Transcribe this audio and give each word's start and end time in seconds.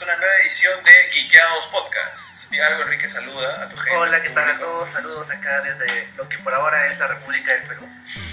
es 0.00 0.04
una 0.04 0.16
nueva 0.16 0.32
edición 0.42 0.72
de 0.82 0.92
Geekeados 1.12 1.66
Podcast. 1.66 2.50
Y 2.50 2.58
algo, 2.58 2.84
Enrique, 2.84 3.06
saluda 3.06 3.64
a 3.64 3.68
tu 3.68 3.76
gente. 3.76 3.98
Hola, 3.98 4.22
¿qué 4.22 4.30
tal 4.30 4.48
a 4.48 4.58
todos? 4.58 4.88
Saludos 4.88 5.30
acá 5.30 5.60
desde 5.60 6.08
lo 6.16 6.26
que 6.26 6.38
por 6.38 6.54
ahora 6.54 6.90
es 6.90 6.98
la 6.98 7.08
República 7.08 7.52
del 7.52 7.62
Perú. 7.64 7.82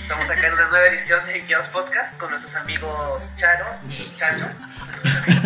Estamos 0.01 0.29
acá 0.29 0.47
en 0.47 0.53
una 0.53 0.69
nueva 0.69 0.87
edición 0.87 1.25
de 1.25 1.41
Guiados 1.41 1.67
Podcast 1.67 2.17
con 2.17 2.29
nuestros 2.29 2.55
amigos 2.55 3.35
Charo 3.35 3.65
y 3.89 4.15
Chacho. 4.15 4.45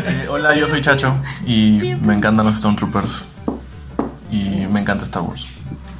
Eh, 0.05 0.27
hola, 0.29 0.53
yo 0.53 0.67
soy 0.67 0.81
Chacho 0.81 1.17
y 1.43 1.95
me 2.01 2.13
encantan 2.13 2.45
los 2.45 2.57
Stormtroopers 2.57 3.23
y 4.29 4.67
me 4.67 4.81
encanta 4.81 5.05
Star 5.05 5.23
Wars. 5.23 5.43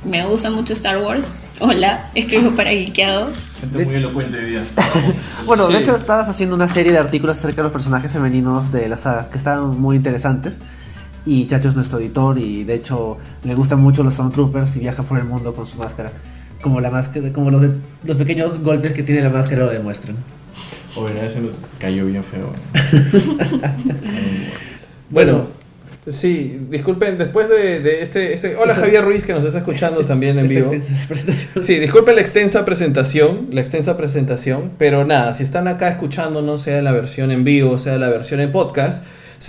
Me 0.04 0.24
gusta 0.26 0.52
mucho 0.52 0.74
Star 0.74 0.98
Wars. 0.98 1.26
Hola, 1.62 2.10
escribo 2.16 2.52
para 2.56 2.72
Geekeados. 2.72 3.38
Gente 3.60 3.86
muy 3.86 3.96
elocuente 3.96 4.38
de 4.38 4.46
vida. 4.46 4.64
Bueno, 5.46 5.68
de 5.68 5.78
hecho 5.80 5.96
estabas 5.96 6.28
haciendo 6.30 6.56
una 6.56 6.68
serie 6.68 6.92
de 6.92 6.98
artículos 6.98 7.38
acerca 7.38 7.58
de 7.58 7.64
los 7.64 7.72
personajes 7.72 8.12
femeninos 8.12 8.72
de 8.72 8.88
la 8.90 8.98
saga 8.98 9.30
que 9.30 9.38
estaban 9.38 9.80
muy 9.80 9.96
interesantes. 9.96 10.60
Y 11.26 11.46
Chacho 11.46 11.70
es 11.70 11.76
nuestro 11.76 12.00
editor 12.00 12.38
y 12.40 12.64
de 12.64 12.74
hecho 12.76 13.18
le 13.44 13.54
gustan 13.56 13.80
mucho 13.80 14.04
los 14.04 14.16
Stormtroopers 14.16 14.76
y 14.78 14.80
viaja 14.80 15.04
por 15.04 15.20
el 15.20 15.26
mundo 15.26 15.54
con 15.54 15.66
su 15.68 15.78
máscara. 15.78 16.12
Como 16.62 16.80
la 16.82 16.90
máscara, 16.92 17.32
como 17.34 17.52
los, 17.52 17.62
de- 17.62 17.72
los 18.04 18.18
pequeños 18.18 18.60
golpes 18.60 18.94
que 18.94 19.04
tiene 19.04 19.22
la 19.22 19.30
máscara 19.30 19.66
lo 19.66 19.72
demuestran. 19.72 20.16
O 20.96 21.08
ese 21.08 21.42
me 21.42 21.50
cayó 21.80 22.06
bien 22.08 22.24
feo. 22.24 22.52
Bueno, 25.10 25.48
sí, 26.08 26.58
disculpen, 26.70 27.18
después 27.18 27.48
de, 27.50 27.80
de 27.80 28.02
este, 28.02 28.34
este- 28.34 28.56
Hola 28.56 28.74
Javier 28.76 29.04
Ruiz 29.06 29.26
que 29.26 29.34
nos 29.34 29.46
está 29.46 29.60
escuchando 29.60 30.04
también 30.06 30.40
en 30.40 30.48
vivo. 30.48 30.72
Sí, 31.62 31.80
disculpen 31.80 32.16
la 32.16 32.22
extensa 32.22 32.66
presentación, 32.66 33.48
la 33.52 33.62
extensa 33.62 33.98
presentación, 33.98 34.72
pero 34.78 35.06
nada, 35.06 35.34
si 35.34 35.44
están 35.44 35.68
acá 35.68 35.90
escuchándonos, 35.90 36.62
sea 36.62 36.80
en 36.80 36.86
la 36.86 36.92
versión 36.92 37.32
en 37.32 37.44
vivo, 37.44 37.78
sea 37.78 37.96
en 37.96 38.02
la 38.02 38.10
versión 38.10 38.40
en 38.40 38.52
podcast, 38.52 39.04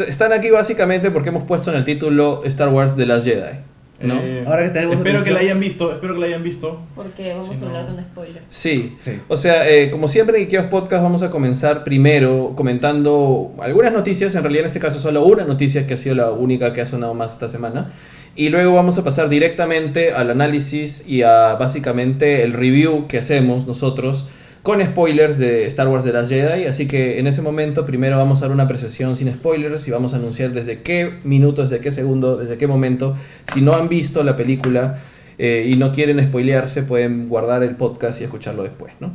están 0.06 0.32
aquí 0.32 0.50
básicamente 0.50 1.10
porque 1.10 1.28
hemos 1.30 1.44
puesto 1.44 1.70
en 1.70 1.76
el 1.76 1.84
título 1.84 2.42
Star 2.44 2.68
Wars 2.68 2.96
The 2.96 3.06
Last 3.06 3.24
Jedi, 3.26 3.58
¿no? 4.02 4.20
Eh, 4.22 4.44
Ahora 4.46 4.64
que 4.64 4.70
tenemos 4.70 4.96
espero 4.96 5.12
que 5.14 5.30
atención. 5.30 5.34
la 5.34 5.40
hayan 5.40 5.60
visto, 5.60 5.92
espero 5.92 6.14
que 6.14 6.20
la 6.20 6.26
hayan 6.26 6.42
visto. 6.42 6.80
Porque 6.94 7.34
vamos 7.34 7.56
Sí, 7.58 7.64
a 7.64 7.66
hablar 7.68 7.88
no. 7.88 7.94
con 7.96 8.04
spoilers. 8.04 8.46
Sí. 8.48 8.96
Sí. 9.00 9.12
O 9.28 9.36
sea, 9.36 9.68
eh, 9.70 9.90
como 9.90 10.08
siempre 10.08 10.38
en 10.38 10.44
Ikeos 10.44 10.66
Podcast 10.66 11.02
vamos 11.02 11.22
a 11.22 11.30
comenzar 11.30 11.84
primero 11.84 12.52
comentando 12.56 13.52
algunas 13.60 13.92
noticias, 13.92 14.34
en 14.34 14.42
realidad 14.42 14.62
en 14.62 14.66
este 14.68 14.80
caso 14.80 14.98
solo 14.98 15.24
una 15.24 15.44
noticia 15.44 15.86
que 15.86 15.94
ha 15.94 15.96
sido 15.96 16.14
la 16.14 16.30
única 16.30 16.72
que 16.72 16.80
ha 16.80 16.86
sonado 16.86 17.14
más 17.14 17.32
esta 17.34 17.48
semana. 17.48 17.90
Y 18.34 18.48
luego 18.48 18.74
vamos 18.74 18.96
a 18.98 19.04
pasar 19.04 19.28
directamente 19.28 20.12
al 20.12 20.30
análisis 20.30 21.04
y 21.06 21.22
a 21.22 21.54
básicamente 21.56 22.42
el 22.44 22.54
review 22.54 23.06
que 23.06 23.18
hacemos 23.18 23.66
nosotros 23.66 24.26
con 24.62 24.84
spoilers 24.84 25.38
de 25.38 25.66
Star 25.66 25.88
Wars 25.88 26.04
The 26.04 26.12
Last 26.12 26.30
Jedi. 26.30 26.66
Así 26.66 26.86
que 26.86 27.18
en 27.18 27.26
ese 27.26 27.42
momento 27.42 27.84
primero 27.84 28.16
vamos 28.16 28.42
a 28.42 28.46
dar 28.46 28.54
una 28.54 28.64
apreciación 28.64 29.16
sin 29.16 29.32
spoilers 29.32 29.86
y 29.88 29.90
vamos 29.90 30.14
a 30.14 30.16
anunciar 30.16 30.52
desde 30.52 30.82
qué 30.82 31.18
minuto, 31.24 31.62
desde 31.62 31.80
qué 31.80 31.90
segundo, 31.90 32.36
desde 32.36 32.58
qué 32.58 32.66
momento. 32.66 33.16
Si 33.52 33.60
no 33.60 33.74
han 33.74 33.88
visto 33.88 34.22
la 34.22 34.36
película 34.36 34.98
eh, 35.38 35.66
y 35.68 35.76
no 35.76 35.92
quieren 35.92 36.24
spoilearse, 36.24 36.82
pueden 36.82 37.28
guardar 37.28 37.62
el 37.62 37.74
podcast 37.74 38.20
y 38.20 38.24
escucharlo 38.24 38.62
después, 38.62 38.94
¿no? 39.00 39.12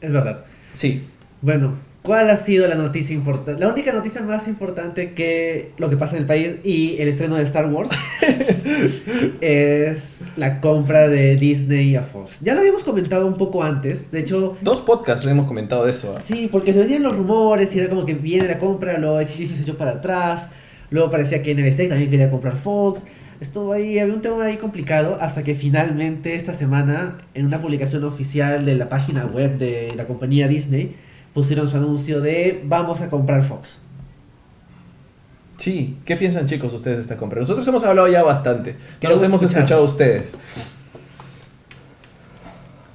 Es 0.00 0.12
verdad. 0.12 0.44
Sí. 0.72 1.06
Bueno, 1.42 1.76
¿cuál 2.02 2.30
ha 2.30 2.36
sido 2.36 2.66
la 2.66 2.74
noticia 2.74 3.14
importante? 3.14 3.60
La 3.60 3.68
única 3.68 3.92
noticia 3.92 4.22
más 4.22 4.48
importante 4.48 5.12
que 5.12 5.72
lo 5.78 5.90
que 5.90 5.96
pasa 5.96 6.16
en 6.16 6.22
el 6.22 6.26
país 6.26 6.56
y 6.64 7.00
el 7.00 7.08
estreno 7.08 7.36
de 7.36 7.42
Star 7.44 7.66
Wars 7.66 7.90
es 9.40 10.22
la 10.36 10.60
compra 10.60 11.08
de 11.08 11.36
Disney 11.36 11.96
a 11.96 12.02
Fox. 12.02 12.40
Ya 12.40 12.54
lo 12.54 12.60
habíamos 12.60 12.84
comentado 12.84 13.26
un 13.26 13.36
poco 13.36 13.62
antes, 13.62 14.10
de 14.10 14.20
hecho, 14.20 14.56
Dos 14.60 14.80
podcasts 14.80 15.24
le 15.24 15.32
hemos 15.32 15.46
comentado 15.46 15.84
de 15.84 15.92
eso. 15.92 16.14
¿ah? 16.16 16.20
sí, 16.20 16.48
porque 16.50 16.72
se 16.72 16.80
venían 16.80 17.02
los 17.02 17.16
rumores 17.16 17.74
y 17.74 17.80
era 17.80 17.88
como 17.88 18.04
que 18.04 18.14
viene 18.14 18.48
la 18.48 18.58
compra, 18.58 18.98
luego 18.98 19.18
Disney 19.18 19.48
se 19.48 19.62
echó 19.62 19.76
para 19.76 19.92
atrás, 19.92 20.48
luego 20.90 21.10
parecía 21.10 21.42
que 21.42 21.54
NBC 21.54 21.88
también 21.88 22.10
quería 22.10 22.30
comprar 22.30 22.56
Fox. 22.56 23.04
Estuvo 23.40 23.72
ahí, 23.72 23.98
había 23.98 24.12
un 24.12 24.20
tema 24.20 24.44
ahí 24.44 24.58
complicado 24.58 25.16
hasta 25.18 25.42
que 25.42 25.54
finalmente 25.54 26.34
esta 26.34 26.52
semana 26.52 27.22
en 27.32 27.46
una 27.46 27.62
publicación 27.62 28.04
oficial 28.04 28.66
de 28.66 28.74
la 28.74 28.90
página 28.90 29.24
web 29.24 29.56
de 29.56 29.88
la 29.96 30.06
compañía 30.06 30.46
Disney 30.46 30.94
pusieron 31.34 31.68
su 31.68 31.76
anuncio 31.76 32.20
de 32.20 32.62
vamos 32.64 33.00
a 33.00 33.10
comprar 33.10 33.44
Fox. 33.44 33.78
Sí. 35.60 35.98
¿Qué 36.06 36.16
piensan 36.16 36.46
chicos 36.46 36.72
ustedes 36.72 36.96
de 36.96 37.02
esta 37.02 37.16
compra? 37.18 37.38
Nosotros 37.40 37.68
hemos 37.68 37.84
hablado 37.84 38.08
ya 38.08 38.22
bastante. 38.22 38.76
Que 38.98 39.08
los 39.08 39.22
hemos 39.22 39.42
escuchado 39.42 39.82
a 39.82 39.84
ustedes. 39.84 40.32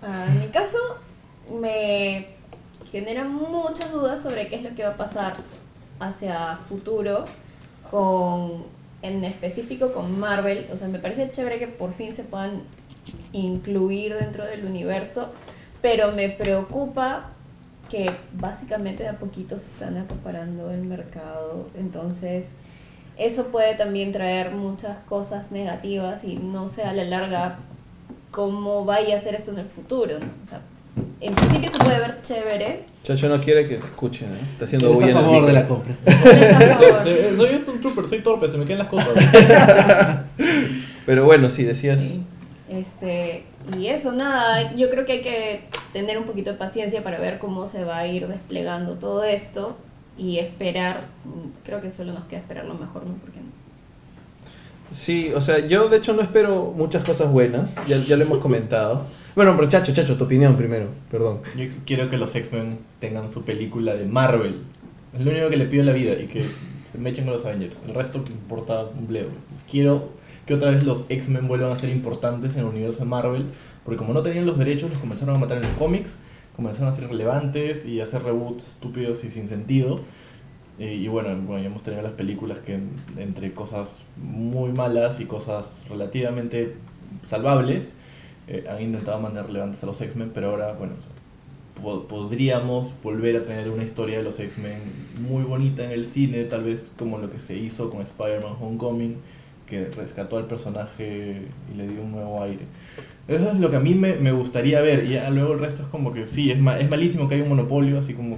Ah, 0.01 0.25
en 0.27 0.39
mi 0.39 0.47
caso, 0.47 0.77
me 1.61 2.27
genera 2.91 3.23
muchas 3.23 3.91
dudas 3.91 4.21
sobre 4.21 4.47
qué 4.47 4.55
es 4.55 4.63
lo 4.63 4.73
que 4.73 4.83
va 4.83 4.91
a 4.91 4.97
pasar 4.97 5.35
hacia 5.99 6.55
futuro 6.55 7.25
con, 7.91 8.63
en 9.03 9.23
específico 9.25 9.93
con 9.93 10.19
Marvel. 10.19 10.67
O 10.73 10.75
sea, 10.75 10.87
me 10.87 10.97
parece 10.97 11.29
chévere 11.31 11.59
que 11.59 11.67
por 11.67 11.93
fin 11.93 12.13
se 12.13 12.23
puedan 12.23 12.63
incluir 13.31 14.15
dentro 14.15 14.43
del 14.43 14.65
universo, 14.65 15.31
pero 15.83 16.13
me 16.13 16.29
preocupa 16.29 17.34
que 17.95 18.11
básicamente 18.33 19.03
de 19.03 19.09
a 19.09 19.17
poquito 19.19 19.57
se 19.57 19.67
están 19.67 19.95
acaparando 19.97 20.69
el 20.69 20.81
mercado. 20.81 21.69
Entonces, 21.79 22.49
eso 23.17 23.45
puede 23.45 23.75
también 23.75 24.11
traer 24.11 24.51
muchas 24.51 24.97
cosas 25.07 25.49
negativas 25.51 26.25
y 26.25 26.35
no 26.35 26.67
sé 26.67 26.83
a 26.83 26.91
la 26.91 27.05
larga 27.05 27.55
cómo 28.31 28.83
vaya 28.83 29.15
a 29.15 29.19
ser 29.19 29.35
esto 29.35 29.51
en 29.51 29.59
el 29.59 29.65
futuro. 29.65 30.19
¿no? 30.19 30.25
O 30.43 30.45
sea, 30.45 30.59
en 31.21 31.33
principio 31.35 31.69
se 31.69 31.77
puede 31.77 31.99
ver 31.99 32.21
chévere. 32.21 32.83
Chacho 33.03 33.29
no 33.29 33.39
quiere 33.39 33.65
que 33.69 33.77
te 33.77 33.85
escuchen. 33.85 34.27
¿eh? 34.27 34.39
Está 34.51 34.65
haciendo 34.65 34.91
bulla 34.91 35.11
en 35.11 35.17
el 35.17 35.23
favor 35.23 35.45
de 35.45 35.53
la 35.53 35.67
compra. 35.67 35.95
Se- 37.01 37.37
soy 37.37 37.63
un 37.65 37.79
trooper, 37.79 38.07
soy 38.09 38.19
torpe, 38.19 38.49
se 38.49 38.57
me 38.57 38.65
caen 38.65 38.79
las 38.79 38.87
cosas. 38.89 39.07
Pero 41.05 41.23
bueno, 41.23 41.47
sí, 41.49 41.63
decías. 41.63 42.01
Sí. 42.01 42.25
Este, 42.75 43.43
y 43.77 43.87
eso, 43.87 44.11
nada, 44.11 44.75
yo 44.75 44.89
creo 44.89 45.05
que 45.05 45.13
hay 45.13 45.21
que 45.21 45.61
tener 45.93 46.17
un 46.17 46.25
poquito 46.25 46.51
de 46.51 46.57
paciencia 46.57 47.03
para 47.03 47.19
ver 47.19 47.39
cómo 47.39 47.65
se 47.67 47.83
va 47.83 47.99
a 47.99 48.07
ir 48.07 48.27
desplegando 48.27 48.95
todo 48.95 49.23
esto 49.23 49.77
y 50.17 50.39
esperar, 50.39 51.05
creo 51.63 51.81
que 51.81 51.91
solo 51.91 52.13
nos 52.13 52.25
queda 52.25 52.39
esperar 52.39 52.65
lo 52.65 52.73
mejor, 52.73 53.05
¿no? 53.05 53.13
Porque 53.15 53.39
Sí, 54.91 55.31
o 55.35 55.41
sea, 55.41 55.59
yo 55.59 55.89
de 55.89 55.97
hecho 55.97 56.13
no 56.13 56.21
espero 56.21 56.73
muchas 56.75 57.03
cosas 57.03 57.31
buenas. 57.31 57.75
Ya, 57.87 57.97
ya 57.97 58.15
lo 58.15 58.23
hemos 58.23 58.39
comentado. 58.39 59.05
Bueno, 59.35 59.53
pero 59.55 59.67
Chacho, 59.67 59.91
Chacho, 59.93 60.15
tu 60.15 60.23
opinión 60.23 60.55
primero. 60.55 60.87
Perdón. 61.11 61.39
Yo 61.57 61.65
quiero 61.85 62.09
que 62.09 62.17
los 62.17 62.33
X-Men 62.33 62.79
tengan 62.99 63.31
su 63.31 63.43
película 63.43 63.93
de 63.95 64.05
Marvel. 64.05 64.61
Es 65.13 65.21
lo 65.21 65.31
único 65.31 65.49
que 65.49 65.57
le 65.57 65.65
pido 65.65 65.81
en 65.81 65.87
la 65.87 65.93
vida 65.93 66.13
y 66.13 66.27
que 66.27 66.43
se 66.91 66.97
me 66.97 67.09
echen 67.09 67.25
con 67.25 67.33
los 67.33 67.45
Avengers. 67.45 67.77
El 67.85 67.93
resto 67.93 68.19
me 68.19 68.29
importa 68.29 68.85
un 68.85 69.07
bledo. 69.07 69.29
Quiero 69.69 70.11
que 70.45 70.53
otra 70.53 70.71
vez 70.71 70.83
los 70.83 71.05
X-Men 71.09 71.47
vuelvan 71.47 71.71
a 71.71 71.75
ser 71.75 71.89
importantes 71.89 72.53
en 72.53 72.59
el 72.61 72.65
universo 72.65 72.99
de 72.99 73.05
Marvel. 73.05 73.45
Porque 73.83 73.97
como 73.97 74.13
no 74.13 74.21
tenían 74.23 74.45
los 74.45 74.57
derechos, 74.57 74.89
los 74.89 74.99
comenzaron 74.99 75.35
a 75.35 75.37
matar 75.39 75.57
en 75.57 75.63
los 75.63 75.71
cómics. 75.73 76.19
Comenzaron 76.55 76.89
a 76.89 76.95
ser 76.95 77.07
relevantes 77.09 77.85
y 77.85 77.99
a 77.99 78.03
hacer 78.03 78.23
reboots 78.23 78.67
estúpidos 78.67 79.23
y 79.23 79.29
sin 79.29 79.49
sentido. 79.49 79.99
Eh, 80.79 80.93
y 80.95 81.07
bueno, 81.07 81.29
bueno, 81.45 81.61
ya 81.61 81.67
hemos 81.67 81.83
tenido 81.83 82.01
las 82.03 82.11
películas 82.13 82.59
que 82.59 82.75
en- 82.75 82.89
entre 83.17 83.53
cosas 83.53 83.97
muy 84.17 84.71
malas 84.71 85.19
y 85.21 85.25
cosas 85.25 85.85
relativamente 85.89 86.75
salvables 87.27 87.95
eh, 88.47 88.65
han 88.69 88.81
intentado 88.81 89.19
mantener 89.19 89.47
relevantes 89.47 89.81
a 89.83 89.85
los 89.87 89.99
X-Men, 90.01 90.31
pero 90.33 90.51
ahora, 90.51 90.73
bueno, 90.73 90.93
po- 91.81 92.03
podríamos 92.07 92.91
volver 93.03 93.37
a 93.37 93.45
tener 93.45 93.69
una 93.69 93.83
historia 93.83 94.17
de 94.17 94.23
los 94.23 94.39
X-Men 94.39 94.79
muy 95.27 95.43
bonita 95.43 95.83
en 95.83 95.91
el 95.91 96.05
cine, 96.05 96.43
tal 96.43 96.63
vez 96.63 96.91
como 96.97 97.17
lo 97.17 97.31
que 97.31 97.39
se 97.39 97.57
hizo 97.57 97.89
con 97.89 98.01
Spider-Man 98.01 98.53
Homecoming, 98.59 99.15
que 99.67 99.85
rescató 99.85 100.37
al 100.37 100.45
personaje 100.45 101.47
y 101.73 101.77
le 101.77 101.87
dio 101.87 102.01
un 102.01 102.11
nuevo 102.11 102.41
aire. 102.43 102.65
Eso 103.27 103.49
es 103.49 103.59
lo 103.59 103.69
que 103.71 103.77
a 103.77 103.79
mí 103.79 103.95
me, 103.95 104.15
me 104.15 104.31
gustaría 104.31 104.81
ver, 104.81 105.05
y 105.05 105.13
ya 105.13 105.29
luego 105.31 105.53
el 105.53 105.59
resto 105.59 105.81
es 105.81 105.87
como 105.89 106.13
que 106.13 106.27
sí, 106.27 106.51
es, 106.51 106.59
ma- 106.59 106.79
es 106.79 106.89
malísimo 106.89 107.27
que 107.27 107.35
haya 107.35 107.43
un 107.43 107.49
monopolio, 107.49 107.97
así 107.97 108.13
como 108.13 108.37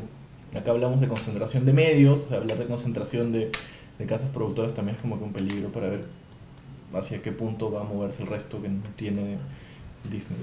acá 0.58 0.72
hablamos 0.72 1.02
de 1.02 1.08
concentración 1.10 1.66
de 1.66 1.74
medios, 1.74 2.22
o 2.24 2.28
sea, 2.30 2.38
hablar 2.38 2.58
de 2.58 2.66
concentración 2.66 3.34
de, 3.34 3.52
de 4.00 4.06
casas 4.06 4.30
productoras 4.30 4.74
también 4.74 4.96
es 4.96 5.02
como 5.02 5.18
que 5.18 5.26
un 5.26 5.34
peligro 5.34 5.70
para 5.70 5.90
ver 5.90 6.06
hacia 6.94 7.22
qué 7.22 7.34
punto 7.34 7.70
va 7.70 7.82
a 7.82 7.84
moverse 7.84 8.24
el 8.24 8.30
resto 8.30 8.62
que 8.62 8.70
no 8.70 8.82
tiene 8.96 9.38
Disney. 10.10 10.40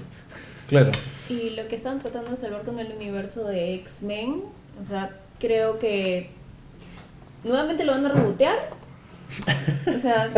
Claro. 0.69 0.91
Y 1.29 1.51
lo 1.51 1.67
que 1.67 1.75
están 1.75 1.99
tratando 1.99 2.29
de 2.29 2.37
salvar 2.37 2.61
con 2.61 2.77
el 2.79 2.91
universo 2.91 3.45
de 3.45 3.73
X-Men, 3.75 4.43
o 4.79 4.83
sea, 4.83 5.17
creo 5.39 5.79
que 5.79 6.29
nuevamente 7.43 7.83
lo 7.83 7.93
van 7.93 8.05
a 8.05 8.09
rebotear. 8.09 8.55
O 9.87 9.99
sea, 9.99 10.29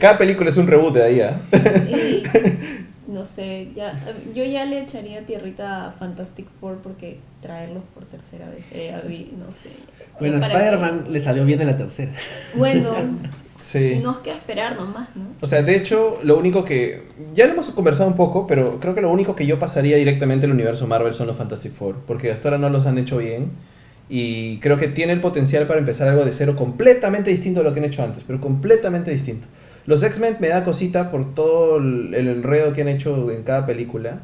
Cada 0.00 0.18
película 0.18 0.50
es 0.50 0.56
un 0.56 0.66
reboot 0.66 0.94
de 0.94 1.02
ahí, 1.02 1.20
¿ah? 1.20 1.38
y 1.88 2.22
no 3.10 3.24
sé, 3.24 3.68
ya, 3.74 3.94
yo 4.34 4.44
ya 4.44 4.64
le 4.64 4.80
echaría 4.82 5.24
tierrita 5.24 5.86
a 5.86 5.92
Fantastic 5.92 6.46
Four 6.60 6.78
porque 6.82 7.18
traerlos 7.40 7.82
por 7.94 8.04
tercera 8.04 8.48
vez, 8.50 8.72
eh, 8.72 8.92
a 8.92 9.06
mí, 9.08 9.32
no 9.38 9.50
sé. 9.52 9.70
Bueno, 10.18 10.40
Para 10.40 10.54
Spider-Man 10.54 11.06
le 11.10 11.20
salió 11.20 11.44
bien 11.44 11.60
en 11.60 11.68
la 11.68 11.76
tercera. 11.76 12.12
Bueno, 12.54 12.94
Sí. 13.60 14.00
nos 14.02 14.18
queda 14.18 14.34
esperar 14.34 14.76
nomás, 14.76 15.08
¿no? 15.16 15.24
O 15.40 15.46
sea, 15.46 15.62
de 15.62 15.76
hecho, 15.76 16.18
lo 16.22 16.36
único 16.38 16.64
que. 16.64 17.04
Ya 17.34 17.46
lo 17.46 17.52
hemos 17.54 17.70
conversado 17.70 18.08
un 18.08 18.16
poco, 18.16 18.46
pero 18.46 18.78
creo 18.80 18.94
que 18.94 19.00
lo 19.00 19.10
único 19.10 19.34
que 19.34 19.46
yo 19.46 19.58
pasaría 19.58 19.96
directamente 19.96 20.44
al 20.46 20.52
universo 20.52 20.86
Marvel 20.86 21.14
son 21.14 21.26
los 21.26 21.36
Fantastic 21.36 21.72
Four. 21.72 21.96
Porque 22.06 22.30
hasta 22.30 22.48
ahora 22.48 22.58
no 22.58 22.68
los 22.68 22.86
han 22.86 22.98
hecho 22.98 23.16
bien. 23.16 23.50
Y 24.08 24.58
creo 24.58 24.78
que 24.78 24.88
tiene 24.88 25.12
el 25.12 25.20
potencial 25.20 25.66
para 25.66 25.80
empezar 25.80 26.08
algo 26.08 26.24
de 26.24 26.32
cero 26.32 26.54
completamente 26.56 27.30
distinto 27.30 27.60
a 27.60 27.62
lo 27.62 27.74
que 27.74 27.80
han 27.80 27.86
hecho 27.86 28.02
antes, 28.02 28.24
pero 28.24 28.40
completamente 28.40 29.10
distinto. 29.10 29.48
Los 29.86 30.02
X-Men 30.02 30.36
me 30.40 30.48
da 30.48 30.64
cosita 30.64 31.10
por 31.10 31.34
todo 31.34 31.78
el 31.78 32.14
enredo 32.14 32.72
que 32.72 32.82
han 32.82 32.88
hecho 32.88 33.30
en 33.30 33.42
cada 33.42 33.66
película. 33.66 34.20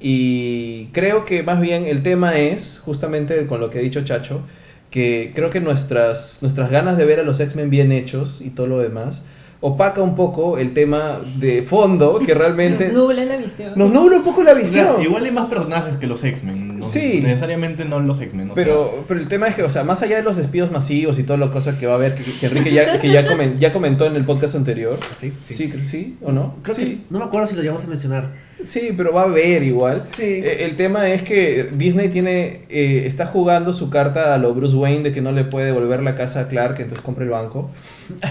Y 0.00 0.86
creo 0.92 1.24
que 1.24 1.42
más 1.42 1.60
bien 1.60 1.86
el 1.86 2.02
tema 2.02 2.36
es, 2.38 2.80
justamente 2.84 3.46
con 3.46 3.60
lo 3.60 3.70
que 3.70 3.78
ha 3.78 3.82
dicho 3.82 4.02
Chacho, 4.02 4.42
que 4.90 5.32
creo 5.34 5.50
que 5.50 5.60
nuestras, 5.60 6.38
nuestras 6.42 6.70
ganas 6.70 6.96
de 6.98 7.04
ver 7.04 7.20
a 7.20 7.22
los 7.22 7.40
X-Men 7.40 7.70
bien 7.70 7.92
hechos 7.92 8.40
y 8.40 8.50
todo 8.50 8.66
lo 8.66 8.78
demás 8.78 9.24
opaca 9.64 10.02
un 10.02 10.16
poco 10.16 10.58
el 10.58 10.74
tema 10.74 11.20
de 11.36 11.62
fondo 11.62 12.18
que 12.18 12.34
realmente 12.34 12.88
Nos 12.88 12.96
nubla 13.04 13.24
la 13.24 13.36
visión. 13.36 13.72
nos 13.76 13.92
nubla 13.92 14.16
un 14.16 14.24
poco 14.24 14.42
la 14.42 14.50
O 14.50 14.54
sea, 14.54 14.62
visión. 14.62 15.00
igual 15.02 15.24
hay 15.24 15.30
más 15.30 15.48
personajes 15.48 15.96
que 15.98 16.06
los 16.08 16.22
X-Men. 16.24 16.80
no- 16.80 16.84
Sí. 16.84 17.20
Necesariamente 17.22 17.84
no 17.84 18.00
los 18.00 18.20
X-Men. 18.20 18.46
sea, 18.48 18.54
Pero, 18.56 19.04
pero 19.06 19.20
el 19.20 19.28
tema 19.28 19.46
es 19.46 19.54
que, 19.54 19.62
o 19.62 19.70
sea, 19.70 19.84
más 19.84 20.02
allá 20.02 20.16
de 20.16 20.24
los 20.24 20.36
despidos 20.36 20.72
masivos 20.72 21.18
y 21.20 21.22
todas 21.22 21.38
las 21.38 21.50
cosas 21.50 21.76
que 21.76 21.86
va 21.86 21.92
a 21.92 21.96
haber, 21.96 22.16
que, 22.16 22.24
que 22.24 22.46
Enrique 22.46 22.72
ya, 22.72 22.98
que 23.00 23.08
ya, 23.12 23.24
comen- 23.26 23.58
ya 23.58 23.72
comentó 23.72 24.04
en 24.06 24.16
el 24.16 24.24
podcast 24.24 24.56
anterior. 24.56 24.98
Sí, 25.18 25.32
Sí, 25.44 25.68
creo- 25.70 25.84
sí, 25.84 26.16
o 26.22 26.32
no? 26.32 26.56
Creo 26.62 26.74
sí. 26.74 26.82
que 26.84 26.98
no 27.10 27.20
me 27.20 27.24
acuerdo 27.26 27.46
si 27.46 27.54
lo 27.54 27.62
llegamos 27.62 27.84
a 27.84 27.86
mencionar. 27.86 28.30
Sí, 28.64 28.92
pero 28.96 29.12
va 29.12 29.22
a 29.22 29.24
haber 29.24 29.62
igual. 29.62 30.08
Sí. 30.16 30.22
Eh, 30.22 30.64
el 30.64 30.76
tema 30.76 31.08
es 31.10 31.22
que 31.22 31.68
Disney 31.72 32.08
tiene 32.08 32.62
eh, 32.68 33.04
está 33.06 33.26
jugando 33.26 33.72
su 33.72 33.90
carta 33.90 34.34
a 34.34 34.38
lo 34.38 34.54
Bruce 34.54 34.76
Wayne 34.76 35.02
de 35.02 35.12
que 35.12 35.20
no 35.20 35.32
le 35.32 35.44
puede 35.44 35.66
devolver 35.66 36.02
la 36.02 36.14
casa 36.14 36.40
a 36.40 36.48
Clark, 36.48 36.80
entonces 36.80 37.04
compra 37.04 37.24
el 37.24 37.30
banco. 37.30 37.70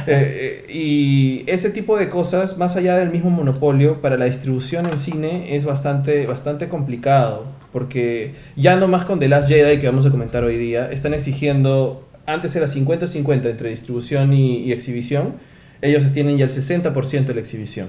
Eh, 0.07 0.65
eh, 0.67 0.71
y 0.71 1.43
ese 1.47 1.69
tipo 1.69 1.97
de 1.97 2.09
cosas, 2.09 2.57
más 2.57 2.75
allá 2.75 2.97
del 2.97 3.11
mismo 3.11 3.29
monopolio, 3.29 4.01
para 4.01 4.17
la 4.17 4.25
distribución 4.25 4.85
en 4.85 4.97
cine 4.97 5.55
es 5.55 5.65
bastante, 5.65 6.25
bastante 6.25 6.69
complicado. 6.69 7.45
Porque 7.71 8.33
ya 8.55 8.75
no 8.75 8.87
más 8.87 9.05
con 9.05 9.19
The 9.19 9.27
Last 9.27 9.49
Jedi, 9.49 9.79
que 9.79 9.87
vamos 9.87 10.05
a 10.05 10.11
comentar 10.11 10.43
hoy 10.43 10.57
día, 10.57 10.91
están 10.91 11.13
exigiendo, 11.13 12.07
antes 12.25 12.55
era 12.55 12.67
50-50 12.67 13.49
entre 13.49 13.69
distribución 13.69 14.33
y, 14.33 14.57
y 14.59 14.71
exhibición, 14.71 15.35
ellos 15.81 16.11
tienen 16.13 16.37
ya 16.37 16.45
el 16.45 16.51
60% 16.51 17.25
de 17.25 17.33
la 17.33 17.39
exhibición 17.39 17.87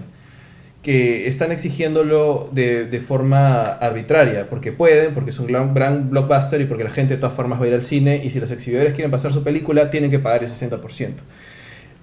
que 0.82 1.29
están 1.29 1.52
exigiéndolo 1.52 2.50
de, 2.52 2.87
de 2.87 3.00
forma 3.00 3.62
arbitraria, 3.62 4.49
porque 4.50 4.73
pueden, 4.73 5.14
porque 5.14 5.31
es 5.31 5.38
un 5.38 5.46
gran, 5.46 6.11
blockbuster 6.11 6.61
y 6.61 6.64
porque 6.64 6.82
la 6.82 6.90
gente 6.90 7.14
de 7.14 7.20
todas 7.20 7.37
formas 7.37 7.61
va 7.61 7.64
a 7.64 7.69
ir 7.69 7.75
al 7.75 7.82
cine 7.82 8.20
y 8.23 8.31
si 8.31 8.40
los 8.40 8.50
exhibidores 8.50 8.93
quieren 8.93 9.11
pasar 9.11 9.32
su 9.32 9.44
película, 9.44 9.90
tienen 9.90 10.11
que 10.11 10.19
pagar 10.19 10.43
el 10.43 10.50
60%. 10.50 11.14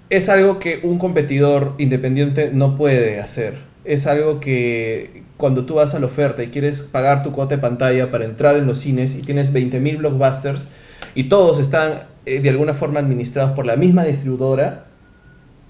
Es 0.10 0.30
algo 0.30 0.60
que 0.60 0.80
un 0.84 0.98
competidor 0.98 1.76
independiente 1.78 2.52
no 2.54 2.78
puede 2.78 3.20
hacer. 3.20 3.56
Es 3.84 4.08
algo 4.08 4.40
que 4.40 5.24
cuando 5.36 5.66
tú 5.66 5.76
vas 5.76 5.94
a 5.94 6.00
la 6.00 6.06
oferta 6.06 6.42
y 6.42 6.48
quieres 6.48 6.82
pagar 6.82 7.22
tu 7.22 7.34
cuota 7.34 7.56
de 7.56 7.62
pantalla 7.62 8.10
para 8.10 8.26
entrar 8.26 8.56
en 8.56 8.66
los 8.66 8.80
cines 8.80 9.16
y 9.16 9.22
tienes 9.22 9.54
20.000 9.54 9.98
blockbusters 9.98 10.70
y 11.16 11.26
todos 11.26 11.60
están 11.60 12.04
eh, 12.26 12.40
de 12.40 12.50
alguna 12.50 12.74
forma 12.74 13.00
administrados 13.02 13.52
por 13.52 13.66
la 13.66 13.76
misma 13.76 14.06
distribuidora, 14.06 14.86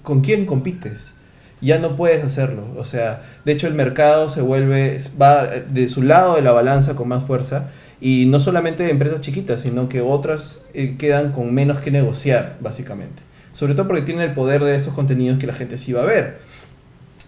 ¿con 0.02 0.20
quién 0.20 0.46
compites? 0.46 1.14
Ya 1.60 1.78
no 1.78 1.96
puedes 1.96 2.24
hacerlo. 2.24 2.64
O 2.76 2.84
sea, 2.84 3.22
de 3.44 3.52
hecho 3.52 3.66
el 3.66 3.74
mercado 3.74 4.28
se 4.28 4.42
vuelve, 4.42 5.02
va 5.20 5.46
de 5.46 5.88
su 5.88 6.02
lado 6.02 6.36
de 6.36 6.42
la 6.42 6.52
balanza 6.52 6.94
con 6.96 7.08
más 7.08 7.24
fuerza. 7.24 7.70
Y 8.00 8.24
no 8.26 8.40
solamente 8.40 8.88
empresas 8.90 9.20
chiquitas, 9.20 9.60
sino 9.60 9.88
que 9.88 10.00
otras 10.00 10.64
eh, 10.72 10.96
quedan 10.98 11.32
con 11.32 11.52
menos 11.52 11.80
que 11.80 11.90
negociar, 11.90 12.56
básicamente. 12.60 13.22
Sobre 13.52 13.74
todo 13.74 13.88
porque 13.88 14.02
tienen 14.02 14.24
el 14.24 14.34
poder 14.34 14.64
de 14.64 14.74
estos 14.74 14.94
contenidos 14.94 15.38
que 15.38 15.46
la 15.46 15.52
gente 15.52 15.76
sí 15.76 15.92
va 15.92 16.02
a 16.02 16.06
ver. 16.06 16.38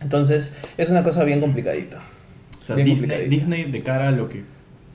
Entonces, 0.01 0.57
es 0.79 0.89
una 0.89 1.03
cosa 1.03 1.25
bien 1.25 1.41
complicadita. 1.41 2.01
O 2.61 2.65
sea, 2.65 2.77
Bien 2.77 2.89
Disney. 2.89 3.29
Disney 3.29 3.65
de 3.65 3.83
cara 3.83 4.09
a 4.09 4.13
lo 4.13 4.29
que... 4.29 4.45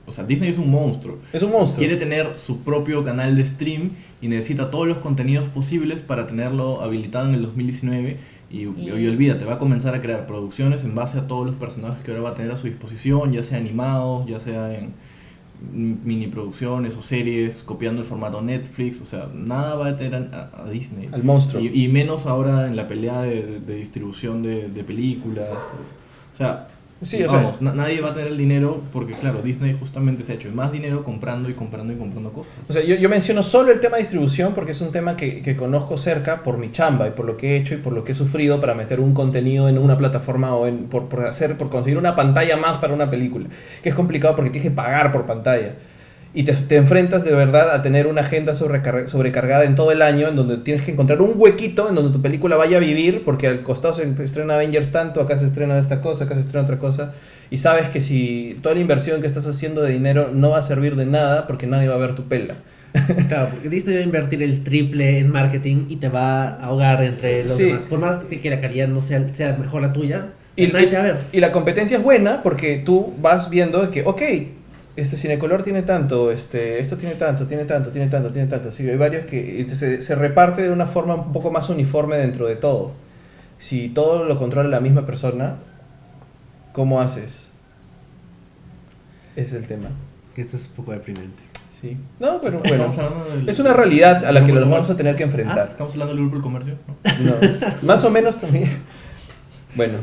O 0.06 0.12
sea, 0.12 0.24
Disney 0.24 0.48
es 0.48 0.58
un 0.58 0.70
monstruo. 0.70 1.18
Es 1.32 1.42
un 1.42 1.52
monstruo. 1.52 1.78
Quiere 1.78 1.96
tener 1.96 2.38
su 2.38 2.60
propio 2.60 3.04
canal 3.04 3.36
de 3.36 3.44
stream 3.44 3.90
y 4.22 4.28
necesita 4.28 4.70
todos 4.70 4.88
los 4.88 4.98
contenidos 4.98 5.48
posibles 5.50 6.00
para 6.00 6.26
tenerlo 6.26 6.80
habilitado 6.82 7.28
en 7.28 7.34
el 7.34 7.42
2019. 7.42 8.16
Y, 8.50 8.62
y- 8.64 8.90
y 8.96 9.06
olvídate, 9.06 9.44
va 9.44 9.54
a 9.54 9.58
comenzar 9.58 9.94
a 9.94 10.00
crear 10.00 10.26
producciones 10.26 10.82
en 10.84 10.94
base 10.94 11.18
a 11.18 11.26
todos 11.26 11.44
los 11.46 11.56
personajes 11.56 12.02
que 12.04 12.10
ahora 12.12 12.22
va 12.22 12.30
a 12.30 12.34
tener 12.34 12.50
a 12.50 12.56
su 12.56 12.66
disposición, 12.66 13.32
ya 13.32 13.42
sea 13.42 13.58
animados, 13.58 14.26
ya 14.26 14.40
sea 14.40 14.74
en 14.74 14.92
mini 15.72 16.28
producciones 16.28 16.96
o 16.96 17.02
series, 17.02 17.62
copiando 17.64 18.00
el 18.00 18.06
formato 18.06 18.40
Netflix. 18.40 19.00
O 19.00 19.04
sea, 19.04 19.28
nada 19.34 19.74
va 19.74 19.86
a 19.88 19.92
detener 19.92 20.30
a, 20.34 20.62
a 20.64 20.70
Disney. 20.70 21.08
Al 21.12 21.24
monstruo. 21.24 21.62
Y, 21.62 21.84
y 21.84 21.88
menos 21.88 22.26
ahora 22.26 22.68
en 22.68 22.76
la 22.76 22.86
pelea 22.88 23.22
de, 23.22 23.42
de- 23.44 23.60
de 23.60 23.74
distribución 23.76 24.42
de, 24.42 24.68
de 24.68 24.84
películas. 24.84 25.48
O 26.32 26.36
sea, 26.36 26.68
Sí, 27.00 27.22
o 27.22 27.28
sea- 27.30 27.38
vamos, 27.38 27.60
na- 27.62 27.72
nadie 27.74 28.00
va 28.00 28.10
a 28.10 28.14
tener 28.14 28.28
el 28.32 28.36
dinero 28.38 28.82
porque, 28.92 29.12
claro, 29.12 29.40
Disney 29.40 29.76
justamente 29.78 30.24
se 30.24 30.32
ha 30.32 30.34
hecho 30.34 30.48
más 30.52 30.72
dinero 30.72 31.04
comprando 31.04 31.48
y 31.48 31.52
comprando 31.54 31.92
y 31.92 31.96
comprando 31.96 32.32
cosas. 32.32 32.52
O 32.68 32.72
sea, 32.72 32.82
yo, 32.82 32.96
yo 32.96 33.08
menciono 33.08 33.44
solo 33.44 33.70
el 33.70 33.78
tema 33.80 33.96
de 33.96 34.02
distribución 34.02 34.52
porque 34.52 34.72
es 34.72 34.80
un 34.80 34.90
tema 34.90 35.16
que, 35.16 35.40
que 35.40 35.54
conozco 35.54 35.96
cerca 35.96 36.42
por 36.42 36.58
mi 36.58 36.72
chamba 36.72 37.06
y 37.06 37.12
por 37.12 37.24
lo 37.24 37.36
que 37.36 37.52
he 37.52 37.56
hecho 37.56 37.74
y 37.74 37.76
por 37.76 37.92
lo 37.92 38.02
que 38.02 38.12
he 38.12 38.14
sufrido 38.16 38.60
para 38.60 38.74
meter 38.74 38.98
un 38.98 39.14
contenido 39.14 39.68
en 39.68 39.78
una 39.78 39.96
plataforma 39.96 40.54
o 40.56 40.66
en, 40.66 40.86
por, 40.88 41.08
por 41.08 41.24
hacer, 41.26 41.56
por 41.56 41.70
conseguir 41.70 41.98
una 41.98 42.16
pantalla 42.16 42.56
más 42.56 42.78
para 42.78 42.92
una 42.94 43.08
película. 43.08 43.46
Que 43.82 43.90
es 43.90 43.94
complicado 43.94 44.34
porque 44.34 44.50
tienes 44.50 44.70
que 44.70 44.74
pagar 44.76 45.12
por 45.12 45.24
pantalla. 45.24 45.74
Y 46.38 46.44
te, 46.44 46.52
te 46.52 46.76
enfrentas 46.76 47.24
de 47.24 47.32
verdad 47.32 47.74
a 47.74 47.82
tener 47.82 48.06
una 48.06 48.20
agenda 48.20 48.54
sobrecar- 48.54 49.08
sobrecargada 49.08 49.64
en 49.64 49.74
todo 49.74 49.90
el 49.90 50.02
año 50.02 50.28
en 50.28 50.36
donde 50.36 50.58
tienes 50.58 50.84
que 50.84 50.92
encontrar 50.92 51.20
un 51.20 51.32
huequito 51.34 51.88
en 51.88 51.96
donde 51.96 52.12
tu 52.12 52.22
película 52.22 52.54
vaya 52.54 52.76
a 52.76 52.80
vivir 52.80 53.22
porque 53.24 53.48
al 53.48 53.62
costado 53.62 53.92
se 53.92 54.04
estrena 54.22 54.54
Avengers 54.54 54.92
tanto, 54.92 55.20
acá 55.20 55.36
se 55.36 55.46
estrena 55.46 55.76
esta 55.78 56.00
cosa, 56.00 56.24
acá 56.24 56.34
se 56.36 56.42
estrena 56.42 56.62
otra 56.62 56.78
cosa. 56.78 57.12
Y 57.50 57.58
sabes 57.58 57.88
que 57.88 58.00
si 58.00 58.56
toda 58.62 58.76
la 58.76 58.80
inversión 58.80 59.20
que 59.20 59.26
estás 59.26 59.48
haciendo 59.48 59.82
de 59.82 59.92
dinero 59.92 60.30
no 60.32 60.50
va 60.50 60.58
a 60.58 60.62
servir 60.62 60.94
de 60.94 61.06
nada 61.06 61.48
porque 61.48 61.66
nadie 61.66 61.88
va 61.88 61.96
a 61.96 61.98
ver 61.98 62.14
tu 62.14 62.22
pela. 62.28 62.54
Claro, 63.28 63.48
porque 63.50 63.68
Disney 63.68 63.96
va 63.96 64.00
a 64.02 64.04
invertir 64.04 64.40
el 64.42 64.62
triple 64.62 65.18
en 65.18 65.32
marketing 65.32 65.86
y 65.88 65.96
te 65.96 66.08
va 66.08 66.44
a 66.50 66.66
ahogar 66.66 67.02
entre 67.02 67.42
los 67.42 67.52
Sí. 67.56 67.64
demás. 67.64 67.84
Por 67.86 67.98
más 67.98 68.18
que 68.18 68.48
la 68.48 68.60
calidad 68.60 68.86
no 68.86 69.00
sea, 69.00 69.34
sea 69.34 69.56
mejor 69.60 69.82
la 69.82 69.92
tuya, 69.92 70.26
Y- 70.54 70.66
ver. 70.70 71.16
Y 71.32 71.40
la 71.40 71.50
competencia 71.50 71.96
es 71.96 72.02
buena 72.04 72.42
porque 72.44 72.80
tú 72.86 73.12
vas 73.20 73.50
viendo 73.50 73.90
que, 73.90 74.02
ok, 74.04 74.22
este 75.00 75.16
cinecolor 75.16 75.62
tiene 75.62 75.82
tanto, 75.82 76.30
este, 76.30 76.78
esto 76.80 76.96
tiene 76.96 77.14
tanto, 77.14 77.46
tiene 77.46 77.64
tanto, 77.64 77.90
tiene 77.90 78.08
tanto, 78.08 78.30
tiene 78.32 78.48
tanto. 78.48 78.72
Sí, 78.72 78.88
hay 78.88 78.96
varios 78.96 79.26
que 79.26 79.66
se, 79.70 80.02
se 80.02 80.14
reparte 80.14 80.62
de 80.62 80.70
una 80.70 80.86
forma 80.86 81.14
un 81.14 81.32
poco 81.32 81.50
más 81.50 81.68
uniforme 81.68 82.16
dentro 82.16 82.46
de 82.46 82.56
todo. 82.56 82.92
Si 83.58 83.88
todo 83.88 84.24
lo 84.24 84.38
controla 84.38 84.68
la 84.68 84.80
misma 84.80 85.04
persona, 85.06 85.56
¿cómo 86.72 87.00
haces? 87.00 87.50
Ese 89.36 89.56
es 89.56 89.62
el 89.62 89.66
tema. 89.68 89.88
Que 90.34 90.42
esto 90.42 90.56
es 90.56 90.64
un 90.66 90.72
poco 90.72 90.92
deprimente. 90.92 91.42
Sí. 91.80 91.96
No, 92.18 92.40
pero 92.40 92.58
bueno. 92.58 92.74
Estamos 92.90 92.98
hablando 92.98 93.24
del- 93.36 93.48
Es 93.48 93.58
una 93.60 93.72
realidad 93.72 94.24
a 94.24 94.32
la 94.32 94.44
que 94.44 94.52
nos 94.52 94.68
vamos 94.68 94.90
a 94.90 94.96
tener 94.96 95.14
que 95.14 95.22
comercio. 95.24 95.42
enfrentar. 95.44 95.66
Ah, 95.68 95.70
Estamos 95.72 95.92
hablando 95.92 96.14
del 96.14 96.22
grupo 96.22 96.34
del 96.36 96.42
comercio. 96.42 96.74
¿no? 96.86 97.30
No, 97.30 97.86
más 97.86 98.04
o 98.04 98.10
menos 98.10 98.40
también. 98.40 98.68
Bueno. 99.74 99.98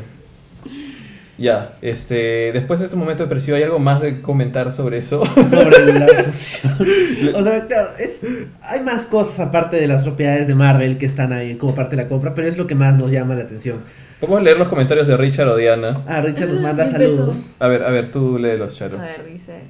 Ya, 1.38 1.74
este, 1.82 2.50
después 2.52 2.80
de 2.80 2.86
este 2.86 2.96
momento 2.96 3.22
depresivo, 3.22 3.58
¿hay 3.58 3.62
algo 3.62 3.78
más 3.78 4.00
de 4.00 4.22
comentar 4.22 4.72
sobre 4.72 4.98
eso? 4.98 5.22
Sobre 5.50 5.92
la 5.92 6.06
fusión. 6.24 7.34
O 7.34 7.44
sea, 7.44 7.66
claro, 7.66 7.90
es, 7.98 8.22
hay 8.62 8.80
más 8.80 9.04
cosas 9.04 9.40
aparte 9.40 9.76
de 9.76 9.86
las 9.86 10.04
propiedades 10.04 10.46
de 10.46 10.54
Marvel 10.54 10.96
que 10.96 11.04
están 11.04 11.32
ahí 11.34 11.56
como 11.56 11.74
parte 11.74 11.94
de 11.96 12.02
la 12.02 12.08
compra, 12.08 12.34
pero 12.34 12.48
es 12.48 12.56
lo 12.56 12.66
que 12.66 12.74
más 12.74 12.96
nos 12.96 13.10
llama 13.12 13.34
la 13.34 13.42
atención. 13.42 13.80
Vamos 14.22 14.40
a 14.40 14.42
leer 14.42 14.56
los 14.56 14.68
comentarios 14.68 15.06
de 15.06 15.16
Richard 15.18 15.48
o 15.48 15.56
Diana. 15.56 16.02
Ah, 16.06 16.22
Richard 16.22 16.48
nos 16.48 16.62
manda 16.62 16.84
Ah, 16.84 16.86
saludos. 16.86 17.54
A 17.58 17.68
ver, 17.68 17.82
a 17.82 17.90
ver, 17.90 18.10
tú 18.10 18.38
léelos, 18.38 18.74
Charo. 18.74 18.98
A 18.98 19.02
ver, 19.02 19.26
dice. 19.30 19.60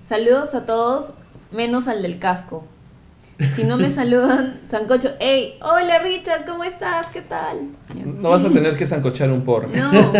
Saludos 0.00 0.54
a 0.54 0.64
todos, 0.64 1.12
menos 1.52 1.86
al 1.86 2.00
del 2.00 2.18
casco. 2.18 2.66
Si 3.54 3.64
no 3.64 3.76
me 3.76 3.90
saludan, 3.90 4.60
Sancocho, 4.64 5.10
hey, 5.18 5.54
hola 5.60 5.98
Richard, 5.98 6.44
¿cómo 6.46 6.62
estás? 6.62 7.06
¿Qué 7.08 7.20
tal? 7.20 7.62
No 8.20 8.30
vas 8.30 8.44
a 8.44 8.50
tener 8.50 8.76
que 8.76 8.86
zancochar 8.86 9.30
un 9.32 9.42
pork. 9.42 9.74
No, 9.74 10.12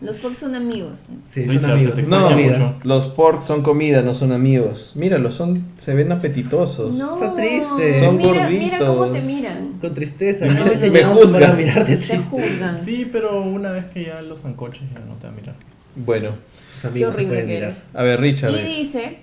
los 0.00 0.18
porcos 0.18 0.38
son 0.38 0.54
amigos. 0.54 1.00
Sí, 1.24 1.42
Richard, 1.46 1.62
son 1.62 1.72
amigos. 1.72 2.58
No, 2.58 2.66
mucho. 2.66 2.74
Los 2.84 3.06
pork 3.08 3.42
son 3.42 3.62
comida, 3.62 4.02
no 4.02 4.14
son 4.14 4.30
amigos. 4.30 4.92
Míralos, 4.94 5.34
son, 5.34 5.64
se 5.78 5.94
ven 5.94 6.12
apetitosos. 6.12 6.96
No, 6.96 7.14
Está 7.14 7.34
triste. 7.34 8.00
Son 8.04 8.16
mira, 8.16 8.48
mira 8.48 8.78
cómo 8.78 8.94
gorditos. 8.98 9.20
te 9.20 9.26
miran. 9.26 9.72
Con 9.80 9.94
tristeza. 9.94 10.44
Me 10.46 10.52
No 10.54 10.60
juzgan. 10.60 10.74
enseñamos 10.74 11.20
cómo 11.20 11.36
era 11.38 11.52
mirarte 11.54 11.96
Te 11.96 12.06
triste. 12.06 12.30
juzgan. 12.30 12.84
Sí, 12.84 13.08
pero 13.10 13.42
una 13.42 13.72
vez 13.72 13.86
que 13.86 14.04
ya 14.04 14.22
los 14.22 14.44
ancoches 14.44 14.82
ya 14.94 15.00
no 15.00 15.14
te 15.14 15.26
va 15.26 15.32
a 15.32 15.36
mirar. 15.36 15.54
Bueno, 15.96 16.30
Sus 16.72 16.82
Qué 16.82 16.86
amigos 16.88 17.16
se 17.16 17.22
horrible 17.22 17.40
que 17.46 17.54
mirar. 17.54 17.74
a 17.94 18.02
ver, 18.04 18.20
Richard. 18.20 18.52
Y 18.54 18.62
dice, 18.62 19.18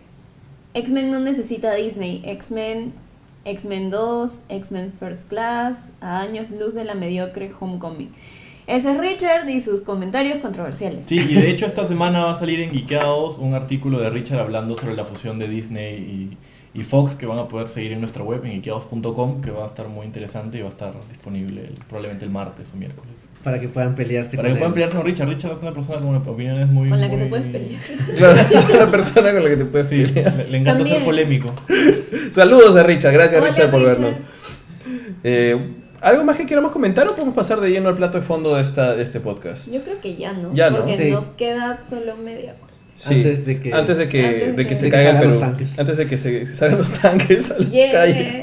X-Men 0.74 1.12
no 1.12 1.22
necesita 1.22 1.74
Disney. 1.76 2.22
X-Men, 2.26 2.92
X-Men 3.48 3.90
2, 3.90 4.44
X-Men 4.50 4.94
First 5.00 5.30
Class, 5.30 5.90
a 6.02 6.20
años 6.20 6.52
luz 6.52 6.74
de 6.74 6.84
la 6.84 6.96
mediocre 6.96 7.52
Homecoming. 7.58 8.12
Ese 8.68 8.92
es 8.92 8.98
Richard 8.98 9.48
y 9.48 9.62
sus 9.62 9.80
comentarios 9.80 10.40
controversiales. 10.40 11.06
Sí, 11.06 11.18
y 11.18 11.36
de 11.36 11.50
hecho 11.50 11.66
esta 11.66 11.86
semana 11.86 12.26
va 12.26 12.32
a 12.34 12.36
salir 12.36 12.60
en 12.60 12.72
Geekeados 12.72 13.38
un 13.38 13.54
artículo 13.54 14.00
de 14.00 14.10
Richard 14.10 14.42
hablando 14.42 14.76
sobre 14.76 14.98
la 14.98 15.06
fusión 15.06 15.40
de 15.40 15.48
Disney 15.48 16.38
y, 16.74 16.84
Fox 16.84 17.16
que 17.16 17.26
van 17.26 17.40
a 17.40 17.48
poder 17.48 17.70
seguir 17.70 17.94
en 17.94 18.02
nuestra 18.02 18.22
web 18.22 18.46
en 18.46 18.52
iqueados.com 18.52 19.42
que 19.42 19.50
va 19.50 19.64
a 19.64 19.66
estar 19.66 19.88
muy 19.88 20.06
interesante 20.06 20.60
y 20.60 20.62
va 20.62 20.68
a 20.68 20.70
estar 20.70 20.94
disponible 21.10 21.72
probablemente 21.88 22.24
el 22.24 22.30
martes 22.30 22.70
o 22.72 22.78
miércoles. 22.78 23.28
Para 23.48 23.62
que 23.62 23.70
puedan 23.70 23.96
pelearse 23.96 24.36
Para 24.36 24.50
que 24.50 24.56
con 24.56 24.60
puedan 24.60 24.72
él. 24.72 24.74
pelearse 24.74 24.98
con 24.98 25.06
Richard. 25.06 25.30
Richard 25.30 25.54
es 25.54 25.62
una 25.62 25.74
persona 25.74 26.00
con 26.02 26.16
opiniones 26.34 26.68
muy... 26.68 26.90
Con 26.90 27.00
la 27.00 27.10
que 27.10 27.16
te 27.16 27.26
puedes 27.28 27.46
pelear. 27.46 27.82
Claro, 28.18 28.36
es 28.42 28.70
una 28.70 28.92
persona 28.92 29.32
con 29.32 29.44
la 29.46 29.50
que 29.50 29.56
te 29.56 29.66
puedes 29.66 29.88
Sí, 29.88 30.04
pelear. 30.04 30.34
le, 30.36 30.50
le 30.50 30.58
encanta 30.58 30.80
También. 30.80 30.98
ser 30.98 31.06
polémico. 31.06 31.54
Saludos 32.32 32.76
a 32.76 32.84
Richard, 32.84 33.14
gracias 33.14 33.40
Hola, 33.42 33.50
Richard 33.52 33.72
por 33.72 33.80
Richard. 33.80 34.02
vernos. 34.02 34.20
Eh, 35.24 35.72
¿Algo 36.02 36.26
más 36.26 36.36
que 36.36 36.46
queramos 36.46 36.74
comentar 36.74 37.08
o 37.08 37.14
podemos 37.14 37.34
pasar 37.34 37.62
de 37.62 37.70
lleno 37.72 37.88
al 37.88 37.96
plato 37.96 38.18
de 38.20 38.24
fondo 38.26 38.54
de, 38.58 38.62
esta, 38.64 38.96
de 38.98 39.04
este 39.04 39.22
podcast? 39.22 39.72
Yo 39.74 39.82
creo 39.82 40.02
que 40.02 40.18
ya 40.18 40.34
no. 40.34 40.54
Ya 40.54 40.70
no. 40.70 40.80
Porque 40.80 40.98
Sí. 40.98 41.12
nos 41.12 41.30
queda 41.30 41.78
solo 41.78 42.18
media 42.18 42.56
hora. 42.62 42.74
Sí, 42.96 43.14
Antes 43.16 43.46
de 43.46 43.60
que- 43.62 43.74
antes 43.74 43.98
de 43.98 44.08
que, 44.10 44.26
Antes 44.26 44.56
de 44.58 44.64
que 44.64 44.68
que- 44.68 44.76
se 44.76 44.86
de 44.86 44.92
que 44.92 44.96
caiga 44.98 45.10
el 45.12 45.16
salgan 45.16 45.30
los 45.32 45.40
tanques. 45.40 45.80
Antes 45.80 45.98
de 45.98 46.08
que 46.08 46.18
se, 46.18 46.46
se 46.46 46.54
salgan 46.56 46.80
los 46.80 46.90
tanques 46.92 47.52
a 47.52 47.60
las 47.60 47.72
Yeah. 47.72 47.92
calles. 47.94 48.42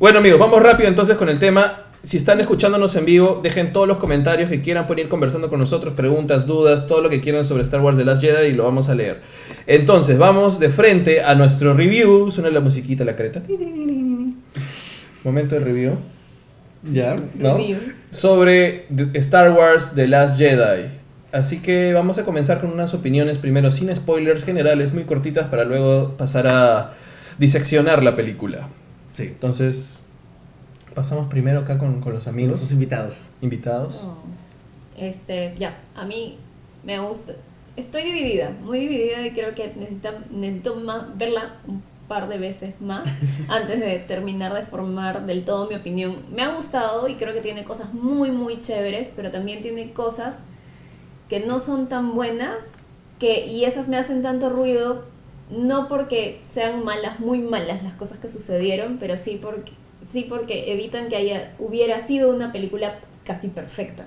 Bueno 0.00 0.18
amigos, 0.18 0.38
vamos 0.40 0.62
rápido 0.62 0.88
entonces 0.88 1.16
con 1.16 1.28
el 1.28 1.38
tema. 1.38 1.83
Si 2.04 2.18
están 2.18 2.38
escuchándonos 2.38 2.94
en 2.96 3.06
vivo, 3.06 3.40
dejen 3.42 3.72
todos 3.72 3.88
los 3.88 3.96
comentarios 3.96 4.50
que 4.50 4.60
quieran 4.60 4.86
por 4.86 5.00
ir 5.00 5.08
conversando 5.08 5.48
con 5.48 5.58
nosotros, 5.58 5.94
preguntas, 5.94 6.46
dudas, 6.46 6.86
todo 6.86 7.00
lo 7.00 7.08
que 7.08 7.22
quieran 7.22 7.46
sobre 7.46 7.62
Star 7.62 7.80
Wars 7.80 7.96
The 7.96 8.04
Last 8.04 8.22
Jedi 8.22 8.48
y 8.48 8.52
lo 8.52 8.64
vamos 8.64 8.90
a 8.90 8.94
leer. 8.94 9.22
Entonces, 9.66 10.18
vamos 10.18 10.60
de 10.60 10.68
frente 10.68 11.22
a 11.22 11.34
nuestro 11.34 11.72
review. 11.72 12.30
Suena 12.30 12.50
la 12.50 12.60
musiquita, 12.60 13.06
la 13.06 13.16
careta. 13.16 13.42
Momento 15.24 15.54
de 15.54 15.60
review. 15.62 15.92
Ya. 16.92 17.16
¿no? 17.36 17.56
Review. 17.56 17.78
Sobre 18.10 18.84
Star 19.14 19.52
Wars 19.52 19.92
The 19.94 20.06
Last 20.06 20.36
Jedi. 20.36 20.88
Así 21.32 21.62
que 21.62 21.94
vamos 21.94 22.18
a 22.18 22.24
comenzar 22.24 22.60
con 22.60 22.70
unas 22.70 22.92
opiniones 22.92 23.38
primero 23.38 23.70
sin 23.70 23.94
spoilers 23.96 24.44
generales, 24.44 24.92
muy 24.92 25.04
cortitas, 25.04 25.48
para 25.48 25.64
luego 25.64 26.16
pasar 26.18 26.46
a 26.48 26.92
diseccionar 27.38 28.02
la 28.02 28.14
película. 28.14 28.68
Sí. 29.14 29.24
Entonces, 29.24 30.03
pasamos 30.94 31.28
primero 31.28 31.60
acá 31.60 31.78
con, 31.78 32.00
con 32.00 32.12
los 32.12 32.26
amigos 32.26 32.60
Los 32.60 32.70
invitados. 32.72 33.22
invitados. 33.40 34.06
Este, 34.96 35.54
ya, 35.58 35.76
a 35.94 36.04
mí 36.04 36.38
me 36.84 36.98
gusta. 37.00 37.32
Estoy 37.76 38.02
dividida, 38.04 38.50
muy 38.62 38.78
dividida 38.78 39.26
y 39.26 39.32
creo 39.32 39.54
que 39.54 39.72
necesita, 39.76 40.12
necesito 40.30 40.76
más, 40.76 41.16
verla 41.18 41.56
un 41.66 41.82
par 42.06 42.28
de 42.28 42.38
veces 42.38 42.74
más 42.80 43.10
antes 43.48 43.80
de 43.80 43.98
terminar 43.98 44.54
de 44.54 44.62
formar 44.62 45.26
del 45.26 45.44
todo 45.44 45.68
mi 45.68 45.74
opinión. 45.74 46.16
Me 46.32 46.42
ha 46.42 46.54
gustado 46.54 47.08
y 47.08 47.14
creo 47.16 47.34
que 47.34 47.40
tiene 47.40 47.64
cosas 47.64 47.92
muy, 47.92 48.30
muy 48.30 48.60
chéveres, 48.60 49.10
pero 49.14 49.30
también 49.30 49.60
tiene 49.60 49.92
cosas 49.92 50.40
que 51.28 51.40
no 51.40 51.58
son 51.58 51.88
tan 51.88 52.14
buenas 52.14 52.66
que, 53.18 53.46
y 53.46 53.64
esas 53.64 53.88
me 53.88 53.96
hacen 53.96 54.22
tanto 54.22 54.50
ruido, 54.50 55.04
no 55.50 55.88
porque 55.88 56.40
sean 56.44 56.84
malas, 56.84 57.18
muy 57.20 57.38
malas 57.38 57.82
las 57.82 57.94
cosas 57.94 58.18
que 58.18 58.28
sucedieron, 58.28 58.98
pero 58.98 59.16
sí 59.16 59.38
porque, 59.42 59.72
sí 60.08 60.26
porque 60.28 60.72
evitan 60.72 61.08
que 61.08 61.16
haya, 61.16 61.52
hubiera 61.58 61.98
sido 62.00 62.30
una 62.34 62.52
película 62.52 62.96
casi 63.24 63.48
perfecta. 63.48 64.04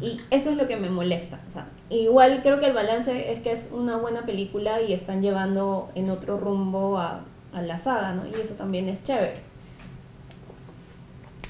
Y 0.00 0.20
eso 0.30 0.50
es 0.50 0.56
lo 0.56 0.68
que 0.68 0.76
me 0.76 0.88
molesta. 0.88 1.40
O 1.46 1.50
sea, 1.50 1.66
igual 1.90 2.40
creo 2.42 2.60
que 2.60 2.66
el 2.66 2.72
balance 2.72 3.32
es 3.32 3.40
que 3.40 3.50
es 3.50 3.70
una 3.72 3.96
buena 3.96 4.22
película 4.22 4.80
y 4.82 4.92
están 4.92 5.20
llevando 5.20 5.90
en 5.96 6.10
otro 6.10 6.36
rumbo 6.38 6.98
a, 6.98 7.24
a 7.52 7.62
la 7.62 7.76
saga, 7.76 8.12
¿no? 8.14 8.22
Y 8.26 8.40
eso 8.40 8.54
también 8.54 8.88
es 8.88 9.02
chévere. 9.02 9.38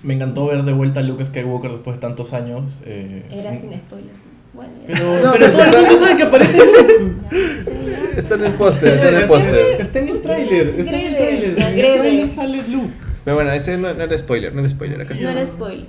Me 0.03 0.15
encantó 0.15 0.47
ver 0.47 0.63
de 0.65 0.73
vuelta 0.73 1.01
a 1.01 1.03
Luke 1.03 1.23
Skywalker 1.25 1.71
después 1.73 1.97
de 1.97 2.01
tantos 2.01 2.33
años. 2.33 2.63
eh, 2.87 3.27
Era 3.31 3.53
sin 3.53 3.75
spoilers. 3.77 4.17
Bueno, 4.55 4.73
Pero, 4.87 5.23
No, 5.23 5.33
pero 5.33 5.51
todo 5.53 5.63
el 5.63 5.83
mundo 5.87 5.99
sabe- 5.99 6.17
que 6.17 6.23
aparece 6.25 6.59
ya 6.59 6.65
no 6.65 7.65
sé, 7.65 7.91
ya. 7.91 8.19
Está 8.19 8.35
en 8.37 8.45
el 8.47 8.53
póster, 8.55 8.95
está 8.95 9.09
en 9.11 9.15
el 9.17 9.29
póster. 9.29 9.81
Está 9.81 9.99
en 9.99 10.09
el 10.09 10.21
tráiler, 10.23 10.69
está 10.81 10.99
en 10.99 11.07
el 11.15 11.17
tráiler. 11.17 11.55
Tráiler 11.99 12.31
sale 12.31 12.63
Luke. 12.69 12.95
Pero 13.25 13.37
bueno, 13.37 13.51
ese 13.53 13.77
no, 13.77 13.93
no 13.95 14.03
era 14.05 14.17
spoiler, 14.19 14.53
no 14.55 14.61
era 14.61 14.69
spoiler. 14.69 15.01
Acá 15.01 15.15
Sí. 15.15 15.23
No 15.23 15.29
era 15.31 15.45
spoiler. 15.47 15.87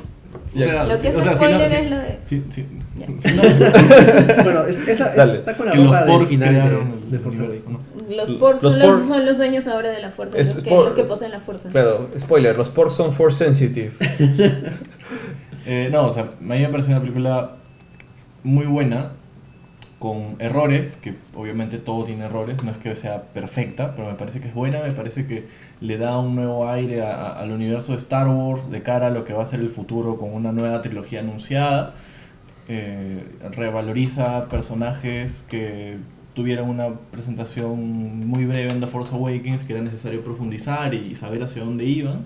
O 0.53 0.59
sea, 0.59 0.83
Lo 0.85 0.97
que 0.97 1.07
es 1.07 1.15
o 1.15 1.21
sea, 1.21 1.31
si 1.31 1.37
spoiler 1.37 1.61
no- 1.61 1.67
si- 1.67 1.75
es 1.75 1.89
lo 1.89 1.97
de... 1.97 2.19
si- 2.23 2.43
si- 2.51 2.65
no- 2.95 4.43
Bueno, 4.43 4.63
es, 4.65 4.77
es 4.87 4.99
la- 4.99 5.25
está 5.35 5.53
con 5.55 5.65
la 5.65 5.71
que 5.71 5.77
los 5.77 5.91
de, 5.91 6.05
de 6.05 6.11
Awakens. 6.11 6.39
¿no? 7.69 7.79
Los 8.09 8.29
Los 8.29 8.31
porks 8.39 8.61
son, 8.61 8.71
por- 8.73 8.79
los, 8.81 9.05
son 9.07 9.25
los 9.25 9.37
dueños 9.37 9.67
ahora 9.67 9.89
de 9.91 10.01
la 10.01 10.11
fuerza, 10.11 10.37
Es 10.37 10.53
los, 10.55 10.63
que, 10.63 10.69
por- 10.69 10.85
los 10.85 10.93
que 10.93 11.03
poseen 11.03 11.31
la 11.31 11.39
fuerza. 11.39 11.69
Claro, 11.69 12.09
spoiler, 12.17 12.57
los 12.57 12.69
porks 12.69 12.93
son 12.95 13.13
force 13.13 13.43
sensitive. 13.45 13.91
Eh, 15.65 15.89
no, 15.91 16.07
o 16.07 16.11
sea, 16.13 16.23
a 16.23 16.25
mí 16.43 16.59
me 16.59 16.69
pareció 16.69 16.91
una 16.93 17.01
película 17.01 17.51
muy 18.41 18.65
buena, 18.65 19.11
con 20.01 20.35
errores, 20.39 20.97
que 20.97 21.15
obviamente 21.35 21.77
todo 21.79 22.03
tiene 22.05 22.25
errores, 22.25 22.63
no 22.63 22.71
es 22.71 22.77
que 22.79 22.95
sea 22.97 23.23
perfecta, 23.33 23.95
pero 23.95 24.09
me 24.09 24.15
parece 24.15 24.41
que 24.41 24.49
es 24.49 24.55
buena, 24.55 24.81
me 24.81 24.91
parece 24.91 25.27
que 25.27 25.47
le 25.81 25.97
da 25.97 26.19
un 26.19 26.35
nuevo 26.35 26.67
aire 26.69 27.03
a- 27.03 27.33
al 27.39 27.51
universo 27.53 27.93
de 27.93 27.99
Star 27.99 28.27
Wars 28.27 28.69
de 28.71 28.81
cara 28.83 29.07
a 29.07 29.11
lo 29.11 29.23
que 29.25 29.33
va 29.33 29.43
a 29.43 29.45
ser 29.47 29.61
el 29.61 29.69
futuro 29.69 30.17
con 30.17 30.33
una 30.33 30.51
nueva 30.53 30.81
trilogía 30.81 31.21
anunciada. 31.21 31.95
Eh, 32.67 33.23
revaloriza 33.51 34.47
personajes 34.49 35.45
que 35.49 35.97
tuvieron 36.33 36.69
una 36.69 36.89
presentación 37.11 38.27
muy 38.27 38.45
breve 38.45 38.71
en 38.71 38.79
The 38.81 38.87
Force 38.87 39.13
Awakens, 39.15 39.63
que 39.65 39.73
era 39.73 39.81
necesario 39.83 40.23
profundizar 40.23 40.93
y 40.93 41.15
saber 41.15 41.43
hacia 41.43 41.63
dónde 41.63 41.85
iban. 41.85 42.25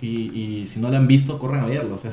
Y, 0.00 0.30
y 0.62 0.66
si 0.66 0.80
no 0.80 0.90
la 0.90 0.98
han 0.98 1.06
visto, 1.08 1.38
corran 1.38 1.60
a 1.64 1.66
verlo. 1.66 1.94
O 1.94 1.98
sea, 1.98 2.12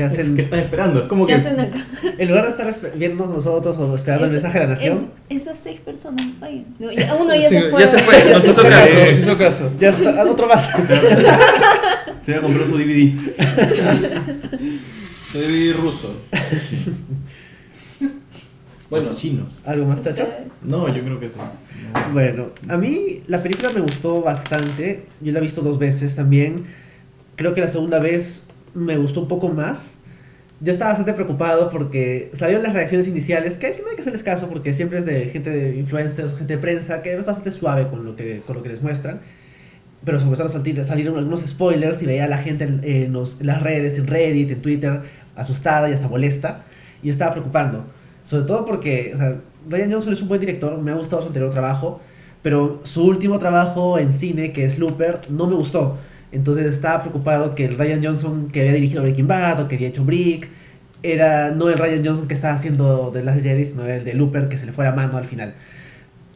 ¿Qué 0.00 0.06
hacen? 0.06 0.34
¿qué 0.34 0.42
están 0.42 0.60
esperando? 0.60 1.00
Es 1.02 1.06
como 1.08 1.26
¿Qué 1.26 1.34
que. 1.34 1.38
hacen 1.40 1.60
acá? 1.60 1.78
En 2.18 2.28
lugar 2.28 2.44
de 2.44 2.50
estar 2.50 2.92
viendo 2.96 3.26
nosotros 3.26 3.76
o 3.76 3.94
esperando 3.94 4.26
el 4.26 4.30
Es- 4.30 4.42
mensaje 4.42 4.58
de 4.60 4.64
la 4.64 4.70
nación, 4.70 5.10
es- 5.28 5.42
esas 5.42 5.58
seis 5.62 5.80
personas, 5.80 6.26
vayan. 6.40 6.64
No, 6.78 6.90
ya- 6.90 7.14
uno 7.14 7.34
ya 7.34 7.48
Sí, 7.48 7.54
se 7.56 7.62
fue. 7.70 7.80
ya 7.80 7.88
se 7.88 7.98
fue, 7.98 8.32
nos 8.32 8.44
hizo 8.48 8.62
caso, 8.62 8.94
nos 9.06 9.18
hizo 9.18 9.38
caso. 9.38 9.72
ya 9.78 9.88
está, 9.90 10.24
otro 10.24 10.46
más. 10.46 10.68
Se 12.24 12.32
va 12.32 12.38
a 12.38 12.42
comprar 12.42 12.66
su 12.66 12.76
DVD. 12.76 13.12
Soy 15.32 15.72
ruso. 15.82 16.14
Bueno, 18.90 19.14
chino. 19.14 19.46
¿Algo 19.64 19.86
más? 19.86 19.98
Ustedes. 20.00 20.28
No, 20.62 20.92
yo 20.92 21.02
creo 21.04 21.20
que 21.20 21.26
eso. 21.26 21.36
No. 21.38 22.12
Bueno, 22.12 22.46
a 22.68 22.76
mí 22.76 23.22
la 23.28 23.42
película 23.42 23.70
me 23.70 23.80
gustó 23.80 24.20
bastante. 24.20 25.06
Yo 25.20 25.32
la 25.32 25.38
he 25.38 25.42
visto 25.42 25.62
dos 25.62 25.78
veces 25.78 26.16
también. 26.16 26.64
Creo 27.36 27.54
que 27.54 27.60
la 27.60 27.68
segunda 27.68 28.00
vez 28.00 28.48
me 28.74 28.96
gustó 28.96 29.20
un 29.20 29.28
poco 29.28 29.48
más. 29.48 29.94
Yo 30.60 30.72
estaba 30.72 30.90
bastante 30.90 31.14
preocupado 31.14 31.70
porque 31.70 32.30
salieron 32.34 32.62
las 32.62 32.74
reacciones 32.74 33.08
iniciales, 33.08 33.56
que 33.56 33.80
no 33.82 33.88
hay 33.88 33.96
que 33.96 34.02
hacerles 34.02 34.22
caso 34.22 34.48
porque 34.48 34.74
siempre 34.74 34.98
es 34.98 35.06
de 35.06 35.26
gente 35.26 35.48
de 35.50 35.76
influencers, 35.76 36.36
gente 36.36 36.56
de 36.56 36.60
prensa, 36.60 37.00
que 37.00 37.14
es 37.14 37.24
bastante 37.24 37.50
suave 37.50 37.88
con 37.88 38.04
lo 38.04 38.14
que, 38.14 38.42
con 38.46 38.56
lo 38.56 38.62
que 38.62 38.68
les 38.68 38.82
muestran. 38.82 39.20
Pero 40.04 40.18
se 40.18 40.24
empezaron 40.24 40.50
a 40.50 40.52
salir, 40.52 40.84
salieron 40.84 41.16
algunos 41.16 41.40
spoilers 41.40 42.02
y 42.02 42.06
veía 42.06 42.24
a 42.24 42.28
la 42.28 42.38
gente 42.38 42.64
en 42.64 43.12
las 43.40 43.62
redes, 43.62 43.98
en 43.98 44.06
Reddit, 44.06 44.50
en 44.50 44.62
Twitter, 44.62 45.02
asustada 45.34 45.88
y 45.88 45.92
hasta 45.92 46.08
molesta. 46.08 46.64
Y 47.02 47.06
yo 47.06 47.12
estaba 47.12 47.32
preocupando. 47.32 47.84
Sobre 48.22 48.44
todo 48.44 48.66
porque 48.66 49.12
o 49.14 49.18
sea, 49.18 49.40
Ryan 49.68 49.92
Johnson 49.92 50.12
es 50.12 50.22
un 50.22 50.28
buen 50.28 50.40
director, 50.40 50.78
me 50.78 50.90
ha 50.90 50.94
gustado 50.94 51.22
su 51.22 51.28
anterior 51.28 51.50
trabajo, 51.50 52.00
pero 52.42 52.80
su 52.84 53.04
último 53.04 53.38
trabajo 53.38 53.98
en 53.98 54.12
cine, 54.12 54.52
que 54.52 54.64
es 54.64 54.78
Looper, 54.78 55.20
no 55.30 55.46
me 55.46 55.54
gustó. 55.54 55.98
Entonces 56.32 56.66
estaba 56.66 57.00
preocupado 57.00 57.54
que 57.54 57.64
el 57.64 57.76
Ryan 57.76 58.04
Johnson 58.04 58.48
que 58.48 58.60
había 58.60 58.72
dirigido 58.72 59.02
Breaking 59.02 59.26
Bad 59.26 59.60
o 59.60 59.68
que 59.68 59.76
había 59.76 59.88
hecho 59.88 60.04
Brick 60.04 60.48
era 61.02 61.50
no 61.50 61.68
el 61.68 61.78
Ryan 61.78 62.04
Johnson 62.04 62.28
que 62.28 62.34
estaba 62.34 62.54
haciendo 62.54 63.10
de 63.10 63.24
Last 63.24 63.42
Jedi, 63.42 63.64
sino 63.64 63.86
el 63.86 64.04
de 64.04 64.14
Looper 64.14 64.48
que 64.48 64.56
se 64.56 64.66
le 64.66 64.72
fue 64.72 64.84
la 64.84 64.92
mano 64.92 65.16
al 65.16 65.24
final. 65.24 65.54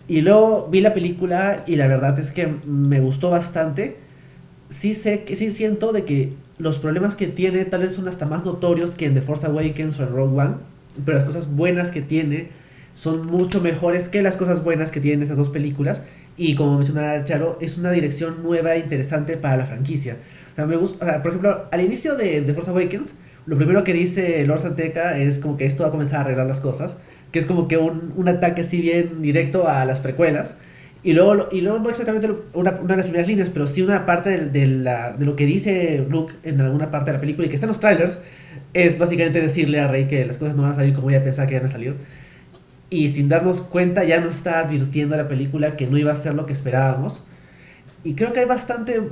Y 0.08 0.20
luego 0.20 0.68
vi 0.70 0.80
la 0.80 0.94
película 0.94 1.64
y 1.66 1.76
la 1.76 1.86
verdad 1.86 2.18
es 2.18 2.32
que 2.32 2.48
me 2.66 3.00
gustó 3.00 3.30
bastante. 3.30 3.96
Sí 4.68 4.94
sé 4.94 5.24
que 5.24 5.36
sí 5.36 5.52
siento 5.52 5.92
de 5.92 6.04
que 6.04 6.32
los 6.58 6.78
problemas 6.78 7.14
que 7.14 7.26
tiene 7.26 7.64
tal 7.64 7.82
vez 7.82 7.94
son 7.94 8.08
hasta 8.08 8.26
más 8.26 8.44
notorios 8.44 8.90
que 8.90 9.06
en 9.06 9.14
The 9.14 9.22
Force 9.22 9.46
Awakens 9.46 9.98
o 10.00 10.02
en 10.04 10.10
Rogue 10.10 10.40
One, 10.40 10.54
pero 11.04 11.18
las 11.18 11.26
cosas 11.26 11.54
buenas 11.54 11.90
que 11.90 12.02
tiene 12.02 12.48
son 12.94 13.26
mucho 13.26 13.60
mejores 13.60 14.08
que 14.08 14.22
las 14.22 14.36
cosas 14.36 14.62
buenas 14.62 14.90
que 14.90 15.00
tienen 15.00 15.22
esas 15.22 15.36
dos 15.36 15.48
películas. 15.48 16.02
Y 16.36 16.54
como 16.56 16.76
mencionaba 16.76 17.22
Charo, 17.24 17.58
es 17.60 17.78
una 17.78 17.92
dirección 17.92 18.42
nueva 18.42 18.74
e 18.74 18.80
interesante 18.80 19.36
para 19.36 19.56
la 19.56 19.66
franquicia. 19.66 20.16
O 20.58 20.66
me 20.66 20.76
gusta, 20.76 21.22
por 21.22 21.30
ejemplo, 21.32 21.66
al 21.70 21.80
inicio 21.80 22.16
de 22.16 22.40
The 22.42 22.54
Force 22.54 22.70
Awakens, 22.70 23.14
lo 23.46 23.56
primero 23.56 23.84
que 23.84 23.92
dice 23.92 24.44
Lord 24.46 24.60
Santeca 24.60 25.18
es 25.18 25.38
como 25.38 25.56
que 25.56 25.66
esto 25.66 25.82
va 25.82 25.88
a 25.88 25.92
comenzar 25.92 26.18
a 26.18 26.20
arreglar 26.22 26.46
las 26.46 26.60
cosas, 26.60 26.96
que 27.30 27.38
es 27.38 27.46
como 27.46 27.68
que 27.68 27.76
un, 27.76 28.12
un 28.16 28.28
ataque 28.28 28.62
así 28.62 28.80
bien 28.80 29.22
directo 29.22 29.68
a 29.68 29.84
las 29.84 30.00
precuelas. 30.00 30.56
Y 31.02 31.12
luego, 31.12 31.48
y 31.52 31.60
luego 31.60 31.78
no 31.80 31.90
exactamente 31.90 32.28
una, 32.54 32.70
una 32.80 32.88
de 32.94 32.96
las 32.96 33.04
primeras 33.06 33.28
líneas, 33.28 33.50
pero 33.50 33.66
sí 33.66 33.82
una 33.82 34.06
parte 34.06 34.30
del- 34.30 34.52
de, 34.52 34.66
la- 34.66 35.12
de 35.12 35.24
lo 35.26 35.36
que 35.36 35.44
dice 35.46 36.04
Luke 36.08 36.34
en 36.44 36.60
alguna 36.60 36.90
parte 36.90 37.10
de 37.10 37.16
la 37.18 37.20
película 37.20 37.46
y 37.46 37.50
que 37.50 37.56
está 37.56 37.66
en 37.66 37.68
los 37.68 37.80
trailers, 37.80 38.18
es 38.72 38.98
básicamente 38.98 39.40
decirle 39.40 39.80
a 39.80 39.88
Rey 39.88 40.06
que 40.06 40.24
las 40.24 40.38
cosas 40.38 40.56
no 40.56 40.62
van 40.62 40.72
a 40.72 40.74
salir 40.74 40.94
como 40.94 41.10
ella 41.10 41.22
pensaba 41.22 41.46
que 41.46 41.54
iban 41.54 41.66
a 41.66 41.68
salir. 41.68 41.94
Y 42.94 43.08
sin 43.08 43.28
darnos 43.28 43.60
cuenta 43.60 44.04
ya 44.04 44.20
nos 44.20 44.36
está 44.36 44.60
advirtiendo 44.60 45.16
la 45.16 45.26
película 45.26 45.74
que 45.74 45.88
no 45.88 45.98
iba 45.98 46.12
a 46.12 46.14
ser 46.14 46.36
lo 46.36 46.46
que 46.46 46.52
esperábamos. 46.52 47.22
Y 48.04 48.14
creo 48.14 48.32
que 48.32 48.38
hay 48.38 48.46
bastante 48.46 49.02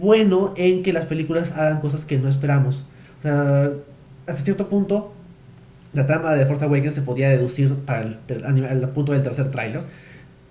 bueno 0.00 0.54
en 0.56 0.82
que 0.82 0.94
las 0.94 1.04
películas 1.04 1.52
hagan 1.52 1.80
cosas 1.80 2.06
que 2.06 2.18
no 2.18 2.26
esperamos. 2.30 2.84
O 3.18 3.22
sea, 3.22 3.70
hasta 4.26 4.42
cierto 4.42 4.70
punto, 4.70 5.12
la 5.92 6.06
trama 6.06 6.32
de 6.32 6.38
The 6.38 6.46
Force 6.46 6.64
Awakens 6.64 6.94
se 6.94 7.02
podía 7.02 7.28
deducir 7.28 7.74
para 7.74 8.00
el, 8.00 8.64
al 8.64 8.88
punto 8.90 9.12
del 9.12 9.22
tercer 9.22 9.50
tráiler. 9.50 9.82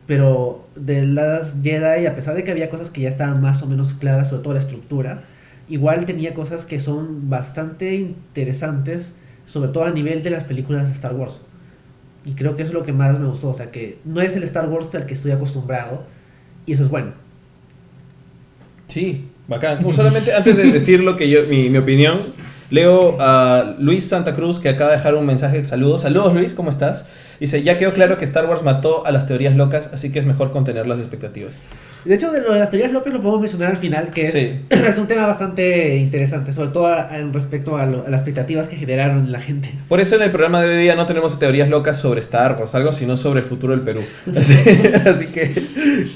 pero 0.05 0.67
de 0.75 1.05
las 1.07 1.55
Jedi, 1.63 2.05
a 2.05 2.15
pesar 2.15 2.35
de 2.35 2.43
que 2.43 2.51
había 2.51 2.69
cosas 2.69 2.91
que 2.91 3.01
ya 3.01 3.09
estaban 3.09 3.41
más 3.41 3.63
o 3.63 3.65
menos 3.65 3.93
claras, 3.95 4.29
sobre 4.29 4.43
todo 4.43 4.53
la 4.53 4.59
estructura, 4.59 5.23
igual 5.67 6.05
tenía 6.05 6.35
cosas 6.35 6.65
que 6.65 6.79
son 6.79 7.27
bastante 7.29 7.95
interesantes, 7.95 9.13
sobre 9.47 9.69
todo 9.69 9.85
a 9.85 9.91
nivel 9.91 10.21
de 10.21 10.29
las 10.29 10.43
películas 10.43 10.87
de 10.87 10.93
Star 10.93 11.15
Wars. 11.15 11.41
Y 12.27 12.33
creo 12.33 12.55
que 12.55 12.63
eso 12.63 12.71
es 12.71 12.73
lo 12.73 12.83
que 12.83 12.91
más 12.91 13.19
me 13.19 13.27
gustó, 13.27 13.49
o 13.49 13.53
sea, 13.53 13.71
que 13.71 13.99
no 14.03 14.19
es 14.19 14.35
el 14.35 14.43
Star 14.43 14.67
Wars 14.67 14.93
al 14.95 15.05
que 15.05 15.13
estoy 15.13 15.31
acostumbrado, 15.31 16.03
y 16.65 16.73
eso 16.73 16.83
es 16.83 16.89
bueno. 16.89 17.13
Sí, 18.87 19.29
bacán. 19.47 19.81
No, 19.81 19.93
solamente 19.93 20.33
antes 20.33 20.57
de 20.57 20.71
decir 20.71 20.99
lo 21.01 21.15
que 21.15 21.29
yo, 21.29 21.43
mi, 21.47 21.69
mi 21.69 21.77
opinión, 21.77 22.19
leo 22.69 23.15
a 23.21 23.75
Luis 23.79 24.07
Santa 24.07 24.35
Cruz 24.35 24.59
que 24.59 24.67
acaba 24.67 24.91
de 24.91 24.97
dejar 24.97 25.15
un 25.15 25.25
mensaje 25.25 25.59
de 25.59 25.65
saludos. 25.65 26.01
Saludos 26.01 26.33
Luis, 26.33 26.53
¿cómo 26.53 26.69
estás? 26.69 27.05
Dice, 27.39 27.61
ya 27.63 27.77
quedó 27.77 27.93
claro 27.93 28.17
que 28.17 28.25
Star 28.25 28.45
Wars 28.47 28.63
mató 28.63 29.05
a 29.05 29.11
las 29.11 29.27
teorías 29.27 29.55
locas, 29.55 29.91
así 29.93 30.11
que 30.11 30.19
es 30.19 30.25
mejor 30.25 30.51
contener 30.51 30.87
las 30.87 30.99
expectativas. 30.99 31.59
De 32.05 32.15
hecho, 32.15 32.31
de 32.31 32.41
lo 32.41 32.53
de 32.53 32.59
las 32.59 32.69
teorías 32.69 32.91
locas 32.91 33.11
lo 33.11 33.19
podemos 33.19 33.41
mencionar 33.41 33.69
al 33.71 33.77
final, 33.77 34.11
que 34.11 34.25
es, 34.25 34.31
Sí. 34.33 34.65
es 34.69 34.97
un 34.97 35.07
tema 35.07 35.27
bastante 35.27 35.97
interesante, 35.97 36.53
sobre 36.53 36.69
todo 36.69 36.87
a- 36.87 37.09
en 37.17 37.33
respecto 37.33 37.77
a, 37.77 37.85
lo- 37.85 38.05
a 38.05 38.09
las 38.09 38.21
expectativas 38.21 38.67
que 38.69 38.75
generaron 38.77 39.19
en 39.19 39.31
la 39.31 39.39
gente. 39.39 39.69
Por 39.89 39.99
eso 39.99 40.15
en 40.15 40.21
el 40.21 40.31
programa 40.31 40.61
de 40.63 40.69
hoy 40.69 40.81
día 40.83 40.95
no 40.95 41.05
tenemos 41.05 41.37
teorías 41.37 41.69
locas 41.69 41.99
sobre 41.99 42.21
Star 42.21 42.55
Wars, 42.57 42.73
algo 42.75 42.93
sino 42.93 43.17
sobre 43.17 43.41
el 43.41 43.45
futuro 43.45 43.73
del 43.73 43.81
Perú. 43.81 44.01
Así, 44.35 44.53
así 45.05 45.27
que 45.27 45.51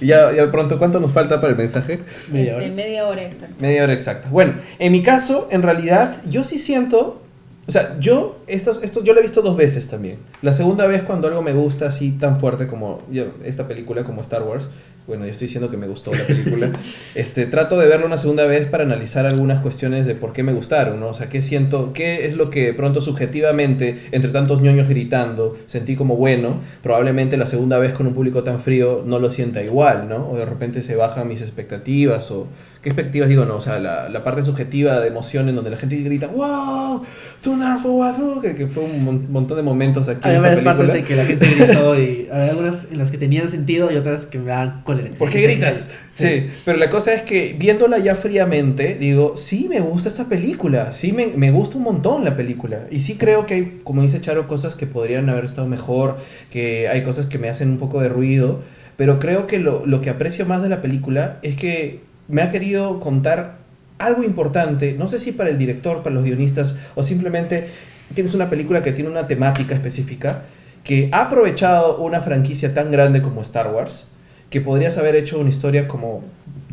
ya, 0.01 0.31
ya 0.31 0.49
pronto, 0.51 0.79
¿cuánto 0.79 0.99
nos 0.99 1.11
falta 1.11 1.41
para 1.41 1.51
el 1.51 1.57
mensaje? 1.57 1.99
Media 2.31 2.53
Este, 2.53 2.65
hora. 2.65 2.73
media 2.73 3.07
hora 3.07 3.23
exacto. 3.23 3.55
Media 3.59 3.83
hora 3.83 3.93
exacta. 3.93 4.29
Bueno, 4.29 4.53
en 4.79 4.91
mi 4.91 5.03
caso, 5.03 5.49
en 5.51 5.61
realidad, 5.61 6.15
yo 6.29 6.43
sí 6.43 6.57
siento. 6.57 7.21
O 7.67 7.71
sea, 7.71 7.99
yo, 7.99 8.39
estos, 8.47 8.81
estos, 8.81 9.03
yo 9.03 9.13
lo 9.13 9.19
he 9.19 9.21
visto 9.21 9.41
dos 9.43 9.55
veces 9.55 9.87
también. 9.87 10.17
La 10.41 10.51
segunda 10.51 10.87
vez 10.87 11.03
cuando 11.03 11.27
algo 11.27 11.43
me 11.43 11.53
gusta 11.53 11.87
así 11.87 12.11
tan 12.11 12.39
fuerte 12.39 12.65
como 12.65 13.03
yo, 13.11 13.25
esta 13.45 13.67
película, 13.67 14.03
como 14.03 14.21
Star 14.21 14.41
Wars. 14.43 14.67
Bueno, 15.07 15.25
yo 15.25 15.31
estoy 15.31 15.45
diciendo 15.45 15.69
que 15.69 15.77
me 15.77 15.87
gustó 15.87 16.13
la 16.13 16.23
película. 16.25 16.71
este, 17.15 17.45
trato 17.45 17.77
de 17.77 17.87
verlo 17.87 18.07
una 18.07 18.17
segunda 18.17 18.45
vez 18.45 18.67
para 18.67 18.83
analizar 18.83 19.25
algunas 19.25 19.61
cuestiones 19.61 20.05
de 20.05 20.15
por 20.15 20.33
qué 20.33 20.41
me 20.41 20.53
gustaron, 20.53 20.99
¿no? 20.99 21.09
O 21.09 21.13
sea, 21.13 21.29
qué 21.29 21.41
siento, 21.41 21.93
qué 21.93 22.25
es 22.25 22.35
lo 22.35 22.49
que 22.49 22.73
pronto 22.73 22.99
subjetivamente, 22.99 23.97
entre 24.11 24.31
tantos 24.31 24.61
ñoños 24.61 24.89
gritando, 24.89 25.55
sentí 25.65 25.95
como 25.95 26.15
bueno. 26.15 26.59
Probablemente 26.81 27.37
la 27.37 27.45
segunda 27.45 27.77
vez 27.77 27.93
con 27.93 28.07
un 28.07 28.13
público 28.13 28.43
tan 28.43 28.61
frío 28.61 29.03
no 29.05 29.19
lo 29.19 29.29
sienta 29.29 29.61
igual, 29.61 30.09
¿no? 30.09 30.31
O 30.31 30.37
de 30.37 30.45
repente 30.45 30.81
se 30.81 30.95
bajan 30.95 31.27
mis 31.27 31.41
expectativas 31.41 32.31
o... 32.31 32.47
¿Qué 32.81 32.89
expectativas 32.89 33.29
digo? 33.29 33.45
No, 33.45 33.55
o 33.57 33.61
sea, 33.61 33.79
la, 33.79 34.09
la 34.09 34.23
parte 34.23 34.41
subjetiva 34.41 34.99
de 34.99 35.07
emoción 35.07 35.47
en 35.49 35.55
donde 35.55 35.69
la 35.69 35.77
gente 35.77 35.95
grita 35.97 36.27
¡Wow! 36.27 37.03
¡Tú 37.43 37.55
narco 37.55 38.41
que, 38.41 38.55
que 38.55 38.67
fue 38.67 38.83
un 38.83 39.03
mon- 39.03 39.31
montón 39.31 39.57
de 39.57 39.63
momentos 39.63 40.07
aquí 40.09 40.27
Hay 40.27 40.39
varias 40.39 40.61
partes 40.61 40.91
de 40.91 41.03
que 41.03 41.15
la 41.15 41.25
gente 41.25 41.45
gritó 41.47 41.99
y 41.99 42.27
hay 42.31 42.49
algunas 42.49 42.91
en 42.91 42.97
las 42.97 43.11
que 43.11 43.17
tenían 43.19 43.47
sentido 43.49 43.91
y 43.91 43.97
otras 43.97 44.25
que 44.25 44.39
me 44.39 44.45
dan 44.49 44.81
cólera. 44.83 45.11
¿Por 45.17 45.29
qué 45.29 45.41
gritas? 45.41 45.91
Sí. 46.09 46.47
pero 46.65 46.77
la 46.79 46.89
cosa 46.89 47.13
es 47.13 47.21
que 47.21 47.55
viéndola 47.57 47.99
ya 47.99 48.15
fríamente, 48.15 48.97
digo, 48.99 49.37
sí 49.37 49.67
me 49.69 49.79
gusta 49.79 50.09
esta 50.09 50.25
película, 50.25 50.91
sí 50.91 51.11
me, 51.11 51.27
me 51.27 51.51
gusta 51.51 51.77
un 51.77 51.83
montón 51.83 52.23
la 52.23 52.35
película. 52.35 52.79
Y 52.89 53.01
sí 53.01 53.15
creo 53.15 53.45
que 53.45 53.53
hay, 53.53 53.79
como 53.83 54.01
dice 54.01 54.21
Charo, 54.21 54.47
cosas 54.47 54.75
que 54.75 54.87
podrían 54.87 55.29
haber 55.29 55.45
estado 55.45 55.67
mejor, 55.67 56.17
que 56.49 56.87
hay 56.89 57.03
cosas 57.03 57.27
que 57.27 57.37
me 57.37 57.47
hacen 57.49 57.69
un 57.69 57.77
poco 57.77 58.01
de 58.01 58.09
ruido, 58.09 58.61
pero 58.97 59.19
creo 59.19 59.45
que 59.47 59.59
lo, 59.59 59.85
lo 59.85 60.01
que 60.01 60.09
aprecio 60.09 60.45
más 60.47 60.61
de 60.63 60.69
la 60.69 60.81
película 60.81 61.37
es 61.43 61.55
que 61.55 61.99
me 62.31 62.41
ha 62.41 62.49
querido 62.49 62.99
contar 62.99 63.57
algo 63.99 64.23
importante, 64.23 64.95
no 64.97 65.07
sé 65.07 65.19
si 65.19 65.31
para 65.31 65.49
el 65.49 65.57
director, 65.59 66.01
para 66.01 66.15
los 66.15 66.23
guionistas, 66.23 66.75
o 66.95 67.03
simplemente 67.03 67.67
tienes 68.15 68.33
una 68.33 68.49
película 68.49 68.81
que 68.81 68.91
tiene 68.91 69.09
una 69.09 69.27
temática 69.27 69.75
específica, 69.75 70.43
que 70.83 71.09
ha 71.11 71.23
aprovechado 71.27 71.99
una 71.99 72.21
franquicia 72.21 72.73
tan 72.73 72.91
grande 72.91 73.21
como 73.21 73.41
Star 73.41 73.71
Wars, 73.73 74.07
que 74.49 74.59
podrías 74.59 74.97
haber 74.97 75.15
hecho 75.15 75.39
una 75.39 75.49
historia 75.49 75.87
como 75.87 76.23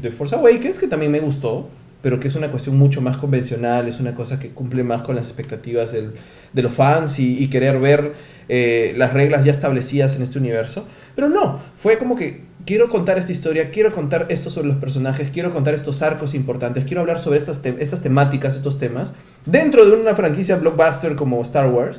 The 0.01 0.11
Force 0.11 0.35
Awakens, 0.35 0.79
que 0.79 0.87
también 0.89 1.13
me 1.13 1.21
gustó, 1.21 1.69
pero 2.01 2.19
que 2.19 2.29
es 2.29 2.35
una 2.35 2.49
cuestión 2.51 2.79
mucho 2.79 3.01
más 3.01 3.19
convencional, 3.19 3.87
es 3.89 4.01
una 4.01 4.15
cosa 4.15 4.39
que 4.39 4.49
cumple 4.51 4.83
más 4.83 5.03
con 5.03 5.17
las 5.17 5.27
expectativas 5.27 5.93
del- 5.93 6.13
de 6.53 6.63
los 6.63 6.73
fans 6.73 7.19
y, 7.19 7.47
querer 7.49 7.79
ver 7.79 8.15
eh, 8.49 8.95
las 8.97 9.13
reglas 9.13 9.45
ya 9.45 9.53
establecidas 9.53 10.17
en 10.17 10.23
este 10.23 10.39
universo. 10.39 10.87
Pero 11.15 11.29
no, 11.29 11.61
fue 11.77 11.99
como 11.99 12.17
que 12.17 12.48
quiero 12.69 12.91
contar 12.91 13.17
esta 13.17 13.33
historia, 13.33 13.71
quiero 13.71 13.95
contar 13.95 14.27
esto 14.29 14.51
sobre 14.51 14.69
los 14.69 14.77
personajes, 14.77 15.31
quiero 15.33 15.55
contar 15.55 15.73
estos 15.73 16.03
arcos 16.03 16.35
importantes, 16.35 16.85
quiero 16.85 17.01
hablar 17.01 17.19
sobre 17.19 17.39
estas, 17.39 17.65
estas 17.65 18.03
temáticas, 18.03 18.57
estos 18.57 18.79
temas, 18.79 19.15
dentro 19.47 19.87
de 19.87 19.93
una 19.93 20.15
franquicia 20.15 20.57
blockbuster 20.57 21.17
como 21.17 21.41
Star 21.41 21.71
Wars, 21.71 21.99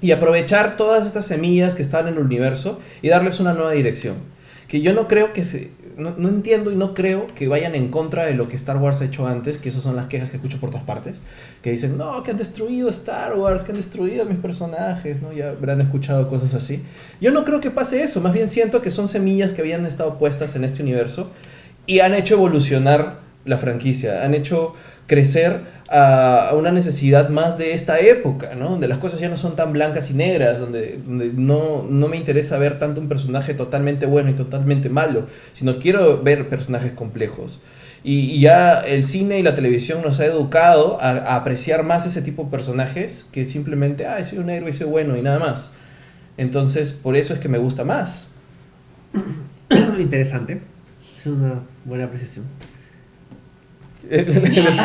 y 0.00 0.12
aprovechar 0.12 0.78
todas 0.78 1.06
estas 1.06 1.26
semillas 1.26 1.74
que 1.74 1.82
están 1.82 2.08
en 2.08 2.14
el 2.14 2.20
universo 2.20 2.80
y 3.02 3.08
darles 3.08 3.38
una 3.38 3.52
nueva 3.52 3.72
dirección. 3.72 4.16
Que 4.66 4.80
yo 4.80 4.94
no 4.94 5.08
creo 5.08 5.34
que 5.34 5.44
se... 5.44 5.70
No, 5.96 6.14
no 6.16 6.28
entiendo 6.28 6.72
y 6.72 6.76
no 6.76 6.94
creo 6.94 7.26
que 7.34 7.48
vayan 7.48 7.74
en 7.74 7.88
contra 7.88 8.24
de 8.24 8.34
lo 8.34 8.48
que 8.48 8.56
Star 8.56 8.78
Wars 8.78 9.00
ha 9.00 9.04
hecho 9.04 9.26
antes, 9.26 9.58
que 9.58 9.68
esas 9.68 9.82
son 9.82 9.96
las 9.96 10.08
quejas 10.08 10.30
que 10.30 10.36
escucho 10.36 10.58
por 10.58 10.70
todas 10.70 10.84
partes, 10.84 11.18
que 11.62 11.70
dicen, 11.70 11.98
no, 11.98 12.22
que 12.22 12.30
han 12.30 12.38
destruido 12.38 12.88
Star 12.90 13.36
Wars, 13.36 13.64
que 13.64 13.72
han 13.72 13.76
destruido 13.76 14.24
mis 14.24 14.38
personajes, 14.38 15.20
¿no? 15.20 15.32
Ya 15.32 15.50
habrán 15.50 15.80
escuchado 15.80 16.28
cosas 16.28 16.54
así. 16.54 16.82
Yo 17.20 17.30
no 17.30 17.44
creo 17.44 17.60
que 17.60 17.70
pase 17.70 18.02
eso, 18.02 18.20
más 18.20 18.32
bien 18.32 18.48
siento 18.48 18.80
que 18.80 18.90
son 18.90 19.08
semillas 19.08 19.52
que 19.52 19.60
habían 19.60 19.84
estado 19.86 20.18
puestas 20.18 20.56
en 20.56 20.64
este 20.64 20.82
universo 20.82 21.30
y 21.86 22.00
han 22.00 22.14
hecho 22.14 22.34
evolucionar 22.34 23.20
la 23.44 23.58
franquicia, 23.58 24.24
han 24.24 24.34
hecho 24.34 24.74
crecer 25.06 25.60
a 25.92 26.54
una 26.54 26.72
necesidad 26.72 27.28
más 27.28 27.58
de 27.58 27.74
esta 27.74 28.00
época, 28.00 28.54
¿no? 28.54 28.70
Donde 28.70 28.88
las 28.88 28.98
cosas 28.98 29.20
ya 29.20 29.28
no 29.28 29.36
son 29.36 29.56
tan 29.56 29.72
blancas 29.72 30.10
y 30.10 30.14
negras, 30.14 30.58
donde, 30.58 30.98
donde 31.04 31.32
no, 31.34 31.84
no 31.88 32.08
me 32.08 32.16
interesa 32.16 32.56
ver 32.56 32.78
tanto 32.78 33.00
un 33.00 33.08
personaje 33.08 33.52
totalmente 33.52 34.06
bueno 34.06 34.30
y 34.30 34.32
totalmente 34.32 34.88
malo, 34.88 35.26
sino 35.52 35.78
quiero 35.78 36.22
ver 36.22 36.48
personajes 36.48 36.92
complejos. 36.92 37.60
Y, 38.02 38.20
y 38.30 38.40
ya 38.40 38.80
el 38.80 39.04
cine 39.04 39.38
y 39.38 39.42
la 39.42 39.54
televisión 39.54 40.00
nos 40.02 40.18
ha 40.20 40.26
educado 40.26 40.98
a, 41.00 41.36
apreciar 41.36 41.82
más 41.82 42.06
ese 42.06 42.22
tipo 42.22 42.44
de 42.44 42.50
personajes 42.50 43.28
que 43.30 43.44
simplemente, 43.44 44.06
ay, 44.06 44.24
soy 44.24 44.38
un 44.38 44.48
héroe 44.48 44.70
y 44.70 44.72
soy 44.72 44.86
bueno 44.86 45.16
y 45.16 45.22
nada 45.22 45.38
más. 45.38 45.74
Entonces, 46.38 46.92
por 46.92 47.16
eso 47.16 47.34
es 47.34 47.40
que 47.40 47.50
me 47.50 47.58
gusta 47.58 47.84
más. 47.84 48.28
Interesante. 49.98 50.62
Es 51.18 51.26
una 51.26 51.60
buena 51.84 52.04
apreciación. 52.04 52.46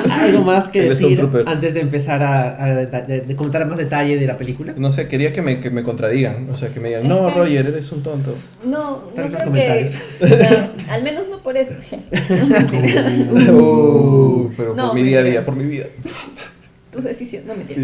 ¿Algo 0.09 0.41
más 0.43 0.69
que 0.69 0.81
decir 0.89 1.27
antes 1.45 1.73
de 1.73 1.79
empezar 1.81 2.23
a, 2.23 2.63
a 2.63 2.67
deta- 2.75 3.05
de, 3.05 3.21
de 3.21 3.35
comentar 3.35 3.65
más 3.67 3.77
detalle 3.77 4.17
de 4.17 4.25
la 4.25 4.37
película? 4.37 4.73
No 4.77 4.91
sé, 4.91 5.07
quería 5.07 5.31
que 5.33 5.41
me, 5.41 5.59
que 5.59 5.69
me 5.69 5.83
contradigan. 5.83 6.49
O 6.49 6.55
sea, 6.57 6.69
que 6.69 6.79
me 6.79 6.89
digan, 6.89 7.07
no, 7.07 7.29
Roger, 7.29 7.65
eres 7.65 7.91
un 7.91 8.03
tonto. 8.03 8.35
No, 8.63 8.91
no 8.91 8.99
Tantos 9.15 9.41
creo 9.41 9.53
que. 9.53 9.59
comentarios. 9.59 9.91
o 10.21 10.27
sea, 10.27 10.71
al 10.89 11.03
menos 11.03 11.23
no 11.29 11.37
por 11.43 11.57
eso. 11.57 11.73
No, 12.29 12.45
mentira. 12.47 13.11
Uh, 13.53 14.49
pero 14.55 14.75
No, 14.75 14.87
por 14.87 14.95
mi 14.95 15.03
día 15.03 15.19
a 15.19 15.23
día, 15.23 15.45
por 15.45 15.55
mi 15.55 15.65
vida. 15.65 15.85
Tus 16.91 17.03
decisiones, 17.03 17.47
no 17.47 17.55
mentira. 17.55 17.81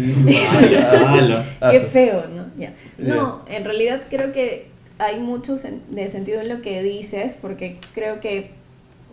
Malo. 1.10 1.42
Qué 1.70 1.80
feo, 1.80 2.24
¿no? 2.34 2.46
Ya. 2.58 2.72
No, 2.98 3.44
en 3.48 3.64
realidad 3.64 4.02
creo 4.10 4.32
que 4.32 4.66
hay 4.98 5.18
mucho 5.20 5.54
sen- 5.56 5.80
de 5.88 6.08
sentido 6.08 6.40
en 6.40 6.48
lo 6.48 6.62
que 6.62 6.82
dices, 6.82 7.32
porque 7.40 7.76
creo 7.94 8.20
que 8.20 8.50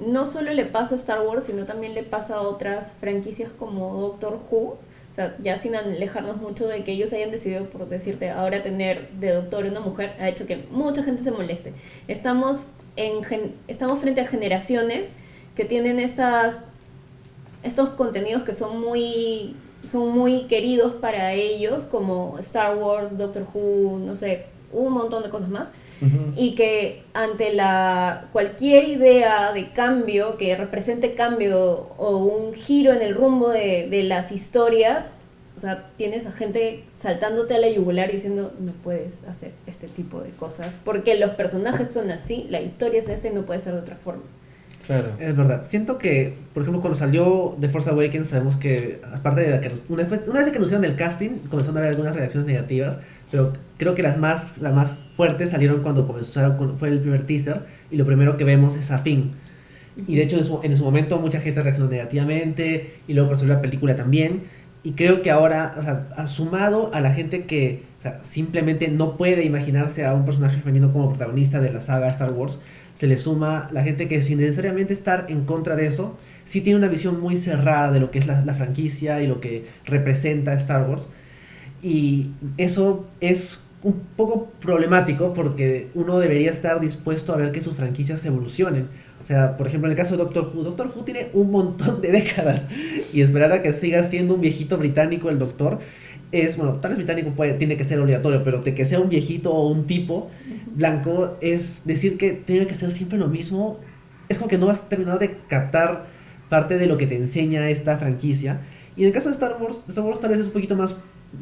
no 0.05 0.25
solo 0.25 0.53
le 0.53 0.65
pasa 0.65 0.95
a 0.95 0.97
Star 0.97 1.21
Wars, 1.25 1.43
sino 1.43 1.65
también 1.65 1.93
le 1.93 2.03
pasa 2.03 2.35
a 2.35 2.41
otras 2.41 2.91
franquicias 2.99 3.49
como 3.57 3.95
Doctor 4.01 4.39
Who. 4.49 4.57
O 4.57 5.13
sea, 5.13 5.35
ya 5.43 5.57
sin 5.57 5.75
alejarnos 5.75 6.37
mucho 6.37 6.67
de 6.67 6.83
que 6.83 6.93
ellos 6.93 7.11
hayan 7.13 7.31
decidido, 7.31 7.65
por 7.69 7.87
decirte, 7.89 8.29
ahora 8.29 8.61
tener 8.61 9.09
de 9.11 9.33
doctor 9.33 9.65
una 9.65 9.81
mujer, 9.81 10.13
ha 10.19 10.29
hecho 10.29 10.45
que 10.47 10.65
mucha 10.71 11.03
gente 11.03 11.21
se 11.21 11.31
moleste. 11.31 11.73
Estamos, 12.07 12.67
en 12.95 13.21
gen- 13.23 13.55
estamos 13.67 13.99
frente 13.99 14.21
a 14.21 14.27
generaciones 14.27 15.09
que 15.55 15.65
tienen 15.65 15.99
estas 15.99 16.61
estos 17.63 17.89
contenidos 17.89 18.43
que 18.43 18.53
son 18.53 18.81
muy 18.81 19.55
son 19.83 20.09
muy 20.09 20.43
queridos 20.43 20.93
para 20.93 21.33
ellos 21.33 21.83
como 21.85 22.37
Star 22.39 22.77
Wars, 22.77 23.17
Doctor 23.17 23.45
Who, 23.53 23.99
no 23.99 24.15
sé, 24.15 24.45
un 24.71 24.93
montón 24.93 25.23
de 25.23 25.29
cosas 25.29 25.49
más 25.49 25.69
y 26.35 26.55
que 26.55 27.03
ante 27.13 27.53
la 27.53 28.27
cualquier 28.31 28.85
idea 28.85 29.51
de 29.53 29.71
cambio 29.71 30.37
que 30.37 30.55
represente 30.55 31.13
cambio 31.13 31.89
o 31.97 32.17
un 32.17 32.53
giro 32.53 32.91
en 32.91 33.01
el 33.01 33.13
rumbo 33.13 33.49
de, 33.49 33.87
de 33.89 34.03
las 34.03 34.31
historias, 34.31 35.11
o 35.55 35.59
sea, 35.59 35.89
tienes 35.97 36.25
a 36.25 36.31
gente 36.31 36.83
saltándote 36.97 37.53
a 37.53 37.59
la 37.59 37.69
yugular 37.69 38.09
y 38.09 38.13
diciendo 38.13 38.53
no 38.59 38.71
puedes 38.71 39.23
hacer 39.25 39.51
este 39.67 39.87
tipo 39.87 40.21
de 40.21 40.31
cosas 40.31 40.79
porque 40.83 41.19
los 41.19 41.31
personajes 41.31 41.91
son 41.91 42.09
así, 42.09 42.47
la 42.49 42.61
historia 42.61 42.99
es 42.99 43.07
esta 43.07 43.27
y 43.27 43.31
no 43.31 43.43
puede 43.43 43.59
ser 43.59 43.73
de 43.73 43.79
otra 43.79 43.95
forma. 43.95 44.23
Claro. 44.85 45.09
Es 45.19 45.35
verdad. 45.35 45.63
Siento 45.63 45.97
que, 45.97 46.33
por 46.53 46.63
ejemplo, 46.63 46.81
cuando 46.81 46.97
salió 46.97 47.55
The 47.59 47.69
Force 47.69 47.89
Awakens, 47.89 48.29
sabemos 48.29 48.55
que, 48.55 48.99
aparte 49.13 49.41
de 49.41 49.51
la 49.51 49.61
que 49.61 49.71
una 49.89 50.03
vez, 50.03 50.21
una 50.27 50.39
vez 50.39 50.51
que 50.51 50.57
anunciaron 50.57 50.83
el 50.85 50.95
casting, 50.95 51.29
comenzaron 51.49 51.77
a 51.77 51.79
haber 51.81 51.91
algunas 51.91 52.15
reacciones 52.15 52.47
negativas, 52.47 52.97
pero 53.31 53.53
creo 53.77 53.95
que 53.95 54.03
las 54.03 54.17
más, 54.17 54.57
las 54.59 54.73
más 54.73 54.91
fuertes 55.15 55.49
salieron 55.49 55.81
cuando 55.81 56.05
comenzaron, 56.05 56.77
fue 56.77 56.89
el 56.89 56.99
primer 56.99 57.25
teaser, 57.25 57.65
y 57.89 57.95
lo 57.95 58.05
primero 58.05 58.37
que 58.37 58.43
vemos 58.43 58.75
es 58.75 58.91
a 58.91 58.99
Finn. 58.99 59.31
Y 60.07 60.15
de 60.15 60.23
hecho, 60.23 60.37
en 60.37 60.43
su, 60.43 60.59
en 60.63 60.75
su 60.77 60.83
momento, 60.83 61.19
mucha 61.19 61.39
gente 61.39 61.63
reaccionó 61.63 61.89
negativamente, 61.89 62.95
y 63.07 63.13
luego 63.13 63.31
por 63.31 63.43
la 63.43 63.61
película 63.61 63.95
también. 63.95 64.43
Y 64.83 64.93
creo 64.93 65.21
que 65.21 65.31
ahora, 65.31 65.75
o 65.77 65.81
sea, 65.81 66.09
ha 66.15 66.27
sumado 66.27 66.93
a 66.93 67.01
la 67.01 67.13
gente 67.13 67.45
que 67.45 67.83
o 67.99 68.01
sea, 68.01 68.19
simplemente 68.23 68.87
no 68.87 69.15
puede 69.15 69.45
imaginarse 69.45 70.05
a 70.05 70.13
un 70.15 70.25
personaje 70.25 70.59
femenino 70.59 70.91
como 70.91 71.09
protagonista 71.09 71.59
de 71.59 71.71
la 71.71 71.81
saga 71.81 72.09
Star 72.09 72.31
Wars, 72.31 72.57
se 72.95 73.05
le 73.07 73.17
suma 73.19 73.69
la 73.71 73.83
gente 73.83 74.07
que 74.07 74.23
sin 74.23 74.39
necesariamente 74.39 74.93
estar 74.93 75.27
en 75.29 75.45
contra 75.45 75.75
de 75.75 75.85
eso, 75.85 76.17
sí 76.45 76.61
tiene 76.61 76.79
una 76.79 76.87
visión 76.87 77.21
muy 77.21 77.37
cerrada 77.37 77.91
de 77.91 77.99
lo 77.99 78.09
que 78.09 78.19
es 78.19 78.27
la, 78.27 78.43
la 78.43 78.55
franquicia 78.55 79.21
y 79.21 79.27
lo 79.27 79.39
que 79.39 79.65
representa 79.85 80.53
Star 80.55 80.89
Wars. 80.89 81.07
Y 81.81 82.31
eso 82.57 83.07
es 83.19 83.59
un 83.83 84.01
poco 84.15 84.49
problemático 84.59 85.33
porque 85.33 85.89
uno 85.95 86.19
debería 86.19 86.51
estar 86.51 86.79
dispuesto 86.79 87.33
a 87.33 87.37
ver 87.37 87.51
que 87.51 87.61
sus 87.61 87.75
franquicias 87.75 88.23
evolucionen. 88.25 88.89
O 89.23 89.25
sea, 89.25 89.57
por 89.57 89.67
ejemplo, 89.67 89.87
en 89.87 89.91
el 89.91 89.97
caso 89.97 90.17
de 90.17 90.23
Doctor 90.23 90.51
Who, 90.53 90.63
Doctor 90.63 90.91
Who 90.95 91.03
tiene 91.03 91.27
un 91.33 91.51
montón 91.51 92.01
de 92.01 92.11
décadas 92.11 92.67
y 93.13 93.21
esperar 93.21 93.51
a 93.51 93.61
que 93.61 93.73
siga 93.73 94.03
siendo 94.03 94.35
un 94.35 94.41
viejito 94.41 94.77
británico 94.77 95.29
el 95.29 95.39
Doctor 95.39 95.79
es, 96.31 96.55
bueno, 96.57 96.75
tal 96.75 96.91
vez 96.91 96.97
británico 96.97 97.31
puede, 97.31 97.53
tiene 97.55 97.75
que 97.75 97.83
ser 97.83 97.99
obligatorio, 97.99 98.43
pero 98.43 98.61
de 98.61 98.73
que 98.73 98.85
sea 98.85 98.99
un 98.99 99.09
viejito 99.09 99.51
o 99.51 99.67
un 99.67 99.85
tipo 99.85 100.29
blanco 100.73 101.37
es 101.41 101.81
decir 101.85 102.17
que 102.17 102.31
tiene 102.31 102.67
que 102.67 102.75
ser 102.75 102.91
siempre 102.91 103.17
lo 103.17 103.27
mismo. 103.27 103.79
Es 104.29 104.37
como 104.37 104.49
que 104.49 104.57
no 104.57 104.69
has 104.69 104.87
terminado 104.87 105.19
de 105.19 105.37
captar 105.47 106.05
parte 106.47 106.77
de 106.77 106.87
lo 106.87 106.97
que 106.97 107.07
te 107.07 107.17
enseña 107.17 107.69
esta 107.69 107.97
franquicia. 107.97 108.61
Y 108.95 109.01
en 109.01 109.07
el 109.07 109.13
caso 109.13 109.29
de 109.29 109.33
Star 109.33 109.57
Wars, 109.59 109.81
Star 109.89 110.03
Wars 110.03 110.19
tal 110.19 110.29
vez 110.29 110.39
es 110.39 110.45
un 110.47 110.53
poquito 110.53 110.75
más 110.75 110.95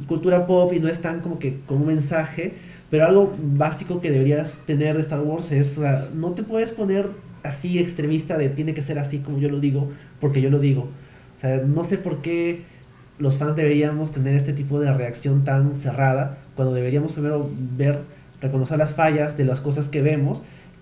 cultura 0.08 0.46
pop 0.48 0.72
y 0.74 0.80
no 0.80 0.88
es 0.88 1.00
tan 1.00 1.22
como 1.22 1.40
que 1.40 1.60
con 1.66 1.78
un 1.78 1.88
mensaje, 1.88 2.54
pero 2.90 3.06
algo 3.06 3.36
básico 3.42 4.02
que 4.02 4.12
deberías 4.12 4.60
tener 4.66 4.96
de 4.96 5.02
Star 5.02 5.22
Wars 5.22 5.52
es, 5.52 5.80
no 6.16 6.32
te 6.32 6.44
puedes 6.44 6.72
poner 6.72 7.10
así 7.44 7.80
extremista 7.80 8.38
de 8.38 8.50
tiene 8.50 8.74
que 8.74 8.82
ser 8.82 9.00
así 9.00 9.20
como 9.20 9.38
yo 9.40 9.50
lo 9.50 9.60
digo, 9.60 9.90
porque 10.20 10.42
yo 10.42 10.50
lo 10.50 10.60
digo. 10.60 10.90
O 11.38 11.40
sea, 11.42 11.58
no 11.66 11.84
sé 11.84 11.98
por 11.98 12.22
qué 12.22 12.64
los 13.18 13.38
fans 13.38 13.56
deberíamos 13.56 14.12
tener 14.12 14.36
este 14.36 14.54
tipo 14.54 14.80
de 14.80 14.94
reacción 14.94 15.44
tan 15.44 15.76
cerrada, 15.76 16.38
cuando 16.56 16.74
deberíamos 16.74 17.12
primero 17.14 17.50
ver, 17.78 18.00
reconocer 18.42 18.78
las 18.78 18.94
fallas 18.94 19.38
de 19.38 19.46
las 19.46 19.62
cosas 19.62 19.88
que 19.90 20.02
vemos 20.02 20.42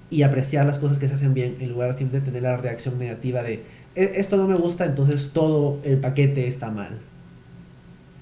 y 0.10 0.22
apreciar 0.24 0.66
las 0.66 0.78
cosas 0.80 1.00
que 1.00 1.08
se 1.08 1.16
hacen 1.16 1.34
bien, 1.34 1.56
en 1.60 1.70
lugar 1.72 1.92
de 1.92 1.98
siempre 1.98 2.22
tener 2.22 2.44
la 2.44 2.56
reacción 2.58 2.98
negativa 3.00 3.44
de 3.44 3.64
"E- 3.96 4.14
esto 4.16 4.38
no 4.38 4.48
me 4.48 4.56
gusta, 4.56 4.86
entonces 4.86 5.32
todo 5.34 5.80
el 5.84 5.98
paquete 5.98 6.48
está 6.48 6.72
mal. 6.72 7.00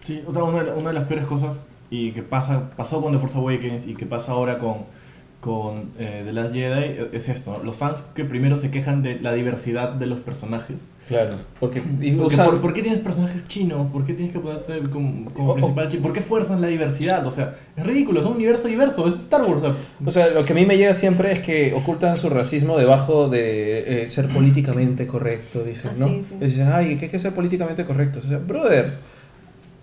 Sí, 0.06 0.22
o 0.28 0.34
sea, 0.34 0.44
una, 0.44 0.64
una 0.74 0.90
de 0.90 0.94
las 0.94 1.06
peores 1.06 1.26
cosas 1.26 1.62
y 1.90 2.12
que 2.12 2.22
pasa, 2.24 2.70
pasó 2.78 3.02
con 3.02 3.12
The 3.14 3.20
Force 3.20 3.38
Awakens 3.38 3.88
y 3.88 3.96
que 3.96 4.06
pasa 4.06 4.32
ahora 4.34 4.58
con, 4.60 4.78
con 5.42 5.92
eh, 6.00 6.24
The 6.26 6.34
Last 6.34 6.54
Jedi 6.54 6.98
es 7.12 7.30
esto, 7.30 7.58
¿no? 7.58 7.64
los 7.64 7.76
fans 7.76 8.00
que 8.16 8.24
primero 8.26 8.58
se 8.58 8.72
quejan 8.72 9.04
de 9.04 9.20
la 9.20 9.34
diversidad 9.34 9.92
de 9.94 10.08
los 10.08 10.20
personajes. 10.20 10.78
Claro, 11.08 11.36
porque, 11.60 11.84
y 12.02 12.14
Porque 12.14 12.34
usan- 12.36 12.48
¿por, 12.48 12.62
por 12.62 12.74
qué 12.74 12.82
tienes 12.82 13.00
personajes 13.02 13.44
chinos? 13.48 13.92
¿Por 13.92 14.06
qué 14.06 14.16
tienes 14.16 14.34
que 14.34 14.40
ponerte 14.40 14.80
como, 14.90 15.30
como 15.32 15.50
O- 15.50 15.52
o- 15.52 15.56
principal 15.56 15.88
chino? 15.90 16.02
¿Por 16.02 16.14
qué 16.14 16.22
fuerzan 16.22 16.62
la 16.62 16.68
diversidad? 16.68 17.24
O 17.28 17.30
sea, 17.30 17.54
es 17.78 17.86
ridículo, 17.86 18.22
es 18.22 18.26
un 18.26 18.34
universo 18.34 18.68
diverso, 18.68 19.08
es 19.08 19.14
Star 19.14 19.44
Wars. 19.44 19.58
O 19.58 19.60
sea, 19.62 19.76
O 20.04 20.12
sea, 20.12 20.28
lo 20.30 20.44
que 20.44 20.54
a 20.54 20.56
mí 20.56 20.66
me 20.66 20.78
llega 20.78 20.96
siempre 20.96 21.32
es 21.32 21.40
que 21.42 21.74
ocultan 21.76 22.18
su 22.18 22.30
racismo 22.32 22.80
debajo 22.80 23.30
de 23.30 24.06
eh, 24.06 24.10
ser 24.10 24.30
políticamente 24.30 25.06
correcto, 25.06 25.64
dicen, 25.64 25.92
Ah, 25.94 25.98
¿no? 26.00 26.08
sí, 26.08 26.22
sí. 26.28 26.36
Y 26.42 26.46
Dicen, 26.46 26.70
ay, 26.74 26.96
¿qué 26.98 27.06
hay 27.06 27.12
que 27.12 27.20
ser 27.20 27.34
políticamente 27.36 27.86
correcto? 27.86 28.18
O 28.18 28.22
sea, 28.28 28.40
brother, 28.40 28.94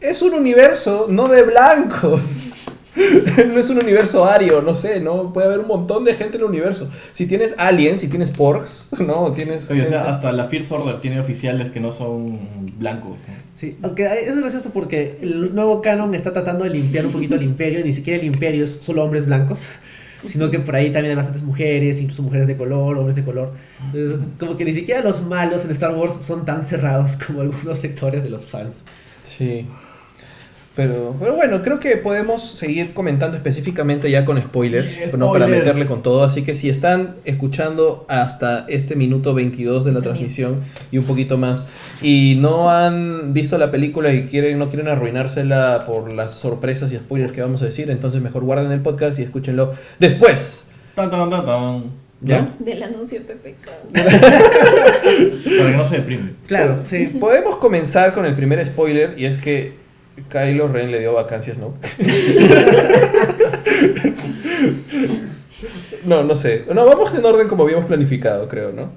es 0.02 0.22
un 0.22 0.34
universo 0.34 1.06
no 1.08 1.28
de 1.28 1.42
blancos. 1.42 2.46
no 2.96 3.58
es 3.58 3.70
un 3.70 3.78
universo 3.78 4.26
ario, 4.26 4.60
no 4.60 4.74
sé, 4.74 5.00
no 5.00 5.32
puede 5.32 5.46
haber 5.46 5.60
un 5.60 5.68
montón 5.68 6.04
de 6.04 6.14
gente 6.14 6.36
en 6.36 6.42
el 6.42 6.48
universo. 6.48 6.90
Si 7.12 7.26
tienes 7.26 7.54
aliens, 7.56 8.00
si 8.00 8.08
tienes 8.08 8.30
porks, 8.30 8.88
no, 9.00 9.32
tienes 9.32 9.70
oye, 9.70 9.82
o 9.82 9.88
sea, 9.88 10.10
hasta 10.10 10.30
la 10.32 10.44
First 10.44 10.70
Order 10.72 11.00
tiene 11.00 11.18
oficiales 11.18 11.70
que 11.70 11.80
no 11.80 11.92
son 11.92 12.38
blancos. 12.78 13.16
¿no? 13.26 13.34
Sí, 13.54 13.78
aunque 13.82 14.04
es 14.04 14.38
gracioso 14.38 14.70
porque 14.70 15.18
el 15.22 15.54
nuevo 15.54 15.80
canon 15.80 16.14
está 16.14 16.32
tratando 16.32 16.64
de 16.64 16.70
limpiar 16.70 17.06
un 17.06 17.12
poquito 17.12 17.34
el 17.34 17.42
imperio, 17.42 17.80
y 17.80 17.84
ni 17.84 17.92
siquiera 17.92 18.20
el 18.20 18.26
imperio 18.26 18.64
es 18.64 18.80
solo 18.82 19.02
hombres 19.04 19.24
blancos, 19.24 19.60
sino 20.26 20.50
que 20.50 20.58
por 20.58 20.76
ahí 20.76 20.92
también 20.92 21.12
hay 21.12 21.16
bastantes 21.16 21.42
mujeres, 21.42 21.98
incluso 21.98 22.22
mujeres 22.22 22.46
de 22.46 22.58
color, 22.58 22.98
hombres 22.98 23.16
de 23.16 23.24
color. 23.24 23.54
Entonces, 23.94 24.32
como 24.38 24.56
que 24.58 24.66
ni 24.66 24.74
siquiera 24.74 25.00
los 25.00 25.22
malos 25.22 25.64
en 25.64 25.70
Star 25.70 25.94
Wars 25.94 26.18
son 26.20 26.44
tan 26.44 26.62
cerrados 26.62 27.16
como 27.16 27.40
algunos 27.40 27.78
sectores 27.78 28.22
de 28.22 28.28
los 28.28 28.46
fans. 28.46 28.82
Sí. 29.22 29.66
Pero, 30.74 31.14
pero 31.20 31.34
bueno, 31.36 31.60
creo 31.62 31.78
que 31.78 31.98
podemos 31.98 32.42
seguir 32.56 32.94
comentando 32.94 33.36
específicamente 33.36 34.10
ya 34.10 34.24
con 34.24 34.40
spoilers, 34.40 34.90
Sí, 34.92 35.00
¿no? 35.18 35.30
para 35.30 35.46
meterle 35.46 35.84
con 35.84 36.02
todo. 36.02 36.24
Así 36.24 36.44
que 36.44 36.54
si 36.54 36.70
están 36.70 37.16
escuchando 37.26 38.06
hasta 38.08 38.64
este 38.68 38.96
minuto 38.96 39.34
22 39.34 39.84
de 39.84 39.92
la 39.92 39.98
Sí. 39.98 40.04
transmisión 40.04 40.60
y 40.90 40.96
un 40.96 41.04
poquito 41.04 41.36
más, 41.36 41.66
y 42.00 42.38
no 42.40 42.70
han 42.70 43.34
visto 43.34 43.58
la 43.58 43.70
película 43.70 44.14
y 44.14 44.24
quieren, 44.24 44.58
no 44.58 44.70
quieren 44.70 44.88
arruinársela 44.88 45.84
por 45.86 46.10
las 46.14 46.32
sorpresas 46.32 46.90
y 46.92 46.96
spoilers 46.96 47.32
que 47.32 47.42
vamos 47.42 47.60
a 47.60 47.66
decir, 47.66 47.90
entonces 47.90 48.22
mejor 48.22 48.42
guarden 48.44 48.72
el 48.72 48.80
podcast 48.80 49.18
y 49.18 49.22
escúchenlo 49.24 49.74
después. 49.98 50.64
Tan, 50.94 51.10
tan, 51.10 51.28
tan, 51.28 51.44
tan. 51.44 51.82
¿Ya? 52.22 52.54
Del 52.60 52.82
anuncio 52.82 53.20
PPK. 53.20 53.92
Para 55.58 55.70
que 55.70 55.76
no 55.76 55.86
se 55.88 55.96
deprime. 55.96 56.30
Claro, 56.46 56.78
sí. 56.86 57.06
Podemos 57.20 57.56
comenzar 57.56 58.14
con 58.14 58.24
el 58.24 58.34
primer 58.34 58.64
spoiler 58.66 59.14
y 59.18 59.26
es 59.26 59.36
que 59.40 59.81
Kylo 60.28 60.68
Ren 60.68 60.90
le 60.90 61.00
dio 61.00 61.14
vacancias, 61.14 61.58
¿no? 61.58 61.74
no, 66.04 66.24
no 66.24 66.36
sé. 66.36 66.64
No, 66.74 66.84
vamos 66.86 67.14
en 67.14 67.24
orden 67.24 67.48
como 67.48 67.64
habíamos 67.64 67.86
planificado, 67.86 68.48
creo, 68.48 68.72
¿no? 68.72 68.90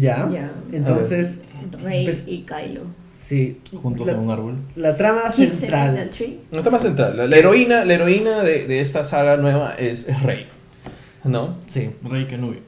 Ya. 0.00 0.28
Ya. 0.32 0.50
Entonces, 0.72 1.42
Rey 1.82 2.04
Pues- 2.04 2.24
y 2.26 2.44
Kylo. 2.44 2.82
sí. 3.14 3.60
Juntos 3.82 4.06
La, 4.06 4.12
en 4.14 4.18
un 4.20 4.30
árbol. 4.30 4.54
la 4.76 4.96
trama 4.96 5.30
central. 5.32 5.98
está 6.50 6.70
más 6.70 6.82
central. 6.82 7.16
La, 7.16 7.26
la 7.26 7.36
heroína, 7.36 7.84
la 7.84 7.94
heroína 7.94 8.42
de, 8.42 8.66
de 8.66 8.80
esta 8.80 9.04
saga 9.04 9.36
nueva 9.36 9.74
es, 9.78 10.08
es 10.08 10.22
Rey. 10.22 10.46
¿No? 11.24 11.58
Sí. 11.68 11.90
Rey 12.02 12.26
Kenobi. 12.26 12.60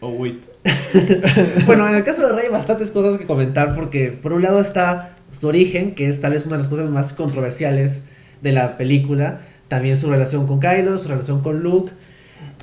Oh, 0.00 0.08
wait. 0.10 0.42
Bueno, 1.66 1.88
en 1.88 1.94
el 1.94 2.04
caso 2.04 2.26
de 2.26 2.32
Rey 2.34 2.46
hay 2.46 2.52
bastantes 2.52 2.90
cosas 2.90 3.18
que 3.18 3.26
comentar 3.26 3.74
porque 3.74 4.08
por 4.10 4.32
un 4.32 4.42
lado 4.42 4.60
está 4.60 5.16
su 5.32 5.48
origen, 5.48 5.96
que 5.96 6.06
es 6.06 6.20
tal 6.20 6.32
vez 6.32 6.46
una 6.46 6.56
de 6.56 6.62
las 6.62 6.68
cosas 6.68 6.88
más 6.88 7.12
controversiales 7.12 8.04
de 8.40 8.52
la 8.52 8.76
película, 8.78 9.40
también 9.66 9.96
su 9.96 10.08
relación 10.08 10.46
con 10.46 10.60
Kylo, 10.60 10.96
su 10.98 11.08
relación 11.08 11.42
con 11.42 11.62
Luke, 11.62 11.92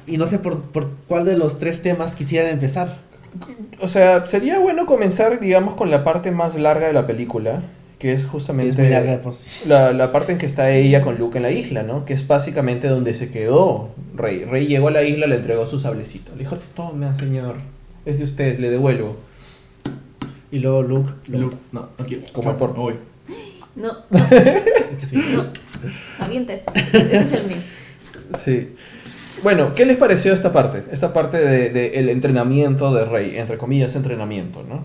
y 0.08 0.18
no 0.18 0.26
sé 0.28 0.40
por, 0.40 0.62
por 0.62 0.92
cuál 1.08 1.26
de 1.26 1.38
los 1.38 1.60
tres 1.60 1.82
temas 1.82 2.16
quisieran 2.16 2.52
empezar. 2.52 2.98
O 3.80 3.88
sea, 3.88 4.28
sería 4.28 4.60
bueno 4.60 4.86
comenzar, 4.86 5.40
digamos, 5.40 5.76
con 5.76 5.92
la 5.92 6.04
parte 6.04 6.32
más 6.32 6.56
larga 6.56 6.88
de 6.88 6.94
la 6.94 7.06
película, 7.06 7.62
que 8.00 8.14
es 8.14 8.26
justamente 8.26 8.72
es 8.72 8.78
muy 8.78 8.90
larga 8.90 9.12
de 9.12 9.18
por 9.18 9.34
sí. 9.36 9.46
la, 9.68 9.92
la 9.92 10.12
parte 10.12 10.32
en 10.32 10.38
que 10.38 10.46
está 10.46 10.72
ella 10.72 11.02
con 11.02 11.18
Luke 11.18 11.38
en 11.38 11.44
la 11.44 11.52
isla, 11.52 11.84
¿no? 11.84 12.06
Que 12.06 12.14
es 12.14 12.26
básicamente 12.26 12.88
donde 12.88 13.14
se 13.14 13.30
quedó 13.30 13.90
Rey. 14.16 14.46
Rey 14.46 14.68
llegó 14.68 14.88
a 14.88 14.92
la 14.92 15.04
isla, 15.04 15.28
le 15.28 15.36
entregó 15.36 15.66
su 15.66 15.80
sablecito. 15.80 16.32
Le 16.32 16.40
dijo, 16.40 16.58
tome, 16.76 17.08
señor, 17.20 17.58
es 18.06 18.18
de 18.18 18.24
usted, 18.24 18.60
le 18.60 18.70
devuelvo. 18.70 19.18
Y 20.52 20.60
luego 20.60 20.82
Luke, 20.84 21.12
Luke. 21.28 21.56
No, 21.72 21.90
no 21.98 22.06
quiero. 22.06 22.24
Como 22.34 22.52
el 22.52 22.58
porno. 22.58 22.76
No 22.76 22.82
voy. 22.84 22.96
No, 23.76 23.94
no, 24.10 24.20
Este 24.92 25.06
es 25.06 25.14
mi- 25.14 25.22
no. 25.34 25.46
Avienta 26.20 26.54
esto. 26.54 26.72
Ese 26.76 27.18
es 27.18 27.32
el 27.34 27.48
mío. 27.48 27.58
Sí. 28.38 28.70
Bueno, 29.44 29.74
¿qué 29.74 29.86
les 29.86 29.96
pareció 29.98 30.34
esta 30.34 30.52
parte? 30.52 30.84
Esta 30.92 31.14
parte 31.14 31.38
de, 31.38 31.70
de 31.70 32.00
el 32.00 32.10
entrenamiento 32.10 32.94
de 32.94 33.06
Rey, 33.06 33.38
entre 33.38 33.58
comillas, 33.58 33.96
entrenamiento, 33.96 34.64
¿no? 34.68 34.84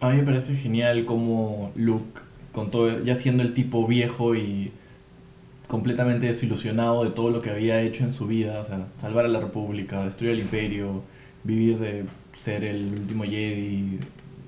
A 0.00 0.10
mí 0.10 0.18
me 0.18 0.22
parece 0.22 0.54
genial 0.54 1.04
como 1.06 1.72
Luke, 1.74 2.20
con 2.52 2.70
todo, 2.70 3.02
ya 3.04 3.14
siendo 3.16 3.42
el 3.42 3.54
tipo 3.54 3.86
viejo 3.86 4.34
y 4.34 4.70
completamente 5.66 6.26
desilusionado 6.26 7.04
de 7.04 7.10
todo 7.10 7.30
lo 7.30 7.40
que 7.42 7.50
había 7.50 7.80
hecho 7.80 8.04
en 8.04 8.12
su 8.12 8.26
vida, 8.26 8.60
o 8.60 8.64
sea, 8.64 8.86
salvar 9.00 9.24
a 9.24 9.28
la 9.28 9.40
República, 9.40 10.04
destruir 10.04 10.32
el 10.34 10.40
Imperio, 10.40 11.02
vivir 11.44 11.78
de 11.78 12.04
ser 12.38 12.64
el 12.64 12.92
último 13.00 13.24
Jedi 13.24 13.98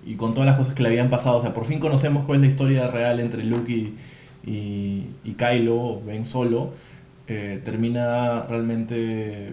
y 0.07 0.15
con 0.17 0.35
todas 0.35 0.47
las 0.49 0.57
cosas 0.59 0.75
que 0.75 0.83
le 0.83 0.89
habían 0.91 1.11
pasado, 1.11 1.37
o 1.39 1.41
sea, 1.43 1.53
por 1.55 1.67
fin 1.67 1.79
conocemos 1.81 2.25
cuál 2.25 2.37
es 2.39 2.43
la 2.43 2.47
historia 2.49 2.87
real 2.89 3.21
entre 3.21 3.45
Luke 3.45 3.71
y, 3.73 3.95
y, 4.51 5.07
y 5.25 5.33
Kylo, 5.35 6.01
Ben 6.07 6.25
Solo, 6.25 6.73
eh, 7.29 7.61
termina 7.65 8.43
realmente 8.45 9.53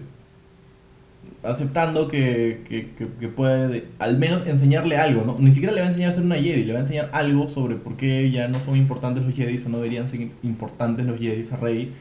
aceptando 1.42 2.08
que, 2.08 2.62
que, 2.68 2.88
que- 2.96 3.28
puede 3.28 3.84
al 3.98 4.18
menos 4.18 4.46
enseñarle 4.46 4.96
algo, 4.96 5.24
¿no? 5.24 5.36
Ni 5.38 5.52
siquiera 5.52 5.72
le 5.74 5.80
va 5.80 5.86
a 5.86 5.90
enseñar 5.90 6.10
a 6.10 6.14
ser 6.14 6.24
una 6.24 6.36
Jedi, 6.36 6.64
le 6.64 6.72
va 6.72 6.78
a 6.80 6.82
enseñar 6.82 7.10
algo 7.12 7.48
sobre 7.48 7.76
por 7.76 7.96
qué 7.96 8.30
ya 8.30 8.48
no 8.48 8.58
son 8.60 8.76
importantes 8.76 9.24
los 9.24 9.34
Jedi 9.34 9.56
o 9.64 9.68
no 9.68 9.76
deberían 9.78 10.08
ser 10.08 10.20
importantes 10.42 11.06
los 11.06 11.18
Jedi 11.20 11.46
a 11.52 11.56
Rey. 11.56 11.92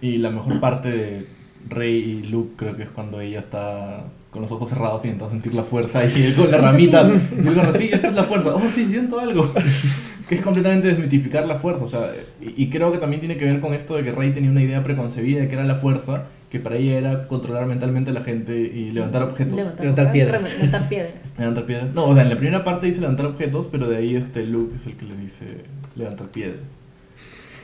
Y 0.00 0.18
la 0.18 0.30
mejor 0.30 0.60
parte 0.60 0.90
de 0.90 1.26
Rey 1.68 1.94
y 2.24 2.28
Luke 2.28 2.54
creo 2.56 2.76
que 2.76 2.84
es 2.84 2.90
cuando 2.90 3.20
ella 3.20 3.38
está 3.40 4.06
con 4.30 4.42
los 4.42 4.52
ojos 4.52 4.68
cerrados 4.68 5.04
y 5.04 5.08
intenta 5.08 5.28
sentir 5.30 5.54
la 5.54 5.64
fuerza 5.64 6.04
y 6.04 6.22
él 6.22 6.34
con 6.36 6.50
la 6.50 6.58
ramita. 6.58 7.08
y 7.08 7.48
él 7.48 7.54
con, 7.54 7.78
sí, 7.78 7.90
esta 7.92 8.08
es 8.08 8.14
la 8.14 8.24
fuerza. 8.24 8.54
Oh, 8.54 8.62
sí, 8.74 8.86
siento 8.86 9.18
algo. 9.18 9.52
que 10.28 10.34
es 10.36 10.42
completamente 10.42 10.88
desmitificar 10.88 11.46
la 11.46 11.56
fuerza. 11.56 11.84
O 11.84 11.88
sea, 11.88 12.12
y, 12.40 12.64
y 12.64 12.70
creo 12.70 12.92
que 12.92 12.98
también 12.98 13.20
tiene 13.20 13.36
que 13.36 13.44
ver 13.44 13.60
con 13.60 13.74
esto 13.74 13.96
de 13.96 14.04
que 14.04 14.12
Rey 14.12 14.32
tenía 14.32 14.50
una 14.50 14.62
idea 14.62 14.82
preconcebida 14.82 15.40
de 15.40 15.48
que 15.48 15.54
era 15.54 15.64
la 15.64 15.74
fuerza 15.74 16.26
que 16.50 16.58
para 16.58 16.76
ella 16.76 16.98
era 16.98 17.28
controlar 17.28 17.66
mentalmente 17.66 18.10
a 18.10 18.12
la 18.12 18.22
gente 18.22 18.58
y 18.58 18.90
levantar 18.90 19.22
objetos. 19.22 19.54
Levantar 19.54 20.10
piedras. 20.10 20.54
Levantar 20.54 20.88
piedras. 20.88 21.24
Levantar 21.38 21.64
piedras. 21.64 21.94
No, 21.94 22.06
o 22.06 22.14
sea, 22.14 22.24
en 22.24 22.28
la 22.28 22.36
primera 22.36 22.64
parte 22.64 22.86
dice 22.86 23.00
levantar 23.00 23.26
objetos, 23.26 23.68
pero 23.70 23.88
de 23.88 23.96
ahí 23.96 24.16
este 24.16 24.44
Luke 24.44 24.74
es 24.76 24.86
el 24.86 24.96
que 24.96 25.06
le 25.06 25.16
dice 25.16 25.44
levantar 25.94 26.26
piedras. 26.28 26.58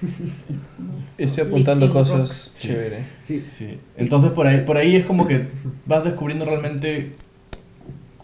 Estoy 1.18 1.44
apuntando 1.44 1.86
Lifting 1.86 2.02
cosas. 2.02 2.52
Sí. 2.54 2.68
chévere. 2.68 3.04
Sí, 3.22 3.44
Sí. 3.48 3.78
Entonces 3.96 4.30
por 4.32 4.46
ahí, 4.46 4.62
por 4.64 4.76
ahí 4.76 4.96
es 4.96 5.04
como 5.04 5.26
que 5.26 5.48
vas 5.86 6.04
descubriendo 6.04 6.44
realmente 6.44 7.12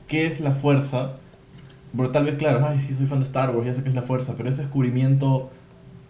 qué 0.07 0.27
es 0.27 0.41
la 0.41 0.53
fuerza. 0.53 1.15
Porque 1.97 2.13
tal 2.13 2.25
vez, 2.25 2.37
claro, 2.37 2.65
ay, 2.67 2.79
sí, 2.79 2.95
soy 2.95 3.07
fan 3.07 3.19
de 3.19 3.25
Star 3.25 3.51
Wars, 3.51 3.67
ya 3.67 3.75
sé 3.75 3.83
qué 3.83 3.91
es 3.91 3.95
la 3.95 4.03
fuerza, 4.03 4.35
pero 4.37 4.49
ese 4.49 4.63
descubrimiento 4.63 5.51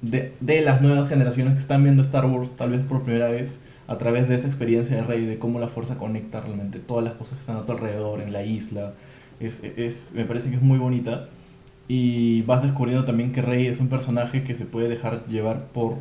de, 0.01 0.33
de 0.41 0.61
las 0.61 0.81
nuevas 0.81 1.09
generaciones 1.09 1.55
que 1.55 1.59
están 1.59 1.83
viendo 1.83 2.03
Star 2.03 2.27
Wars 2.27 2.51
tal 2.55 2.71
vez 2.71 2.83
por 2.83 3.03
primera 3.03 3.29
vez, 3.29 3.61
a 3.89 3.99
través 3.99 4.29
de 4.29 4.37
esa 4.37 4.47
experiencia 4.47 4.97
de 4.97 5.03
Rey, 5.03 5.27
de 5.27 5.39
cómo 5.39 5.59
la 5.59 5.67
fuerza 5.67 5.99
conecta 5.99 6.41
realmente 6.41 6.79
todas 6.79 7.03
las 7.03 7.15
cosas 7.15 7.35
que 7.35 7.41
están 7.41 7.57
a 7.57 7.67
tu 7.67 7.73
alrededor, 7.73 8.21
en 8.21 8.33
la 8.33 8.45
isla, 8.45 8.93
es, 9.41 9.61
es, 9.77 10.11
me 10.15 10.25
parece 10.25 10.51
que 10.51 10.57
es 10.57 10.63
muy 10.63 10.79
bonita. 10.79 11.29
Y 11.89 12.43
vas 12.43 12.63
descubriendo 12.63 13.05
también 13.05 13.33
que 13.33 13.43
Rey 13.43 13.67
es 13.67 13.81
un 13.81 13.89
personaje 13.89 14.45
que 14.45 14.55
se 14.55 14.65
puede 14.67 14.89
dejar 14.89 15.27
llevar 15.27 15.67
por 15.69 15.97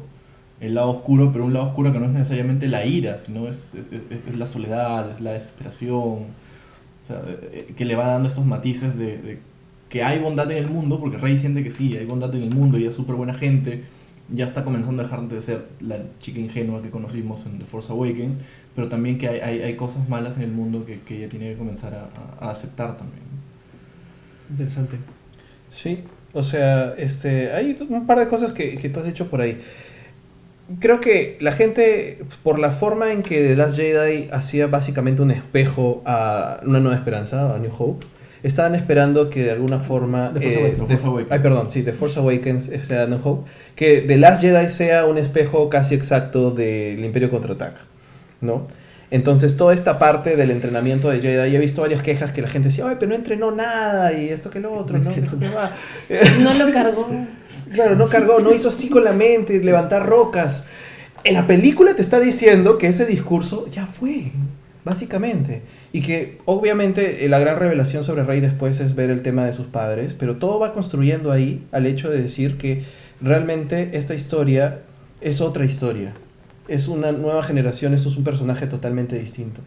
el 0.59 0.75
lado 0.75 0.89
oscuro, 0.91 1.31
pero 1.33 1.45
un 1.45 1.53
lado 1.53 1.67
oscuro 1.67 1.91
que 1.91 1.99
no 1.99 2.05
es 2.05 2.11
necesariamente 2.11 2.67
la 2.67 2.85
ira, 2.85 3.19
sino 3.19 3.47
es, 3.47 3.73
es, 3.75 3.85
es- 4.27 4.35
la 4.35 4.45
soledad, 4.45 5.11
es 5.11 5.21
la 5.21 5.31
desesperación, 5.33 5.93
o 5.93 6.25
sea, 7.07 7.21
eh, 7.51 7.73
que 7.75 7.85
le 7.85 7.95
va 7.95 8.07
dando 8.07 8.27
estos 8.29 8.45
matices 8.45 8.97
de, 8.97 9.17
de 9.17 9.39
que 9.89 10.03
hay 10.03 10.19
bondad 10.19 10.49
en 10.51 10.57
el 10.57 10.69
mundo, 10.69 10.99
porque 10.99 11.17
Rey 11.17 11.37
siente 11.37 11.63
que 11.63 11.71
sí, 11.71 11.95
hay 11.97 12.05
bondad 12.05 12.33
en 12.35 12.43
el 12.43 12.55
mundo 12.55 12.79
y 12.79 12.85
es 12.85 12.95
súper 12.95 13.15
buena 13.15 13.33
gente, 13.33 13.83
ya 14.29 14.45
está 14.45 14.63
comenzando 14.63 15.01
a 15.01 15.05
dejar 15.05 15.27
de 15.27 15.41
ser 15.41 15.63
la 15.81 15.97
chica 16.19 16.39
ingenua 16.39 16.81
que 16.81 16.89
conocimos 16.91 17.45
en 17.45 17.59
The 17.59 17.65
Force 17.65 17.91
Awakens, 17.91 18.37
pero 18.75 18.87
también 18.87 19.17
que 19.17 19.27
hay, 19.27 19.39
hay, 19.41 19.61
hay 19.61 19.75
cosas 19.75 20.07
malas 20.07 20.37
en 20.37 20.43
el 20.43 20.51
mundo 20.51 20.85
que, 20.85 21.01
que 21.01 21.17
ella 21.17 21.29
tiene 21.29 21.51
que 21.51 21.57
comenzar 21.57 21.93
a- 21.95 22.45
a 22.45 22.51
aceptar 22.51 22.95
también. 22.97 23.23
Interesante. 24.49 24.99
Sí, 25.71 26.03
o 26.33 26.43
sea, 26.43 26.93
este, 26.97 27.51
hay 27.51 27.77
un 27.89 28.05
par 28.05 28.19
de 28.19 28.27
cosas 28.27 28.53
que, 28.53 28.75
que 28.75 28.89
tú 28.89 28.99
has 28.99 29.05
dicho 29.05 29.27
por 29.29 29.41
ahí. 29.41 29.59
Creo 30.79 31.01
que 31.01 31.37
la 31.41 31.51
gente, 31.51 32.19
por 32.43 32.57
la 32.59 32.71
forma 32.71 33.11
en 33.11 33.23
que 33.23 33.39
The 33.49 33.55
Last 33.55 33.75
Jedi 33.75 34.29
hacía 34.31 34.67
básicamente 34.67 35.21
un 35.21 35.31
espejo 35.31 36.01
a 36.05 36.61
Una 36.65 36.79
Nueva 36.79 36.95
Esperanza, 36.95 37.53
a 37.53 37.59
New 37.59 37.71
Hope, 37.77 38.05
estaban 38.41 38.73
esperando 38.75 39.29
que 39.29 39.43
de 39.43 39.51
alguna 39.51 39.79
forma... 39.79 40.31
The 40.33 40.39
Force 40.39 40.55
eh, 40.55 40.59
Awakens. 40.59 40.87
The- 40.87 40.97
Force 40.97 41.07
Awakens. 41.07 41.31
Ay, 41.31 41.39
perdón, 41.39 41.71
sí, 41.71 41.83
The 41.83 41.93
Force 41.93 42.19
Awakens 42.19 42.69
sea 42.83 43.05
New 43.07 43.19
Hope, 43.23 43.49
que 43.75 44.01
The 44.01 44.17
Last 44.17 44.41
Jedi 44.41 44.69
sea 44.69 45.05
un 45.05 45.17
espejo 45.17 45.69
casi 45.69 45.93
exacto 45.95 46.51
del 46.51 47.03
Imperio 47.03 47.29
Contraataca, 47.29 47.81
¿no? 48.39 48.67
Entonces, 49.11 49.57
toda 49.57 49.73
esta 49.73 49.99
parte 49.99 50.37
del 50.37 50.51
entrenamiento 50.51 51.09
de 51.09 51.19
Jedi, 51.19 51.55
he 51.55 51.59
visto 51.59 51.81
varias 51.81 52.01
quejas 52.01 52.31
que 52.31 52.41
la 52.41 52.47
gente 52.47 52.69
decía, 52.69 52.85
ay, 52.87 52.95
pero 52.97 53.09
no 53.09 53.15
entrenó 53.15 53.51
nada 53.51 54.13
y 54.13 54.29
esto 54.29 54.49
que 54.49 54.61
lo 54.61 54.71
otro, 54.71 54.97
¿no? 54.97 55.11
entrenó 55.11 55.25
Esto 55.25 55.39
que 55.39 55.49
va". 55.49 55.71
No 56.41 56.65
lo 56.65 56.73
cargó. 56.73 57.07
Claro, 57.73 57.95
no 57.95 58.07
cargó, 58.07 58.39
no 58.39 58.53
hizo 58.53 58.69
así 58.69 58.89
con 58.89 59.03
la 59.03 59.11
mente, 59.11 59.59
levantar 59.59 60.05
rocas. 60.05 60.67
En 61.23 61.35
la 61.35 61.45
película 61.45 61.93
te 61.93 62.01
está 62.01 62.19
diciendo 62.19 62.77
que 62.77 62.87
ese 62.87 63.05
discurso 63.05 63.67
ya 63.69 63.85
fue, 63.85 64.31
básicamente. 64.83 65.61
Y 65.93 66.01
que 66.01 66.39
obviamente 66.45 67.25
eh, 67.25 67.29
la 67.29 67.39
gran 67.39 67.59
revelación 67.59 68.03
sobre 68.03 68.23
Rey 68.23 68.39
después 68.41 68.79
es 68.79 68.95
ver 68.95 69.09
el 69.09 69.21
tema 69.21 69.45
de 69.45 69.53
sus 69.53 69.67
padres, 69.67 70.15
pero 70.17 70.37
todo 70.37 70.59
va 70.59 70.73
construyendo 70.73 71.31
ahí 71.31 71.65
al 71.71 71.85
hecho 71.85 72.09
de 72.09 72.21
decir 72.21 72.57
que 72.57 72.83
realmente 73.21 73.91
esta 73.93 74.15
historia 74.15 74.79
es 75.21 75.41
otra 75.41 75.65
historia. 75.65 76.13
Es 76.71 76.87
una 76.87 77.11
nueva 77.11 77.43
generación, 77.43 77.93
esto 77.93 78.07
es 78.07 78.15
un 78.15 78.23
personaje 78.23 78.65
totalmente 78.65 79.19
distinto. 79.19 79.59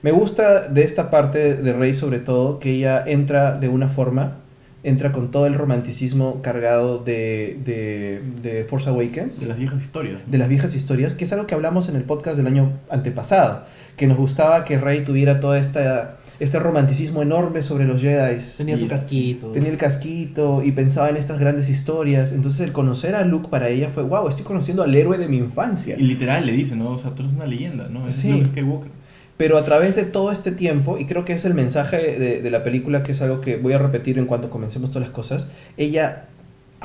Me 0.00 0.10
gusta 0.10 0.68
de 0.68 0.84
esta 0.84 1.10
parte 1.10 1.54
de 1.54 1.72
Rey 1.74 1.92
sobre 1.94 2.18
todo 2.18 2.58
que 2.58 2.70
ella 2.70 3.04
entra 3.06 3.58
de 3.58 3.68
una 3.68 3.88
forma, 3.88 4.38
entra 4.82 5.12
con 5.12 5.30
todo 5.30 5.46
el 5.46 5.52
romanticismo 5.52 6.40
cargado 6.40 6.96
de, 6.96 7.60
de, 7.62 8.22
de 8.40 8.64
Force 8.64 8.88
Awakens 8.88 9.38
De 9.40 9.48
las 9.48 9.58
viejas 9.58 9.82
historias. 9.82 10.20
de 10.26 10.38
las 10.38 10.48
viejas 10.48 10.74
historias, 10.74 11.12
que 11.12 11.24
es 11.24 11.32
algo 11.34 11.46
que 11.46 11.54
hablamos 11.54 11.90
en 11.90 11.96
el 11.96 12.04
podcast 12.04 12.38
del 12.38 12.46
año 12.46 12.72
antepasado, 12.88 13.64
que 13.98 14.06
nos 14.06 14.16
gustaba 14.16 14.64
que 14.64 14.78
Rey 14.78 15.04
tuviera 15.04 15.40
todo 15.40 15.56
esta, 15.56 16.16
este 16.38 16.58
romanticismo 16.58 17.22
enorme 17.22 17.62
sobre 17.62 17.84
los 17.84 18.00
Jedi. 18.00 18.38
Tenía 18.56 18.76
su 18.76 18.86
casquito. 18.88 19.48
Tenía 19.52 19.70
el 19.70 19.76
casquito 19.76 20.62
y 20.62 20.72
pensaba 20.72 21.08
en 21.08 21.16
estas 21.16 21.40
grandes 21.40 21.68
historias. 21.68 22.32
Entonces 22.32 22.60
el 22.60 22.72
conocer 22.72 23.14
a 23.14 23.24
Luke 23.24 23.48
para 23.50 23.68
ella 23.68 23.88
fue, 23.88 24.02
wow, 24.02 24.28
estoy 24.28 24.44
conociendo 24.44 24.82
al 24.82 24.94
héroe 24.94 25.18
de 25.18 25.28
mi 25.28 25.38
infancia. 25.38 25.96
Y 25.98 26.04
literal 26.04 26.44
le 26.46 26.52
dice, 26.52 26.76
¿no? 26.76 26.90
O 26.90 26.98
sea, 26.98 27.12
tú 27.12 27.22
eres 27.22 27.34
una 27.34 27.46
leyenda, 27.46 27.88
¿no? 27.88 28.06
Es 28.08 28.16
Sí. 28.16 28.32
Luke 28.32 28.44
Skywalker. 28.46 28.90
Pero 29.36 29.58
a 29.58 29.64
través 29.64 29.96
de 29.96 30.04
todo 30.04 30.32
este 30.32 30.50
tiempo, 30.50 30.96
y 30.98 31.04
creo 31.04 31.26
que 31.26 31.34
es 31.34 31.44
el 31.44 31.52
mensaje 31.52 32.18
de, 32.18 32.40
de 32.40 32.50
la 32.50 32.64
película, 32.64 33.02
que 33.02 33.12
es 33.12 33.20
algo 33.20 33.42
que 33.42 33.56
voy 33.58 33.74
a 33.74 33.78
repetir 33.78 34.18
en 34.18 34.24
cuanto 34.24 34.48
comencemos 34.48 34.90
todas 34.90 35.08
las 35.08 35.14
cosas, 35.14 35.50
ella 35.76 36.28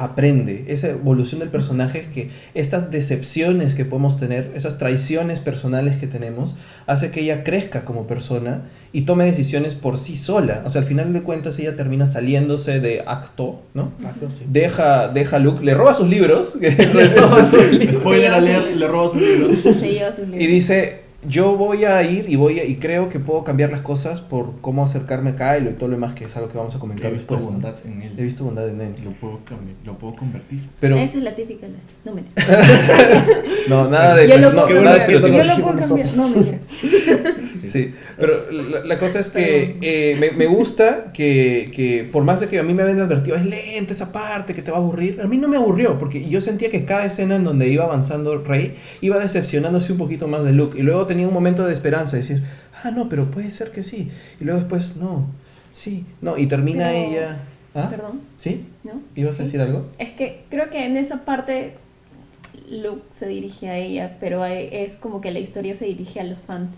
aprende, 0.03 0.65
esa 0.67 0.89
evolución 0.89 1.39
del 1.39 1.49
personaje 1.49 1.99
es 1.99 2.07
que 2.07 2.29
estas 2.53 2.89
decepciones 2.91 3.75
que 3.75 3.85
podemos 3.85 4.19
tener, 4.19 4.51
esas 4.55 4.77
traiciones 4.77 5.39
personales 5.39 5.97
que 5.97 6.07
tenemos, 6.07 6.55
hace 6.87 7.11
que 7.11 7.21
ella 7.21 7.43
crezca 7.43 7.85
como 7.85 8.07
persona 8.07 8.63
y 8.93 9.01
tome 9.01 9.25
decisiones 9.25 9.75
por 9.75 9.97
sí 9.97 10.15
sola. 10.15 10.63
O 10.65 10.69
sea, 10.69 10.81
al 10.81 10.87
final 10.87 11.13
de 11.13 11.21
cuentas 11.21 11.59
ella 11.59 11.75
termina 11.75 12.05
saliéndose 12.05 12.79
de 12.79 13.03
acto, 13.05 13.61
¿no? 13.73 13.91
Acto, 14.05 14.29
sí. 14.29 14.45
Deja, 14.49 15.07
deja 15.09 15.35
a 15.35 15.39
Luke, 15.39 15.63
le 15.63 15.73
roba 15.75 15.93
sus 15.93 16.09
libros, 16.09 16.55
le 16.61 16.69
roba 16.69 17.47
su 17.49 17.57
libro. 19.17 19.51
Se 19.79 19.91
lleva 19.91 20.11
sus 20.11 20.23
Y 20.23 20.31
libros. 20.31 20.47
dice, 20.47 21.00
yo 21.27 21.55
voy 21.55 21.85
a 21.85 22.01
ir 22.03 22.25
y 22.29 22.35
voy 22.35 22.59
a- 22.59 22.65
y 22.65 22.75
creo 22.77 23.09
que 23.09 23.19
puedo 23.19 23.43
cambiar 23.43 23.69
las 23.71 23.81
cosas 23.81 24.21
por 24.21 24.53
cómo 24.61 24.83
acercarme 24.83 25.31
a 25.31 25.35
Kylo 25.35 25.69
y 25.69 25.73
todo 25.73 25.89
lo 25.89 25.95
demás 25.95 26.13
que 26.13 26.25
es 26.25 26.35
algo 26.35 26.49
que 26.49 26.57
vamos 26.57 26.73
a 26.73 26.77
He 26.77 26.79
comentar 26.79 27.11
visto 27.11 27.35
después. 27.35 27.39
¿no? 27.45 27.51
bondad 27.51 27.75
en 27.85 28.01
él. 28.01 28.13
He 28.17 28.23
visto 28.23 28.43
bondad 28.43 28.67
en 28.69 28.81
él. 28.81 28.93
Lo 29.03 29.11
puedo 29.11 29.39
cambiar, 29.45 29.75
lo 29.85 29.97
puedo 29.97 30.15
convertir. 30.15 30.61
Pero 30.79 30.97
Esa 30.97 31.17
es 31.17 31.23
la 31.23 31.35
típica 31.35 31.67
de 31.67 31.73
la 31.73 31.79
chica. 31.79 31.99
No, 33.69 33.75
no, 33.83 33.89
nada 33.89 34.15
de 34.15 34.27
Yo 34.27 34.37
lo 34.37 34.51
no, 34.51 34.65
puedo 34.65 34.81
nada 34.81 34.97
de 35.05 35.21
cambiar. 35.21 35.45
Yo 35.47 35.57
lo 35.57 35.63
puedo 35.63 35.77
cambiar. 35.77 36.13
No, 36.15 36.29
mentira. 36.29 36.59
Sí, 37.65 37.93
pero 38.17 38.49
la, 38.51 38.83
la 38.85 38.97
cosa 38.97 39.19
es 39.19 39.29
que 39.29 39.77
eh, 39.81 40.17
me, 40.19 40.31
me 40.31 40.47
gusta 40.47 41.11
que, 41.13 41.69
que 41.75 42.09
por 42.11 42.23
más 42.23 42.39
de 42.41 42.47
que 42.47 42.59
a 42.59 42.63
mí 42.63 42.73
me 42.73 42.81
habían 42.81 42.99
advertido, 42.99 43.35
es 43.35 43.45
lenta 43.45 43.93
esa 43.93 44.11
parte 44.11 44.53
que 44.53 44.61
te 44.61 44.71
va 44.71 44.77
a 44.77 44.79
aburrir, 44.79 45.21
a 45.21 45.27
mí 45.27 45.37
no 45.37 45.47
me 45.47 45.57
aburrió, 45.57 45.99
porque 45.99 46.27
yo 46.27 46.41
sentía 46.41 46.69
que 46.71 46.85
cada 46.85 47.05
escena 47.05 47.35
en 47.35 47.43
donde 47.43 47.67
iba 47.67 47.83
avanzando 47.83 48.37
Rey 48.43 48.73
iba 49.01 49.19
decepcionándose 49.19 49.91
un 49.91 49.99
poquito 49.99 50.27
más 50.27 50.43
de 50.43 50.53
Luke, 50.53 50.77
y 50.77 50.81
luego 50.81 51.05
tenía 51.11 51.27
un 51.27 51.33
momento 51.33 51.65
de 51.65 51.73
esperanza, 51.73 52.15
de 52.15 52.21
decir, 52.21 52.43
ah, 52.83 52.91
no, 52.91 53.09
pero 53.09 53.29
puede 53.29 53.51
ser 53.51 53.71
que 53.71 53.83
sí, 53.83 54.09
y 54.39 54.43
luego 54.45 54.59
después, 54.61 54.95
no, 54.95 55.25
sí, 55.73 56.05
no, 56.21 56.37
y 56.37 56.47
termina 56.47 56.85
Pero- 56.85 56.97
ella... 57.09 57.37
¿Ah? 57.75 57.87
Perdón, 57.89 58.21
¿Sí? 58.37 58.65
¿no? 58.83 59.01
¿Ibas 59.15 59.35
a 59.35 59.37
Sí. 59.37 59.43
decir 59.43 59.61
algo? 59.61 59.87
Es 59.97 60.11
que 60.11 60.43
creo 60.49 60.69
que 60.69 60.85
en 60.85 60.95
esa 60.97 61.23
parte 61.23 61.75
Luke 62.69 63.03
se 63.13 63.27
dirige 63.27 63.69
a 63.69 63.77
ella, 63.77 64.17
pero 64.19 64.43
es 64.45 64.95
como 64.97 65.21
que 65.21 65.31
la 65.31 65.39
historia 65.39 65.73
se 65.75 65.85
dirige 65.85 66.19
a 66.19 66.23
los 66.25 66.39
fans. 66.39 66.73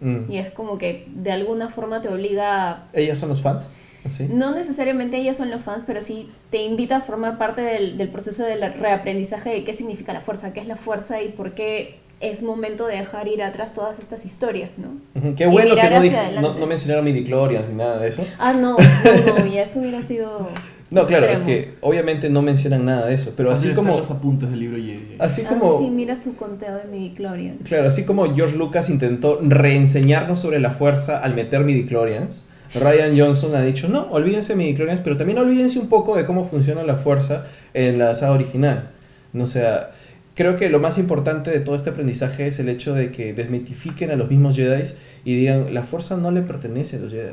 Mm. 0.00 0.30
Y 0.30 0.38
es 0.38 0.50
como 0.52 0.78
que 0.78 1.08
de 1.14 1.32
alguna 1.32 1.68
forma 1.68 2.00
te 2.00 2.08
obliga 2.08 2.70
a... 2.70 2.88
¿Ellas 2.92 3.18
son 3.18 3.28
los 3.30 3.42
fans? 3.42 3.76
¿Así? 4.04 4.28
No 4.32 4.54
necesariamente 4.54 5.16
ellas 5.16 5.36
son 5.36 5.50
los 5.50 5.62
fans, 5.62 5.82
pero 5.84 6.00
sí 6.00 6.28
te 6.50 6.62
invita 6.62 6.98
a 6.98 7.00
formar 7.00 7.38
parte 7.38 7.62
del, 7.62 7.98
del 7.98 8.08
proceso 8.08 8.44
del 8.44 8.60
reaprendizaje 8.74 9.50
de 9.50 9.64
qué 9.64 9.74
significa 9.74 10.12
la 10.12 10.20
fuerza, 10.20 10.52
qué 10.52 10.60
es 10.60 10.68
la 10.68 10.76
fuerza 10.76 11.22
y 11.22 11.30
por 11.30 11.54
qué 11.54 11.96
es 12.20 12.42
momento 12.42 12.86
de 12.86 12.96
dejar 12.96 13.28
ir 13.28 13.42
atrás 13.42 13.74
todas 13.74 13.98
estas 13.98 14.24
historias, 14.24 14.70
¿no? 14.78 15.34
Qué 15.36 15.46
bueno 15.46 15.74
que 15.74 15.90
no, 15.90 16.00
dije- 16.00 16.40
no, 16.40 16.54
no 16.54 16.66
mencionaron 16.66 17.04
midichlorians 17.04 17.68
ni 17.68 17.74
nada 17.76 17.98
de 17.98 18.08
eso. 18.08 18.24
Ah, 18.38 18.52
no, 18.54 18.76
no, 19.26 19.38
no, 19.38 19.46
y 19.46 19.58
eso 19.58 19.80
hubiera 19.80 20.02
sido... 20.02 20.48
No, 20.88 21.04
claro, 21.04 21.26
extremo. 21.26 21.50
es 21.50 21.56
que 21.66 21.74
obviamente 21.80 22.30
no 22.30 22.42
mencionan 22.42 22.84
nada 22.84 23.06
de 23.06 23.14
eso, 23.16 23.32
pero 23.36 23.50
así 23.50 23.70
como... 23.70 23.98
los 23.98 24.10
apuntes 24.10 24.48
del 24.48 24.60
libro 24.60 24.76
Jedi. 24.76 25.16
Así 25.18 25.42
Ah, 25.44 25.48
como... 25.48 25.78
sí, 25.80 25.90
mira 25.90 26.16
su 26.16 26.36
conteo 26.36 26.76
de 26.76 26.84
midichlorian. 26.84 27.56
Claro, 27.64 27.88
así 27.88 28.04
como 28.04 28.34
George 28.36 28.56
Lucas 28.56 28.88
intentó 28.88 29.40
reenseñarnos 29.42 30.38
sobre 30.38 30.60
la 30.60 30.70
fuerza 30.70 31.18
al 31.18 31.34
meter 31.34 31.64
midichlorians, 31.64 32.46
Ryan 32.74 33.18
Johnson 33.18 33.54
ha 33.56 33.62
dicho, 33.62 33.88
no, 33.88 34.08
olvídense 34.10 34.54
midichlorians, 34.54 35.00
pero 35.02 35.16
también 35.16 35.38
olvídense 35.38 35.78
un 35.78 35.88
poco 35.88 36.16
de 36.16 36.24
cómo 36.24 36.44
funciona 36.44 36.82
la 36.84 36.94
fuerza 36.96 37.44
en 37.74 37.98
la 37.98 38.14
saga 38.14 38.32
original. 38.32 38.90
No 39.32 39.46
sea, 39.46 39.90
creo 40.36 40.54
que 40.56 40.68
lo 40.68 40.78
más 40.78 40.98
importante 40.98 41.50
de 41.50 41.58
todo 41.58 41.74
este 41.74 41.90
aprendizaje 41.90 42.46
es 42.46 42.60
el 42.60 42.68
hecho 42.68 42.94
de 42.94 43.10
que 43.10 43.32
desmitifiquen 43.34 44.12
a 44.12 44.16
los 44.16 44.30
mismos 44.30 44.54
Jedi 44.54 44.84
y 45.24 45.34
digan, 45.36 45.74
la 45.74 45.82
fuerza 45.82 46.16
no 46.16 46.30
le 46.30 46.42
pertenece 46.42 46.96
a 46.96 47.00
los 47.00 47.10
Jedi. 47.12 47.30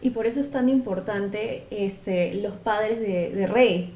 Y 0.00 0.10
por 0.10 0.24
eso 0.26 0.40
es 0.40 0.50
tan 0.50 0.68
importante 0.70 1.64
este, 1.70 2.34
los 2.34 2.54
padres 2.54 2.98
de, 3.00 3.30
de 3.34 3.46
Rey. 3.46 3.92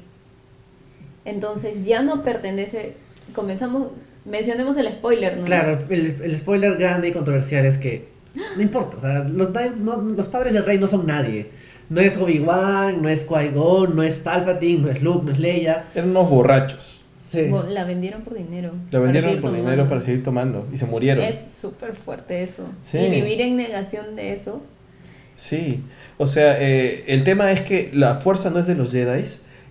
Entonces 1.25 1.85
ya 1.85 2.01
no 2.01 2.23
pertenece. 2.23 2.93
Comenzamos. 3.33 3.91
Mencionemos 4.25 4.77
el 4.77 4.87
spoiler, 4.89 5.37
¿no? 5.37 5.45
Claro, 5.45 5.79
el, 5.89 6.15
el 6.21 6.37
spoiler 6.37 6.75
grande 6.77 7.07
y 7.07 7.11
controversial 7.11 7.65
es 7.65 7.77
que 7.79 8.07
no 8.55 8.61
importa, 8.61 8.97
o 8.97 9.01
sea, 9.01 9.19
los, 9.27 9.51
da- 9.51 9.73
no- 9.77 9.97
los 10.01 10.27
padres 10.27 10.53
del 10.53 10.63
rey 10.63 10.77
no 10.77 10.87
son 10.87 11.07
nadie. 11.07 11.47
No 11.89 11.99
es 12.01 12.17
Obi-Wan, 12.17 13.01
no 13.01 13.09
es 13.09 13.27
Qui-Gon, 13.27 13.95
no 13.95 14.03
es 14.03 14.17
Palpatine, 14.19 14.79
no 14.83 14.89
es 14.89 15.01
Luke, 15.01 15.25
no 15.25 15.31
es 15.31 15.39
Leia. 15.39 15.85
Eran 15.95 16.11
unos 16.11 16.29
borrachos. 16.29 17.00
Sí. 17.31 17.47
Bueno, 17.47 17.69
la 17.69 17.85
vendieron 17.85 18.23
por 18.23 18.33
dinero. 18.33 18.73
La 18.91 18.99
vendieron 18.99 19.39
por 19.39 19.55
dinero 19.55 19.87
para 19.87 20.01
seguir 20.01 20.21
tomando 20.21 20.67
y 20.73 20.75
se 20.75 20.85
murieron. 20.85 21.23
Es 21.23 21.49
súper 21.49 21.93
fuerte 21.93 22.43
eso. 22.43 22.65
Sí. 22.81 22.97
Y 22.97 23.09
vivir 23.09 23.39
en 23.39 23.55
negación 23.55 24.17
de 24.17 24.33
eso. 24.33 24.61
Sí, 25.37 25.81
o 26.17 26.27
sea, 26.27 26.61
eh, 26.61 27.05
el 27.07 27.23
tema 27.23 27.53
es 27.53 27.61
que 27.61 27.89
la 27.93 28.15
fuerza 28.15 28.49
no 28.49 28.59
es 28.59 28.67
de 28.67 28.75
los 28.75 28.91
Jedi 28.91 29.23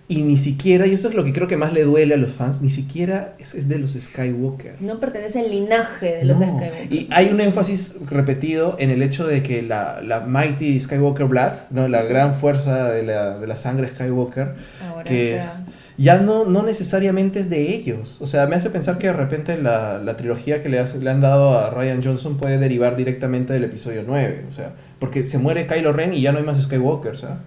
y 0.07 0.23
ni 0.23 0.37
siquiera, 0.37 0.87
y 0.87 0.93
eso 0.93 1.07
es 1.07 1.13
lo 1.13 1.23
que 1.23 1.31
creo 1.31 1.47
que 1.47 1.55
más 1.55 1.71
le 1.71 1.83
duele 1.83 2.15
a 2.15 2.17
los 2.17 2.31
fans, 2.31 2.63
ni 2.63 2.71
siquiera 2.71 3.35
es, 3.37 3.53
es 3.53 3.69
de 3.69 3.77
los 3.77 3.91
Skywalker. 3.93 4.81
No 4.81 4.99
pertenece 4.99 5.39
al 5.39 5.51
linaje 5.51 6.17
de 6.17 6.25
los 6.25 6.39
No. 6.39 6.47
Skywalker. 6.47 6.91
Y 6.91 7.07
hay 7.11 7.27
un 7.27 7.39
énfasis 7.39 8.01
repetido 8.09 8.75
en 8.79 8.89
el 8.89 9.03
hecho 9.03 9.27
de 9.27 9.43
que 9.43 9.61
la, 9.61 10.01
la 10.01 10.21
Mighty 10.21 10.79
Skywalker 10.79 11.27
Blood, 11.27 11.53
¿no? 11.69 11.87
la 11.87 12.01
gran 12.01 12.33
fuerza 12.33 12.89
de 12.89 13.03
la, 13.03 13.37
de 13.37 13.47
la 13.47 13.55
sangre 13.55 13.87
Skywalker, 13.87 14.55
Ahora 14.85 15.03
que 15.03 15.37
es, 15.37 15.63
ya 16.01 16.17
no, 16.17 16.45
no 16.45 16.63
necesariamente 16.63 17.39
es 17.39 17.49
de 17.49 17.73
ellos. 17.75 18.17
O 18.21 18.27
sea, 18.27 18.47
me 18.47 18.55
hace 18.55 18.69
pensar 18.69 18.97
que 18.97 19.07
de 19.07 19.13
repente 19.13 19.57
la, 19.61 19.99
la 19.99 20.17
trilogía 20.17 20.63
que 20.63 20.69
le, 20.69 20.79
hace- 20.79 20.99
le 20.99 21.09
han 21.09 21.21
dado 21.21 21.57
a 21.59 21.69
Ryan 21.69 22.01
Johnson 22.03 22.37
puede 22.37 22.57
derivar 22.57 22.95
directamente 22.95 23.53
del 23.53 23.63
episodio 23.65 24.03
9. 24.05 24.45
O 24.49 24.51
sea, 24.51 24.73
porque 24.99 25.25
se 25.25 25.37
muere 25.37 25.67
Kylo 25.67 25.93
Ren 25.93 26.13
y 26.13 26.21
ya 26.21 26.31
no 26.31 26.39
hay 26.39 26.43
más 26.45 26.61
Skywalkers. 26.61 27.23
¿ah? 27.25 27.39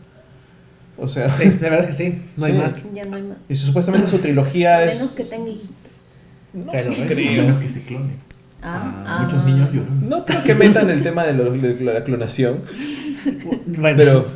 O 0.96 1.08
sea, 1.08 1.28
Sí, 1.36 1.44
la 1.60 1.68
verdad 1.70 1.80
es 1.80 1.86
que 1.86 1.92
sí, 2.04 2.22
no 2.36 2.44
hay 2.46 2.52
Sí. 2.52 2.58
más. 2.58 2.84
Ya 2.94 3.04
no 3.04 3.16
hay 3.16 3.22
más. 3.22 3.36
y 3.48 3.54
supuestamente 3.56 4.06
su 4.08 4.18
trilogía 4.18 4.76
A 4.76 4.84
es... 4.84 4.98
menos 4.98 5.12
que 5.14 5.24
tenga 5.24 5.50
hijitos. 5.50 5.74
Kylo 6.52 6.90
Ren. 6.90 7.08
Creo. 7.08 7.42
menos 7.44 7.60
que 7.62 7.68
se 7.68 7.82
clone. 7.84 8.12
Ah, 8.62 8.80
Ah, 8.86 9.04
ah. 9.18 9.22
Muchos 9.24 9.44
niños 9.44 9.68
lloran. 9.72 10.08
No 10.08 10.24
creo 10.24 10.42
que 10.42 10.54
metan 10.54 10.88
el 10.90 11.02
tema 11.02 11.24
de, 11.24 11.34
lo- 11.34 11.50
de 11.52 11.74
la 11.84 12.02
clonación, 12.04 12.62
Bueno, 13.66 13.96
pero... 13.96 14.26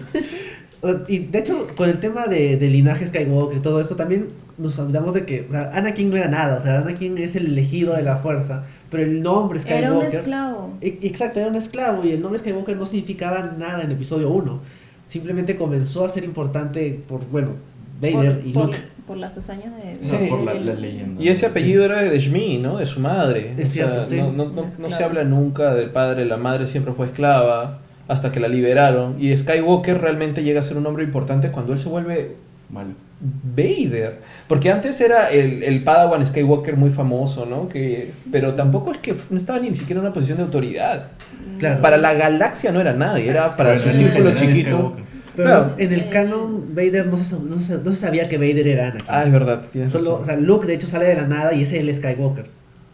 Y 1.08 1.18
de 1.18 1.38
hecho, 1.40 1.66
con 1.76 1.88
el 1.88 1.98
tema 1.98 2.26
de, 2.26 2.56
de 2.56 2.68
linaje 2.68 3.06
Skywalker 3.06 3.58
y 3.58 3.60
todo 3.60 3.80
esto, 3.80 3.96
también 3.96 4.28
nos 4.58 4.78
olvidamos 4.78 5.12
de 5.14 5.24
que 5.26 5.46
o 5.48 5.52
sea, 5.52 5.70
Anakin 5.74 6.08
no 6.10 6.16
era 6.16 6.28
nada, 6.28 6.56
o 6.58 6.60
sea, 6.60 6.78
Anakin 6.78 7.18
es 7.18 7.34
el 7.36 7.46
elegido 7.46 7.94
de 7.96 8.02
la 8.02 8.16
fuerza, 8.18 8.64
pero 8.90 9.02
el 9.02 9.20
nombre 9.22 9.58
Skywalker... 9.58 9.84
Era 9.88 9.98
un 9.98 10.02
esclavo. 10.04 10.70
E- 10.80 10.98
Exacto, 11.02 11.40
era 11.40 11.48
un 11.48 11.56
esclavo 11.56 12.04
y 12.04 12.12
el 12.12 12.20
nombre 12.20 12.38
Skywalker 12.38 12.76
no 12.76 12.86
significaba 12.86 13.54
nada 13.58 13.82
en 13.82 13.90
episodio 13.90 14.30
1. 14.30 14.60
Simplemente 15.02 15.56
comenzó 15.56 16.04
a 16.04 16.08
ser 16.08 16.22
importante 16.24 17.00
por, 17.08 17.26
bueno, 17.28 17.50
Vader 18.00 18.38
por, 18.38 18.46
y 18.46 18.52
por- 18.52 18.64
Luke. 18.66 18.78
por 19.06 19.16
las 19.16 19.36
hazañas 19.36 19.74
de. 19.76 19.96
Sí. 20.00 20.16
No, 20.20 20.28
por 20.28 20.44
la, 20.44 20.54
la 20.54 20.74
leyenda. 20.74 21.20
Y 21.20 21.28
ese 21.28 21.46
apellido 21.46 21.84
era 21.84 22.02
de 22.02 22.18
Shmi, 22.20 22.58
¿no? 22.58 22.76
De 22.78 22.86
su 22.86 23.00
madre. 23.00 23.54
Es 23.58 23.70
O 23.70 23.72
sea, 23.72 23.84
cierto, 23.86 24.02
sí. 24.04 24.16
No, 24.16 24.32
no- 24.32 24.44
no- 24.44 24.52
no 24.62 24.68
Esclava. 24.68 24.94
se 24.94 25.02
habla 25.04 25.24
nunca 25.24 25.74
del 25.74 25.90
padre, 25.90 26.24
la 26.24 26.36
madre 26.36 26.66
siempre 26.66 26.92
fue 26.92 27.06
esclava 27.06 27.80
hasta 28.08 28.32
que 28.32 28.40
la 28.40 28.48
liberaron. 28.48 29.16
Y 29.22 29.36
Skywalker 29.36 30.00
realmente 30.00 30.42
llega 30.42 30.60
a 30.60 30.62
ser 30.64 30.76
un 30.76 30.86
hombre 30.86 31.04
importante 31.04 31.50
cuando 31.50 31.72
él 31.72 31.78
se 31.78 31.88
vuelve 31.88 32.36
Malo. 32.70 32.90
Vader. 33.20 34.18
Porque 34.46 34.70
antes 34.70 35.00
era 35.00 35.30
el, 35.30 35.62
el 35.62 35.82
Padawan 35.82 36.24
Skywalker 36.26 36.76
muy 36.76 36.90
famoso, 36.90 37.46
¿no? 37.46 37.68
Que, 37.68 38.12
pero 38.30 38.54
tampoco 38.54 38.92
es 38.92 38.98
que 38.98 39.14
no 39.30 39.36
estaba 39.36 39.58
ni 39.58 39.74
siquiera 39.74 40.00
en 40.00 40.06
una 40.06 40.14
posición 40.14 40.38
de 40.38 40.44
autoridad. 40.44 41.08
Claro. 41.58 41.80
Para 41.80 41.96
la 41.96 42.14
galaxia 42.14 42.70
no 42.70 42.80
era 42.80 42.92
nadie, 42.92 43.28
era 43.28 43.56
para 43.56 43.70
Bueno, 43.74 43.90
su 43.90 43.90
círculo 43.96 44.34
chiquito. 44.34 44.96
Pero 45.34 45.48
Claro. 45.50 45.74
en 45.78 45.92
el 45.92 46.08
canon, 46.10 46.74
Vader 46.74 47.06
no 47.06 47.16
se, 47.16 47.34
no, 47.36 47.60
se, 47.62 47.78
no 47.78 47.90
se 47.90 47.96
sabía 47.96 48.28
que 48.28 48.38
Vader 48.38 48.66
era 48.68 48.88
Anakin. 48.88 49.06
Ah, 49.08 49.24
es 49.24 49.32
verdad. 49.32 49.62
Solo, 49.88 50.16
o 50.16 50.24
sea, 50.24 50.36
Luke 50.36 50.66
de 50.66 50.74
hecho 50.74 50.88
sale 50.88 51.06
de 51.06 51.14
la 51.14 51.26
nada 51.26 51.54
y 51.54 51.62
es 51.62 51.72
el 51.72 51.94
Skywalker. 51.94 52.46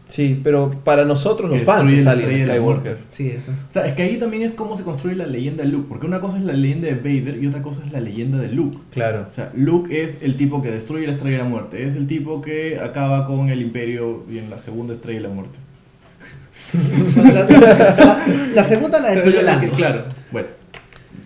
Sí, 0.08 0.40
pero 0.44 0.70
para 0.70 1.04
nosotros 1.04 1.50
los 1.50 1.62
fans 1.62 1.90
es 1.92 2.02
Skywalker. 2.02 2.60
muerte. 2.60 2.96
Sí, 3.08 3.30
eso. 3.30 3.50
O 3.70 3.72
sea, 3.72 3.86
es 3.86 3.94
que 3.94 4.02
ahí 4.02 4.16
también 4.18 4.42
es 4.42 4.52
cómo 4.52 4.76
se 4.76 4.82
construye 4.84 5.16
la 5.16 5.26
leyenda 5.26 5.62
de 5.64 5.70
Luke. 5.70 5.86
Porque 5.88 6.06
una 6.06 6.20
cosa 6.20 6.38
es 6.38 6.44
la 6.44 6.52
leyenda 6.52 6.88
de 6.88 6.94
Vader 6.94 7.42
y 7.42 7.46
otra 7.46 7.62
cosa 7.62 7.82
es 7.86 7.92
la 7.92 8.00
leyenda 8.00 8.38
de 8.38 8.48
Luke. 8.48 8.78
Claro. 8.90 9.26
O 9.30 9.34
sea, 9.34 9.50
Luke 9.54 10.02
es 10.02 10.18
el 10.22 10.36
tipo 10.36 10.62
que 10.62 10.70
destruye 10.70 11.06
la 11.06 11.12
estrella 11.12 11.38
de 11.38 11.42
la 11.44 11.48
muerte. 11.48 11.86
Es 11.86 11.96
el 11.96 12.06
tipo 12.06 12.40
que 12.42 12.78
acaba 12.78 13.26
con 13.26 13.48
el 13.50 13.60
imperio 13.62 14.24
y 14.30 14.38
en 14.38 14.50
la 14.50 14.58
segunda 14.58 14.92
estrella 14.94 15.20
de 15.20 15.28
la 15.28 15.34
muerte. 15.34 15.58
La, 17.16 17.32
la- 17.32 18.26
la 18.54 18.64
segunda 18.64 18.98
la 18.98 19.10
hablando. 19.10 19.70
Claro, 19.76 20.04
bueno, 20.32 20.48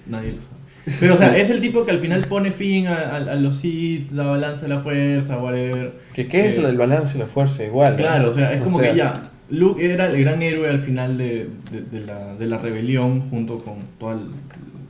nadie 0.07 0.33
lo 0.33 0.41
sabe. 0.43 0.58
Pero 1.01 1.15
o 1.15 1.17
sea, 1.17 1.37
es 1.37 1.51
el 1.51 1.61
tipo 1.61 1.85
que 1.85 1.91
al 1.91 1.99
final 1.99 2.21
pone 2.29 2.51
fin 2.53 2.87
a, 2.87 2.95
a- 2.97 3.17
a 3.17 3.35
los 3.37 3.57
Sith, 3.59 4.11
la 4.13 4.25
balanza 4.25 4.63
de 4.63 4.69
la 4.69 4.79
fuerza, 4.81 5.39
whatever. 5.39 5.93
¿Qué, 6.15 6.27
qué 6.29 6.49
es 6.49 6.59
Eh, 6.59 6.63
del 6.67 6.77
balance 6.77 7.17
y 7.17 7.21
la 7.21 7.27
fuerza? 7.27 7.65
Igual. 7.65 7.93
¿no? 7.93 7.99
Claro, 7.99 8.31
o 8.31 8.33
sea, 8.33 8.53
es 8.53 8.61
O 8.61 8.65
como 8.65 8.79
sea, 8.81 8.91
que 8.93 8.97
ya, 8.99 9.31
Luke 9.51 9.85
era 9.93 10.07
el 10.11 10.21
gran 10.21 10.41
héroe 10.43 10.69
al 10.69 10.79
final 10.79 11.17
de, 11.19 11.49
de- 11.73 11.83
de 11.83 12.01
la, 12.07 12.35
de 12.37 12.47
la 12.47 12.59
rebelión 12.59 13.21
junto 13.31 13.59
con 13.59 13.77
todos 13.99 14.21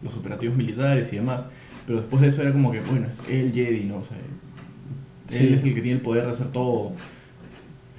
los 0.02 0.16
operativos 0.16 0.56
militares 0.56 1.12
y 1.12 1.16
demás. 1.16 1.44
Pero 1.87 2.00
después 2.00 2.20
de 2.22 2.28
eso 2.28 2.42
era 2.42 2.52
como 2.52 2.70
que, 2.70 2.80
bueno, 2.80 3.06
es 3.08 3.22
el 3.30 3.52
Jedi, 3.52 3.84
¿no? 3.84 3.96
O 3.98 4.02
sea, 4.04 4.16
Sí. 5.28 5.46
él 5.46 5.54
es 5.54 5.62
el 5.62 5.74
que 5.74 5.80
tiene 5.82 5.96
el 5.98 6.02
poder 6.02 6.24
de 6.24 6.30
hacer 6.32 6.48
todo. 6.48 6.92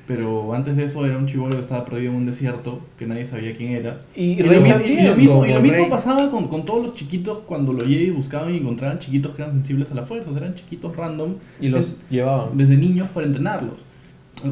Pero 0.09 0.55
antes 0.55 0.75
de 0.75 0.85
eso 0.85 1.05
era 1.05 1.15
un 1.19 1.27
chivolo 1.27 1.53
que 1.55 1.61
estaba 1.61 1.85
perdido 1.85 2.09
en 2.13 2.17
un 2.17 2.25
desierto, 2.25 2.79
que 2.97 3.05
nadie 3.05 3.25
sabía 3.25 3.55
quién 3.55 3.73
era. 3.73 4.01
Y, 4.15 4.31
Y, 4.31 4.43
lo, 4.43 4.59
mi- 4.59 4.69
también, 4.69 4.99
y 4.99 5.07
lo 5.07 5.15
mismo, 5.15 5.45
y 5.45 5.53
lo 5.53 5.61
mismo 5.61 5.87
pasaba 5.87 6.31
con, 6.31 6.47
con 6.47 6.65
todos 6.65 6.83
los 6.83 6.95
chiquitos 6.95 7.39
cuando 7.45 7.73
los 7.73 7.83
Jedi 7.87 8.09
buscaban 8.09 8.51
y 8.51 8.57
encontraban 8.57 8.97
chiquitos 8.97 9.35
que 9.35 9.43
eran 9.43 9.53
sensibles 9.53 9.91
a 9.91 9.93
la 9.93 10.01
fuerza. 10.01 10.31
eran 10.35 10.55
chiquitos 10.55 10.95
random 10.95 11.35
y 11.61 11.67
los 11.69 11.99
llevaban. 12.09 12.57
desde 12.57 12.75
niños 12.75 13.07
para 13.13 13.27
entrenarlos. 13.27 13.75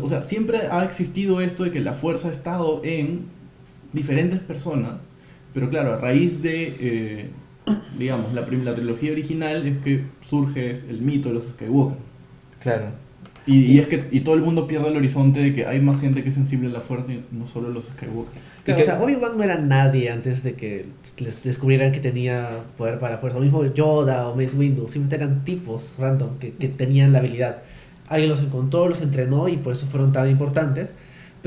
O 0.04 0.08
sea, 0.08 0.24
siempre 0.26 0.60
ha 0.72 0.84
existido 0.86 1.42
esto 1.42 1.64
de 1.64 1.72
que 1.72 1.80
la 1.80 1.94
fuerza 1.96 2.28
ha 2.28 2.32
estado 2.32 2.82
en 2.84 3.22
diferentes 3.94 4.40
personas, 4.42 4.98
pero 5.56 5.72
claro, 5.72 5.94
a 5.94 5.98
raíz 5.98 6.44
de, 6.44 6.76
eh, 6.80 7.30
digamos, 7.98 8.32
la, 8.34 8.42
la 8.42 8.76
trilogía 8.76 9.12
original 9.12 9.66
es 9.66 9.78
que 9.80 10.04
surge 10.30 10.72
el 10.88 11.02
mito 11.02 11.30
de 11.30 11.34
los 11.36 11.46
Skywalker. 11.46 11.98
Claro. 12.62 12.86
Y, 13.48 13.60
y 13.62 13.80
es 13.80 13.88
que 13.88 14.08
y 14.12 14.20
todo 14.20 14.36
el 14.36 14.42
mundo 14.42 14.68
pierde 14.68 14.90
el 14.90 14.98
horizonte 14.98 15.40
de 15.40 15.56
que 15.56 15.66
hay 15.66 15.80
más 15.80 16.00
gente 16.02 16.22
que 16.22 16.30
es 16.30 16.36
sensible 16.36 16.68
a 16.68 16.72
la 16.72 16.82
fuerza 16.82 17.14
y 17.14 17.24
no 17.32 17.48
solo 17.48 17.70
los 17.70 17.86
Skywalker. 17.86 18.42
Claro, 18.66 18.68
Y 18.68 18.72
o 18.72 18.76
que- 18.76 18.84
sea, 18.84 19.02
Obi-Wan 19.02 19.38
no 19.38 19.44
era 19.44 19.58
nadie 19.58 20.10
antes 20.12 20.44
de 20.44 20.54
que 20.56 20.86
les 21.20 21.42
descubrieran 21.42 21.94
que 21.94 22.02
tenía 22.02 22.50
poder 22.78 23.00
para 23.00 23.14
la 23.14 23.18
fuerza. 23.20 23.38
Lo 23.40 23.46
mismo 23.46 23.66
Yoda 23.74 24.28
o 24.28 24.36
Mace 24.36 24.56
Windu, 24.56 24.88
simplemente 24.90 25.16
eran 25.16 25.46
tipos 25.46 25.94
random 25.98 26.38
que, 26.40 26.52
que 26.52 26.68
tenían 26.68 27.14
la 27.14 27.20
habilidad. 27.20 27.60
Alguien 28.10 28.30
los 28.30 28.42
encontró, 28.42 28.88
los 28.90 29.02
entrenó 29.02 29.48
y 29.48 29.56
por 29.58 29.72
eso 29.74 29.86
fueron 29.88 30.12
tan 30.12 30.30
importantes. 30.30 30.94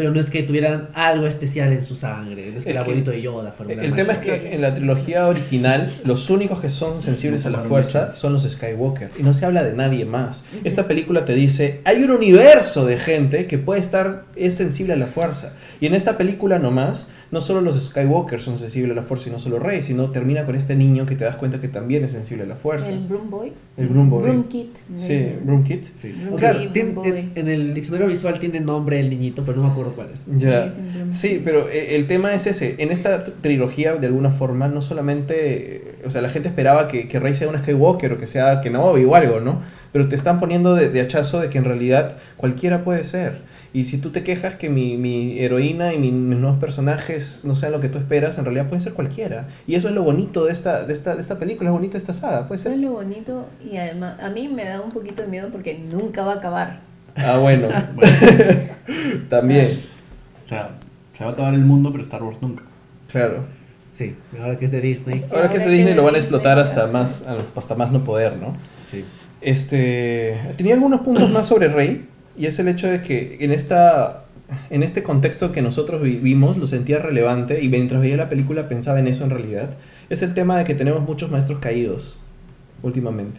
Pero 0.00 0.14
no 0.14 0.18
es 0.20 0.30
que 0.30 0.42
tuvieran 0.44 0.88
algo 0.94 1.26
especial 1.26 1.74
en 1.74 1.84
su 1.84 1.94
sangre. 1.94 2.36
No 2.36 2.40
es 2.40 2.52
que 2.52 2.58
Es 2.58 2.66
el 2.68 2.72
que- 2.72 2.78
abuelito 2.78 3.10
de 3.10 3.20
Yoda 3.20 3.52
fuera 3.52 3.70
El 3.82 3.94
tema 3.94 4.14
es 4.14 4.18
que 4.20 4.54
en 4.54 4.62
la 4.62 4.72
trilogía 4.72 5.26
original 5.26 5.90
los 6.04 6.30
únicos 6.30 6.58
que 6.62 6.70
son 6.70 7.02
sensibles 7.02 7.44
a 7.44 7.50
la 7.50 7.58
fuerza 7.58 8.16
son 8.16 8.32
los 8.32 8.44
Skywalker 8.50 9.10
y 9.18 9.22
no 9.22 9.34
se 9.34 9.44
habla 9.44 9.62
de 9.62 9.74
nadie 9.74 10.06
más. 10.06 10.44
Esta 10.64 10.88
película 10.88 11.26
te 11.26 11.34
dice, 11.34 11.82
hay 11.84 12.02
un 12.02 12.12
universo 12.12 12.86
de 12.86 12.96
gente 12.96 13.46
que 13.46 13.58
puede 13.58 13.80
estar, 13.80 14.24
es 14.36 14.54
sensible 14.54 14.94
a 14.94 14.96
la 14.96 15.04
fuerza. 15.06 15.52
Y 15.82 15.86
en 15.86 15.92
esta 15.94 16.16
película 16.16 16.58
nomás, 16.58 17.10
no 17.30 17.40
solo 17.40 17.60
los 17.60 17.80
Skywalker 17.80 18.40
son 18.40 18.58
sensibles 18.58 18.92
a 18.92 19.00
la 19.00 19.06
fuerza 19.06 19.28
y 19.28 19.32
no 19.32 19.38
solo 19.38 19.58
Rey, 19.58 19.82
sino 19.82 20.10
termina 20.10 20.44
con 20.44 20.56
este 20.56 20.74
niño 20.74 21.06
que 21.06 21.14
te 21.16 21.24
das 21.24 21.36
cuenta 21.36 21.60
que 21.60 21.68
también 21.68 22.02
es 22.04 22.10
sensible 22.12 22.42
a 22.44 22.46
la 22.46 22.56
fuerza. 22.56 22.88
El 22.90 23.00
Broom 23.06 23.30
Boy. 23.30 23.52
El 23.76 23.86
Broom 23.88 24.10
Boy. 24.10 24.22
Broom 24.22 24.44
Kit. 24.48 24.76
Sí, 24.96 25.34
Broom 25.44 25.62
Kit. 25.64 25.84
Sí. 25.94 26.12
Broom 26.24 26.36
Claro, 26.38 26.58
Kid, 26.60 26.70
tiene- 26.70 26.90
Broom 26.92 27.04
Boy. 27.08 27.18
en, 27.18 27.32
en 27.36 27.48
el 27.48 27.72
diccionario 27.74 28.08
visual 28.08 28.40
tiene 28.40 28.60
nombre 28.60 28.98
el 28.98 29.10
niñito, 29.10 29.42
pero 29.46 29.58
no 29.58 29.64
me 29.64 29.70
acuerdo 29.70 29.92
cuál 29.92 30.08
es. 30.12 30.22
Ya. 30.38 30.72
Sí, 31.12 31.40
pero 31.44 31.68
eh, 31.68 31.96
el 31.96 32.06
tema 32.06 32.34
es 32.34 32.46
ese. 32.46 32.74
En 32.78 32.90
esta 32.90 33.24
trilogía, 33.24 33.94
de 33.94 34.06
alguna 34.08 34.30
forma, 34.30 34.68
no 34.68 34.80
solamente. 34.82 35.76
eh, 35.76 35.94
O 36.06 36.10
sea, 36.10 36.22
la 36.22 36.28
gente 36.30 36.48
esperaba 36.48 36.88
que, 36.88 37.06
que 37.08 37.18
Rey 37.20 37.34
sea 37.34 37.48
un 37.48 37.58
Skywalker 37.58 38.12
o 38.14 38.18
que 38.18 38.26
sea 38.26 38.60
Kenobi 38.60 39.04
o 39.04 39.14
algo, 39.14 39.40
¿no? 39.40 39.60
Pero 39.92 40.08
te 40.08 40.14
están 40.14 40.40
poniendo 40.40 40.74
de, 40.74 40.88
de 40.88 41.00
hachazo 41.00 41.40
de 41.40 41.48
que 41.48 41.58
en 41.58 41.64
realidad 41.64 42.16
cualquiera 42.36 42.84
puede 42.84 43.04
ser. 43.04 43.42
Y 43.72 43.84
si 43.84 43.98
tú 43.98 44.10
te 44.10 44.24
quejas 44.24 44.56
que 44.56 44.68
mi, 44.68 44.96
mi 44.96 45.38
heroína 45.38 45.94
y 45.94 45.98
mi- 45.98 46.10
mis 46.10 46.38
nuevos 46.38 46.58
personajes 46.58 47.42
no 47.44 47.54
sean 47.54 47.70
lo 47.70 47.80
que 47.80 47.88
tú 47.88 47.98
esperas, 47.98 48.36
en 48.38 48.44
realidad 48.44 48.66
pueden 48.66 48.80
ser 48.80 48.94
cualquiera. 48.94 49.46
Y 49.66 49.76
eso 49.76 49.88
es 49.88 49.94
lo 49.94 50.02
bonito 50.02 50.44
de 50.44 50.52
esta, 50.52 50.84
de 50.84 50.92
esta, 50.92 51.14
de 51.14 51.22
esta 51.22 51.38
película, 51.38 51.70
es 51.70 51.72
bonita 51.74 51.96
esta 51.96 52.12
saga. 52.12 52.48
Puede 52.48 52.60
Eso 52.60 52.70
ser. 52.70 52.78
es 52.78 52.84
lo 52.84 52.92
bonito 52.92 53.46
y 53.64 53.76
además 53.76 54.18
a 54.20 54.28
mí 54.30 54.48
me 54.48 54.64
da 54.64 54.80
un 54.80 54.90
poquito 54.90 55.22
de 55.22 55.28
miedo 55.28 55.50
porque 55.52 55.78
nunca 55.78 56.24
va 56.24 56.32
a 56.32 56.36
acabar. 56.36 56.80
Ah, 57.16 57.38
bueno, 57.38 57.68
Bueno, 57.94 58.12
también. 59.28 59.80
o 60.44 60.48
sea, 60.48 60.70
se 61.16 61.24
va 61.24 61.30
a 61.30 61.32
acabar 61.32 61.54
el 61.54 61.64
mundo, 61.64 61.90
pero 61.92 62.02
Star 62.04 62.22
Wars 62.22 62.38
nunca. 62.40 62.64
Claro. 63.10 63.44
Sí, 63.90 64.16
ahora 64.40 64.56
que 64.58 64.64
es 64.66 64.70
de 64.70 64.80
Disney. 64.80 65.24
Ahora 65.32 65.48
que 65.48 65.56
es 65.56 65.64
de 65.64 65.70
Ahora 65.70 65.76
Disney 65.76 65.94
lo 65.94 66.04
van 66.04 66.14
a 66.14 66.18
explotar 66.18 66.58
hasta 66.58 66.86
más, 66.86 67.26
hasta 67.56 67.74
más 67.74 67.90
no 67.92 68.04
poder, 68.04 68.36
¿no? 68.36 68.52
Sí. 68.90 69.04
Este, 69.40 70.38
tenía 70.56 70.74
algunos 70.74 71.00
puntos 71.00 71.30
más 71.30 71.46
sobre 71.48 71.68
Rey 71.68 72.06
y 72.36 72.46
es 72.46 72.58
el 72.58 72.68
hecho 72.68 72.88
de 72.88 73.02
que 73.02 73.38
en 73.40 73.52
esta 73.52 74.24
en 74.70 74.82
este 74.82 75.04
contexto 75.04 75.52
que 75.52 75.62
nosotros 75.62 76.02
vivimos 76.02 76.56
lo 76.56 76.66
sentía 76.66 76.98
relevante 76.98 77.62
y 77.62 77.68
mientras 77.68 78.00
veía 78.02 78.16
la 78.16 78.28
película 78.28 78.68
pensaba 78.68 78.98
en 78.98 79.06
eso 79.06 79.22
en 79.22 79.30
realidad. 79.30 79.70
Es 80.08 80.22
el 80.22 80.34
tema 80.34 80.58
de 80.58 80.64
que 80.64 80.74
tenemos 80.74 81.02
muchos 81.02 81.30
maestros 81.30 81.60
caídos 81.60 82.18
últimamente. 82.82 83.38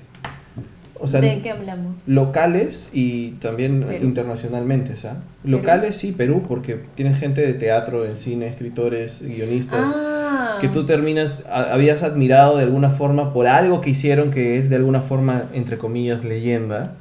O 1.03 1.07
sea, 1.07 1.19
¿De 1.19 1.41
qué 1.41 1.49
hablamos? 1.49 1.95
locales 2.05 2.91
y 2.93 3.31
también 3.41 3.81
Perú. 3.81 4.05
internacionalmente, 4.05 4.95
¿sabes? 4.95 5.17
Locales 5.43 5.95
sí, 5.97 6.11
Perú, 6.11 6.43
porque 6.47 6.79
tienen 6.95 7.15
gente 7.15 7.41
de 7.41 7.53
teatro, 7.55 8.05
en 8.05 8.15
cine, 8.17 8.47
escritores, 8.47 9.19
guionistas 9.21 9.81
Ah, 9.93 10.59
que 10.61 10.67
tú 10.69 10.85
terminas, 10.85 11.43
a- 11.49 11.73
habías 11.73 12.03
admirado 12.03 12.55
de 12.55 12.63
alguna 12.63 12.91
forma 12.91 13.33
por 13.33 13.47
algo 13.47 13.81
que 13.81 13.89
hicieron 13.89 14.29
que 14.29 14.57
es 14.59 14.69
de 14.69 14.75
alguna 14.75 15.01
forma, 15.01 15.49
entre 15.53 15.77
comillas, 15.79 16.23
leyenda, 16.23 16.93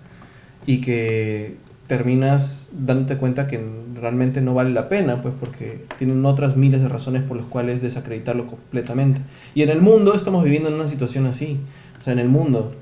y 0.67 0.81
que 0.81 1.57
terminas 1.91 2.71
dándote 2.73 3.17
cuenta 3.17 3.49
que 3.49 3.61
realmente 3.97 4.41
no 4.41 4.55
vale 4.55 4.71
la 4.71 4.89
pena, 4.89 5.21
pues 5.23 5.35
porque 5.41 5.85
tienen 5.99 6.25
otras 6.25 6.57
miles 6.57 6.83
de 6.83 6.87
razones 6.89 7.25
por 7.25 7.37
las 7.37 7.47
cuales 7.47 7.83
desacreditarlo 7.83 8.47
completamente. 8.47 9.21
Y 9.57 9.63
en 9.63 9.71
el 9.71 9.83
mundo 9.83 10.15
estamos 10.15 10.45
viviendo 10.45 10.69
en 10.69 10.77
una 10.77 10.87
situación 10.87 11.27
así. 11.27 11.59
O 12.01 12.05
sea, 12.05 12.13
en 12.13 12.21
el 12.21 12.29
mundo. 12.29 12.73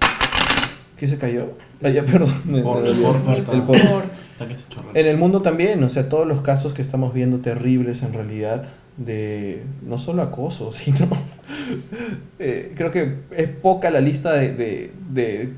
¿Qué 0.98 1.08
se 1.08 1.16
cayó? 1.16 1.52
Ah, 1.82 1.88
ya, 1.88 2.04
perdón. 2.12 2.30
Por- 2.62 2.86
el 3.56 3.62
por-. 3.62 4.02
En 4.94 5.06
el 5.06 5.16
mundo 5.16 5.40
también, 5.40 5.82
o 5.82 5.88
sea, 5.88 6.10
todos 6.10 6.26
los 6.26 6.42
casos 6.42 6.74
que 6.74 6.82
estamos 6.82 7.14
viendo 7.14 7.38
terribles 7.38 8.02
en 8.02 8.12
realidad, 8.12 8.66
de 8.98 9.62
no 9.86 9.96
solo 9.96 10.20
acoso, 10.22 10.70
sino... 10.80 11.08
eh, 12.38 12.72
creo 12.76 12.90
que 12.90 13.14
es 13.30 13.48
poca 13.48 13.90
la 13.90 14.02
lista 14.02 14.34
de, 14.34 14.52
de- 14.52 14.92
de 15.10 15.52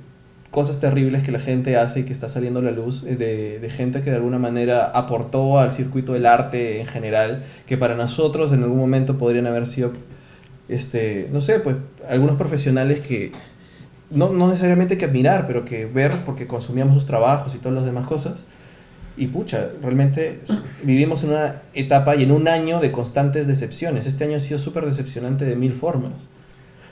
cosas 0.51 0.81
terribles 0.81 1.23
que 1.23 1.31
la 1.31 1.39
gente 1.39 1.77
hace 1.77 2.01
y 2.01 2.03
que 2.05 2.13
está 2.13 2.29
saliendo 2.29 2.61
a 2.61 2.63
la 2.63 2.73
luz, 2.73 3.05
eh, 3.05 3.17
de, 3.17 3.59
de 3.61 3.71
gente 3.71 4.03
que 4.03 4.11
de 4.11 4.17
alguna 4.17 4.39
manera 4.39 4.87
aportó 4.87 5.59
al 5.61 5.73
circuito 5.73 6.13
del 6.13 6.27
arte 6.27 6.81
en 6.81 6.87
general, 6.87 7.45
que 7.67 7.77
para 7.77 7.95
nosotros 7.95 8.53
en 8.53 8.63
algún 8.63 8.79
momento 8.79 9.17
podrían 9.17 9.47
haber 9.47 9.67
sido, 9.67 9.93
este, 10.69 11.29
no 11.33 11.41
sé, 11.41 11.61
pues 11.61 11.77
algunos 12.09 12.37
profesionales 12.37 13.01
que 13.01 13.33
no, 14.11 14.31
no 14.31 14.49
necesariamente 14.49 14.99
que 14.99 15.05
admirar, 15.05 15.47
pero 15.47 15.65
que 15.65 15.87
ver 15.87 16.13
porque 16.27 16.47
consumíamos 16.47 16.95
sus 16.95 17.07
trabajos 17.07 17.55
y 17.55 17.59
todas 17.59 17.75
las 17.75 17.85
demás 17.87 18.07
cosas. 18.07 18.45
Y 19.17 19.27
pucha, 19.27 19.69
realmente 19.83 20.41
vivimos 20.83 21.23
en 21.25 21.31
una 21.31 21.63
etapa 21.75 22.17
y 22.17 22.23
en 22.25 22.33
un 22.33 22.49
año 22.49 22.81
de 22.81 22.91
constantes 22.91 23.47
decepciones. 23.47 24.07
Este 24.07 24.25
año 24.25 24.37
ha 24.37 24.41
sido 24.41 24.59
súper 24.59 24.87
decepcionante 24.87 25.45
de 25.45 25.57
mil 25.57 25.75
formas. 25.75 26.13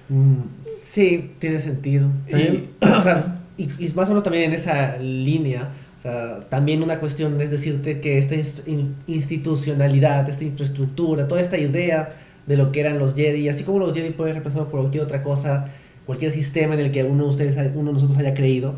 Mm, 0.08 0.42
Sí, 0.64 1.32
tiene 1.38 1.60
sentido. 1.60 2.08
También, 2.30 2.70
o 2.80 3.02
sea, 3.02 3.37
y, 3.58 3.64
y 3.78 3.92
más 3.94 4.06
o 4.08 4.12
menos 4.12 4.22
también 4.24 4.44
en 4.44 4.52
esa 4.54 4.96
línea, 4.98 5.68
o 5.98 6.02
sea, 6.02 6.40
también 6.48 6.82
una 6.82 7.00
cuestión 7.00 7.40
es 7.40 7.50
decirte 7.50 8.00
que 8.00 8.18
esta 8.18 8.34
in- 8.70 8.94
institucionalidad, 9.06 10.28
esta 10.28 10.44
infraestructura, 10.44 11.26
toda 11.28 11.40
esta 11.40 11.58
idea 11.58 12.10
de 12.46 12.56
lo 12.56 12.72
que 12.72 12.80
eran 12.80 12.98
los 12.98 13.14
Jedi, 13.14 13.48
así 13.48 13.64
como 13.64 13.78
los 13.78 13.92
Jedi 13.94 14.10
pueden 14.10 14.34
reemplazar 14.34 14.64
por 14.68 14.80
cualquier 14.80 15.02
otra 15.04 15.22
cosa, 15.22 15.68
cualquier 16.06 16.32
sistema 16.32 16.74
en 16.74 16.80
el 16.80 16.90
que 16.92 17.04
uno 17.04 17.24
de 17.24 17.30
ustedes, 17.30 17.56
uno 17.74 17.88
de 17.90 17.94
nosotros 17.94 18.16
haya 18.18 18.32
creído, 18.34 18.74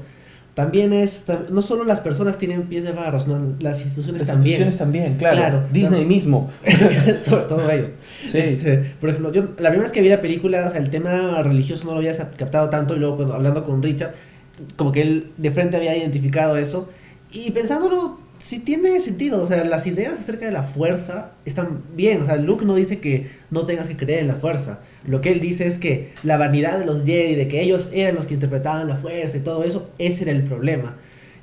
también 0.55 0.93
es, 0.93 1.27
no 1.51 1.63
solo 1.63 1.85
las 1.85 2.01
personas 2.01 2.37
tienen 2.37 2.63
pies 2.65 2.83
de 2.83 2.93
barro, 2.93 3.21
sino 3.21 3.55
las 3.61 3.81
instituciones 3.81 4.23
Las 4.23 4.29
también. 4.29 4.61
instituciones 4.61 4.77
también, 4.79 5.15
claro. 5.17 5.37
Claro, 5.37 5.63
Disney 5.73 5.91
claro. 6.01 6.09
mismo. 6.09 6.51
sobre 7.25 7.43
todo 7.45 7.71
ellos. 7.71 7.91
Sí. 8.21 8.39
Este, 8.39 8.79
por 9.01 9.11
ejemplo, 9.11 9.33
yo 9.33 9.43
la 9.59 9.71
primera 9.71 9.83
vez 9.83 9.93
que 9.93 10.01
vi 10.03 10.09
la 10.09 10.21
película, 10.21 10.67
o 10.67 10.71
sea, 10.71 10.81
el 10.81 10.91
tema 10.91 11.41
religioso 11.43 11.85
no 11.87 11.93
lo 11.93 11.99
había 11.99 12.15
captado 12.37 12.69
tanto 12.69 12.97
y 12.97 12.99
luego 12.99 13.17
cuando 13.17 13.35
hablando 13.35 13.63
con 13.65 13.81
Richard, 13.83 14.13
como 14.77 14.93
que 14.93 15.03
él 15.03 15.33
de 15.37 15.51
frente 15.51 15.77
había 15.77 15.97
identificado 15.97 16.57
eso 16.57 16.91
y 17.33 17.51
pensándolo, 17.53 18.19
sí 18.39 18.59
tiene 18.61 19.01
sentido, 19.01 19.43
o 19.43 19.47
sea, 19.47 19.65
las 19.65 19.87
ideas 19.87 20.19
acerca 20.19 20.47
de 20.47 20.53
la 20.53 20.63
fuerza 20.63 21.33
están 21.45 21.83
bien, 21.95 22.23
o 22.23 22.25
sea, 22.25 22.37
Luke 22.37 22.65
no 22.65 22.75
dice 22.75 22.99
que 22.99 23.29
no 23.51 23.65
tengas 23.65 23.89
que 23.89 23.97
creer 23.97 24.21
en 24.21 24.29
la 24.29 24.37
fuerza, 24.37 24.81
lo 25.07 25.21
que 25.21 25.31
él 25.33 25.41
dice 25.41 25.67
es 25.67 25.79
que 25.79 26.13
la 26.23 26.39
vanidad 26.39 26.79
de 26.79 26.87
los 26.87 27.05
Jedi, 27.05 27.35
de 27.35 27.49
que 27.49 27.61
ellos 27.61 27.91
eran 27.93 28.15
los 28.15 28.25
que 28.27 28.35
interpretaban 28.35 28.89
la 28.89 28.97
fuerza 28.97 29.37
y 29.37 29.41
todo 29.41 29.63
eso, 29.65 29.91
ese 29.99 30.23
era 30.23 30.33
el 30.33 30.43
problema. 30.45 30.97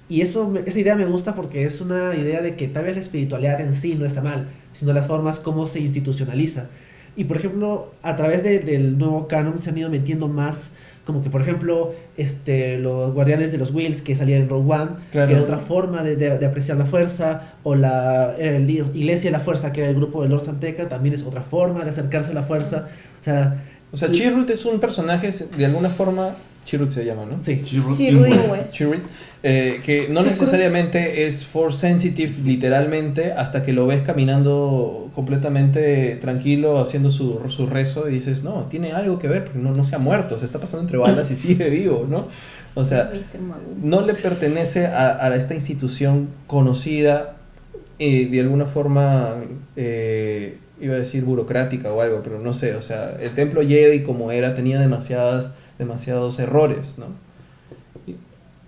Y 0.10 0.22
eso, 0.22 0.54
esa 0.66 0.80
idea 0.80 0.96
me 0.96 1.06
gusta 1.06 1.36
porque 1.36 1.66
es 1.66 1.82
una 1.82 2.16
idea 2.16 2.42
de 2.42 2.56
que 2.56 2.68
tal 2.70 2.86
vez 2.86 2.96
la 2.96 3.02
espiritualidad 3.02 3.60
en 3.60 3.76
sí 3.76 3.96
no 3.96 4.06
está 4.06 4.22
mal, 4.22 4.48
sino 4.72 4.94
las 4.94 5.06
formas 5.06 5.40
como 5.40 5.68
se 5.68 5.82
institucionaliza. 5.82 6.70
Y 7.18 7.26
por 7.26 7.36
ejemplo, 7.38 7.92
a 8.04 8.16
través 8.16 8.42
de- 8.44 8.60
del 8.60 8.98
nuevo 8.98 9.28
canon 9.28 9.60
se 9.60 9.70
han 9.70 9.78
ido 9.78 9.90
metiendo 9.90 10.28
más, 10.30 10.72
como 11.08 11.24
que 11.24 11.32
por 11.32 11.42
ejemplo, 11.42 11.94
este, 12.18 12.78
los 12.78 13.12
guardianes 13.14 13.52
de 13.52 13.58
los 13.58 13.74
Wills 13.74 14.04
que 14.04 14.16
salían 14.16 14.44
en 14.44 14.50
Rogue 14.50 14.72
One, 14.76 14.92
Claro. 15.12 15.28
que 15.28 15.34
era 15.34 15.42
otra 15.42 15.58
forma 15.58 16.04
de, 16.04 16.16
de- 16.16 16.38
de 16.38 16.46
apreciar 16.46 16.78
la 16.78 16.86
fuerza, 16.86 17.54
o 17.64 17.74
la 17.74 18.36
el 18.38 18.70
Iglesia 18.70 19.32
de 19.32 19.38
la 19.38 19.44
Fuerza, 19.44 19.72
que 19.74 19.82
era 19.82 19.90
el 19.90 19.96
grupo 19.96 20.22
de 20.22 20.30
Lord 20.30 20.46
Santeca, 20.46 20.88
también 20.88 21.16
es 21.16 21.24
otra 21.24 21.42
forma 21.42 21.84
de 21.84 21.90
acercarse 21.90 22.32
a 22.32 22.34
la 22.36 22.44
fuerza. 22.44 22.88
O 23.22 23.24
sea, 23.24 23.64
O 23.92 23.98
sea, 23.98 24.12
Chirrut 24.12 24.50
es 24.52 24.66
un 24.66 24.80
personaje, 24.80 25.32
de 25.58 25.66
alguna 25.66 25.90
forma, 25.90 26.36
Chirrut 26.66 26.90
se 26.90 27.06
llama, 27.06 27.26
¿no? 27.26 27.40
sí. 27.40 27.62
Chirrut. 27.64 27.96
Chirrut, 28.72 29.02
eh, 29.44 29.82
que 29.86 30.10
no 30.10 30.24
necesariamente 30.24 31.28
es 31.28 31.46
force 31.46 31.80
sensitive 31.80 32.34
literalmente 32.44 33.34
hasta 33.34 33.64
que 33.64 33.72
lo 33.72 33.86
ves 33.86 34.02
caminando 34.02 35.10
completamente 35.14 36.16
tranquilo 36.16 36.80
haciendo 36.80 37.10
su, 37.10 37.40
su 37.50 37.66
rezo 37.68 38.10
y 38.10 38.14
dices, 38.14 38.44
no, 38.44 38.66
tiene 38.70 38.94
algo 38.94 39.20
que 39.20 39.28
ver 39.28 39.46
porque 39.46 39.60
no, 39.60 39.72
no 39.72 39.84
se 39.84 39.96
ha 39.96 40.00
muerto, 40.00 40.40
se 40.40 40.46
está 40.46 40.60
pasando 40.60 40.84
entre 40.84 40.98
balas 40.98 41.30
y 41.32 41.36
sigue 41.38 41.70
vivo, 41.70 42.06
¿no? 42.10 42.28
O 42.76 42.86
sea, 42.86 43.12
no 43.82 44.02
le 44.02 44.14
pertenece 44.14 44.86
a, 44.88 45.26
a 45.26 45.36
esta 45.36 45.56
institución 45.56 46.30
conocida 46.46 47.38
eh, 48.00 48.28
de 48.30 48.42
alguna 48.42 48.68
forma, 48.68 49.36
eh, 49.76 50.58
iba 50.80 50.94
a 50.94 51.00
decir 51.00 51.24
burocrática 51.24 51.92
o 51.92 52.02
algo, 52.02 52.22
pero 52.24 52.40
no 52.40 52.54
sé, 52.54 52.76
o 52.76 52.82
sea, 52.82 53.18
el 53.20 53.32
templo 53.32 53.62
Jedi 53.62 54.04
como 54.04 54.32
era 54.32 54.54
tenía 54.54 54.80
demasiadas, 54.80 55.52
demasiados 55.80 56.38
errores, 56.38 57.00
¿no? 57.00 57.08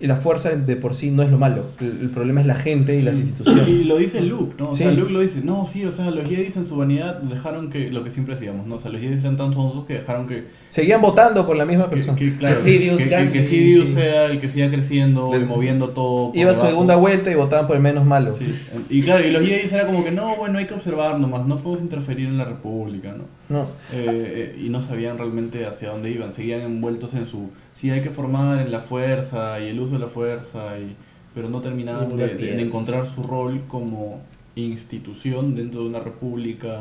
Y, 0.00 0.06
la 0.06 0.16
fuerza 0.16 0.50
de 0.50 0.76
por 0.76 0.94
sí 0.94 1.10
no 1.10 1.22
es 1.22 1.30
lo 1.30 1.38
malo, 1.38 1.66
el, 1.80 1.98
el 2.02 2.10
problema 2.10 2.40
es 2.40 2.46
la 2.46 2.54
gente 2.54 2.98
y 2.98 3.02
las 3.02 3.16
instituciones. 3.16 3.68
Y 3.68 3.84
lo 3.84 3.98
dice 3.98 4.20
Luke, 4.20 4.54
¿no? 4.58 4.70
O 4.70 4.74
sea. 4.74 4.90
Luke 4.90 5.12
lo 5.12 5.20
dice, 5.20 5.42
no, 5.44 5.66
sí, 5.66 5.84
o 5.84 5.92
sea, 5.92 6.10
los 6.10 6.28
Jedi 6.28 6.52
en 6.54 6.66
su 6.66 6.76
vanidad 6.76 7.22
dejaron 7.22 7.70
que, 7.70 7.90
lo 7.90 8.02
que 8.02 8.10
siempre 8.10 8.34
decíamos, 8.34 8.66
¿no? 8.66 8.76
O 8.76 8.80
sea, 8.80 8.90
los 8.90 9.00
Jedi 9.00 9.18
eran 9.18 9.36
tan 9.36 9.52
sonsos 9.54 9.84
que 9.86 9.94
dejaron 9.94 10.26
que, 10.26 10.44
Seguían 10.68 11.00
votando 11.00 11.46
por 11.46 11.56
la 11.56 11.64
misma 11.64 11.84
que, 11.84 11.90
persona. 11.96 12.18
que, 12.18 12.36
claro, 12.36 12.56
Sidious 12.56 12.98
que, 12.98 13.04
que, 13.04 13.10
gane, 13.10 13.32
que 13.32 13.44
sí, 13.44 13.56
Sidious 13.56 13.88
sí. 13.88 13.94
sea 13.94 14.26
el 14.26 14.40
que 14.40 14.48
siga 14.48 14.70
creciendo 14.70 15.30
y 15.36 15.44
moviendo 15.44 15.90
todo. 15.90 16.32
Iba 16.34 16.52
a 16.52 16.54
su 16.54 16.66
segunda 16.66 16.96
vuelta 16.96 17.30
y 17.30 17.34
votaban 17.34 17.66
por 17.66 17.76
el 17.76 17.82
menos 17.82 18.04
malo. 18.04 18.32
Sí. 18.32 18.54
Y 18.88 19.02
claro, 19.02 19.26
y 19.26 19.30
los 19.30 19.46
Jedi 19.46 19.68
era 19.74 19.86
como 19.86 20.04
que 20.04 20.10
no, 20.10 20.36
bueno, 20.36 20.58
hay 20.58 20.66
que 20.66 20.74
observar 20.74 21.18
nomás, 21.18 21.46
no 21.46 21.58
podemos 21.58 21.82
interferir 21.82 22.26
en 22.26 22.38
la 22.38 22.44
república, 22.44 23.12
¿no? 23.12 23.39
No. 23.50 23.68
Eh, 23.92 24.58
y 24.64 24.70
no 24.70 24.80
sabían 24.80 25.18
realmente 25.18 25.66
hacia 25.66 25.90
dónde 25.90 26.10
iban, 26.10 26.32
seguían 26.32 26.62
envueltos 26.62 27.14
en 27.14 27.26
su, 27.26 27.50
sí 27.74 27.90
hay 27.90 28.00
que 28.00 28.10
formar 28.10 28.60
en 28.60 28.72
la 28.72 28.80
fuerza 28.80 29.60
y 29.60 29.68
el 29.68 29.80
uso 29.80 29.94
de 29.94 29.98
la 29.98 30.06
fuerza, 30.06 30.78
y, 30.78 30.96
pero 31.34 31.50
no 31.50 31.60
terminaban 31.60 32.08
de, 32.16 32.62
encontrar 32.62 33.06
su 33.06 33.22
rol 33.22 33.62
como 33.68 34.20
institución 34.54 35.54
dentro 35.54 35.82
de 35.82 35.88
una 35.88 36.00
república 36.00 36.78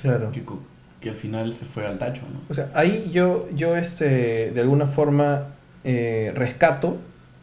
Claro. 0.00 0.30
que, 0.30 0.42
que 1.00 1.10
al 1.10 1.16
final 1.16 1.52
se 1.52 1.64
fue 1.64 1.84
al 1.84 1.98
tacho, 1.98 2.22
¿no? 2.32 2.40
O 2.48 2.54
sea, 2.54 2.70
ahí 2.74 3.10
yo, 3.12 3.48
yo 3.54 3.76
este, 3.76 4.52
de 4.52 4.60
alguna 4.60 4.86
forma 4.86 5.48
eh, 5.84 6.32
rescato, 6.34 6.98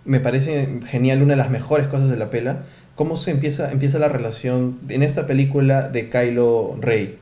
me 0.06 0.20
parece 0.20 0.80
genial, 0.86 1.22
una 1.22 1.34
de 1.34 1.38
las 1.38 1.50
mejores 1.50 1.88
cosas 1.88 2.10
de 2.10 2.18
la 2.18 2.30
pela, 2.30 2.64
cómo 2.96 3.18
se 3.18 3.32
empieza, 3.32 3.72
empieza 3.72 4.00
la 4.00 4.08
relación 4.08 4.78
en 4.88 5.04
esta 5.04 5.28
película 5.28 5.90
de 5.90 6.10
Kylo 6.10 6.78
Rey. 6.80 7.18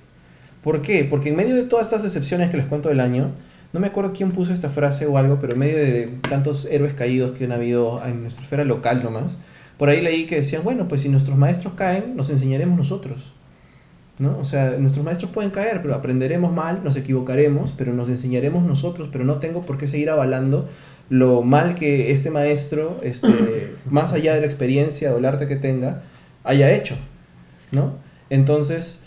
¿Por 0.64 0.82
qué? 0.82 1.04
Porque 1.04 1.30
en 1.30 1.36
medio 1.36 1.56
de 1.56 1.64
todas 1.64 1.88
estas 1.88 2.04
decepciones 2.04 2.50
que 2.50 2.58
les 2.58 2.66
cuento 2.66 2.90
del 2.90 3.02
año, 3.02 3.32
no 3.74 3.80
me 3.80 3.88
acuerdo 3.88 4.14
quién 4.14 4.32
puso 4.32 4.54
esta 4.54 4.70
frase 4.70 5.06
o 5.06 5.18
algo, 5.18 5.40
pero 5.42 5.54
en 5.54 5.60
medio 5.60 5.78
de 5.78 6.10
tantos 6.30 6.66
héroes 6.66 6.94
caídos 6.94 7.34
que 7.34 7.46
han 7.46 7.52
habido 7.52 8.02
en 8.06 8.22
nuestra 8.22 8.44
esfera 8.44 8.64
local 8.64 9.04
nomás, 9.04 9.42
por 9.78 9.90
ahí 9.90 10.02
leí 10.02 10.26
que 10.26 10.38
decían, 10.38 10.64
bueno, 10.64 10.88
pues 10.88 11.02
si 11.02 11.10
nuestros 11.10 11.38
maestros 11.38 11.74
caen, 11.74 12.16
nos 12.16 12.30
enseñaremos 12.30 12.78
nosotros. 12.78 13.34
¿no? 14.20 14.38
O 14.38 14.46
sea, 14.46 14.78
nuestros 14.78 15.04
maestros 15.04 15.32
pueden 15.32 15.52
caer, 15.52 15.82
pero 15.82 15.96
aprenderemos 15.96 16.54
mal, 16.54 16.84
nos 16.84 16.96
equivocaremos, 16.96 17.74
pero 17.76 17.94
nos 17.94 18.10
enseñaremos 18.10 18.64
nosotros, 18.64 19.10
pero 19.12 19.26
no 19.26 19.40
tengo 19.40 19.64
por 19.64 19.78
qué 19.78 19.88
seguir 19.88 20.10
avalando 20.10 20.70
lo 21.10 21.42
mal 21.42 21.76
que 21.76 22.12
este 22.12 22.30
maestro, 22.30 23.00
este, 23.02 23.74
más 23.90 24.14
allá 24.14 24.36
de 24.36 24.42
la 24.42 24.46
experiencia 24.46 25.14
o 25.14 25.18
el 25.18 25.26
arte 25.26 25.48
que 25.48 25.56
tenga, 25.56 26.04
haya 26.44 26.72
hecho, 26.72 26.96
¿no? 27.72 27.96
Entonces, 28.30 29.03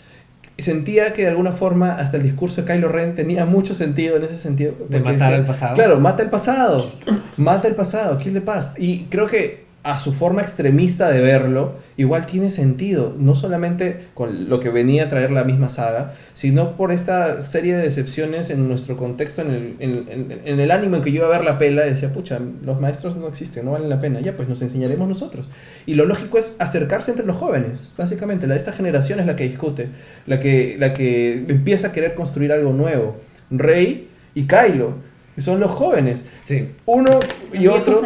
sentía 0.57 1.13
que 1.13 1.23
de 1.23 1.27
alguna 1.29 1.51
forma 1.51 1.93
hasta 1.93 2.17
el 2.17 2.23
discurso 2.23 2.61
de 2.61 2.73
Kylo 2.73 2.89
Ren 2.89 3.15
tenía 3.15 3.45
mucho 3.45 3.73
sentido 3.73 4.17
en 4.17 4.23
ese 4.23 4.35
sentido. 4.35 4.73
De 4.89 4.99
matar 4.99 5.33
al 5.33 5.45
pasado. 5.45 5.75
Claro, 5.75 5.99
mata 5.99 6.23
el 6.23 6.29
pasado, 6.29 6.91
mata 7.37 7.67
el 7.67 7.75
pasado, 7.75 8.17
kill 8.17 8.33
the 8.33 8.41
past. 8.41 8.79
Y 8.79 9.05
creo 9.09 9.27
que 9.27 9.66
a 9.89 9.99
su 9.99 10.11
forma 10.11 10.41
extremista 10.41 11.09
de 11.09 11.21
verlo, 11.21 11.75
igual 11.95 12.25
tiene 12.25 12.51
sentido, 12.51 13.15
no 13.17 13.35
solamente 13.35 14.07
con 14.13 14.49
lo 14.49 14.59
que 14.59 14.69
venía 14.69 15.05
a 15.05 15.07
traer 15.07 15.31
la 15.31 15.45
misma 15.45 15.69
saga, 15.69 16.11
sino 16.33 16.75
por 16.75 16.91
esta 16.91 17.45
serie 17.45 17.73
de 17.77 17.83
decepciones 17.83 18.49
en 18.49 18.67
nuestro 18.67 18.97
contexto, 18.97 19.43
en 19.43 19.49
el, 19.49 19.75
en, 19.79 19.91
en- 20.09 20.41
en 20.43 20.59
el 20.59 20.71
ánimo 20.71 20.97
en 20.97 21.03
que 21.03 21.13
yo 21.13 21.19
iba 21.23 21.27
a 21.27 21.37
ver 21.37 21.45
la 21.45 21.57
pela, 21.57 21.85
decía, 21.85 22.11
pucha, 22.11 22.37
los 22.65 22.81
maestros 22.81 23.15
no 23.15 23.29
existen, 23.29 23.63
no 23.63 23.71
valen 23.71 23.87
la 23.87 23.99
pena, 23.99 24.19
ya 24.19 24.35
pues 24.35 24.49
nos 24.49 24.61
enseñaremos 24.61 25.07
nosotros. 25.07 25.47
Y 25.85 25.93
lo 25.93 26.05
lógico 26.05 26.37
es 26.37 26.57
acercarse 26.59 27.11
entre 27.11 27.25
los 27.25 27.37
jóvenes, 27.37 27.93
básicamente, 27.97 28.45
la, 28.45 28.57
esta 28.57 28.73
generación 28.73 29.21
es 29.21 29.25
la 29.25 29.37
que 29.37 29.45
discute, 29.45 29.87
la 30.25 30.41
que, 30.41 30.75
la 30.77 30.93
que 30.93 31.45
empieza 31.47 31.87
a 31.87 31.91
querer 31.93 32.13
construir 32.13 32.51
algo 32.51 32.73
nuevo. 32.73 33.15
Rey 33.51 34.09
y 34.35 34.47
Kylo, 34.47 34.95
que 35.33 35.41
son 35.41 35.59
los 35.61 35.71
jóvenes. 35.71 36.25
Sí. 36.43 36.71
Uno 36.85 37.19
y 37.53 37.67
otro... 37.67 38.01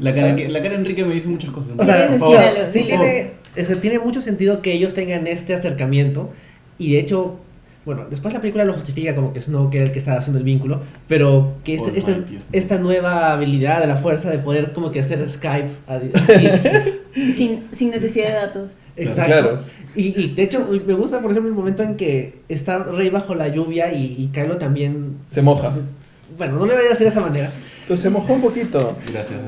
la 0.00 0.14
cara, 0.14 0.36
que- 0.36 0.48
la 0.48 0.60
cara 0.60 0.74
de 0.74 0.80
Enrique 0.80 1.04
me 1.04 1.14
dice 1.14 1.28
muchas 1.28 1.50
cosas. 1.50 1.72
O 1.76 1.84
sea, 1.84 2.08
Por 2.08 2.18
favor, 2.18 2.38
sí 2.72 2.78
por 2.80 2.86
tiene, 2.88 3.30
o 3.60 3.64
sea, 3.64 3.76
tiene 3.80 3.98
mucho 3.98 4.20
sentido 4.20 4.62
que 4.62 4.72
ellos 4.72 4.94
tengan 4.94 5.26
este 5.26 5.54
acercamiento 5.54 6.30
y 6.78 6.92
de 6.92 7.00
hecho 7.00 7.38
bueno, 7.84 8.04
después 8.10 8.34
la 8.34 8.40
película 8.40 8.64
lo 8.64 8.72
justifica 8.74 9.14
como 9.14 9.32
que 9.32 9.40
Snoke 9.40 9.76
era 9.76 9.84
el 9.84 9.92
que 9.92 10.00
estaba 10.00 10.18
haciendo 10.18 10.38
el 10.40 10.44
vínculo, 10.44 10.80
pero 11.06 11.52
que 11.62 11.74
este- 11.74 11.90
Almighty 11.90 12.00
esta, 12.00 12.12
Snoke. 12.42 12.56
esta 12.56 12.78
nueva 12.78 13.32
habilidad 13.32 13.80
de 13.80 13.86
la 13.86 13.96
fuerza 13.96 14.28
de 14.28 14.38
poder 14.38 14.72
como 14.72 14.90
que 14.90 14.98
hacer 14.98 15.24
Skype. 15.30 15.68
Sin, 17.36 17.64
sin 17.72 17.90
necesidad 17.90 18.26
de 18.28 18.32
datos. 18.34 18.72
exacto. 18.96 19.32
Claro. 19.32 19.62
Y, 19.94 20.20
y 20.20 20.34
de 20.34 20.42
hecho 20.42 20.68
me 20.86 20.94
gusta 20.94 21.20
por 21.22 21.30
ejemplo 21.30 21.48
el 21.48 21.56
momento 21.56 21.82
en 21.82 21.96
que 21.96 22.40
está 22.48 22.78
Rey 22.82 23.08
bajo 23.08 23.34
la 23.34 23.48
lluvia 23.48 23.92
y, 23.92 24.16
y 24.18 24.26
Kylo 24.34 24.58
también... 24.58 25.16
Se 25.28 25.40
moja. 25.40 25.72
Bueno, 26.36 26.56
no 26.58 26.66
le 26.66 26.74
voy 26.74 26.84
a 26.84 26.88
decir 26.90 27.04
de 27.06 27.10
esa 27.10 27.20
manera. 27.22 27.50
Pues 27.88 28.00
se 28.00 28.10
mojó 28.10 28.34
un 28.34 28.42
poquito. 28.42 28.96
Gracias. 29.12 29.46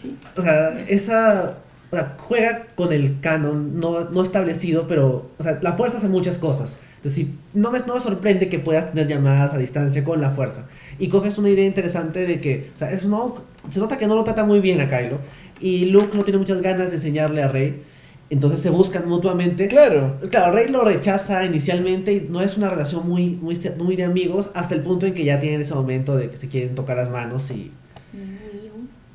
Sí. 0.00 0.16
O 0.36 0.42
sea, 0.42 0.80
esa... 0.88 1.58
O 1.92 1.96
sea, 1.96 2.14
juega 2.18 2.66
con 2.76 2.92
el 2.92 3.18
canon 3.20 3.80
no, 3.80 4.10
no 4.10 4.22
establecido, 4.22 4.86
pero... 4.86 5.30
O 5.38 5.42
sea, 5.42 5.58
la 5.60 5.72
fuerza 5.72 5.98
hace 5.98 6.08
muchas 6.08 6.38
cosas. 6.38 6.76
Entonces, 6.96 7.26
no 7.54 7.72
me, 7.72 7.80
no 7.80 7.94
me 7.94 8.00
sorprende 8.00 8.48
que 8.48 8.58
puedas 8.58 8.90
tener 8.90 9.08
llamadas 9.08 9.54
a 9.54 9.58
distancia 9.58 10.04
con 10.04 10.20
la 10.20 10.30
fuerza. 10.30 10.68
Y 10.98 11.08
coges 11.08 11.38
una 11.38 11.48
idea 11.48 11.66
interesante 11.66 12.26
de 12.26 12.40
que... 12.40 12.70
O 12.76 12.78
sea, 12.78 12.96
Snoke... 12.98 13.42
Se 13.70 13.80
nota 13.80 13.98
que 13.98 14.06
no 14.06 14.14
lo 14.14 14.24
trata 14.24 14.44
muy 14.44 14.60
bien 14.60 14.80
a 14.80 14.88
Kylo. 14.88 15.18
Y 15.58 15.86
Luke 15.86 16.16
no 16.16 16.24
tiene 16.24 16.38
muchas 16.38 16.62
ganas 16.62 16.90
de 16.90 16.96
enseñarle 16.96 17.42
a 17.42 17.48
Rey. 17.48 17.82
Entonces 18.30 18.60
se 18.60 18.70
buscan 18.70 19.08
mutuamente. 19.08 19.66
Claro. 19.66 20.16
Claro, 20.30 20.52
Rey 20.52 20.68
lo 20.70 20.84
rechaza 20.84 21.44
inicialmente 21.44 22.12
y 22.12 22.26
no 22.30 22.40
es 22.40 22.56
una 22.56 22.70
relación 22.70 23.08
muy, 23.08 23.30
muy, 23.42 23.58
muy 23.78 23.96
de 23.96 24.04
amigos 24.04 24.50
hasta 24.54 24.74
el 24.76 24.82
punto 24.82 25.06
en 25.06 25.14
que 25.14 25.24
ya 25.24 25.40
tienen 25.40 25.60
ese 25.60 25.74
momento 25.74 26.16
de 26.16 26.30
que 26.30 26.36
se 26.36 26.48
quieren 26.48 26.74
tocar 26.76 26.96
las 26.96 27.10
manos 27.10 27.50
y, 27.50 27.72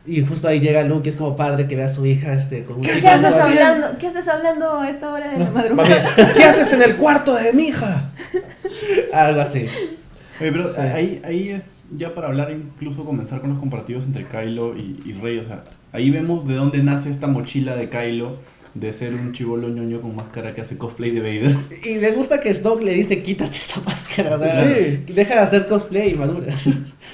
y 0.05 0.23
justo 0.25 0.47
ahí 0.49 0.59
llega 0.59 0.83
Luke, 0.83 1.03
que 1.03 1.09
es 1.09 1.15
como 1.15 1.35
padre 1.35 1.65
que 1.67 1.75
ve 1.77 1.83
a 1.83 1.89
su 1.89 2.05
hija 2.05 2.33
este, 2.33 2.63
con 2.65 2.75
un 2.75 2.81
¿Qué 2.83 2.91
¿Qué 2.99 3.07
haces 3.07 3.35
hablando? 3.41 3.87
¿Qué 3.97 4.07
haces 4.07 4.27
hablando 4.27 4.79
a 4.79 4.89
esta 4.89 5.11
hora 5.11 5.31
de 5.31 5.39
la 5.39 5.49
madrugada? 5.49 6.13
¿Qué 6.35 6.43
haces 6.43 6.73
en 6.73 6.83
el 6.83 6.95
cuarto 6.97 7.33
de 7.35 7.53
mi 7.53 7.67
hija? 7.69 8.11
Algo 9.13 9.41
así. 9.41 9.65
Oye, 10.41 10.51
pero 10.51 10.67
Sí. 10.69 10.81
ahí, 10.81 11.21
ahí 11.23 11.49
es 11.49 11.79
ya 11.95 12.13
para 12.13 12.27
hablar, 12.27 12.51
incluso 12.51 13.05
comenzar 13.05 13.39
con 13.41 13.51
los 13.51 13.59
comparativos 13.59 14.03
entre 14.03 14.25
Kylo 14.25 14.75
y, 14.77 15.01
y 15.05 15.13
Rey. 15.13 15.39
O 15.39 15.43
sea, 15.45 15.63
ahí 15.93 16.09
vemos 16.09 16.45
de 16.47 16.55
dónde 16.55 16.83
nace 16.83 17.09
esta 17.09 17.27
mochila 17.27 17.75
de 17.75 17.89
Kylo 17.89 18.37
de 18.75 18.91
ser 18.93 19.13
un 19.15 19.31
chivolo 19.31 19.69
ñoño 19.69 20.01
con 20.01 20.15
máscara 20.15 20.53
que 20.53 20.61
hace 20.61 20.77
cosplay 20.77 21.09
de 21.11 21.19
Vader. 21.21 21.55
Y 21.85 21.95
me 21.95 22.11
gusta 22.11 22.41
que 22.41 22.53
Snoke 22.53 22.83
le 22.83 22.93
dice, 22.93 23.23
quítate 23.23 23.57
esta 23.57 23.79
máscara. 23.81 24.37
sea, 24.37 24.53
Sí. 24.67 25.13
Deja 25.13 25.33
de 25.35 25.39
hacer 25.39 25.67
cosplay 25.67 26.11
y 26.11 26.15
madura. 26.15 26.53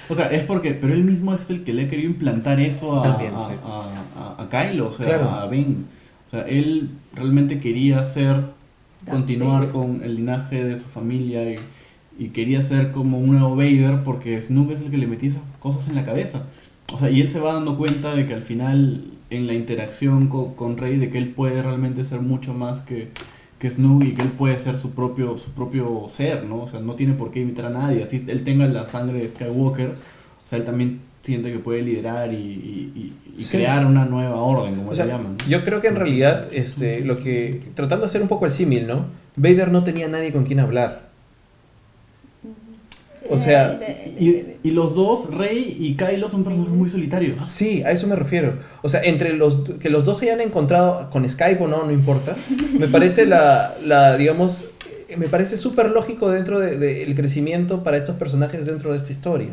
O 0.10 0.16
sea, 0.16 0.32
es 0.32 0.44
porque, 0.44 0.72
pero 0.74 0.94
él 0.94 1.04
mismo 1.04 1.34
es 1.36 1.50
el 1.52 1.64
que 1.64 1.72
le 1.74 1.84
ha 1.86 1.88
querido 1.88 2.10
implantar 2.10 2.60
eso 2.60 3.00
a, 3.00 3.04
También, 3.04 3.32
a, 3.36 3.46
sí. 3.48 3.54
a- 3.64 4.36
a- 4.40 4.44
a 4.44 4.50
Kylo, 4.50 4.88
o 4.88 4.92
sea, 4.92 5.06
Claro. 5.06 5.30
a 5.30 5.46
Ben. 5.48 5.86
O 6.28 6.30
sea, 6.32 6.42
él 6.48 6.90
realmente 7.14 7.60
quería 7.60 8.04
ser, 8.06 8.38
continuar 9.10 9.60
Vader. 9.68 9.72
con 9.72 10.04
el 10.04 10.16
linaje 10.16 10.64
de 10.64 10.80
su 10.80 10.86
familia 10.86 11.44
y, 11.52 11.56
y 12.18 12.30
quería 12.30 12.62
ser 12.64 12.92
como 12.92 13.20
un 13.20 13.32
nuevo 13.34 13.56
Vader 13.56 14.04
porque 14.04 14.42
Snoop 14.42 14.72
es 14.72 14.82
el 14.82 14.90
que 14.90 14.98
le 14.98 15.08
metía 15.08 15.30
esas 15.30 15.42
cosas 15.60 15.88
en 15.90 15.96
la 15.96 16.06
cabeza. 16.06 16.44
O 16.94 16.98
sea, 16.98 17.10
y 17.12 17.22
él 17.22 17.30
se 17.30 17.40
va 17.40 17.54
dando 17.54 17.78
cuenta 17.78 18.16
de 18.16 18.26
que 18.26 18.34
al 18.34 18.42
final, 18.44 19.11
en 19.32 19.48
la 19.48 19.54
interacción 19.54 20.28
con, 20.28 20.54
con 20.54 20.78
Rey, 20.78 20.98
de 20.98 21.10
que 21.10 21.18
él 21.18 21.30
puede 21.30 21.62
realmente 21.64 22.04
ser 22.04 22.22
mucho 22.22 22.54
más 22.54 22.82
que, 22.82 23.08
que 23.58 23.72
Snoop 23.72 24.04
y 24.04 24.14
que 24.14 24.22
él 24.22 24.32
puede 24.34 24.58
ser 24.60 24.78
su 24.78 24.92
propio, 24.92 25.38
su 25.38 25.52
propio 25.52 26.06
ser, 26.10 26.44
¿no? 26.44 26.62
O 26.64 26.68
sea, 26.68 26.80
no 26.80 26.94
tiene 26.96 27.14
por 27.14 27.32
qué 27.32 27.40
imitar 27.40 27.66
a 27.66 27.70
nadie. 27.70 28.04
Así 28.04 28.24
él 28.28 28.44
tenga 28.44 28.68
la 28.68 28.86
sangre 28.86 29.20
de 29.20 29.30
Skywalker, 29.30 29.90
o 29.90 30.48
sea, 30.48 30.60
él 30.60 30.66
también 30.66 31.00
siente 31.24 31.52
que 31.52 31.60
puede 31.60 31.82
liderar 31.84 32.34
y, 32.34 32.36
y- 32.38 32.92
y- 32.96 33.14
y 33.42 33.44
Sí. 33.46 33.58
crear 33.58 33.86
una 33.86 34.06
nueva 34.06 34.36
orden, 34.42 34.76
como 34.76 34.92
O 34.92 34.96
se 34.96 35.04
sea, 35.04 35.16
llaman. 35.18 35.38
¿no? 35.40 35.48
yo 35.50 35.64
creo 35.64 35.80
que 35.80 35.88
en 35.88 35.96
realidad, 35.96 36.48
este, 36.52 37.02
lo 37.02 37.18
que. 37.18 37.62
Tratando 37.76 38.06
de 38.06 38.10
hacer 38.10 38.22
un 38.22 38.28
poco 38.28 38.46
el 38.46 38.52
símil, 38.52 38.88
¿no? 38.88 39.06
Vader 39.36 39.72
no 39.72 39.84
tenía 39.84 40.08
nadie 40.08 40.32
con 40.34 40.44
quien 40.46 40.60
hablar. 40.60 41.11
O 43.32 43.38
sea, 43.38 43.80
Y, 44.20 44.58
y 44.64 44.72
los 44.72 44.94
dos, 44.94 45.34
Rey 45.34 45.78
y 45.80 45.96
Kylo, 45.96 46.30
son 46.30 46.44
personajes 46.44 46.74
muy 46.74 46.90
solitarios. 46.90 47.38
Sí, 47.52 47.82
a 47.84 47.92
eso 47.92 48.08
me 48.08 48.16
refiero. 48.16 48.60
O 48.82 48.90
sea, 48.90 49.02
entre 49.04 49.34
los 49.34 49.62
que 49.80 49.90
los 49.90 50.06
dos 50.06 50.18
se 50.20 50.26
hayan 50.26 50.42
encontrado 50.42 51.10
con 51.10 51.28
Skype 51.28 51.64
o 51.64 51.68
no, 51.68 51.86
no 51.86 51.92
importa. 51.92 52.36
Me 52.78 52.88
parece 52.88 53.26
la, 53.26 53.76
la 53.86 54.18
digamos, 54.18 54.72
me 55.18 55.28
parece 55.28 55.58
súper 55.58 55.90
lógico 55.90 56.30
dentro 56.30 56.60
del 56.60 56.80
de, 56.80 57.04
el 57.04 57.16
crecimiento 57.16 57.84
para 57.84 57.98
estos 57.98 58.16
personajes 58.16 58.66
dentro 58.66 58.92
de 58.92 58.98
esta 58.98 59.12
historia. 59.12 59.50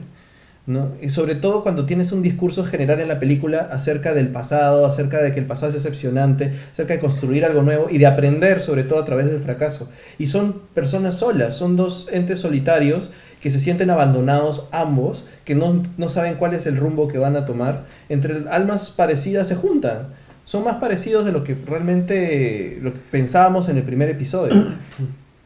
¿no? 0.67 0.93
Y 1.01 1.09
sobre 1.09 1.35
todo 1.35 1.63
cuando 1.63 1.87
tienes 1.87 2.13
un 2.13 2.23
discurso 2.23 2.63
general 2.63 3.01
en 3.01 3.09
la 3.09 3.19
película 3.19 3.71
acerca 3.73 4.13
del 4.13 4.29
pasado, 4.29 4.85
acerca 4.85 5.23
de 5.23 5.33
que 5.33 5.41
el 5.41 5.47
pasado 5.47 5.69
es 5.69 5.83
decepcionante, 5.83 6.53
acerca 6.71 6.93
de 6.93 7.01
construir 7.01 7.47
algo 7.47 7.63
nuevo 7.63 7.87
y 7.91 7.97
de 7.97 8.05
aprender 8.05 8.61
sobre 8.61 8.83
todo 8.83 8.99
a 8.99 9.07
través 9.07 9.31
del 9.31 9.41
fracaso. 9.41 9.91
Y 10.19 10.27
son 10.27 10.61
personas 10.75 11.15
solas, 11.15 11.57
son 11.57 11.77
dos 11.77 12.09
entes 12.13 12.41
solitarios 12.41 13.13
que 13.41 13.51
se 13.51 13.61
sienten 13.61 13.91
abandonados 13.91 14.69
ambos, 14.73 15.25
que 15.45 15.55
no, 15.55 15.83
no 15.97 16.09
saben 16.09 16.35
cuál 16.35 16.55
es 16.55 16.67
el 16.67 16.77
rumbo 16.77 17.09
que 17.09 17.19
van 17.19 17.37
a 17.37 17.47
tomar. 17.47 17.87
Entre 18.09 18.49
almas 18.51 18.91
parecidas 18.91 19.49
se 19.49 19.55
juntan. 19.55 20.09
Son 20.45 20.65
más 20.65 20.77
parecidos 20.77 21.25
de 21.27 21.33
lo 21.33 21.45
que 21.45 21.55
realmente 21.55 22.79
lo 22.81 22.93
que 22.95 22.99
pensábamos 23.11 23.69
en 23.69 23.77
el 23.77 23.83
primer 23.85 24.09
episodio. 24.11 24.55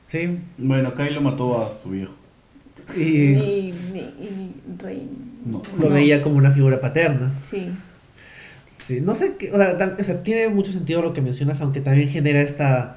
Sí. 0.06 0.38
Bueno, 0.58 0.94
Kylo 0.94 1.22
mató 1.22 1.62
a 1.62 1.72
su 1.82 1.88
viejo. 1.88 2.12
Y 2.94 3.00
Y, 3.00 3.74
y- 3.94 3.98
y 4.20 4.52
Rey. 4.78 5.08
No. 5.46 5.62
lo 5.78 5.88
No. 5.88 5.94
veía 5.94 6.20
como 6.20 6.36
una 6.36 6.50
figura 6.50 6.82
paterna. 6.82 7.32
Sí. 7.48 7.70
Sí, 8.78 9.00
no 9.00 9.14
sé 9.14 9.36
qué, 9.38 9.50
o 9.52 9.56
sea, 9.56 9.78
tam- 9.78 9.98
o 9.98 10.02
sea, 10.02 10.22
tiene 10.22 10.48
mucho 10.48 10.70
sentido 10.72 11.00
lo 11.00 11.14
que 11.14 11.22
mencionas, 11.22 11.62
aunque 11.62 11.80
también 11.80 12.10
genera 12.10 12.42
esta 12.42 12.96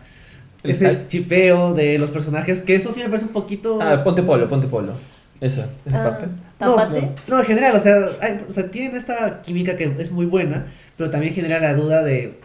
este 0.71 0.91
Skype. 0.91 1.07
chipeo 1.07 1.73
de 1.73 1.97
los 1.99 2.09
personajes, 2.09 2.61
que 2.61 2.75
eso 2.75 2.91
sí 2.91 3.01
me 3.01 3.07
parece 3.07 3.25
un 3.25 3.33
poquito 3.33 3.79
Ah, 3.81 4.03
ponte 4.03 4.23
polo, 4.23 4.47
ponte 4.47 4.67
polo. 4.67 4.93
Esa, 5.41 5.67
esa 5.85 6.01
Ah, 6.01 6.03
parte. 6.09 6.27
no, 6.61 6.75
Tápate. 6.75 7.09
no, 7.27 7.39
en 7.39 7.45
general, 7.45 7.75
o 7.75 7.79
sea, 7.79 7.97
hay- 8.21 8.39
o 8.49 8.51
sea, 8.53 8.71
tienen 8.71 8.95
esta 8.95 9.41
química 9.41 9.75
que 9.75 9.91
es 9.99 10.11
muy 10.11 10.25
buena, 10.25 10.67
pero 10.97 11.09
también 11.09 11.33
genera 11.33 11.59
la 11.59 11.73
duda 11.73 12.03
de 12.03 12.39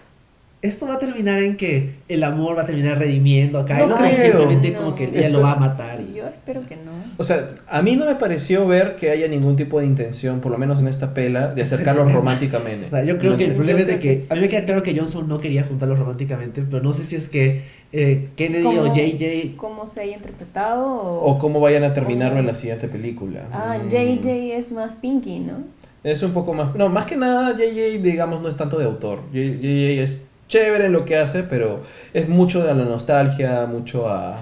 esto 0.62 0.86
va 0.86 0.94
a 0.94 0.98
terminar 0.98 1.42
en 1.42 1.56
que 1.56 1.94
el 2.08 2.22
amor 2.22 2.58
va 2.58 2.62
a 2.62 2.66
terminar 2.66 2.98
redimiendo 2.98 3.60
a 3.60 3.64
Kylo, 3.64 3.86
No 3.86 3.94
o 3.94 3.98
creo. 3.98 4.12
simplemente 4.12 4.70
No. 4.72 4.78
como 4.80 4.94
que 4.94 5.04
ella 5.04 5.30
lo 5.30 5.40
va 5.40 5.52
a 5.52 5.56
matar 5.56 5.98
y 6.02 6.12
Yo 6.18 6.26
espero 6.26 6.66
que 6.66 6.76
no. 6.76 6.90
O 7.16 7.24
sea, 7.24 7.52
a 7.66 7.80
mí 7.80 7.96
no 7.96 8.04
me 8.04 8.16
pareció 8.16 8.66
ver 8.66 8.96
que 8.96 9.08
haya 9.10 9.26
ningún 9.28 9.56
tipo 9.56 9.80
de 9.80 9.86
intención, 9.86 10.40
por 10.40 10.52
lo 10.52 10.58
menos 10.58 10.78
en 10.80 10.88
esta 10.88 11.14
pela, 11.14 11.54
de 11.54 11.62
acercarlos 11.62 12.12
románticamente. 12.12 12.86
O 12.88 12.90
sea, 12.90 13.04
yo 13.04 13.16
creo 13.18 13.38
que 13.38 13.44
el 13.44 13.52
problema 13.54 13.80
es 13.80 13.86
de 13.86 13.98
que 14.00 14.26
a 14.28 14.34
mí 14.34 14.40
me 14.42 14.48
queda 14.50 14.64
claro 14.66 14.82
que 14.82 14.94
Johnson 14.98 15.28
no 15.28 15.40
quería 15.40 15.62
juntarlos 15.64 15.98
románticamente, 15.98 16.62
pero 16.68 16.82
no 16.82 16.92
sé 16.92 17.06
si 17.06 17.16
es 17.16 17.28
que 17.30 17.62
eh, 17.92 18.28
Kennedy 18.36 18.64
o. 18.66 18.92
JJ 18.94 19.56
¿Cómo 19.56 19.86
se 19.86 20.02
haya 20.02 20.16
interpretado? 20.16 20.86
O, 20.86 21.32
O 21.32 21.38
cómo 21.38 21.60
vayan 21.60 21.84
a 21.84 21.92
terminarlo 21.92 22.38
en 22.40 22.46
la 22.46 22.54
siguiente 22.54 22.88
película. 22.88 23.46
Ah, 23.52 23.78
Mm. 23.82 23.88
JJ 23.88 24.28
es 24.56 24.72
más 24.72 24.94
Pinky, 24.96 25.40
¿no? 25.40 25.54
Es 26.02 26.22
un 26.22 26.32
poco 26.32 26.54
más... 26.54 26.74
No, 26.76 26.88
más 26.88 27.04
que 27.06 27.16
nada 27.16 27.54
JJ, 27.56 28.00
digamos, 28.02 28.40
no 28.40 28.48
es 28.48 28.56
tanto 28.56 28.78
de 28.78 28.86
autor. 28.86 29.20
JJ 29.32 30.00
es 30.02 30.22
chévere 30.48 30.86
en 30.86 30.92
lo 30.92 31.04
que 31.04 31.16
hace, 31.16 31.42
pero 31.42 31.80
es 32.14 32.28
mucho 32.28 32.62
de 32.64 32.74
la 32.74 32.84
nostalgia, 32.84 33.66
mucho 33.66 34.08
a... 34.08 34.38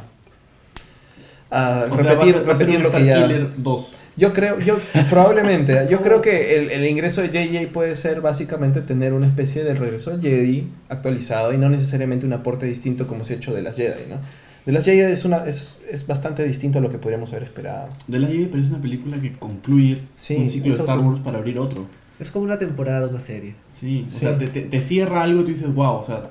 A 1.50 1.86
O 1.90 1.96
sea, 1.96 2.14
repetir, 2.14 2.14
va 2.14 2.22
a 2.22 2.32
ser- 2.32 2.48
va 2.48 2.52
a 2.52 2.56
ser 2.56 2.66
repetir 2.66 2.76
un 2.76 2.82
lo 2.82 2.90
que 2.90 2.96
Star 2.98 3.04
ya... 3.20 3.26
Killer 3.26 3.48
2. 3.56 3.92
Yo 4.18 4.32
creo, 4.32 4.58
yo 4.58 4.78
probablemente, 5.10 5.86
yo 5.88 6.00
creo 6.02 6.20
que 6.20 6.58
el, 6.58 6.70
el 6.70 6.86
ingreso 6.86 7.22
de 7.22 7.28
JJ 7.28 7.68
puede 7.72 7.94
ser 7.94 8.20
básicamente 8.20 8.80
tener 8.82 9.12
una 9.12 9.26
especie 9.26 9.64
de 9.64 9.74
regreso 9.74 10.10
al 10.10 10.20
Jedi 10.20 10.66
actualizado 10.88 11.52
y 11.52 11.58
no 11.58 11.68
necesariamente 11.70 12.26
un 12.26 12.32
aporte 12.32 12.66
distinto 12.66 13.06
como 13.06 13.24
se 13.24 13.34
ha 13.34 13.36
hecho 13.36 13.54
de 13.54 13.62
las 13.62 13.76
Jedi, 13.76 14.08
¿no? 14.10 14.16
De 14.66 14.72
las 14.72 14.84
Jedi 14.84 15.00
es, 15.00 15.24
una, 15.24 15.46
es, 15.46 15.78
es 15.90 16.06
bastante 16.06 16.44
distinto 16.44 16.78
a 16.78 16.82
lo 16.82 16.90
que 16.90 16.98
podríamos 16.98 17.30
haber 17.30 17.44
esperado. 17.44 17.88
De 18.06 18.18
la 18.18 18.26
Jedi 18.28 18.46
parece 18.46 18.70
una 18.70 18.80
película 18.82 19.20
que 19.20 19.32
concluye 19.32 19.98
Sí, 20.16 20.36
un 20.36 20.48
ciclo 20.48 20.74
de 20.74 20.80
Star 20.80 20.98
Wars 20.98 21.20
para 21.20 21.38
abrir 21.38 21.58
otro. 21.58 21.86
es 22.20 22.30
como 22.30 22.44
una 22.44 22.58
temporada, 22.58 23.06
una 23.06 23.20
serie. 23.20 23.54
Sí, 23.78 24.06
o 24.08 24.12
Sí. 24.12 24.18
sea, 24.20 24.36
te, 24.36 24.48
te- 24.48 24.62
te 24.62 24.80
cierra 24.80 25.22
algo 25.22 25.40
y 25.42 25.44
tú 25.44 25.50
dices, 25.52 25.72
wow, 25.72 25.94
o 25.98 26.02
sea, 26.04 26.30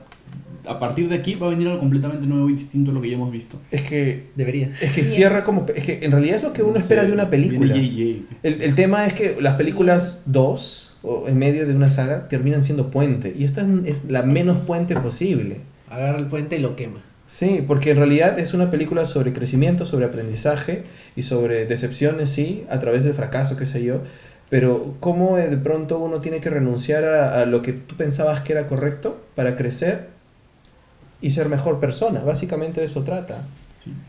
a 0.68 0.80
partir 0.80 1.10
de 1.10 1.16
aquí 1.16 1.36
va 1.36 1.48
a 1.48 1.50
venir 1.52 1.68
algo 1.68 1.80
completamente 1.80 2.26
nuevo 2.28 2.50
y 2.50 2.54
distinto 2.54 2.92
a 2.92 2.94
lo 2.94 3.02
que 3.02 3.10
ya 3.10 3.16
hemos 3.16 3.32
visto. 3.32 3.60
Es 3.72 3.82
que, 3.82 4.26
Debería. 4.36 4.72
es 4.82 4.92
que 4.92 5.02
Bien. 5.02 5.14
cierra 5.14 5.44
como... 5.44 5.66
Es 5.76 5.84
que 5.86 6.00
en 6.04 6.12
realidad 6.12 6.38
es 6.38 6.44
lo 6.44 6.54
que 6.54 6.64
uno 6.64 6.78
espera 6.78 7.04
de 7.06 7.12
una 7.12 7.30
película. 7.30 7.76
El, 7.76 8.28
el 8.44 8.76
tema 8.76 9.06
es 9.08 9.14
que 9.14 9.38
las 9.40 9.56
películas 9.56 10.24
2 10.26 10.98
o 11.04 11.28
en 11.28 11.38
medio 11.38 11.66
de 11.68 11.76
una 11.76 11.90
saga 11.90 12.28
terminan 12.28 12.62
siendo 12.62 12.90
puente 12.92 13.34
y 13.38 13.44
esta 13.44 13.66
es- 13.86 14.06
la 14.06 14.24
menos 14.24 14.58
puente 14.60 14.96
posible. 14.96 15.58
Agarra 15.90 16.18
el 16.20 16.28
puente 16.28 16.58
y 16.58 16.60
lo 16.60 16.76
quema. 16.76 17.02
Sí, 17.28 17.64
porque 17.68 17.92
en 17.92 17.98
realidad 17.98 18.40
es 18.40 18.54
una 18.54 18.72
película 18.72 19.06
sobre 19.06 19.34
crecimiento, 19.34 19.86
sobre 19.86 20.06
aprendizaje 20.06 20.84
y 21.16 21.24
sobre 21.24 21.66
decepciones, 21.66 22.30
sí, 22.30 22.64
a 22.70 22.80
través 22.80 23.04
del 23.04 23.14
fracaso, 23.14 23.58
qué 23.58 23.66
sé 23.66 23.84
yo. 23.84 24.02
Pero 24.50 24.96
cómo 25.02 25.36
de 25.36 25.58
pronto 25.58 26.00
uno 26.00 26.22
tiene 26.22 26.40
que 26.40 26.50
renunciar 26.50 27.04
a, 27.04 27.42
a 27.42 27.46
lo 27.46 27.62
que 27.62 27.74
tú 27.74 27.96
pensabas 27.98 28.40
que 28.40 28.54
era 28.54 28.68
correcto 28.68 29.22
para 29.36 29.58
crecer 29.58 30.08
y 31.22 31.32
ser 31.32 31.50
mejor 31.50 31.80
persona. 31.80 32.22
Básicamente 32.26 32.80
de 32.82 32.88
eso 32.88 33.04
trata. 33.04 33.42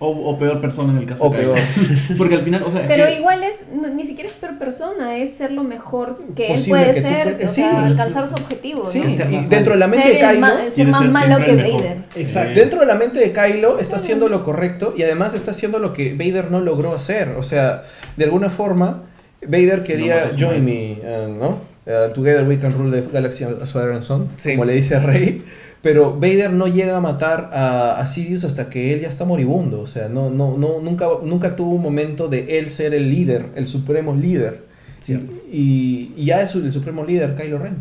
O, 0.01 0.09
o 0.09 0.37
peor 0.41 0.61
persona 0.61 0.93
en 0.93 0.99
el 0.99 1.07
caso 1.07 1.23
O 1.23 1.31
de 1.31 1.39
Kylo. 1.39 1.55
Porque 2.19 2.35
al 2.35 2.41
final, 2.41 2.65
o 2.67 2.71
sea, 2.73 2.81
es 2.81 2.89
Pero 2.89 3.07
que- 3.07 3.15
igual 3.15 3.45
es, 3.45 3.65
no- 3.73 3.87
ni 3.89 4.05
siquiera 4.05 4.29
es 4.29 4.35
peor 4.35 4.59
persona, 4.59 5.17
es 5.19 5.35
ser 5.35 5.53
lo 5.53 5.63
mejor 5.63 6.19
que 6.35 6.53
él 6.53 6.61
puede 6.69 6.95
que 6.95 7.01
ser, 7.01 7.23
puedes- 7.37 7.45
o 7.45 7.49
sí, 7.49 7.61
sea, 7.61 7.71
sí. 7.71 7.77
alcanzar 7.87 8.27
su 8.27 8.35
objetivo, 8.35 8.85
Sí, 8.87 9.01
dentro 9.49 9.75
de 9.75 9.79
la 9.79 9.87
mente 9.87 10.09
ser, 10.09 10.15
de 10.21 10.27
Kylo, 10.27 10.41
ma- 10.41 10.71
ser 10.75 10.87
más 10.89 11.01
ser 11.03 11.11
malo 11.13 11.45
que. 11.45 11.55
Vader. 11.55 11.97
Exacto. 12.17 12.59
Dentro 12.59 12.81
de 12.81 12.87
la 12.87 12.95
mente 12.97 13.21
de 13.21 13.33
Kylo 13.33 13.79
está 13.79 13.97
haciendo 13.97 14.27
lo 14.29 14.43
correcto 14.43 14.95
y 14.97 15.05
además 15.05 15.35
está 15.35 15.53
haciendo 15.53 15.79
lo 15.79 15.93
que 15.93 16.13
Vader 16.15 16.51
no 16.51 16.61
logró 16.61 16.93
hacer. 16.93 17.37
O 17.39 17.45
sea, 17.45 17.85
de 18.17 18.25
alguna 18.25 18.51
forma, 18.51 19.05
Vader 19.47 19.85
quería 19.85 20.29
join 20.37 20.65
me, 20.65 20.99
uh, 21.05 21.29
¿no? 21.29 21.61
Uh, 21.87 22.13
together 22.13 22.47
we 22.49 22.59
can 22.59 22.73
rule 22.77 22.91
the 23.01 23.09
galaxy 23.13 23.45
as 23.45 23.73
father 23.73 23.93
and 23.93 24.03
son, 24.03 24.29
Sí. 24.37 24.51
como 24.53 24.65
le 24.65 24.73
dice 24.75 24.99
Rey. 24.99 25.43
Pero 25.83 26.15
Vader 26.15 26.51
no 26.53 26.67
llega 26.67 26.97
a 26.97 27.01
matar 27.01 27.51
a, 27.53 28.01
a 28.01 28.07
Sidious 28.07 28.45
hasta 28.45 28.69
que 28.69 28.93
él 28.95 29.01
ya 29.03 29.09
está 29.09 29.25
moribundo. 29.25 29.81
O 29.81 29.87
sea, 29.87 30.09
no, 30.09 30.29
no, 30.31 30.57
no, 30.59 30.81
nunca, 30.81 31.07
nunca 31.23 31.55
tuvo 31.57 31.75
un 31.77 31.83
momento 31.83 32.29
de 32.29 32.59
él 32.59 32.71
ser 32.71 32.95
el 32.95 33.11
líder, 33.11 33.47
el 33.55 33.67
supremo 33.69 34.15
líder. 34.15 34.67
Cierto. 35.01 35.31
Y, 35.53 36.13
y 36.17 36.25
ya 36.27 36.43
es 36.43 36.55
el 36.57 36.73
supremo 36.73 37.05
líder, 37.05 37.37
Kylo 37.37 37.59
Ren. 37.59 37.77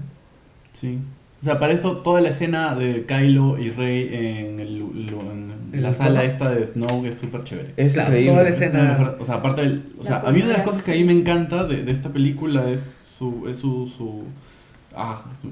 Sí. 0.74 1.00
O 1.41 1.45
sea, 1.45 1.60
para 1.60 1.74
esto, 1.74 1.98
toda 1.98 2.22
la 2.22 2.30
escena 2.30 2.76
de 2.76 3.06
Kylo 3.06 3.58
y 3.60 3.72
Rey 3.72 4.10
en, 4.12 4.60
el, 4.60 4.78
lo- 5.08 5.22
en 5.32 5.54
¿En 5.74 5.84
la 5.84 5.91
sala 5.93 6.24
esta 6.24 6.50
de 6.52 6.66
Snow 6.66 7.06
es 7.06 7.18
súper 7.18 7.43
chévere. 7.43 7.74
Es 7.78 7.93
Claro, 7.93 8.10
increíble. 8.10 8.32
toda 8.32 8.43
la 8.43 8.50
escena- 8.50 9.16
o 9.20 9.26
sea, 9.26 9.36
aparte 9.36 9.62
del, 9.62 9.84
o 10.00 10.04
sea, 10.06 10.22
a 10.26 10.32
mí 10.32 10.39
una 10.39 10.48
de 10.50 10.54
las 10.54 10.64
cosas 10.64 10.82
que 10.84 10.91
a 10.93 10.95
mí 10.95 11.04
me 11.04 11.14
encanta 11.14 11.64
de, 11.66 11.84
de 11.84 11.91
esta 11.91 12.10
película 12.10 12.70
es 12.72 13.02
su, 13.18 13.48
es 13.50 13.58
su, 13.58 13.88
su 13.95 14.24
ah, 14.95 15.24
su- 15.41 15.52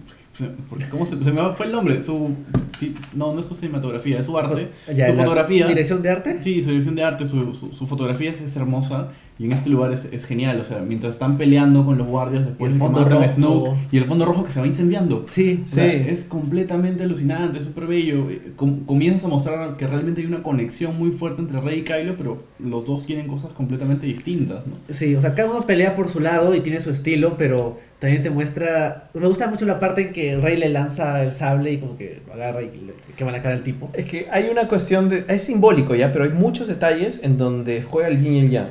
¿cómo 0.89 1.05
se, 1.05 1.17
se 1.17 1.31
me 1.31 1.51
fue 1.53 1.65
el 1.67 1.71
nombre? 1.71 2.01
Su, 2.01 2.35
sí, 2.79 2.95
no, 3.13 3.33
no 3.33 3.39
es 3.39 3.45
su 3.45 3.55
cinematografía, 3.55 4.19
es 4.19 4.25
su 4.25 4.37
arte. 4.37 4.69
Ya, 4.93 5.09
su 5.11 5.17
fotografía. 5.17 5.67
Dirección 5.67 6.01
de 6.01 6.09
arte. 6.09 6.39
Sí, 6.43 6.61
su 6.61 6.69
dirección 6.69 6.95
de 6.95 7.03
arte, 7.03 7.27
su, 7.27 7.53
su, 7.53 7.71
su 7.73 7.87
fotografía 7.87 8.31
es, 8.31 8.41
es 8.41 8.55
hermosa 8.55 9.09
y 9.37 9.45
en 9.45 9.51
este 9.51 9.69
lugar 9.69 9.91
es, 9.91 10.05
es 10.11 10.25
genial. 10.25 10.59
O 10.59 10.63
sea, 10.63 10.79
mientras 10.79 11.15
están 11.15 11.37
peleando 11.37 11.85
con 11.85 11.97
los 11.97 12.07
guardias, 12.07 12.45
después 12.45 12.71
el 12.71 12.77
fondo 12.79 13.03
rojo. 13.03 13.29
Snoke 13.29 13.69
y 13.91 13.97
el 13.97 14.05
fondo 14.05 14.25
rojo 14.25 14.45
que 14.45 14.51
se 14.51 14.61
va 14.61 14.67
incendiando. 14.67 15.23
Sí. 15.25 15.61
O 15.63 15.65
sea, 15.65 15.89
Sí. 15.91 16.05
es 16.09 16.23
completamente 16.25 17.03
alucinante, 17.03 17.61
súper 17.61 17.85
bello. 17.87 18.29
Eh, 18.29 18.53
com- 18.55 18.85
comienzas 18.85 19.25
a 19.25 19.27
mostrar 19.27 19.75
que 19.77 19.87
realmente 19.87 20.21
hay 20.21 20.27
una 20.27 20.41
conexión 20.43 20.97
muy 20.97 21.11
fuerte 21.11 21.41
entre 21.41 21.59
Rey 21.59 21.79
y 21.79 21.81
Kylo, 21.83 22.15
pero 22.17 22.43
los 22.59 22.85
dos 22.85 23.05
tienen 23.05 23.27
cosas 23.27 23.51
completamente 23.53 24.05
distintas, 24.05 24.65
¿no? 24.67 24.75
Sí, 24.93 25.15
o 25.15 25.21
sea, 25.21 25.33
cada 25.35 25.49
uno 25.51 25.65
pelea 25.65 25.95
por 25.95 26.07
su 26.07 26.19
lado 26.19 26.55
y 26.55 26.61
tiene 26.61 26.79
su 26.79 26.89
estilo, 26.89 27.35
pero 27.37 27.77
también 27.99 28.21
te 28.23 28.29
muestra... 28.29 29.09
Me 29.13 29.27
gusta 29.27 29.47
mucho 29.49 29.65
la 29.65 29.79
parte 29.79 30.01
en 30.07 30.13
que 30.13 30.37
Rey 30.37 30.57
le 30.57 30.69
lanza 30.69 31.23
el 31.23 31.33
sable 31.33 31.73
y 31.73 31.77
como 31.77 31.97
que 31.97 32.21
lo 32.27 32.33
agarra 32.33 32.61
y 32.61 32.65
le 32.67 32.93
quema 33.15 33.31
la 33.31 33.41
cara 33.41 33.55
al 33.55 33.63
tipo. 33.63 33.89
Es 33.93 34.05
que 34.05 34.25
hay 34.31 34.47
una 34.51 34.67
cuestión 34.67 35.09
de... 35.09 35.25
Es 35.27 35.43
simbólico 35.43 35.95
ya, 35.95 36.11
pero 36.11 36.25
hay 36.25 36.31
muchos 36.31 36.67
detalles 36.67 37.21
en 37.23 37.37
donde 37.37 37.81
juega 37.83 38.07
el 38.09 38.21
yin 38.21 38.33
y 38.33 38.39
el 38.39 38.49
yang. 38.51 38.67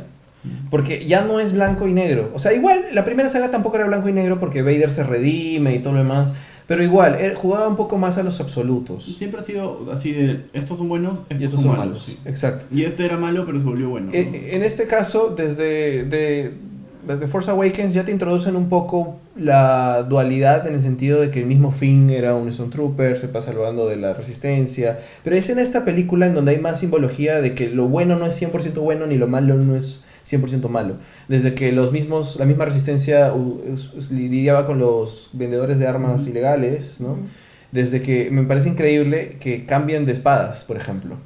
Porque 0.71 1.07
ya 1.07 1.25
no 1.25 1.41
es 1.41 1.53
blanco 1.53 1.89
y 1.89 1.93
negro. 1.93 2.31
O 2.35 2.39
sea, 2.39 2.53
igual, 2.53 2.81
la 2.93 3.05
primera 3.05 3.29
saga 3.29 3.51
tampoco 3.51 3.77
era 3.77 3.87
blanco 3.87 4.09
y 4.09 4.13
negro 4.13 4.41
porque 4.41 4.63
Vader 4.63 4.91
se 4.91 5.05
redime 5.05 5.75
y 5.75 5.79
todo 5.79 5.95
lo 5.95 6.01
demás. 6.01 6.33
Pero 6.67 6.83
igual, 6.83 7.17
él 7.17 7.35
jugaba 7.35 7.69
un 7.69 7.77
poco 7.77 7.99
más 7.99 8.17
a 8.17 8.23
los 8.23 8.41
absolutos. 8.41 9.05
Siempre 9.05 9.41
ha 9.41 9.45
sido 9.45 9.91
así 9.93 10.13
de, 10.13 10.47
estos 10.55 10.79
son 10.79 10.89
buenos, 10.89 11.19
estos, 11.29 11.41
Y 11.41 11.45
estos 11.45 11.61
son, 11.61 11.71
malos. 11.73 11.87
malos. 11.87 12.03
sí. 12.05 12.19
Exacto. 12.25 12.65
Y 12.75 12.85
este 12.85 13.05
era 13.05 13.19
malo, 13.19 13.45
pero 13.45 13.59
se 13.59 13.65
volvió 13.65 13.91
bueno. 13.91 14.07
¿no? 14.07 14.15
En, 14.15 14.35
en 14.35 14.63
este 14.63 14.87
caso, 14.87 15.35
desde 15.37 16.05
de, 16.05 16.55
desde 17.07 17.29
Force 17.29 17.51
Awakens 17.51 17.93
ya 17.93 18.05
te 18.05 18.13
introducen 18.13 18.57
un 18.57 18.69
poco 18.69 19.17
la 19.37 20.05
dualidad 20.05 20.67
en 20.67 20.75
el 20.75 20.81
sentido 20.81 21.21
de 21.21 21.31
que 21.31 21.41
el 21.41 21.47
mismo 21.47 21.71
Finn 21.71 22.09
era 22.11 22.35
un 22.35 22.51
Stormtrooper, 22.53 23.19
se 23.19 23.29
pasa 23.29 23.53
salvando 23.53 23.87
de 23.87 23.97
la 23.97 24.15
resistencia. 24.15 25.01
Pero 25.23 25.37
es 25.37 25.51
en 25.51 25.59
esta 25.59 25.85
película 25.85 26.27
en 26.27 26.35
donde 26.35 26.53
hay 26.53 26.59
más 26.59 26.81
simbología 26.81 27.41
de 27.41 27.55
que 27.55 27.69
lo 27.69 27.89
bueno 27.89 28.17
no 28.17 28.27
es 28.27 28.41
100% 28.41 28.75
bueno 28.75 29.07
ni 29.07 29.19
lo 29.19 29.27
malo 29.27 29.57
no 29.57 29.77
es 29.77 30.05
100% 30.27 30.69
malo. 30.69 30.97
Desde 31.29 31.55
que 31.55 31.73
los 31.73 31.93
mismos, 31.93 32.37
la 32.39 32.47
misma 32.47 32.65
resistencia 32.65 33.33
lidiaba 34.11 34.67
con 34.67 34.79
los 34.79 35.29
vendedores 35.33 35.79
de 35.79 35.87
armas 35.87 36.27
ilegales, 36.27 37.01
¿no? 37.01 37.17
Desde 37.73 38.01
que 38.01 38.31
me 38.31 38.45
parece 38.45 38.69
increíble 38.69 39.37
que 39.41 39.67
cambien 39.67 40.07
de 40.07 40.13
espadas, 40.13 40.65
por 40.65 40.77
ejemplo. 40.77 41.17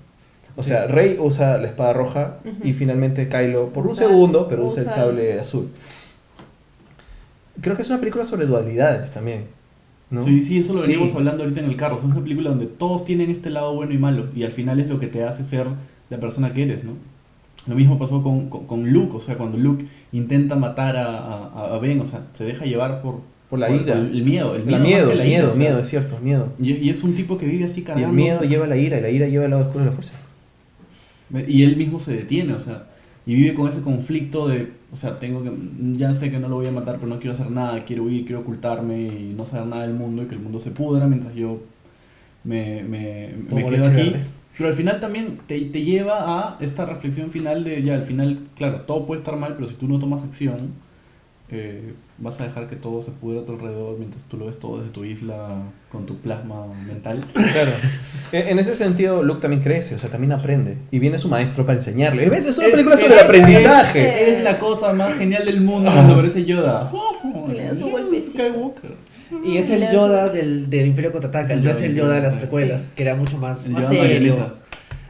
O 0.57 0.63
sea, 0.65 0.87
Rey 0.87 1.17
usa 1.21 1.57
la 1.59 1.69
espada 1.69 1.93
roja 1.93 2.39
y 2.65 2.73
finalmente 2.73 3.29
Kylo 3.29 3.69
por 3.69 3.87
un 3.87 3.95
segundo, 3.95 4.49
pero 4.49 4.67
usa, 4.67 4.83
el 4.83 4.89
sable 4.91 5.39
azul. 5.39 5.69
Creo 7.61 7.77
que 7.77 7.83
es 7.83 7.89
una 7.91 7.99
película 7.99 8.25
sobre 8.25 8.47
dualidades 8.47 9.11
también. 9.13 9.45
¿no? 10.11 10.23
Sí, 10.23 10.43
sí, 10.43 10.59
eso 10.61 10.73
lo 10.73 10.81
Sí. 10.81 10.93
veníamos 10.93 11.15
hablando 11.15 11.43
ahorita 11.43 11.61
en 11.61 11.67
el 11.67 11.77
carro. 11.77 11.99
Es 11.99 12.03
una 12.05 12.21
película 12.23 12.51
donde 12.51 12.67
todos 12.67 13.05
tienen 13.05 13.31
este 13.31 13.51
lado 13.51 13.75
bueno 13.75 13.93
y 13.93 13.99
malo. 13.99 14.27
Y 14.35 14.43
al 14.45 14.53
final 14.53 14.81
es 14.81 14.89
lo 14.89 14.99
que 14.99 15.07
te 15.07 15.23
hace 15.25 15.45
ser 15.45 15.67
la 16.09 16.19
persona 16.19 16.53
que 16.55 16.63
eres, 16.63 16.83
¿no? 16.85 16.93
Lo 17.69 17.75
mismo 17.75 17.99
pasó 17.99 18.23
con, 18.23 18.49
con, 18.49 18.67
con 18.67 18.91
Luke. 18.91 19.17
O 19.17 19.21
sea, 19.21 19.37
cuando 19.37 19.59
Luke 19.59 19.85
intenta 20.13 20.57
matar 20.57 20.97
a, 20.97 21.17
a, 21.49 21.75
a 21.75 21.79
Ben, 21.79 22.01
o 22.01 22.07
sea, 22.07 22.23
se 22.33 22.45
deja 22.45 22.65
llevar 22.65 23.03
por, 23.03 23.21
Por 23.51 23.59
la 23.59 23.71
ira. 23.71 23.95
el, 23.95 24.15
el 24.17 24.25
miedo. 24.25 24.55
El 24.55 24.65
El 24.69 24.81
miedo, 24.81 24.81
miedo, 24.81 25.13
el 25.13 25.23
miedo, 25.23 25.47
ira, 25.47 25.49
o 25.53 25.55
sea. 25.55 25.59
miedo, 25.59 25.79
es 25.79 25.87
cierto, 25.89 26.19
miedo. 26.23 26.53
Y, 26.59 26.73
y 26.75 26.91
es 26.91 27.03
un 27.03 27.15
tipo 27.15 27.37
que 27.39 27.47
vive 27.47 27.65
así 27.65 27.81
Y 27.81 27.85
cargando. 27.85 28.09
el 28.09 28.15
miedo 28.15 28.43
lleva 28.43 28.65
a 28.65 28.69
la 28.69 28.77
ira, 28.77 28.99
y 28.99 29.03
la 29.03 29.11
ira 29.11 29.27
lleva 29.29 29.45
al 29.45 29.51
lado 29.51 29.63
oscuro 29.65 29.85
de 29.85 29.91
la 29.91 29.97
fuerza. 29.97 30.15
Y 31.47 31.63
él 31.63 31.77
mismo 31.77 32.01
se 32.01 32.15
detiene, 32.15 32.55
o 32.55 32.61
sea, 32.61 32.87
y 33.27 33.35
vive 33.35 33.53
con 33.55 33.69
ese 33.69 33.83
conflicto 33.83 34.49
de, 34.49 34.73
o 34.91 34.97
sea, 34.97 35.19
tengo 35.19 35.43
que, 35.43 35.53
ya 35.97 36.15
sé 36.15 36.31
que 36.31 36.39
no 36.39 36.49
lo 36.49 36.57
voy 36.57 36.67
a 36.67 36.73
matar, 36.73 36.97
pero 36.97 37.09
no 37.09 37.19
quiero 37.19 37.35
hacer 37.35 37.51
nada, 37.51 37.79
quiero 37.81 38.05
huir, 38.05 38.25
quiero 38.25 38.41
ocultarme 38.41 39.03
y 39.03 39.35
no 39.37 39.45
saber 39.45 39.67
nada 39.67 39.83
del 39.83 39.93
mundo 39.95 40.23
y 40.23 40.27
que 40.27 40.35
el 40.35 40.41
mundo 40.41 40.59
se 40.61 40.71
pudra 40.71 41.07
mientras 41.07 41.35
yo 41.35 41.61
me, 42.45 42.83
me, 42.85 43.35
me 43.51 43.67
quedo 43.67 43.87
aquí. 43.87 44.15
Pero 44.59 44.69
al 44.71 44.75
final 44.75 44.99
también 45.01 45.39
te, 45.47 45.59
te 45.61 45.83
lleva 45.85 46.41
a 46.41 46.57
esta 46.61 46.85
reflexión 46.85 47.31
final 47.31 47.63
de, 47.65 47.83
ya, 47.83 47.95
al 47.95 48.03
final, 48.05 48.41
claro, 48.57 48.81
todo 48.83 49.07
puede 49.07 49.21
estar 49.21 49.37
mal, 49.37 49.55
pero 49.55 49.69
si 49.69 49.75
tú 49.75 49.87
no 49.89 49.99
tomas 50.01 50.23
acción, 50.23 50.73
eh, 51.51 51.95
vas 52.19 52.39
a 52.41 52.45
dejar 52.45 52.67
que 52.69 52.77
todo 52.77 53.01
se 53.03 53.11
pudra 53.11 53.41
a 53.41 53.45
tu 53.47 53.53
alrededor 53.53 53.97
mientras 53.99 54.23
tú 54.25 54.37
lo 54.37 54.47
ves 54.47 54.59
todo 54.59 54.79
desde 54.81 54.91
tu 54.93 55.05
isla 55.05 55.63
con 55.91 56.05
tu 56.05 56.17
plasma 56.19 56.67
mental. 56.87 57.25
Claro. 57.33 57.71
En 58.33 58.49
en 58.49 58.59
ese 58.59 58.75
sentido, 58.75 59.23
Luke 59.23 59.41
también 59.41 59.63
crece, 59.63 59.95
o 59.95 59.99
sea, 59.99 60.11
también 60.11 60.33
aprende. 60.33 60.77
Y 60.91 60.99
viene 60.99 61.17
su 61.17 61.29
maestro 61.29 61.65
para 61.65 61.79
enseñarle. 61.79 62.29
¿Ves? 62.29 62.45
Es 62.45 62.59
una 62.59 62.69
película 62.69 62.97
es- 62.97 63.01
sobre 63.01 63.15
el 63.15 63.21
aprendizaje. 63.21 64.33
Es 64.39 64.43
la 64.45 64.59
cosa 64.59 64.93
más 64.93 65.15
genial 65.15 65.47
del 65.47 65.61
mundo 65.63 65.91
cuando 65.91 66.15
aparece 66.15 66.45
Yoda. 66.45 66.91
Y 67.49 67.53
le 67.53 67.65
da 67.65 67.75
su 67.75 67.89
golpecito. 67.89 68.33
Skywalker. 68.43 68.91
Y 69.45 69.59
es 69.59 69.71
el 69.71 69.91
Yoda 69.91 70.29
del, 70.29 70.69
del 70.71 70.87
Imperio 70.87 71.13
Contraataca, 71.13 71.53
El 71.55 71.65
no 71.65 71.71
es 71.71 71.81
el 71.81 71.95
Yoda 71.95 72.15
de 72.15 72.23
las 72.23 72.37
precuelas, 72.37 72.91
que 72.95 73.03
era 73.03 73.15
mucho 73.15 73.39
más, 73.39 73.65
El 73.65 73.73
más 73.73 73.85
Yoda 73.85 73.93
serio. 73.95 74.55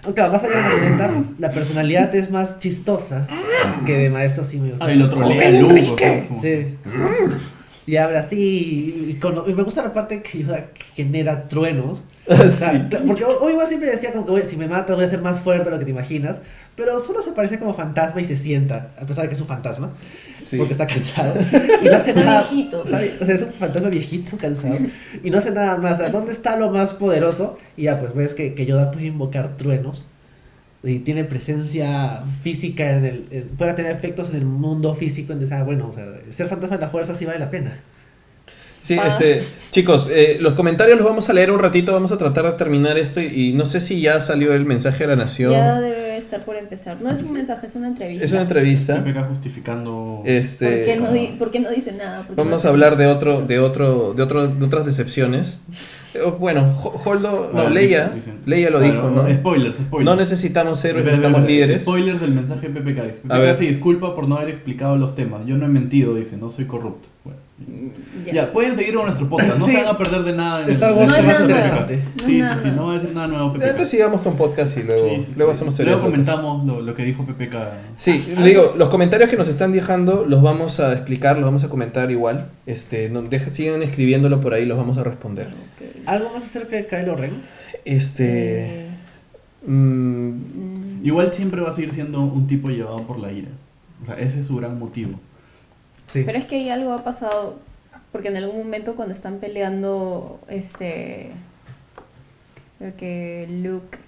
Aunque 0.04 0.22
más 0.22 0.42
allá 0.44 0.48
de 0.56 0.62
la 0.62 0.68
marioneta, 0.68 1.10
la 1.38 1.50
personalidad 1.50 2.14
es 2.14 2.30
más 2.30 2.58
chistosa 2.60 3.26
que 3.84 3.94
de 3.98 4.10
Maestro 4.10 4.44
Simi. 4.44 4.70
o 4.72 4.78
sea, 4.78 4.86
Ah, 4.86 4.92
y 4.92 4.96
lo 4.96 5.08
trolea 5.10 5.34
¡Joven 5.36 5.60
Luke. 5.60 5.74
o 5.74 5.76
Enrique! 5.76 5.96
sea, 5.98 6.28
como- 6.28 6.40
Sí. 6.40 6.66
Y 7.86 7.96
habla 7.96 8.20
así. 8.20 9.08
Y, 9.10 9.14
con- 9.20 9.42
y 9.50 9.54
me 9.54 9.62
gusta 9.62 9.82
la 9.82 9.92
parte 9.92 10.22
que 10.22 10.42
Yoda 10.44 10.66
genera 10.94 11.48
truenos. 11.48 12.02
Sí. 12.50 12.66
Porque 13.06 13.24
Obi-Wan 13.24 13.66
siempre 13.68 13.90
decía 13.90 14.12
como 14.12 14.26
que 14.26 14.32
"Oye, 14.32 14.44
si 14.44 14.56
me 14.56 14.68
matas 14.68 14.96
voy 14.96 15.04
a 15.04 15.08
ser 15.08 15.20
más 15.22 15.40
fuerte 15.40 15.64
de 15.64 15.70
lo 15.70 15.78
que 15.78 15.84
te 15.86 15.90
imaginas. 15.90 16.40
Pero 16.76 17.00
solo 17.00 17.22
se 17.22 17.32
parece 17.32 17.58
como 17.58 17.74
fantasma 17.74 18.20
y 18.20 18.24
se 18.24 18.36
sienta, 18.36 18.92
a 19.00 19.04
pesar 19.04 19.24
de 19.24 19.28
que 19.30 19.34
es 19.34 19.40
un 19.40 19.48
fantasma, 19.48 19.90
Sí. 20.38 20.56
porque 20.58 20.72
está 20.74 20.86
cansado. 20.86 21.34
Y 21.82 21.86
no 21.86 21.96
hace 21.96 22.10
Está 22.10 22.24
nada. 22.24 22.48
O 23.20 23.24
sea, 23.24 23.34
es 23.34 23.42
un 23.42 23.52
fantasma 23.52 23.88
viejito, 23.88 24.36
cansado. 24.36 24.76
Y 25.24 25.30
no 25.30 25.38
hace 25.38 25.50
nada 25.50 25.76
más. 25.78 25.98
¿Dónde 26.12 26.32
está 26.32 26.56
lo 26.56 26.70
más 26.70 26.92
poderoso? 26.94 27.58
Y 27.76 27.84
ya, 27.84 27.98
pues 27.98 28.14
ves 28.14 28.34
que, 28.34 28.54
que 28.54 28.64
Yoda 28.66 28.92
puede 28.92 29.06
invocar 29.06 29.56
truenos. 29.56 30.06
Y 30.84 31.00
tiene 31.00 31.24
presencia 31.24 32.22
física 32.44 32.92
en 32.96 33.04
el. 33.04 33.26
en- 33.32 33.48
puede 33.48 33.72
tener 33.74 33.90
efectos 33.90 34.28
en 34.30 34.36
el 34.36 34.44
mundo 34.44 34.94
físico. 34.94 35.32
Entonces, 35.32 35.56
ah, 35.58 35.64
bueno, 35.64 35.88
o 35.88 35.92
sea, 35.92 36.04
ser 36.30 36.46
fantasma 36.46 36.76
en 36.76 36.82
la 36.82 36.88
fuerza 36.88 37.16
sí 37.16 37.24
vale 37.24 37.40
la 37.40 37.50
pena. 37.50 37.72
Sí, 38.88 38.96
Ah. 38.98 39.06
este, 39.08 39.42
chicos, 39.70 40.08
eh, 40.10 40.38
los 40.40 40.54
comentarios 40.54 40.96
los 40.96 41.06
vamos 41.06 41.28
a 41.28 41.34
leer 41.34 41.50
un 41.50 41.58
ratito, 41.58 41.92
vamos 41.92 42.10
a 42.10 42.16
tratar 42.16 42.46
de 42.46 42.52
terminar 42.52 42.96
esto 42.96 43.20
y, 43.20 43.26
y 43.26 43.52
no 43.52 43.66
sé 43.66 43.82
si 43.82 44.00
ya 44.00 44.18
salió 44.22 44.54
el 44.54 44.64
mensaje 44.64 45.06
de 45.06 45.14
la 45.14 45.16
nación. 45.24 45.52
Ya 45.52 45.78
debe 45.78 46.16
estar 46.16 46.42
por 46.46 46.56
empezar. 46.56 46.96
No 47.02 47.10
es 47.10 47.22
un 47.22 47.34
mensaje, 47.34 47.66
es 47.66 47.76
una 47.76 47.88
entrevista. 47.88 48.24
Es 48.24 48.32
una 48.32 48.40
entrevista. 48.42 49.04
PPK 49.04 49.24
justificando. 49.28 50.22
Este, 50.24 50.66
¿Por 50.66 50.84
qué, 50.86 50.96
no 51.00 51.12
di- 51.12 51.34
por 51.38 51.50
qué 51.50 51.60
no 51.60 51.70
dice 51.70 51.92
nada? 51.92 52.18
¿Por 52.22 52.34
qué 52.34 52.42
Vamos 52.42 52.64
no- 52.64 52.70
a 52.70 52.72
hablar 52.72 52.96
de 52.96 53.06
otro, 53.08 53.42
de 53.42 53.58
otro, 53.58 54.14
de 54.14 54.22
otro, 54.22 54.48
de 54.48 54.64
otras 54.64 54.86
decepciones. 54.86 55.66
Eh, 56.14 56.20
Bueno, 56.38 56.74
Ho- 56.82 56.98
Holdo, 57.04 57.50
no, 57.52 57.52
Bueno, 57.52 57.68
Leia, 57.68 58.04
dicen- 58.06 58.14
dicen. 58.14 58.34
Leia 58.46 58.70
lo 58.70 58.78
Bueno, 58.78 58.94
dijo, 58.94 59.10
¿no? 59.10 59.34
Spoilers, 59.34 59.76
spoilers. 59.76 60.04
No 60.06 60.16
necesitamos 60.16 60.82
héroes, 60.82 61.04
necesitamos 61.04 61.42
líderes. 61.42 61.82
Spoilers 61.82 62.20
del 62.22 62.30
mensaje 62.32 62.68
de 62.70 62.80
PPK. 62.80 63.00
A 63.00 63.04
PPK 63.34 63.38
ver. 63.38 63.54
se 63.56 63.64
disculpa 63.64 64.14
por 64.14 64.26
no 64.28 64.36
haber 64.36 64.48
explicado 64.48 64.96
los 64.96 65.14
temas. 65.14 65.42
Yo 65.46 65.56
no 65.58 65.66
he 65.66 65.68
mentido, 65.68 66.14
dice, 66.14 66.38
no 66.38 66.48
soy 66.48 66.64
corrupto. 66.64 67.06
Bueno, 67.28 67.42
Mm, 67.58 68.24
ya. 68.24 68.32
Ya. 68.34 68.52
pueden 68.52 68.76
seguir 68.76 68.94
con 68.94 69.04
nuestro 69.06 69.28
podcast, 69.28 69.58
no 69.58 69.66
Sí. 69.66 69.72
se 69.72 69.78
van 69.78 69.88
a 69.92 69.98
perder 69.98 70.22
de 70.22 70.32
nada. 70.32 70.62
En 70.62 70.70
Star 70.70 70.92
el- 70.92 70.96
Wars 70.98 71.10
más 71.10 71.20
PPK. 71.22 71.40
interesante. 71.42 71.96
No 71.96 72.24
Sí, 72.24 72.40
sí, 72.42 72.48
sí, 72.62 72.70
no 72.76 72.86
va 72.86 72.92
a 72.92 72.94
decir 72.94 73.10
nada 73.14 73.26
nuevo 73.26 73.52
PPK. 73.52 73.64
Entonces 73.70 73.88
sigamos 73.90 74.20
con 74.20 74.36
podcast 74.36 74.78
y 74.78 74.82
luego, 74.84 75.08
Sí, 75.08 75.22
sí, 75.22 75.32
luego 75.36 75.52
sí. 75.52 75.56
hacemos 75.56 75.74
teoría 75.74 75.94
Luego 75.94 76.08
comentamos 76.08 76.64
lo, 76.66 76.80
lo 76.80 76.94
que 76.94 77.02
dijo 77.04 77.24
PPK. 77.26 77.56
Sí, 77.96 78.32
le 78.38 78.48
digo, 78.48 78.74
los 78.78 78.88
comentarios 78.90 79.28
que 79.28 79.36
nos 79.36 79.48
están 79.48 79.72
dejando 79.72 80.24
los 80.24 80.40
vamos 80.40 80.78
a 80.78 80.92
explicar, 80.92 81.34
los 81.36 81.46
vamos 81.46 81.64
a 81.64 81.68
comentar 81.68 82.12
igual. 82.12 82.46
Este, 82.66 83.10
no, 83.10 83.22
deja- 83.22 83.52
sigan 83.52 83.82
escribiéndolo 83.82 84.40
por 84.40 84.54
ahí, 84.54 84.64
los 84.64 84.78
vamos 84.78 84.96
a 84.96 85.02
responder. 85.02 85.48
¿Algo 86.06 86.30
más 86.32 86.44
acerca 86.44 86.76
de 86.76 86.86
Kylo 86.86 87.16
Ren? 87.16 87.32
Este, 87.84 88.66
Eh, 88.66 88.84
Mm, 89.66 91.04
Igual 91.04 91.32
siempre 91.32 91.60
va 91.60 91.70
a 91.70 91.72
seguir 91.72 91.92
siendo 91.92 92.20
un 92.20 92.46
tipo 92.46 92.68
llevado 92.70 93.02
por 93.06 93.18
la 93.18 93.32
ira. 93.32 93.48
O 94.02 94.06
sea, 94.06 94.14
ese 94.18 94.40
es 94.40 94.46
su 94.46 94.56
gran 94.56 94.78
motivo. 94.78 95.10
Sí. 96.08 96.22
Pero 96.24 96.38
es 96.38 96.44
que 96.46 96.56
ahí 96.56 96.70
algo 96.70 96.92
ha 96.92 97.04
pasado, 97.04 97.58
porque 98.12 98.28
en 98.28 98.36
algún 98.36 98.58
momento 98.58 98.96
cuando 98.96 99.12
están 99.12 99.38
peleando, 99.38 100.40
este, 100.48 101.30
creo 102.78 102.96
que 102.96 103.46
Luke 103.50 103.98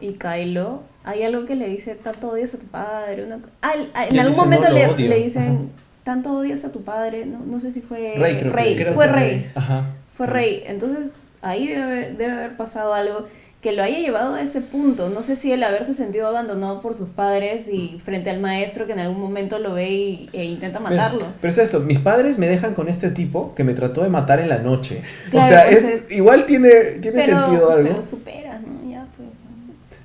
y 0.00 0.14
Kylo, 0.14 0.82
hay 1.04 1.22
algo 1.22 1.44
que 1.44 1.54
le 1.54 1.68
dice, 1.68 1.94
tanto 1.94 2.30
odias 2.30 2.54
a 2.54 2.58
tu 2.58 2.66
padre. 2.66 3.24
una 3.24 3.38
ah, 3.60 3.74
en 3.74 4.18
algún 4.18 4.26
dice, 4.32 4.40
momento 4.40 4.64
"No, 4.68 4.70
lo 4.70 4.78
le, 4.78 4.86
odio". 4.88 5.08
le 5.08 5.22
dicen, 5.22 5.42
Ajá. 5.56 5.64
tanto 6.04 6.32
odias 6.32 6.64
a 6.64 6.72
tu 6.72 6.82
padre, 6.82 7.26
no, 7.26 7.40
no 7.40 7.60
sé 7.60 7.70
si 7.72 7.80
fue 7.82 8.14
Rey, 8.16 8.38
creo 8.38 8.52
que 8.54 8.74
creo 8.82 8.94
fue 8.94 9.06
Rey, 9.06 9.30
Rey. 9.30 9.50
Ajá. 9.54 9.86
fue 10.12 10.26
Rey. 10.26 10.62
Entonces 10.66 11.10
ahí 11.42 11.68
debe, 11.68 12.12
debe 12.12 12.32
haber 12.32 12.56
pasado 12.56 12.94
algo 12.94 13.26
que 13.62 13.70
lo 13.72 13.82
haya 13.84 13.98
llevado 14.00 14.34
a 14.34 14.42
ese 14.42 14.60
punto. 14.60 15.08
No 15.08 15.22
sé 15.22 15.36
si 15.36 15.52
el 15.52 15.62
haberse 15.62 15.94
sentido 15.94 16.26
abandonado 16.26 16.80
por 16.82 16.94
sus 16.94 17.08
padres 17.08 17.68
y 17.72 17.98
frente 18.04 18.28
al 18.28 18.40
maestro 18.40 18.86
que 18.86 18.92
en 18.92 18.98
algún 18.98 19.20
momento 19.20 19.58
lo 19.60 19.72
ve 19.74 19.90
y, 19.90 20.28
e 20.32 20.44
intenta 20.44 20.80
matarlo. 20.80 21.20
Pero, 21.20 21.32
pero 21.40 21.50
es 21.52 21.58
esto, 21.58 21.78
mis 21.80 22.00
padres 22.00 22.38
me 22.38 22.48
dejan 22.48 22.74
con 22.74 22.88
este 22.88 23.10
tipo 23.10 23.54
que 23.54 23.62
me 23.62 23.72
trató 23.74 24.02
de 24.02 24.08
matar 24.08 24.40
en 24.40 24.48
la 24.48 24.58
noche. 24.58 25.00
Claro, 25.30 25.46
o 25.46 25.48
sea, 25.48 25.64
pues 25.70 25.84
es, 25.84 26.02
es- 26.10 26.16
igual 26.16 26.44
tiene, 26.44 26.70
tiene 27.00 27.20
pero, 27.24 27.40
sentido 27.40 27.70
algo. 27.70 27.88
pero 27.88 28.02
superas, 28.02 28.60
¿no? 28.62 28.90
Ya, 28.90 29.06
pues. 29.16 29.28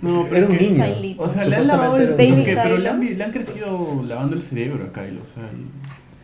No, 0.02 0.28
Era 0.28 0.46
un 0.46 0.56
niño. 0.56 0.86
Kylito. 0.86 1.24
O 1.24 1.30
sea, 1.30 1.44
le 1.46 1.56
han 1.56 1.68
lavado 1.68 1.98
el 1.98 2.16
niño. 2.16 2.44
pero 2.46 2.78
le 2.78 2.90
han, 2.90 3.18
le 3.18 3.24
han 3.24 3.32
crecido 3.32 4.04
lavando 4.08 4.36
el 4.36 4.44
cerebro 4.44 4.86
a 4.86 4.94
Kylo. 4.94 5.22
O 5.24 5.26
sea, 5.26 5.44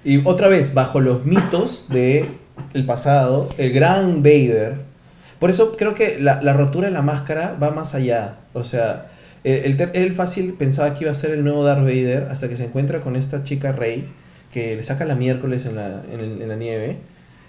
y- 0.06 0.18
Y 0.18 0.22
otra 0.24 0.50
vez, 0.50 0.76
bajo 0.76 1.00
los 1.00 1.26
mitos 1.26 1.88
de 1.90 2.30
el 2.76 2.86
pasado, 2.86 3.50
el 3.58 3.74
gran 3.74 4.22
Vader. 4.22 4.93
Por 5.44 5.50
eso 5.50 5.76
creo 5.76 5.94
que 5.94 6.20
la, 6.22 6.42
la 6.42 6.54
rotura 6.54 6.88
de 6.88 6.94
la 6.94 7.02
máscara 7.02 7.58
va 7.62 7.70
más 7.70 7.96
allá. 7.96 8.38
O 8.54 8.64
sea, 8.64 9.08
eh, 9.44 9.76
él 9.94 10.14
fácil 10.14 10.54
pensaba 10.54 10.94
que 10.94 11.04
iba 11.04 11.12
a 11.12 11.16
ser 11.16 11.32
el 11.32 11.44
nuevo 11.44 11.66
Darth 11.66 11.82
Vader 11.84 12.30
hasta 12.32 12.48
que 12.48 12.56
se 12.56 12.64
encuentra 12.64 13.02
con 13.02 13.18
esta 13.18 13.44
chica 13.44 13.74
Rey 13.74 14.08
que 14.54 14.78
le 14.78 14.84
saca 14.84 15.04
la 15.04 15.16
miércoles 15.16 15.66
en 15.66 15.76
la, 15.76 16.02
en, 16.10 16.22
el- 16.22 16.42
en 16.42 16.48
la 16.48 16.56
nieve 16.56 16.96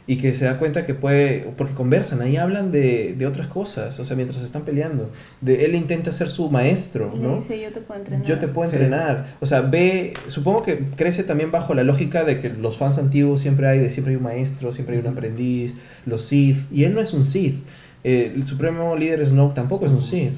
y 0.09 0.17
que 0.19 0.35
se 0.35 0.45
da 0.45 0.59
cuenta 0.59 0.85
que 0.85 0.93
puede, 0.93 1.47
porque 1.57 1.73
conversan, 1.73 2.21
ahí 2.21 2.37
hablan 2.37 2.73
de, 2.73 3.15
de 3.17 3.27
otras 3.27 3.47
cosas, 3.47 3.99
o 4.01 4.05
sea, 4.05 4.17
mientras 4.17 4.43
están 4.43 4.63
peleando. 4.63 5.11
De, 5.41 5.65
él 5.65 5.75
intenta 5.75 6.13
ser 6.13 6.29
su 6.29 6.51
maestro, 6.51 7.11
Y 7.17 7.21
¿no? 7.21 7.37
dice, 7.37 7.59
yo 7.59 7.73
te 7.73 7.81
puedo 7.81 8.01
entrenar. 8.01 8.27
Yo 8.27 8.39
te 8.39 8.49
puedo 8.49 8.69
Sí. 8.69 8.77
entrenar. 8.77 9.37
O 9.41 9.47
sea, 9.47 9.63
ve, 9.63 10.13
supongo 10.29 10.63
que 10.63 10.79
crece 10.97 11.23
también 11.25 11.51
bajo 11.53 11.73
la 11.75 11.85
lógica 11.85 12.25
de 12.25 12.39
que 12.39 12.51
los 12.51 12.77
fans 12.77 12.99
antiguos 12.99 13.41
siempre 13.41 13.67
hay, 13.67 13.79
de 13.79 13.89
siempre 13.89 14.11
hay 14.13 14.17
un 14.19 14.25
maestro, 14.25 14.75
siempre 14.75 14.97
hay 14.97 15.01
un 15.01 15.07
aprendiz, 15.09 15.75
los 16.05 16.23
Sith, 16.27 16.71
y 16.71 16.85
él 16.85 16.93
no 16.95 17.01
es 17.01 17.15
un 17.15 17.25
Sith. 17.25 17.65
Eh, 18.05 18.33
el 18.35 18.47
supremo 18.47 18.95
líder 18.95 19.27
Snoke 19.27 19.55
tampoco 19.55 19.87
es 19.87 19.93
un 19.93 20.03
Sith. 20.03 20.35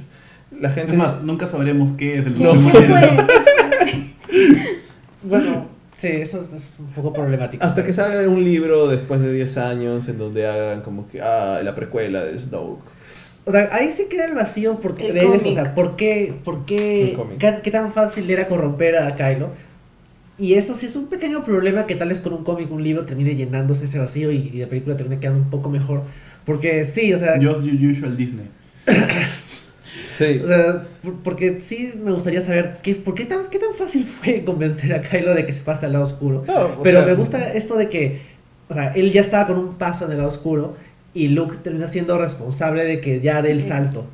La 0.59 0.71
gente... 0.71 0.93
Es 0.93 0.99
más, 0.99 1.23
nunca 1.23 1.47
sabremos 1.47 1.93
qué 1.93 2.19
es 2.19 2.27
el 2.27 2.35
¿Qué, 2.35 2.45
supremo 2.45 2.73
qué 2.73 2.81
líder. 2.81 3.17
Bueno, 5.23 5.67
sí, 5.97 6.07
eso 6.09 6.41
es, 6.41 6.77
un 6.79 6.87
poco 6.93 7.12
problemático. 7.12 7.64
hasta 7.64 7.85
que 7.85 7.93
salga 7.93 8.29
un 8.29 8.45
libro 8.45 8.87
después 8.87 9.21
de 9.21 9.33
10 9.33 9.57
años 9.59 10.09
en 10.09 10.19
donde 10.19 10.47
hagan 10.47 10.83
como 10.83 11.09
que, 11.09 11.21
ah, 11.21 11.61
la 11.64 11.75
precuela 11.75 12.25
de 12.25 12.39
Snoke. 12.39 12.85
O 13.45 13.51
sea, 13.51 13.69
ahí 13.73 13.93
sí 13.93 14.05
queda 14.09 14.27
el 14.27 14.35
vacío 14.35 14.79
porque 14.81 15.09
El 15.09 15.14
de 15.14 15.37
eso, 15.37 15.49
o 15.49 15.53
sea, 15.53 15.75
¿por 15.75 15.97
qué, 15.97 16.33
por 16.45 16.64
qué, 16.64 17.19
qué, 17.41 17.59
qué 17.62 17.71
tan 17.73 17.93
fácil 17.93 18.31
era 18.31 18.47
corromper 18.47 18.97
a 18.97 19.17
Kylo? 19.17 19.51
Y 20.39 20.55
eso 20.55 20.75
sí 20.75 20.87
es 20.87 20.97
un 20.97 21.07
pequeño 21.07 21.43
problema 21.45 21.87
que 21.87 21.97
tal 21.97 22.09
vez 22.09 22.21
con 22.21 22.35
un 22.35 22.45
cómic, 22.45 22.71
un 22.71 22.85
libro 22.85 23.05
termine 23.05 23.35
llenándose 23.35 23.87
ese 23.87 23.99
vacío 23.99 24.31
y, 24.31 24.51
y 24.53 24.59
la 24.59 24.69
película 24.69 24.97
termine 24.97 25.19
quedando 25.19 25.43
un 25.43 25.51
poco 25.51 25.71
mejor. 25.71 26.03
Porque 26.47 26.85
sí, 26.87 27.13
o 27.13 27.19
sea, 27.19 27.35
Just 27.43 27.69
usual 27.83 28.17
Disney. 28.17 28.47
Sí. 30.09 30.41
o 30.43 30.47
sea, 30.47 30.85
por- 31.03 31.17
porque 31.23 31.59
sí 31.61 31.93
me 32.03 32.13
gustaría 32.13 32.41
saber 32.41 32.79
qué, 32.83 32.95
por 32.95 33.15
qué 33.15 33.25
tan, 33.25 33.47
qué 33.51 33.59
tan 33.59 33.75
fácil 33.75 34.05
fue 34.05 34.45
convencer 34.47 34.95
a 34.95 35.03
Kylo 35.03 35.35
de 35.35 35.45
que 35.45 35.53
se 35.53 35.61
pase 35.61 35.85
al 35.87 35.93
lado 35.93 36.05
oscuro. 36.05 36.45
No, 36.47 36.83
Pero 36.83 37.01
sea, 37.01 37.07
me 37.09 37.15
gusta 37.15 37.53
esto 37.53 37.77
de 37.77 37.89
que, 37.89 38.21
o 38.69 38.75
sea, 38.75 38.93
él 38.93 39.13
ya 39.13 39.21
estaba 39.21 39.47
con 39.47 39.59
un 39.59 39.75
paso 39.75 40.05
en 40.07 40.13
el 40.13 40.19
lado 40.19 40.29
oscuro 40.29 40.77
y 41.13 41.29
Luke 41.29 41.57
termina 41.63 41.87
siendo 41.89 42.17
responsable 42.19 42.85
de 42.85 43.01
que 43.01 43.21
ya 43.21 43.43
dé 43.43 43.51
el 43.51 43.61
salto. 43.61 44.07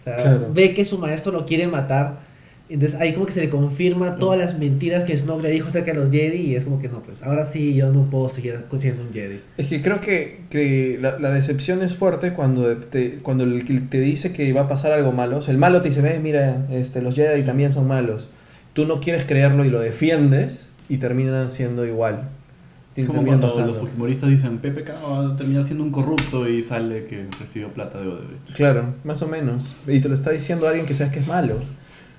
O 0.00 0.02
sea, 0.04 0.16
Claro. 0.16 0.48
ve 0.52 0.74
que 0.74 0.84
su 0.84 0.98
maestro 0.98 1.30
lo 1.32 1.46
quiere 1.46 1.66
matar. 1.68 2.20
Entonces 2.74 3.00
ahí 3.00 3.12
como 3.12 3.24
que 3.24 3.30
se 3.30 3.40
le 3.40 3.50
confirma 3.50 4.16
todas 4.16 4.36
las 4.36 4.58
mentiras 4.58 5.04
que 5.04 5.16
Snoke 5.16 5.42
le 5.44 5.50
dijo 5.50 5.68
acerca 5.68 5.92
de 5.92 5.96
los 5.96 6.10
Jedi 6.10 6.38
y 6.38 6.56
es 6.56 6.64
como 6.64 6.80
que 6.80 6.88
no, 6.88 7.04
pues 7.04 7.22
ahora 7.22 7.44
sí 7.44 7.72
yo 7.72 7.92
no 7.92 8.10
puedo 8.10 8.28
seguir 8.28 8.58
siendo 8.78 9.04
un 9.04 9.12
Jedi. 9.12 9.38
Es 9.56 9.68
que 9.68 9.80
creo 9.80 10.00
que, 10.00 10.40
que 10.50 10.98
la, 11.00 11.20
la 11.20 11.30
decepción 11.30 11.84
es 11.84 11.94
fuerte 11.94 12.32
cuando, 12.32 12.76
te, 12.76 13.18
cuando 13.18 13.44
el 13.44 13.64
que 13.64 13.78
te 13.78 14.00
dice 14.00 14.32
que 14.32 14.52
va 14.52 14.62
a 14.62 14.68
pasar 14.68 14.90
algo 14.90 15.12
malo. 15.12 15.36
O 15.36 15.42
sea, 15.42 15.52
el 15.52 15.58
malo 15.58 15.82
te 15.82 15.90
dice, 15.90 16.02
ve, 16.02 16.18
mira, 16.18 16.66
este, 16.68 17.00
los 17.00 17.14
Jedi 17.14 17.44
también 17.44 17.70
son 17.70 17.86
malos. 17.86 18.28
Tú 18.72 18.86
no 18.86 18.98
quieres 18.98 19.22
creerlo 19.22 19.64
y 19.64 19.70
lo 19.70 19.78
defiendes 19.78 20.72
y 20.88 20.96
terminan 20.96 21.50
siendo 21.50 21.86
igual. 21.86 22.28
Es 22.96 23.06
como 23.06 23.24
cuando 23.24 23.48
pasando. 23.48 23.72
los 23.72 23.78
fujimoristas 23.78 24.30
dicen 24.30 24.58
PPK 24.58 24.90
va 25.04 25.28
a 25.28 25.36
terminar 25.36 25.64
siendo 25.64 25.84
un 25.84 25.90
corrupto 25.90 26.48
y 26.48 26.62
sale 26.62 27.06
que 27.06 27.26
recibió 27.40 27.68
plata 27.68 28.00
de 28.00 28.08
Odebrecht. 28.08 28.52
Claro, 28.54 28.94
más 29.04 29.22
o 29.22 29.28
menos. 29.28 29.76
Y 29.86 30.00
te 30.00 30.08
lo 30.08 30.14
está 30.14 30.30
diciendo 30.30 30.66
alguien 30.66 30.86
que 30.86 30.94
sabes 30.94 31.12
que 31.12 31.20
es 31.20 31.26
malo. 31.28 31.56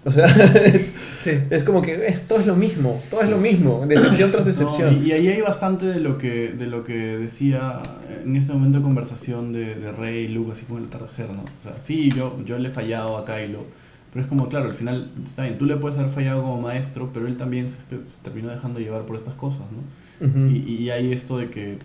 O 0.05 0.11
sea, 0.11 0.25
es, 0.65 0.93
Sí. 1.23 1.31
es 1.49 1.63
como 1.63 1.81
que 1.81 2.05
es, 2.05 2.27
todo 2.27 2.39
es 2.39 2.45
lo 2.45 2.55
mismo, 2.55 2.99
todo 3.09 3.21
es 3.23 3.29
lo 3.29 3.37
mismo, 3.37 3.83
decepción 3.87 4.31
tras 4.31 4.45
decepción. 4.45 4.93
No, 4.99 5.01
y, 5.03 5.09
y 5.09 5.11
ahí 5.13 5.27
hay 5.29 5.41
bastante 5.41 5.87
de 5.87 5.99
lo 5.99 6.17
que 6.19 6.49
de 6.49 6.67
lo 6.67 6.83
que 6.83 6.93
decía 7.17 7.81
en 8.23 8.35
ese 8.35 8.53
momento 8.53 8.77
de 8.77 8.83
conversación 8.83 9.51
de, 9.51 9.73
de 9.75 9.91
Rey 9.91 10.25
y 10.25 10.27
Luke, 10.27 10.51
así 10.51 10.65
como 10.65 10.77
el 10.79 10.85
atardecer, 10.85 11.29
¿no? 11.31 11.41
O 11.41 11.63
sea, 11.63 11.75
sí, 11.81 12.09
yo, 12.15 12.39
yo 12.45 12.57
le 12.59 12.69
he 12.69 12.71
fallado 12.71 13.17
a 13.17 13.25
Kylo, 13.25 13.65
pero 14.13 14.23
es 14.23 14.29
como, 14.29 14.47
claro, 14.47 14.67
al 14.69 14.75
final, 14.75 15.09
está 15.25 15.41
bien, 15.43 15.57
tú 15.57 15.65
le 15.65 15.75
puedes 15.77 15.97
haber 15.97 16.11
fallado 16.11 16.41
como 16.43 16.61
maestro, 16.61 17.09
pero 17.11 17.27
él 17.27 17.35
también 17.37 17.69
se, 17.71 17.77
se 17.77 18.17
terminó 18.23 18.49
dejando 18.49 18.79
llevar 18.79 19.01
por 19.07 19.15
estas 19.15 19.33
cosas, 19.33 19.65
¿no? 19.71 20.27
Y, 20.51 20.57
y 20.83 20.89
hay 20.91 21.11
esto 21.11 21.37
de 21.39 21.47
que, 21.47 21.77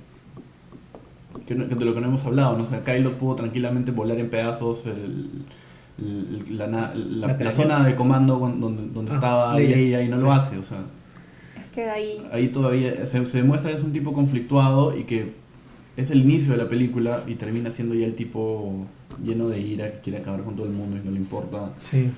que 1.46 1.54
no- 1.54 1.64
de 1.66 1.84
lo 1.84 1.94
que 1.94 2.00
no 2.00 2.06
hemos 2.08 2.24
hablado, 2.26 2.56
¿no? 2.56 2.64
O 2.64 2.66
sea, 2.66 2.82
Kylo 2.82 3.12
pudo 3.12 3.34
tranquilamente 3.36 3.90
volar 3.92 4.18
en 4.18 4.28
pedazos 4.28 4.86
el- 4.86 5.28
la, 6.50 6.66
la- 6.66 6.92
La 6.94 7.36
la 7.38 7.52
zona 7.52 7.84
de 7.84 7.94
comando 7.94 8.36
donde, 8.38 8.88
donde 8.92 9.10
Ah, 9.12 9.14
estaba 9.14 9.56
Leia. 9.56 10.02
Y 10.02 10.08
no 10.08 10.16
Sí. 10.18 10.22
lo 10.24 10.32
hace, 10.32 10.58
o 10.58 10.64
sea, 10.64 10.78
Es 11.60 11.66
que 11.68 11.88
ahí. 11.88 12.22
ahí 12.32 12.48
todavía 12.48 13.04
se, 13.06 13.24
se 13.26 13.38
demuestra 13.38 13.70
que 13.70 13.76
es 13.78 13.82
un 13.82 13.92
tipo 13.92 14.12
conflictuado 14.12 14.96
y 14.96 15.04
que 15.04 15.32
es 15.96 16.10
el 16.10 16.20
inicio 16.20 16.52
de 16.52 16.58
la 16.58 16.68
película 16.68 17.22
y 17.26 17.34
termina 17.34 17.70
siendo 17.70 17.94
ya 17.94 18.06
el 18.06 18.14
tipo 18.14 18.86
lleno 19.22 19.48
de 19.48 19.60
ira 19.60 19.90
que 19.92 19.98
quiere 20.00 20.18
acabar 20.18 20.42
con 20.42 20.56
todo 20.56 20.66
el 20.66 20.72
mundo 20.72 20.96
y 20.96 21.04
no 21.04 21.10
le 21.10 21.18
importa. 21.18 21.70
Sí. 21.90 22.10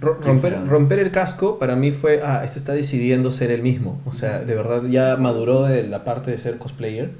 Ro- 0.00 0.18
¿Quién 0.20 0.34
Romper, 0.34 0.66
romper 0.66 0.98
el 0.98 1.10
casco 1.12 1.58
para 1.60 1.76
mí 1.76 1.92
fue, 1.92 2.20
ah, 2.24 2.42
este 2.44 2.58
está 2.58 2.72
decidiendo 2.72 3.30
ser 3.30 3.50
el 3.52 3.62
mismo. 3.62 4.00
O 4.04 4.12
sea, 4.12 4.40
de 4.40 4.54
verdad 4.54 4.82
ya 4.84 5.16
maduró 5.16 5.62
de 5.62 5.84
la 5.86 6.02
parte 6.04 6.30
de 6.32 6.38
ser 6.38 6.58
cosplayer. 6.58 7.10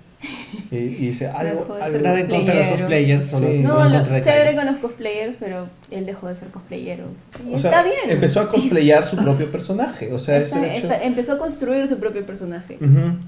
Y, 0.70 0.76
y 0.76 0.88
dice, 1.08 1.26
algo, 1.28 1.66
Nada 2.00 2.20
en 2.20 2.28
contra 2.28 2.54
de 2.54 2.60
los 2.60 2.68
cosplayers, 2.80 3.26
solo, 3.26 3.48
Sí. 3.48 3.62
solo 3.66 3.78
No, 3.80 3.86
en 3.86 3.92
lo 3.92 4.20
chévere 4.20 4.50
Kylo. 4.50 4.56
con 4.62 4.66
los 4.72 4.76
cosplayers, 4.76 5.36
pero 5.38 5.66
él 5.90 6.06
dejó 6.06 6.28
de 6.28 6.34
ser 6.36 6.48
cosplayero. 6.48 7.04
Y 7.46 7.52
o 7.52 7.56
está 7.56 7.70
sea, 7.70 7.82
bien. 7.82 7.96
empezó 8.08 8.40
a 8.40 8.48
cosplayar 8.48 9.04
su 9.04 9.16
propio 9.16 9.50
personaje. 9.52 10.12
O 10.12 10.18
sea, 10.18 10.38
Está- 10.38 10.58
ese 10.64 10.76
hecho... 10.78 10.86
está- 10.86 11.02
empezó 11.02 11.32
a 11.34 11.38
construir 11.38 11.86
su 11.88 11.98
propio 11.98 12.24
personaje. 12.24 12.78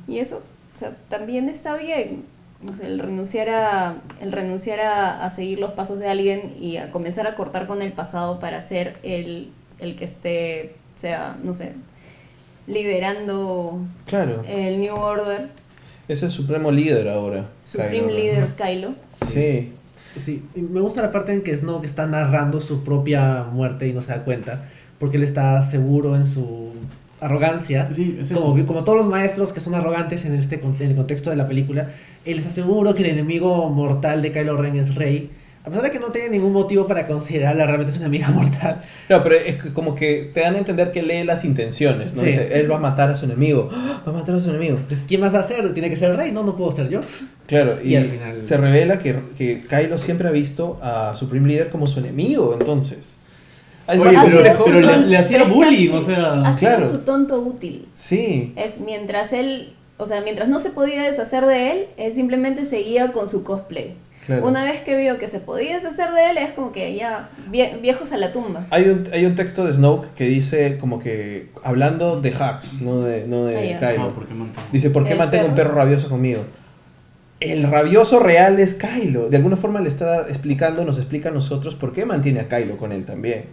Y 0.09 0.19
eso, 0.19 0.43
o 0.75 0.79
sea, 0.79 0.93
también 1.09 1.49
está 1.49 1.77
bien. 1.77 2.23
O 2.67 2.73
sea, 2.73 2.87
el 2.87 2.99
renunciar 2.99 3.51
a, 3.51 3.97
el 4.23 4.33
renunciar 4.33 4.81
a, 4.81 5.23
a 5.25 5.29
seguir 5.31 5.59
los 5.59 5.73
pasos 5.73 5.99
de 5.99 6.09
alguien 6.09 6.55
y 6.59 6.79
a 6.79 6.91
comenzar 6.93 7.27
a 7.27 7.35
cortar 7.35 7.67
con 7.67 7.83
el 7.83 7.93
pasado 7.93 8.41
para 8.41 8.61
ser 8.63 8.97
el, 9.03 9.51
el 9.81 9.97
que 9.97 10.07
esté, 10.07 10.75
sea, 10.99 11.37
no 11.43 11.53
sé, 11.53 11.73
liderando 12.67 13.81
Claro, 14.07 14.43
el 14.49 14.81
New 14.81 14.95
Order, 14.95 15.49
es 16.09 16.23
el 16.23 16.31
supremo 16.31 16.71
líder 16.71 17.09
ahora. 17.09 17.47
Supreme. 17.63 18.13
Leader 18.13 18.49
Kylo. 18.57 18.95
Sí. 19.27 19.73
Sí, 20.17 20.45
me 20.55 20.81
gusta 20.81 21.03
la 21.03 21.11
parte 21.11 21.33
en 21.33 21.43
que 21.43 21.57
Snoke 21.57 21.87
está 21.87 22.07
narrando 22.07 22.61
su 22.61 22.85
propia 22.85 23.45
muerte 23.53 23.89
y 23.89 23.93
no 23.93 24.01
se 24.01 24.13
da 24.13 24.23
cuenta, 24.23 24.63
porque 25.01 25.17
él 25.17 25.25
está 25.25 25.61
seguro 25.63 26.15
en 26.15 26.29
su 26.29 26.71
arrogancia. 27.21 27.89
Sí, 27.93 28.19
es 28.21 28.31
eso. 28.31 28.41
Como, 28.41 28.65
como 28.65 28.85
todos 28.85 28.99
los 28.99 29.09
maestros 29.09 29.53
que 29.53 29.59
son 29.59 29.75
arrogantes 29.75 30.25
en, 30.25 30.35
este, 30.35 30.61
en 30.63 30.91
el 30.91 30.95
contexto 30.95 31.31
de 31.31 31.37
la 31.37 31.49
película, 31.49 31.91
él 32.25 32.39
está 32.39 32.51
seguro 32.51 32.95
que 32.95 33.03
el 33.03 33.11
enemigo 33.11 33.69
mortal 33.71 34.23
de 34.23 34.31
Kylo 34.31 34.57
Ren 34.57 34.77
es 34.77 34.95
Rey, 34.95 35.31
a 35.65 35.71
pesar 35.71 35.83
de 35.85 35.91
que 35.91 35.99
no 35.99 36.09
tiene 36.09 36.29
ningún 36.29 36.53
motivo 36.53 36.87
para 36.87 37.07
considerarla 37.07 37.65
realmente 37.65 37.91
es 37.93 37.97
una 37.97 38.07
amiga 38.07 38.29
mortal. 38.31 38.81
No, 39.09 39.23
pero 39.23 39.35
es 39.37 39.57
como 39.73 39.95
que 39.95 40.31
te 40.35 40.41
dan 40.41 40.57
a 40.57 40.59
entender 40.59 40.93
que 40.93 41.03
lee 41.03 41.25
las 41.25 41.45
intenciones, 41.45 42.15
¿no? 42.15 42.21
Sí. 42.21 42.27
Dice, 42.27 42.61
él 42.61 42.71
va 42.71 42.77
a 42.77 42.81
matar 42.81 43.09
a 43.11 43.17
su 43.17 43.25
enemigo, 43.25 43.71
¡Ah! 43.73 44.03
va 44.07 44.13
a 44.13 44.15
matar 44.15 44.35
a 44.35 44.41
su 44.41 44.51
enemigo. 44.51 44.79
Pues, 44.89 45.01
¿Quién 45.09 45.23
más 45.23 45.35
va 45.35 45.39
a 45.41 45.45
ser? 45.45 45.73
Tiene 45.73 45.89
que 45.89 45.97
ser 45.97 46.11
el 46.11 46.17
Rey, 46.19 46.33
no, 46.33 46.43
no 46.43 46.55
puedo 46.55 46.71
ser 46.71 46.91
yo. 46.91 47.01
Claro, 47.47 47.79
y, 47.83 47.93
Y 47.93 47.97
al 47.97 48.05
final- 48.05 48.43
se 48.43 48.57
revela 48.59 48.99
que, 48.99 49.17
que 49.39 49.65
Kylo 49.69 49.97
siempre 49.99 50.29
ha 50.29 50.33
visto 50.33 50.79
a 50.83 51.15
Supreme 51.17 51.49
Leader 51.49 51.71
como 51.71 51.87
su 51.87 51.99
enemigo, 52.01 52.55
entonces. 52.59 53.19
Es 53.89 53.99
Oye, 54.01 54.17
pero- 54.25 54.57
su 54.59 54.65
pero 54.65 54.81
le- 54.81 55.07
le 55.07 55.17
hacía 55.19 55.43
pero 55.45 55.55
bullying, 55.55 55.91
o 55.93 56.01
sea, 56.03 56.41
Ha 56.43 56.59
sido 56.59 56.71
claro. 56.77 56.91
su 56.91 56.99
tonto 57.01 57.41
útil. 57.41 57.87
Sí, 57.95 58.53
Es 58.57 58.81
mientras 58.81 59.33
él, 59.35 59.75
o 59.99 60.07
sea, 60.07 60.21
mientras 60.23 60.49
no 60.49 60.59
se 60.59 60.71
podía 60.71 61.03
deshacer 61.03 61.45
de 61.47 61.71
él, 61.73 61.87
él 61.99 62.13
simplemente 62.13 62.65
seguía 62.65 63.13
con 63.13 63.29
su 63.29 63.45
cosplay. 63.45 63.95
Claro. 64.27 64.47
Una 64.47 64.65
vez 64.65 64.81
que 64.81 64.97
vio 64.97 65.19
que 65.19 65.29
se 65.29 65.39
podía 65.39 65.75
deshacer 65.77 66.11
de 66.13 66.31
él, 66.31 66.39
es 66.39 66.53
como 66.53 66.73
que 66.73 66.95
ya 66.95 67.29
vie- 67.51 67.81
viejos 67.83 68.11
a 68.13 68.17
la 68.17 68.33
tumba. 68.33 68.67
Hay 68.71 68.85
un, 68.89 69.05
hay 69.13 69.27
un 69.27 69.35
texto 69.35 69.67
de 69.67 69.73
Snoke 69.75 70.09
que 70.15 70.25
dice 70.25 70.79
como 70.79 70.99
que, 70.99 71.51
hablando 71.63 72.21
de 72.21 72.31
Hux, 72.31 72.81
no 72.81 73.01
de, 73.03 73.27
no 73.27 73.45
de 73.45 73.75
Ah. 73.75 73.79
Kylo. 73.91 74.13
Ah. 74.17 74.63
Dice, 74.73 74.89
¿por 74.91 75.05
qué 75.05 75.13
El 75.13 75.19
mantengo 75.19 75.47
un 75.49 75.55
perro. 75.55 75.71
perro 75.71 75.83
rabioso 75.83 76.09
conmigo? 76.09 76.43
El 77.41 77.65
rabioso 77.65 78.21
real 78.21 78.59
es 78.61 78.75
Kylo. 78.75 79.29
De 79.29 79.37
alguna 79.37 79.57
forma 79.57 79.81
le 79.81 79.89
está 79.91 80.23
explicando, 80.29 80.85
nos 80.85 80.97
explica 80.99 81.29
a 81.29 81.33
nosotros 81.33 81.75
por 81.75 81.93
qué 81.93 82.07
mantiene 82.07 82.41
a 82.41 82.49
Kylo 82.49 82.79
con 82.79 82.93
él 82.93 83.05
también. 83.05 83.45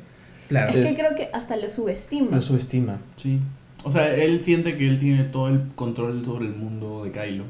Claro. 0.48 0.70
Es 0.70 0.78
Es- 0.78 0.88
que 0.92 0.96
creo 0.98 1.16
que 1.16 1.30
hasta 1.34 1.58
lo 1.58 1.68
subestima. 1.68 2.36
Lo 2.38 2.42
subestima. 2.42 3.00
Sí. 3.18 3.40
O 3.84 3.92
sea, 3.92 4.14
él 4.14 4.42
siente 4.44 4.78
que 4.78 4.88
él 4.88 5.00
tiene 5.00 5.24
todo 5.26 5.48
el 5.50 5.62
control 5.76 6.24
sobre 6.24 6.46
el 6.46 6.54
mundo 6.54 7.04
de 7.04 7.12
Kylo. 7.12 7.44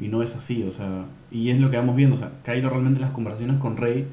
Y 0.00 0.08
no 0.08 0.22
es 0.22 0.34
así, 0.36 0.62
o 0.62 0.70
sea. 0.70 1.04
Y 1.30 1.50
es 1.50 1.58
lo 1.60 1.70
que 1.70 1.76
vamos 1.76 1.96
viendo. 1.96 2.14
O 2.16 2.18
sea, 2.18 2.30
Kylo 2.44 2.70
realmente 2.70 2.98
en 2.98 3.02
las 3.02 3.10
conversaciones 3.10 3.58
con 3.58 3.76
Rey 3.76 4.06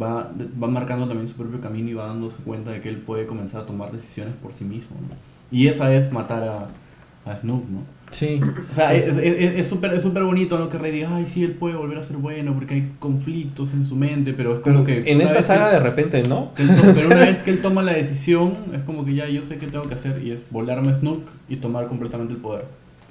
va, 0.00 0.30
va 0.62 0.68
marcando 0.68 1.06
también 1.08 1.28
su 1.28 1.34
propio 1.34 1.60
camino 1.60 1.88
y 1.88 1.94
va 1.94 2.06
dándose 2.06 2.36
cuenta 2.44 2.70
de 2.70 2.80
que 2.80 2.88
él 2.88 2.96
puede 2.96 3.26
comenzar 3.26 3.62
a 3.62 3.66
tomar 3.66 3.92
decisiones 3.92 4.34
por 4.42 4.52
sí 4.52 4.64
mismo. 4.64 4.96
¿no? 5.00 5.14
Y 5.50 5.68
esa 5.68 5.94
es 5.94 6.12
matar 6.12 6.42
a, 6.44 7.30
a 7.30 7.36
Snoop, 7.36 7.64
¿no? 7.68 7.80
Sí. 8.10 8.40
O 8.70 8.74
sea, 8.74 8.92
es 8.94 9.16
es- 9.16 9.54
es 9.56 9.66
súper 9.66 9.94
es 9.94 10.02
súper 10.02 10.22
bonito 10.24 10.58
¿no? 10.58 10.68
que 10.68 10.76
Rey 10.76 10.92
diga, 10.92 11.16
ay, 11.16 11.24
sí, 11.26 11.44
él 11.44 11.52
puede 11.52 11.76
volver 11.76 11.96
a 11.96 12.02
ser 12.02 12.18
bueno 12.18 12.52
porque 12.52 12.74
hay 12.74 12.92
conflictos 12.98 13.72
en 13.72 13.86
su 13.86 13.96
mente, 13.96 14.34
pero 14.34 14.54
es 14.54 14.60
como 14.60 14.84
que... 14.84 15.10
en 15.10 15.22
esta 15.22 15.40
saga 15.40 15.68
que- 15.70 15.76
de 15.76 15.80
repente, 15.80 16.22
¿no? 16.24 16.52
que 16.54 16.62
él 16.62 16.68
to- 16.76 16.82
pero 16.94 17.06
una 17.06 17.16
vez 17.20 17.40
que 17.42 17.50
él 17.50 17.62
toma 17.62 17.82
la 17.82 17.94
decisión, 17.94 18.54
es 18.74 18.82
como 18.82 19.06
que 19.06 19.14
ya 19.14 19.28
yo 19.30 19.42
sé 19.44 19.56
qué 19.56 19.66
tengo 19.66 19.88
que 19.88 19.94
hacer 19.94 20.22
y 20.22 20.30
es 20.32 20.42
volarme 20.50 20.90
a 20.90 20.94
Snook 20.94 21.22
y 21.48 21.56
tomar 21.56 21.86
completamente 21.86 22.34
el 22.34 22.40
poder. 22.40 22.66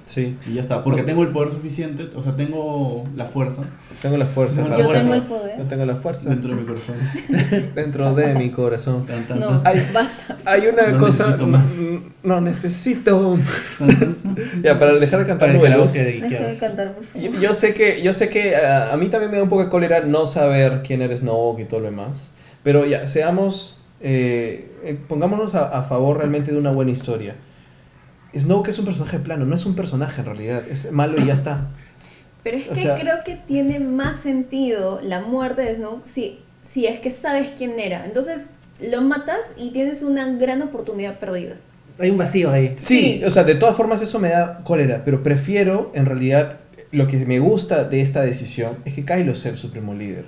Sí. 0.05 0.35
Y 0.47 0.55
ya 0.55 0.61
está, 0.61 0.83
porque 0.83 1.03
tengo 1.03 1.21
el 1.23 1.29
poder 1.29 1.51
suficiente, 1.51 2.09
o 2.15 2.21
sea, 2.21 2.35
tengo 2.35 3.05
la 3.15 3.25
fuerza 3.27 3.61
Tengo 4.01 4.17
la 4.17 4.25
fuerza. 4.25 4.61
Yo 4.61 4.67
para 4.67 4.77
Yo 4.79 4.83
fuerza. 4.85 5.01
tengo 5.03 5.13
el 5.15 5.21
poder. 5.23 5.57
Yo 5.59 5.63
tengo 5.65 5.85
la 5.85 5.95
fuerza 5.95 6.29
dentro 6.29 6.49
de 6.55 6.61
mi 6.61 6.65
corazón. 6.67 6.95
dentro 7.75 8.13
de 8.15 8.33
mi 8.35 8.49
corazón. 8.49 9.05
Tan, 9.05 9.23
tan, 9.27 9.39
No, 9.39 9.61
Ay. 9.63 9.87
basta. 9.93 10.37
Hay 10.45 10.67
una 10.67 10.87
No 10.87 10.97
cosa. 10.97 11.23
necesito 11.25 11.47
más. 11.47 11.79
No 12.23 12.41
necesito. 12.41 13.37
ya, 14.63 14.79
para 14.79 14.93
dejar 14.95 15.19
de 15.21 15.25
cantar 15.25 15.53
números. 15.53 15.93
de. 15.93 16.19
Yo, 17.15 17.31
yo 17.39 17.53
sé 17.53 17.73
que, 17.73 18.01
yo 18.01 18.13
sé 18.13 18.29
que 18.29 18.55
ah, 18.55 18.91
a 18.93 18.97
mí 18.97 19.07
también 19.07 19.31
me 19.31 19.37
da 19.37 19.43
un 19.43 19.49
poco 19.49 19.63
de 19.63 19.69
cólera 19.69 20.01
no 20.01 20.25
saber 20.25 20.81
quién 20.85 21.01
eres 21.01 21.19
Snoke 21.21 21.61
y 21.61 21.65
todo 21.65 21.79
lo 21.81 21.85
demás. 21.87 22.31
Pero 22.63 22.85
ya, 22.85 23.07
seamos. 23.07 23.79
eh, 24.01 24.67
eh, 24.83 24.97
pongámonos 25.07 25.53
a, 25.55 25.67
a 25.77 25.83
favor 25.83 26.17
realmente 26.17 26.51
de 26.51 26.57
una 26.57 26.71
buena 26.71 26.91
historia. 26.91 27.35
Snoke 28.37 28.69
es 28.69 28.79
un 28.79 28.85
personaje 28.85 29.19
plano, 29.19 29.45
no 29.45 29.55
es 29.55 29.65
un 29.65 29.75
personaje 29.75 30.21
en 30.21 30.25
realidad. 30.27 30.63
Es 30.69 30.91
malo 30.91 31.21
y 31.21 31.25
ya 31.27 31.33
está. 31.33 31.67
Pero 32.43 32.57
es 32.57 32.69
O 32.69 32.73
que 32.73 32.81
sea- 32.81 32.97
creo 32.97 33.17
que 33.25 33.35
tiene 33.35 33.79
más 33.79 34.21
sentido 34.21 34.99
la 35.03 35.21
muerte 35.21 35.61
de 35.61 35.75
Snoke 35.75 36.05
si, 36.05 36.39
si 36.61 36.85
es 36.87 36.99
que 36.99 37.11
sabes 37.11 37.51
quién 37.57 37.79
era. 37.79 38.05
Entonces 38.05 38.39
lo 38.81 39.01
matas 39.01 39.39
y 39.57 39.71
tienes 39.71 40.01
una 40.01 40.27
gran 40.33 40.61
oportunidad 40.61 41.19
perdida. 41.19 41.57
Hay 41.99 42.09
un 42.09 42.17
vacío 42.17 42.49
ahí. 42.49 42.75
Sí, 42.79 42.99
Sí. 43.19 43.23
o 43.25 43.29
sea, 43.29 43.43
de 43.43 43.53
todas 43.55 43.75
formas 43.75 44.01
eso 44.01 44.17
me 44.17 44.29
da 44.29 44.61
cólera, 44.63 45.03
pero 45.05 45.21
prefiero 45.21 45.91
en 45.93 46.05
realidad 46.07 46.57
lo 46.91 47.07
que 47.07 47.17
me 47.25 47.39
gusta 47.39 47.83
de 47.83 48.01
esta 48.01 48.21
decisión 48.21 48.77
es 48.85 48.93
que 48.95 49.05
Kylo 49.05 49.35
sea 49.35 49.51
el 49.51 49.57
supremo 49.57 49.93
líder. 49.93 50.25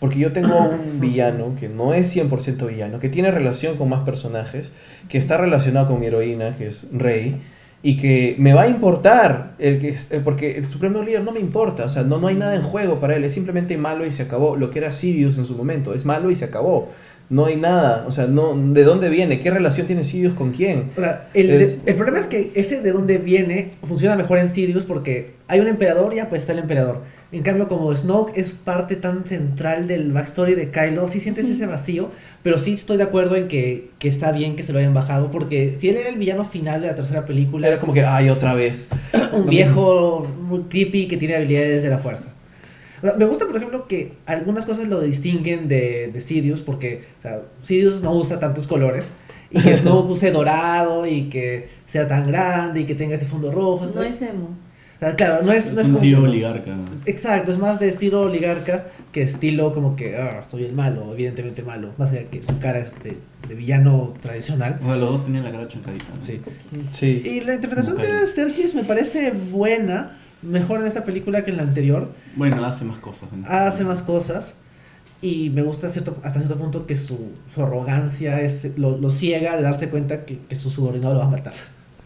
Porque 0.00 0.18
yo 0.18 0.32
tengo 0.32 0.58
un 0.58 1.00
villano 1.00 1.54
que 1.58 1.68
no 1.68 1.94
es 1.94 2.14
100% 2.14 2.66
villano, 2.68 3.00
que 3.00 3.08
tiene 3.08 3.30
relación 3.30 3.76
con 3.76 3.88
más 3.88 4.00
personajes, 4.04 4.72
que 5.08 5.18
está 5.18 5.36
relacionado 5.36 5.86
con 5.88 6.00
mi 6.00 6.06
heroína, 6.06 6.56
que 6.56 6.66
es 6.66 6.88
Rey, 6.92 7.40
y 7.82 7.96
que 7.98 8.34
me 8.38 8.52
va 8.52 8.62
a 8.62 8.68
importar, 8.68 9.54
el 9.58 9.80
que, 9.80 9.88
es- 9.90 10.10
eh, 10.12 10.20
porque 10.24 10.56
el 10.58 10.66
supremo 10.66 11.02
líder 11.02 11.22
no 11.22 11.32
me 11.32 11.40
importa, 11.40 11.84
o 11.84 11.88
sea, 11.88 12.02
no, 12.02 12.18
no 12.18 12.26
hay 12.28 12.34
nada 12.34 12.54
en 12.56 12.62
juego 12.62 12.98
para 13.00 13.14
él, 13.16 13.24
es 13.24 13.34
simplemente 13.34 13.76
malo 13.78 14.04
y 14.04 14.10
se 14.10 14.22
acabó. 14.24 14.56
Lo 14.56 14.70
que 14.70 14.78
era 14.80 14.92
Sidious 14.92 15.38
en 15.38 15.44
su 15.46 15.54
momento, 15.56 15.94
es 15.94 16.04
malo 16.04 16.30
y 16.30 16.36
se 16.36 16.44
acabó. 16.46 16.88
No 17.28 17.46
hay 17.46 17.56
nada, 17.56 18.04
o 18.06 18.12
sea, 18.12 18.26
no, 18.28 18.54
¿de 18.56 18.84
dónde 18.84 19.08
viene? 19.08 19.40
¿Qué 19.40 19.50
relación 19.50 19.88
tiene 19.88 20.04
Sidious 20.04 20.32
con 20.34 20.52
quién? 20.52 20.90
O 20.96 21.00
sea, 21.00 21.28
el, 21.34 21.50
Es- 21.50 21.80
el 21.84 21.94
problema 21.96 22.20
es 22.20 22.26
que 22.26 22.52
ese 22.54 22.82
de 22.82 22.92
dónde 22.92 23.18
viene 23.18 23.72
funciona 23.82 24.14
mejor 24.14 24.38
en 24.38 24.48
Sirius 24.48 24.84
porque 24.84 25.32
hay 25.48 25.58
un 25.58 25.66
emperador 25.66 26.12
y 26.12 26.16
ya 26.16 26.28
pues 26.28 26.42
está 26.42 26.52
el 26.52 26.60
emperador. 26.60 27.02
En 27.32 27.42
cambio, 27.42 27.66
como 27.66 27.94
Snoke 27.94 28.38
es 28.38 28.52
parte 28.52 28.94
tan 28.94 29.26
central 29.26 29.88
del 29.88 30.12
backstory 30.12 30.54
de 30.54 30.70
Kylo, 30.70 31.08
sí 31.08 31.18
sientes 31.18 31.50
ese 31.50 31.66
vacío, 31.66 32.10
pero 32.44 32.60
sí 32.60 32.74
estoy 32.74 32.96
de 32.96 33.02
acuerdo 33.02 33.34
en 33.34 33.48
que, 33.48 33.90
que 33.98 34.06
está 34.08 34.30
bien 34.30 34.54
que 34.54 34.62
se 34.62 34.72
lo 34.72 34.78
hayan 34.78 34.94
bajado 34.94 35.32
porque 35.32 35.74
si 35.76 35.88
él 35.88 35.96
era 35.96 36.08
el 36.08 36.18
villano 36.18 36.44
final 36.44 36.80
de 36.82 36.86
la 36.86 36.94
tercera 36.94 37.26
película, 37.26 37.68
Es 37.68 37.80
como 37.80 37.92
que, 37.92 38.04
ay, 38.04 38.30
otra 38.30 38.54
vez. 38.54 38.88
un 39.32 39.46
viejo 39.48 40.28
muy 40.40 40.60
creepy 40.68 41.08
que 41.08 41.16
tiene 41.16 41.34
habilidades 41.34 41.82
de 41.82 41.90
la 41.90 41.98
fuerza. 41.98 42.32
O 42.98 43.06
sea, 43.06 43.14
me 43.14 43.24
gusta, 43.26 43.46
por 43.46 43.56
ejemplo, 43.56 43.86
que 43.86 44.12
algunas 44.26 44.64
cosas 44.64 44.88
lo 44.88 45.00
distinguen 45.00 45.68
de, 45.68 46.10
de 46.12 46.20
Sirius, 46.20 46.60
porque 46.60 47.04
o 47.20 47.22
sea, 47.22 47.42
Sirius 47.62 48.02
no 48.02 48.12
usa 48.12 48.38
tantos 48.38 48.66
colores, 48.66 49.10
y 49.50 49.60
que 49.62 49.76
Snoke 49.76 50.10
use 50.10 50.30
dorado, 50.30 51.06
y 51.06 51.24
que 51.28 51.68
sea 51.86 52.08
tan 52.08 52.26
grande, 52.26 52.80
y 52.80 52.84
que 52.84 52.94
tenga 52.94 53.14
este 53.14 53.26
fondo 53.26 53.50
rojo. 53.52 53.84
No 53.84 53.90
o 53.90 53.92
sea, 53.92 54.08
es 54.08 54.20
emo. 54.22 54.56
o 54.96 54.98
sea, 54.98 55.14
claro, 55.14 55.44
no 55.44 55.52
es, 55.52 55.66
Es 55.66 55.74
no 55.74 55.80
es 55.82 55.88
un 55.88 56.04
su- 56.04 56.22
oligarca. 56.22 56.74
Exacto, 57.04 57.52
es 57.52 57.58
más 57.58 57.78
de 57.78 57.88
estilo 57.88 58.22
oligarca 58.22 58.86
que 59.12 59.22
estilo 59.22 59.72
como 59.74 59.94
que, 59.94 60.16
ah, 60.16 60.42
soy 60.50 60.64
el 60.64 60.72
malo, 60.72 61.12
evidentemente 61.12 61.62
malo. 61.62 61.92
Más 61.98 62.10
allá 62.12 62.24
que 62.30 62.42
su 62.42 62.58
cara 62.58 62.78
es 62.80 62.90
de, 63.04 63.16
de 63.48 63.54
villano 63.54 64.14
tradicional. 64.20 64.80
O 64.82 64.86
sea, 64.86 64.96
los 64.96 65.10
dos 65.10 65.24
tenían 65.24 65.44
la 65.44 65.52
cara 65.52 65.68
chancadita. 65.68 66.04
¿no? 66.14 66.20
Sí. 66.20 66.40
Sí. 66.92 67.22
Y 67.24 67.40
la 67.40 67.54
interpretación 67.54 67.98
de. 67.98 68.26
Sergis 68.26 68.74
me 68.74 68.82
parece 68.84 69.30
buena, 69.32 70.18
mejor 70.46 70.80
en 70.80 70.86
esta 70.86 71.04
película 71.04 71.44
que 71.44 71.50
en 71.50 71.56
la 71.58 71.62
anterior. 71.64 72.12
Bueno, 72.36 72.64
hace 72.64 72.84
más 72.84 72.98
cosas. 72.98 73.32
en- 73.32 73.44
hace 73.46 73.84
más 73.84 74.02
cosas 74.02 74.54
y 75.22 75.50
me 75.50 75.62
gusta 75.62 75.88
cierto, 75.88 76.16
hasta 76.22 76.40
cierto 76.40 76.56
punto 76.58 76.86
que 76.86 76.94
su, 76.96 77.18
su 77.52 77.62
arrogancia 77.62 78.40
es, 78.40 78.76
lo, 78.78 78.98
lo 78.98 79.10
ciega 79.10 79.56
de 79.56 79.62
darse 79.62 79.88
cuenta 79.88 80.24
que, 80.24 80.38
que 80.38 80.56
su 80.56 80.70
subordinado 80.70 81.14
lo 81.14 81.20
va 81.20 81.26
a 81.26 81.30
matar. 81.30 81.54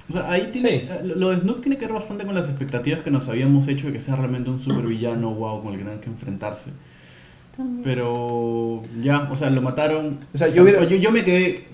O 0.09 0.13
sea, 0.13 0.31
ahí 0.31 0.49
tiene, 0.53 0.69
Sí. 0.69 0.75
eh, 0.91 1.01
lo- 1.05 1.15
lo 1.17 1.31
de 1.31 1.39
Snook 1.39 1.61
tiene 1.61 1.77
que 1.79 1.85
ver 1.87 1.95
bastante 1.95 2.25
con 2.25 2.35
las 2.35 2.49
expectativas 2.49 3.01
que 3.03 3.11
nos 3.11 3.29
habíamos 3.29 3.69
hecho 3.69 3.87
de 3.89 3.93
que 3.93 4.01
sea 4.01 4.17
realmente 4.17 4.51
un 4.51 4.61
supervillano, 4.61 5.33
wow, 5.35 5.63
con 5.63 5.73
el 5.73 5.79
que 5.79 5.85
tengan 5.85 6.01
que 6.01 6.11
enfrentarse. 6.11 6.71
Pero 7.85 8.83
ya, 9.03 9.29
o 9.31 9.37
sea, 9.37 9.51
lo 9.51 9.61
mataron. 9.63 10.19
O 10.35 10.39
sea, 10.39 10.49
yo 10.49 10.63
hubiera- 10.63 10.83
yo, 10.85 10.97
yo 10.97 11.11
me 11.11 11.25
quedé, 11.25 11.65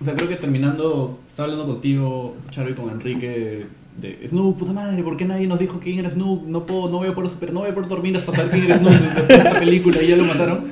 o 0.00 0.04
sea, 0.04 0.14
creo 0.14 0.28
que 0.28 0.36
terminando, 0.36 1.18
estaba 1.28 1.50
hablando 1.50 1.72
contigo, 1.72 2.36
Charo, 2.50 2.70
y 2.70 2.74
con 2.74 2.90
Enrique 2.90 3.66
de 4.00 4.26
Snoop, 4.26 4.58
puta 4.58 4.72
madre, 4.72 5.02
¿por 5.02 5.16
qué 5.16 5.24
nadie 5.24 5.46
nos 5.46 5.58
dijo 5.58 5.80
quién 5.82 5.98
era 5.98 6.10
Snoop? 6.10 6.46
No 6.46 6.66
puedo, 6.66 6.88
no 6.88 6.98
voy 6.98 7.08
a 7.08 7.14
poder 7.14 7.30
super, 7.30 7.52
no 7.52 7.60
voy 7.60 7.70
a 7.70 7.74
poder 7.74 7.88
dormir 7.88 8.16
hasta 8.16 8.32
saber 8.32 8.50
quién 8.50 8.64
era 8.64 8.78
Snoop 8.78 8.92
de 8.92 9.34
esta 9.34 9.58
película 9.58 10.02
y 10.02 10.08
ya 10.08 10.16
lo 10.16 10.24
mataron. 10.24 10.64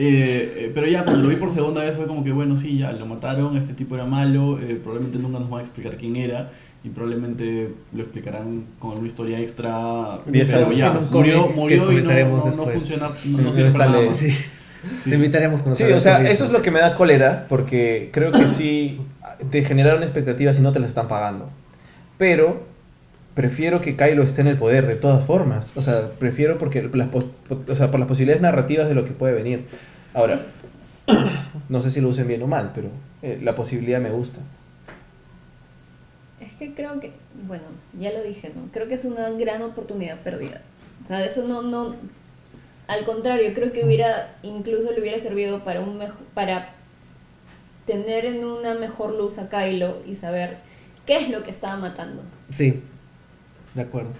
Eh, 0.00 0.54
eh, 0.56 0.72
pero 0.72 0.86
ya 0.86 1.04
cuando 1.04 1.24
lo 1.24 1.28
vi 1.28 1.36
por 1.36 1.50
segunda 1.50 1.82
vez 1.82 1.96
fue 1.96 2.06
como 2.06 2.22
que 2.22 2.30
bueno, 2.30 2.56
sí, 2.56 2.78
ya 2.78 2.92
lo 2.92 3.04
mataron, 3.04 3.56
este 3.56 3.74
tipo 3.74 3.96
era 3.96 4.04
malo, 4.04 4.58
eh, 4.60 4.78
probablemente 4.80 5.18
nunca 5.18 5.40
nos 5.40 5.50
van 5.50 5.60
a 5.60 5.62
explicar 5.64 5.96
quién 5.96 6.14
era 6.14 6.52
y 6.84 6.90
probablemente 6.90 7.70
lo 7.92 8.02
explicarán 8.02 8.64
con 8.78 8.90
alguna 8.92 9.08
historia 9.08 9.40
extra. 9.40 10.20
Diez 10.26 10.52
pero 10.52 10.72
ya, 10.72 10.92
un 10.92 11.10
murió, 11.10 11.48
murió 11.48 11.88
que 11.88 11.94
y 11.94 12.02
no, 12.02 12.12
no, 12.12 12.44
no 12.44 12.66
funciona, 12.66 13.08
no, 13.24 13.38
no 13.38 13.52
sirve 13.52 13.72
para 13.72 13.86
nada. 13.86 14.14
Sí. 14.14 14.30
Sí. 14.30 15.10
Te 15.10 15.16
invitaremos 15.16 15.60
con 15.60 15.72
Sí, 15.72 15.82
o 15.82 15.98
sea, 15.98 16.28
eso 16.30 16.44
es 16.44 16.52
lo 16.52 16.62
que 16.62 16.70
me 16.70 16.78
da 16.78 16.94
cólera, 16.94 17.46
porque 17.48 18.10
creo 18.12 18.30
que 18.30 18.46
sí 18.46 19.00
te 19.50 19.64
generaron 19.64 20.04
expectativas 20.04 20.58
y 20.60 20.62
no 20.62 20.72
te 20.72 20.78
las 20.78 20.90
están 20.90 21.08
pagando. 21.08 21.50
Pero 22.18 22.64
prefiero 23.34 23.80
que 23.80 23.96
Kylo 23.96 24.22
esté 24.22 24.40
en 24.40 24.48
el 24.48 24.58
poder 24.58 24.86
de 24.86 24.96
todas 24.96 25.24
formas. 25.24 25.76
O 25.76 25.82
sea, 25.82 26.10
prefiero 26.18 26.58
porque 26.58 26.82
las 26.92 27.08
o 27.14 27.74
sea, 27.74 27.90
por 27.90 28.00
las 28.00 28.08
posibilidades 28.08 28.42
narrativas 28.42 28.88
de 28.88 28.94
lo 28.94 29.04
que 29.04 29.12
puede 29.12 29.32
venir. 29.32 29.66
Ahora, 30.12 30.40
no 31.68 31.80
sé 31.80 31.90
si 31.90 32.00
lo 32.00 32.08
usen 32.08 32.26
bien 32.26 32.42
o 32.42 32.46
mal, 32.46 32.72
pero 32.74 32.90
eh, 33.22 33.38
la 33.42 33.54
posibilidad 33.54 34.00
me 34.00 34.10
gusta. 34.10 34.40
Es 36.40 36.52
que 36.52 36.74
creo 36.74 37.00
que, 37.00 37.12
bueno, 37.46 37.64
ya 37.98 38.12
lo 38.12 38.22
dije, 38.22 38.52
¿no? 38.54 38.70
Creo 38.72 38.88
que 38.88 38.94
es 38.94 39.04
una 39.04 39.30
gran 39.30 39.62
oportunidad 39.62 40.20
perdida. 40.20 40.60
O 41.04 41.06
sea, 41.06 41.24
eso 41.24 41.46
no, 41.46 41.62
no, 41.62 41.94
al 42.88 43.04
contrario, 43.04 43.52
creo 43.54 43.72
que 43.72 43.84
hubiera, 43.84 44.36
incluso 44.42 44.90
le 44.92 45.00
hubiera 45.00 45.18
servido 45.18 45.62
para 45.62 45.80
un 45.80 45.98
mejor, 45.98 46.24
para 46.34 46.70
tener 47.86 48.24
en 48.24 48.44
una 48.44 48.74
mejor 48.74 49.14
luz 49.14 49.38
a 49.38 49.48
Kylo 49.48 49.98
y 50.06 50.14
saber 50.14 50.56
qué 51.08 51.16
es 51.16 51.28
lo 51.30 51.42
que 51.42 51.50
estaba 51.50 51.76
matando. 51.76 52.22
Sí, 52.52 52.80
de 53.74 53.82
acuerdo. 53.82 54.10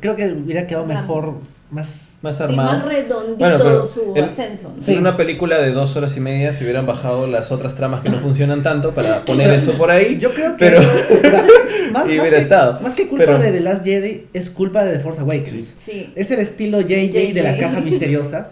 Creo 0.00 0.14
que 0.16 0.26
hubiera 0.32 0.66
quedado 0.66 0.84
O 0.84 0.86
sea, 0.88 1.00
mejor, 1.00 1.34
más... 1.70 2.16
Más 2.22 2.36
Sí, 2.38 2.42
armado. 2.44 2.72
más 2.72 2.84
redondito 2.84 3.36
Bueno, 3.38 3.56
pero 3.58 3.86
su 3.86 4.12
en- 4.16 4.24
ascenso. 4.24 4.72
¿no? 4.74 4.80
Sí. 4.82 4.92
En 4.94 5.00
una 5.00 5.16
película 5.16 5.58
de 5.60 5.70
dos 5.72 5.94
horas 5.96 6.16
y 6.16 6.20
media 6.20 6.52
se 6.52 6.64
hubieran 6.64 6.86
bajado 6.86 7.26
las 7.26 7.50
otras 7.52 7.74
tramas 7.74 8.00
que 8.02 8.08
no 8.08 8.18
funcionan 8.18 8.62
tanto 8.62 8.92
para 8.92 9.24
poner 9.24 9.50
eso 9.50 9.72
por 9.78 9.90
ahí. 9.90 10.18
Yo 10.18 10.30
creo 10.32 10.56
que 10.56 10.64
pero- 10.66 10.78
eso- 10.80 10.90
o 11.18 11.20
sea, 11.20 11.42
más, 11.44 11.46
Y 11.86 11.92
más 11.92 12.04
hubiera 12.06 12.30
que, 12.30 12.36
estado, 12.38 12.80
más 12.80 12.94
que 12.94 13.08
culpa 13.08 13.24
pero- 13.24 13.38
de 13.38 13.52
The 13.52 13.60
Last 13.60 13.84
Jedi, 13.84 14.26
es 14.32 14.50
culpa 14.50 14.84
de 14.84 14.94
The 14.94 15.00
Force 15.00 15.20
Awakens. 15.20 15.74
Sí. 15.76 16.12
Es 16.16 16.30
el 16.30 16.40
estilo 16.40 16.80
JJ 16.80 17.32
de 17.34 17.42
la 17.42 17.52
JJ. 17.52 17.60
caja 17.60 17.80
misteriosa. 17.80 18.50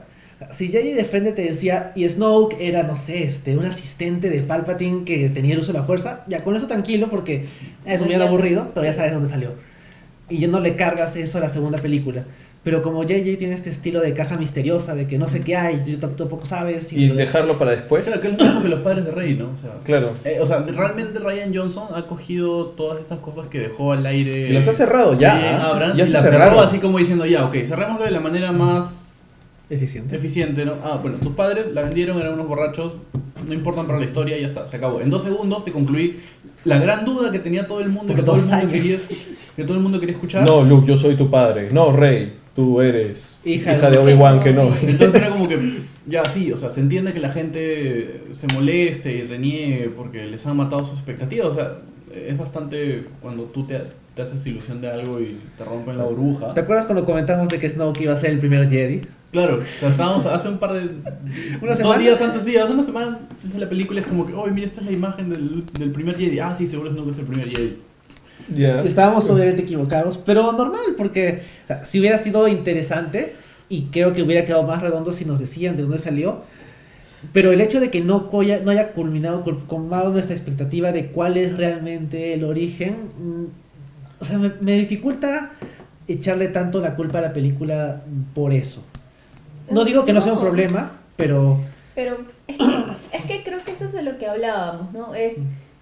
Si 0.52 0.68
JJ 0.68 0.94
de 0.94 1.04
frente 1.04 1.32
te 1.32 1.42
decía, 1.42 1.92
y 1.94 2.08
Snoke 2.08 2.56
era, 2.60 2.82
no 2.82 2.94
sé, 2.94 3.24
este, 3.24 3.56
un 3.56 3.64
asistente 3.64 4.30
de 4.30 4.40
Palpatine 4.42 5.04
que 5.04 5.28
tenía 5.30 5.54
el 5.54 5.60
uso 5.60 5.72
de 5.72 5.78
la 5.78 5.84
fuerza, 5.84 6.24
ya 6.28 6.42
con 6.44 6.56
eso 6.56 6.66
tranquilo 6.66 7.08
porque 7.10 7.46
es 7.84 8.00
un 8.00 8.08
bien 8.08 8.20
ya 8.20 8.26
aburrido, 8.26 8.70
pero 8.74 8.86
ya 8.86 8.92
sabes 8.92 9.12
dónde 9.12 9.28
salió. 9.28 9.52
Y 10.28 10.38
ya 10.38 10.48
no 10.48 10.60
le 10.60 10.74
cargas 10.76 11.16
eso 11.16 11.38
a 11.38 11.40
la 11.42 11.48
segunda 11.48 11.78
película. 11.78 12.24
Pero 12.62 12.80
como 12.82 13.02
JJ 13.04 13.36
tiene 13.36 13.52
este 13.54 13.68
estilo 13.68 14.00
de 14.00 14.14
caja 14.14 14.38
misteriosa, 14.38 14.94
de 14.94 15.06
que 15.06 15.18
no 15.18 15.28
sé 15.28 15.42
qué 15.42 15.54
hay, 15.54 15.82
tú 15.84 15.98
tampoco 16.16 16.46
sabes. 16.46 16.94
Y 16.94 17.08
lo- 17.08 17.14
dejarlo 17.14 17.58
para 17.58 17.72
después. 17.72 18.06
Claro, 18.06 18.22
que 18.22 18.28
es 18.28 18.38
lo 18.38 18.42
mismo 18.42 18.62
que 18.62 18.68
los 18.70 18.80
padres 18.80 19.04
de 19.04 19.10
Rey, 19.10 19.34
¿no? 19.36 19.50
O 19.50 19.60
sea, 19.60 19.72
Claro. 19.84 20.12
eh, 20.24 20.38
o 20.40 20.46
sea, 20.46 20.60
realmente 20.60 21.18
Ryan 21.18 21.54
Johnson 21.54 21.88
ha 21.94 22.06
cogido 22.06 22.68
todas 22.68 23.00
estas 23.00 23.18
cosas 23.18 23.48
que 23.48 23.58
dejó 23.58 23.92
al 23.92 24.06
aire. 24.06 24.48
Y 24.48 24.52
las 24.54 24.66
ha 24.66 24.72
cerrado 24.72 25.18
ya. 25.18 25.34
¿ah? 25.62 25.72
Abrams, 25.72 25.94
Ya 25.98 26.04
y 26.04 26.06
se 26.06 26.14
las 26.14 26.22
cerraron. 26.22 26.54
cerró 26.54 26.60
así 26.62 26.78
como 26.78 26.96
diciendo, 26.96 27.26
ya, 27.26 27.44
ok, 27.44 27.56
cerrémoslo 27.64 28.06
de 28.06 28.10
la 28.12 28.20
manera 28.20 28.50
más 28.50 29.03
Eficiente. 29.70 30.14
eficiente, 30.16 30.64
¿no? 30.64 30.74
Ah, 30.84 30.98
bueno, 31.00 31.18
tus 31.18 31.32
padres 31.34 31.72
la 31.72 31.82
vendieron, 31.82 32.18
eran 32.18 32.34
unos 32.34 32.46
borrachos, 32.48 32.94
no 33.46 33.54
importan 33.54 33.86
para 33.86 33.98
la 33.98 34.04
historia, 34.04 34.36
y 34.36 34.42
ya 34.42 34.48
está, 34.48 34.68
se 34.68 34.76
acabó. 34.76 35.00
En 35.00 35.10
dos 35.10 35.22
segundos 35.22 35.64
te 35.64 35.72
concluí 35.72 36.20
la 36.64 36.78
gran 36.78 37.04
duda 37.04 37.32
que 37.32 37.38
tenía 37.38 37.66
todo 37.66 37.80
el 37.80 37.88
mundo, 37.88 38.08
Por 38.08 38.16
que 38.16 38.22
todo, 38.22 38.36
el 38.36 38.42
mundo 38.42 38.56
años. 38.56 38.72
quería, 38.72 38.98
que 39.56 39.64
todo 39.64 39.76
el 39.76 39.82
mundo 39.82 40.00
quería 40.00 40.14
escuchar. 40.14 40.44
No, 40.44 40.62
Luke, 40.64 40.86
yo 40.86 40.96
soy 40.96 41.16
tu 41.16 41.30
padre. 41.30 41.70
No, 41.72 41.92
Rey, 41.92 42.34
tú 42.54 42.80
eres 42.80 43.38
Hija 43.44 43.74
hija, 43.76 43.90
de 43.90 43.98
Obi-Wan 43.98 44.40
que 44.40 44.52
no. 44.52 44.70
Entonces 44.82 45.20
era 45.20 45.30
como 45.30 45.48
que, 45.48 45.58
ya 46.06 46.24
sí, 46.26 46.52
o 46.52 46.56
sea, 46.56 46.70
se 46.70 46.80
entiende 46.80 47.12
que 47.12 47.20
la 47.20 47.30
gente 47.30 48.22
se 48.32 48.46
moleste 48.48 49.12
y 49.12 49.22
reniegue 49.22 49.90
porque 49.90 50.26
les 50.26 50.44
han 50.46 50.56
matado 50.56 50.84
sus 50.84 50.94
expectativas. 50.94 51.48
O 51.48 51.54
sea, 51.54 51.78
es 52.14 52.36
bastante 52.38 53.04
cuando 53.20 53.44
tú 53.44 53.66
te, 53.66 53.80
te 54.14 54.22
haces 54.22 54.46
ilusión 54.46 54.80
de 54.80 54.90
algo 54.90 55.20
y 55.20 55.38
te 55.58 55.64
rompen 55.64 55.98
la 55.98 56.04
burbuja. 56.04 56.54
¿Te 56.54 56.60
acuerdas 56.60 56.86
cuando 56.86 57.04
comentamos 57.04 57.48
de 57.48 57.58
que 57.58 57.68
Snoke 57.68 58.02
iba 58.02 58.12
a 58.12 58.16
ser 58.16 58.30
el 58.30 58.38
primer 58.38 58.70
Jedi? 58.70 59.00
Claro, 59.34 59.58
estábamos 59.82 60.24
hace 60.26 60.48
un 60.48 60.58
par 60.58 60.72
de. 60.74 60.80
Una 61.60 61.70
dos 61.70 61.78
semana. 61.78 61.98
días 62.00 62.20
antes, 62.20 62.44
sí, 62.44 62.56
hace 62.56 62.72
una 62.72 62.84
semana 62.84 63.18
de 63.42 63.58
la 63.58 63.68
película 63.68 64.00
es 64.00 64.06
como 64.06 64.26
que, 64.26 64.32
oye, 64.32 64.52
mira, 64.52 64.66
esta 64.66 64.80
es 64.80 64.86
la 64.86 64.92
imagen 64.92 65.28
del, 65.28 65.64
del 65.78 65.90
primer 65.90 66.16
Jedi. 66.16 66.38
Ah, 66.38 66.54
sí, 66.54 66.66
seguro 66.68 66.90
Snoke 66.90 67.10
es 67.10 67.18
el 67.18 67.24
primer 67.26 67.48
Jedi. 67.50 67.78
Ya. 68.54 68.82
Estábamos 68.82 69.28
obviamente 69.30 69.62
equivocados, 69.62 70.18
pero 70.18 70.52
normal, 70.52 70.94
porque 70.96 71.42
o 71.64 71.66
sea, 71.66 71.84
si 71.84 71.98
hubiera 71.98 72.16
sido 72.18 72.46
interesante, 72.46 73.34
y 73.68 73.86
creo 73.86 74.12
que 74.14 74.22
hubiera 74.22 74.44
quedado 74.44 74.62
más 74.62 74.80
redondo 74.82 75.12
si 75.12 75.24
nos 75.24 75.40
decían 75.40 75.76
de 75.76 75.82
dónde 75.82 75.98
salió, 75.98 76.42
pero 77.32 77.50
el 77.52 77.60
hecho 77.60 77.80
de 77.80 77.90
que 77.90 78.02
no, 78.02 78.30
coya- 78.30 78.60
no 78.64 78.70
haya 78.70 78.92
culminado, 78.92 79.42
cul- 79.44 79.66
colmado 79.66 80.10
nuestra 80.12 80.34
expectativa 80.36 80.92
de 80.92 81.06
cuál 81.06 81.36
es 81.38 81.56
realmente 81.56 82.34
el 82.34 82.44
origen, 82.44 83.08
mm, 83.18 83.44
o 84.20 84.24
sea, 84.26 84.38
me, 84.38 84.52
me 84.60 84.78
dificulta 84.78 85.52
echarle 86.06 86.48
tanto 86.48 86.80
la 86.80 86.94
culpa 86.94 87.18
a 87.18 87.22
la 87.22 87.32
película 87.32 88.02
por 88.34 88.52
eso. 88.52 88.84
No 89.70 89.84
digo 89.84 90.04
que 90.04 90.12
no 90.12 90.20
sea 90.20 90.32
un 90.34 90.40
problema, 90.40 90.92
pero 91.16 91.58
Pero 91.94 92.18
es 92.48 92.56
que, 92.56 93.16
es 93.16 93.24
que 93.24 93.42
creo 93.44 93.62
que 93.64 93.72
eso 93.72 93.84
es 93.86 93.92
de 93.92 94.02
lo 94.02 94.18
que 94.18 94.26
hablábamos, 94.26 94.92
¿no? 94.92 95.14
Es, 95.14 95.34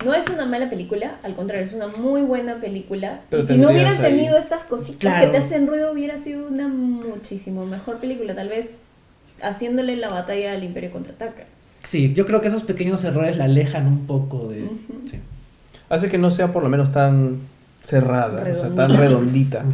no 0.05 0.15
es 0.15 0.29
una 0.29 0.47
mala 0.47 0.69
película, 0.69 1.19
al 1.23 1.35
contrario, 1.35 1.65
es 1.65 1.73
una 1.73 1.87
muy 1.89 2.23
buena 2.23 2.57
película. 2.61 3.21
Pero 3.31 3.43
y 3.45 3.47
si 3.47 3.57
no 3.59 3.71
hubieran 3.71 3.97
ahí- 4.05 4.11
tenido 4.13 4.37
estas 4.37 4.65
cositas 4.65 4.99
Claro. 5.01 5.25
que 5.27 5.33
te 5.33 5.37
hacen 5.39 5.67
ruido, 5.67 5.93
hubiera 5.93 6.19
sido 6.19 6.47
una 6.49 6.69
muchísimo 6.69 7.65
mejor 7.67 7.99
película, 7.99 8.35
tal 8.35 8.49
vez 8.49 8.71
haciéndole 9.43 9.97
la 9.97 10.09
batalla 10.09 10.53
al 10.53 10.63
Imperio 10.65 10.91
contraataca. 10.93 11.45
sí, 11.83 12.13
yo 12.15 12.27
creo 12.27 12.41
que 12.41 12.49
esos 12.49 12.63
pequeños 12.63 13.03
errores 13.05 13.37
la 13.37 13.45
alejan 13.45 13.87
un 13.89 14.07
poco 14.07 14.47
de... 14.49 14.69
Sí. 15.11 15.19
Hace 15.89 16.09
que 16.09 16.17
no 16.19 16.31
sea 16.31 16.53
por 16.53 16.63
lo 16.63 16.69
menos 16.69 16.93
tan 16.93 17.41
cerrada, 17.81 18.43
o 18.51 18.55
sea, 18.55 18.69
tan 18.75 18.97
Redondita. 18.97 19.61
redondita. 19.63 19.65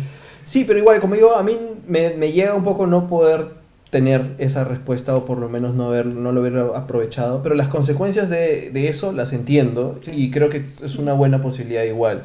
Sí, 0.45 0.65
pero 0.65 0.79
igual, 0.79 1.01
como 1.01 1.15
digo, 1.15 1.35
a 1.37 1.43
mí 1.43 1.57
me, 1.87 2.15
me 2.15 2.33
llega 2.33 2.55
un 2.55 2.65
poco 2.65 2.87
no 2.87 3.07
poder 3.07 3.49
tener 3.91 4.35
esa 4.39 4.65
respuesta 4.65 5.15
o 5.15 5.25
por 5.25 5.39
lo 5.39 5.49
menos 5.49 5.75
no, 5.75 5.89
haber, 5.89 6.07
no 6.15 6.33
lo 6.33 6.41
haber 6.41 6.59
aprovechado, 6.77 7.43
pero 7.43 7.55
las 7.55 7.69
consecuencias 7.69 8.29
de, 8.29 8.71
de 8.71 8.89
eso 8.89 9.13
las 9.13 9.33
entiendo 9.33 9.99
y 10.13 10.31
creo 10.31 10.49
que 10.51 10.63
es 10.85 10.97
una 10.97 11.15
buena 11.15 11.41
posibilidad 11.41 11.83
igual. 11.85 12.25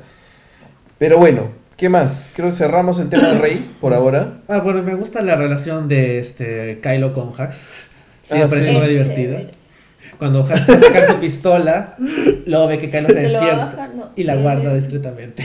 Pero 0.97 1.18
bueno, 1.18 1.49
¿qué 1.78 1.89
más? 1.89 2.32
Creo 2.36 2.49
que 2.49 2.55
cerramos 2.55 2.99
el 2.99 3.09
tema 3.09 3.30
del 3.30 3.39
rey 3.39 3.72
por 3.80 3.93
ahora. 3.95 4.41
Ah, 4.47 4.59
bueno, 4.59 4.84
me 4.84 4.95
gusta 4.95 5.22
la 5.22 5.36
relación 5.36 5.88
de 5.88 6.20
este 6.20 6.80
Kylo 6.82 7.14
con 7.14 7.32
Hax. 7.38 7.61
Sí, 8.24 8.36
me 8.36 8.43
Ah, 8.43 8.47
parece 8.47 8.70
sí. 8.70 8.78
muy 8.78 8.99
chévere. 8.99 9.47
Cuando 10.18 10.41
Hax 10.45 10.70
va 10.70 10.76
a 10.76 10.80
sacar 10.80 11.05
su 11.05 11.16
pistola, 11.20 11.95
luego 12.45 12.68
ve 12.68 12.78
que 12.78 12.89
Kylo 12.89 13.07
se 13.07 13.14
Se 13.14 13.20
despierta 13.22 13.55
bajar, 13.66 13.95
no. 13.95 14.11
y 14.16 14.24
la 14.24 14.36
guarda 14.36 14.74
discretamente. 14.74 15.43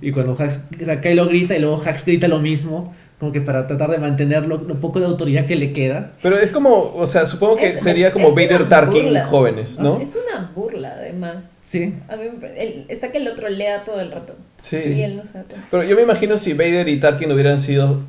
Y 0.00 0.12
cuando 0.12 0.36
Hax, 0.38 0.64
o 0.80 0.84
sea, 0.84 1.00
Kylo 1.00 1.26
grita 1.28 1.56
y 1.56 1.60
luego 1.60 1.82
Hax 1.84 2.04
grita 2.06 2.28
lo 2.28 2.38
mismo, 2.40 2.94
como 3.18 3.32
que 3.32 3.40
para 3.40 3.66
tratar 3.66 3.90
de 3.90 3.98
mantener 3.98 4.46
lo, 4.46 4.58
lo 4.58 4.80
poco 4.80 5.00
de 5.00 5.06
autoridad 5.06 5.46
que 5.46 5.56
le 5.56 5.72
queda. 5.72 6.12
Pero 6.22 6.38
es 6.38 6.50
como, 6.50 6.92
o 6.94 7.06
sea, 7.06 7.26
supongo 7.26 7.56
que 7.56 7.68
Es- 7.68 7.80
sería 7.80 8.08
es- 8.08 8.12
como 8.12 8.28
es 8.28 8.34
Vader 8.34 8.68
Tarkin 8.68 9.04
burla. 9.04 9.26
jóvenes, 9.26 9.78
¿no? 9.78 10.00
Es 10.00 10.16
una 10.28 10.50
burla, 10.54 10.94
además. 10.98 11.44
Sí. 11.66 11.94
A 12.08 12.16
mí 12.16 12.24
está 12.88 13.10
que 13.10 13.18
el 13.18 13.26
otro 13.28 13.48
lea 13.48 13.84
todo 13.84 14.00
el 14.00 14.10
rato. 14.12 14.34
Sí. 14.60 14.76
Él 14.76 15.16
no. 15.16 15.22
Pero 15.70 15.82
yo 15.84 15.96
me 15.96 16.02
imagino 16.02 16.36
si 16.38 16.52
Vader 16.52 16.88
y 16.88 17.00
Tarkin 17.00 17.32
hubieran 17.32 17.58
sido 17.58 18.00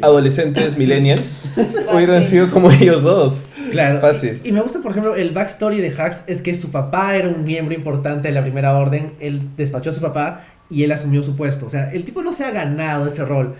adolescentes 0.00 0.76
millennials, 0.78 1.40
hubieran 1.94 2.24
sido 2.24 2.50
como 2.50 2.70
ellos 2.70 3.02
dos. 3.02 3.42
Claro. 3.70 4.00
Fácil. 4.00 4.40
Y 4.44 4.52
me 4.52 4.60
gusta, 4.60 4.80
por 4.80 4.92
ejemplo, 4.92 5.14
el 5.16 5.30
backstory 5.30 5.80
de 5.80 5.92
Hax 5.96 6.24
es 6.26 6.42
que 6.42 6.54
su 6.54 6.70
papá 6.70 7.16
era 7.16 7.28
un 7.28 7.44
miembro 7.44 7.74
importante 7.74 8.28
de 8.28 8.34
la 8.34 8.42
primera 8.42 8.76
orden, 8.76 9.12
él 9.20 9.40
despachó 9.56 9.90
a 9.90 9.92
su 9.92 10.00
papá 10.00 10.44
y 10.70 10.84
él 10.84 10.92
asumió 10.92 11.22
su 11.22 11.36
puesto. 11.36 11.66
O 11.66 11.70
sea, 11.70 11.90
el 11.92 12.04
tipo 12.04 12.22
no 12.22 12.32
se 12.32 12.44
ha 12.44 12.50
ganado 12.50 13.06
ese 13.06 13.24
rol. 13.24 13.54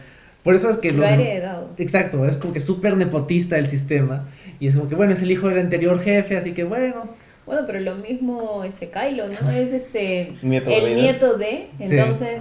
Por 0.44 0.54
eso 0.54 0.70
es 0.70 0.76
que 0.76 0.92
Lo 0.92 0.98
los- 0.98 1.08
ha 1.08 1.14
heredado. 1.14 1.70
Exacto, 1.78 2.24
es 2.26 2.36
como 2.36 2.52
que 2.52 2.60
súper 2.60 2.96
nepotista 2.96 3.58
el 3.58 3.66
sistema. 3.66 4.28
Y 4.60 4.68
es 4.68 4.76
como 4.76 4.88
que, 4.88 4.94
bueno, 4.94 5.12
es 5.14 5.22
el 5.22 5.30
hijo 5.32 5.48
del 5.48 5.58
anterior 5.58 5.98
jefe, 6.00 6.36
así 6.36 6.52
que 6.52 6.62
bueno. 6.64 7.08
Bueno, 7.46 7.62
pero 7.66 7.80
lo 7.80 7.96
mismo 7.96 8.62
este 8.64 8.90
Kylo, 8.90 9.24
¿no? 9.28 9.50
Es 9.50 9.72
este 9.72 10.32
Nieto 10.42 10.70
de 10.70 10.76
el 10.78 10.94
nieto 10.96 11.36
de, 11.36 11.68
Sí. 11.78 11.96
entonces 11.96 12.40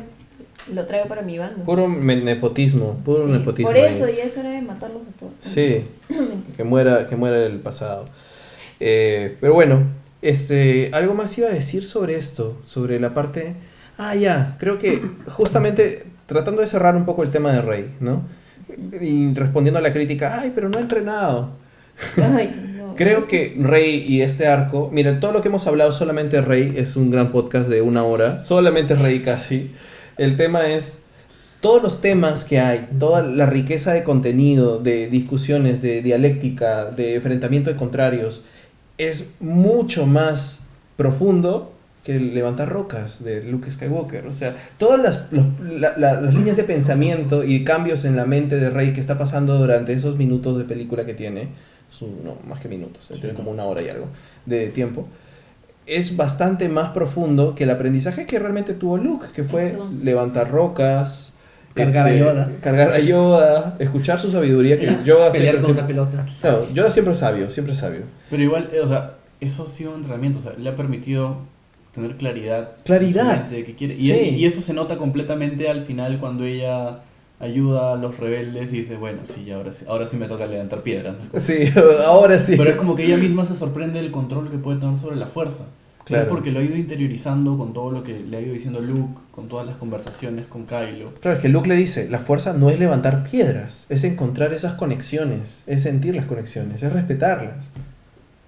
lo 0.73 0.85
traigo 0.85 1.07
para 1.07 1.21
mi 1.23 1.37
bando. 1.37 1.63
Puro 1.65 1.89
nepotismo, 1.89 2.97
puro 3.03 3.25
Sí, 3.25 3.31
nepotismo. 3.31 3.67
Por 3.71 3.77
eso, 3.77 4.05
ahí. 4.05 4.15
y 4.17 4.21
es 4.21 4.37
hora 4.37 4.51
de 4.51 4.61
matarlos 4.61 5.03
a 5.07 5.11
todos. 5.19 5.33
Sí, 5.41 5.83
que 6.55 6.63
muera, 6.63 7.07
que 7.09 7.15
muera 7.17 7.45
el 7.45 7.59
pasado. 7.59 8.05
Eh, 8.79 9.37
pero 9.41 9.53
bueno, 9.53 9.83
este, 10.21 10.89
algo 10.93 11.13
más 11.15 11.37
iba 11.37 11.47
a 11.49 11.53
decir 11.53 11.83
sobre 11.83 12.15
esto, 12.15 12.61
sobre 12.65 12.99
la 12.99 13.13
parte... 13.13 13.55
Ah, 13.97 14.15
ya, 14.15 14.55
creo 14.59 14.77
que 14.77 15.01
justamente 15.27 16.03
tratando 16.25 16.61
de 16.61 16.67
cerrar 16.67 16.95
un 16.95 17.05
poco 17.05 17.23
el 17.23 17.31
tema 17.31 17.51
de 17.51 17.61
Rey, 17.61 17.95
¿no? 17.99 18.23
Y 18.99 19.33
respondiendo 19.33 19.79
a 19.79 19.81
la 19.81 19.91
crítica, 19.91 20.39
ay, 20.39 20.51
pero 20.55 20.69
no 20.69 20.77
ha 20.77 20.81
entrenado. 20.81 21.51
Ay, 22.17 22.73
no. 22.77 22.95
Creo 22.95 23.27
que 23.27 23.55
Rey 23.59 24.05
y 24.07 24.21
este 24.21 24.47
arco, 24.47 24.89
miren, 24.91 25.19
todo 25.19 25.31
lo 25.31 25.41
que 25.41 25.49
hemos 25.49 25.67
hablado 25.67 25.91
solamente 25.91 26.41
Rey 26.41 26.73
es 26.75 26.95
un 26.95 27.09
gran 27.09 27.31
podcast 27.31 27.69
de 27.69 27.81
una 27.81 28.03
hora, 28.03 28.41
solamente 28.41 28.95
Rey 28.95 29.19
casi. 29.19 29.71
El 30.17 30.37
tema 30.37 30.67
es 30.67 31.03
todos 31.63 31.81
los 31.81 32.01
temas 32.01 32.43
que 32.43 32.59
hay, 32.59 32.89
toda 32.99 33.21
la 33.21 33.45
riqueza 33.45 33.93
de 33.93 34.03
contenido, 34.03 34.79
de 34.79 35.07
discusiones, 35.07 35.81
de 35.81 36.01
dialéctica, 36.01 36.85
de 36.85 37.15
enfrentamiento 37.15 37.69
de 37.69 37.77
contrarios, 37.77 38.43
es 38.97 39.31
mucho 39.39 40.05
más 40.05 40.67
profundo 40.97 41.72
que 42.03 42.15
el 42.17 42.33
levantar 42.33 42.67
rocas 42.69 43.23
de 43.23 43.43
Luke 43.43 43.71
Skywalker. 43.71 44.27
O 44.27 44.33
sea, 44.33 44.55
todas 44.77 45.01
las, 45.01 45.31
los- 45.31 45.45
la- 45.61 45.93
la- 45.97 46.19
las 46.21 46.33
líneas 46.33 46.57
de 46.57 46.63
pensamiento 46.65 47.43
y 47.43 47.63
cambios 47.63 48.03
en 48.05 48.15
la 48.15 48.25
mente 48.25 48.57
de 48.57 48.69
Rey 48.69 48.91
que 48.93 48.99
está 48.99 49.17
pasando 49.17 49.57
durante 49.57 49.93
esos 49.93 50.17
minutos 50.17 50.57
de 50.57 50.65
película 50.65 51.05
que 51.05 51.13
tiene, 51.13 51.47
su- 51.91 52.07
no, 52.23 52.37
más 52.47 52.59
que 52.59 52.67
minutos, 52.67 53.05
Sí. 53.09 53.19
tiene 53.19 53.33
como 53.35 53.51
una 53.51 53.63
hora 53.63 53.81
y 53.81 53.89
algo 53.89 54.07
de 54.45 54.67
tiempo, 54.67 55.07
es 55.85 56.15
bastante 56.17 56.69
más 56.69 56.89
profundo 56.91 57.55
que 57.55 57.63
el 57.65 57.71
aprendizaje 57.71 58.25
que 58.25 58.39
realmente 58.39 58.73
tuvo 58.73 58.97
Luke, 58.97 59.27
que 59.33 59.43
fue 59.43 59.77
levantar 60.01 60.49
rocas, 60.49 61.35
este, 61.75 61.83
Cargar 61.93 62.07
a 62.07 62.15
Yoda. 62.15 62.49
cargar 62.61 62.91
a 62.91 62.99
Yoda, 62.99 63.75
escuchar 63.79 64.19
su 64.19 64.29
sabiduría, 64.31 64.79
que 64.79 64.85
Yoda 65.05 65.31
Pelear 65.31 65.55
siempre, 65.55 65.57
con 65.57 65.63
siempre- 65.65 65.85
pelota. 65.87 66.25
Claro, 66.41 66.67
Yoda 66.73 66.91
siempre 66.91 67.13
es 67.13 67.19
sabio, 67.19 67.49
siempre 67.49 67.73
es 67.73 67.79
sabio. 67.79 68.01
Pero 68.29 68.43
igual, 68.43 68.69
eh, 68.73 68.79
o 68.81 68.87
sea, 68.87 69.13
eso 69.39 69.63
ha 69.63 69.67
sido 69.69 69.91
un 69.91 69.97
entrenamiento, 69.97 70.39
o 70.39 70.41
sea, 70.43 70.53
le 70.57 70.69
ha 70.69 70.75
permitido 70.75 71.37
tener 71.93 72.15
claridad. 72.17 72.71
Claridad. 72.83 73.45
de 73.45 73.63
qué 73.63 73.75
quiere. 73.75 73.95
Y, 73.95 74.07
Sí. 74.07 74.13
y 74.37 74.45
eso 74.45 74.61
se 74.61 74.73
nota 74.73 74.97
completamente 74.97 75.69
al 75.69 75.83
final 75.85 76.19
cuando 76.19 76.43
ella 76.45 76.99
ayuda 77.39 77.93
a 77.93 77.95
los 77.97 78.17
rebeldes 78.19 78.71
y 78.73 78.77
dice, 78.77 78.95
bueno, 78.95 79.19
sí, 79.25 79.51
ahora 79.51 79.71
sí, 79.71 79.85
ahora 79.87 80.07
sí 80.07 80.15
me 80.17 80.27
toca 80.27 80.45
levantar 80.45 80.81
piedras. 80.81 81.15
¿no? 81.33 81.39
Sí, 81.39 81.65
ahora 82.05 82.39
sí. 82.39 82.55
Pero 82.57 82.69
es 82.69 82.75
como 82.77 82.95
que 82.95 83.05
ella 83.05 83.17
misma 83.17 83.45
se 83.45 83.55
sorprende 83.55 84.01
del 84.01 84.11
control 84.11 84.49
que 84.49 84.57
puede 84.57 84.79
tener 84.79 84.97
sobre 84.97 85.17
la 85.17 85.27
fuerza. 85.27 85.65
Claro. 86.05 86.23
Es 86.23 86.29
porque 86.29 86.51
lo 86.51 86.59
ha 86.59 86.63
ido 86.63 86.75
interiorizando 86.75 87.57
con 87.57 87.71
todo 87.73 87.89
lo 87.91 88.03
que 88.03 88.19
le 88.19 88.35
ha 88.37 88.41
ido 88.41 88.53
diciendo 88.53 88.81
Luke, 88.81 89.13
con 89.31 89.47
todas 89.47 89.65
las 89.65 89.77
conversaciones 89.77 90.45
con 90.47 90.65
Kylo. 90.65 91.13
Claro, 91.21 91.37
es 91.37 91.41
que 91.41 91.47
Luke 91.47 91.69
le 91.69 91.77
dice, 91.77 92.09
la 92.09 92.19
fuerza 92.19 92.53
no 92.53 92.69
es 92.69 92.77
levantar 92.77 93.23
piedras, 93.29 93.85
es 93.89 94.03
encontrar 94.03 94.53
esas 94.53 94.73
conexiones, 94.73 95.63
es 95.65 95.83
sentir 95.83 96.13
las 96.15 96.25
conexiones, 96.25 96.83
es 96.83 96.91
respetarlas. 96.91 97.71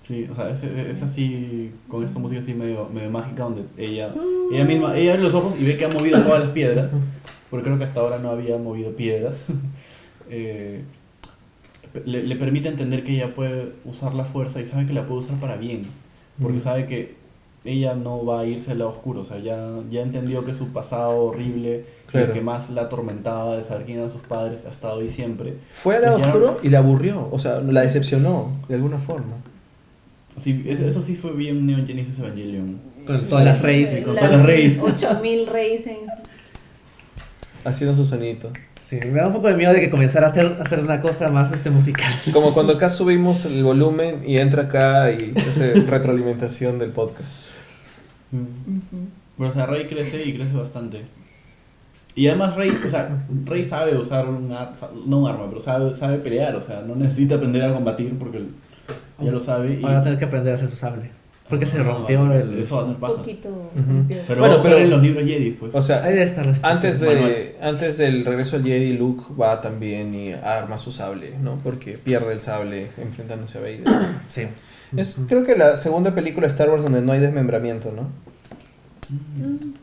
Sí, 0.07 0.27
o 0.31 0.35
sea, 0.35 0.49
es, 0.51 0.63
es 0.63 1.01
así, 1.01 1.71
con 1.87 2.03
esta 2.03 2.19
música 2.19 2.39
así 2.39 2.53
medio, 2.53 2.87
medio 2.93 3.09
mágica, 3.09 3.43
donde 3.43 3.63
ella, 3.77 4.13
ella 4.51 4.63
misma, 4.63 4.95
ella 4.95 5.13
abre 5.13 5.23
los 5.23 5.33
ojos 5.33 5.55
y 5.59 5.65
ve 5.65 5.77
que 5.77 5.85
ha 5.85 5.89
movido 5.89 6.21
todas 6.21 6.41
las 6.41 6.49
piedras, 6.51 6.91
porque 7.49 7.63
creo 7.65 7.77
que 7.79 7.85
hasta 7.85 8.01
ahora 8.01 8.19
no 8.19 8.29
había 8.29 8.57
movido 8.57 8.91
piedras. 8.95 9.47
Eh, 10.27 10.81
le, 12.05 12.23
le 12.23 12.35
permite 12.35 12.67
entender 12.67 13.03
que 13.03 13.13
ella 13.13 13.35
puede 13.35 13.73
usar 13.85 14.15
la 14.15 14.25
fuerza 14.25 14.59
y 14.59 14.65
sabe 14.65 14.87
que 14.87 14.93
la 14.93 15.05
puede 15.05 15.19
usar 15.19 15.39
para 15.39 15.55
bien, 15.55 15.85
porque 16.41 16.57
Mm. 16.57 16.61
sabe 16.61 16.85
que 16.87 17.13
ella 17.63 17.93
no 17.93 18.25
va 18.25 18.41
a 18.41 18.45
irse 18.47 18.71
al 18.71 18.79
lado 18.79 18.89
oscuro, 18.89 19.21
o 19.21 19.23
sea, 19.23 19.37
ya, 19.37 19.69
ya 19.91 20.01
entendió 20.01 20.43
que 20.43 20.53
su 20.55 20.69
pasado 20.69 21.15
horrible, 21.25 21.85
Claro. 22.07 22.25
el 22.27 22.31
que 22.33 22.41
más 22.41 22.71
la 22.71 22.83
atormentaba 22.83 23.55
de 23.57 23.63
saber 23.63 23.85
quién 23.85 23.99
eran 23.99 24.09
sus 24.09 24.21
padres, 24.21 24.65
ha 24.65 24.69
estado 24.69 24.99
ahí 24.99 25.09
siempre. 25.11 25.53
Fue 25.73 25.95
al 25.95 26.01
lado 26.01 26.17
oscuro 26.17 26.59
y 26.63 26.69
la 26.69 26.79
aburrió, 26.79 27.29
o 27.31 27.37
sea, 27.39 27.59
la 27.61 27.81
decepcionó 27.81 28.51
de 28.67 28.75
alguna 28.75 28.97
forma. 28.97 29.33
Sí, 30.41 30.63
es- 30.67 30.79
eso 30.81 31.01
sí 31.01 31.15
fue 31.15 31.31
bien 31.33 31.65
Neon 31.65 31.85
Genesis 31.87 32.19
Evangelion. 32.19 32.79
Con 33.07 33.21
todas 33.27 33.45
las 33.45 33.61
reyes. 33.61 33.89
Sí, 33.89 34.03
con 34.03 34.15
todas 34.15 34.31
las 34.31 34.43
reyes. 34.43 34.79
8000 34.81 35.47
reyes 35.47 35.87
en. 35.87 35.97
Haciendo 37.63 37.95
su 37.95 38.05
sonito. 38.05 38.51
Sí, 38.81 38.97
me 39.05 39.19
da 39.19 39.27
un 39.27 39.33
poco 39.33 39.47
de 39.47 39.55
miedo 39.55 39.73
de 39.73 39.79
que 39.81 39.89
comenzara 39.89 40.27
a 40.27 40.29
hacer, 40.29 40.45
a 40.59 40.61
hacer 40.61 40.79
una 40.79 41.01
cosa 41.01 41.31
más 41.31 41.51
este 41.51 41.71
musical. 41.71 42.11
Como 42.31 42.53
cuando 42.53 42.73
acá 42.73 42.89
subimos 42.91 43.45
el 43.45 43.63
volumen 43.63 44.21
y 44.25 44.37
entra 44.37 44.63
acá 44.63 45.11
y 45.11 45.33
se 45.39 45.49
hace 45.49 45.73
retroalimentación 45.87 46.77
del 46.77 46.91
podcast. 46.91 47.37
Pero, 49.37 49.49
o 49.49 49.53
sea, 49.53 49.65
Rey 49.65 49.87
crece 49.87 50.23
y 50.23 50.33
crece 50.35 50.53
bastante. 50.53 51.01
Y 52.15 52.27
además 52.27 52.55
Rey, 52.55 52.69
o 52.85 52.89
sea, 52.89 53.25
Rey 53.45 53.63
sabe 53.65 53.97
usar 53.97 54.27
un 54.29 54.51
ar- 54.51 54.71
no 55.05 55.19
un 55.19 55.27
arma, 55.29 55.47
pero 55.49 55.61
sabe, 55.61 55.95
sabe 55.95 56.17
pelear, 56.19 56.55
o 56.55 56.61
sea, 56.61 56.81
no 56.81 56.95
necesita 56.95 57.35
aprender 57.35 57.63
a 57.63 57.73
combatir 57.73 58.17
porque 58.17 58.43
ya 59.21 59.31
lo 59.31 59.39
sabe. 59.39 59.73
Y, 59.79 59.83
Ahora 59.83 59.95
va 59.95 59.99
a 59.99 60.03
tener 60.03 60.19
que 60.19 60.25
aprender 60.25 60.51
a 60.51 60.55
hacer 60.55 60.69
su 60.69 60.75
sable. 60.75 61.11
Porque 61.49 61.67
se 61.67 61.77
No, 61.77 61.83
rompió 61.83 62.31
el... 62.33 62.57
Eso 62.57 62.77
va 62.77 62.81
a 62.81 62.85
ser 62.85 62.95
Un 62.95 62.99
paja. 63.01 63.15
poquito. 63.17 63.71
Pero 64.27 64.39
Bueno, 64.41 64.63
pero- 64.63 64.77
en 64.79 64.89
los 64.89 65.01
libros 65.01 65.25
Jedi, 65.25 65.51
pues. 65.51 65.75
O 65.75 65.81
sea, 65.81 66.03
Ahí 66.03 66.17
Antes, 66.63 66.99
de, 67.01 67.55
antes 67.61 67.97
del 67.99 68.25
regreso 68.25 68.55
al 68.55 68.63
Jedi, 68.63 68.93
Luke 68.93 69.23
va 69.39 69.61
también 69.61 70.15
y 70.15 70.33
arma 70.33 70.77
su 70.79 70.91
sable, 70.91 71.33
¿no? 71.43 71.59
Porque 71.63 71.99
pierde 71.99 72.33
el 72.33 72.41
sable 72.41 72.87
enfrentándose 72.97 73.59
a 73.59 73.61
Vader. 73.61 73.83
Sí. 74.29 74.41
Es 74.97 75.15
creo 75.27 75.43
que 75.43 75.55
la 75.55 75.77
segunda 75.77 76.15
película 76.15 76.47
de 76.47 76.51
Star 76.51 76.69
Wars 76.69 76.81
donde 76.83 77.01
no 77.01 77.11
hay 77.11 77.19
desmembramiento, 77.19 77.91
¿no? 77.91 78.03
Mm. 79.37 79.73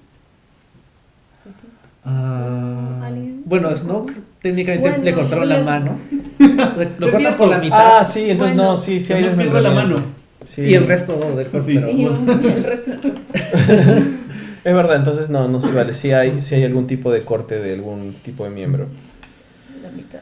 Ah, 2.05 3.01
¿Alguien? 3.05 3.43
bueno, 3.45 3.75
Snoke 3.77 4.15
técnicamente 4.43 4.89
Bueno, 4.91 5.05
le 5.05 5.15
cortaron 5.15 5.49
la 5.49 5.63
mano. 5.65 5.99
Lo 6.39 7.11
cortan 7.11 7.21
cierto. 7.21 7.39
por 7.39 7.49
la 7.49 7.59
mitad. 7.59 7.99
Ah, 8.01 8.05
sí, 8.05 8.31
entonces 8.31 8.57
Bueno, 8.57 8.73
no, 8.73 8.77
sí, 8.77 9.01
sí 9.01 9.15
nos 9.15 9.35
pierde 9.35 9.61
la 9.61 9.71
mano. 9.71 10.03
Sí. 10.47 10.63
Y 10.63 10.75
el 10.75 10.87
resto 10.87 11.13
del 11.37 11.47
cuerpo. 11.47 11.67
Sí. 11.69 11.75
pero- 11.77 11.89
Y, 11.91 12.03
y 12.47 12.49
el 12.49 12.65
resto. 12.65 12.93
Es 14.65 14.75
verdad, 14.75 14.97
entonces 14.97 15.29
no, 15.31 15.49
no 15.49 15.61
se 15.61 15.73
vale. 15.73 15.93
Sí 15.95 16.13
hay, 16.13 16.41
sí 16.41 16.55
hay 16.55 16.65
algún 16.65 16.87
tipo 16.87 17.11
de 17.11 17.25
corte 17.25 17.61
de 17.61 17.73
algún 17.73 18.13
tipo 18.13 18.45
de 18.45 18.51
miembro. 18.51 18.87
La 19.83 19.91
mitad. 19.91 20.21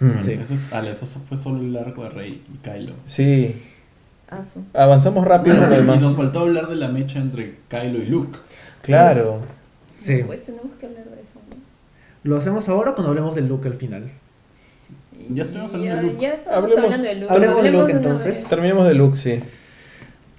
Hmm. 0.00 0.22
Sí. 0.22 0.32
Eso, 0.32 0.54
es- 0.54 0.72
ale, 0.72 0.92
eso 0.92 1.06
fue 1.28 1.36
solo 1.38 1.60
el 1.60 1.76
arco 1.76 2.02
de 2.04 2.10
Rey 2.10 2.42
y 2.52 2.56
Kylo. 2.58 2.92
Sí. 3.04 3.54
Asu. 4.30 4.62
Avanzamos 4.74 5.24
rápido 5.24 5.56
con 5.58 5.70
lo 5.70 5.74
Y 5.82 5.84
nos 5.86 5.98
demás. 6.00 6.14
faltó 6.16 6.40
hablar 6.40 6.68
de 6.68 6.76
la 6.76 6.88
mecha 6.88 7.18
entre 7.18 7.56
Kylo 7.68 7.98
y 7.98 8.06
Luke. 8.06 8.38
Claro. 8.82 9.40
Sí. 9.98 10.22
Pues 10.26 10.42
tenemos 10.42 10.72
que 10.78 10.86
hablar 10.86 11.04
de 11.04 11.20
eso, 11.22 11.40
¿no? 11.50 11.56
¿Lo 12.24 12.36
hacemos 12.36 12.68
ahora 12.68 12.90
o 12.90 12.94
cuando 12.94 13.10
hablemos 13.10 13.34
del 13.34 13.48
look 13.48 13.66
al 13.66 13.74
final? 13.74 14.10
Ya 15.30 15.42
estamos 15.42 15.72
hablando 15.74 15.86
ya, 15.86 15.96
de 15.96 16.02
Luke. 16.02 16.20
Ya 16.20 16.28
estamos 16.34 16.70
Hablemos- 16.72 16.84
hablando 16.84 17.08
de 17.08 17.14
Luke. 17.16 17.32
hablemos 17.34 17.62
de 17.62 17.70
Luke, 17.70 17.84
una 17.84 17.92
entonces. 17.92 18.48
Terminemos 18.48 18.86
de 18.88 18.94
Luke, 18.94 19.16
sí. 19.16 19.40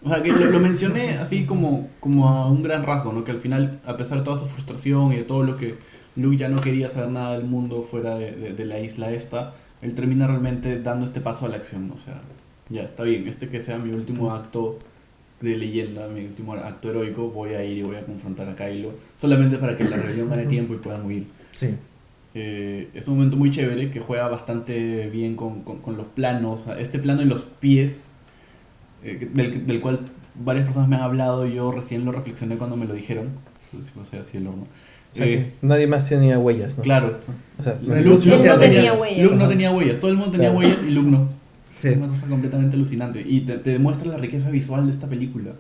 O 0.04 0.10
sea, 0.10 0.24
que 0.24 0.32
lo, 0.32 0.46
lo 0.46 0.60
mencioné 0.60 1.18
así 1.18 1.46
como, 1.46 1.88
como 2.00 2.28
a 2.30 2.50
un 2.50 2.64
gran 2.64 2.84
rasgo, 2.86 3.12
¿no? 3.12 3.24
Que 3.24 3.32
al 3.32 3.40
final, 3.40 3.80
a 3.86 3.98
pesar 3.98 4.20
de 4.20 4.24
toda 4.24 4.40
su 4.40 4.46
frustración 4.46 5.12
y 5.12 5.18
de 5.18 5.24
todo 5.24 5.44
lo 5.44 5.58
que 5.58 5.76
Luke 6.16 6.38
ya 6.38 6.48
no 6.50 6.62
quería 6.62 6.88
saber 6.90 7.10
nada 7.10 7.34
del 7.38 7.46
mundo 7.46 7.82
fuera 7.84 8.16
de, 8.18 8.32
de- 8.32 8.54
de 8.54 8.66
la 8.66 8.80
isla 8.80 9.12
esta, 9.12 9.54
él 9.82 9.94
termina 9.96 10.26
realmente 10.28 10.82
dando 10.82 11.06
este 11.06 11.20
paso 11.22 11.46
a 11.46 11.50
la 11.50 11.58
acción. 11.58 11.92
O 11.92 11.98
sea, 11.98 12.22
ya 12.70 12.84
está 12.84 13.04
bien, 13.04 13.28
este 13.28 13.50
que 13.50 13.60
sea 13.60 13.78
mi 13.78 13.92
último 13.92 14.32
acto 14.34 14.80
de 15.42 15.56
leyenda, 15.58 16.08
mi 16.08 16.26
último 16.26 16.54
acto 16.54 16.90
heroico, 16.90 17.30
voy 17.30 17.54
a 17.54 17.64
ir 17.64 17.78
y 17.80 17.84
voy 17.84 17.96
a 17.98 18.02
confrontar 18.06 18.48
a 18.50 18.56
Kylo, 18.56 18.92
solamente 19.18 19.58
para 19.58 19.78
que 19.78 19.84
la 19.86 19.98
rebelión 19.98 20.30
gane 20.30 20.46
tiempo 20.46 20.74
y 20.74 20.78
puedan 20.78 21.06
huir. 21.06 21.28
Sí. 21.54 21.76
Eh, 22.36 22.89
es 22.93 23.08
un 23.08 23.16
momento 23.16 23.38
muy 23.38 23.50
chévere 23.52 23.89
que 23.91 24.00
juega 24.00 24.28
bastante 24.28 25.10
bien 25.10 25.36
con, 25.36 25.62
con- 25.64 25.80
con 25.80 25.97
los 25.97 26.06
planos. 26.08 26.62
Este 26.78 27.00
plano 27.00 27.22
y 27.22 27.26
los 27.26 27.41
pies, 27.43 28.14
eh, 29.04 29.30
del, 29.34 29.66
del 29.66 29.82
cual 29.82 30.00
varias 30.36 30.66
personas 30.66 30.88
me 30.89 30.95
han 30.95 31.02
hablado 31.02 31.47
y 31.47 31.56
yo 31.56 31.72
recién 31.72 32.06
lo 32.06 32.12
reflexioné 32.12 32.58
cuando 32.58 32.78
me 32.78 32.86
lo 32.86 32.93
dijeron. 32.93 33.30
O 34.02 34.06
sea, 34.06 34.22
así 34.22 34.38
el 34.38 34.47
horno. 34.47 34.64
O 35.12 35.16
sea, 35.16 35.26
Eh, 35.26 35.30
que 35.60 35.66
nadie 35.68 35.88
más 35.88 36.08
tenía 36.08 36.38
huellas, 36.38 36.78
¿no? 36.78 36.84
claro. 36.84 37.18
O 37.58 37.64
sea, 37.64 37.80
Luke 37.82 38.02
Luke, 38.02 38.26
no 38.30 38.36
Luke 38.36 38.38
tenía- 38.38 38.54
no 38.54 38.60
tenía, 38.60 38.93
huellas. 38.93 39.24
Luke 39.24 39.36
no 39.36 39.47
tenía 39.47 39.72
huellas. 39.72 40.00
Todo 40.00 40.12
el 40.12 40.18
mundo 40.18 40.32
tenía 40.32 40.50
Claro. 40.52 40.60
huellas 40.68 40.84
y 40.84 40.91
Luke 40.91 41.10
no. 41.10 41.30
Sí. 41.78 41.88
Es 41.89 41.97
una 41.97 42.10
cosa 42.10 42.28
completamente 42.28 42.76
alucinante. 42.76 43.24
Y 43.28 43.41
te, 43.41 43.58
te 43.58 43.72
demuestra 43.72 44.08
la 44.10 44.18
riqueza 44.18 44.50
visual 44.52 44.86
de 44.86 44.91
esta 44.91 45.08
película. 45.08 45.52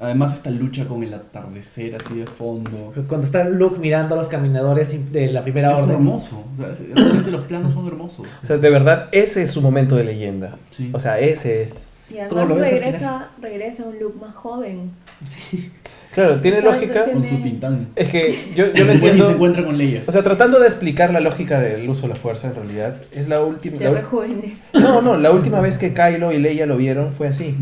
Además, 0.00 0.34
esta 0.34 0.50
lucha 0.50 0.86
con 0.86 1.02
el 1.02 1.12
atardecer 1.12 1.96
así 1.96 2.14
de 2.20 2.26
fondo. 2.26 2.92
Cuando 3.08 3.26
está 3.26 3.44
Luke 3.48 3.80
mirando 3.80 4.14
a 4.14 4.18
los 4.18 4.28
caminadores 4.28 5.12
de 5.12 5.26
la 5.32 5.42
primera 5.42 5.72
Es 5.72 5.78
orden. 5.80 5.96
hermoso. 5.96 6.44
O 6.54 6.56
sea, 6.56 6.72
es- 6.72 6.94
realmente 6.94 7.30
los 7.32 7.44
planos 7.44 7.74
son 7.74 7.86
hermosos. 7.88 8.26
o 8.42 8.46
sea, 8.46 8.58
de 8.58 8.70
verdad, 8.70 9.08
ese 9.10 9.42
es 9.42 9.50
su 9.50 9.60
momento 9.60 9.96
de 9.96 10.04
leyenda. 10.04 10.56
Sí. 10.70 10.90
O 10.92 11.00
sea, 11.00 11.18
ese 11.18 11.62
es. 11.62 11.86
Y 12.10 12.14
¿Cómo 12.28 12.40
además 12.42 12.70
regresa, 12.70 13.28
regresa 13.42 13.84
un 13.84 13.98
look 13.98 14.16
más 14.20 14.32
joven. 14.34 14.92
Claro, 16.14 16.40
tiene 16.40 16.58
Exacto, 16.58 16.80
lógica. 16.80 17.04
tiene- 17.04 17.20
con 17.20 17.28
su 17.28 17.42
tintán. 17.42 17.88
Es 17.94 18.08
que 18.08 18.34
yo, 18.56 18.72
yo 18.72 18.84
se 18.86 18.92
entiendo. 18.92 19.30
encuentra 19.30 19.62
con 19.64 19.76
Leia. 19.76 20.04
O 20.06 20.12
sea, 20.12 20.22
tratando 20.22 20.58
de 20.58 20.66
explicar 20.66 21.12
la 21.12 21.20
lógica 21.20 21.60
del 21.60 21.88
uso 21.88 22.02
de 22.02 22.08
la 22.08 22.14
fuerza, 22.16 22.48
en 22.48 22.54
realidad, 22.54 22.96
es 23.12 23.28
la 23.28 23.42
última. 23.42 23.78
La. 23.78 24.02
No, 24.80 25.02
no, 25.02 25.16
la 25.18 25.30
última 25.32 25.60
vez 25.60 25.76
que 25.76 25.92
Kylo 25.92 26.32
y 26.32 26.38
Leia 26.38 26.64
lo 26.66 26.76
vieron 26.78 27.12
fue 27.12 27.28
así. 27.28 27.54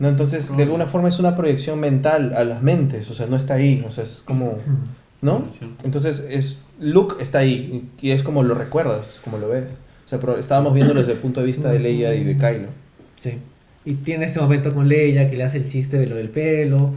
No, 0.00 0.08
entonces, 0.08 0.56
de 0.56 0.62
alguna 0.62 0.86
forma 0.86 1.08
es 1.08 1.18
una 1.18 1.36
proyección 1.36 1.78
mental 1.78 2.32
a 2.34 2.42
las 2.42 2.62
mentes, 2.62 3.08
o 3.10 3.14
sea, 3.14 3.26
no 3.26 3.36
está 3.36 3.54
ahí, 3.54 3.84
o 3.86 3.90
sea, 3.90 4.02
es 4.02 4.22
como, 4.24 4.56
¿no? 5.20 5.44
Entonces, 5.84 6.24
es 6.28 6.58
Luke 6.80 7.16
está 7.20 7.40
ahí 7.40 7.88
y 8.00 8.10
es 8.10 8.22
como 8.22 8.42
lo 8.42 8.54
recuerdas, 8.54 9.20
como 9.22 9.36
lo 9.38 9.48
ves. 9.48 9.64
O 10.06 10.08
sea, 10.08 10.18
pero 10.18 10.38
estábamos 10.38 10.74
viendo 10.74 10.94
desde 10.94 11.12
el 11.12 11.18
punto 11.18 11.40
de 11.40 11.46
vista 11.46 11.70
de 11.70 11.78
Leia 11.78 12.14
y 12.14 12.24
de 12.24 12.36
Kylo. 12.36 12.68
Sí. 13.16 13.38
Y 13.84 13.94
tiene 13.94 14.24
este 14.24 14.40
momento 14.40 14.74
con 14.74 14.88
Leia 14.88 15.30
que 15.30 15.36
le 15.36 15.44
hace 15.44 15.58
el 15.58 15.68
chiste 15.68 15.98
de 15.98 16.06
lo 16.06 16.16
del 16.16 16.30
pelo. 16.30 16.94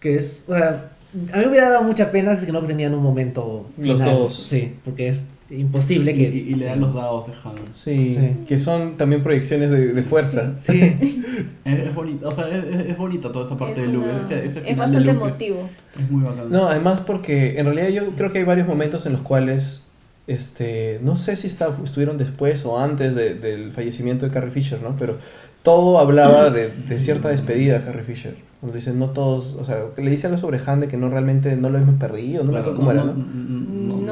Que 0.00 0.16
es. 0.16 0.44
O 0.48 0.54
sea, 0.54 0.90
a 1.32 1.36
mí 1.36 1.44
me 1.44 1.48
hubiera 1.48 1.70
dado 1.70 1.84
mucha 1.84 2.10
pena 2.10 2.36
si 2.36 2.50
no 2.52 2.60
tenían 2.62 2.92
un 2.94 3.02
momento. 3.02 3.70
Los 3.78 4.00
dos. 4.00 4.36
Sí, 4.36 4.74
porque 4.84 5.08
es 5.08 5.26
imposible 5.50 6.12
Y, 6.12 6.16
que. 6.16 6.22
y- 6.22 6.38
y 6.52 6.54
le 6.54 6.66
dan 6.66 6.80
los 6.80 6.94
dados 6.94 7.26
de 7.26 7.32
Han. 7.32 7.54
Sí, 7.74 8.14
Sí. 8.18 8.44
que 8.46 8.58
son 8.58 8.96
también 8.96 9.22
proyecciones 9.22 9.70
de, 9.70 9.92
de 9.92 10.02
fuerza. 10.02 10.54
Sí. 10.58 10.96
Es, 11.64 11.78
es 11.88 11.94
bonito, 11.94 12.28
o 12.28 12.32
sea, 12.32 12.48
es, 12.48 12.64
es- 12.64 12.90
es 12.90 12.98
bonita 12.98 13.30
toda 13.32 13.44
esa 13.46 13.56
parte 13.56 13.80
Es, 13.80 13.86
de 13.86 13.92
Luke. 13.92 14.08
una- 14.08 14.20
Ese, 14.20 14.44
ese 14.44 14.68
es 14.70 14.76
bastante 14.76 15.10
emotivo. 15.10 15.68
Es, 15.98 16.10
muy 16.10 16.22
bacán. 16.22 16.50
No, 16.50 16.68
además 16.68 17.00
porque 17.00 17.58
en 17.58 17.66
realidad 17.66 17.88
yo 17.88 18.10
creo 18.16 18.32
que 18.32 18.38
hay 18.38 18.44
varios 18.44 18.66
momentos 18.66 19.06
en 19.06 19.12
los 19.12 19.22
cuales, 19.22 19.86
este, 20.26 21.00
no 21.02 21.16
sé 21.16 21.36
si 21.36 21.46
está, 21.46 21.68
estuvieron 21.84 22.18
después 22.18 22.64
o 22.64 22.78
antes 22.78 23.14
de- 23.14 23.34
del 23.34 23.72
fallecimiento 23.72 24.26
de 24.26 24.32
Carrie 24.32 24.50
Fisher, 24.50 24.80
¿no? 24.82 24.96
Pero 24.98 25.18
todo 25.62 25.98
hablaba 25.98 26.50
de, 26.50 26.70
de 26.70 26.98
cierta 26.98 27.28
despedida 27.28 27.78
a 27.78 27.82
Carrie 27.84 28.02
Fisher. 28.02 28.34
Cuando 28.60 28.76
dicen, 28.76 28.98
no 28.98 29.10
todos, 29.10 29.54
o 29.54 29.64
sea, 29.64 29.78
le 29.96 30.10
dice 30.10 30.28
algo 30.28 30.38
sobre 30.38 30.60
Han 30.64 30.80
de 30.80 30.88
que 30.88 30.96
no 30.96 31.08
realmente 31.08 31.56
no 31.56 31.68
lo 31.68 31.78
hemos 31.78 31.96
perdido, 31.96 32.44
no 32.44 32.52
me 32.52 32.60
Claro, 32.60 32.72
acuerdo 32.72 32.78
cómo 32.78 32.92
era, 32.92 33.04
no, 33.04 33.12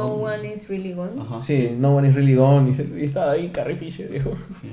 No, 0.07 0.15
one 0.15 0.53
is 0.53 0.69
really 0.69 0.93
gone. 0.93 1.21
Ajá, 1.21 1.41
Sí, 1.43 1.75
no 1.79 1.95
one 1.97 2.09
is 2.09 2.15
really 2.15 2.35
gone, 2.35 2.71
y, 2.71 2.75
se- 2.75 2.87
y 2.99 3.05
estaba 3.05 3.33
ahí 3.33 3.49
Carrie 3.51 3.77
Fisher, 3.77 4.11
dijo. 4.11 4.37
sí. 4.61 4.69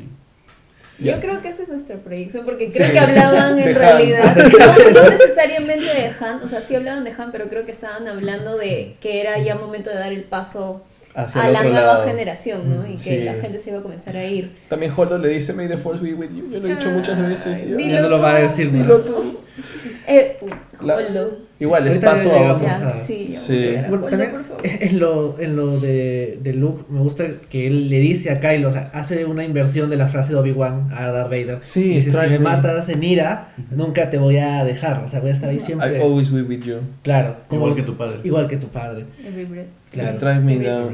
Yo 0.99 1.11
Ya. 1.11 1.19
creo 1.21 1.41
que 1.43 1.49
esa 1.49 1.61
es 1.61 1.69
nuestra 1.69 1.97
proyección, 1.97 2.43
porque 2.43 2.71
creo 2.71 2.91
que 2.91 2.97
hablaban 2.99 3.59
en 3.59 3.75
realidad, 3.75 4.36
no, 4.93 5.01
no 5.03 5.09
necesariamente 5.11 5.86
de 5.86 6.11
Han, 6.19 6.41
o 6.41 6.47
sea, 6.47 6.61
sí 6.61 6.73
hablaban 6.75 7.03
de 7.03 7.11
Han, 7.11 7.32
pero 7.32 7.49
creo 7.49 7.65
que 7.65 7.71
estaban 7.71 8.07
hablando 8.07 8.57
de 8.57 8.95
que 8.99 9.21
era 9.21 9.38
ya 9.38 9.53
momento 9.55 9.91
de 9.91 9.97
dar 9.97 10.11
el 10.11 10.23
paso 10.23 10.84
Hacia 11.13 11.43
a 11.43 11.47
el 11.47 11.53
la 11.53 11.63
nueva 11.63 11.82
lado. 11.82 12.05
generación, 12.07 12.67
¿no? 12.69 12.86
Y 12.88 12.93
que 12.95 12.97
Sí. 13.19 13.19
la 13.23 13.36
gente 13.36 13.59
se 13.59 13.69
iba 13.69 13.78
a 13.80 13.84
comenzar 13.84 14.17
a 14.17 14.25
ir. 14.25 14.55
También 14.69 14.91
Holdo 14.95 15.19
le 15.19 15.30
dice, 15.30 15.53
May 15.53 15.67
the 15.67 15.78
force 15.78 16.01
be 16.03 16.13
with 16.15 16.30
you. 16.36 16.49
Yo 16.49 16.59
lo 16.59 16.67
he 16.67 16.75
dicho 16.75 16.89
muchas 16.89 17.21
veces. 17.21 17.61
y- 17.61 17.73
Dilo 17.73 17.91
Ya 17.93 18.01
no 18.01 18.09
lo 18.09 18.19
va 18.21 18.36
a 18.36 18.39
decir 18.39 18.71
Dilo 18.71 18.95
más. 18.95 19.05
tú. 19.05 19.39
Eh, 20.07 20.38
La- 20.82 20.95
Holdo. 20.95 21.39
Igual, 21.60 21.88
es 21.88 21.99
paso 21.99 22.32
a 22.36 22.53
otro. 22.53 22.68
Sí, 23.05 23.34
Sí. 23.38 23.76
Bueno, 23.89 24.05
también 24.08 24.32
por 24.32 24.43
favor. 24.43 24.62
en 24.64 24.99
lo, 24.99 25.39
en 25.39 25.55
lo 25.55 25.80
de, 25.80 26.38
de 26.41 26.53
Luke, 26.53 26.84
me 26.89 26.99
gusta 26.99 27.26
que 27.49 27.68
él 27.68 27.89
le 27.89 27.99
dice 27.99 28.30
a 28.32 28.39
Kylo, 28.39 28.68
o 28.70 28.72
sea, 28.72 28.91
hace 28.93 29.26
una 29.26 29.43
inversión 29.43 29.89
de 29.89 29.97
la 29.97 30.08
frase 30.08 30.34
de 30.34 30.39
Obi-Wan 30.39 30.89
a 30.91 31.08
Darth 31.12 31.30
Vader. 31.32 31.58
Sí, 31.62 31.95
Dice, 31.95 32.12
si 32.12 32.18
me 32.30 32.39
matas 32.39 32.89
en 32.89 33.03
ira, 33.03 33.53
nunca 33.72 34.10
te 34.10 34.18
voy 34.18 34.38
a 34.38 34.64
dejar, 34.64 35.01
o 35.03 35.08
sea, 35.08 35.20
voy 35.20 35.32
a 35.32 35.34
estar 35.34 35.49
ahí 35.49 35.58
I 35.58 35.62
siempre. 35.62 36.01
always 36.01 36.30
will 36.32 36.43
with 36.45 36.64
you. 36.64 36.76
Claro, 37.01 37.38
como- 37.47 37.62
Igual 37.62 37.76
que 37.76 37.84
tu 37.84 37.97
padre. 37.97 38.18
Igual 38.23 38.48
que 38.48 38.57
tu 38.57 38.68
padre. 38.68 39.06
Claro. 39.91 40.10
Strike 40.10 40.44
me 40.44 40.60
down. 40.60 40.94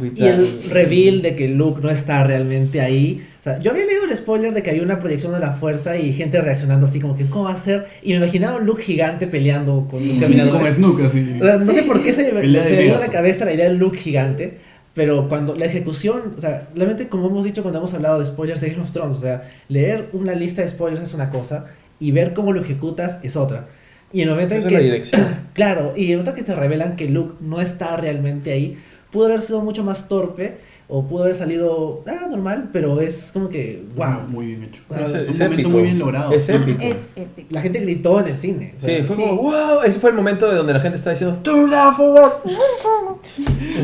with 0.00 0.12
Y 0.16 0.24
el 0.26 0.38
that. 0.38 0.72
reveal 0.72 1.22
de 1.22 1.36
que 1.36 1.48
Luke 1.48 1.80
no 1.82 1.90
está 1.90 2.24
realmente 2.24 2.80
ahí. 2.80 3.26
O 3.40 3.42
sea, 3.42 3.58
yo 3.58 3.70
había 3.70 3.86
leído 3.86 4.04
el 4.04 4.14
spoiler 4.16 4.52
de 4.52 4.62
que 4.62 4.68
había 4.70 4.82
una 4.82 4.98
proyección 4.98 5.32
de 5.32 5.40
la 5.40 5.52
fuerza 5.52 5.96
y 5.96 6.12
gente 6.12 6.40
reaccionando 6.42 6.86
así 6.86 7.00
como 7.00 7.16
que, 7.16 7.24
¿cómo 7.24 7.44
va 7.44 7.54
a 7.54 7.56
ser? 7.56 7.86
Y 8.02 8.10
me 8.10 8.16
imaginaba 8.18 8.58
un 8.58 8.66
Luke 8.66 8.82
gigante 8.82 9.26
peleando 9.26 9.86
con 9.90 9.98
los 9.98 10.08
Como 10.08 10.20
caminadores. 10.20 10.74
Snook, 10.74 11.00
así. 11.00 11.36
O 11.40 11.44
sea, 11.44 11.56
no 11.56 11.72
sé 11.72 11.82
por 11.84 12.02
qué 12.02 12.12
se, 12.12 12.32
me- 12.32 12.42
dio 12.42 12.96
a 12.96 13.00
la 13.00 13.08
cabeza 13.08 13.46
la 13.46 13.54
idea 13.54 13.64
del 13.68 13.78
Luke 13.78 13.96
gigante. 13.98 14.58
Pero 14.92 15.28
cuando 15.28 15.54
la 15.54 15.64
ejecución, 15.66 16.34
o 16.36 16.40
sea, 16.40 16.68
realmente 16.74 17.08
como 17.08 17.28
hemos 17.28 17.44
dicho 17.44 17.62
cuando 17.62 17.78
hemos 17.78 17.94
hablado 17.94 18.18
de 18.20 18.26
spoilers 18.26 18.60
de 18.60 18.70
Game 18.70 18.82
of 18.82 18.90
Thrones, 18.90 19.18
o 19.18 19.20
sea, 19.20 19.48
leer 19.68 20.08
una 20.12 20.34
lista 20.34 20.62
de 20.62 20.68
spoilers 20.68 21.00
es 21.02 21.14
una 21.14 21.30
cosa 21.30 21.66
y 22.00 22.10
ver 22.10 22.34
cómo 22.34 22.52
lo 22.52 22.60
ejecutas 22.60 23.20
es 23.22 23.36
otra. 23.36 23.68
Y 24.12 24.22
en 24.22 24.28
el 24.28 24.34
momento 24.34 24.54
Esa 24.56 24.68
en 24.68 24.74
es 24.74 24.78
que... 24.78 24.78
la 24.78 24.84
dirección. 24.84 25.26
Claro, 25.54 25.92
y 25.96 26.10
el 26.10 26.18
momento 26.18 26.34
que 26.34 26.42
te 26.42 26.54
revelan 26.56 26.96
que 26.96 27.08
Luke 27.08 27.36
no 27.40 27.60
está 27.60 27.96
realmente 27.96 28.52
ahí, 28.52 28.76
pudo 29.12 29.26
haber 29.26 29.42
sido 29.42 29.60
mucho 29.62 29.84
más 29.84 30.08
torpe 30.08 30.56
o 30.90 31.06
pudo 31.06 31.22
haber 31.22 31.36
salido, 31.36 32.02
ah, 32.06 32.26
normal, 32.28 32.70
pero 32.72 33.00
es 33.00 33.30
como 33.32 33.48
que, 33.48 33.84
wow. 33.96 34.22
Muy 34.28 34.46
bien 34.46 34.64
hecho. 34.64 34.82
Es- 34.94 35.08
Es, 35.14 35.28
es 35.28 35.40
un 35.40 35.48
momento 35.50 35.68
muy 35.70 35.82
bien 35.82 35.98
logrado. 35.98 36.32
Es 36.32 36.48
épico. 36.48 36.82
Es 36.82 36.96
épico. 37.16 37.48
La 37.50 37.62
gente 37.62 37.80
gritó 37.80 38.20
en 38.20 38.26
el 38.26 38.36
cine. 38.36 38.74
o 38.76 38.80
sea, 38.82 38.96
Sí, 38.98 39.04
fue 39.04 39.16
Sí. 39.16 39.22
como, 39.22 39.42
wow, 39.42 39.82
ese 39.86 40.00
fue 40.00 40.10
el 40.10 40.16
momento 40.16 40.50
de 40.50 40.56
donde 40.56 40.72
la 40.72 40.80
gente 40.80 40.96
estaba 40.98 41.12
diciendo, 41.12 41.38
turn 41.42 41.70
down 41.70 41.94
for 41.94 42.10
what? 42.10 42.32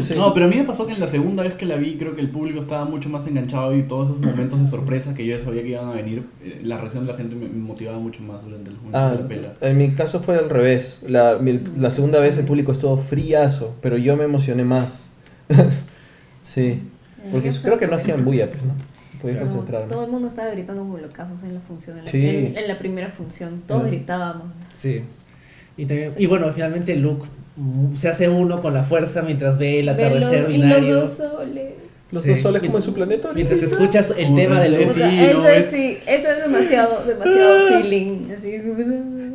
Sí. 0.03 0.15
No, 0.17 0.33
pero 0.35 0.47
a 0.47 0.49
mí 0.49 0.57
me 0.57 0.65
pasó 0.65 0.87
que 0.87 0.93
en 0.95 1.01
la 1.01 1.07
segunda 1.09 1.43
vez 1.43 1.55
que 1.55 1.67
la 1.67 1.77
vi, 1.77 1.97
creo 1.97 2.15
que 2.15 2.21
el 2.21 2.31
público 2.31 2.59
estaba 2.61 2.85
mucho 2.85 3.09
más 3.09 3.27
enganchado 3.27 3.75
y 3.77 3.83
todos 3.83 4.09
esos 4.11 4.21
momentos 4.21 4.61
de 4.61 4.67
sorpresa 4.67 5.15
que 5.15 5.27
yo 5.27 5.37
ya 5.37 5.45
sabía 5.45 5.63
que 5.63 5.69
iban 5.71 5.89
a 5.89 5.93
venir, 5.93 6.25
eh, 6.43 6.61
la 6.65 6.79
reacción 6.79 7.07
de 7.07 7.13
la 7.13 7.19
gente 7.19 7.35
me, 7.37 7.47
motivaba 7.49 7.99
mucho 7.99 8.23
más 8.23 8.43
durante 8.45 8.71
el 8.71 8.77
Ah, 8.93 9.11
de 9.11 9.23
la 9.23 9.29
pela. 9.29 9.53
en 9.61 9.79
mi 9.79 9.91
caso 9.93 10.21
fue 10.21 10.37
al 10.37 10.49
revés. 10.51 11.03
La, 11.09 11.39
mi- 11.39 11.61
la 11.79 11.91
segunda 11.91 12.19
vez 12.19 12.39
el 12.39 12.45
público 12.47 12.73
estuvo 12.73 12.97
friazo, 12.99 13.75
pero 13.83 13.97
yo 13.97 14.17
me 14.17 14.25
emocioné 14.25 14.65
más. 14.65 15.13
sí, 16.43 16.83
porque 17.33 17.49
Eso- 17.49 17.63
creo 17.63 17.79
que 17.79 17.87
no 17.87 17.97
hacían 17.97 18.25
bulla, 18.25 18.49
pues, 18.51 18.63
¿no? 18.63 18.73
Podía 19.21 19.37
No, 19.37 19.47
concentrarme. 19.47 19.89
todo 19.89 20.05
el 20.05 20.11
mundo 20.11 20.29
estaba 20.29 20.51
gritando 20.51 20.83
como 20.83 20.99
locazos 20.99 21.43
en 21.43 21.55
la 21.55 21.61
función. 21.61 21.99
En 21.99 22.05
la, 22.05 22.11
Sí. 22.11 22.27
en- 22.29 22.57
en 22.57 22.69
la 22.69 22.79
primera 22.79 23.09
función, 23.09 23.63
todos 23.67 23.87
gritábamos. 23.87 24.47
Sí. 24.77 25.03
Y, 25.79 25.87
también- 25.87 26.13
y 26.19 26.27
bueno, 26.27 26.51
finalmente 26.53 26.95
Luke 26.97 27.27
mm, 27.57 27.95
se 27.97 28.09
hace 28.11 28.29
uno 28.29 28.61
con 28.61 28.75
la 28.75 28.83
fuerza 28.83 29.23
mientras 29.23 29.57
ve 29.57 29.81
el 29.81 29.89
atardecer 29.89 30.43
Velo- 30.47 30.51
y 30.51 30.61
binario. 30.61 30.95
los 31.01 31.19
dos 31.19 31.31
soles. 31.31 31.73
Los 32.13 32.23
Sí. 32.23 32.29
dos 32.31 32.39
soles 32.41 32.63
como 32.63 32.77
en 32.77 32.83
su 32.83 32.93
planeta. 32.95 33.31
Mientras 33.35 33.63
escuchas 33.63 34.15
el 34.17 34.35
tema 34.37 34.61
de 34.61 34.69
Sí, 34.69 34.73
Luke. 34.77 34.93
Puta, 34.93 35.07
no, 35.11 35.13
eso, 35.23 35.49
es- 35.49 35.67
sí, 35.69 35.99
eso 36.07 36.29
es 36.29 36.43
demasiado, 36.53 37.03
demasiado 37.07 37.69
feeling. 37.81 38.29
Así. 38.39 38.59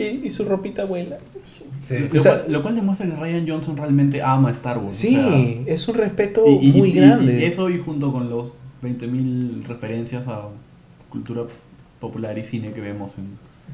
Y, 0.01 0.27
y 0.27 0.29
su 0.29 0.43
ropita 0.45 0.85
vuela. 0.85 1.17
Sí. 1.43 1.63
Lo, 2.11 2.19
O 2.19 2.23
sea- 2.23 2.39
cual, 2.41 2.51
lo 2.51 2.61
cual 2.61 2.75
demuestra 2.75 3.07
que 3.07 3.15
Ryan 3.15 3.47
Johnson 3.47 3.77
realmente 3.77 4.21
ama 4.21 4.51
Star 4.51 4.77
Wars. 4.77 4.93
o 4.93 4.97
Sí, 4.97 5.13
sea, 5.15 5.39
es 5.73 5.87
un 5.87 5.95
respeto 5.95 6.43
y- 6.47 6.67
y- 6.69 6.71
muy 6.73 6.89
y- 6.89 6.93
grande. 6.93 7.39
Y 7.39 7.43
eso 7.45 7.69
y 7.69 7.77
junto 7.79 8.11
con 8.11 8.29
los 8.29 8.51
20.000 8.81 9.63
referencias 9.67 10.27
a 10.27 10.49
cultura 11.09 11.43
popular 11.99 12.37
y 12.37 12.43
cine 12.43 12.71
que 12.71 12.81
vemos 12.81 13.17
en, 13.17 13.25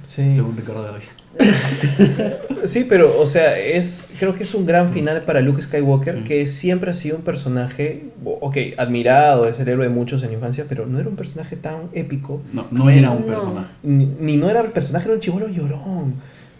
Sí. 0.05 0.35
según 0.35 0.55
Ricardo 0.57 0.83
de 0.83 0.89
hoy. 0.91 1.01
Sí, 2.65 2.85
pero, 2.87 3.17
o 3.19 3.25
sea, 3.27 3.57
es 3.57 4.07
creo 4.19 4.33
que 4.35 4.43
es 4.43 4.53
un 4.53 4.65
gran 4.65 4.89
final 4.89 5.21
para 5.21 5.41
Luke 5.41 5.61
Skywalker, 5.61 6.15
Sí. 6.19 6.23
que 6.23 6.47
siempre 6.47 6.89
ha 6.89 6.93
sido 6.93 7.17
un 7.17 7.21
personaje, 7.23 8.05
ok, 8.25 8.57
admirado, 8.77 9.47
es 9.47 9.59
el 9.59 9.67
héroe 9.69 9.87
de 9.87 9.93
muchos 9.93 10.23
en 10.23 10.29
la 10.29 10.35
infancia, 10.35 10.65
pero 10.67 10.85
no 10.85 10.99
era 10.99 11.07
un 11.07 11.15
personaje 11.15 11.55
tan 11.55 11.83
épico, 11.93 12.41
No, 12.51 12.67
no 12.71 12.89
era 12.89 13.11
un 13.11 13.21
No. 13.21 13.27
personaje. 13.27 13.67
ni, 13.83 14.05
ni 14.19 14.37
no 14.37 14.49
era 14.49 14.61
el 14.61 14.71
personaje, 14.71 15.05
era 15.05 15.13
un 15.15 15.21
chivolo 15.21 15.47
llorón. 15.47 16.15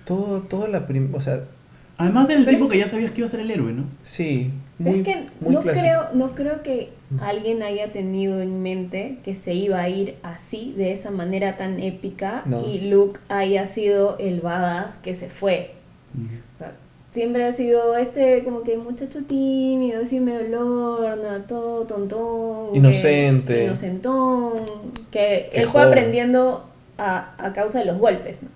Todo, 0.06 0.42
toda 0.42 0.68
la 0.70 0.88
prim- 0.88 1.14
o 1.14 1.22
sea, 1.22 1.42
Además 2.00 2.30
era 2.30 2.38
el 2.40 2.46
Pero 2.46 2.58
tipo 2.58 2.70
que 2.70 2.78
ya 2.78 2.88
sabías 2.88 3.10
que 3.12 3.22
iba 3.22 3.28
a 3.28 3.32
ser 3.32 3.40
el 3.40 3.50
héroe, 3.50 3.74
¿no? 3.74 3.84
sí, 4.04 4.52
muy, 4.80 5.00
es 5.00 5.04
que 5.06 5.26
muy 5.40 5.54
no 5.54 5.62
clásico. 5.62 5.84
creo, 5.86 6.08
no 6.14 6.36
creo 6.36 6.62
que 6.64 6.90
alguien 7.22 7.64
haya 7.64 7.92
tenido 7.92 8.42
en 8.42 8.62
mente 8.62 9.18
que 9.24 9.34
se 9.34 9.54
iba 9.54 9.82
a 9.82 9.90
ir 9.90 10.16
así, 10.24 10.74
de 10.78 10.92
esa 10.92 11.10
manera 11.12 11.58
tan 11.58 11.80
épica, 11.80 12.44
No. 12.46 12.64
y 12.66 12.82
Luke 12.90 13.20
haya 13.30 13.66
sido 13.66 14.18
el 14.20 14.42
badass 14.42 14.96
que 14.96 15.14
se 15.16 15.30
fue. 15.30 15.72
O 16.56 16.60
sea, 16.60 16.74
siempre 17.12 17.44
ha 17.46 17.52
sido 17.54 17.98
este 17.98 18.44
como 18.44 18.62
que 18.62 18.78
muchacho 18.78 19.24
tímido, 19.26 20.02
así 20.04 20.20
medio 20.20 20.44
lorna, 20.48 21.46
todo 21.48 21.86
tontón. 21.86 22.72
que- 22.74 22.78
Inocente. 22.78 23.64
inocentón. 23.64 24.54
Que 25.12 25.50
Qué 25.52 25.62
él 25.62 25.64
fue 25.66 25.82
joven. 25.82 25.88
aprendiendo 25.88 26.70
a, 27.00 27.34
a 27.44 27.54
causa 27.54 27.80
de 27.80 27.86
los 27.86 27.98
golpes. 27.98 28.44
¿no? 28.44 28.50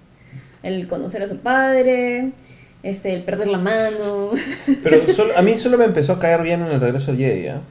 El 0.63 0.87
conocer 0.87 1.23
a 1.23 1.27
su 1.27 1.37
padre, 1.39 2.31
este, 2.83 3.13
el 3.13 3.23
perder 3.23 3.47
la 3.47 3.57
mano. 3.57 4.29
Pero 4.83 5.07
solo- 5.13 5.33
a 5.37 5.41
mí 5.41 5.57
solo 5.57 5.77
me 5.77 5.85
empezó 5.85 6.13
a 6.13 6.19
caer 6.19 6.41
bien 6.41 6.61
en 6.61 6.71
el 6.71 6.79
regreso 6.81 7.07
del 7.11 7.17
Jedi, 7.19 7.47
¿ah? 7.47 7.61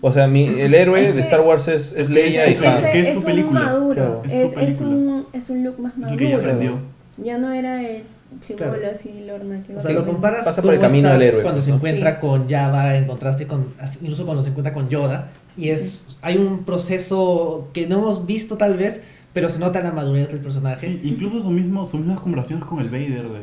O 0.00 0.12
sea, 0.12 0.26
mi, 0.26 0.44
el 0.60 0.74
héroe 0.74 1.00
Es 1.00 1.08
de 1.08 1.14
que- 1.14 1.20
Star 1.20 1.40
Wars 1.40 1.66
es, 1.68 1.92
es 1.96 2.10
Leia 2.10 2.48
y 2.50 2.56
Han. 2.64 2.84
es 2.84 2.94
es 3.08 3.12
su 3.14 3.18
un 3.20 3.24
película. 3.24 3.60
maduro. 3.60 4.22
Es 4.26 4.32
su 4.32 4.38
es, 4.38 4.44
es 4.44 4.52
película. 4.54 4.88
un, 4.90 5.26
es 5.32 5.50
un 5.50 5.64
look 5.64 5.78
más 5.80 5.92
Es 5.92 5.96
el 5.96 6.00
maduro. 6.02 6.18
que 6.18 6.28
ya 6.28 6.36
aprendió. 6.36 6.78
Ya 7.16 7.38
no 7.38 7.52
era 7.52 7.80
el 7.82 8.02
chibolo 8.40 8.72
Claro. 8.72 8.88
así, 8.92 9.24
lorna. 9.26 9.62
Que 9.66 9.76
O 9.76 9.80
sea, 9.80 9.92
lo 9.92 10.04
comparas 10.04 10.44
Pasa 10.44 10.60
por 10.60 10.74
el 10.74 10.80
camino 10.80 11.08
del 11.10 11.22
héroe, 11.22 11.42
cuando 11.42 11.56
pues, 11.58 11.64
se 11.64 11.70
¿no? 11.70 11.76
encuentra 11.76 12.14
Sí. 12.16 12.20
con 12.20 12.48
Java, 12.50 12.96
en 12.96 13.06
contraste 13.06 13.46
con, 13.46 13.68
incluso 14.02 14.24
cuando 14.26 14.42
se 14.42 14.50
encuentra 14.50 14.74
con 14.74 14.88
Yoda, 14.90 15.28
y 15.56 15.70
es, 15.70 16.18
hay 16.20 16.36
un 16.36 16.64
proceso 16.64 17.70
que 17.72 17.86
no 17.86 17.98
hemos 18.00 18.26
visto 18.26 18.56
tal 18.58 18.76
vez, 18.76 19.00
pero 19.32 19.48
se 19.48 19.58
nota 19.58 19.80
la 19.80 19.92
madurez 19.92 20.28
del 20.28 20.40
personaje. 20.40 20.86
Sí, 20.86 21.00
incluso 21.04 21.40
su 21.42 21.50
mismo, 21.50 21.86
sus 21.88 22.00
mismas 22.00 22.20
conversaciones 22.20 22.64
con 22.66 22.80
el 22.80 22.88
Vader 22.90 23.22
de, 23.28 23.38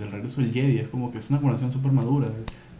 del 0.00 0.10
regreso 0.10 0.40
del 0.40 0.52
Jedi, 0.52 0.78
es 0.78 0.88
como 0.88 1.12
que 1.12 1.18
es 1.18 1.24
una 1.30 1.38
conversación 1.38 1.72
súper 1.72 1.92
madura. 1.92 2.26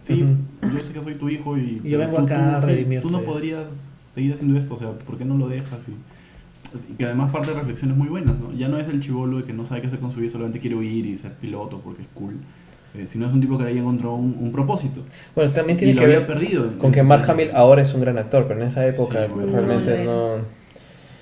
Sí, 0.02 0.24
yo 0.62 0.82
sé 0.82 0.92
que 0.92 1.02
soy 1.02 1.14
tu 1.14 1.28
hijo 1.28 1.56
y, 1.56 1.80
Y 1.84 1.90
yo 1.90 1.98
vengo 1.98 2.16
tú- 2.16 2.22
acá 2.24 2.56
a 2.56 2.60
redimirte. 2.60 3.06
tú 3.06 3.12
no 3.12 3.20
podrías 3.20 3.68
seguir 4.12 4.32
haciendo 4.32 4.58
esto, 4.58 4.74
o 4.74 4.78
sea, 4.78 4.90
¿por 4.92 5.16
qué 5.18 5.24
no 5.24 5.36
lo 5.36 5.48
dejas? 5.48 5.78
Y, 5.86 6.92
y 6.92 6.96
que 6.96 7.04
además 7.04 7.30
parte 7.30 7.50
de 7.50 7.56
reflexiones 7.58 7.96
muy 7.96 8.08
buenas, 8.08 8.38
¿no? 8.38 8.52
Ya 8.54 8.68
no 8.68 8.78
es 8.78 8.88
el 8.88 9.00
chivolo 9.00 9.38
de 9.38 9.44
que 9.44 9.52
no 9.52 9.66
sabe 9.66 9.82
qué 9.82 9.86
hacer 9.88 9.98
con 10.00 10.10
su 10.10 10.20
vida, 10.20 10.30
solamente 10.30 10.58
quiere 10.58 10.76
huir 10.76 11.06
y 11.06 11.16
ser 11.16 11.32
piloto 11.34 11.80
porque 11.84 12.02
es 12.02 12.08
cool. 12.14 12.34
Eh, 12.94 13.06
sino 13.06 13.26
es 13.26 13.32
un 13.32 13.40
tipo 13.40 13.56
que 13.56 13.64
ahí 13.64 13.78
encontró 13.78 14.14
un, 14.14 14.36
un 14.40 14.50
propósito. 14.50 15.02
Bueno, 15.36 15.52
también 15.52 15.76
Y 15.76 15.78
tiene 15.78 15.92
lo 15.94 15.98
que 16.00 16.04
había 16.06 16.18
ver 16.18 16.26
perdido. 16.26 16.64
en- 16.64 16.78
con 16.78 16.90
que 16.90 17.02
Mark 17.04 17.28
Hamill 17.30 17.50
ahora 17.54 17.82
es 17.82 17.94
un 17.94 18.00
gran 18.00 18.18
actor, 18.18 18.46
pero 18.48 18.60
en 18.60 18.66
esa 18.66 18.84
época 18.86 19.26
Sí, 19.26 19.32
bueno. 19.32 19.52
realmente 19.52 20.04
No, 20.04 20.38
no... 20.38 20.59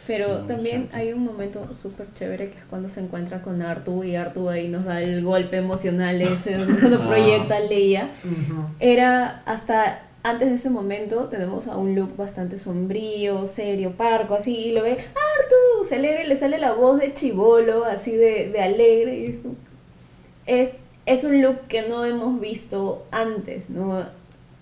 Pero 0.09 0.40
Sí, 0.40 0.48
también 0.48 0.76
exacto. 0.82 0.97
hay 0.97 1.12
un 1.12 1.24
momento 1.24 1.74
súper 1.74 2.06
chévere 2.14 2.51
que 2.51 2.59
es 2.59 2.64
cuando 2.64 2.89
se 2.89 2.98
encuentra 3.01 3.40
con 3.43 3.62
Artu 3.62 4.02
y 4.02 4.16
Artu 4.16 4.48
ahí 4.48 4.66
nos 4.66 4.85
da 4.85 5.01
el 5.02 5.22
golpe 5.22 5.59
emocional 5.59 6.20
ese 6.20 6.56
cuando 6.80 7.01
Ah. 7.02 7.06
proyecta 7.06 7.56
a 7.56 7.60
Leia. 7.60 8.09
Era 8.80 9.43
hasta 9.47 10.02
antes 10.24 10.48
de 10.48 10.56
ese 10.56 10.68
momento 10.70 11.24
tenemos 11.28 11.68
a 11.68 11.76
un 11.76 11.94
look 11.94 12.16
bastante 12.16 12.59
sombrío, 12.59 13.47
serio, 13.47 13.93
parco, 13.97 14.35
así, 14.35 14.55
y 14.56 14.72
lo 14.72 14.82
ve, 14.82 14.93
Artu, 14.93 15.89
se 15.89 15.94
alegra 15.94 16.24
y 16.24 16.26
le 16.26 16.36
sale 16.36 16.59
la 16.59 16.72
voz 16.72 16.98
de 16.98 17.14
chivolo, 17.14 17.85
así 17.85 18.12
de, 18.16 18.51
de 18.51 18.60
alegre. 18.60 19.14
y 19.16 19.40
es, 20.47 20.70
es 21.06 21.24
un 21.24 21.40
look 21.40 21.60
que 21.68 21.89
no 21.89 22.05
hemos 22.05 22.40
visto 22.40 23.06
antes, 23.10 23.70
¿no? 23.70 24.05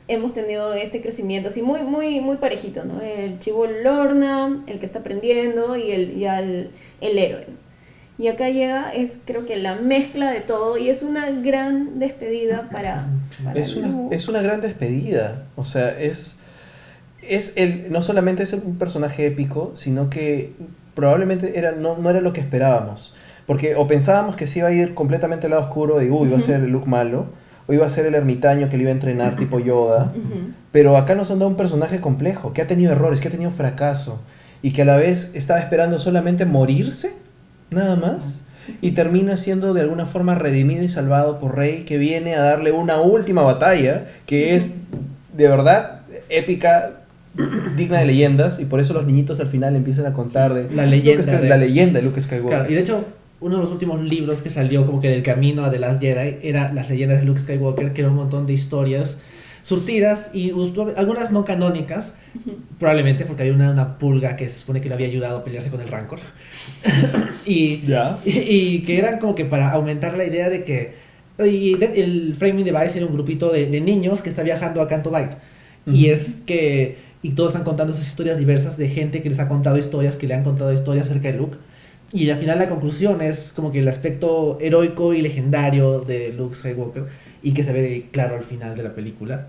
Hemos 0.08 0.34
tenido 0.34 0.72
este 0.74 1.02
crecimiento 1.02 1.48
así 1.48 1.62
muy, 1.62 1.82
muy, 1.82 2.20
muy 2.20 2.36
parejito, 2.36 2.84
¿no? 2.84 3.00
El 3.00 3.38
chivolo 3.40 3.82
Lorna, 3.82 4.62
el 4.66 4.78
que 4.78 4.86
está 4.86 5.00
aprendiendo 5.00 5.76
y 5.76 5.90
el, 5.90 6.18
ya 6.18 6.40
el, 6.40 6.70
el 7.00 7.18
héroe. 7.18 7.46
Y 8.18 8.28
acá 8.28 8.48
llega, 8.48 8.94
es 8.94 9.18
creo 9.26 9.44
que 9.44 9.56
la 9.56 9.74
mezcla 9.74 10.30
de 10.30 10.40
todo 10.40 10.78
y 10.78 10.88
es 10.88 11.02
una 11.02 11.30
gran 11.30 11.98
despedida 11.98 12.68
para... 12.70 13.08
para 13.44 13.60
Es 13.60 13.76
una, 13.76 14.08
es 14.10 14.28
una 14.28 14.40
gran 14.40 14.60
despedida. 14.62 15.44
O 15.54 15.64
sea, 15.64 15.90
es. 16.00 16.40
Es 17.20 17.52
el. 17.56 17.92
No 17.92 18.00
solamente 18.00 18.42
es 18.42 18.52
un 18.54 18.78
personaje 18.78 19.26
épico, 19.26 19.72
sino 19.74 20.08
que 20.08 20.54
probablemente 20.94 21.58
era, 21.58 21.72
no, 21.72 21.98
no 21.98 22.08
era 22.08 22.22
lo 22.22 22.32
que 22.32 22.40
esperábamos. 22.40 23.14
Porque 23.46 23.74
o 23.76 23.86
pensábamos 23.86 24.34
que 24.34 24.46
se 24.46 24.60
iba 24.60 24.68
a 24.68 24.72
ir 24.72 24.94
completamente 24.94 25.46
al 25.46 25.50
lado 25.50 25.64
oscuro 25.64 26.00
y 26.02 26.10
uy, 26.10 26.28
iba 26.28 26.38
a 26.38 26.40
ser 26.40 26.62
el 26.62 26.70
look 26.70 26.86
malo. 26.86 27.26
O 27.68 27.72
iba 27.72 27.84
a 27.86 27.90
ser 27.90 28.06
el 28.06 28.14
ermitaño 28.14 28.68
que 28.68 28.76
le 28.76 28.82
iba 28.84 28.90
a 28.90 28.94
entrenar 28.94 29.36
tipo 29.36 29.58
Yoda. 29.58 30.12
Pero 30.72 30.96
acá 30.96 31.14
nos 31.14 31.30
han 31.30 31.38
dado 31.38 31.50
un 31.50 31.56
personaje 31.56 32.00
complejo, 32.00 32.52
que 32.52 32.62
ha 32.62 32.66
tenido 32.66 32.92
errores, 32.92 33.20
que 33.20 33.28
ha 33.28 33.30
tenido 33.30 33.50
fracaso. 33.50 34.20
Y 34.62 34.72
que 34.72 34.82
a 34.82 34.84
la 34.84 34.96
vez 34.96 35.32
estaba 35.34 35.58
esperando 35.60 35.98
solamente 35.98 36.44
morirse, 36.44 37.12
nada 37.70 37.96
más. 37.96 38.42
Y 38.80 38.92
termina 38.92 39.36
siendo 39.36 39.74
de 39.74 39.80
alguna 39.82 40.06
forma 40.06 40.34
redimido 40.34 40.82
y 40.82 40.88
salvado 40.88 41.38
por 41.38 41.56
Rey, 41.56 41.84
que 41.84 41.98
viene 41.98 42.34
a 42.34 42.42
darle 42.42 42.72
una 42.72 43.00
última 43.00 43.42
batalla, 43.42 44.06
que 44.26 44.54
es 44.56 44.72
de 45.36 45.48
verdad 45.48 46.00
épica, 46.28 46.92
digna 47.76 47.98
de 48.00 48.06
leyendas. 48.06 48.58
Y 48.60 48.64
por 48.64 48.80
eso 48.80 48.92
los 48.92 49.06
niñitos 49.06 49.38
al 49.40 49.46
final 49.48 49.76
empiezan 49.76 50.06
a 50.06 50.12
contar 50.12 50.52
de 50.54 50.68
La 50.74 50.86
leyenda 50.86 51.22
Luke 51.32 51.42
de- 51.42 51.48
la 51.48 51.56
leyenda 51.56 52.00
de 52.00 52.04
Luke 52.06 52.20
Skywalker. 52.20 52.58
Claro, 52.58 52.70
y 52.70 52.74
de 52.74 52.80
hecho, 52.80 53.04
uno 53.40 53.56
de 53.56 53.62
los 53.62 53.70
últimos 53.70 54.00
libros 54.02 54.40
que 54.42 54.50
salió 54.50 54.86
como 54.86 55.00
que 55.00 55.08
del 55.08 55.22
camino 55.22 55.64
a 55.64 55.70
The 55.70 55.78
Last 55.78 56.00
Jedi 56.00 56.38
era 56.42 56.72
Las 56.72 56.88
leyendas 56.88 57.20
de 57.20 57.26
Luke 57.26 57.40
Skywalker, 57.40 57.92
que 57.92 58.00
era 58.02 58.10
un 58.10 58.16
montón 58.16 58.46
de 58.46 58.52
historias 58.54 59.18
surtidas 59.62 60.30
y 60.32 60.52
algunas 60.96 61.32
no 61.32 61.44
canónicas, 61.44 62.16
probablemente 62.78 63.24
porque 63.24 63.42
hay 63.42 63.50
una, 63.50 63.72
una 63.72 63.98
pulga 63.98 64.36
que 64.36 64.48
se 64.48 64.60
supone 64.60 64.80
que 64.80 64.88
le 64.88 64.94
había 64.94 65.08
ayudado 65.08 65.38
a 65.38 65.44
pelearse 65.44 65.70
con 65.70 65.80
el 65.80 65.88
Rancor. 65.88 66.20
y, 67.46 67.82
Ya. 67.86 68.18
y, 68.24 68.30
y 68.38 68.82
que 68.82 68.98
eran 68.98 69.18
como 69.18 69.34
que 69.34 69.44
para 69.44 69.70
aumentar 69.72 70.16
la 70.16 70.24
idea 70.24 70.48
de 70.48 70.64
que 70.64 70.94
y 71.38 71.74
de- 71.74 72.00
el 72.02 72.34
framing 72.38 72.64
device 72.64 72.96
era 72.96 73.06
un 73.06 73.12
grupito 73.12 73.50
de, 73.52 73.66
de 73.66 73.80
niños 73.80 74.22
que 74.22 74.30
está 74.30 74.42
viajando 74.42 74.80
a 74.80 74.88
Canto 74.88 75.10
Bight. 75.10 75.32
Y 75.86 76.06
es 76.06 76.42
que 76.46 76.96
y 77.22 77.30
todos 77.30 77.50
están 77.52 77.64
contando 77.64 77.92
esas 77.92 78.06
historias 78.06 78.38
diversas 78.38 78.76
de 78.76 78.88
gente 78.88 79.22
que 79.22 79.28
les 79.28 79.38
ha 79.40 79.48
contado 79.48 79.76
historias, 79.78 80.16
que 80.16 80.26
le 80.26 80.34
han 80.34 80.42
contado 80.44 80.72
historias 80.72 81.08
acerca 81.10 81.28
de 81.30 81.38
Luke. 81.38 81.56
Y 82.16 82.30
al 82.30 82.38
final 82.38 82.58
la 82.58 82.66
conclusión 82.66 83.20
es 83.20 83.52
como 83.54 83.70
que 83.70 83.80
el 83.80 83.88
aspecto 83.88 84.56
heroico 84.58 85.12
y 85.12 85.20
legendario 85.20 86.00
de 86.00 86.32
Luke 86.32 86.54
Skywalker 86.54 87.04
y 87.42 87.52
que 87.52 87.62
se 87.62 87.74
ve 87.74 88.06
claro 88.10 88.36
al 88.36 88.42
final 88.42 88.74
de 88.74 88.82
la 88.82 88.94
película. 88.94 89.48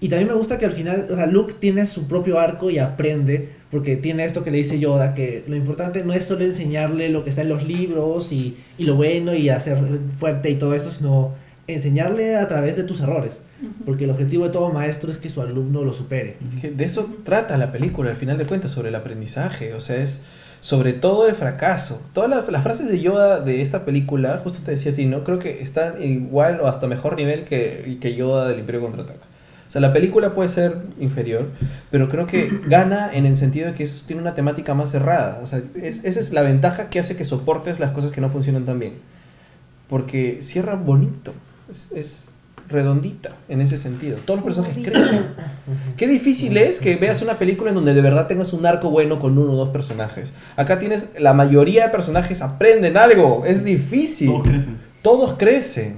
Y 0.00 0.10
también 0.10 0.28
me 0.28 0.34
gusta 0.34 0.58
que 0.58 0.66
al 0.66 0.72
final, 0.72 1.08
o 1.10 1.16
sea, 1.16 1.24
Luke 1.24 1.54
tiene 1.58 1.86
su 1.86 2.06
propio 2.06 2.38
arco 2.38 2.68
y 2.68 2.78
aprende, 2.78 3.48
porque 3.70 3.96
tiene 3.96 4.26
esto 4.26 4.44
que 4.44 4.50
le 4.50 4.58
dice 4.58 4.78
Yoda, 4.78 5.14
que 5.14 5.44
lo 5.46 5.56
importante 5.56 6.04
no 6.04 6.12
es 6.12 6.26
solo 6.26 6.44
enseñarle 6.44 7.08
lo 7.08 7.24
que 7.24 7.30
está 7.30 7.40
en 7.40 7.48
los 7.48 7.66
libros 7.66 8.30
y, 8.30 8.54
y 8.76 8.84
lo 8.84 8.96
bueno 8.96 9.34
y 9.34 9.48
hacer 9.48 9.78
fuerte 10.18 10.50
y 10.50 10.56
todo 10.56 10.74
eso, 10.74 10.90
sino 10.90 11.32
enseñarle 11.66 12.36
a 12.36 12.46
través 12.48 12.76
de 12.76 12.82
tus 12.82 13.00
errores. 13.00 13.40
Porque 13.86 14.04
el 14.04 14.10
objetivo 14.10 14.44
de 14.44 14.50
todo 14.50 14.68
maestro 14.70 15.10
es 15.10 15.16
que 15.16 15.30
su 15.30 15.40
alumno 15.40 15.84
lo 15.84 15.94
supere. 15.94 16.36
Que 16.60 16.70
de 16.70 16.84
eso 16.84 17.10
trata 17.24 17.56
la 17.56 17.72
película, 17.72 18.10
al 18.10 18.16
final 18.16 18.36
de 18.36 18.44
cuentas, 18.44 18.72
sobre 18.72 18.90
el 18.90 18.94
aprendizaje. 18.94 19.72
O 19.72 19.80
sea, 19.80 19.96
es 19.96 20.22
sobre 20.64 20.94
todo 20.94 21.28
el 21.28 21.34
fracaso. 21.34 22.00
Todas 22.14 22.30
las, 22.30 22.48
las 22.48 22.62
frases 22.62 22.88
de 22.88 22.98
Yoda 22.98 23.40
de 23.40 23.60
esta 23.60 23.84
película, 23.84 24.40
justo 24.42 24.60
te 24.64 24.70
decía 24.70 24.92
a 24.92 24.94
ti, 24.94 25.04
¿no? 25.04 25.22
Creo 25.22 25.38
que 25.38 25.60
están 25.62 26.02
igual 26.02 26.58
o 26.62 26.66
hasta 26.68 26.86
mejor 26.86 27.16
nivel 27.16 27.44
que, 27.44 27.98
que 28.00 28.14
Yoda 28.14 28.48
del 28.48 28.60
Imperio 28.60 28.80
Contraataca. 28.80 29.26
O 29.68 29.70
sea, 29.70 29.82
la 29.82 29.92
película 29.92 30.32
puede 30.32 30.48
ser 30.48 30.78
inferior, 30.98 31.50
pero 31.90 32.08
creo 32.08 32.26
que 32.26 32.50
gana 32.66 33.10
en 33.12 33.26
el 33.26 33.36
sentido 33.36 33.66
de 33.66 33.74
que 33.74 33.84
es- 33.84 34.04
tiene 34.06 34.22
una 34.22 34.34
temática 34.34 34.72
más 34.72 34.90
cerrada. 34.90 35.40
O 35.42 35.46
sea, 35.46 35.60
es- 35.74 36.02
esa 36.02 36.18
es 36.20 36.32
la 36.32 36.40
ventaja 36.40 36.88
que 36.88 36.98
hace 36.98 37.14
que 37.14 37.26
soportes 37.26 37.78
las 37.78 37.90
cosas 37.92 38.10
que 38.10 38.22
no 38.22 38.30
funcionan 38.30 38.64
tan 38.64 38.78
bien. 38.78 38.94
Porque 39.88 40.40
cierra 40.42 40.76
bonito. 40.76 41.34
Es, 41.70 41.92
es 41.92 42.33
redondita 42.68 43.30
en 43.48 43.60
ese 43.60 43.76
sentido. 43.76 44.18
Todos 44.24 44.40
los 44.40 44.44
personajes 44.44 44.84
crecen. 44.84 45.26
Qué 45.96 46.06
difícil 46.06 46.56
es 46.56 46.80
que 46.80 46.96
veas 46.96 47.22
una 47.22 47.38
película 47.38 47.70
en 47.70 47.76
donde 47.76 47.94
de 47.94 48.00
verdad 48.00 48.26
tengas 48.26 48.52
un 48.52 48.64
arco 48.66 48.90
bueno 48.90 49.18
con 49.18 49.36
uno 49.38 49.52
o 49.52 49.56
dos 49.56 49.70
personajes. 49.70 50.32
Acá 50.56 50.78
tienes, 50.78 51.10
la 51.18 51.34
mayoría 51.34 51.84
de 51.84 51.90
personajes 51.90 52.42
aprenden 52.42 52.96
algo. 52.96 53.44
Es 53.44 53.64
difícil. 53.64 54.28
Todos 54.28 54.42
crecen. 54.48 54.76
Todos 55.02 55.32
crecen. 55.38 55.96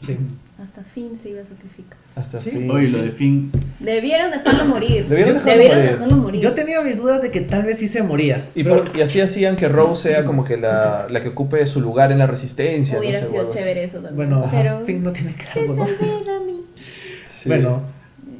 Sí. 0.00 0.16
Hasta 0.62 0.82
fin 0.82 1.18
se 1.18 1.30
iba 1.30 1.40
a 1.40 1.44
sacrificar. 1.44 2.03
Hasta 2.16 2.40
Sí. 2.40 2.50
fin. 2.50 2.70
Oye, 2.70 2.88
lo 2.88 3.02
de 3.02 3.10
Finn. 3.10 3.50
Debieron 3.80 4.30
dejarlo 4.30 4.66
morir. 4.66 5.06
Debieron 5.08 5.34
dejarlo 5.34 5.52
Debieron 5.52 5.78
morir. 5.78 5.90
dejarlo 5.92 6.16
morir. 6.16 6.40
Yo 6.42 6.52
tenía 6.52 6.80
mis 6.80 6.96
dudas 6.96 7.20
de 7.20 7.30
que 7.32 7.40
tal 7.40 7.64
vez 7.64 7.78
sí 7.78 7.88
se 7.88 8.02
moría. 8.04 8.48
Y, 8.54 8.62
pero- 8.62 8.84
por- 8.84 8.96
y 8.96 9.02
así 9.02 9.20
hacían 9.20 9.56
que 9.56 9.68
Rose 9.68 10.10
sea 10.10 10.24
como 10.24 10.44
que 10.44 10.56
la, 10.56 11.06
la 11.10 11.22
que 11.22 11.30
ocupe 11.30 11.66
su 11.66 11.80
lugar 11.80 12.12
en 12.12 12.18
la 12.18 12.28
resistencia. 12.28 12.98
Hubiera 13.00 13.20
no 13.20 13.26
sé, 13.26 13.32
sido 13.32 13.48
chévere 13.48 13.82
eso 13.82 13.98
también. 13.98 14.14
bueno, 14.30 14.48
pero 14.50 14.84
Finn 14.86 15.02
no 15.02 15.12
tiene 15.12 15.32
te 15.32 15.44
cargo, 15.44 15.74
¿no? 15.74 15.86
salvé, 15.86 16.24
Dami. 16.24 16.60
Sí. 17.26 17.48
Bueno, 17.48 17.82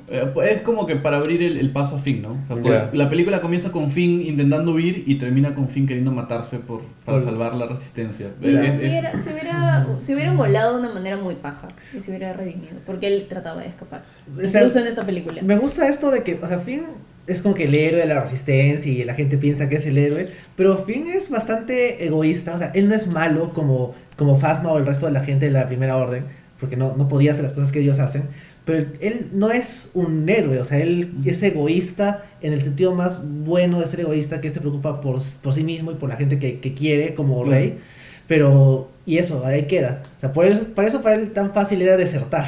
Es 0.08 0.60
como 0.60 0.86
que 0.86 0.96
para 0.96 1.16
abrir 1.16 1.42
el, 1.42 1.56
el 1.56 1.70
paso 1.70 1.96
a 1.96 1.98
Finn, 1.98 2.22
¿no? 2.22 2.38
O 2.50 2.62
sea, 2.62 2.62
Ya. 2.62 2.90
La 2.92 3.08
película 3.08 3.40
comienza 3.40 3.72
con 3.72 3.90
Finn 3.90 4.20
intentando 4.20 4.72
huir 4.72 5.04
y 5.06 5.14
termina 5.16 5.54
con 5.54 5.68
Finn 5.68 5.86
queriendo 5.86 6.12
matarse 6.12 6.58
por, 6.58 6.82
para 7.04 7.18
Por- 7.18 7.26
salvar 7.26 7.54
la 7.54 7.66
resistencia. 7.66 8.28
Ya. 8.40 8.48
Es- 8.64 8.74
es- 8.74 8.78
Hubiera- 8.80 9.12
se, 9.22 9.32
hubiera, 9.32 9.86
se 10.00 10.14
hubiera 10.14 10.32
molado 10.32 10.74
de 10.74 10.80
una 10.84 10.92
manera 10.92 11.16
muy 11.16 11.34
paja 11.36 11.68
y 11.96 12.00
se 12.00 12.10
hubiera 12.10 12.32
redimido 12.34 12.74
porque 12.84 13.06
él 13.06 13.26
trataba 13.28 13.62
de 13.62 13.68
escapar. 13.68 14.04
O 14.30 14.46
sea, 14.46 14.60
Incluso 14.60 14.80
en 14.80 14.86
esta 14.88 15.04
película. 15.06 15.40
me 15.42 15.56
gusta 15.56 15.88
esto 15.88 16.10
de 16.10 16.22
que, 16.22 16.38
o 16.42 16.46
sea, 16.46 16.58
Finn 16.58 16.82
es 17.26 17.40
como 17.40 17.54
que 17.54 17.64
el 17.64 17.74
héroe 17.74 18.00
de 18.00 18.06
la 18.06 18.20
resistencia 18.20 18.92
y 18.92 19.02
la 19.04 19.14
gente 19.14 19.38
piensa 19.38 19.70
que 19.70 19.76
es 19.76 19.86
el 19.86 19.96
héroe, 19.96 20.28
pero 20.56 20.76
Finn 20.76 21.06
es 21.06 21.30
bastante 21.30 22.04
egoísta, 22.06 22.54
o 22.54 22.58
sea, 22.58 22.70
él 22.74 22.86
no 22.90 22.94
es 22.94 23.06
malo 23.06 23.54
como, 23.54 23.94
como 24.18 24.38
Phasma 24.38 24.70
o 24.70 24.76
el 24.76 24.84
resto 24.84 25.06
de 25.06 25.12
la 25.12 25.20
gente 25.20 25.46
de 25.46 25.52
la 25.52 25.66
Primera 25.66 25.96
Orden, 25.96 26.26
porque 26.60 26.76
no, 26.76 26.94
no 26.96 27.08
podía 27.08 27.30
hacer 27.30 27.44
las 27.44 27.54
cosas 27.54 27.72
que 27.72 27.80
ellos 27.80 27.98
hacen, 27.98 28.24
pero 28.64 28.86
él, 29.00 29.28
no 29.32 29.50
es 29.50 29.90
un 29.94 30.28
héroe, 30.28 30.58
o 30.58 30.64
sea, 30.64 30.78
él 30.78 31.12
es 31.24 31.42
egoísta 31.42 32.24
en 32.40 32.52
el 32.52 32.60
sentido 32.60 32.94
más 32.94 33.20
bueno 33.44 33.80
de 33.80 33.86
ser 33.86 34.00
egoísta, 34.00 34.40
que 34.40 34.50
se 34.50 34.60
preocupa 34.60 35.00
por, 35.00 35.18
por 35.42 35.52
sí 35.52 35.62
mismo 35.64 35.92
y 35.92 35.94
por 35.96 36.08
la 36.08 36.16
gente 36.16 36.38
que, 36.38 36.60
que 36.60 36.74
quiere 36.74 37.14
como 37.14 37.44
rey, 37.44 37.78
pero, 38.26 38.90
y 39.04 39.18
eso, 39.18 39.44
ahí 39.44 39.64
queda, 39.64 40.02
o 40.16 40.20
sea, 40.20 40.32
por 40.32 40.46
eso, 40.46 40.66
para 40.74 40.88
eso 40.88 41.02
para 41.02 41.16
él 41.16 41.30
tan 41.32 41.52
fácil 41.52 41.82
era 41.82 41.96
desertar. 41.96 42.46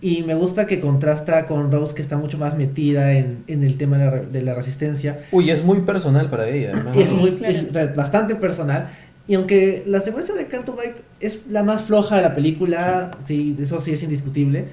Y 0.00 0.24
me 0.24 0.34
gusta 0.34 0.66
que 0.66 0.80
contrasta 0.80 1.46
con 1.46 1.70
Rose, 1.70 1.94
que 1.94 2.02
está 2.02 2.16
mucho 2.16 2.38
más 2.38 2.56
metida 2.56 3.12
en, 3.12 3.44
en 3.46 3.62
el 3.62 3.78
tema 3.78 3.96
de 3.98 4.04
la, 4.04 4.10
re- 4.10 4.26
de 4.26 4.42
la 4.42 4.52
resistencia. 4.52 5.20
Uy, 5.30 5.48
es 5.50 5.62
muy 5.62 5.82
personal 5.82 6.28
para 6.28 6.48
ella. 6.48 6.72
además. 6.74 6.96
Y 6.96 7.02
es 7.02 7.12
muy, 7.12 7.36
claro. 7.36 7.54
es 7.88 7.94
bastante 7.94 8.34
personal. 8.34 8.88
Y 9.26 9.34
aunque 9.34 9.84
la 9.86 10.00
secuencia 10.00 10.34
de 10.34 10.46
Canto 10.48 10.74
Bight 10.74 10.96
es 11.18 11.46
la 11.48 11.62
más 11.62 11.84
floja 11.84 12.16
de 12.16 12.22
la 12.22 12.34
película, 12.34 13.16
sí, 13.24 13.56
eso 13.58 13.80
sí 13.80 13.92
es 13.92 14.02
indiscutible, 14.02 14.66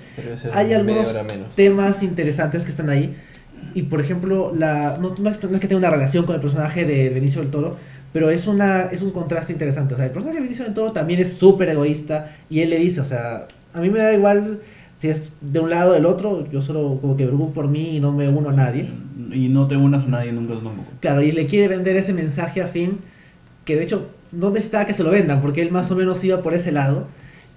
hay 0.53 0.73
algunos 0.73 1.17
temas 1.55 2.03
interesantes 2.03 2.65
que 2.65 2.71
están 2.71 2.89
ahí. 2.89 3.15
Y 3.73 3.83
por 3.83 4.01
ejemplo, 4.01 4.51
la, 4.53 4.97
no, 5.01 5.15
no 5.17 5.29
es 5.29 5.41
no 5.41 5.55
es 5.55 5.61
que 5.61 5.67
tenga 5.67 5.77
una 5.77 5.89
relación 5.89 6.25
con 6.25 6.35
el 6.35 6.41
personaje 6.41 6.83
de 6.83 7.09
Benicio 7.09 7.41
del 7.41 7.49
Toro, 7.49 7.77
pero 8.11 8.29
es, 8.29 8.47
una, 8.47 8.83
es 8.91 9.01
un 9.01 9.11
contraste 9.11 9.53
interesante. 9.53 9.93
O 9.93 9.97
sea, 9.97 10.07
el 10.07 10.11
personaje 10.11 10.39
de 10.39 10.43
Benicio 10.43 10.65
del 10.65 10.73
Toro 10.73 10.91
también 10.91 11.21
es 11.21 11.31
súper 11.31 11.69
egoísta 11.69 12.35
y 12.49 12.59
él 12.59 12.71
le 12.71 12.77
dice, 12.77 12.99
o 12.99 13.05
sea, 13.05 13.47
a 13.73 13.79
mí 13.79 13.89
me 13.89 13.99
da 13.99 14.13
igual 14.13 14.59
si 14.97 15.07
es 15.07 15.31
de 15.39 15.59
un 15.59 15.69
lado 15.69 15.91
o 15.91 15.93
del 15.93 16.05
otro, 16.05 16.47
yo 16.51 16.61
solo 16.61 16.99
como 16.99 17.15
que 17.15 17.25
preocupo 17.25 17.53
por 17.53 17.67
mí 17.69 17.95
y 17.95 17.99
no 17.99 18.11
me 18.11 18.27
uno 18.27 18.49
a 18.49 18.53
nadie. 18.53 18.89
Y 19.31 19.47
no 19.47 19.67
te 19.67 19.77
unas 19.77 20.03
a 20.03 20.07
nadie 20.07 20.33
nunca 20.33 20.55
tampoco. 20.55 20.83
Claro, 20.99 21.21
y 21.21 21.31
le 21.31 21.45
quiere 21.45 21.69
vender 21.69 21.95
ese 21.95 22.11
mensaje 22.13 22.61
a 22.61 22.67
Finn, 22.67 22.99
que 23.63 23.77
de 23.77 23.83
hecho 23.83 24.09
no 24.31 24.49
necesitaba 24.49 24.85
que 24.85 24.93
se 24.93 25.03
lo 25.03 25.11
vendan, 25.11 25.41
porque 25.41 25.61
él 25.61 25.71
más 25.71 25.91
o 25.91 25.95
menos 25.95 26.23
iba 26.23 26.41
por 26.41 26.53
ese 26.53 26.71
lado, 26.71 27.07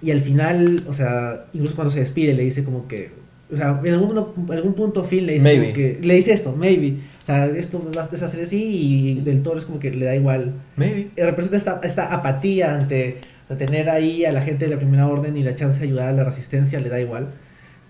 y 0.01 0.11
al 0.11 0.21
final, 0.21 0.83
o 0.87 0.93
sea, 0.93 1.45
incluso 1.53 1.75
cuando 1.75 1.91
se 1.91 1.99
despide 1.99 2.33
le 2.33 2.43
dice 2.43 2.63
como 2.63 2.87
que, 2.87 3.11
o 3.51 3.55
sea, 3.55 3.79
en 3.83 3.93
algún, 3.93 4.17
algún 4.51 4.73
punto 4.73 5.03
Finn 5.03 5.25
le 5.25 5.33
dice 5.33 5.43
Maybe. 5.43 5.61
como 5.63 5.73
que, 5.75 5.99
le 6.01 6.15
dice 6.15 6.33
esto, 6.33 6.55
maybe, 6.55 6.97
o 7.21 7.25
sea, 7.25 7.45
esto 7.45 7.81
va 7.95 8.03
a 8.03 8.07
deshacer 8.07 8.43
así, 8.43 8.63
y 8.63 9.21
del 9.21 9.41
todo 9.41 9.57
es 9.57 9.65
como 9.65 9.79
que 9.79 9.91
le 9.91 10.05
da 10.05 10.15
igual. 10.15 10.53
Maybe. 10.75 11.09
Y 11.15 11.21
representa 11.21 11.57
esta, 11.57 11.79
esta 11.83 12.13
apatía 12.13 12.73
ante 12.73 13.17
de 13.49 13.55
tener 13.55 13.89
ahí 13.89 14.25
a 14.25 14.31
la 14.31 14.41
gente 14.41 14.65
de 14.65 14.71
la 14.71 14.77
primera 14.77 15.07
orden 15.07 15.37
y 15.37 15.43
la 15.43 15.55
chance 15.55 15.79
de 15.79 15.85
ayudar 15.85 16.09
a 16.09 16.11
la 16.11 16.23
resistencia, 16.23 16.79
le 16.79 16.89
da 16.89 16.99
igual. 16.99 17.29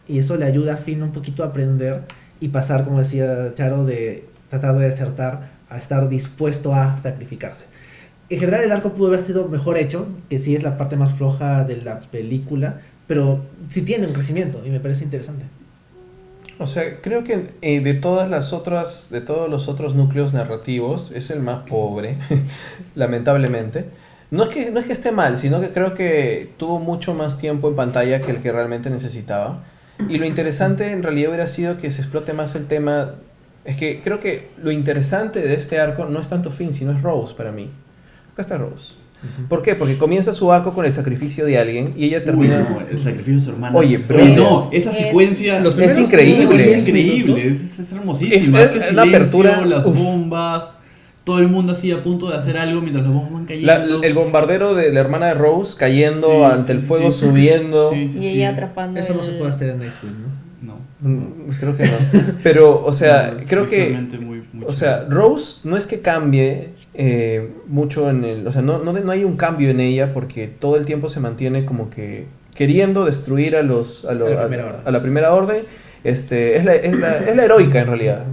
Y 0.07 0.19
eso 0.19 0.37
le 0.37 0.45
ayuda 0.45 0.75
a 0.75 0.77
Finn 0.77 1.01
un 1.01 1.11
poquito 1.11 1.43
a 1.43 1.47
aprender 1.47 2.01
y 2.39 2.49
pasar, 2.49 2.83
como 2.83 2.99
decía 2.99 3.53
Charo, 3.53 3.85
de 3.85 4.25
tratar 4.49 4.77
de 4.77 4.85
desertar 4.85 5.55
a 5.69 5.77
estar 5.77 6.07
dispuesto 6.09 6.73
a 6.73 6.97
sacrificarse. 6.97 7.65
En 8.29 8.39
general 8.39 8.63
el 8.63 8.71
arco 8.71 8.93
pudo 8.93 9.09
haber 9.09 9.21
sido 9.21 9.47
mejor 9.47 9.77
hecho, 9.77 10.07
que 10.29 10.39
sí 10.39 10.55
es 10.55 10.63
la 10.63 10.77
parte 10.77 10.95
más 10.95 11.13
floja 11.13 11.63
de 11.63 11.77
la 11.77 12.01
película, 12.01 12.81
pero 13.07 13.43
sí 13.69 13.83
tiene 13.83 14.07
un 14.07 14.13
crecimiento 14.13 14.61
y 14.65 14.69
me 14.69 14.79
parece 14.79 15.03
interesante. 15.03 15.45
O 16.57 16.67
sea, 16.67 17.01
creo 17.01 17.23
que 17.23 17.49
eh, 17.61 17.81
de 17.81 17.93
todas 17.93 18.29
las 18.29 18.53
otras, 18.53 19.09
de 19.11 19.21
todos 19.21 19.49
los 19.49 19.67
otros 19.67 19.93
núcleos 19.93 20.33
narrativos, 20.33 21.11
es 21.11 21.29
el 21.29 21.41
más 21.41 21.67
pobre, 21.67 22.17
lamentablemente. 22.95 23.85
No 24.31 24.43
es, 24.43 24.49
que, 24.49 24.71
no 24.71 24.79
es 24.79 24.85
que 24.85 24.93
esté 24.93 25.11
mal, 25.11 25.37
sino 25.37 25.61
que 25.61 25.69
creo 25.69 25.93
que 25.93 26.49
tuvo 26.57 26.79
mucho 26.79 27.13
más 27.13 27.37
tiempo 27.37 27.69
en 27.69 27.75
pantalla 27.75 28.21
que 28.21 28.31
el 28.31 28.41
que 28.41 28.51
realmente 28.51 28.89
necesitaba. 28.89 29.63
Y 30.09 30.17
lo 30.17 30.25
interesante 30.25 30.91
en 30.91 31.03
realidad 31.03 31.29
hubiera 31.29 31.47
sido 31.47 31.77
que 31.77 31.91
se 31.91 32.01
explote 32.01 32.33
más 32.33 32.55
el 32.55 32.67
tema. 32.67 33.15
Es 33.65 33.77
que 33.77 34.01
creo 34.01 34.19
que 34.19 34.49
lo 34.57 34.71
interesante 34.71 35.41
de 35.41 35.53
este 35.53 35.79
arco 35.79 36.05
no 36.05 36.19
es 36.19 36.29
tanto 36.29 36.51
Finn, 36.51 36.73
sino 36.73 36.91
es 36.91 37.01
Rose 37.01 37.35
para 37.35 37.51
mí. 37.51 37.69
Acá 38.35 38.41
está 38.41 38.57
Rose. 38.57 38.93
¿Por 39.49 39.63
qué? 39.63 39.73
Porque 39.73 39.97
comienza 39.97 40.33
su 40.33 40.51
arco 40.51 40.73
con 40.73 40.85
el 40.85 40.93
sacrificio 40.93 41.45
de 41.47 41.57
alguien 41.57 41.93
y 41.97 42.05
ella 42.05 42.23
termina... 42.23 42.59
Uy, 42.69 42.75
no, 42.83 42.89
el 42.91 42.97
sacrificio 42.99 43.33
de 43.35 43.39
su 43.39 43.49
hermana. 43.51 43.75
Oye, 43.75 43.95
Oye, 43.95 44.05
brilla. 44.07 44.35
no, 44.35 44.69
esa 44.71 44.91
Es- 44.91 44.97
secuencia. 44.97 45.59
Los 45.61 45.69
Es 45.69 45.75
primeros 45.75 45.97
increíble. 45.99 46.71
Es 46.71 46.87
increíble, 46.87 47.47
es, 47.47 47.61
es, 47.63 47.79
es 47.79 47.91
hermosísima. 47.91 48.35
Es- 48.61 48.65
Es, 48.65 48.71
que 48.71 48.77
es 48.89 48.93
la 48.93 49.03
silencio, 49.03 49.17
apertura, 49.41 49.65
las 49.65 49.83
uf. 49.85 49.97
bombas, 49.97 50.65
todo 51.23 51.39
el 51.39 51.47
mundo 51.47 51.71
así 51.73 51.91
a 51.91 52.03
punto 52.03 52.29
de 52.29 52.37
hacer 52.37 52.55
algo 52.57 52.81
mientras 52.81 53.03
las 53.03 53.13
bombas 53.15 53.33
van 53.33 53.45
cayendo. 53.45 53.97
La- 53.99 54.05
el 54.07 54.13
bombardero 54.13 54.75
de 54.75 54.93
la 54.93 54.99
hermana 54.99 55.27
de 55.27 55.33
Rose 55.33 55.75
cayendo 55.75 56.27
Sí, 56.27 56.43
ante 56.43 56.67
sí, 56.67 56.71
el 56.73 56.79
fuego 56.81 57.11
sí. 57.11 57.19
subiendo. 57.25 57.91
Sí, 57.91 58.07
sí, 58.09 58.19
Y 58.19 58.27
ella 58.27 58.51
es- 58.51 58.57
atrapando. 58.59 58.99
Eso 58.99 59.15
no 59.15 59.23
se 59.23 59.31
puede 59.31 59.49
hacer 59.49 59.71
en 59.71 59.79
Nightwing, 59.79 60.13
¿no? 60.21 60.45
No. 60.75 60.79
Mm, 61.01 61.49
Creo 61.59 61.75
que 61.75 61.83
no. 61.85 61.91
Pero, 62.43 62.85
o 62.85 62.93
sea, 62.93 63.31
No, 63.33 63.39
es 63.39 63.47
creo 63.47 63.65
que. 63.65 63.89
muy- 64.21 64.43
muy 64.53 64.65
O 64.67 64.71
sea. 64.71 65.03
Rose 65.09 65.61
no 65.63 65.77
es 65.77 65.87
que 65.87 66.01
cambie 66.01 66.74
eh, 66.97 67.49
mucho 67.67 68.09
en 68.09 68.23
el. 68.23 68.47
O 68.47 68.51
sea, 68.51 68.61
no, 68.61 68.79
no, 68.79 68.93
no 68.93 69.11
hay 69.11 69.23
un 69.23 69.35
cambio 69.37 69.69
en 69.69 69.79
ella 69.79 70.13
porque 70.13 70.47
todo 70.47 70.77
el 70.77 70.85
tiempo 70.85 71.09
se 71.09 71.19
mantiene 71.19 71.65
como 71.65 71.89
que 71.89 72.25
queriendo 72.53 73.05
destruir 73.05 73.55
a 73.55 73.63
los. 73.63 74.05
A, 74.05 74.13
lo- 74.13 74.27
A 74.27 74.29
la 74.29 74.41
a- 74.41 74.47
primera 74.47 74.65
orden. 74.67 74.81
a 74.85 74.91
la 74.91 75.01
primera 75.01 75.33
orden. 75.33 75.63
Este, 76.03 76.55
es, 76.57 76.65
la, 76.65 76.75
es, 76.75 76.97
la, 76.99 77.17
es 77.19 77.35
la 77.35 77.43
heroica 77.45 77.79
en 77.81 77.87
realidad. 77.87 78.25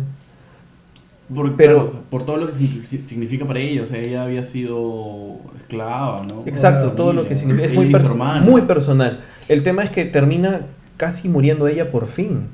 Por, 1.35 1.57
Pero- 1.57 1.75
claro, 1.77 1.89
o 1.89 1.91
sea, 1.93 2.01
por 2.11 2.27
todo 2.27 2.37
lo 2.37 2.47
que 2.49 2.53
signi- 2.53 3.05
significa 3.05 3.47
para 3.47 3.59
ella, 3.61 3.83
o 3.83 3.87
sea, 3.87 3.99
ella 3.99 4.23
había 4.25 4.45
sido 4.45 5.37
esclava, 5.57 6.23
¿no? 6.29 6.43
Exacto, 6.47 6.93
todo 6.93 7.13
lo 7.15 7.27
que 7.27 7.37
significa. 7.37 7.67
Es 7.67 7.73
muy, 7.75 7.91
perso- 7.91 8.11
hermana. 8.11 8.43
muy 8.43 8.63
personal. 8.63 9.21
El 9.49 9.63
tema 9.63 9.83
es 9.85 9.91
que 9.91 10.05
termina 10.05 10.61
casi 10.99 11.29
muriendo 11.29 11.67
ella 11.69 11.91
por 11.91 12.07
fin. 12.07 12.49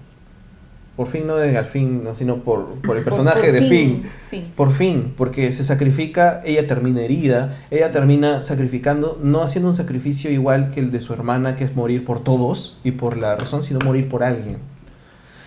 Por 0.99 1.07
fin, 1.07 1.29
no 1.29 1.37
de 1.37 1.57
al 1.57 1.65
fin, 1.65 2.03
no, 2.03 2.12
sino 2.16 2.39
por, 2.39 2.81
por 2.83 2.97
el 2.99 3.05
personaje 3.05 3.53
por 3.53 3.53
de 3.53 3.61
fin, 3.61 4.03
fin. 4.03 4.11
fin. 4.29 4.53
Por 4.57 4.73
fin, 4.73 5.15
porque 5.16 5.53
se 5.53 5.62
sacrifica, 5.62 6.43
ella 6.45 6.66
termina 6.66 7.03
herida, 7.03 7.57
ella 7.70 7.89
termina 7.91 8.43
sacrificando, 8.43 9.16
no 9.23 9.43
haciendo 9.45 9.69
un 9.69 9.77
sacrificio 9.77 10.29
igual 10.33 10.73
que 10.75 10.81
el 10.81 10.91
de 10.91 10.99
su 10.99 11.12
hermana, 11.12 11.55
que 11.55 11.62
es 11.62 11.77
morir 11.77 12.05
por 12.05 12.25
todos 12.25 12.81
y 12.83 12.91
por 12.91 13.16
la 13.16 13.37
razón, 13.37 13.62
sino 13.62 13.79
morir 13.79 14.09
por 14.09 14.25
alguien. 14.25 14.59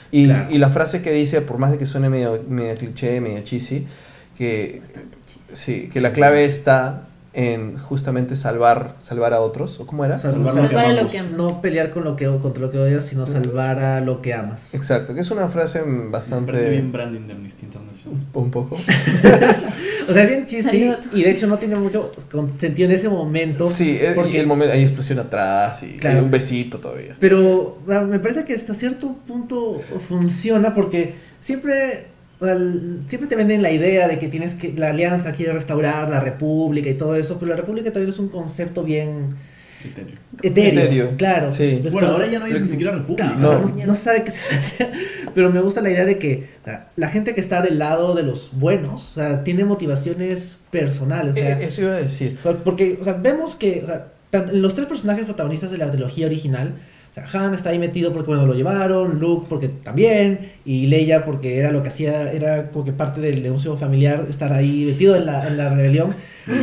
Y, 0.09 0.27
Claro. 0.27 0.47
y 0.49 0.57
la 0.57 0.69
frase 0.69 1.01
que 1.01 1.11
dice, 1.11 1.41
por 1.41 1.57
más 1.57 1.71
de 1.71 1.77
que 1.77 1.85
suene 1.85 2.07
medio, 2.09 2.41
medio 2.47 2.73
cliché, 2.75 3.19
medio 3.19 3.43
cheesy, 3.43 3.85
que, 4.37 4.81
sí, 5.51 5.89
que 5.91 5.99
la 5.99 6.13
clave 6.13 6.45
está 6.45 7.09
en 7.33 7.77
justamente 7.77 8.35
salvar, 8.35 8.95
salvar 9.01 9.33
a 9.33 9.39
otros, 9.39 9.79
¿o 9.79 9.87
cómo 9.87 10.03
era? 10.03 10.19
Salvar 10.19 10.53
no, 10.53 10.61
lo 10.63 10.67
que 10.67 10.75
Salvar 10.75 10.85
a 10.85 11.01
lo 11.01 11.07
que 11.09 11.19
amas. 11.19 11.31
no 11.31 11.61
pelear 11.61 11.91
con 11.91 12.03
lo 12.03 12.15
que, 12.17 12.25
contra 12.27 12.61
lo 12.61 12.69
que 12.71 12.77
odias, 12.77 13.05
sino 13.05 13.25
salvar 13.25 13.79
a 13.79 14.01
lo 14.01 14.21
que 14.21 14.33
amas. 14.33 14.73
Exacto, 14.73 15.13
que 15.13 15.21
es 15.21 15.31
una 15.31 15.47
frase 15.47 15.79
Me 15.83 16.09
parece 16.09 16.09
bastante... 16.11 16.69
bien 16.69 16.91
branding 16.91 17.27
de 17.27 17.33
Amnesty 17.33 17.65
International. 17.65 18.19
Un 18.33 18.51
poco. 18.51 18.77
O 20.09 20.13
sea, 20.13 20.23
es 20.23 20.29
bien 20.29 20.45
cheesy 20.45 20.91
y 21.13 21.23
de 21.23 21.29
hecho 21.31 21.47
no 21.47 21.57
tiene 21.57 21.75
mucho 21.75 22.11
sentido 22.59 22.89
en 22.89 22.95
ese 22.95 23.07
momento. 23.07 23.69
Sí, 23.69 23.91
eh, 24.01 24.09
y 24.11 24.15
porque- 24.15 24.39
el 24.39 24.47
momento, 24.47 24.73
hay 24.73 24.81
explosión 24.81 25.19
atrás 25.19 25.83
y 25.83 25.97
Claro. 25.97 26.17
hay 26.17 26.23
un 26.25 26.31
besito 26.31 26.79
todavía. 26.79 27.15
Pero 27.19 27.77
sea, 27.87 28.01
me 28.01 28.19
parece 28.19 28.43
que 28.43 28.53
hasta 28.55 28.73
cierto 28.73 29.15
punto 29.27 29.79
funciona 30.09 30.73
porque 30.73 31.13
siempre, 31.39 32.07
o 32.41 32.45
sea, 32.45 32.53
el- 32.55 33.03
siempre 33.07 33.29
te 33.29 33.35
venden 33.37 33.61
la 33.61 33.71
idea 33.71 34.07
de 34.09 34.19
que 34.19 34.27
tienes 34.27 34.55
que 34.55 34.73
la 34.73 34.89
alianza 34.89 35.31
quiere 35.31 35.53
restaurar 35.53 36.09
la 36.09 36.19
república 36.19 36.89
y 36.89 36.95
todo 36.95 37.15
eso, 37.15 37.37
pero 37.39 37.51
la 37.51 37.55
república 37.57 37.91
también 37.93 38.09
es 38.09 38.19
un 38.19 38.27
concepto 38.29 38.83
bien 38.83 39.35
Etéreo. 39.83 40.15
etéreo. 40.43 40.83
Etéreo, 40.83 41.17
Claro. 41.17 41.51
sí. 41.51 41.81
Bueno, 41.91 42.09
ahora 42.09 42.27
ya 42.27 42.37
no 42.39 42.45
hay 42.45 42.53
ni 42.53 42.67
siquiera 42.67 42.91
república. 42.91 43.29
No. 43.37 43.59
no, 43.59 43.67
no, 43.67 43.85
no 43.85 43.95
sabe 43.95 44.23
qué 44.23 44.31
se 44.31 44.39
hace. 44.55 44.89
Pero 45.33 45.49
me 45.51 45.59
gusta 45.61 45.81
la 45.81 45.89
idea 45.89 46.05
de 46.05 46.17
que 46.19 46.49
o 46.61 46.65
sea, 46.65 46.89
la 46.95 47.09
gente 47.09 47.33
que 47.33 47.41
está 47.41 47.61
del 47.61 47.79
lado 47.79 48.13
de 48.13 48.23
los 48.23 48.51
buenos, 48.53 49.11
o 49.11 49.13
sea, 49.21 49.43
tiene 49.43 49.63
motivaciones 49.65 50.57
personales. 50.69 51.31
O 51.31 51.39
sea, 51.39 51.59
Eh, 51.59 51.65
Eso 51.65 51.81
iba 51.81 51.93
a 51.93 51.99
decir. 52.01 52.37
porque, 52.63 52.97
o 53.01 53.03
sea, 53.03 53.13
vemos 53.13 53.55
que 53.55 53.81
o 53.83 53.85
sea, 53.87 54.07
tan- 54.29 54.61
los 54.61 54.75
tres 54.75 54.87
personajes 54.87 55.25
protagonistas 55.25 55.71
de 55.71 55.77
la 55.77 55.89
trilogía 55.89 56.27
original, 56.27 56.73
o 57.11 57.13
sea, 57.13 57.25
Han 57.45 57.53
está 57.53 57.71
ahí 57.71 57.77
metido 57.79 58.13
porque, 58.13 58.27
bueno, 58.29 58.45
lo 58.47 58.53
llevaron, 58.53 59.19
Luke 59.19 59.47
porque 59.49 59.67
también, 59.67 60.51
y 60.63 60.87
Leia 60.87 61.25
porque 61.25 61.57
era 61.59 61.69
lo 61.69 61.83
que 61.83 61.89
hacía, 61.89 62.31
era 62.31 62.71
como 62.71 62.85
que 62.85 62.93
parte 62.93 63.19
del 63.19 63.43
negocio 63.43 63.75
familiar 63.75 64.25
estar 64.29 64.53
ahí 64.53 64.85
metido 64.85 65.15
en 65.17 65.25
la, 65.25 65.45
en 65.45 65.57
la 65.57 65.73
rebelión, 65.75 66.11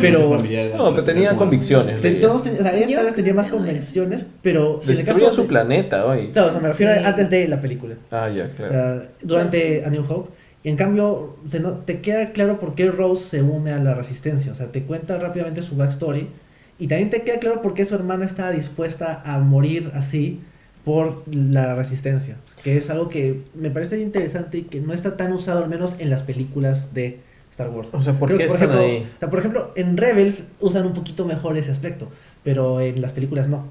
pero... 0.01 0.41
No, 0.77 0.91
pero 0.93 1.05
tenían 1.05 1.37
como- 1.37 1.51
convicciones. 1.51 2.01
de 2.01 2.13
todos, 2.13 2.43
ten- 2.45 2.55
o 2.59 2.63
sea, 2.63 2.75
ella 2.77 2.97
tal 2.97 3.05
vez 3.05 3.15
tenía 3.15 3.35
más 3.35 3.49
convicciones, 3.49 4.25
pero 4.43 4.81
caso 5.05 5.31
su 5.33 5.43
de- 5.43 5.49
planeta 5.49 6.07
hoy. 6.07 6.29
Claro, 6.33 6.49
o 6.49 6.53
sea, 6.53 6.61
me 6.63 6.69
refiero 6.69 6.95
Sí. 6.95 7.05
a 7.05 7.09
antes 7.09 7.29
de 7.31 7.47
la 7.49 7.61
película. 7.61 7.95
Ah, 8.11 8.29
ya, 8.35 8.49
claro. 8.57 8.97
Uh, 8.97 9.03
durante 9.23 9.85
A 9.85 9.91
New 9.91 10.05
Hope. 10.09 10.31
Y 10.65 10.71
en 10.71 10.77
cambio, 10.77 11.37
se 11.49 11.61
no- 11.61 11.75
te 11.75 12.01
queda 12.01 12.33
claro 12.33 12.59
por 12.59 12.75
qué 12.75 12.91
Rose 12.91 13.25
se 13.29 13.43
une 13.43 13.71
a 13.73 13.79
la 13.79 13.95
resistencia. 13.95 14.51
O 14.51 14.55
sea, 14.55 14.67
te 14.73 14.83
cuenta 14.83 15.17
rápidamente 15.19 15.63
su 15.63 15.77
backstory. 15.77 16.27
Y 16.79 16.87
también 16.87 17.11
te 17.11 17.23
queda 17.23 17.39
claro 17.39 17.61
por 17.61 17.75
qué 17.75 17.85
su 17.85 17.95
hermana 17.95 18.25
está 18.25 18.51
dispuesta 18.51 19.23
a 19.25 19.39
morir 19.39 19.91
así 19.95 20.41
por 20.85 21.23
la 21.35 21.75
resistencia. 21.75 22.37
Que 22.63 22.77
es 22.77 22.89
algo 22.91 23.09
que 23.09 23.43
me 23.55 23.71
parece 23.71 24.01
interesante 24.01 24.59
y 24.59 24.63
que 24.63 24.81
no 24.81 24.93
está 24.93 25.17
tan 25.17 25.33
usado, 25.33 25.63
al 25.63 25.69
menos 25.69 25.97
en 25.99 26.09
las 26.11 26.23
películas 26.23 26.95
de 26.95 27.21
Star 27.51 27.69
Wars. 27.71 27.89
O 27.93 28.01
sea, 28.01 28.19
¿por 28.19 28.29
Creo 28.29 28.39
qué 28.39 28.47
que, 28.47 28.53
están 28.53 28.71
ejemplo, 28.71 28.87
ahí? 28.87 29.07
o 29.17 29.19
sea, 29.19 29.31
por 29.31 29.39
ejemplo, 29.41 29.73
en 29.75 29.97
Rebels 29.97 30.49
usan 30.61 30.87
un 30.87 30.95
poquito 30.95 31.25
mejor 31.25 31.57
ese 31.57 31.71
aspecto, 31.73 32.09
pero 32.45 32.81
en 32.81 33.01
las 33.01 33.13
películas 33.13 33.49
no. 33.49 33.65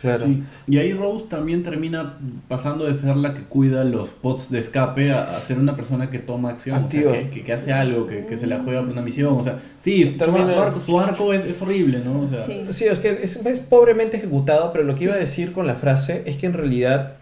Claro. 0.00 0.26
Sí. 0.26 0.42
Y 0.68 0.76
ahí 0.78 0.92
Rose 0.92 1.24
también 1.28 1.62
termina 1.62 2.18
pasando 2.48 2.84
de 2.84 2.92
ser 2.94 3.16
la 3.16 3.32
que 3.34 3.42
cuida 3.42 3.82
los 3.82 4.10
pods 4.10 4.50
de 4.50 4.58
escape 4.58 5.10
a, 5.12 5.36
a 5.36 5.40
ser 5.40 5.58
una 5.58 5.74
persona 5.74 6.10
que 6.10 6.18
toma 6.18 6.50
acción, 6.50 6.84
o 6.84 6.90
sea, 6.90 7.02
que, 7.12 7.30
que- 7.30 7.42
que 7.44 7.52
hace 7.54 7.72
algo, 7.72 8.06
que, 8.06 8.26
que 8.26 8.36
se 8.36 8.46
la 8.46 8.60
juega 8.60 8.82
por 8.82 8.90
una 8.90 9.00
misión. 9.00 9.34
O 9.34 9.40
sea, 9.42 9.58
sí, 9.82 10.04
su, 10.06 10.18
Termina- 10.18 10.52
su 10.54 10.60
arco, 10.60 10.80
su 10.84 11.00
arco 11.00 11.32
es, 11.32 11.44
es 11.46 11.62
horrible, 11.62 12.00
¿no? 12.04 12.20
O 12.20 12.28
sea, 12.28 12.44
Sí. 12.44 12.66
Sí, 12.70 12.84
es 12.84 13.00
que 13.00 13.18
es, 13.22 13.36
es 13.36 13.60
pobremente 13.60 14.18
ejecutado, 14.18 14.70
pero 14.72 14.84
lo 14.84 14.94
que 14.94 15.04
iba 15.04 15.14
a 15.14 15.18
decir 15.18 15.52
con 15.52 15.66
la 15.66 15.74
frase 15.76 16.22
es 16.26 16.36
que 16.36 16.44
en 16.46 16.52
realidad 16.52 17.14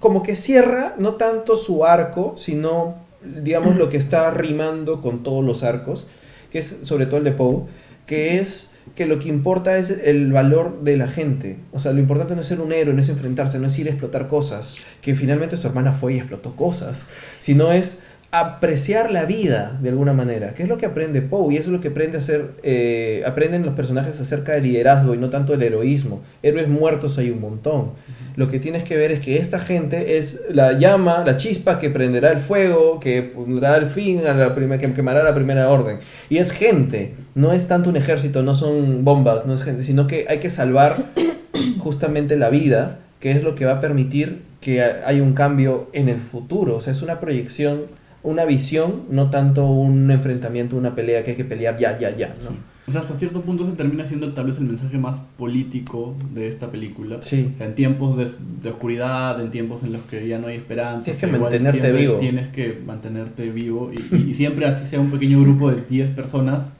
como 0.00 0.22
que 0.22 0.34
cierra 0.34 0.94
no 0.98 1.14
tanto 1.14 1.56
su 1.56 1.84
arco, 1.84 2.34
sino 2.38 2.94
digamos 3.42 3.76
lo 3.76 3.90
que 3.90 3.96
está 3.96 4.30
rimando 4.30 5.00
con 5.02 5.22
todos 5.22 5.44
los 5.44 5.62
arcos, 5.62 6.08
que 6.52 6.60
es 6.60 6.78
sobre 6.84 7.04
todo 7.06 7.18
el 7.18 7.24
de 7.24 7.32
Poe, 7.32 7.64
que 8.08 8.38
es 8.38 8.70
que 8.96 9.06
lo 9.06 9.20
que 9.20 9.28
importa 9.28 9.76
es 9.76 9.90
el 9.90 10.32
valor 10.32 10.82
de 10.82 10.96
la 10.96 11.06
gente. 11.06 11.58
O 11.72 11.78
sea, 11.78 11.92
lo 11.92 12.00
importante 12.00 12.34
no 12.34 12.40
es 12.40 12.48
ser 12.48 12.60
un 12.60 12.72
héroe, 12.72 12.94
no 12.94 13.00
es 13.00 13.08
enfrentarse, 13.10 13.60
no 13.60 13.68
es 13.68 13.78
ir 13.78 13.86
a 13.86 13.90
explotar 13.90 14.26
cosas, 14.26 14.76
que 15.02 15.14
finalmente 15.14 15.56
su 15.56 15.68
hermana 15.68 15.92
fue 15.92 16.14
y 16.14 16.16
explotó 16.16 16.56
cosas, 16.56 17.08
sino 17.38 17.70
es 17.70 18.00
apreciar 18.30 19.10
la 19.10 19.24
vida 19.24 19.78
de 19.80 19.88
alguna 19.88 20.12
manera, 20.12 20.52
que 20.52 20.62
es 20.62 20.68
lo 20.68 20.76
que 20.76 20.84
aprende 20.86 21.22
Poe 21.22 21.54
y 21.54 21.56
eso 21.56 21.70
es 21.70 21.76
lo 21.76 21.80
que 21.80 21.88
aprende 21.88 22.18
a 22.18 22.20
hacer, 22.20 22.50
eh, 22.62 23.22
aprenden 23.26 23.64
los 23.64 23.74
personajes 23.74 24.20
acerca 24.20 24.52
del 24.52 24.64
liderazgo 24.64 25.14
y 25.14 25.18
no 25.18 25.30
tanto 25.30 25.52
del 25.52 25.62
heroísmo. 25.62 26.22
Héroes 26.42 26.68
muertos 26.68 27.16
hay 27.16 27.30
un 27.30 27.40
montón. 27.40 27.92
Lo 28.36 28.48
que 28.48 28.60
tienes 28.60 28.84
que 28.84 28.96
ver 28.96 29.12
es 29.12 29.20
que 29.20 29.38
esta 29.38 29.58
gente 29.58 30.18
es 30.18 30.42
la 30.50 30.72
llama, 30.74 31.24
la 31.24 31.38
chispa 31.38 31.78
que 31.78 31.88
prenderá 31.90 32.30
el 32.30 32.38
fuego, 32.38 33.00
que 33.00 33.22
pondrá 33.22 33.76
el 33.78 33.86
fin 33.86 34.20
a 34.26 34.34
la 34.34 34.54
primera, 34.54 34.80
que 34.80 34.92
quemará 34.92 35.22
la 35.24 35.34
primera 35.34 35.70
orden. 35.70 35.98
Y 36.28 36.36
es 36.36 36.52
gente, 36.52 37.14
no 37.34 37.52
es 37.52 37.66
tanto 37.66 37.88
un 37.88 37.96
ejército, 37.96 38.42
no 38.42 38.54
son 38.54 39.04
bombas, 39.04 39.46
no 39.46 39.54
es 39.54 39.62
gente, 39.64 39.82
sino 39.84 40.06
que 40.06 40.26
hay 40.28 40.38
que 40.38 40.50
salvar 40.50 41.12
justamente 41.78 42.36
la 42.36 42.50
vida, 42.50 42.98
que 43.20 43.30
es 43.32 43.42
lo 43.42 43.54
que 43.54 43.64
va 43.64 43.72
a 43.74 43.80
permitir 43.80 44.42
que 44.60 44.82
ha- 44.82 45.02
haya 45.06 45.22
un 45.22 45.32
cambio 45.32 45.88
en 45.92 46.08
el 46.08 46.20
futuro. 46.20 46.76
O 46.76 46.80
sea, 46.80 46.92
es 46.92 47.02
una 47.02 47.20
proyección, 47.20 47.82
una 48.22 48.44
visión, 48.44 49.02
no 49.10 49.30
tanto 49.30 49.66
un 49.66 50.10
enfrentamiento, 50.10 50.76
una 50.76 50.94
pelea 50.94 51.22
que 51.24 51.30
hay 51.32 51.36
que 51.36 51.44
pelear 51.44 51.78
ya, 51.78 51.98
ya, 51.98 52.16
ya. 52.16 52.34
¿no? 52.42 52.50
o 52.86 52.90
sea, 52.90 53.02
hasta 53.02 53.14
cierto 53.16 53.42
punto 53.42 53.66
se 53.66 53.72
termina 53.72 54.06
siendo 54.06 54.32
tal 54.32 54.46
vez 54.46 54.56
el 54.56 54.64
mensaje 54.64 54.96
más 54.96 55.20
político 55.36 56.14
de 56.32 56.46
esta 56.46 56.70
película. 56.70 57.18
Sí. 57.20 57.52
En 57.60 57.74
tiempos 57.74 58.16
de, 58.16 58.26
de 58.62 58.70
oscuridad, 58.70 59.38
en 59.42 59.50
tiempos 59.50 59.82
en 59.82 59.92
los 59.92 60.00
que 60.02 60.26
ya 60.26 60.38
no 60.38 60.46
hay 60.46 60.56
esperanza. 60.56 61.04
Tienes 61.04 61.20
que 61.20 61.26
o 61.26 61.28
sea, 61.28 61.36
igual 61.36 61.52
mantenerte 61.52 61.92
vivo. 61.92 62.16
Tienes 62.18 62.46
que 62.48 62.80
mantenerte 62.86 63.50
vivo 63.50 63.90
y, 63.92 64.16
y- 64.16 64.30
y 64.30 64.34
siempre 64.34 64.64
así 64.64 64.86
sea 64.86 65.00
un 65.00 65.10
pequeño 65.10 65.38
grupo 65.42 65.70
de 65.70 65.82
10 65.86 66.10
personas, 66.12 66.72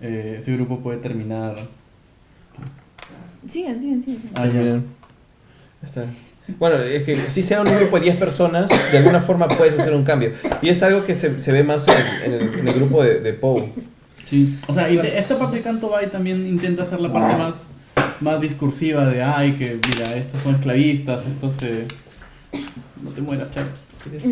eh, 0.00 0.36
ese 0.40 0.52
grupo 0.54 0.80
puede 0.80 0.98
terminar... 0.98 1.54
Sigan, 3.46 3.80
sigan, 3.80 4.02
sigan. 4.02 4.20
Ah. 4.34 4.80
Está. 5.84 6.04
Bueno, 6.58 6.76
es 6.82 7.04
que 7.04 7.16
si 7.16 7.42
sea 7.42 7.60
un 7.60 7.66
grupo 7.66 7.96
de 7.98 8.04
10 8.04 8.16
personas, 8.16 8.68
de 8.90 8.98
alguna 8.98 9.20
forma 9.20 9.48
puedes 9.48 9.78
hacer 9.78 9.94
un 9.94 10.04
cambio. 10.04 10.32
Y 10.60 10.68
es 10.68 10.82
algo 10.82 11.04
que 11.04 11.14
se, 11.14 11.40
se 11.40 11.52
ve 11.52 11.62
más 11.64 11.86
en, 11.88 12.32
en 12.32 12.40
el, 12.40 12.58
en 12.58 12.68
el 12.68 12.74
grupo 12.74 13.02
de, 13.02 13.20
de 13.20 13.32
Poe. 13.32 13.72
Sí, 14.26 14.58
o 14.66 14.74
sea, 14.74 14.90
y 14.90 14.96
de- 14.96 15.18
esta 15.18 15.38
parte 15.38 15.56
de 15.56 15.62
Canto 15.62 15.88
Bay 15.90 16.06
también 16.08 16.46
intenta 16.46 16.82
hacer 16.82 17.00
la 17.00 17.12
parte 17.12 17.36
más, 17.36 17.54
más 18.20 18.40
discursiva 18.40 19.06
de, 19.06 19.22
ay, 19.22 19.52
que 19.52 19.78
mira, 19.88 20.16
estos 20.16 20.42
son 20.42 20.54
esclavistas, 20.56 21.22
estos 21.26 21.54
se... 21.56 21.86
No 23.02 23.10
te 23.10 23.20
mueras, 23.20 23.50
Charo. 23.50 23.68
No, 24.24 24.30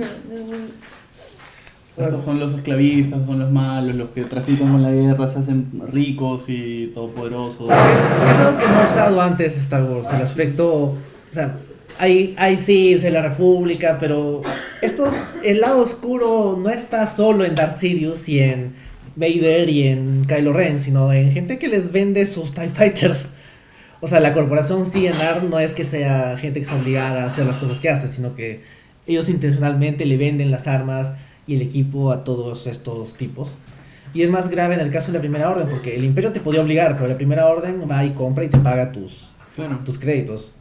no, 1.97 2.07
Estos 2.07 2.25
son 2.25 2.41
los 2.41 2.55
esclavistas, 2.55 3.25
son 3.27 3.39
los 3.39 3.51
malos, 3.51 3.95
los 3.95 4.11
que 4.11 4.25
trafican 4.25 4.73
con 4.73 4.83
la 4.83 4.91
guerra, 4.91 5.31
se 5.31 5.39
hacen 5.39 5.71
ricos 5.93 6.45
y 6.49 6.91
todopoderosos. 6.95 7.67
Es 7.71 8.39
algo 8.39 8.59
que 8.59 8.67
no 8.67 8.81
ha 8.81 8.85
usado 8.85 9.21
antes 9.21 9.57
Star 9.59 9.83
Wars, 9.85 10.09
el 10.15 10.23
aspecto, 10.23 10.67
o 10.75 10.97
sea, 11.33 11.57
hay, 12.01 12.35
hay 12.39 12.57
sí, 12.57 12.95
es 12.95 13.05
la 13.05 13.21
República, 13.23 13.99
pero 14.01 14.43
estos, 14.81 15.13
el 15.45 15.61
lado 15.61 15.83
oscuro 15.83 16.59
no 16.61 16.71
está 16.71 17.07
solo 17.07 17.45
en 17.45 17.55
Darth 17.55 17.77
Sidious 17.77 18.29
y 18.29 18.41
en 18.41 18.73
Vader 19.17 19.69
y 19.69 19.87
en 19.89 20.25
Kylo 20.27 20.53
Ren, 20.55 20.81
sino 20.81 21.13
en 21.13 21.31
gente 21.31 21.59
que 21.59 21.69
les 21.69 21.93
vende 21.93 22.25
sus 22.25 22.53
TIE 22.55 22.71
Fighters. 22.71 23.27
O 24.01 24.09
sea, 24.09 24.21
la 24.21 24.33
corporación 24.33 24.87
CNR 24.91 25.43
no 25.51 25.59
es 25.59 25.75
que 25.75 25.85
sea 25.85 26.37
gente 26.39 26.61
que 26.61 26.65
está 26.65 26.81
obligada 26.81 27.25
a 27.25 27.27
hacer 27.27 27.45
las 27.45 27.59
cosas 27.59 27.81
que 27.81 27.91
hace, 27.91 28.09
sino 28.09 28.35
que 28.35 28.63
ellos 29.07 29.29
intencionalmente 29.29 30.07
le 30.07 30.17
venden 30.17 30.51
las 30.51 30.67
armas 30.67 31.13
y 31.47 31.57
el 31.57 31.63
equipo 31.63 32.13
a 32.13 32.25
todos 32.25 32.67
estos 32.67 33.15
tipos. 33.15 33.55
Y 34.15 34.23
es 34.23 34.31
más 34.31 34.49
grave 34.49 34.75
en 34.75 34.81
el 34.81 34.91
caso 34.91 35.09
de 35.13 35.19
la 35.19 35.21
primera 35.21 35.51
orden, 35.51 35.69
porque 35.69 35.95
el 35.97 36.05
imperio 36.05 36.33
te 36.33 36.41
podía 36.41 36.63
obligar, 36.63 36.97
pero 36.97 37.09
la 37.09 37.17
primera 37.17 37.47
orden 37.47 37.83
va 37.89 38.05
y 38.05 38.11
compra 38.11 38.45
y 38.45 38.49
te 38.49 38.59
paga 38.59 38.91
tus, 38.91 39.31
Claro. 39.55 39.81
tus 39.85 39.99
créditos. 39.99 40.55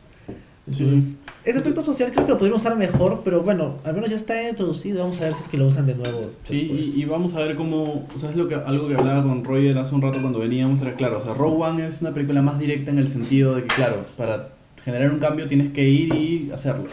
Sí. 0.72 1.18
Ese 1.46 1.58
aspecto 1.60 1.82
social 1.82 2.12
creo 2.12 2.26
que 2.26 2.32
lo 2.34 2.38
pudieron 2.38 2.60
usar 2.60 2.76
mejor, 2.76 3.22
pero 3.24 3.42
bueno, 3.42 3.76
al 3.86 3.94
menos 3.94 4.10
ya 4.10 4.18
está 4.18 4.50
introducido. 4.50 5.00
Vamos 5.04 5.20
a 5.22 5.26
ver 5.26 5.34
si 5.34 5.44
es 5.44 5.48
que 5.50 5.58
lo 5.58 5.68
usan 5.68 5.86
de 5.88 5.96
nuevo. 5.96 6.32
Sí, 6.44 6.94
y, 6.96 7.02
y 7.02 7.06
vamos 7.06 7.34
a 7.36 7.40
ver 7.40 7.56
cómo, 7.56 8.06
o 8.16 8.20
sea, 8.20 8.30
es 8.30 8.36
lo 8.36 8.48
que, 8.48 8.56
algo 8.56 8.88
que 8.88 8.96
hablaba 8.96 9.24
con 9.24 9.44
Roger 9.44 9.78
hace 9.78 9.96
un 9.96 10.02
rato 10.02 10.20
cuando 10.22 10.40
veníamos, 10.40 10.82
era 10.82 10.94
claro, 10.96 11.20
o 11.20 11.22
sea, 11.22 11.34
Rogue 11.34 11.64
One 11.64 11.88
es 11.88 12.02
una 12.02 12.12
película 12.12 12.42
más 12.42 12.60
directa 12.60 12.92
en 12.92 13.00
el 13.00 13.08
sentido 13.08 13.56
de 13.56 13.62
que, 13.64 13.68
claro, 13.70 14.06
para 14.18 14.50
generar 14.84 15.12
un 15.12 15.20
cambio 15.20 15.48
tienes 15.48 15.72
que 15.72 15.88
ir 15.88 16.14
y 16.14 16.52
hacerlo. 16.54 16.86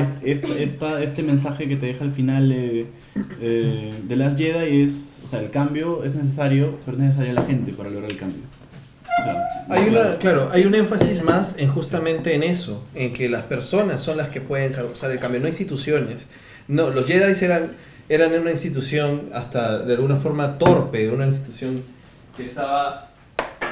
Este, 0.00 0.30
este, 0.32 0.62
esta- 0.62 1.02
este 1.02 1.22
mensaje 1.22 1.68
que 1.68 1.76
te 1.76 1.86
deja 1.86 2.04
al 2.04 2.10
final 2.12 2.50
eh, 2.52 2.86
eh, 3.40 3.90
de 4.06 4.16
Last 4.16 4.38
Jedi 4.38 4.82
es, 4.82 5.20
o 5.24 5.28
sea, 5.28 5.40
el 5.40 5.50
cambio 5.50 6.04
es 6.04 6.14
necesario, 6.14 6.74
pero 6.84 6.96
es 6.96 7.02
necesaria 7.04 7.32
la 7.34 7.42
gente 7.42 7.72
para 7.72 7.90
lograr 7.90 8.10
el 8.10 8.16
cambio. 8.16 8.42
Hay 9.68 9.88
una, 9.88 10.18
claro. 10.18 10.48
hay 10.52 10.64
un 10.64 10.74
énfasis 10.74 11.22
más 11.22 11.56
en 11.58 11.68
justamente 11.68 12.34
en 12.34 12.42
eso, 12.42 12.84
en 12.94 13.12
que 13.12 13.28
las 13.28 13.42
personas 13.44 14.00
son 14.00 14.16
las 14.16 14.28
que 14.28 14.40
pueden 14.40 14.72
causar 14.72 15.10
el 15.10 15.18
cambio, 15.18 15.40
no 15.40 15.48
instituciones. 15.48 16.28
No, 16.68 16.90
los 16.90 17.06
Jedi 17.06 17.44
eran, 17.44 17.72
eran 18.08 18.32
una 18.34 18.50
institución 18.50 19.30
hasta 19.32 19.78
de 19.78 19.94
alguna 19.94 20.16
forma 20.16 20.58
torpe, 20.58 21.10
una 21.10 21.26
institución 21.26 21.82
que 22.36 22.44
estaba 22.44 23.10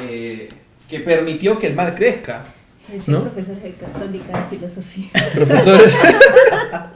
eh, 0.00 0.48
que 0.88 1.00
permitió 1.00 1.58
que 1.58 1.68
el 1.68 1.74
mal 1.74 1.94
crezca. 1.94 2.44
Decía 2.88 3.14
¿No? 3.14 3.22
profesor 3.22 3.56
de 3.56 3.70
católica 3.72 4.38
de 4.38 4.56
filosofía. 4.56 5.10
Profesores, 5.34 5.94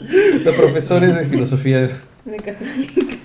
los 0.44 0.54
profesores 0.54 1.14
de 1.14 1.26
filosofía. 1.26 1.90
De 2.24 2.36
católica. 2.36 3.22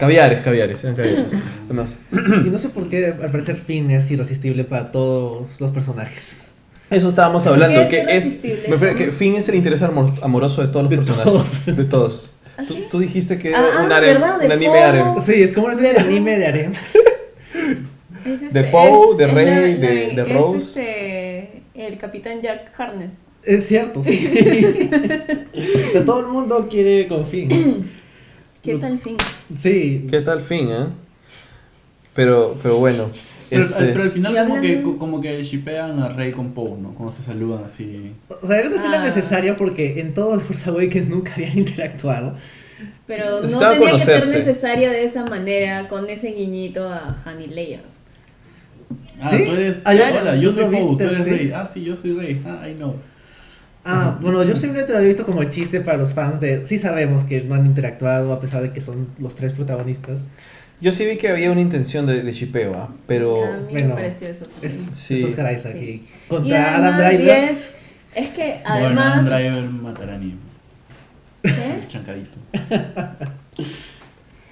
Caviares, 0.00 0.40
caviares, 0.40 0.82
eran 0.82 0.96
caviares. 0.96 1.26
Además, 1.66 1.98
Y 2.12 2.50
no 2.50 2.58
sé 2.58 2.70
por 2.70 2.88
qué, 2.88 3.06
al 3.06 3.30
parecer, 3.30 3.54
Finn 3.56 3.90
es 3.90 4.10
irresistible 4.10 4.64
para 4.64 4.90
todos 4.90 5.60
los 5.60 5.70
personajes. 5.70 6.38
eso 6.90 7.08
estábamos 7.10 7.46
hablando, 7.46 7.82
¿Qué 7.82 7.88
que 7.88 7.96
es 8.00 8.08
es... 8.08 8.12
irresistible? 8.42 8.62
Me 8.68 8.70
refiero 8.76 8.92
a 8.94 8.96
que 8.96 9.12
Finn 9.12 9.36
es 9.36 9.48
el 9.48 9.54
interés 9.56 9.82
amor- 9.82 10.14
amoroso 10.22 10.62
de 10.62 10.68
todos 10.68 10.82
los 10.84 10.90
De 10.90 10.96
personajes. 10.96 11.24
todos. 11.32 11.76
De 11.76 11.84
todos. 11.84 12.32
¿Ah, 12.58 12.62
Tú, 12.66 12.74
sí? 12.74 12.84
tú 12.90 12.98
dijiste 12.98 13.38
que 13.38 13.54
Ah, 13.54 13.64
era 13.72 13.84
un, 13.84 13.92
ah, 13.92 13.96
harem, 13.96 14.14
¿verdad? 14.20 14.38
De 14.40 14.46
un 14.46 14.52
anime 14.52 14.72
Poe. 14.72 14.82
harem. 14.82 15.20
Sí, 15.20 15.42
es 15.42 15.52
como 15.52 15.66
una 15.66 15.76
especie 15.76 15.94
de 16.02 16.08
anime 16.08 16.38
de 16.38 16.46
harem. 16.46 16.72
Es 18.24 18.40
De 18.40 18.46
este- 18.60 18.64
Poe, 18.64 19.12
es- 19.12 19.16
de 19.18 19.24
es 19.24 19.34
Rey, 19.34 19.46
la- 19.46 19.52
de- 19.88 20.12
la- 20.14 20.24
de 20.24 20.30
es 20.30 20.36
Rose. 20.36 20.80
este, 20.82 21.62
el 21.86 21.96
capitán 21.98 22.40
Jack 22.42 22.70
Harness. 22.78 23.12
Es 23.42 23.66
cierto, 23.66 24.02
sí. 24.02 24.28
O 25.88 25.92
sea, 25.92 26.04
todo 26.04 26.20
el 26.20 26.26
mundo 26.26 26.68
quiere 26.70 27.08
con 27.08 27.24
Finn. 27.26 27.90
¿Qué 28.62 28.74
tal 28.76 28.98
fin? 28.98 29.16
Sí. 29.56 30.06
¿Qué 30.10 30.20
tal 30.20 30.40
Finn, 30.40 30.68
eh? 30.70 30.86
Pero, 32.14 32.56
pero 32.62 32.76
bueno. 32.78 33.10
Pero, 33.48 33.62
este, 33.64 33.86
pero 33.86 34.02
al 34.02 34.10
final 34.10 34.46
como 34.46 34.60
que, 34.60 34.82
como 34.82 35.20
que 35.20 35.42
shipean 35.42 35.98
a 36.00 36.08
Rey 36.10 36.30
con 36.30 36.52
Poe, 36.52 36.78
¿no? 36.80 36.94
Cuando 36.94 37.12
se 37.12 37.22
saludan 37.22 37.64
así. 37.64 38.12
O 38.42 38.46
sea, 38.46 38.58
era 38.58 38.68
una 38.68 38.76
escena 38.76 39.00
Ah. 39.00 39.04
necesaria 39.04 39.56
porque 39.56 40.00
en 40.00 40.14
todo 40.14 40.38
The 40.38 40.44
Force 40.44 40.70
Awakens 40.70 41.08
nunca 41.08 41.32
habían 41.34 41.58
interactuado. 41.58 42.36
Pero 43.06 43.42
no 43.42 43.58
tenía 43.70 43.92
que 43.92 43.98
ser 43.98 44.26
necesaria 44.28 44.90
de 44.90 45.04
esa 45.04 45.24
manera, 45.26 45.88
con 45.88 46.08
ese 46.08 46.30
guiñito 46.32 46.88
a 46.88 47.16
Han 47.24 47.42
y 47.42 47.46
Leia. 47.46 47.80
Ah, 49.20 49.30
¿Sí? 49.30 49.44
tú 49.46 49.52
eres. 49.52 49.80
Ah, 49.84 49.94
yo- 49.94 50.04
hola, 50.20 50.36
yo 50.36 50.50
¿tú 50.50 50.54
soy 50.60 50.64
Poe, 50.76 50.96
tú 50.96 51.00
eres 51.04 51.24
sí? 51.24 51.30
Rey. 51.30 51.52
Ah, 51.54 51.66
sí, 51.66 51.82
yo 51.82 51.96
soy 51.96 52.12
Rey. 52.14 52.40
Ah, 52.46 52.68
I 52.68 52.74
know. 52.74 52.94
Ah, 53.84 54.18
bueno, 54.20 54.42
yo 54.44 54.54
simplemente 54.56 54.92
lo 54.92 54.98
había 54.98 55.08
visto 55.08 55.24
como 55.24 55.42
chiste 55.44 55.80
para 55.80 55.96
los 55.96 56.12
fans 56.12 56.38
de... 56.40 56.66
Sí 56.66 56.78
sabemos 56.78 57.24
que 57.24 57.40
no 57.42 57.54
han 57.54 57.64
interactuado 57.66 58.32
a 58.32 58.38
pesar 58.40 58.62
de 58.62 58.72
que 58.72 58.80
son 58.80 59.08
los 59.18 59.34
tres 59.34 59.52
protagonistas. 59.54 60.20
yo 60.82 60.92
sí 60.92 61.06
vi 61.06 61.16
que 61.16 61.28
había 61.30 61.50
una 61.50 61.62
intención 61.62 62.06
de, 62.06 62.22
de 62.22 62.32
shipeo, 62.32 62.74
¿ah? 62.74 62.88
pero... 63.06 63.42
a 63.44 63.56
mí 63.56 63.66
bueno, 63.70 63.88
me 63.88 63.94
pareció 63.94 64.28
eso. 64.28 64.46
Es, 64.62 64.90
Sí. 64.94 65.14
es 65.14 65.24
Oscar 65.24 65.52
Isaac. 65.54 65.72
Sí. 65.74 65.78
y 65.80 65.90
Y 65.90 66.28
contra 66.28 66.74
además, 66.74 66.94
Adam 66.94 67.12
y 67.12 67.16
Driver. 67.16 67.44
es, 67.50 67.58
es 68.14 68.28
que 68.30 68.60
Bueno, 68.68 68.86
además. 69.00 69.18
un 69.18 69.24
driver 69.24 69.62
matará 69.70 70.14
a 70.14 70.18
Neo. 70.18 70.36
¿Qué? 71.42 71.52
Chancadito. 71.88 72.38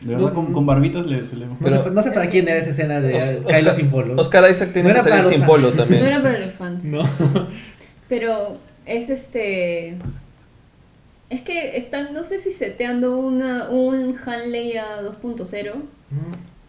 De 0.01 0.15
verdad, 0.15 0.33
con, 0.33 0.53
con 0.53 0.65
barbitas 0.65 1.05
le, 1.07 1.27
se 1.27 1.35
le 1.37 1.47
No, 1.47 1.57
Pero- 1.61 1.83
sé, 1.83 1.91
no 1.91 2.03
sé 2.03 2.13
para 2.13 2.29
quién 2.29 2.47
era 2.49 2.59
esa 2.59 2.71
escena 2.71 3.01
de 3.01 3.17
Os- 3.17 3.25
Kylo 3.25 3.49
Oscar- 3.59 3.75
sin 3.75 3.91
polo. 3.91 4.15
Oscar 4.17 4.51
Isaac 4.51 4.73
tiene 4.73 4.91
No 4.91 4.95
que 4.95 5.03
salir 5.03 5.25
sin 5.25 5.39
fans. 5.41 5.47
polo 5.47 5.71
también. 5.73 6.01
No 6.03 6.07
era 6.09 6.23
para 6.23 6.39
los 6.39 6.53
fans. 6.55 6.85
No. 6.85 7.03
Pero 8.09 8.59
es 8.89 9.11
este. 9.11 9.97
Es 11.31 11.43
que 11.43 11.77
están, 11.77 12.15
no 12.15 12.25
sé 12.25 12.39
si 12.39 12.51
seteando 12.51 13.19
una, 13.19 13.69
un 13.69 14.17
Han 14.27 14.51
Leia 14.51 15.03
2.0. 15.03 15.73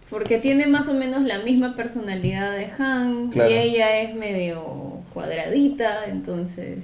Porque 0.09 0.37
tiene 0.39 0.65
más 0.67 0.87
o 0.89 0.93
menos 0.93 1.21
la 1.23 1.39
misma 1.39 1.75
personalidad 1.75 2.55
de 2.57 2.65
Han. 2.77 3.29
Claro. 3.29 3.49
Y 3.49 3.53
ella 3.53 4.01
es 4.01 4.15
medio 4.15 5.01
cuadradita. 5.13 6.05
Entonces, 6.07 6.77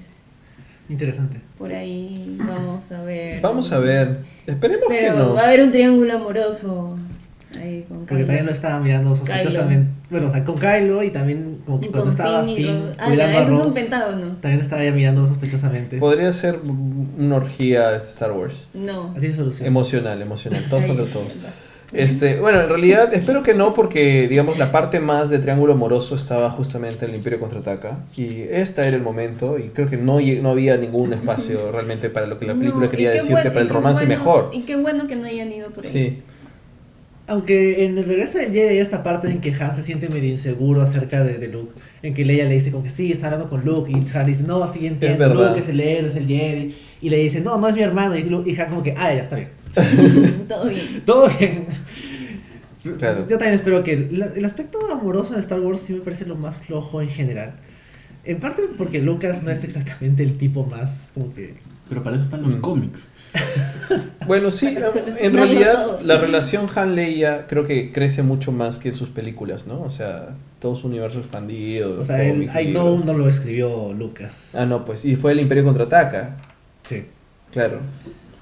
Interesante. 0.90 1.42
por 1.58 1.74
ahí 1.74 2.38
vamos 2.40 2.92
a 2.92 3.02
ver. 3.02 3.42
Vamos 3.42 3.72
a 3.72 3.80
ver. 3.80 4.20
Esperemos 4.46 4.88
que 4.88 4.96
Pero 4.98 5.16
no. 5.18 5.34
va 5.34 5.42
a 5.42 5.48
haber 5.48 5.64
un 5.64 5.72
triángulo 5.72 6.14
amoroso. 6.16 6.98
Ahí 7.58 7.86
con 7.88 7.98
Porque 8.00 8.14
Kylo. 8.16 8.26
también 8.28 8.46
lo 8.46 8.52
estaba 8.52 8.80
mirando 8.80 9.16
sospechosamente. 9.16 9.90
Bueno, 10.10 10.28
o 10.28 10.32
sea, 10.32 10.44
con 10.46 10.56
Kylo 10.56 11.04
y 11.04 11.10
también 11.12 11.58
como 11.66 11.80
que 11.80 11.88
Y 11.88 11.90
cuando 11.90 12.10
estaba 12.10 12.44
Finn 12.44 12.54
y 12.54 12.56
Finn 12.58 12.82
Rose. 12.82 12.96
Ah, 13.00 13.14
ya, 13.16 13.26
a 13.26 13.32
ese 13.32 13.42
es 13.44 13.50
un 13.50 13.58
Rose, 13.60 13.80
pentágono. 13.82 14.28
también 14.42 14.62
estaba 14.62 14.84
ya 14.84 14.92
mirando 14.92 15.26
sospechosamente. 15.28 15.98
Podría 15.98 16.32
ser 16.34 16.60
una 17.18 17.36
orgía 17.38 17.92
de 17.92 17.98
Star 18.06 18.32
Wars. 18.32 18.68
No. 18.74 19.14
Así 19.16 19.28
se 19.28 19.36
soluciona. 19.38 19.68
Emocional, 19.68 20.22
emocional. 20.22 20.64
Todos 20.70 20.84
Ahí, 20.84 20.88
contra 20.90 21.06
todos. 21.08 21.36
Este, 21.94 22.40
bueno, 22.40 22.60
en 22.62 22.68
realidad 22.68 23.14
espero 23.14 23.42
que 23.44 23.54
no 23.54 23.74
porque, 23.74 24.28
digamos, 24.28 24.58
la 24.58 24.72
parte 24.72 25.00
más 25.00 25.30
de 25.30 25.38
Triángulo 25.40 25.74
Amoroso 25.74 26.16
estaba 26.16 26.50
justamente 26.50 27.06
en 27.06 27.12
el 27.12 27.18
Imperio 27.18 27.40
Contraataca 27.40 28.00
y 28.18 28.42
este 28.42 28.82
era 28.82 28.90
el 28.98 29.04
momento 29.04 29.60
y 29.60 29.70
creo 29.70 29.88
que 29.88 29.96
no, 29.96 30.20
no 30.20 30.50
había 30.50 30.76
ningún 30.78 31.14
espacio 31.14 31.58
realmente 31.72 32.10
para 32.10 32.26
lo 32.26 32.38
que 32.40 32.48
la 32.48 32.56
película 32.56 32.86
No, 32.86 32.92
quería 32.92 33.12
decirte 33.12 33.34
bueno- 33.34 33.50
para 33.52 33.62
el 33.62 33.70
romance 33.70 34.06
bueno- 34.06 34.20
mejor. 34.20 34.50
Y 34.52 34.62
qué 34.64 34.76
bueno 34.76 35.08
que 35.08 35.16
no 35.16 35.26
hayan 35.26 35.50
ido 35.52 35.70
por 35.70 35.86
ahí. 35.86 35.92
Sí, 35.92 36.22
Aunque 37.28 37.86
en 37.86 37.98
el 37.98 38.06
regreso 38.06 38.38
de 38.38 38.46
Jedi 38.46 38.60
hay 38.68 38.78
esta 38.78 39.02
parte 39.04 39.28
en 39.30 39.42
que 39.42 39.52
Han 39.54 39.74
se 39.74 39.82
siente 39.82 40.10
medio 40.10 40.30
inseguro 40.30 40.82
acerca 40.82 41.24
de, 41.24 41.38
de 41.40 41.48
Luke. 41.48 41.74
En 42.04 42.14
que 42.14 42.24
Leia 42.24 42.46
le 42.46 42.54
dice 42.54 42.70
como 42.72 42.84
que 42.84 42.90
sí, 42.92 43.12
está 43.12 43.28
hablando 43.28 43.50
con 43.50 43.66
Luke. 43.66 43.92
Y 43.92 43.96
Han 44.18 44.26
dice, 44.28 44.44
no, 44.44 44.68
sí 44.68 44.86
entiendo, 44.86 45.18
verdad. 45.18 45.50
Luke 45.50 45.60
es 45.62 45.70
el 45.70 45.80
héroe, 45.80 46.10
es 46.10 46.16
el 46.16 46.28
Jedi. 46.28 46.76
Y 47.02 47.10
le 47.10 47.18
dice, 47.18 47.42
no, 47.42 47.58
no 47.58 47.68
es 47.68 47.76
mi 47.76 47.82
hermano. 47.82 48.16
Y, 48.16 48.24
Luke- 48.24 48.50
y 48.52 48.56
Han 48.60 48.70
como 48.70 48.84
que, 48.84 48.94
ah, 48.98 49.14
ya, 49.14 49.24
está 49.24 49.36
bien. 49.38 49.50
Todo 50.48 50.70
bien. 50.70 50.86
Todo 51.06 51.30
bien. 51.40 51.66
Claro. 53.00 53.22
Yo 53.28 53.38
también 53.40 53.54
espero 53.56 53.84
que... 53.84 54.08
la- 54.12 54.28
el 54.28 54.46
aspecto 54.46 54.78
amoroso 54.92 55.34
de 55.34 55.40
Star 55.40 55.60
Wars 55.60 55.82
sí 55.82 55.94
me 55.94 56.02
parece 56.02 56.26
lo 56.26 56.36
más 56.36 56.58
flojo 56.58 57.02
en 57.02 57.10
general. 57.10 57.56
En 58.24 58.40
parte 58.40 58.62
porque 58.78 59.00
Lucas 59.02 59.42
no 59.44 59.50
es 59.52 59.64
exactamente 59.64 60.22
el 60.24 60.38
tipo 60.38 60.66
más 60.66 61.12
como 61.16 61.34
que... 61.34 61.56
Pero 61.90 62.02
para 62.04 62.16
eso 62.16 62.26
están 62.26 62.42
los 62.44 62.56
Mm. 62.58 62.62
cómics. 62.62 63.12
Bueno, 64.28 64.50
sí, 64.50 64.76
en 65.20 65.34
realidad 65.34 66.00
la 66.02 66.18
relación 66.18 66.68
Han-Leia 66.74 67.46
creo 67.46 67.64
que 67.64 67.92
crece 67.92 68.24
mucho 68.24 68.52
más 68.52 68.80
que 68.80 68.92
sus 68.92 69.10
películas, 69.10 69.68
¿no? 69.68 69.82
O 69.84 69.92
sea, 69.92 70.30
todo 70.60 70.76
su 70.76 70.88
universo 70.88 71.20
expandido. 71.20 72.00
O 72.00 72.04
sea, 72.06 72.24
el 72.24 72.44
I 72.44 72.72
Know 72.72 73.04
no 73.06 73.14
lo 73.14 73.30
escribió 73.30 73.94
Lucas. 73.94 74.50
Ah, 74.56 74.66
no, 74.66 74.84
pues, 74.84 75.06
y 75.06 75.16
fue 75.16 75.34
el 75.34 75.42
Imperio 75.42 75.64
Contraataca, 75.64 76.38
Sí. 76.90 77.06
claro. 77.52 77.82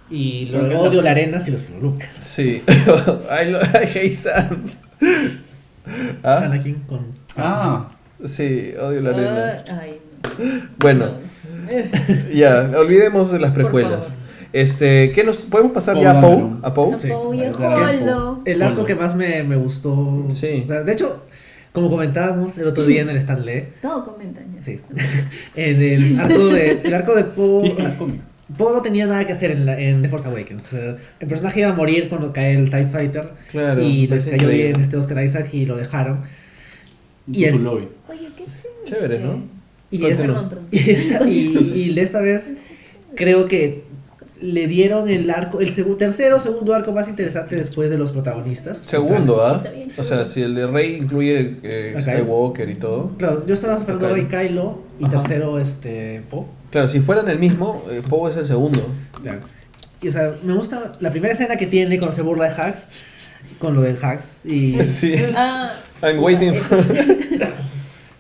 Y 0.10 0.46
lo 0.46 0.60
odio 0.80 1.00
no. 1.00 1.02
la 1.02 1.12
arena 1.12 1.42
si 1.42 1.52
lo 1.52 1.58
escribió 1.58 1.82
Lucas. 1.82 2.10
Sí. 2.24 2.62
I, 2.66 3.50
lo- 3.52 3.60
I 3.62 3.86
hate 3.94 4.16
Sam. 4.16 4.64
¿Ah? 6.24 6.44
Anakin 6.46 6.76
con... 6.82 7.08
Ah, 7.36 7.90
Sí, 8.26 8.74
odio 8.80 9.02
la 9.02 9.10
arena. 9.10 9.64
Ah, 9.70 9.80
ay, 9.82 10.00
no. 10.40 10.46
Bueno, 10.78 11.06
No. 11.08 11.33
Eh, 11.70 11.90
ya, 12.34 12.70
olvidemos 12.78 13.32
de 13.32 13.40
las 13.40 13.52
precuelas. 13.52 14.14
Este, 14.52 15.12
¿qué 15.12 15.24
nos 15.24 15.38
podemos 15.38 15.72
pasar 15.72 15.96
Poe 15.96 16.04
ya 16.04 16.20
a 16.20 16.22
Poe? 16.22 16.44
¿A 16.62 16.74
Poe? 16.74 16.98
Sí, 17.02 17.10
a. 17.12 18.36
El 18.46 18.62
arco 18.62 18.86
que 18.86 18.96
más 18.96 19.16
me, 19.16 19.44
me 19.44 19.56
gustó. 19.56 20.28
Sí. 20.30 20.66
de 20.68 20.92
hecho, 20.92 21.26
como 21.72 21.90
comentábamos 21.90 22.56
el 22.60 22.68
otro 22.68 22.86
día 22.86 23.02
en 23.02 23.10
el 23.10 23.18
Stanley, 23.18 23.70
Todo 23.82 24.06
comentan 24.06 24.46
ya. 24.54 24.62
sí. 24.62 24.80
en 25.56 25.82
el 25.82 26.20
arco 26.20 26.46
de, 26.48 26.82
el 26.84 26.94
arco 26.94 27.16
de 27.16 27.24
Poe. 27.24 27.76
Poe 28.58 28.74
no 28.74 28.82
tenía 28.84 29.08
nada 29.08 29.26
que 29.26 29.34
hacer 29.34 29.50
en, 29.52 29.66
la- 29.66 29.80
en 29.80 30.04
The 30.04 30.10
Force 30.10 30.28
Awakens. 30.28 30.72
El 30.74 31.28
personaje 31.28 31.62
iba 31.62 31.70
a 31.70 31.74
morir 31.74 32.08
cuando 32.10 32.32
cae 32.32 32.54
el 32.56 32.70
TIE 32.70 32.86
Fighter. 32.86 33.32
Claro. 33.50 33.82
y 33.82 34.06
les 34.06 34.26
cayó 34.26 34.50
bien 34.50 34.80
este 34.80 34.98
Oscar 34.98 35.24
Isaac 35.24 35.52
y 35.54 35.66
lo 35.66 35.76
dejaron. 35.78 36.20
Y 37.26 37.40
Y 37.42 37.46
es-. 37.46 37.58
Oye, 37.58 37.88
qué 38.38 38.44
chévere. 38.46 38.84
Chévere, 38.86 39.20
¿no? 39.20 39.44
Y, 39.96 40.06
esta, 40.08 40.24
Perdón, 40.26 40.50
perdón. 40.50 40.68
y, 40.72 40.78
esta, 40.90 41.30
y, 41.30 41.92
y 41.94 42.00
esta 42.00 42.20
vez 42.22 42.56
creo 43.16 43.48
que 43.48 43.84
le 44.42 44.68
dieron 44.68 45.10
el 45.10 45.30
arco, 45.30 45.62
el 45.62 45.74
segu- 45.74 45.98
tercero 45.98 46.38
o 46.38 46.40
segundo 46.40 46.74
arco 46.74 46.92
más 46.92 47.08
interesante 47.08 47.56
después 47.56 47.90
de 47.90 47.98
los 47.98 48.12
protagonistas. 48.12 48.80
Segundo, 48.80 49.46
¿ah? 49.46 49.62
O 49.98 50.04
sea, 50.04 50.26
si 50.26 50.42
el 50.42 50.56
de 50.56 50.68
Rey 50.68 50.96
incluye 50.96 51.58
eh. 51.64 51.96
Skywalker 52.02 52.70
y 52.70 52.76
todo. 52.76 53.12
Claro, 53.18 53.46
yo 53.46 53.54
estaba 53.54 53.76
esperando. 53.78 54.10
Rey 54.14 54.26
Kylo 54.26 54.80
y 55.00 55.06
Ajá. 55.06 55.22
tercero 55.22 55.60
este 55.60 56.24
Poe. 56.30 56.46
Claro, 56.72 56.88
si 56.88 57.00
fueran 57.00 57.30
el 57.30 57.38
mismo, 57.40 57.86
eh, 57.92 58.02
Poe 58.10 58.32
es 58.32 58.38
el 58.38 58.48
segundo. 58.48 58.82
Claro. 59.22 59.42
Y 60.02 60.08
o 60.10 60.12
sea, 60.12 60.32
me 60.44 60.54
gusta 60.54 60.94
la 61.00 61.12
primera 61.12 61.34
escena 61.34 61.56
que 61.56 61.68
tiene 61.68 61.98
cuando 62.00 62.14
se 62.16 62.24
burla 62.24 62.46
de 62.50 62.62
Hacks, 62.62 62.88
con 63.60 63.76
lo 63.76 63.82
de 63.82 63.96
Hacks 64.02 64.40
y 64.44 64.78
Sí. 64.88 65.14
Ah, 65.36 65.74
I'm 66.02 66.20
waiting 66.22 66.56
for... 66.56 66.84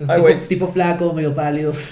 es 0.03 0.09
Ay, 0.09 0.21
tipo, 0.21 0.47
tipo 0.47 0.67
flaco, 0.67 1.13
medio 1.13 1.34
pálido. 1.34 1.73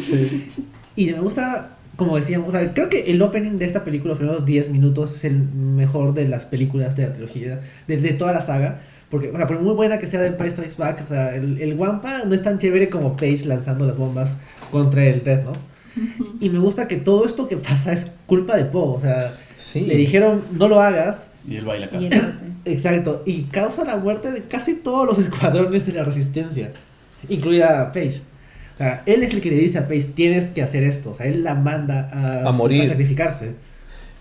Sí. 0.00 0.50
Y 0.96 1.06
me 1.12 1.20
gusta, 1.20 1.76
como 1.96 2.16
decíamos, 2.16 2.48
o 2.48 2.50
sea, 2.52 2.74
creo 2.74 2.88
que 2.88 3.10
el 3.12 3.22
opening 3.22 3.58
de 3.58 3.64
esta 3.64 3.84
película, 3.84 4.10
los 4.14 4.18
primeros 4.18 4.44
10 4.44 4.70
minutos, 4.70 5.14
es 5.14 5.24
el 5.24 5.36
mejor 5.38 6.14
de 6.14 6.26
las 6.26 6.44
películas 6.46 6.96
de 6.96 7.04
la 7.06 7.12
trilogía, 7.12 7.60
de, 7.86 7.96
de 7.96 8.12
toda 8.14 8.32
la 8.32 8.40
saga. 8.40 8.80
Porque, 9.08 9.30
o 9.30 9.36
sea, 9.36 9.46
por 9.46 9.60
muy 9.60 9.74
buena 9.74 9.98
que 9.98 10.06
sea 10.08 10.20
de 10.20 10.26
Empire 10.28 10.50
Strikes 10.50 10.74
Back, 10.76 11.02
o 11.04 11.06
sea, 11.06 11.34
el, 11.34 11.62
el 11.62 11.74
Wampa 11.74 12.24
no 12.26 12.34
es 12.34 12.42
tan 12.42 12.58
chévere 12.58 12.88
como 12.90 13.16
Paige 13.16 13.46
lanzando 13.46 13.86
las 13.86 13.96
bombas 13.96 14.36
contra 14.72 15.04
el 15.06 15.20
Red, 15.20 15.44
¿no? 15.44 15.52
Y 16.40 16.50
me 16.50 16.58
gusta 16.58 16.88
que 16.88 16.96
todo 16.96 17.24
esto 17.24 17.46
que 17.48 17.56
pasa 17.56 17.92
es 17.92 18.10
culpa 18.26 18.56
de 18.56 18.64
Poe, 18.64 18.96
o 18.96 19.00
sea, 19.00 19.34
Sí. 19.58 19.80
le 19.82 19.96
dijeron, 19.96 20.42
no 20.52 20.68
lo 20.68 20.80
hagas, 20.82 21.28
Y 21.48 21.56
él 21.56 21.64
baila 21.64 21.86
acá. 21.86 21.98
y 22.00 22.06
entonces. 22.06 22.42
Exacto, 22.64 23.22
y 23.24 23.44
causa 23.44 23.84
la 23.84 23.96
muerte 23.96 24.30
de 24.30 24.42
casi 24.42 24.74
todos 24.74 25.06
los 25.06 25.18
escuadrones 25.24 25.86
de 25.86 25.92
la 25.94 26.04
resistencia, 26.04 26.72
incluida 27.28 27.92
Paige. 27.92 28.20
O 28.74 28.78
sea, 28.78 29.02
él 29.06 29.22
es 29.22 29.34
el 29.34 29.40
que 29.40 29.50
le 29.50 29.56
dice 29.56 29.78
a 29.78 29.88
Paige, 29.88 30.08
tienes 30.14 30.46
que 30.46 30.62
hacer 30.62 30.84
esto, 30.84 31.10
o 31.10 31.14
sea, 31.14 31.26
él 31.26 31.42
la 31.42 31.54
manda 31.54 32.08
a, 32.12 32.48
A 32.48 32.52
morir. 32.52 32.88
sacrificarse. 32.88 33.54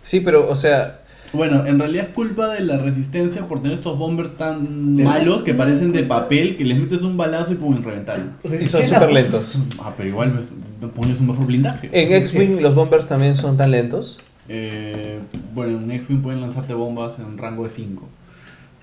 Sí, 0.03 0.19
pero, 0.21 0.49
o 0.49 0.55
sea, 0.55 1.01
Bueno, 1.33 1.65
en 1.65 1.77
realidad 1.77 2.05
es 2.07 2.13
culpa 2.13 2.53
de 2.53 2.61
la 2.61 2.77
resistencia 2.77 3.47
por 3.47 3.61
tener 3.61 3.77
estos 3.77 3.97
bombers 3.99 4.35
tan 4.37 4.95
malos 4.95 5.43
que 5.43 5.53
parecen 5.53 5.91
de 5.91 6.03
papel, 6.03 6.55
que 6.55 6.63
les 6.63 6.79
metes 6.79 7.01
un 7.01 7.17
balazo 7.17 7.51
y 7.51 7.55
pum, 7.55 7.83
reventaron. 7.83 8.31
O 8.43 8.47
sea, 8.47 8.61
y 8.61 8.65
son 8.65 8.81
¿qué 8.81 8.87
súper 8.87 9.11
lentos. 9.11 9.59
Ah, 9.79 9.93
pero 9.95 10.09
igual 10.09 10.31
pues, 10.79 10.91
pones 10.91 11.19
un 11.19 11.27
mejor 11.27 11.45
blindaje. 11.45 11.89
En 11.91 12.13
X-Wing 12.13 12.61
los 12.61 12.73
bombers 12.73 13.07
también 13.07 13.35
son 13.35 13.57
tan 13.57 13.71
lentos. 13.71 14.19
Eh, 14.49 15.19
bueno, 15.53 15.77
en 15.79 15.91
X-Wing 15.91 16.21
pueden 16.21 16.39
lanzarte 16.39 16.73
bombas 16.73 17.19
en 17.19 17.25
un 17.25 17.37
rango 17.37 17.65
de 17.65 17.69
5. 17.69 18.07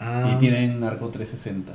Ah. 0.01 0.33
Y 0.35 0.39
tienen 0.39 0.85
arco 0.85 1.09
360. 1.09 1.73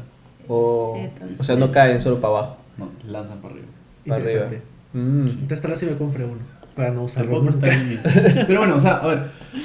O, 0.50 0.98
Sí, 0.98 1.10
o 1.40 1.44
sea, 1.44 1.56
no 1.56 1.72
caen 1.72 2.02
solo 2.02 2.20
para 2.20 2.34
abajo. 2.38 2.58
No, 2.78 2.90
lanzan 3.06 3.40
para 3.40 3.54
arriba. 3.54 3.68
Para 4.06 4.24
arriba. 4.24 4.48
Mm. 4.94 5.22
Entonces 5.28 5.62
tal 5.62 5.72
vez 5.72 5.80
si 5.80 5.86
me 5.86 5.96
compre 5.96 6.26
uno. 6.26 6.40
Para 6.76 6.92
no 6.92 7.04
usarlo 7.04 7.42
nunca. 7.42 7.68
Pero 8.48 8.60
bueno, 8.60 8.76
o 8.76 8.80
sea, 8.80 8.98
a 8.98 9.08
ver, 9.08 9.18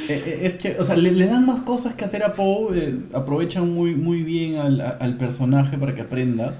eh, 0.08 0.22
eh, 0.26 0.40
es 0.42 0.54
que, 0.54 0.76
o 0.80 0.84
sea, 0.84 0.96
le, 0.96 1.12
le 1.12 1.26
dan 1.26 1.46
más 1.46 1.60
cosas 1.62 1.94
que 1.94 2.04
hacer 2.04 2.24
a 2.24 2.32
Poe, 2.32 2.76
eh, 2.76 2.96
aprovechan 3.12 3.72
muy, 3.72 3.94
muy 3.94 4.22
bien 4.24 4.56
al, 4.56 4.80
al 5.00 5.16
personaje 5.16 5.78
para 5.78 5.94
que 5.94 6.00
aprenda. 6.02 6.52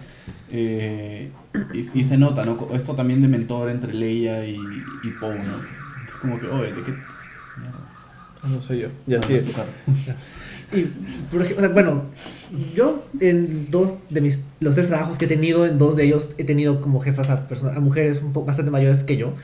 eh, 0.50 1.30
y, 1.74 2.00
y 2.00 2.04
se 2.04 2.16
nota, 2.16 2.44
¿no? 2.44 2.68
Esto 2.72 2.94
también 2.94 3.20
de 3.20 3.28
mentor 3.28 3.68
entre 3.68 3.92
Leia 3.92 4.46
y, 4.46 4.54
y 4.56 5.10
Poe, 5.20 5.34
¿no? 5.38 5.56
Es 6.06 6.12
como 6.20 6.38
que, 6.38 6.46
oye, 6.46 6.72
¿de 6.72 6.82
qué? 6.84 6.90
Mierda. 6.92 7.78
Ah, 8.42 8.48
No 8.48 8.62
soy 8.62 8.80
yo. 8.80 8.88
Ya 9.06 9.18
Ah, 9.18 9.22
sí. 9.26 9.40
Y, 10.72 10.82
por 11.30 11.42
ejemplo, 11.42 11.68
bueno, 11.70 12.04
yo 12.74 13.06
en 13.20 13.70
dos 13.70 13.94
de 14.10 14.20
mis, 14.20 14.40
los 14.60 14.74
tres 14.74 14.88
trabajos 14.88 15.18
que 15.18 15.24
he 15.26 15.28
tenido, 15.28 15.66
en 15.66 15.78
dos 15.78 15.96
de 15.96 16.04
ellos 16.04 16.30
he 16.38 16.44
tenido 16.44 16.80
como 16.80 17.00
jefas 17.00 17.30
a, 17.30 17.48
personas, 17.48 17.76
a 17.76 17.80
mujeres 17.80 18.22
un 18.22 18.32
poco 18.32 18.46
bastante 18.46 18.70
mayores 18.70 19.02
que 19.02 19.16
yo. 19.16 19.34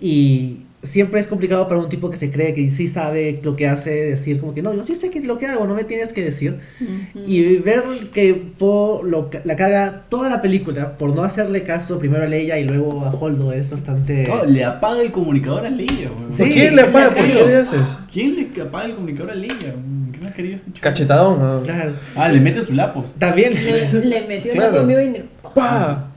Y 0.00 0.67
siempre 0.82 1.18
es 1.20 1.26
complicado 1.26 1.66
para 1.68 1.80
un 1.80 1.88
tipo 1.88 2.08
que 2.10 2.16
se 2.16 2.30
cree 2.30 2.54
que 2.54 2.70
sí 2.70 2.86
sabe 2.88 3.40
lo 3.42 3.56
que 3.56 3.66
hace, 3.66 3.90
decir 3.90 4.38
como 4.40 4.54
que 4.54 4.62
no, 4.62 4.72
yo 4.74 4.84
sí 4.84 4.94
sé 4.94 5.10
que 5.10 5.20
lo 5.20 5.36
que 5.38 5.46
hago, 5.46 5.66
no 5.66 5.74
me 5.74 5.84
tienes 5.84 6.12
que 6.12 6.22
decir. 6.22 6.60
Ujú. 6.80 7.24
Y 7.26 7.56
ver 7.56 7.82
que 8.12 8.34
Po 8.58 9.02
lo, 9.04 9.28
la 9.44 9.56
caga 9.56 10.04
toda 10.08 10.28
la 10.30 10.40
película 10.40 10.96
por 10.96 11.14
no 11.14 11.22
hacerle 11.24 11.62
caso 11.64 11.98
primero 11.98 12.22
a 12.24 12.26
Leia 12.28 12.58
y 12.58 12.64
luego 12.64 13.04
a 13.04 13.10
Holdo 13.10 13.52
es 13.52 13.70
bastante... 13.70 14.28
Oh, 14.30 14.44
le 14.46 14.64
apaga 14.64 15.02
el 15.02 15.10
comunicador 15.10 15.66
a 15.66 15.70
Leia. 15.70 16.10
Sí, 16.28 16.44
¿Por 16.44 16.48
qué 16.54 16.70
le 16.70 16.82
apaga? 16.82 17.08
¿Por 17.14 17.26
qué 17.26 17.44
le 17.46 17.56
haces? 17.56 17.80
¿Quién 18.12 18.36
le 18.54 18.62
apaga 18.62 18.86
el 18.86 18.94
comunicador 18.94 19.32
a 19.32 19.34
Leia? 19.34 19.74
¿Qué 20.12 20.18
más 20.24 20.34
querido 20.34 20.56
este 20.56 20.72
chico? 20.72 20.82
Cachetadón. 20.84 21.38
¿no? 21.40 21.62
Claro. 21.62 21.92
Ah, 22.14 22.28
le 22.28 22.40
mete 22.40 22.62
su 22.62 22.72
lapo. 22.72 23.04
También... 23.18 23.52
Le, 23.52 24.04
le 24.04 24.26
metió 24.28 24.52
Claro. 24.52 24.72
la 24.72 24.78
conmigo 24.78 25.00
y 25.00 25.24
¡Pa! 25.54 26.07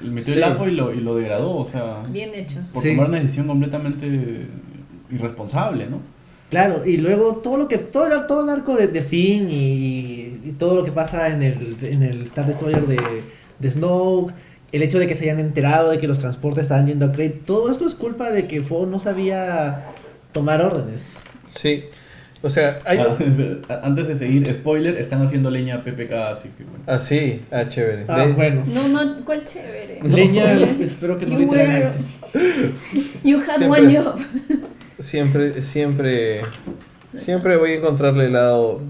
Metió 0.00 0.32
Sí. 0.34 0.40
el 0.40 0.40
lapo 0.40 0.66
y 0.66 0.70
lo, 0.70 0.92
y 0.94 1.00
lo 1.00 1.16
degradó, 1.16 1.56
o 1.56 1.64
sea, 1.66 2.04
bien 2.08 2.30
hecho. 2.34 2.58
por 2.72 2.82
Sí. 2.82 2.90
tomar 2.90 3.08
una 3.08 3.20
decisión 3.20 3.46
completamente 3.48 4.46
irresponsable, 5.10 5.86
¿no? 5.86 6.00
Claro, 6.50 6.86
y 6.86 6.96
luego 6.96 7.36
todo 7.36 7.56
lo 7.58 7.68
que 7.68 7.76
todo 7.78 8.06
el, 8.06 8.26
todo 8.26 8.42
el 8.42 8.48
arco 8.48 8.74
de, 8.76 8.88
de 8.88 9.02
Finn 9.02 9.48
y, 9.50 10.40
y 10.44 10.54
todo 10.58 10.74
lo 10.76 10.84
que 10.84 10.92
pasa 10.92 11.28
en 11.28 11.42
el, 11.42 11.76
en 11.82 12.02
el 12.02 12.22
Star 12.22 12.46
Destroyer 12.46 12.86
de, 12.86 12.98
de 13.58 13.70
Snoke, 13.70 14.32
el 14.72 14.82
hecho 14.82 14.98
de 14.98 15.06
que 15.06 15.14
se 15.14 15.24
hayan 15.24 15.40
enterado 15.40 15.90
de 15.90 15.98
que 15.98 16.06
los 16.08 16.18
transportes 16.20 16.62
estaban 16.62 16.86
yendo 16.86 17.06
a 17.06 17.12
Crate, 17.12 17.40
todo 17.44 17.70
esto 17.70 17.86
es 17.86 17.94
culpa 17.94 18.30
de 18.30 18.46
que 18.46 18.62
Poe 18.62 18.86
no 18.86 18.98
sabía 19.00 19.86
tomar 20.32 20.62
órdenes. 20.62 21.16
Sí. 21.54 21.84
O 22.40 22.48
sea, 22.50 22.78
hay 22.84 22.98
Ah, 22.98 23.80
Antes 23.82 24.06
de 24.08 24.16
seguir, 24.16 24.46
spoiler, 24.52 24.96
están 24.96 25.22
haciendo 25.22 25.50
leña 25.50 25.76
a 25.76 25.84
PPK, 25.84 26.12
así 26.30 26.48
que 26.56 26.64
bueno. 26.64 26.84
Ah, 26.86 26.98
sí. 27.00 27.42
Ah, 27.50 27.64
chévere. 27.68 28.04
Ah, 28.08 28.26
De- 28.26 28.32
bueno. 28.32 28.62
No, 28.66 28.86
no, 28.88 29.24
¿cuál 29.24 29.44
chévere? 29.44 30.00
Leña, 30.04 30.52
espero 30.80 31.18
que 31.18 31.26
no 31.26 31.32
You 31.40 31.48
were- 31.48 31.62
literalmente. 31.66 31.98
You 33.24 33.38
had 33.40 33.56
Siempre. 33.56 33.80
one 33.86 33.96
job. 33.96 34.20
Siempre, 35.00 35.62
siempre, 35.62 36.40
siempre 37.16 37.56
voy 37.56 37.72
a 37.72 37.74
encontrarle 37.76 38.26
el 38.26 38.32
lado 38.34 38.82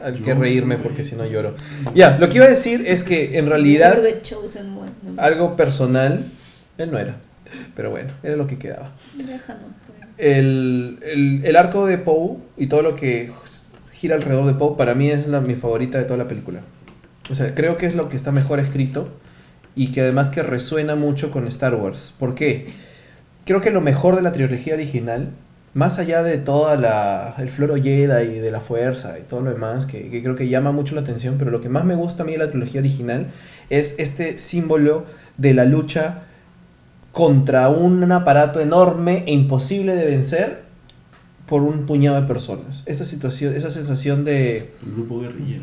al 0.00 0.20
que 0.22 0.34
reírme 0.34 0.76
porque 0.76 1.02
si 1.04 1.16
no 1.16 1.24
lloro. 1.26 1.54
Ya, 1.94 2.16
lo 2.18 2.28
que 2.28 2.36
iba 2.36 2.44
a 2.46 2.50
decir 2.50 2.82
es 2.86 3.02
que 3.02 3.38
en 3.38 3.46
realidad 3.48 3.98
algo 5.16 5.56
personal, 5.56 6.24
él 6.78 6.90
no 6.90 6.98
era, 6.98 7.16
pero 7.74 7.90
bueno, 7.90 8.10
era 8.22 8.36
lo 8.36 8.46
que 8.46 8.58
quedaba. 8.58 8.92
déjalo. 9.14 9.60
El, 10.18 10.98
el, 11.02 11.44
el 11.44 11.56
arco 11.56 11.86
de 11.86 11.98
Poe 11.98 12.38
y 12.56 12.68
todo 12.68 12.82
lo 12.82 12.94
que 12.94 13.30
gira 13.92 14.16
alrededor 14.16 14.46
de 14.46 14.54
Poe 14.54 14.76
para 14.76 14.94
mí 14.94 15.10
es 15.10 15.26
la, 15.26 15.40
mi 15.40 15.54
favorita 15.54 15.98
de 15.98 16.04
toda 16.04 16.18
la 16.18 16.28
película. 16.28 16.60
O 17.30 17.34
sea, 17.34 17.54
creo 17.54 17.76
que 17.76 17.86
es 17.86 17.94
lo 17.94 18.08
que 18.08 18.16
está 18.16 18.30
mejor 18.30 18.60
escrito 18.60 19.08
y 19.74 19.90
que 19.92 20.02
además 20.02 20.30
que 20.30 20.42
resuena 20.42 20.94
mucho 20.94 21.30
con 21.30 21.46
Star 21.48 21.74
Wars. 21.74 22.14
¿Por 22.18 22.34
qué? 22.34 22.68
Creo 23.44 23.60
que 23.60 23.70
lo 23.70 23.80
mejor 23.80 24.16
de 24.16 24.22
la 24.22 24.32
trilogía 24.32 24.74
original, 24.74 25.30
más 25.74 25.98
allá 25.98 26.22
de 26.22 26.38
toda 26.38 26.76
la 26.76 27.34
el 27.38 27.48
floro 27.48 27.76
Jedi 27.76 28.36
y 28.36 28.38
de 28.38 28.50
la 28.50 28.60
fuerza 28.60 29.18
y 29.18 29.22
todo 29.22 29.40
lo 29.42 29.50
demás, 29.50 29.86
que, 29.86 30.10
que 30.10 30.22
creo 30.22 30.36
que 30.36 30.48
llama 30.48 30.72
mucho 30.72 30.94
la 30.94 31.02
atención, 31.02 31.36
pero 31.38 31.50
lo 31.50 31.60
que 31.60 31.68
más 31.68 31.84
me 31.84 31.94
gusta 31.94 32.22
a 32.22 32.26
mí 32.26 32.32
de 32.32 32.38
la 32.38 32.50
trilogía 32.50 32.80
original 32.80 33.26
es 33.70 33.94
este 33.98 34.38
símbolo 34.38 35.04
de 35.36 35.54
la 35.54 35.64
lucha 35.64 36.22
contra 37.16 37.70
un 37.70 38.12
aparato 38.12 38.60
enorme 38.60 39.24
e 39.26 39.32
imposible 39.32 39.94
de 39.94 40.04
vencer 40.04 40.58
por 41.46 41.62
un 41.62 41.86
puñado 41.86 42.20
de 42.20 42.26
personas. 42.28 42.82
Esta 42.84 43.04
situación, 43.06 43.56
esa 43.56 43.70
sensación 43.70 44.22
de... 44.26 44.72
El 44.84 44.92
grupo 44.96 45.20
guerrillero. 45.22 45.62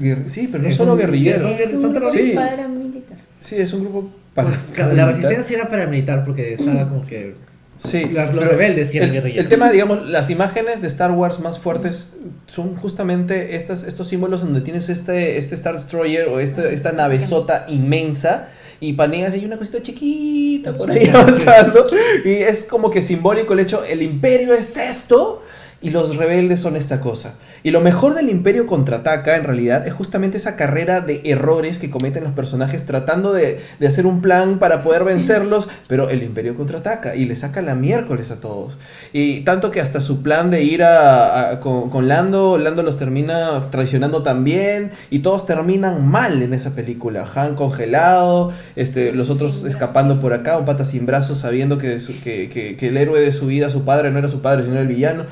guer- 0.00 0.24
Sí, 0.28 0.48
pero 0.50 0.64
no 0.64 0.68
Es 0.68 0.74
solo 0.76 0.94
un- 0.94 0.98
son- 1.00 1.14
Es 1.14 1.70
un 1.70 1.78
grupo 1.78 1.92
terroristas. 1.92 2.50
paramilitar. 2.50 3.18
Sí, 3.38 3.54
es 3.58 3.72
un 3.74 3.80
grupo... 3.82 4.10
para- 4.34 4.58
Claro, 4.74 4.92
La 4.94 5.06
resistencia 5.06 5.56
era 5.58 5.68
paramilitar 5.68 6.24
porque 6.24 6.54
estaba 6.54 6.88
como 6.88 7.06
que. 7.06 7.36
Sí, 7.78 8.06
Los- 8.06 8.34
rebeldes 8.34 8.88
sí 8.88 8.96
eran 8.96 9.10
el, 9.10 9.14
guerrilleros. 9.14 9.44
el 9.44 9.48
tema, 9.48 9.70
digamos, 9.70 10.08
las 10.08 10.30
imágenes 10.30 10.82
de 10.82 10.88
Star 10.88 11.12
Wars 11.12 11.38
más 11.38 11.60
fuertes 11.60 12.16
son 12.48 12.74
justamente 12.74 13.54
estas, 13.54 13.84
estos 13.84 14.08
símbolos 14.08 14.40
donde 14.40 14.62
tienes 14.62 14.88
este, 14.88 15.38
este 15.38 15.54
Star 15.54 15.74
Destroyer 15.74 16.26
o 16.26 16.40
este, 16.40 16.74
esta 16.74 16.90
navezota 16.90 17.66
inmensa 17.68 18.48
y 18.80 18.92
paneas 18.92 19.34
y 19.34 19.38
hay 19.38 19.44
una 19.44 19.58
cosita 19.58 19.82
chiquita 19.82 20.76
por 20.76 20.90
ahí 20.90 21.08
avanzando 21.08 21.86
y 22.24 22.30
es 22.34 22.64
como 22.64 22.90
que 22.90 23.00
simbólico 23.00 23.52
el 23.52 23.60
hecho, 23.60 23.84
el 23.84 24.02
imperio 24.02 24.54
es 24.54 24.76
esto 24.76 25.42
y 25.80 25.90
los 25.90 26.16
rebeldes 26.16 26.60
son 26.60 26.74
esta 26.74 27.00
cosa. 27.00 27.34
Y 27.62 27.70
lo 27.70 27.80
mejor 27.80 28.14
del 28.14 28.30
Imperio 28.30 28.66
contraataca, 28.66 29.36
en 29.36 29.44
realidad, 29.44 29.86
es 29.86 29.92
justamente 29.92 30.36
esa 30.36 30.56
carrera 30.56 31.00
de 31.00 31.20
errores 31.24 31.78
que 31.78 31.88
cometen 31.90 32.24
los 32.24 32.32
personajes 32.32 32.84
tratando 32.86 33.32
de, 33.32 33.60
de 33.78 33.86
hacer 33.86 34.04
un 34.06 34.20
plan 34.20 34.58
para 34.58 34.82
poder 34.82 35.04
vencerlos, 35.04 35.68
pero 35.88 36.08
el 36.10 36.22
Imperio 36.24 36.56
contraataca 36.56 37.14
y 37.14 37.26
le 37.26 37.36
saca 37.36 37.62
la 37.62 37.74
miércoles 37.76 38.30
a 38.32 38.40
todos. 38.40 38.76
Y 39.12 39.40
tanto 39.40 39.70
que 39.70 39.80
hasta 39.80 40.00
su 40.00 40.22
plan 40.22 40.50
de 40.50 40.62
ir 40.64 40.82
a, 40.82 41.50
a- 41.52 41.60
con, 41.60 41.90
con 41.90 42.08
Lando, 42.08 42.58
Lando 42.58 42.82
los 42.82 42.98
termina 42.98 43.70
traicionando 43.70 44.22
también 44.24 44.90
y 45.10 45.20
todos 45.20 45.46
terminan 45.46 46.06
mal 46.08 46.42
en 46.42 46.54
esa 46.54 46.74
película. 46.74 47.24
Han 47.36 47.54
congelado, 47.54 48.52
este, 48.76 49.12
los 49.12 49.30
otros 49.30 49.52
Sin 49.52 49.62
brazo. 49.62 49.76
escapando 49.76 50.20
por 50.20 50.32
acá, 50.32 50.58
un 50.58 50.64
pata 50.64 50.84
sin 50.84 51.06
brazos 51.06 51.38
sabiendo 51.38 51.78
que, 51.78 52.00
su- 52.00 52.20
que, 52.20 52.48
que- 52.48 52.76
que 52.76 52.88
el 52.88 52.96
héroe 52.96 53.20
de 53.20 53.32
su 53.32 53.46
vida, 53.46 53.70
su 53.70 53.84
padre, 53.84 54.10
no 54.10 54.18
era 54.18 54.28
su 54.28 54.42
padre, 54.42 54.62
sino 54.64 54.78
el 54.80 54.88
villano. 54.88 55.24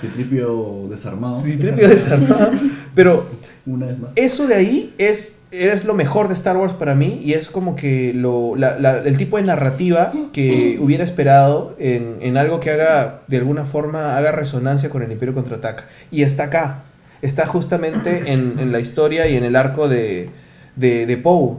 Citripio 0.45 0.87
desarmado. 0.91 1.35
Citripio 1.35 1.89
desarmado. 1.89 2.51
Pero 2.95 3.27
Una 3.67 3.87
vez 3.87 3.99
más. 3.99 4.11
eso 4.17 4.47
de 4.47 4.55
ahí 4.55 4.95
es, 4.99 5.39
es 5.51 5.85
lo 5.85 5.95
mejor 5.95 6.29
de 6.29 6.35
Star 6.35 6.57
Wars 6.57 6.73
para 6.73 6.95
mí 6.95 7.21
y 7.25 7.33
es 7.35 7.49
como 7.51 7.77
que 7.77 8.13
lo, 8.15 8.57
la- 8.57 8.79
la- 8.79 8.99
el 8.99 9.17
tipo 9.17 9.37
de 9.37 9.43
narrativa 9.45 10.13
que 10.33 10.79
hubiera 10.83 11.05
esperado 11.05 11.75
en, 11.79 12.17
en 12.21 12.37
algo 12.37 12.61
que 12.61 12.71
haga, 12.71 13.21
de 13.29 13.37
alguna 13.39 13.65
forma, 13.65 14.17
haga 14.17 14.33
resonancia 14.33 14.91
con 14.91 15.03
el 15.03 15.13
Imperio 15.13 15.35
Contraataca. 15.35 15.85
Y 16.11 16.23
está 16.23 16.45
acá. 16.45 16.83
Está 17.23 17.47
justamente 17.47 18.25
en, 18.33 18.59
en 18.59 18.73
la 18.73 18.81
historia 18.81 19.27
y 19.29 19.37
en 19.37 19.45
el 19.45 19.57
arco 19.57 19.89
de, 19.89 20.29
de, 20.77 21.07
de 21.07 21.17
Poe. 21.17 21.57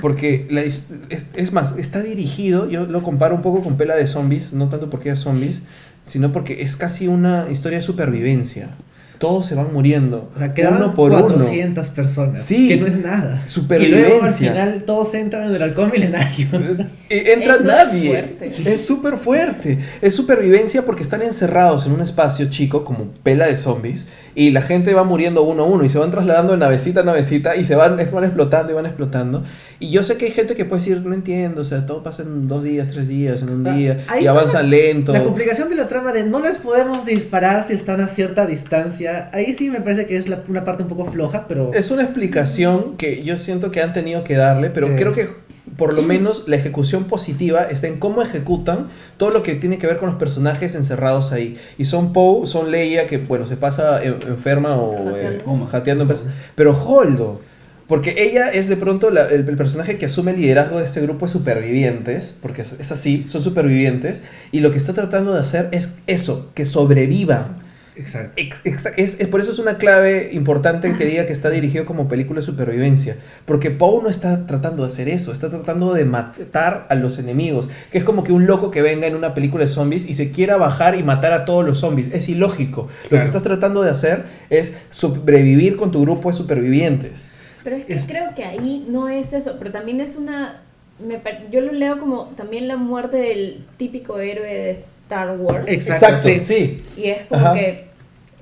Porque 0.00 0.46
la 0.48 0.62
es, 0.62 0.90
es 1.34 1.52
más, 1.52 1.76
está 1.76 2.02
dirigido, 2.02 2.68
yo 2.70 2.86
lo 2.86 3.02
comparo 3.02 3.34
un 3.34 3.42
poco 3.42 3.62
con 3.62 3.76
Pela 3.76 3.96
de 3.96 4.06
Zombies, 4.06 4.52
no 4.52 4.68
tanto 4.68 4.88
porque 4.90 5.10
es 5.10 5.18
zombies, 5.18 5.62
sino 6.04 6.32
porque 6.32 6.62
es 6.62 6.76
casi 6.76 7.08
una 7.08 7.46
historia 7.50 7.78
de 7.78 7.82
supervivencia. 7.84 8.70
Todos 9.18 9.46
se 9.46 9.54
van 9.54 9.72
muriendo, 9.72 10.32
O 10.34 10.38
sea, 10.40 10.52
quedaban 10.52 10.82
uno 10.82 10.94
por 10.94 11.12
uno. 11.12 11.20
400 11.22 11.90
personas. 11.90 12.42
Sí. 12.42 12.66
Que 12.66 12.76
no 12.76 12.88
es 12.88 12.96
nada. 12.98 13.40
Supervivencia. 13.46 14.00
Y 14.00 14.08
luego 14.10 14.24
al 14.24 14.32
final 14.32 14.82
todos 14.84 15.14
entran 15.14 15.48
en 15.48 15.54
el 15.54 15.62
halcón 15.62 15.92
milenario. 15.92 16.48
Eh, 17.08 17.34
Entra 17.34 17.52
Eso 17.54 17.60
es 17.60 17.66
nadie. 17.66 18.08
fuerte. 18.10 18.72
Es 18.74 18.84
súper 18.86 19.18
fuerte. 19.18 19.78
Es 20.00 20.16
supervivencia 20.16 20.84
porque 20.84 21.02
están 21.04 21.22
encerrados 21.22 21.86
en 21.86 21.92
un 21.92 22.00
espacio 22.00 22.46
chico 22.50 22.84
como 22.84 23.10
pela 23.22 23.46
de 23.46 23.56
zombies 23.56 24.08
y 24.34 24.50
la 24.50 24.62
gente 24.62 24.94
va 24.94 25.04
muriendo 25.04 25.42
uno 25.42 25.64
a 25.64 25.66
uno 25.66 25.84
y 25.84 25.88
se 25.88 25.98
van 25.98 26.10
trasladando 26.10 26.52
de 26.52 26.58
navecita 26.58 27.00
a 27.00 27.04
navecita 27.04 27.56
y 27.56 27.64
se 27.64 27.74
van, 27.74 27.96
van 28.12 28.24
explotando 28.24 28.72
y 28.72 28.74
van 28.74 28.86
explotando. 28.86 29.42
Y 29.78 29.90
yo 29.90 30.02
sé 30.04 30.16
que 30.16 30.26
hay 30.26 30.30
gente 30.32 30.54
que 30.54 30.64
puede 30.64 30.80
decir, 30.80 31.00
no 31.04 31.12
entiendo, 31.14 31.62
o 31.62 31.64
sea, 31.64 31.84
todo 31.86 32.02
pasa 32.02 32.22
en 32.22 32.46
dos 32.48 32.62
días, 32.64 32.88
tres 32.88 33.08
días, 33.08 33.42
en 33.42 33.50
un 33.50 33.66
Ah, 33.66 33.74
día 33.74 34.04
y 34.14 34.18
está 34.20 34.30
avanzan 34.30 34.70
lento. 34.70 35.12
La 35.12 35.24
complicación 35.24 35.68
de 35.68 35.74
la 35.74 35.88
trama 35.88 36.12
de 36.12 36.24
no 36.24 36.40
les 36.40 36.58
podemos 36.58 37.04
disparar 37.04 37.64
si 37.64 37.72
están 37.74 38.00
a 38.00 38.08
cierta 38.08 38.46
distancia. 38.46 39.28
Ahí 39.32 39.52
sí 39.54 39.70
me 39.70 39.80
parece 39.80 40.06
que 40.06 40.16
es 40.16 40.28
la- 40.28 40.42
una 40.48 40.64
parte 40.64 40.82
un 40.84 40.88
poco 40.88 41.04
floja, 41.10 41.46
pero. 41.48 41.72
Es 41.74 41.90
una 41.90 42.02
explicación 42.04 42.96
que 42.96 43.22
yo 43.24 43.36
siento 43.38 43.70
que 43.70 43.82
han 43.82 43.92
tenido 43.92 44.24
que 44.24 44.34
darle, 44.34 44.70
pero 44.70 44.86
Sí. 44.88 44.92
creo 44.96 45.12
que 45.12 45.28
por 45.76 45.94
lo 45.94 46.02
menos 46.02 46.44
la 46.48 46.56
ejecución 46.56 47.04
positiva 47.04 47.62
está 47.64 47.86
en 47.86 47.98
cómo 47.98 48.22
ejecutan 48.22 48.88
todo 49.16 49.30
lo 49.30 49.42
que 49.42 49.54
tiene 49.54 49.78
que 49.78 49.86
ver 49.86 49.98
con 49.98 50.08
los 50.10 50.18
personajes 50.18 50.74
encerrados 50.74 51.32
ahí. 51.32 51.56
Y 51.78 51.86
son 51.86 52.12
Poe, 52.12 52.46
son 52.46 52.70
Leia, 52.70 53.06
que 53.06 53.18
bueno, 53.18 53.46
se 53.46 53.56
pasa 53.56 54.02
en- 54.04 54.20
enferma 54.28 54.76
o 54.76 55.16
eh, 55.16 55.40
Jateando. 55.42 55.66
jateando, 55.66 56.02
en 56.04 56.08
paz, 56.08 56.26
pero 56.54 56.72
Holdo. 56.82 57.40
Porque 57.88 58.14
ella 58.22 58.48
es 58.48 58.68
de 58.68 58.76
pronto 58.76 59.10
la- 59.10 59.26
el, 59.26 59.46
el 59.48 59.56
personaje 59.56 59.98
que 59.98 60.06
asume 60.06 60.30
el 60.30 60.40
liderazgo 60.40 60.78
de 60.78 60.84
este 60.84 61.00
grupo 61.00 61.26
de 61.26 61.32
supervivientes, 61.32 62.36
porque 62.40 62.62
es, 62.62 62.74
es 62.78 62.90
así, 62.92 63.26
son 63.28 63.42
supervivientes, 63.42 64.22
y 64.50 64.60
lo 64.60 64.70
que 64.70 64.78
está 64.78 64.92
tratando 64.94 65.34
de 65.34 65.40
hacer 65.40 65.68
es 65.72 65.96
eso, 66.06 66.50
que 66.54 66.64
sobrevivan. 66.64 67.61
Exacto. 67.94 68.32
Ex- 68.36 68.64
exa- 68.64 68.92
Es, 68.96 69.20
es- 69.20 69.28
por 69.28 69.40
eso 69.40 69.52
es 69.52 69.58
una 69.58 69.76
clave 69.76 70.30
importante 70.32 70.94
que 70.96 71.04
diga 71.04 71.26
que 71.26 71.32
está 71.32 71.50
dirigido 71.50 71.84
como 71.84 72.08
película 72.08 72.40
de 72.40 72.46
supervivencia. 72.46 73.16
Porque 73.44 73.70
Poe 73.70 74.02
no 74.02 74.08
está 74.08 74.46
tratando 74.46 74.82
de 74.82 74.88
hacer 74.88 75.08
eso, 75.10 75.30
está 75.32 75.50
tratando 75.50 75.92
de 75.92 76.04
matar 76.06 76.86
a 76.88 76.94
los 76.94 77.18
enemigos. 77.18 77.68
Que 77.90 77.98
es 77.98 78.04
como 78.04 78.24
que 78.24 78.32
un 78.32 78.46
loco 78.46 78.70
que 78.70 78.80
venga 78.80 79.06
en 79.06 79.14
una 79.14 79.34
película 79.34 79.64
de 79.64 79.68
zombies 79.68 80.06
y 80.08 80.14
se 80.14 80.30
quiera 80.30 80.56
bajar 80.56 80.94
y 80.96 81.02
matar 81.02 81.32
a 81.34 81.44
todos 81.44 81.64
los 81.66 81.78
zombies. 81.78 82.08
Es 82.12 82.28
ilógico. 82.30 82.88
Lo 83.10 83.18
que 83.18 83.24
estás 83.24 83.42
tratando 83.42 83.82
de 83.82 83.90
hacer 83.90 84.24
es 84.48 84.74
sobrevivir 84.90 85.76
con 85.76 85.90
tu 85.90 86.00
grupo 86.02 86.30
de 86.30 86.36
supervivientes. 86.36 87.30
Pero 87.62 87.76
es 87.76 87.84
que 87.84 87.92
Es- 87.94 88.06
creo 88.06 88.32
que 88.34 88.44
ahí 88.44 88.86
no 88.88 89.08
es 89.08 89.32
eso, 89.34 89.56
pero 89.58 89.70
también 89.70 90.00
es 90.00 90.16
una... 90.16 90.62
me 90.98 91.20
yo 91.50 91.60
lo 91.60 91.72
leo 91.72 91.98
como 91.98 92.26
también 92.36 92.68
la 92.68 92.76
muerte 92.76 93.16
del 93.16 93.64
típico 93.76 94.18
héroe 94.18 94.46
de 94.52 94.70
Star 94.70 95.36
Wars. 95.38 95.64
Exacto. 95.68 96.18
sí. 96.18 96.40
sí. 96.44 96.82
Y 96.96 97.04
es 97.10 97.26
como 97.26 97.40
Ajá. 97.46 97.54
que 97.54 97.86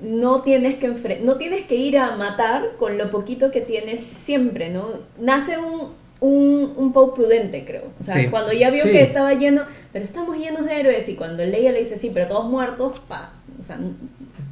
no 0.01 0.41
tienes 0.41 0.75
que 0.75 0.91
enfre- 0.91 1.21
no 1.21 1.35
tienes 1.35 1.63
que 1.65 1.75
ir 1.75 1.97
a 1.97 2.15
matar 2.15 2.71
con 2.79 2.97
lo 2.97 3.09
poquito 3.11 3.51
que 3.51 3.61
tienes 3.61 3.99
siempre, 3.99 4.69
¿no? 4.69 4.85
Nace 5.19 5.57
un, 5.59 5.89
un, 6.21 6.73
un 6.75 6.91
Poe 6.93 7.13
prudente, 7.15 7.63
creo. 7.65 7.83
O 7.99 8.03
sea, 8.03 8.15
Sí. 8.15 8.27
cuando 8.27 8.51
ya 8.53 8.69
vio 8.71 8.83
Sí. 8.83 8.91
que 8.91 9.01
estaba 9.01 9.33
lleno, 9.35 9.61
pero 9.93 10.03
estamos 10.03 10.37
llenos 10.37 10.65
de 10.65 10.79
héroes 10.79 11.07
y 11.09 11.15
cuando 11.15 11.43
Leia 11.45 11.71
le 11.71 11.79
dice, 11.79 11.97
sí, 11.97 12.09
pero 12.13 12.27
todos 12.27 12.49
muertos, 12.49 12.99
pa, 13.07 13.33
o 13.59 13.63
sea, 13.63 13.75
n- 13.77 13.93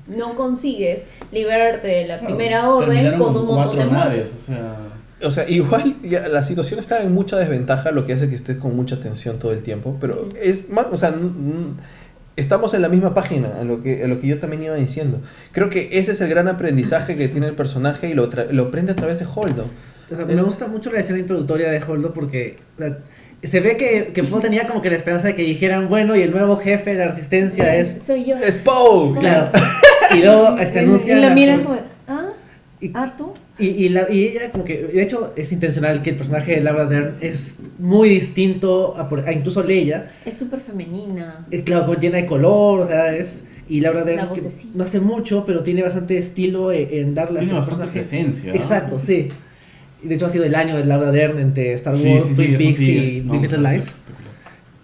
no 0.07 0.35
consigues 0.35 1.03
liberarte 1.31 1.87
de 1.87 2.07
la 2.07 2.19
primera 2.19 2.69
orden 2.69 3.17
con 3.19 3.35
un 3.37 3.45
montón 3.45 3.77
de 3.77 3.85
naves, 3.85 4.17
muertos. 4.17 4.37
o 4.37 4.41
sea... 4.45 4.75
O 5.21 5.31
sea, 5.31 5.49
igual 5.49 5.95
ya 6.03 6.27
la 6.27 6.43
situación 6.43 6.79
está 6.79 7.01
en 7.03 7.13
mucha 7.13 7.37
desventaja, 7.37 7.91
lo 7.91 8.05
que 8.05 8.13
hace 8.13 8.29
que 8.29 8.35
estés 8.35 8.57
con 8.57 8.75
mucha 8.75 8.99
tensión 8.99 9.37
todo 9.39 9.51
el 9.51 9.63
tiempo, 9.63 9.97
pero 9.99 10.29
es 10.41 10.69
más, 10.69 10.87
o 10.91 10.97
sea, 10.97 11.13
estamos 12.35 12.73
en 12.73 12.81
la 12.81 12.89
misma 12.89 13.13
página, 13.13 13.49
a 13.59 13.63
lo 13.63 13.81
que, 13.81 14.03
a 14.03 14.07
lo 14.07 14.19
que 14.19 14.27
yo 14.27 14.39
también 14.39 14.63
iba 14.63 14.75
diciendo. 14.75 15.19
Creo 15.51 15.69
que 15.69 15.89
ese 15.99 16.13
es 16.13 16.21
el 16.21 16.29
gran 16.29 16.47
aprendizaje 16.47 17.15
que 17.15 17.27
tiene 17.27 17.47
el 17.47 17.53
personaje 17.53 18.09
y 18.09 18.13
lo, 18.13 18.29
lo 18.51 18.63
aprende 18.65 18.93
a 18.93 18.95
través 18.95 19.19
de 19.19 19.25
Holdo. 19.25 19.65
O 20.11 20.15
sea, 20.15 20.25
me 20.25 20.33
Es- 20.33 20.43
gusta 20.43 20.67
mucho 20.67 20.91
la 20.91 20.99
escena 20.99 21.19
introductoria 21.19 21.69
de 21.69 21.81
Holdo 21.83 22.13
porque 22.13 22.57
sea, 22.77 22.97
se 23.43 23.59
ve 23.59 23.77
que, 23.77 24.11
que 24.13 24.23
Poe 24.23 24.41
tenía 24.41 24.67
como 24.67 24.81
que 24.81 24.89
la 24.89 24.95
esperanza 24.97 25.27
de 25.27 25.35
que 25.35 25.43
dijeran, 25.43 25.87
bueno, 25.89 26.15
y 26.15 26.21
el 26.21 26.31
nuevo 26.31 26.57
jefe 26.57 26.91
de 26.91 26.97
la 26.99 27.07
resistencia 27.07 27.75
es... 27.75 27.97
Soy 28.05 28.25
yo. 28.25 28.35
¡Es 28.37 28.57
Poe! 28.57 29.19
Claro. 29.19 29.51
Y 30.11 30.23
luego 30.23 30.57
este, 30.57 30.79
anuncian... 30.79 31.19
y 31.19 31.21
la 31.21 31.31
a 31.31 31.35
miran 31.35 31.63
como. 31.63 31.79
Y- 32.81 32.91
¿Ah, 32.93 33.13
tú? 33.17 33.33
Y, 33.57 33.67
y, 33.67 33.89
la- 33.89 34.09
y 34.09 34.25
ella 34.27 34.51
como 34.51 34.63
que, 34.63 34.83
de 34.83 35.01
hecho 35.03 35.33
es 35.35 35.51
intencional 35.51 36.01
que 36.01 36.11
el 36.11 36.15
personaje 36.15 36.55
de 36.55 36.61
Laura 36.61 36.85
Dern 36.85 37.15
es 37.19 37.59
muy 37.77 38.07
distinto 38.07 38.95
a, 38.97 39.09
por- 39.09 39.27
a 39.27 39.33
incluso 39.33 39.61
Leia, 39.63 40.11
Es 40.25 40.37
súper 40.37 40.61
femenina. 40.61 41.45
Eh, 41.51 41.63
claro, 41.63 41.93
llena 41.95 42.17
de 42.17 42.25
color, 42.25 42.81
o 42.81 42.87
sea, 42.87 43.13
es... 43.15 43.45
Y 43.67 43.81
Laura 43.81 43.99
La 43.99 44.05
Dern 44.05 44.29
no 44.73 44.83
hace 44.85 44.99
mucho, 44.99 45.43
pero 45.45 45.61
tiene 45.61 45.83
bastante 45.83 46.17
estilo 46.17 46.71
en, 46.71 46.87
en 46.91 47.13
darle 47.13 47.41
a 47.41 47.43
su 47.43 47.49
bastante 47.49 47.65
personaje. 47.75 47.99
presencia. 47.99 48.49
¿no? 48.51 48.55
Exacto, 48.55 48.97
sí. 48.97 49.27
Y 50.01 50.07
de 50.07 50.15
hecho 50.15 50.25
ha 50.25 50.29
sido 50.29 50.45
el 50.45 50.55
año 50.55 50.75
de 50.77 50.85
Laura 50.85 51.11
Dern 51.11 51.37
entre 51.37 51.73
Star 51.73 51.93
Wars, 51.93 52.03
Sí, 52.03 52.19
sí, 52.23 52.27
sí, 52.29 52.35
Twin 52.35 52.57
Peaks 52.57 52.77
sí, 52.77 52.91
y 52.91 53.17
es- 53.19 53.25
no, 53.25 53.33
Big 53.33 53.41
Little 53.43 53.57
no, 53.59 53.69
es 53.69 53.73
Lies. 53.73 53.93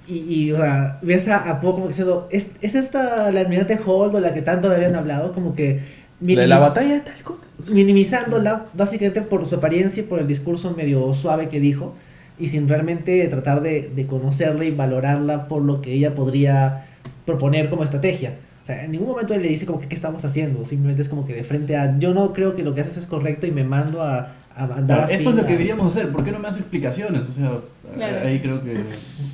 Y, 0.07 0.33
y, 0.43 0.51
o 0.51 0.57
sea, 0.57 0.99
ves 1.01 1.27
a, 1.29 1.49
a 1.49 1.59
Poe 1.59 1.71
como 1.71 1.85
que 1.85 1.93
diciendo, 1.93 2.27
¿es, 2.31 2.51
¿es 2.61 2.75
esta 2.75 3.31
la 3.31 3.39
almirante 3.39 3.79
Hold 3.83 4.15
o 4.15 4.19
la 4.19 4.33
que 4.35 4.43
tanto 4.43 4.69
me 4.69 4.75
habían 4.75 4.95
hablado? 4.95 5.31
Como 5.31 5.55
que... 5.55 5.79
La, 6.21 6.41
de 6.41 6.47
la 6.47 6.59
batalla 6.59 6.93
de 6.95 6.99
Talcott. 7.01 7.41
minimizándola 7.69 8.65
básicamente 8.73 9.21
por 9.21 9.45
su 9.47 9.55
apariencia 9.55 10.01
y 10.01 10.05
por 10.05 10.19
el 10.19 10.27
discurso 10.27 10.73
medio 10.75 11.13
suave 11.13 11.49
que 11.49 11.59
dijo 11.59 11.93
y 12.39 12.47
sin 12.49 12.67
realmente 12.67 13.25
tratar 13.27 13.61
de, 13.61 13.89
de 13.95 14.07
conocerla 14.07 14.65
y 14.65 14.71
valorarla 14.71 15.47
por 15.47 15.61
lo 15.61 15.81
que 15.81 15.93
ella 15.93 16.13
podría 16.15 16.85
proponer 17.25 17.69
como 17.69 17.83
estrategia. 17.83 18.35
O 18.63 18.65
sea, 18.65 18.83
en 18.83 18.91
ningún 18.91 19.09
momento 19.09 19.33
él 19.33 19.41
le 19.43 19.49
dice 19.49 19.65
como 19.65 19.79
que 19.79 19.87
qué 19.87 19.95
estamos 19.95 20.25
haciendo, 20.25 20.65
simplemente 20.65 21.01
es 21.01 21.09
como 21.09 21.25
que 21.27 21.33
de 21.33 21.43
frente 21.43 21.77
a 21.77 21.97
yo 21.99 22.13
no 22.13 22.33
creo 22.33 22.55
que 22.55 22.63
lo 22.63 22.73
que 22.73 22.81
haces 22.81 22.97
es 22.97 23.07
correcto 23.07 23.45
y 23.45 23.51
me 23.51 23.63
mando 23.63 24.01
a, 24.01 24.33
a 24.55 24.65
mandar 24.67 24.97
Claro, 24.97 25.11
a 25.11 25.15
esto 25.15 25.29
es 25.29 25.35
lo 25.35 25.43
que 25.45 25.51
deberíamos 25.53 25.95
hacer, 25.95 26.11
¿por 26.11 26.23
qué 26.23 26.31
no 26.31 26.39
me 26.39 26.45
das 26.45 26.57
explicaciones? 26.57 27.21
O 27.29 27.31
sea, 27.31 27.51
Claro. 27.93 28.27
ahí 28.27 28.39
creo 28.41 28.63
que 28.63 28.75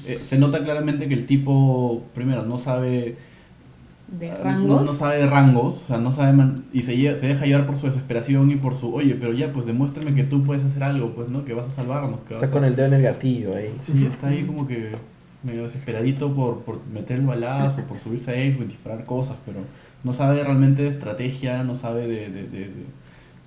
eh, 0.06 0.20
se 0.22 0.38
nota 0.38 0.62
claramente 0.64 1.08
que 1.08 1.14
el 1.14 1.26
tipo, 1.26 2.04
primero, 2.14 2.44
no 2.46 2.58
sabe 2.58 3.16
De 4.20 4.30
no, 4.30 4.38
rangos. 4.44 4.68
no 4.88 4.94
sabe 4.94 5.20
de 5.20 5.26
rangos, 5.28 5.84
o 5.84 5.88
sea, 5.88 5.98
no 5.98 6.12
sabe 6.12 6.34
man- 6.34 6.66
y 6.74 6.82
se, 6.84 6.96
lle- 6.98 7.16
se 7.16 7.28
deja 7.28 7.46
llevar 7.46 7.66
por 7.66 7.78
su 7.80 7.86
desesperación 7.88 8.52
y 8.52 8.58
por 8.58 8.76
su, 8.76 8.94
oye, 8.94 9.16
pero 9.16 9.32
ya, 9.34 9.54
pues 9.54 9.66
demuéstrame 9.66 10.14
que 10.14 10.24
tú 10.26 10.44
puedes 10.44 10.64
hacer 10.66 10.84
algo, 10.84 11.12
pues, 11.16 11.30
¿no? 11.30 11.46
Que 11.46 11.54
vas 11.54 11.68
a 11.68 11.70
salvarnos. 11.70 12.20
Que 12.28 12.34
Está 12.34 12.46
vas 12.48 12.50
con 12.52 12.64
a... 12.66 12.68
el 12.68 12.76
dedo 12.76 12.88
en 12.88 12.94
el 12.96 13.02
gatillo 13.04 13.56
ahí. 13.56 13.74
Sí, 13.82 14.06
está 14.06 14.28
ahí 14.28 14.44
como 14.44 14.68
que 14.68 14.92
medio 15.44 15.64
desesperadito 15.64 16.34
por, 16.36 16.60
por 16.60 16.80
meter 16.94 17.20
el 17.20 17.26
balazo, 17.26 17.84
por 17.84 18.00
subirse 18.00 18.32
a 18.32 18.36
él 18.36 18.58
y 18.60 18.66
disparar 18.66 19.06
cosas, 19.06 19.38
pero 19.46 19.60
no 20.04 20.14
sabe 20.14 20.44
realmente 20.44 20.82
de 20.84 20.90
estrategia, 20.90 21.64
no 21.64 21.76
sabe 21.78 22.08
de, 22.08 22.30
de, 22.30 22.44
de, 22.50 22.70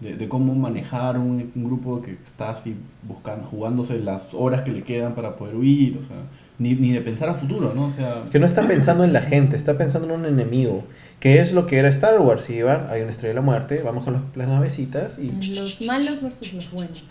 de- 0.01 0.17
de 0.17 0.29
cómo 0.29 0.55
manejar 0.55 1.19
un, 1.19 1.51
un 1.55 1.65
grupo 1.65 2.03
que 2.03 2.13
está 2.25 2.51
así 2.51 2.75
buscando, 3.07 3.45
jugándose 3.47 3.99
las 4.01 4.29
horas 4.33 4.63
que 4.63 4.73
le 4.73 4.83
quedan 4.83 5.15
para 5.15 5.37
poder 5.37 5.57
huir, 5.57 5.99
o 5.99 6.03
sea, 6.03 6.17
ni, 6.59 6.75
ni 6.75 6.93
de 6.93 7.01
pensar 7.01 7.29
a 7.29 7.35
futuro, 7.35 7.73
¿no? 7.75 7.87
O 7.87 7.91
sea, 7.91 8.25
Que 8.31 8.39
no 8.39 8.47
está 8.47 8.67
pensando 8.67 9.05
en 9.05 9.13
la 9.13 9.23
gente, 9.23 9.57
está 9.57 9.77
pensando 9.77 10.07
en 10.13 10.21
un 10.21 10.27
enemigo. 10.27 10.85
Que 11.21 11.41
es 11.41 11.53
lo 11.53 11.67
que 11.67 11.79
era 11.79 11.89
Star 11.89 12.19
Wars. 12.21 12.49
Y 12.51 12.63
van, 12.63 12.87
hay 12.91 13.01
una 13.03 13.11
estrella 13.11 13.31
de 13.31 13.35
la 13.37 13.41
muerte, 13.41 13.81
vamos 13.85 14.05
con 14.05 14.13
las, 14.15 14.23
las 14.35 14.49
navecitas 14.49 15.19
y... 15.19 15.33
Los 15.55 15.81
malos 15.83 16.23
versus 16.23 16.53
los 16.53 16.71
buenos. 16.71 17.05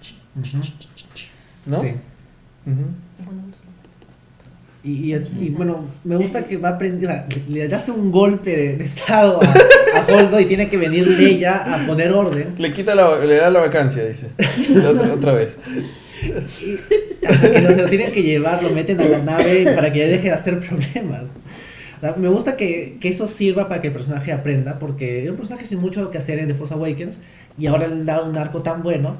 ¿No? 1.65 1.79
Sí. 1.81 1.93
Y, 4.85 5.13
y- 5.13 5.27
y, 5.39 5.49
bueno, 5.51 5.85
me 6.03 6.17
gusta 6.17 6.43
que 6.45 6.57
va 6.57 6.69
a 6.69 6.71
aprender, 6.73 7.09
o 7.09 7.13
sea, 7.13 7.27
le, 7.47 7.69
le 7.69 7.75
hace 7.75 7.91
un 7.91 8.11
golpe 8.11 8.49
de, 8.55 8.75
de 8.77 8.83
estado 8.83 9.39
a, 9.41 9.45
a 9.47 10.13
Holdo 10.13 10.37
y 10.41 10.45
tiene 10.45 10.69
que 10.69 10.75
venir 10.75 11.07
ella 11.21 11.73
a 11.75 11.85
poner 11.87 12.11
orden. 12.11 12.55
Le 12.57 12.73
quita 12.73 12.93
la, 12.93 13.17
le 13.23 13.35
da 13.37 13.49
la 13.49 13.61
vacancia, 13.61 14.03
dice. 14.05 14.31
otra, 14.85 15.13
otra 15.13 15.31
vez. 15.31 15.57
Hasta 17.27 17.51
que 17.51 17.61
lo, 17.61 17.69
se 17.69 17.81
lo 17.81 17.89
tienen 17.89 18.11
que 18.11 18.23
llevar, 18.23 18.63
lo 18.63 18.69
meten 18.71 18.99
a 18.99 19.05
la 19.05 19.23
nave 19.23 19.71
para 19.75 19.91
que 19.91 19.99
ya 19.99 20.05
deje 20.05 20.29
de 20.29 20.31
hacer 20.31 20.59
problemas. 20.59 21.29
Me 22.17 22.27
gusta 22.27 22.57
que, 22.57 22.97
que 22.99 23.07
eso 23.09 23.27
sirva 23.27 23.69
para 23.69 23.81
que 23.81 23.87
el 23.87 23.93
personaje 23.93 24.33
aprenda, 24.33 24.77
porque 24.77 25.23
era 25.23 25.31
un 25.31 25.37
personaje 25.37 25.65
sin 25.65 25.79
mucho 25.79 26.11
que 26.11 26.17
hacer 26.17 26.37
en 26.39 26.47
The 26.47 26.55
Force 26.55 26.73
Awakens 26.73 27.17
y 27.57 27.67
ahora 27.67 27.87
le 27.87 28.11
han 28.11 28.29
un 28.29 28.37
arco 28.37 28.61
tan 28.61 28.83
bueno. 28.83 29.15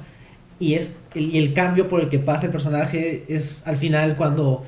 Y, 0.59 0.75
es, 0.75 0.97
y 1.13 1.38
el 1.38 1.53
cambio 1.53 1.88
por 1.88 2.01
el 2.01 2.09
que 2.09 2.19
pasa 2.19 2.45
el 2.45 2.51
personaje 2.51 3.23
es 3.27 3.65
al 3.65 3.77
final 3.77 4.15
cuando 4.15 4.63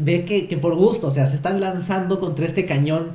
ve 0.00 0.24
que, 0.24 0.48
que 0.48 0.56
por 0.56 0.74
gusto, 0.74 1.08
o 1.08 1.10
sea, 1.10 1.26
se 1.26 1.36
están 1.36 1.60
lanzando 1.60 2.18
contra 2.18 2.46
este 2.46 2.66
cañón 2.66 3.12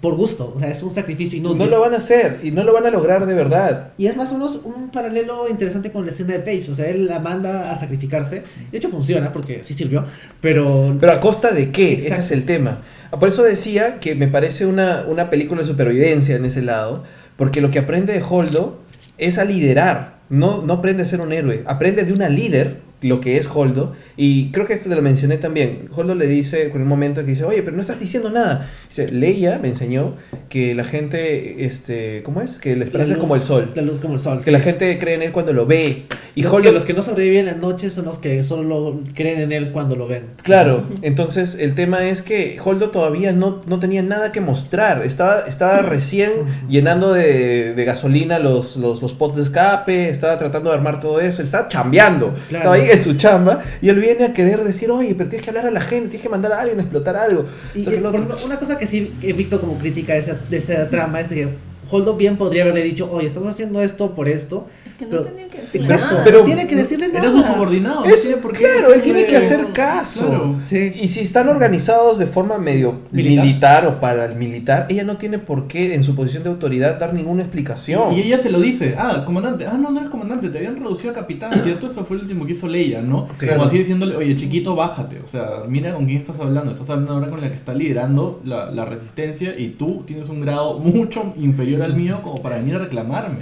por 0.00 0.14
gusto, 0.14 0.52
o 0.56 0.60
sea, 0.60 0.68
es 0.68 0.82
un 0.82 0.92
sacrificio 0.92 1.38
inútil. 1.38 1.58
No 1.58 1.66
lo 1.66 1.80
van 1.80 1.94
a 1.94 1.96
hacer 1.96 2.40
y 2.42 2.50
no 2.52 2.62
lo 2.62 2.72
van 2.72 2.86
a 2.86 2.90
lograr 2.90 3.26
de 3.26 3.34
verdad. 3.34 3.92
Y 3.98 4.06
es 4.06 4.16
más 4.16 4.30
o 4.32 4.34
menos 4.34 4.60
un 4.64 4.90
paralelo 4.90 5.48
interesante 5.48 5.90
con 5.90 6.06
la 6.06 6.12
escena 6.12 6.34
de 6.34 6.40
Paige. 6.40 6.70
O 6.70 6.74
sea, 6.74 6.88
él 6.88 7.06
la 7.06 7.18
manda 7.18 7.72
a 7.72 7.76
sacrificarse. 7.76 8.44
De 8.70 8.78
hecho, 8.78 8.88
funciona 8.88 9.32
porque 9.32 9.62
sí 9.64 9.74
sirvió. 9.74 10.04
Pero. 10.40 10.96
Pero 11.00 11.12
a 11.12 11.20
costa 11.20 11.50
de 11.50 11.72
qué, 11.72 11.94
ese 11.94 12.16
es 12.16 12.30
el 12.30 12.44
tema. 12.44 12.80
Por 13.18 13.28
eso 13.28 13.42
decía 13.42 14.00
que 14.00 14.14
me 14.14 14.28
parece 14.28 14.66
una, 14.66 15.04
una 15.08 15.30
película 15.30 15.62
de 15.62 15.66
supervivencia 15.66 16.36
en 16.36 16.44
ese 16.44 16.62
lado, 16.62 17.04
porque 17.36 17.60
lo 17.60 17.70
que 17.70 17.78
aprende 17.78 18.12
de 18.12 18.22
Holdo 18.22 18.78
es 19.16 19.38
a 19.38 19.44
liderar, 19.44 20.18
no, 20.28 20.62
no 20.62 20.74
aprende 20.74 21.02
a 21.02 21.06
ser 21.06 21.20
un 21.20 21.32
héroe, 21.32 21.62
aprende 21.66 22.04
de 22.04 22.12
una 22.12 22.28
líder, 22.28 22.76
lo 23.00 23.20
que 23.20 23.36
es 23.36 23.48
Holdo, 23.52 23.92
y 24.16 24.50
creo 24.50 24.66
que 24.66 24.74
esto 24.74 24.88
te 24.88 24.96
lo 24.96 25.02
mencioné 25.02 25.36
también. 25.38 25.88
Holdo 25.94 26.14
le 26.14 26.26
dice, 26.26 26.62
en 26.74 26.82
un 26.82 26.88
momento 26.88 27.20
que 27.24 27.30
dice, 27.30 27.44
oye, 27.44 27.62
pero 27.62 27.76
no 27.76 27.82
estás 27.82 28.00
diciendo 28.00 28.30
nada. 28.30 28.68
Dice, 28.88 29.10
Leia 29.12 29.58
me 29.58 29.68
enseñó 29.68 30.14
que 30.48 30.74
la 30.74 30.84
gente, 30.84 31.64
este, 31.64 32.22
¿cómo 32.24 32.40
es? 32.40 32.58
Que 32.58 32.74
la 32.76 32.84
esperanza 32.84 33.12
es 33.14 33.18
como 33.18 33.34
el 33.36 33.40
sol. 33.40 33.70
La 33.74 33.82
luz 33.82 33.98
como 33.98 34.14
el 34.14 34.20
sol. 34.20 34.38
Que 34.38 34.44
sí. 34.44 34.50
la 34.50 34.60
gente 34.60 34.98
cree 34.98 35.14
en 35.14 35.22
él 35.22 35.32
cuando 35.32 35.52
lo 35.52 35.66
ve. 35.66 36.04
Y 36.34 36.42
los, 36.42 36.52
Holdo, 36.52 36.68
que, 36.68 36.72
los 36.74 36.84
que 36.84 36.94
no 36.94 37.02
sobreviven 37.02 37.46
la 37.46 37.54
noche 37.54 37.90
son 37.90 38.04
los 38.06 38.18
que 38.18 38.42
solo 38.44 38.62
lo- 38.62 39.00
creen 39.14 39.40
en 39.40 39.52
él 39.52 39.70
cuando 39.72 39.96
lo 39.96 40.06
ven. 40.08 40.22
Claro, 40.42 40.84
entonces 41.02 41.56
el 41.60 41.74
tema 41.74 42.08
es 42.08 42.22
que 42.22 42.58
Holdo 42.64 42.90
todavía 42.90 43.32
no, 43.32 43.62
no 43.66 43.78
tenía 43.78 44.02
nada 44.02 44.30
que 44.32 44.40
mostrar, 44.40 45.04
estaba, 45.04 45.40
estaba 45.48 45.82
recién 45.82 46.30
llenando 46.68 47.12
de, 47.12 47.74
de 47.74 47.84
gasolina 47.84 48.38
los, 48.38 48.76
los, 48.76 49.02
los 49.02 49.12
pots 49.14 49.36
de 49.36 49.42
escape, 49.42 50.08
estaba 50.10 50.38
tratando 50.38 50.70
de 50.70 50.76
armar 50.76 51.00
todo 51.00 51.20
eso, 51.20 51.42
estaba 51.42 51.68
chambeando, 51.68 52.34
Claro. 52.48 52.72
estaba 52.72 52.74
ahí 52.76 52.87
en 52.92 53.02
su 53.02 53.14
chamba 53.14 53.62
y 53.80 53.88
él 53.88 53.98
viene 53.98 54.24
a 54.24 54.32
querer 54.32 54.62
decir, 54.64 54.90
oye, 54.90 55.14
pero 55.16 55.28
tienes 55.28 55.44
que 55.44 55.50
hablar 55.50 55.66
a 55.66 55.70
la 55.70 55.80
gente, 55.80 56.08
tienes 56.08 56.22
que 56.22 56.28
mandar 56.28 56.52
a 56.52 56.60
alguien 56.60 56.78
a 56.78 56.82
explotar 56.82 57.16
algo. 57.16 57.44
Y, 57.74 57.84
lo 57.84 58.10
ejemplo, 58.10 58.36
una 58.44 58.58
cosa 58.58 58.78
que 58.78 58.86
sí 58.86 59.14
he 59.22 59.32
visto 59.32 59.60
como 59.60 59.78
crítica 59.78 60.14
de 60.14 60.20
esa, 60.20 60.34
de 60.34 60.56
esa 60.56 60.88
trama 60.88 61.20
es 61.20 61.28
de 61.28 61.34
que 61.36 61.48
Holdo 61.90 62.16
bien 62.16 62.36
podría 62.36 62.62
haberle 62.62 62.82
dicho, 62.82 63.10
oye, 63.10 63.26
estamos 63.26 63.50
haciendo 63.50 63.82
esto 63.82 64.14
por 64.14 64.28
esto. 64.28 64.66
Que 64.98 65.04
no 65.04 65.10
Pero- 65.12 65.22
tenía 65.26 65.46
que 65.48 65.60
decir 65.60 65.80
Exacto, 65.80 66.06
nada. 66.06 66.24
pero- 66.24 66.42
tiene 66.44 66.66
que 66.66 66.74
decirle 66.74 67.06
nada. 67.08 67.20
Era 67.20 67.30
su 67.32 67.40
subordinado. 67.42 68.00
no 68.04 68.06
Es- 68.12 68.20
tiene 68.22 68.36
por 68.38 68.52
qué 68.52 68.58
claro, 68.64 68.92
él 68.94 69.00
tiene 69.02 69.20
decirle- 69.20 69.30
que 69.30 69.36
hacer 69.36 69.66
caso. 69.72 70.26
Claro. 70.26 70.56
Sí. 70.64 70.92
Y 70.96 71.06
si 71.06 71.20
están 71.20 71.48
organizados 71.48 72.18
de 72.18 72.26
forma 72.26 72.58
medio 72.58 72.98
Militar. 73.12 73.44
militar, 73.46 73.86
o 73.86 74.00
paramilitar, 74.00 74.86
ella 74.88 75.04
no 75.04 75.16
tiene 75.16 75.38
por 75.38 75.68
qué, 75.68 75.94
en 75.94 76.02
su 76.02 76.16
posición 76.16 76.42
de 76.42 76.50
autoridad, 76.50 76.98
dar 76.98 77.14
ninguna 77.14 77.42
explicación. 77.42 78.12
Y 78.12 78.22
ella 78.22 78.38
se 78.38 78.50
lo 78.50 78.58
dice, 78.60 78.96
ah, 78.98 79.22
comandante, 79.24 79.66
ah, 79.68 79.78
no, 79.78 79.90
no 79.92 80.00
eres 80.00 80.10
comandante, 80.10 80.48
te 80.48 80.58
habían 80.58 80.74
reducido 80.76 81.12
a 81.12 81.14
capitán, 81.14 81.52
¿cierto? 81.62 81.90
Eso 81.92 82.04
fue 82.04 82.16
el 82.16 82.22
último 82.24 82.44
que 82.44 82.52
hizo 82.52 82.66
Leia, 82.66 83.00
¿no? 83.00 83.28
Sí. 83.32 83.46
Como 83.46 83.62
así 83.64 83.78
diciéndole, 83.78 84.16
oye, 84.16 84.34
chiquito, 84.34 84.74
bájate, 84.74 85.20
o 85.24 85.28
sea, 85.28 85.62
mira 85.68 85.94
con 85.94 86.06
quién 86.06 86.18
estás 86.18 86.40
hablando, 86.40 86.72
estás 86.72 86.90
hablando 86.90 87.12
ahora 87.14 87.28
con 87.30 87.40
la 87.40 87.48
que 87.48 87.54
está 87.54 87.72
liderando 87.72 88.40
la, 88.44 88.70
la 88.72 88.84
resistencia 88.84 89.56
y 89.56 89.68
tú 89.78 90.02
tienes 90.06 90.28
un 90.28 90.40
grado 90.40 90.80
mucho 90.80 91.34
inferior 91.36 91.82
al 91.82 91.94
mío 91.94 92.20
como 92.22 92.42
para 92.42 92.56
venir 92.58 92.74
a 92.74 92.78
reclamarme. 92.80 93.38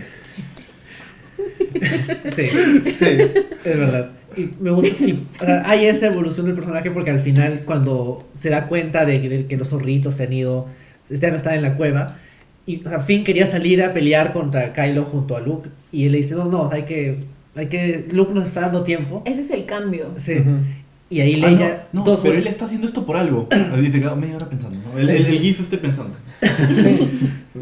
Sí, 2.34 2.48
Sí. 2.94 3.06
es 3.64 3.78
verdad. 3.78 4.10
Y 4.36 4.50
me 4.60 4.70
gusta, 4.70 5.02
y, 5.04 5.26
o 5.40 5.44
sea, 5.44 5.68
hay 5.68 5.86
esa 5.86 6.06
evolución 6.08 6.46
del 6.46 6.54
personaje 6.54 6.90
porque 6.90 7.10
al 7.10 7.20
final 7.20 7.62
cuando 7.64 8.28
se 8.34 8.50
da 8.50 8.66
cuenta 8.68 9.06
de 9.06 9.20
que, 9.22 9.28
de 9.28 9.46
que 9.46 9.56
los 9.56 9.68
zorritos 9.68 10.14
se 10.14 10.24
han 10.24 10.32
ido, 10.32 10.66
ya 11.08 11.30
no 11.30 11.36
están 11.36 11.54
en 11.54 11.62
la 11.62 11.74
cueva, 11.76 12.16
y 12.66 12.84
o 12.84 12.88
sea, 12.88 13.00
Finn 13.00 13.24
quería 13.24 13.46
salir 13.46 13.82
a 13.82 13.92
pelear 13.92 14.32
contra 14.32 14.72
Kylo 14.74 15.04
junto 15.04 15.36
a 15.36 15.40
Luke, 15.40 15.70
y 15.92 16.04
él 16.06 16.12
le 16.12 16.18
dice, 16.18 16.34
no, 16.34 16.46
no, 16.46 16.70
hay 16.70 16.82
que, 16.82 17.18
hay 17.54 17.68
que, 17.68 18.06
Luke 18.12 18.34
nos 18.34 18.44
está 18.44 18.62
dando 18.62 18.82
tiempo. 18.82 19.22
Ese 19.24 19.40
es 19.42 19.50
el 19.52 19.64
cambio. 19.64 20.10
Sí. 20.16 20.42
Y 21.08 21.20
ahí 21.20 21.40
Ah, 21.42 21.48
Leia, 21.50 21.86
no, 21.92 22.00
no, 22.00 22.04
dos 22.06 22.20
pero 22.20 22.34
él 22.36 22.46
está 22.48 22.64
haciendo 22.64 22.86
esto 22.86 23.06
por 23.06 23.16
algo. 23.16 23.48
Dice, 23.80 24.00
quedó 24.00 24.16
media 24.16 24.36
hora 24.36 24.48
pensando, 24.50 24.76
¿no? 24.92 24.98
El, 24.98 25.06
Sí. 25.06 25.12
el, 25.12 25.26
el 25.26 25.38
GIF 25.40 25.60
esté 25.60 25.78
pensando. 25.78 26.16
Sí. 26.40 27.08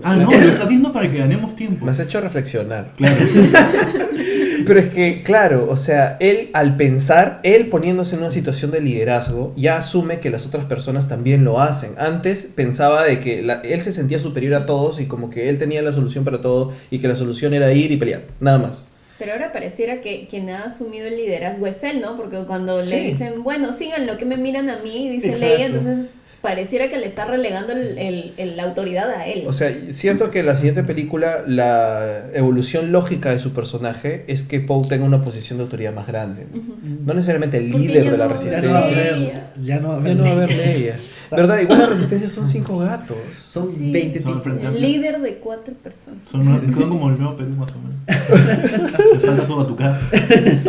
Ah, 0.03 0.17
no, 0.17 0.31
lo 0.31 0.37
está 0.37 0.65
haciendo 0.65 0.93
para 0.93 1.11
que 1.11 1.19
ganemos 1.19 1.55
tiempo. 1.55 1.85
Me 1.85 1.93
has 1.93 2.01
hecho 2.01 2.21
reflexionar. 2.21 2.93
Claro. 2.97 3.17
Pero 4.67 4.81
es 4.81 4.87
que, 4.87 5.23
claro, 5.23 5.67
o 5.71 5.77
sea, 5.77 6.17
él 6.21 6.49
al 6.55 6.77
pensar, 6.77 7.41
él 7.43 7.69
poniéndose 7.69 8.15
en 8.17 8.23
una 8.23 8.31
situación 8.31 8.71
de 8.71 8.81
liderazgo, 8.81 9.53
ya 9.57 9.77
asume 9.77 10.21
que 10.21 10.31
las 10.31 10.47
otras 10.47 10.65
personas 10.65 11.07
también 11.09 11.45
lo 11.45 11.61
hacen. 11.61 11.91
Antes 11.99 12.51
pensaba 12.55 13.05
de 13.05 13.21
que 13.21 13.43
la- 13.43 13.61
él 13.61 13.83
se 13.83 13.93
sentía 13.93 14.19
superior 14.19 14.55
a 14.55 14.65
todos 14.67 15.01
y 15.01 15.07
como 15.07 15.29
que 15.29 15.51
él 15.51 15.59
tenía 15.59 15.83
la 15.83 15.93
solución 15.93 16.25
para 16.25 16.41
todo 16.41 16.73
y 16.91 16.99
que 16.99 17.09
la 17.09 17.15
solución 17.15 17.53
era 17.53 17.71
ir 17.73 17.93
y 17.93 17.97
pelear, 17.99 18.23
nada 18.41 18.59
más. 18.59 18.91
Pero 19.19 19.33
ahora 19.33 19.53
pareciera 19.53 20.01
que 20.01 20.27
quien 20.29 20.49
ha 20.51 20.65
asumido 20.65 21.07
el 21.07 21.17
liderazgo 21.17 21.67
es 21.67 21.85
él, 21.85 22.01
¿no? 22.01 22.17
Porque 22.17 22.39
cuando 22.47 22.83
Sí. 22.83 22.91
le 22.91 23.01
dicen, 23.03 23.43
bueno, 23.45 23.71
sigan 23.73 24.07
lo 24.07 24.17
que 24.17 24.25
me 24.25 24.37
miran 24.39 24.71
a 24.71 24.79
mí, 24.79 25.11
dice. 25.11 25.37
Leia, 25.37 25.67
entonces 25.67 26.07
pareciera 26.45 26.89
que 26.89 26.99
le 26.99 27.07
está 27.07 27.25
relegando 27.25 27.73
el, 27.73 27.99
el- 27.99 28.35
el- 28.37 28.57
la 28.57 28.63
autoridad 28.65 29.11
a 29.11 29.27
él. 29.27 29.43
O 29.49 29.53
sea, 29.53 29.75
siento 29.93 30.31
que 30.31 30.41
en 30.41 30.47
la 30.47 30.55
siguiente 30.55 30.85
película 30.85 31.43
la 31.47 32.27
evolución 32.35 32.93
lógica 32.93 33.31
de 33.31 33.41
su 33.41 33.53
personaje 33.53 34.25
es 34.29 34.43
que 34.45 34.61
Poe 34.61 34.87
tenga 34.89 35.05
una 35.05 35.23
posición 35.23 35.59
de 35.59 35.65
autoridad 35.65 35.93
más 35.93 36.07
grande. 36.07 36.47
¿no? 36.55 36.63
No 37.07 37.15
necesariamente 37.15 37.57
el 37.59 37.71
Porque 37.73 37.89
líder 37.89 38.11
de 38.13 38.19
la 38.19 38.29
no- 38.29 38.31
ya 38.31 38.37
resistencia. 38.37 38.69
no 38.69 38.75
va 38.75 38.81
a 38.81 38.89
Sí. 38.89 38.95
haber, 38.95 39.43
ya 39.65 39.81
no 39.81 39.89
va 39.89 39.95
a 39.95 39.97
haber 39.99 40.13
Ya 40.17 40.19
no 40.19 40.25
va 40.25 40.31
a 40.31 40.33
haber 40.35 40.51
Leia. 40.51 40.73
Leia. 40.79 41.01
¿Verdad? 41.31 41.59
Igual 41.61 41.79
la 41.81 41.87
resistencia 41.87 42.29
son 42.29 42.47
cinco 42.47 42.79
gatos. 42.79 43.17
Son 43.37 43.67
Sí. 43.67 43.91
20 43.91 44.23
Son 44.23 44.41
tipos. 44.41 44.81
líder 44.81 45.21
de 45.21 45.35
cuatro 45.37 45.75
personas. 45.75 46.21
Son, 46.31 46.45
son 46.45 46.89
como 46.91 47.09
el 47.11 47.19
nuevo 47.19 47.37
Perú 47.37 47.51
más 47.57 47.75
o 47.75 47.79
menos. 47.81 47.95
Le 49.15 49.19
falta 49.19 49.47
su 49.47 49.57
batucada. 49.57 49.99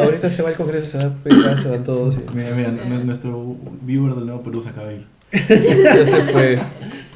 Ahorita 0.01 0.29
se 0.29 0.41
va 0.41 0.49
al 0.49 0.55
congreso, 0.55 0.85
se 0.87 0.97
va 1.05 1.13
a 1.13 1.23
pegar, 1.23 1.59
se 1.61 1.67
van 1.69 1.83
todos. 1.83 2.15
y- 2.15 2.35
Mira, 2.35 2.49
mira, 2.55 2.71
nu- 2.71 3.03
nuestro 3.03 3.55
viewer 3.81 4.15
del 4.15 4.25
nuevo 4.25 4.41
Perú 4.41 4.61
se 4.63 4.69
acaba 4.69 4.87
de 4.87 4.95
ir. 4.95 5.05
Ya 5.31 6.05
se 6.05 6.21
fue. 6.31 6.59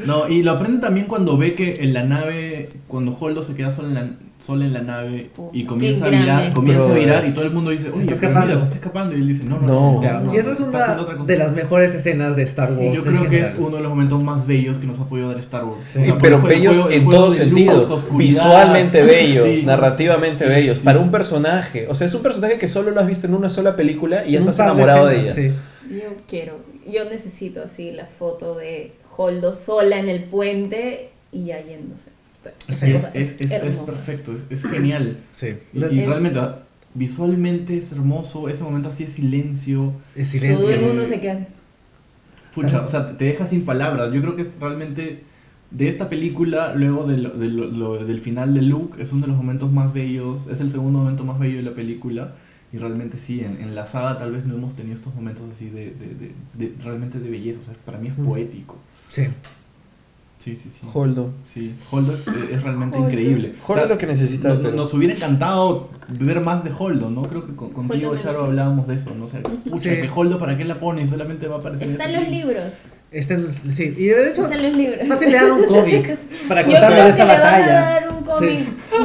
No, 0.06 0.30
y 0.30 0.44
lo 0.44 0.52
aprende 0.52 0.80
también 0.80 1.07
cuando 1.07 1.38
ve 1.38 1.56
que 1.56 1.84
en 1.84 1.94
la 1.94 2.03
nave, 2.03 2.69
cuando 2.88 3.15
Holdo 3.19 3.44
se 3.44 3.53
queda 3.53 3.69
solo 3.69 3.90
en 3.90 3.95
la, 3.95 4.10
solo 4.45 4.64
en 4.64 4.72
la 4.72 4.80
nave 4.81 5.30
Puta, 5.36 5.49
y 5.52 5.65
comienza 5.65 6.06
a 6.06 6.10
virar, 6.10 6.53
comienza 6.53 6.90
a 6.90 6.94
virar 6.94 7.26
y 7.27 7.34
todo 7.34 7.44
el 7.44 7.52
mundo 7.52 7.72
dice, 7.72 7.90
oye, 7.91 7.99
está 8.03 8.14
escapando. 8.14 8.48
mira, 8.48 8.64
está 8.64 8.76
escapando. 8.76 9.18
Y 9.18 9.19
él 9.19 9.27
dice, 9.27 9.44
no, 9.44 9.60
no, 9.60 9.68
No. 9.68 9.91
no. 9.95 9.99
Claro, 9.99 10.22
no, 10.22 10.34
y 10.34 10.38
eso 10.38 10.53
es 10.53 10.61
una 10.61 10.95
de 11.26 11.38
las 11.38 11.52
mejores 11.52 11.94
escenas 11.94 12.38
de 12.38 12.44
Star 12.44 12.69
Sí, 12.69 12.76
Wars. 12.88 12.95
yo 13.03 13.11
creo 13.11 13.30
que 13.30 13.41
es 13.41 13.56
uno 13.60 13.76
de 13.76 13.81
los 13.84 13.90
momentos 13.90 14.23
más 14.23 14.48
bellos 14.48 14.77
que 14.77 14.88
nos 14.88 14.98
ha 15.02 15.06
podido 15.10 15.27
dar 15.27 15.40
Star 15.40 15.65
Wars. 15.65 15.80
Sí. 15.90 15.99
O 15.99 16.06
sea, 16.06 16.18
Pero 16.18 16.41
bellos 16.41 16.77
juego- 16.77 16.91
en 16.91 17.10
todos 17.10 17.36
sentidos. 17.36 18.06
Visualmente 18.14 19.03
bellos, 19.03 19.44
Sí. 19.45 19.64
narrativamente 19.65 20.45
Sí, 20.45 20.49
bellos. 20.49 20.77
sí. 20.77 20.84
Para 20.86 20.99
un 20.99 21.11
personaje. 21.11 21.88
O 21.90 21.95
sea, 21.95 22.07
es 22.07 22.14
un 22.14 22.22
personaje 22.23 22.57
que 22.57 22.69
solo 22.69 22.91
lo 22.91 23.02
has 23.02 23.07
visto 23.07 23.27
en 23.27 23.34
una 23.34 23.49
sola 23.49 23.76
película 23.76 24.26
y 24.26 24.31
ya 24.31 24.40
estás 24.40 24.56
par 24.56 24.68
de 24.68 24.72
enamorado 24.72 25.07
de 25.07 25.19
ella. 25.19 25.36
Yo 25.91 26.02
quiero, 26.27 26.60
yo 26.91 27.10
necesito 27.10 27.64
así 27.64 27.91
la 27.91 28.06
foto 28.06 28.56
de 28.56 28.94
Holdo 29.18 29.53
sola 29.53 29.99
en 29.99 30.10
el 30.10 30.24
puente 30.26 31.10
y 31.32 31.45
ya 31.45 31.61
yéndose. 31.64 32.10
Sí, 32.70 32.91
es, 32.94 33.06
es, 33.14 33.36
es 33.41 33.76
perfecto, 33.78 34.32
es, 34.34 34.45
es 34.49 34.70
genial. 34.70 35.18
Sí. 35.34 35.48
Y, 35.74 35.80
y 35.80 35.99
Es- 35.99 36.07
realmente, 36.07 36.40
ah, 36.40 36.64
visualmente 36.94 37.78
es 37.78 37.91
hermoso, 37.91 38.48
ese 38.49 38.64
momento 38.64 38.90
así 38.90 39.06
de 39.06 39.10
silencio. 39.11 39.94
El 40.16 40.26
silencio. 40.26 40.60
Todo 40.66 40.70
el 40.74 40.82
mundo 40.82 41.06
se 41.06 41.20
queda. 41.20 41.48
Pucha, 42.56 42.82
o 42.84 42.90
sea, 42.90 43.07
te- 43.10 43.14
te 43.16 43.26
deja 43.26 43.48
sin 43.48 43.64
palabras. 43.66 44.11
Yo 44.14 44.22
creo 44.22 44.36
que 44.36 44.41
es 44.44 44.49
realmente 44.60 45.24
de 45.72 45.88
esta 45.88 46.10
película, 46.10 46.74
luego 46.76 47.06
de 47.06 47.18
lo- 47.18 47.30
de 47.32 47.48
lo- 47.49 47.66
lo- 47.68 48.03
del 48.06 48.20
final 48.20 48.53
de 48.53 48.61
Luke, 48.64 49.02
es 49.02 49.11
uno 49.11 49.22
de 49.24 49.28
los 49.28 49.38
momentos 49.38 49.72
más 49.72 49.94
bellos, 49.94 50.41
es 50.52 50.60
el 50.61 50.72
segundo 50.72 50.99
momento 50.99 51.24
más 51.24 51.38
bello 51.40 51.57
de 51.57 51.64
la 51.64 51.74
película. 51.76 52.34
Y 52.72 52.78
realmente 52.78 53.18
sí, 53.18 53.40
en, 53.44 53.60
en 53.62 53.74
la 53.76 53.86
saga 53.88 54.18
tal 54.20 54.32
vez 54.32 54.46
no 54.46 54.54
hemos 54.56 54.76
tenido 54.76 54.96
estos 54.96 55.14
momentos 55.16 55.46
así 55.52 55.70
de, 55.70 55.86
de, 55.91 56.16
de- 56.16 56.34
de- 56.68 56.74
realmente 56.84 57.20
de 57.20 57.30
belleza. 57.30 57.60
O 57.62 57.64
sea, 57.64 57.74
para 57.86 57.98
mí 57.98 58.10
es 58.10 58.14
poético. 58.14 58.78
Sí. 59.10 59.24
Sí, 60.44 60.56
sí, 60.56 60.70
sí. 60.72 60.88
Holdo. 60.94 61.32
Sí, 61.54 61.74
Holdo 61.91 62.14
es, 62.14 62.22
es 62.52 62.64
realmente 62.64 62.96
Holdo. 62.98 63.10
increíble. 63.10 63.54
Holdo 63.68 63.84
es 63.84 63.90
lo 63.90 63.98
que 63.98 64.06
necesita 64.08 64.54
no-. 64.54 64.72
Nos 64.72 64.94
hubiera 64.94 65.14
encantado 65.14 65.90
ver 66.08 66.40
más 66.40 66.64
de 66.64 66.72
Holdo, 66.78 67.10
¿no? 67.10 67.24
Creo 67.24 67.46
que 67.46 67.56
con, 67.56 67.72
contigo, 67.72 68.16
Charo, 68.18 68.46
hablábamos 68.46 68.88
de 68.88 68.96
eso, 68.96 69.14
¿no? 69.16 69.26
O 69.26 69.30
sea, 69.30 69.41
pucha, 69.41 69.90
Sí. 69.96 70.02
que 70.02 70.10
Holdo, 70.16 70.40
¿para 70.40 70.56
qué 70.58 70.64
la 70.64 70.80
pone? 70.80 71.06
Solamente 71.08 71.48
va 71.48 71.56
a 71.56 71.60
aparecer 71.60 71.88
en 71.88 71.91
Está 71.94 72.06
en 72.06 72.10
esta 72.12 72.22
los 72.22 72.30
película. 72.30 72.54
libros. 72.54 72.74
Está 73.12 73.34
en- 73.34 73.72
sí. 73.72 73.84
Y 73.98 74.06
de 74.06 74.30
hecho, 74.30 74.44
Está 74.44 74.56
en 74.56 74.64
los 74.64 74.78
libros. 74.78 75.08
fácil 75.10 75.28
le 75.32 75.36
dan 75.36 75.52
un 75.52 75.66
cómic 75.66 76.18
para 76.48 76.64
que 76.64 76.74
esta 76.74 76.90
le 76.90 76.96
van 76.96 77.12
a 77.22 77.26
batalla. 77.26 77.68
dar 77.82 78.10
un 78.18 78.24
cómic. 78.24 78.60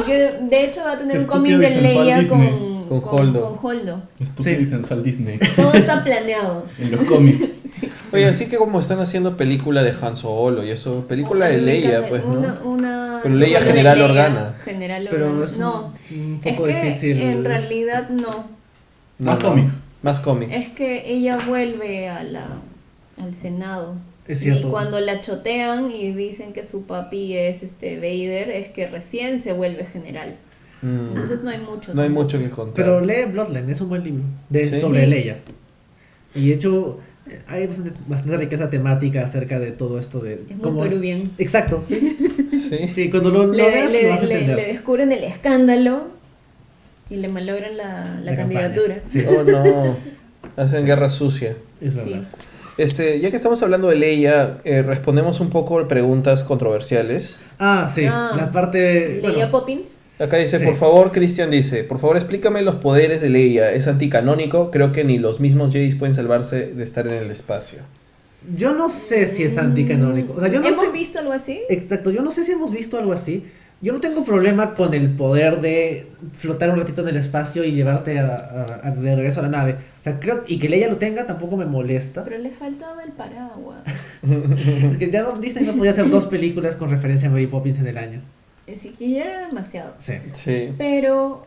que 0.05 0.13
de 0.49 0.65
hecho 0.65 0.81
va 0.85 0.91
a 0.93 0.97
tener 0.97 1.19
un 1.19 1.25
cómic 1.25 1.57
de 1.57 1.81
Leia 1.81 2.19
Disney. 2.19 2.74
Con, 2.87 3.01
Con 3.01 3.19
Holdo. 3.19 3.55
con 3.55 3.65
Holdo. 3.71 4.01
Estúpido 4.19 4.55
Sí. 4.57 4.61
y 4.61 4.65
sensual 4.65 5.03
Disney 5.03 5.39
Todo 5.55 5.73
está 5.73 6.03
planeado. 6.03 6.65
en 6.79 6.91
los 6.91 7.07
cómics. 7.07 7.47
Oye, 8.13 8.25
así 8.25 8.47
que 8.47 8.57
como 8.57 8.79
están 8.79 8.99
haciendo 8.99 9.35
película 9.37 9.83
de 9.83 9.93
Han 10.01 10.15
Solo 10.15 10.63
y 10.63 10.71
eso, 10.71 11.05
película 11.07 11.47
de 11.47 11.57
Leia, 11.59 12.07
pues, 12.07 12.23
¿no? 12.25 12.31
Una, 12.33 12.59
una 12.63 13.19
Pero 13.23 13.35
Leia 13.35 13.59
solo 13.59 13.71
General 13.71 13.97
Leia, 13.97 14.09
Organa. 14.09 14.53
General 14.63 15.07
Pero 15.09 15.25
Organa. 15.27 15.45
es 15.45 15.51
un, 15.53 15.59
no, 15.59 15.93
un 16.11 16.39
es 16.43 16.53
poco 16.53 16.67
que 16.67 16.81
difícil. 16.83 17.21
en 17.21 17.43
realidad 17.43 18.09
no. 18.09 18.47
No, 19.17 19.31
Más 19.31 19.39
no. 19.39 19.49
cómics. 19.49 19.79
Más 20.01 20.19
cómics. 20.19 20.55
Es 20.55 20.69
que 20.69 21.03
ella 21.11 21.37
vuelve 21.47 22.07
a 22.09 22.23
la, 22.23 22.45
al 23.21 23.33
Senado. 23.33 23.95
Es 24.27 24.39
cierto. 24.39 24.67
Y 24.67 24.71
cuando 24.71 24.99
la 24.99 25.21
chotean 25.21 25.91
y 25.91 26.11
dicen 26.11 26.51
que 26.53 26.63
su 26.63 26.85
papi 26.85 27.35
es 27.37 27.63
este 27.63 27.97
Vader, 27.97 28.49
es 28.49 28.69
que 28.69 28.87
recién 28.87 29.39
se 29.41 29.53
vuelve 29.53 29.85
general. 29.85 30.35
Mm. 30.85 31.07
Entonces 31.09 31.43
no 31.43 31.49
hay 31.49 31.59
mucho. 31.59 31.93
No 31.93 32.01
hay 32.01 32.07
tampoco. 32.07 32.23
mucho 32.23 32.39
que 32.39 32.49
contar. 32.49 32.75
Pero 32.75 33.01
lee 33.01 33.25
Bloodline, 33.31 33.69
es 33.69 33.81
un 33.81 33.89
buen 33.89 34.03
libro 34.03 34.23
de, 34.49 34.69
Sí. 34.69 34.79
sobre 34.79 35.01
Sí. 35.05 35.07
Leia. 35.07 35.37
Y 36.35 36.49
de 36.49 36.53
hecho, 36.55 36.99
hay 37.47 37.65
bastante, 37.67 37.91
bastante 38.07 38.37
riqueza 38.37 38.69
temática 38.69 39.23
acerca 39.23 39.59
de 39.59 39.71
todo 39.71 39.97
esto 39.99 40.19
de... 40.19 40.33
Es 40.33 40.39
muy 40.51 40.57
cómo- 40.61 40.81
peruviano. 40.83 41.29
Exacto, 41.37 41.81
sí. 41.81 42.17
Sí. 42.51 42.87
Sí, 42.93 43.09
cuando 43.09 43.29
lo, 43.31 43.45
lo 43.47 43.53
Le, 43.53 43.63
veas 43.63 43.91
le- 43.91 44.03
lo 44.03 44.09
vas 44.09 44.21
a 44.21 44.23
entender. 44.23 44.55
le 44.57 44.65
descubren 44.67 45.11
el 45.11 45.23
escándalo 45.23 46.07
y 47.09 47.17
le 47.17 47.29
malogran 47.29 47.77
la, 47.77 48.19
la 48.23 48.31
La 48.31 48.35
candidatura. 48.35 48.95
campaña. 48.95 49.09
Sí, 49.09 49.23
Oh 49.27 49.43
no. 49.43 49.95
Hacen 50.57 50.85
guerra 50.85 51.09
sucia. 51.09 51.55
es 51.81 51.93
Sí. 51.93 51.99
verdad. 51.99 52.27
Este, 52.77 53.19
ya 53.21 53.29
que 53.29 53.37
estamos 53.37 53.63
hablando 53.63 53.87
de 53.87 53.95
Leia, 53.95 54.57
eh, 54.65 54.81
respondemos 54.81 55.39
un 55.39 55.49
poco 55.49 55.79
a 55.79 55.87
preguntas 55.87 56.43
controversiales. 56.43 57.39
Ah, 57.57 57.87
sí, 57.89 58.05
Ah. 58.05 58.33
la 58.35 58.51
parte... 58.51 59.19
Leia 59.21 59.33
bueno, 59.35 59.51
Poppins. 59.51 59.95
Acá 60.19 60.37
dice, 60.37 60.59
Sí. 60.59 60.65
por 60.65 60.75
favor, 60.77 61.11
Cristian 61.11 61.51
dice, 61.51 61.83
por 61.83 61.99
favor 61.99 62.15
explícame 62.15 62.61
los 62.61 62.75
poderes 62.75 63.21
de 63.21 63.29
Leia. 63.29 63.71
Es 63.73 63.87
anticanónico, 63.87 64.71
creo 64.71 64.91
que 64.91 65.03
ni 65.03 65.17
los 65.17 65.39
mismos 65.41 65.73
Jedi 65.73 65.93
pueden 65.95 66.15
salvarse 66.15 66.67
de 66.73 66.83
estar 66.83 67.05
en 67.07 67.13
el 67.13 67.31
espacio. 67.31 67.79
yo 68.55 68.73
no 68.75 68.89
sé 68.89 69.25
si 69.27 69.43
es 69.43 69.57
anticanónico. 69.57 70.33
O 70.33 70.39
sea, 70.39 70.49
yo 70.49 70.61
no 70.61 70.67
¿Hemos 70.67 70.85
te- 70.85 70.91
visto 70.91 71.17
algo 71.19 71.33
así? 71.33 71.59
Exacto, 71.69 72.11
yo 72.11 72.21
no 72.21 72.31
sé 72.31 72.43
si 72.45 72.51
hemos 72.51 72.71
visto 72.71 72.97
algo 72.99 73.11
así. 73.11 73.43
Yo 73.81 73.91
no 73.91 73.99
tengo 73.99 74.23
problema 74.23 74.73
con 74.75 74.93
el 74.93 75.09
poder 75.09 75.59
de 75.61 76.07
flotar 76.33 76.69
un 76.69 76.77
ratito 76.79 77.01
en 77.01 77.09
el 77.09 77.17
espacio 77.17 77.63
y 77.65 77.71
llevarte 77.73 78.19
a, 78.19 78.27
a- 78.35 78.87
a- 78.87 78.91
de 78.91 79.15
regreso 79.15 79.39
a 79.41 79.43
la 79.43 79.49
nave. 79.49 79.73
O 79.99 80.03
sea, 80.03 80.19
creo 80.19 80.43
y 80.47 80.59
que 80.59 80.69
Leia 80.69 80.87
lo 80.87 80.97
tenga 80.97 81.25
tampoco 81.27 81.57
me 81.57 81.65
molesta. 81.65 82.23
Pero 82.23 82.37
le 82.37 82.51
faltaba 82.51 83.03
el 83.03 83.11
paraguas. 83.11 83.83
Es 84.91 84.97
que 84.97 85.09
ya 85.11 85.25
Disney 85.41 85.65
no 85.65 85.73
podía 85.73 85.91
hacer 85.91 86.09
dos 86.09 86.25
películas 86.27 86.75
con 86.75 86.89
referencia 86.89 87.27
a 87.27 87.31
Mary 87.31 87.47
Poppins 87.47 87.79
en 87.79 87.87
el 87.87 87.97
año. 87.97 88.21
Así 88.73 88.89
que 88.89 89.09
ya 89.11 89.23
era 89.25 89.47
demasiado. 89.47 89.93
Sí. 89.99 90.13
Sí. 90.33 90.73
Pero 90.77 91.45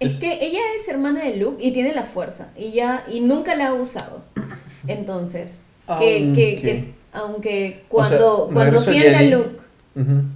es, 0.00 0.14
Es- 0.14 0.20
que 0.20 0.32
ella 0.44 0.60
es 0.80 0.88
hermana 0.88 1.24
de 1.24 1.36
Luke 1.36 1.62
y 1.64 1.72
tiene 1.72 1.92
la 1.94 2.04
fuerza. 2.04 2.48
Y 2.56 2.72
ya, 2.72 3.04
y 3.10 3.20
nunca 3.20 3.54
la 3.56 3.68
ha 3.68 3.74
usado. 3.74 4.22
Entonces, 4.86 5.52
que, 5.86 5.94
que, 5.98 6.24
Aunque- 6.24 6.60
que- 6.60 6.84
aunque 7.12 7.84
O 7.90 8.04
sea, 8.04 8.18
cuando, 8.18 8.50
cuando 8.52 8.80
sienta. 8.82 9.22
Luke. 9.22 9.50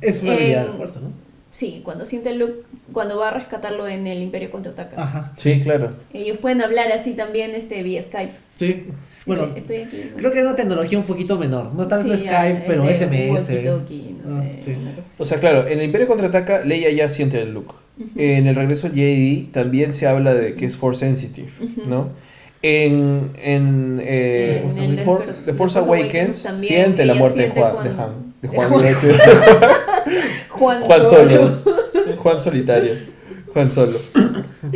Es 0.00 0.22
una 0.22 0.32
habilidad 0.32 0.60
de 0.62 0.64
Eh, 0.64 0.70
la 0.70 0.76
fuerza, 0.76 1.00
¿no? 1.00 1.12
Sí, 1.52 1.82
cuando 1.84 2.06
siente 2.06 2.34
Luke, 2.34 2.62
cuando 2.92 3.18
va 3.18 3.28
a 3.28 3.30
rescatarlo 3.32 3.86
en 3.86 4.06
el 4.06 4.22
Imperio 4.22 4.50
Contraataca. 4.50 5.00
Ajá. 5.00 5.32
Sí, 5.36 5.60
claro. 5.62 5.92
Ellos 6.12 6.38
pueden 6.38 6.62
hablar 6.62 6.90
así 6.90 7.12
también 7.12 7.54
este, 7.54 7.82
vía 7.82 8.02
Skype. 8.02 8.32
Sí. 8.56 8.86
Bueno, 9.24 9.46
Dice, 9.48 9.58
estoy 9.58 9.76
aquí. 9.78 10.10
¿no? 10.10 10.16
creo 10.16 10.32
que 10.32 10.38
es 10.40 10.44
una 10.44 10.56
tecnología 10.56 10.98
un 10.98 11.04
poquito 11.04 11.38
menor. 11.38 11.72
No 11.74 11.86
tanto 11.86 12.16
Sí, 12.16 12.24
Skype, 12.24 12.64
pero 12.66 12.88
este, 12.88 13.06
SMS. 13.06 13.28
no 13.28 13.36
Ah, 14.36 14.42
sé, 14.42 14.62
sí. 14.64 14.76
O 15.18 15.24
sea, 15.24 15.38
claro, 15.38 15.66
en 15.68 15.78
el 15.78 15.84
Imperio 15.86 16.06
Contraataca, 16.08 16.62
Leia 16.64 16.90
ya 16.90 17.08
siente 17.08 17.40
el 17.40 17.52
look. 17.54 17.74
En 18.16 18.46
el 18.46 18.54
regreso 18.56 18.88
Jedi 18.92 19.48
también 19.52 19.92
se 19.92 20.06
habla 20.08 20.34
de 20.34 20.54
que 20.54 20.64
es 20.64 20.76
Force 20.76 21.00
Sensitive, 21.00 21.50
¿no? 21.86 22.08
En, 22.62 23.30
en, 23.42 24.00
eh, 24.04 24.64
En 24.76 24.78
el 24.98 25.00
For- 25.04 25.26
de- 25.26 25.32
The 25.32 25.52
Force 25.54 25.74
Force 25.74 25.78
Awakens 25.78 26.14
Awakens 26.14 26.42
también, 26.44 26.68
siente 26.84 27.04
la 27.04 27.14
muerte 27.14 27.40
de 27.42 27.48
Juan, 27.50 27.84
de 27.84 27.90
Han. 27.90 28.32
De 28.40 28.48
de 28.48 28.56
Juan, 28.56 28.68
Juan. 28.70 28.84
Juan, 30.50 30.82
Juan. 30.82 31.06
Solo. 31.06 31.58
Juan 32.16 32.40
solitario. 32.40 32.94
Juan 33.52 33.70
Solo. 33.70 33.98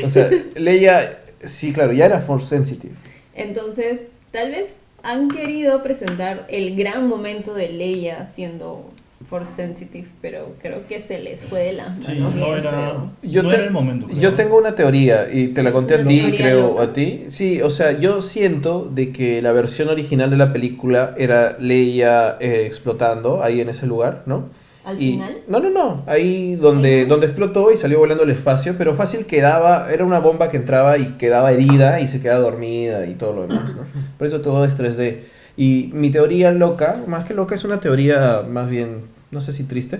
O 0.05 0.09
sea, 0.09 0.29
Leia, 0.57 1.19
sí, 1.45 1.73
claro, 1.73 1.93
ya 1.93 2.07
era 2.07 2.21
Force 2.21 2.49
Sensitive. 2.49 2.95
Entonces, 3.35 4.09
tal 4.37 4.51
vez 4.51 4.75
han 5.03 5.31
querido 5.31 5.83
presentar 5.83 6.47
el 6.51 6.77
gran 6.77 7.09
momento 7.09 7.55
de 7.55 7.71
Leia 7.71 8.27
siendo 8.27 8.91
Force 9.31 9.55
Sensitive, 9.55 10.07
pero 10.21 10.53
creo 10.61 10.87
que 10.87 11.01
se 11.01 11.19
les 11.21 11.41
fue 11.41 11.61
de 11.65 11.73
las 11.73 11.89
manos 11.89 12.07
Sí, 12.07 12.39
no 12.39 12.55
era. 12.55 12.97
Yo 13.23 13.43
no 13.43 13.49
te- 13.49 13.55
era 13.57 13.65
el 13.65 13.71
momento. 13.71 14.07
creo, 14.09 14.19
Yo 14.19 14.35
tengo 14.35 14.59
una 14.59 14.75
teoría 14.75 15.33
y 15.33 15.49
te 15.49 15.63
la 15.63 15.73
conté 15.73 15.95
a 15.95 16.05
ti, 16.05 16.33
creo, 16.37 16.69
loca. 16.69 16.83
a 16.83 16.93
ti. 16.93 17.25
Sí, 17.29 17.63
o 17.63 17.71
sea, 17.71 17.99
yo 17.99 18.21
siento 18.21 18.85
de 18.93 19.11
que 19.13 19.41
la 19.41 19.53
versión 19.53 19.89
original 19.89 20.29
de 20.29 20.37
la 20.37 20.53
película 20.53 21.15
era 21.17 21.57
Leia 21.59 22.37
eh, 22.39 22.65
explotando 22.67 23.43
ahí 23.43 23.63
en 23.63 23.71
ese 23.71 23.87
lugar, 23.87 24.23
¿no? 24.27 24.51
Al 24.87 25.03
Y- 25.03 25.13
final. 25.15 25.37
No, 25.49 25.59
no, 25.61 25.69
no. 25.69 26.05
Ahí 26.07 26.55
donde, 26.55 27.07
donde 27.07 27.27
explotó 27.27 27.73
y 27.73 27.77
salió 27.77 27.99
volando 27.99 28.23
al 28.23 28.31
espacio, 28.31 28.77
pero 28.79 28.95
fácil 28.95 29.27
quedaba, 29.27 29.93
era 29.93 30.05
una 30.05 30.21
bomba 30.21 30.49
que 30.49 30.57
entraba 30.59 30.97
y 30.97 31.15
quedaba 31.19 31.51
herida 31.51 32.01
y 32.01 32.07
se 32.07 32.21
quedaba 32.21 32.41
dormida 32.41 33.05
y 33.07 33.15
todo 33.15 33.35
lo 33.35 33.43
demás, 33.49 33.75
¿no? 33.75 33.83
Por 34.19 34.27
eso 34.29 34.41
todo 34.41 34.65
es 34.65 34.79
3D. 34.79 35.19
Y 35.57 35.91
mi 35.93 36.11
teoría 36.11 36.53
loca, 36.53 37.03
más 37.09 37.25
que 37.25 37.35
loca, 37.35 37.57
es 37.57 37.65
una 37.65 37.81
teoría 37.81 38.43
más 38.49 38.71
bien, 38.71 39.01
no 39.33 39.41
sé 39.41 39.53
si 39.53 39.65
triste, 39.65 39.99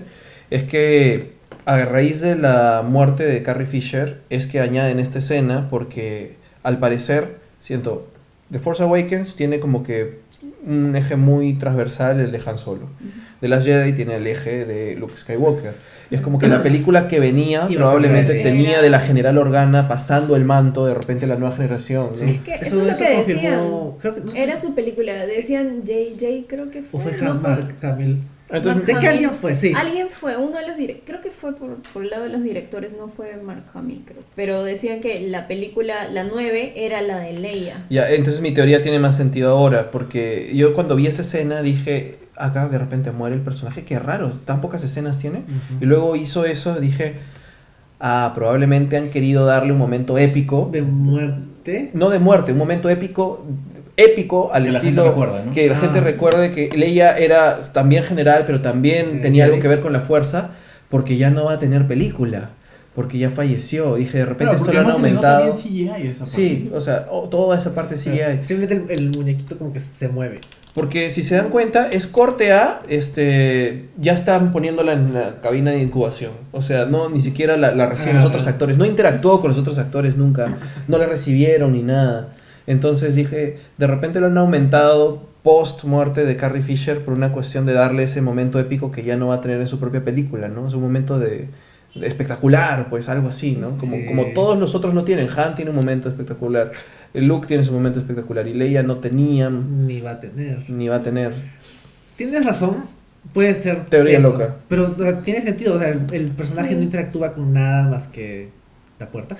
es 0.51 0.63
que 0.63 1.33
a 1.65 1.83
raíz 1.83 2.21
de 2.21 2.35
la 2.37 2.81
muerte 2.87 3.25
de 3.25 3.43
Carrie 3.43 3.67
Fisher 3.67 4.21
es 4.29 4.47
que 4.47 4.61
añaden 4.61 4.99
esta 4.99 5.17
escena 5.19 5.67
porque 5.69 6.37
al 6.63 6.77
parecer, 6.79 7.39
siento, 7.59 8.07
The 8.51 8.59
Force 8.59 8.81
Awakens 8.83 9.35
tiene 9.35 9.59
como 9.59 9.83
que 9.83 10.19
un 10.65 10.95
eje 10.95 11.17
muy 11.17 11.55
transversal, 11.55 12.21
el 12.21 12.31
de 12.31 12.39
Han 12.45 12.57
Solo. 12.57 12.87
De 13.41 13.47
las 13.47 13.65
Jedi 13.65 13.93
tiene 13.93 14.15
el 14.15 14.27
eje 14.27 14.65
de 14.65 14.95
Luke 14.95 15.13
Skywalker. 15.17 15.73
Y 16.09 16.15
es 16.15 16.21
como 16.21 16.39
que 16.39 16.47
la 16.47 16.63
película 16.63 17.07
que 17.09 17.19
venía 17.19 17.67
probablemente 17.67 18.35
tenía 18.35 18.81
de 18.81 18.89
la 18.89 18.99
general 18.99 19.37
Organa 19.37 19.87
pasando 19.87 20.35
el 20.35 20.45
manto 20.45 20.85
de 20.85 20.93
repente 20.93 21.25
a 21.25 21.27
la 21.27 21.35
nueva 21.35 21.55
generación. 21.55 22.11
¿no? 22.11 22.15
Sí. 22.15 22.25
Es 22.29 22.39
que 22.59 22.65
eso, 22.65 22.81
es 22.87 22.99
lo 22.99 23.05
que 23.05 23.17
decían. 23.17 23.59
creo 23.99 24.15
que, 24.15 24.21
no 24.21 24.31
sé 24.31 24.41
Era 24.43 24.57
su 24.57 24.73
película, 24.73 25.25
decían 25.25 25.83
JJ, 25.85 26.45
creo 26.47 26.71
que 26.71 26.79
O 26.79 26.99
fue. 26.99 27.11
fue 27.11 27.21
no 27.21 27.33
Ham- 27.33 27.41
Mark 27.41 27.75
Hamill. 27.81 28.19
Entonces, 28.49 28.85
Sé 28.85 28.95
que 28.97 29.07
alguien 29.07 29.31
fue, 29.31 29.55
sí. 29.55 29.73
Alguien 29.75 30.07
fue, 30.09 30.37
uno 30.37 30.57
de 30.57 30.65
los 30.65 30.77
directores, 30.77 31.03
creo 31.05 31.19
que 31.19 31.31
fue 31.31 31.53
por, 31.53 31.81
por 31.91 32.03
el 32.03 32.09
lado 32.09 32.23
de 32.23 32.29
los 32.29 32.41
directores, 32.43 32.93
no 32.97 33.09
fue 33.09 33.35
Mark 33.43 33.65
Hamill, 33.73 34.03
creo. 34.05 34.21
Pero 34.37 34.63
decían 34.63 35.01
que 35.01 35.19
la 35.19 35.49
película, 35.49 36.07
la 36.07 36.23
9, 36.23 36.71
era 36.77 37.01
la 37.01 37.19
de 37.19 37.33
Leia. 37.33 37.85
Ya, 37.89 38.09
entonces 38.09 38.39
mi 38.41 38.53
teoría 38.53 38.81
tiene 38.81 38.99
más 38.99 39.17
sentido 39.17 39.51
ahora, 39.51 39.91
porque 39.91 40.49
yo 40.55 40.73
cuando 40.73 40.95
vi 40.95 41.07
esa 41.07 41.23
escena 41.23 41.61
dije, 41.61 42.15
acá 42.39 42.67
de 42.69 42.77
repente 42.77 43.11
muere 43.11 43.35
el 43.35 43.41
personaje, 43.41 43.83
qué 43.83 43.99
raro, 43.99 44.31
tan 44.45 44.61
pocas 44.61 44.83
escenas 44.83 45.17
tiene. 45.17 45.43
Y 45.81 45.85
luego 45.85 46.15
hizo 46.15 46.45
eso, 46.45 46.75
dije, 46.79 47.15
ah, 47.99 48.31
probablemente 48.35 48.97
han 48.97 49.09
querido 49.09 49.45
darle 49.45 49.71
un 49.71 49.77
momento 49.79 50.17
épico, 50.17 50.69
De 50.71 50.81
muerte. 50.81 51.91
no 51.93 52.09
de 52.09 52.19
muerte, 52.19 52.51
un 52.51 52.57
momento 52.57 52.89
épico, 52.89 53.45
épico 53.95 54.53
al 54.53 54.65
Que 54.65 54.71
la 54.71 54.77
estilo 54.77 55.09
recuerda, 55.09 55.43
¿no? 55.45 55.51
que 55.51 55.67
la 55.67 55.75
Ah. 55.75 55.79
gente 55.79 55.99
recuerde 56.01 56.51
que 56.51 56.69
Leia 56.77 57.17
era 57.17 57.61
también 57.73 58.03
general, 58.03 58.43
pero 58.45 58.61
también 58.61 59.21
tenía 59.21 59.45
algo 59.45 59.59
que 59.59 59.67
ver 59.67 59.79
con 59.81 59.93
la 59.93 60.01
fuerza, 60.01 60.51
porque 60.89 61.17
ya 61.17 61.29
no 61.29 61.45
va 61.45 61.53
a 61.53 61.57
tener 61.57 61.87
película, 61.87 62.51
porque 62.95 63.17
ya 63.17 63.29
falleció. 63.29 63.95
Dije, 63.95 64.19
de 64.19 64.25
repente 64.25 64.55
Claro, 64.55 64.57
esto 64.57 64.71
lo 64.73 64.79
han 64.79 64.91
aumentado. 64.91 65.53
CGI 65.53 65.89
esa 66.07 66.19
parte. 66.19 66.31
Sí, 66.35 66.71
o 66.73 66.79
sea, 66.81 67.07
oh, 67.11 67.27
toda 67.29 67.57
esa 67.57 67.73
parte 67.75 67.97
sí 67.97 68.09
hay. 68.09 68.43
Simplemente 68.45 68.93
el, 68.93 68.99
el 68.99 69.09
muñequito 69.17 69.57
como 69.57 69.73
que 69.73 69.79
se 69.79 70.07
mueve. 70.07 70.39
Porque 70.77 71.09
si 71.09 71.23
se 71.23 71.35
dan 71.35 71.49
cuenta, 71.49 71.89
es 71.91 72.05
corte 72.05 72.53
A, 72.53 72.81
este, 72.87 73.87
ya 73.97 74.13
están 74.13 74.51
poniéndola 74.51 74.93
en 74.93 75.11
la 75.13 75.41
cabina 75.41 75.71
de 75.71 75.81
incubación. 75.81 76.31
O 76.51 76.61
sea, 76.61 76.85
no, 76.85 77.09
ni 77.09 77.19
siquiera 77.19 77.57
la, 77.57 77.73
la 77.73 77.87
reciben 77.87 78.15
los 78.17 78.25
Ah. 78.25 78.27
otros 78.27 78.45
actores. 78.45 78.77
No 78.77 78.85
interactuó 78.85 79.41
con 79.41 79.49
los 79.49 79.57
otros 79.59 79.79
actores 79.79 80.17
nunca. 80.17 80.57
No 80.87 80.99
la 80.99 81.07
recibieron 81.07 81.73
ni 81.73 81.81
nada. 81.81 82.29
Entonces 82.67 83.15
dije, 83.15 83.57
de 83.77 83.87
repente 83.87 84.19
lo 84.19 84.27
han 84.27 84.37
aumentado 84.37 85.25
post 85.41 85.83
muerte 85.85 86.25
de 86.25 86.37
Carrie 86.37 86.61
Fisher 86.61 87.03
por 87.03 87.13
una 87.15 87.31
cuestión 87.31 87.65
de 87.65 87.73
darle 87.73 88.03
ese 88.03 88.21
momento 88.21 88.59
épico 88.59 88.91
que 88.91 89.03
ya 89.03 89.17
no 89.17 89.27
va 89.29 89.35
a 89.35 89.41
tener 89.41 89.59
en 89.59 89.67
su 89.67 89.79
propia 89.79 90.05
película, 90.05 90.47
¿no? 90.47 90.67
Es 90.67 90.73
un 90.75 90.81
momento 90.81 91.17
de, 91.17 91.47
de 91.95 92.07
espectacular, 92.07 92.89
pues 92.89 93.09
algo 93.09 93.29
así, 93.29 93.55
¿no? 93.59 93.69
Como, 93.69 93.95
Sí. 93.95 94.05
como 94.05 94.25
todos 94.35 94.59
los 94.59 94.75
otros 94.75 94.93
no 94.93 95.03
tienen. 95.05 95.27
Han 95.37 95.55
tiene 95.55 95.71
un 95.71 95.77
momento 95.77 96.07
espectacular. 96.09 96.71
Luke 97.13 97.47
tiene 97.47 97.63
su 97.63 97.71
momento 97.71 97.99
espectacular 97.99 98.47
y 98.47 98.53
Leia 98.53 98.83
no 98.83 98.97
tenía 98.97 99.49
Ni 99.49 100.01
va 100.01 100.11
a 100.11 100.19
tener. 100.19 100.69
ni 100.69 100.87
va 100.87 100.97
a 100.97 101.03
tener. 101.03 101.33
Tienes 102.15 102.45
razón. 102.45 102.85
Puede 103.33 103.53
ser. 103.55 103.85
Teoría 103.87 104.19
eso, 104.19 104.31
loca. 104.31 104.55
Pero 104.67 104.95
o 104.97 105.01
sea, 105.01 105.21
tiene 105.21 105.41
sentido. 105.41 105.75
O 105.75 105.79
sea, 105.79 105.89
el, 105.89 106.01
el 106.11 106.31
personaje 106.31 106.69
Sí. 106.69 106.75
no 106.75 106.81
interactúa 106.83 107.33
con 107.33 107.53
nada 107.53 107.89
más 107.89 108.07
que 108.07 108.49
la 108.99 109.09
puerta. 109.09 109.35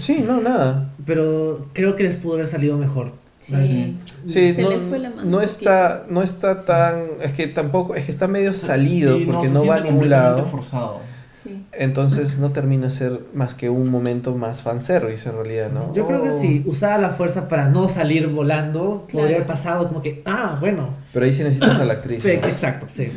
Sí, 0.00 0.24
no, 0.26 0.40
nada. 0.40 0.90
Pero 1.06 1.66
creo 1.72 1.94
que 1.96 2.02
les 2.02 2.16
pudo 2.16 2.34
haber 2.34 2.46
salido 2.46 2.76
mejor. 2.76 3.12
Sí. 3.38 3.96
Sí, 4.26 4.52
Se 4.54 4.62
no, 4.62 4.70
les 4.70 4.82
fue 4.82 4.98
la 4.98 5.10
mano 5.10 5.30
no 5.30 5.36
un 5.38 5.42
está, 5.44 6.04
no 6.10 6.22
está 6.22 6.64
tan, 6.64 7.04
es 7.22 7.32
que 7.32 7.46
tampoco, 7.46 7.94
es 7.94 8.04
que 8.04 8.10
está 8.10 8.26
medio 8.26 8.52
salido 8.52 9.16
Sí, 9.16 9.24
porque 9.26 9.46
se 9.46 9.54
no, 9.54 9.64
va 9.64 9.76
a 9.76 9.80
ningún 9.80 10.10
lado. 10.10 10.44
forzado. 10.44 11.00
Sí. 11.48 11.64
Entonces 11.72 12.38
no 12.38 12.50
termina 12.50 12.90
ser 12.90 13.20
más 13.34 13.54
que 13.54 13.70
un 13.70 13.90
momento 13.90 14.34
más 14.34 14.62
fanservice 14.62 15.28
en 15.28 15.34
realidad, 15.36 15.70
¿no? 15.72 15.92
Yo 15.94 16.06
creo 16.06 16.22
que 16.22 16.32
si 16.32 16.62
usara 16.66 16.98
la 16.98 17.10
fuerza 17.10 17.48
para 17.48 17.68
no 17.68 17.88
salir 17.88 18.26
volando, 18.28 19.06
Claro. 19.08 19.22
podría 19.22 19.36
haber 19.36 19.46
pasado 19.46 19.88
como 19.88 20.02
que, 20.02 20.22
ah, 20.26 20.56
bueno. 20.60 20.90
Pero 21.12 21.24
ahí 21.26 21.34
sí 21.34 21.42
necesitas 21.42 21.80
a 21.80 21.84
la 21.84 21.94
actriz. 21.94 22.22
Sí, 22.22 22.38
¿no? 22.40 22.46
exacto, 22.48 22.86
sí. 22.88 23.10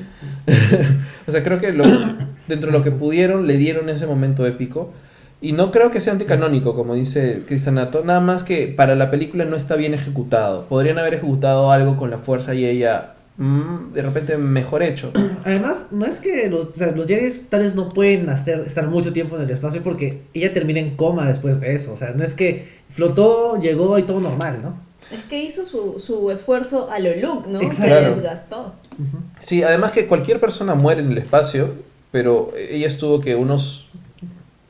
O 1.28 1.32
sea, 1.32 1.44
creo 1.44 1.60
que 1.60 1.72
lo- 1.72 1.86
dentro 2.48 2.72
de 2.72 2.78
lo 2.78 2.84
que 2.84 2.92
pudieron 2.92 3.48
le 3.48 3.58
dieron 3.58 3.90
ese 3.90 4.08
momento 4.08 4.46
épico. 4.46 4.92
Y 5.44 5.54
no 5.54 5.72
creo 5.72 5.90
que 5.90 6.02
sea 6.02 6.14
anticanónico, 6.14 6.76
como 6.76 6.94
dice 6.94 7.44
Cristanato, 7.48 8.04
nada 8.06 8.20
más 8.20 8.44
que 8.44 8.68
para 8.68 8.96
la 8.96 9.10
película 9.10 9.44
no 9.46 9.56
está 9.56 9.76
bien 9.76 9.94
ejecutado. 9.96 10.66
Podrían 10.68 11.00
haber 11.00 11.16
ejecutado 11.16 11.72
algo 11.72 11.98
con 11.98 12.12
la 12.12 12.20
fuerza 12.20 12.54
y 12.54 12.66
ella 12.66 13.14
de 13.38 14.02
repente 14.02 14.38
mejor 14.38 14.84
hecho. 14.84 15.12
Además, 15.46 15.88
no 15.92 16.06
es 16.06 16.20
que 16.20 16.50
los, 16.50 16.66
o 16.66 16.76
sea, 16.76 16.92
los 16.92 17.08
Jedi 17.08 17.32
tal 17.50 17.62
vez 17.62 17.76
no 17.76 17.90
pueden 17.90 18.30
hacer, 18.30 18.60
estar 18.60 18.88
mucho 18.88 19.14
tiempo 19.14 19.36
en 19.38 19.44
el 19.44 19.50
espacio 19.50 19.82
porque 19.84 20.22
ella 20.34 20.54
termina 20.54 20.80
en 20.80 20.96
coma 20.96 21.28
después 21.28 21.60
de 21.60 21.76
eso. 21.76 21.94
O 21.94 21.98
sea, 21.98 22.12
no 22.12 22.24
es 22.24 22.34
que 22.34 22.68
flotó, 22.90 23.60
llegó 23.60 23.98
y 23.98 24.04
todo 24.04 24.20
normal, 24.20 24.60
¿no? 24.62 24.92
Es 25.12 25.24
que 25.26 25.42
hizo 25.42 25.66
su, 25.66 26.00
su 26.00 26.32
esfuerzo 26.32 26.90
a 26.90 27.00
lo 27.00 27.16
Luke, 27.16 27.50
¿no? 27.50 27.60
Se 27.72 27.88
desgastó. 27.88 28.76
Sí, 29.40 29.64
además 29.64 29.92
que 29.92 30.08
cualquier 30.08 30.40
persona 30.40 30.76
muere 30.76 31.02
en 31.02 31.12
el 31.12 31.18
espacio, 31.18 31.74
pero 32.12 32.52
ella 32.56 32.88
estuvo 32.88 33.20
que 33.20 33.36
unos 33.36 33.90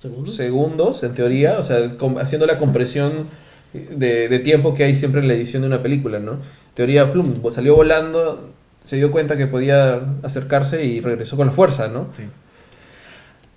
Segundo. 0.01 0.31
segundos, 0.31 1.03
en 1.03 1.13
teoría, 1.13 1.59
o 1.59 1.63
sea, 1.63 1.77
haciendo 2.19 2.47
la 2.47 2.57
compresión 2.57 3.27
de, 3.73 4.27
de 4.29 4.39
tiempo 4.39 4.73
que 4.73 4.83
hay 4.83 4.95
siempre 4.95 5.21
en 5.21 5.27
la 5.27 5.33
edición 5.33 5.61
de 5.61 5.67
una 5.67 5.81
película, 5.83 6.19
¿no? 6.19 6.37
Teoría, 6.73 7.11
plum, 7.11 7.33
salió 7.51 7.75
volando, 7.75 8.49
se 8.85 8.95
dio 8.97 9.11
cuenta 9.11 9.37
que 9.37 9.47
podía 9.47 10.01
acercarse 10.23 10.83
y 10.85 10.99
regresó 11.01 11.37
con 11.37 11.47
la 11.47 11.53
fuerza, 11.53 11.87
¿no? 11.87 12.07
Sí. 12.15 12.23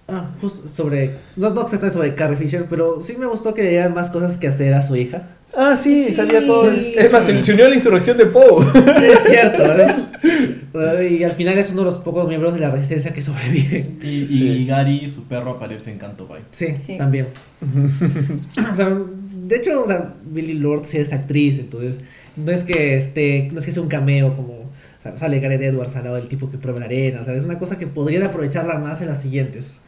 Ah, 0.07 0.31
justo 0.41 0.69
sobre, 0.69 1.13
no, 1.37 1.49
no 1.51 1.63
exactamente 1.63 1.95
sobre 1.95 2.15
Carrie 2.15 2.37
Fisher, 2.37 2.67
pero 2.69 3.01
sí 3.01 3.17
me 3.19 3.25
gustó 3.27 3.55
que 3.55 3.63
le 3.63 3.71
dieran 3.71 3.95
más 3.95 4.11
cosas 4.11 4.37
que 4.37 4.49
hacer 4.49 4.75
a 4.75 4.83
su 4.83 4.97
hija. 4.97 5.23
Ah, 5.57 5.77
sí, 5.77 6.05
Sí. 6.05 6.13
salía 6.15 6.45
todo. 6.45 6.71
Sí. 6.71 6.93
Es 6.97 7.11
más, 7.13 7.25
se 7.25 7.41
se 7.41 7.53
unió 7.53 7.67
a 7.67 7.69
la 7.69 7.75
insurrección 7.77 8.19
de 8.19 8.27
Poe. 8.27 8.65
Sí, 8.73 9.05
es 9.05 9.23
cierto. 9.25 9.63
¿eh? 10.75 11.17
Y 11.19 11.23
al 11.25 11.33
final 11.33 11.57
es 11.57 11.71
uno 11.71 11.81
de 11.83 11.85
los 11.87 11.95
pocos 11.97 12.29
miembros 12.29 12.53
de 12.53 12.61
la 12.61 12.71
resistencia 12.71 13.13
que 13.15 13.23
sobreviven. 13.23 13.99
Y, 14.03 14.27
Sí. 14.27 14.47
y 14.49 14.67
Gary, 14.67 15.09
su 15.09 15.25
perro, 15.25 15.53
aparece 15.53 15.93
en 15.93 15.99
Canto 15.99 16.27
Bay. 16.27 16.43
Sí, 16.51 16.75
Sí. 16.77 16.99
también. 16.99 17.29
o 18.73 18.77
sea, 18.77 18.99
de 19.47 19.57
hecho, 19.57 19.85
o 19.85 19.87
sea, 19.87 20.15
Billy 20.25 20.55
Lord 20.55 20.85
sí 20.87 20.99
es 20.99 21.13
actriz, 21.13 21.59
entonces 21.59 22.01
no 22.37 22.51
es 22.53 22.63
que 22.63 22.97
esté, 22.97 23.49
no 23.53 23.59
es 23.59 23.67
que 23.67 23.73
sea 23.73 23.83
un 23.83 23.89
cameo 23.89 24.35
como 24.37 24.53
o 24.55 25.03
sea, 25.03 25.19
sale 25.19 25.39
Gareth 25.41 25.61
Edwards 25.63 25.97
al 25.97 26.05
lado 26.05 26.17
del 26.17 26.29
tipo 26.29 26.51
que 26.51 26.57
prueba 26.59 26.79
la 26.81 26.87
arena, 26.87 27.21
o 27.21 27.25
sea, 27.25 27.35
es 27.35 27.45
una 27.45 27.59
cosa 27.59 27.79
que 27.79 27.87
podrían 27.87 28.23
aprovecharla 28.23 28.79
más 28.79 29.01
en 29.03 29.09
las 29.09 29.21
siguientes. 29.21 29.83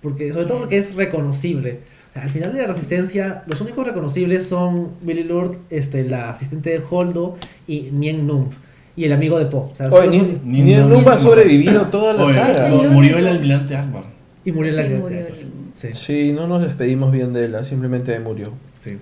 Porque, 0.00 0.32
sobre 0.32 0.46
todo 0.46 0.58
porque 0.60 0.76
es 0.76 0.94
reconocible. 0.94 1.80
O 2.10 2.12
sea, 2.12 2.22
al 2.24 2.30
final 2.30 2.52
de 2.52 2.60
la 2.62 2.66
resistencia, 2.68 3.42
los 3.46 3.60
únicos 3.60 3.86
reconocibles 3.86 4.44
son 4.46 4.92
Billy 5.02 5.22
Lord, 5.24 5.56
este, 5.70 6.04
la 6.04 6.30
asistente 6.30 6.70
de 6.70 6.82
Holdo 6.90 7.36
y 7.66 7.88
Nien 7.92 8.26
Nump. 8.26 8.52
y 8.96 9.04
el 9.04 9.12
amigo 9.12 9.38
de 9.38 9.46
Poe. 9.46 9.70
O 9.70 9.74
sea, 9.74 9.88
Oye, 9.88 10.18
son 10.18 10.32
los 10.32 10.42
ni, 10.44 10.62
ni, 10.62 10.74
ni- 10.74 10.76
Nunca 10.76 11.10
ni- 11.10 11.14
ha 11.14 11.18
sobrevivido 11.18 11.82
toda 11.86 12.14
la 12.14 12.24
Oye, 12.24 12.34
saga. 12.34 12.68
El 12.68 12.90
murió 12.90 13.18
el 13.18 13.26
almirante 13.28 13.76
Akbar. 13.76 14.04
y 14.44 14.52
murió 14.52 14.72
Sí, 14.74 14.82
la 14.82 14.98
murió 15.00 15.18
el- 15.18 15.45
Sí, 15.76 15.88
Sí, 15.94 16.32
no 16.32 16.46
nos 16.48 16.62
despedimos 16.62 17.12
bien 17.12 17.32
de 17.32 17.44
él, 17.44 17.56
simplemente 17.64 18.18
murió. 18.18 18.52
sí. 18.78 18.98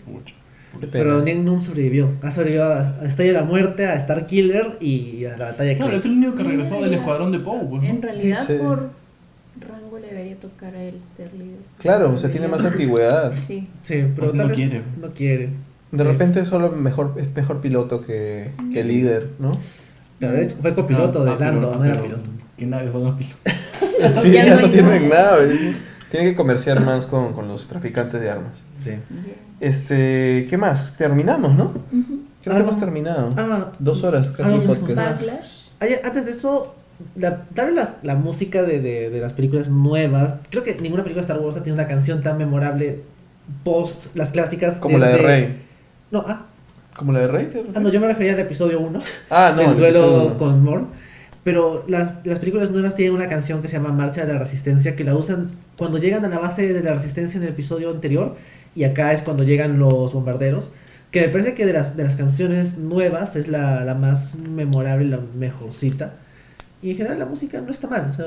Qué 0.80 0.88
Pero 0.90 1.22
Nunb 1.22 1.60
sobrevivió. 1.60 2.10
Ha 2.20 2.32
sobrevivido 2.32 2.64
a 2.64 2.96
Estrella 3.04 3.32
de 3.34 3.38
la 3.38 3.44
Muerte, 3.44 3.86
a 3.86 3.94
Star 3.94 4.26
Killer 4.26 4.76
y 4.80 5.24
a 5.24 5.36
la 5.36 5.46
batalla 5.52 5.70
de 5.70 5.76
Claro, 5.76 5.96
es 5.96 6.04
el 6.04 6.10
único 6.10 6.34
que 6.34 6.42
regresó 6.42 6.80
del 6.82 6.90
Ya. 6.90 6.96
escuadrón 6.96 7.30
de 7.30 7.38
Poe. 7.38 7.64
pues, 7.70 7.82
¿no? 7.84 7.88
En 7.88 8.02
realidad, 8.02 8.44
sí. 8.44 8.54
por 8.60 8.90
rango 9.60 9.98
le 10.00 10.08
debería 10.08 10.34
tocar 10.34 10.74
a 10.74 10.82
él 10.82 10.96
ser 11.14 11.32
líder. 11.34 11.60
Claro, 11.78 12.12
o 12.12 12.18
sea, 12.18 12.28
tiene 12.32 12.48
más 12.48 12.64
antigüedad. 12.64 13.32
Sí. 13.36 13.68
Sí, 13.82 14.04
pero 14.16 14.30
Pues 14.30 14.32
tal 14.36 14.48
no 14.48 14.54
quiere. 14.54 14.82
No 15.00 15.08
quiere. 15.10 15.50
De 15.92 16.02
Sí. 16.02 16.10
repente 16.10 16.44
solo 16.44 16.72
mejor, 16.72 17.14
es 17.18 17.32
mejor 17.36 17.60
piloto 17.60 18.04
que, 18.04 18.50
que 18.72 18.82
líder, 18.82 19.28
¿no? 19.38 19.56
Claro, 20.18 20.34
de 20.34 20.42
hecho, 20.42 20.56
fue 20.60 20.74
copiloto 20.74 21.22
Ah, 21.22 21.24
de 21.24 21.30
ah, 21.30 21.36
Lando, 21.38 21.70
ah, 21.72 21.76
no 21.78 21.84
era 21.84 21.94
pero 21.94 22.04
piloto. 22.06 22.30
¿Qué 22.58 22.66
naves 22.66 22.92
van 22.92 23.06
a 23.06 23.16
pilotar? 23.16 24.10
Sí, 24.10 24.32
Ya 24.32 24.44
ya 24.44 24.60
no 24.60 24.68
tienen 24.68 25.08
nada. 25.08 25.38
Tiene 26.14 26.30
que 26.30 26.36
comerciar 26.36 26.80
más 26.84 27.06
con, 27.06 27.32
con 27.32 27.48
los 27.48 27.66
traficantes 27.66 28.20
de 28.20 28.30
armas. 28.30 28.62
Sí. 28.78 28.92
Este, 29.58 30.46
¿qué 30.48 30.56
más? 30.56 30.96
Terminamos, 30.96 31.56
¿no? 31.56 31.72
Creo 31.90 32.06
que 32.44 32.50
Ah, 32.50 32.58
hemos 32.58 32.78
terminado. 32.78 33.30
Ah, 33.36 33.72
Dos 33.80 34.04
horas 34.04 34.30
casi 34.30 34.54
ah, 34.54 34.58
no, 34.58 34.62
podcast. 34.62 35.20
Hay- 35.80 35.94
antes 36.04 36.24
de 36.26 36.30
eso, 36.30 36.76
la, 37.16 37.46
tal 37.54 37.66
vez 37.66 37.74
las- 37.74 38.04
la 38.04 38.14
música 38.14 38.62
de, 38.62 38.78
de, 38.80 39.10
de 39.10 39.20
las 39.20 39.32
películas 39.32 39.68
nuevas, 39.70 40.34
creo 40.50 40.62
que 40.62 40.76
ninguna 40.76 41.02
película 41.02 41.26
de 41.26 41.32
Star 41.32 41.40
Wars 41.44 41.56
ha 41.56 41.64
tenido 41.64 41.82
una 41.82 41.88
canción 41.88 42.22
tan 42.22 42.38
memorable 42.38 43.02
post 43.64 44.14
las 44.14 44.30
clásicas. 44.30 44.76
Como 44.76 44.98
la 44.98 45.06
de 45.08 45.12
desde- 45.14 45.26
Rey. 45.26 45.62
No, 46.12 46.24
ah, 46.28 46.46
¿Como 46.96 47.10
la 47.10 47.18
de 47.20 47.26
Rey? 47.26 47.46
te 47.46 47.64
ah, 47.74 47.80
no, 47.80 47.88
yo 47.88 48.00
me 48.00 48.06
refería 48.06 48.34
al 48.34 48.38
episodio 48.38 48.78
1, 48.78 49.00
Ah, 49.30 49.52
no, 49.56 49.62
el 49.72 49.76
duelo 49.76 50.36
con 50.38 50.62
Morn. 50.62 50.86
Pero 51.44 51.84
las, 51.88 52.14
las 52.26 52.38
películas 52.38 52.70
nuevas 52.70 52.94
tienen 52.94 53.14
una 53.14 53.28
canción 53.28 53.60
que 53.60 53.68
se 53.68 53.76
llama 53.76 53.92
Marcha 53.92 54.24
de 54.24 54.32
la 54.32 54.38
Resistencia, 54.38 54.96
que 54.96 55.04
la 55.04 55.14
usan 55.14 55.48
cuando 55.76 55.98
llegan 55.98 56.24
a 56.24 56.28
la 56.28 56.38
base 56.38 56.72
de 56.72 56.82
la 56.82 56.94
Resistencia 56.94 57.36
en 57.38 57.44
el 57.44 57.50
episodio 57.50 57.90
anterior, 57.90 58.36
y 58.74 58.84
acá 58.84 59.12
es 59.12 59.20
cuando 59.22 59.44
llegan 59.44 59.78
los 59.78 60.12
bombarderos. 60.14 60.70
Que 61.10 61.20
me 61.20 61.28
parece 61.28 61.54
que 61.54 61.64
de 61.66 61.72
las, 61.74 61.96
de 61.96 62.02
las 62.02 62.16
canciones 62.16 62.76
nuevas 62.78 63.36
es 63.36 63.46
la, 63.46 63.84
la 63.84 63.94
más 63.94 64.34
memorable, 64.36 65.04
la 65.06 65.20
mejorcita. 65.38 66.14
Y 66.82 66.90
en 66.90 66.96
general 66.96 67.18
la 67.20 67.26
música 67.26 67.60
no 67.60 67.70
está 67.70 67.88
mal, 67.88 68.08
o 68.10 68.12
sea, 68.12 68.26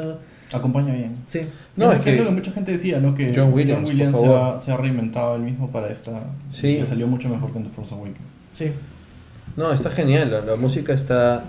Acompaña 0.53 0.93
bien. 0.93 1.17
sí. 1.25 1.41
No, 1.75 1.91
es 1.91 1.99
creo 2.01 2.19
que- 2.19 2.23
que 2.25 2.31
mucha 2.31 2.51
gente 2.51 2.71
decía, 2.71 2.99
¿no? 2.99 3.13
Que 3.13 3.33
John 3.35 3.51
Williams, 3.53 3.83
por 3.83 4.21
se, 4.21 4.27
favor. 4.27 4.55
ha, 4.57 4.61
se 4.61 4.71
ha 4.71 4.77
reinventado 4.77 5.35
él 5.35 5.41
mismo 5.41 5.69
para 5.69 5.89
esta. 5.89 6.11
Sí. 6.51 6.67
y 6.67 6.77
Le 6.79 6.85
salió 6.85 7.07
mucho 7.07 7.27
mejor 7.29 7.51
que 7.51 7.57
en 7.57 7.65
The 7.65 7.69
Force 7.71 7.93
Awakens. 7.93 8.17
Sí. 8.53 8.71
No, 9.57 9.73
está 9.73 9.89
genial. 9.89 10.31
La, 10.31 10.41
la 10.41 10.55
música 10.55 10.93
está. 10.93 11.43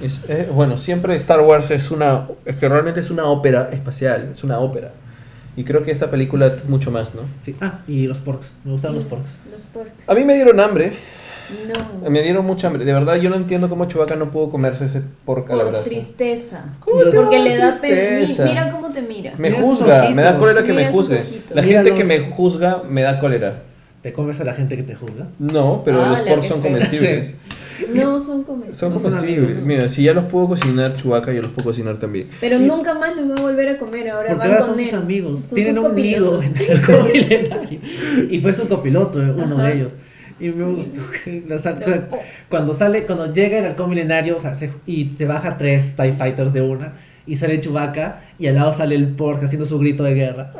Es- 0.00 0.52
bueno, 0.52 0.76
siempre 0.76 1.14
Star 1.16 1.40
Wars 1.40 1.70
es 1.70 1.90
una. 1.90 2.26
Es 2.44 2.56
que 2.56 2.68
realmente 2.68 3.00
es 3.00 3.10
una 3.10 3.24
ópera 3.26 3.68
espacial. 3.72 4.28
Es 4.32 4.44
una 4.44 4.58
ópera. 4.58 4.92
Y 5.56 5.64
creo 5.64 5.82
que 5.82 5.90
esta 5.90 6.08
película 6.10 6.54
mucho 6.68 6.90
más, 6.92 7.14
¿no? 7.16 7.22
Sí. 7.40 7.56
Ah, 7.60 7.80
y 7.88 8.06
los 8.06 8.18
porks. 8.18 8.54
Me 8.64 8.72
gustan 8.72 8.94
los 8.94 9.04
porks. 9.04 9.38
Los 9.50 9.62
porks. 9.64 10.08
A 10.08 10.14
mí 10.14 10.24
me 10.24 10.34
dieron 10.34 10.60
hambre. 10.60 10.92
No. 12.02 12.10
Me 12.10 12.22
dieron 12.22 12.44
mucha 12.44 12.66
hambre. 12.68 12.84
De 12.84 12.92
verdad, 12.92 13.16
yo 13.16 13.30
no 13.30 13.36
entiendo 13.36 13.68
cómo 13.70 13.86
Chewbacca 13.86 14.14
no 14.16 14.30
pudo 14.30 14.50
comerse 14.50 14.84
ese 14.84 15.02
pork 15.24 15.50
a 15.50 15.56
la 15.56 15.62
Por 15.64 15.72
brasa. 15.72 15.88
tristeza. 15.88 16.62
¿Cómo 16.78 17.00
te 17.02 17.10
Porque 17.16 17.38
le 17.40 17.56
da 17.56 17.72
pena. 17.80 18.18
tristeza? 18.18 18.44
Mi- 18.44 18.50
Mira 18.50 18.70
cómo 18.70 18.90
te 18.90 19.00
mira. 19.02 19.32
Me 19.38 19.50
Mira 19.50 19.62
juzga, 19.62 20.10
me 20.10 20.22
da 20.22 20.36
cólera 20.38 20.62
que 20.62 20.72
me 20.74 20.82
Mira 20.82 20.90
juzgue. 20.92 21.24
La 21.54 21.62
gente 21.62 21.94
que 21.94 22.04
me 22.04 22.20
juzga 22.20 22.82
me 22.88 23.02
da 23.02 23.18
cólera. 23.18 23.62
¿Te 24.02 24.12
comes 24.12 24.40
a 24.40 24.44
la 24.44 24.54
gente 24.54 24.76
que 24.76 24.82
te 24.84 24.94
juzga? 24.94 25.26
No, 25.38 25.82
pero 25.84 26.02
Ah, 26.04 26.10
los 26.10 26.20
que 26.40 26.48
son 26.48 26.60
comestibles. 26.62 27.34
No 27.94 28.20
son 28.20 28.42
comestibles. 28.42 28.76
Son 28.76 28.92
comestibles. 28.92 29.62
Mira, 29.62 29.88
si 29.88 30.02
ya 30.02 30.12
los 30.12 30.24
puedo 30.24 30.48
cocinar 30.48 30.96
Chewbacca, 30.96 31.32
yo 31.32 31.42
los 31.42 31.52
puedo 31.52 31.68
cocinar 31.68 31.96
también. 31.96 32.28
Pero 32.40 32.58
nunca 32.58 32.92
más 32.94 33.14
los 33.14 33.30
va 33.30 33.34
a 33.38 33.40
volver 33.40 33.68
a 33.68 33.78
comer. 33.78 34.10
Ahora 34.10 34.30
Porque 34.30 34.38
van 34.40 34.48
ahora 34.48 34.58
con 34.66 34.66
son 34.74 34.78
sus 34.84 34.92
él. 34.92 34.98
amigos. 34.98 35.40
Son 35.42 35.54
Tienen 35.54 35.76
sus 35.76 35.84
un 35.86 35.94
nido 35.94 36.42
en 36.42 36.54
el. 36.56 38.28
Y 38.30 38.40
fue 38.40 38.52
su 38.52 38.66
copiloto, 38.68 39.22
eh, 39.22 39.30
uno 39.30 39.54
Ajá. 39.58 39.68
de 39.68 39.74
ellos. 39.76 39.92
Y 40.40 40.48
me 40.48 40.64
gustó 40.64 41.00
que 41.24 41.44
sa- 41.58 41.76
Pero- 41.76 42.08
cuando 42.48 42.74
sale, 42.74 43.04
cuando 43.04 43.32
llega 43.32 43.58
el 43.58 43.64
halcón 43.66 43.90
milenario, 43.90 44.36
o 44.36 44.40
sea, 44.40 44.54
se- 44.56 44.72
y 44.84 45.08
se 45.10 45.26
baja 45.26 45.56
tres 45.56 45.94
TIE 45.96 46.12
Fighters 46.12 46.52
de 46.52 46.62
una, 46.62 46.94
y 47.28 47.36
sale 47.36 47.60
Chewbacca, 47.60 48.22
y 48.40 48.48
al 48.48 48.56
lado 48.56 48.72
sale 48.72 48.96
el 48.96 49.08
Pork 49.14 49.44
haciendo 49.44 49.66
su 49.66 49.78
grito 49.78 50.02
de 50.02 50.14
guerra. 50.14 50.52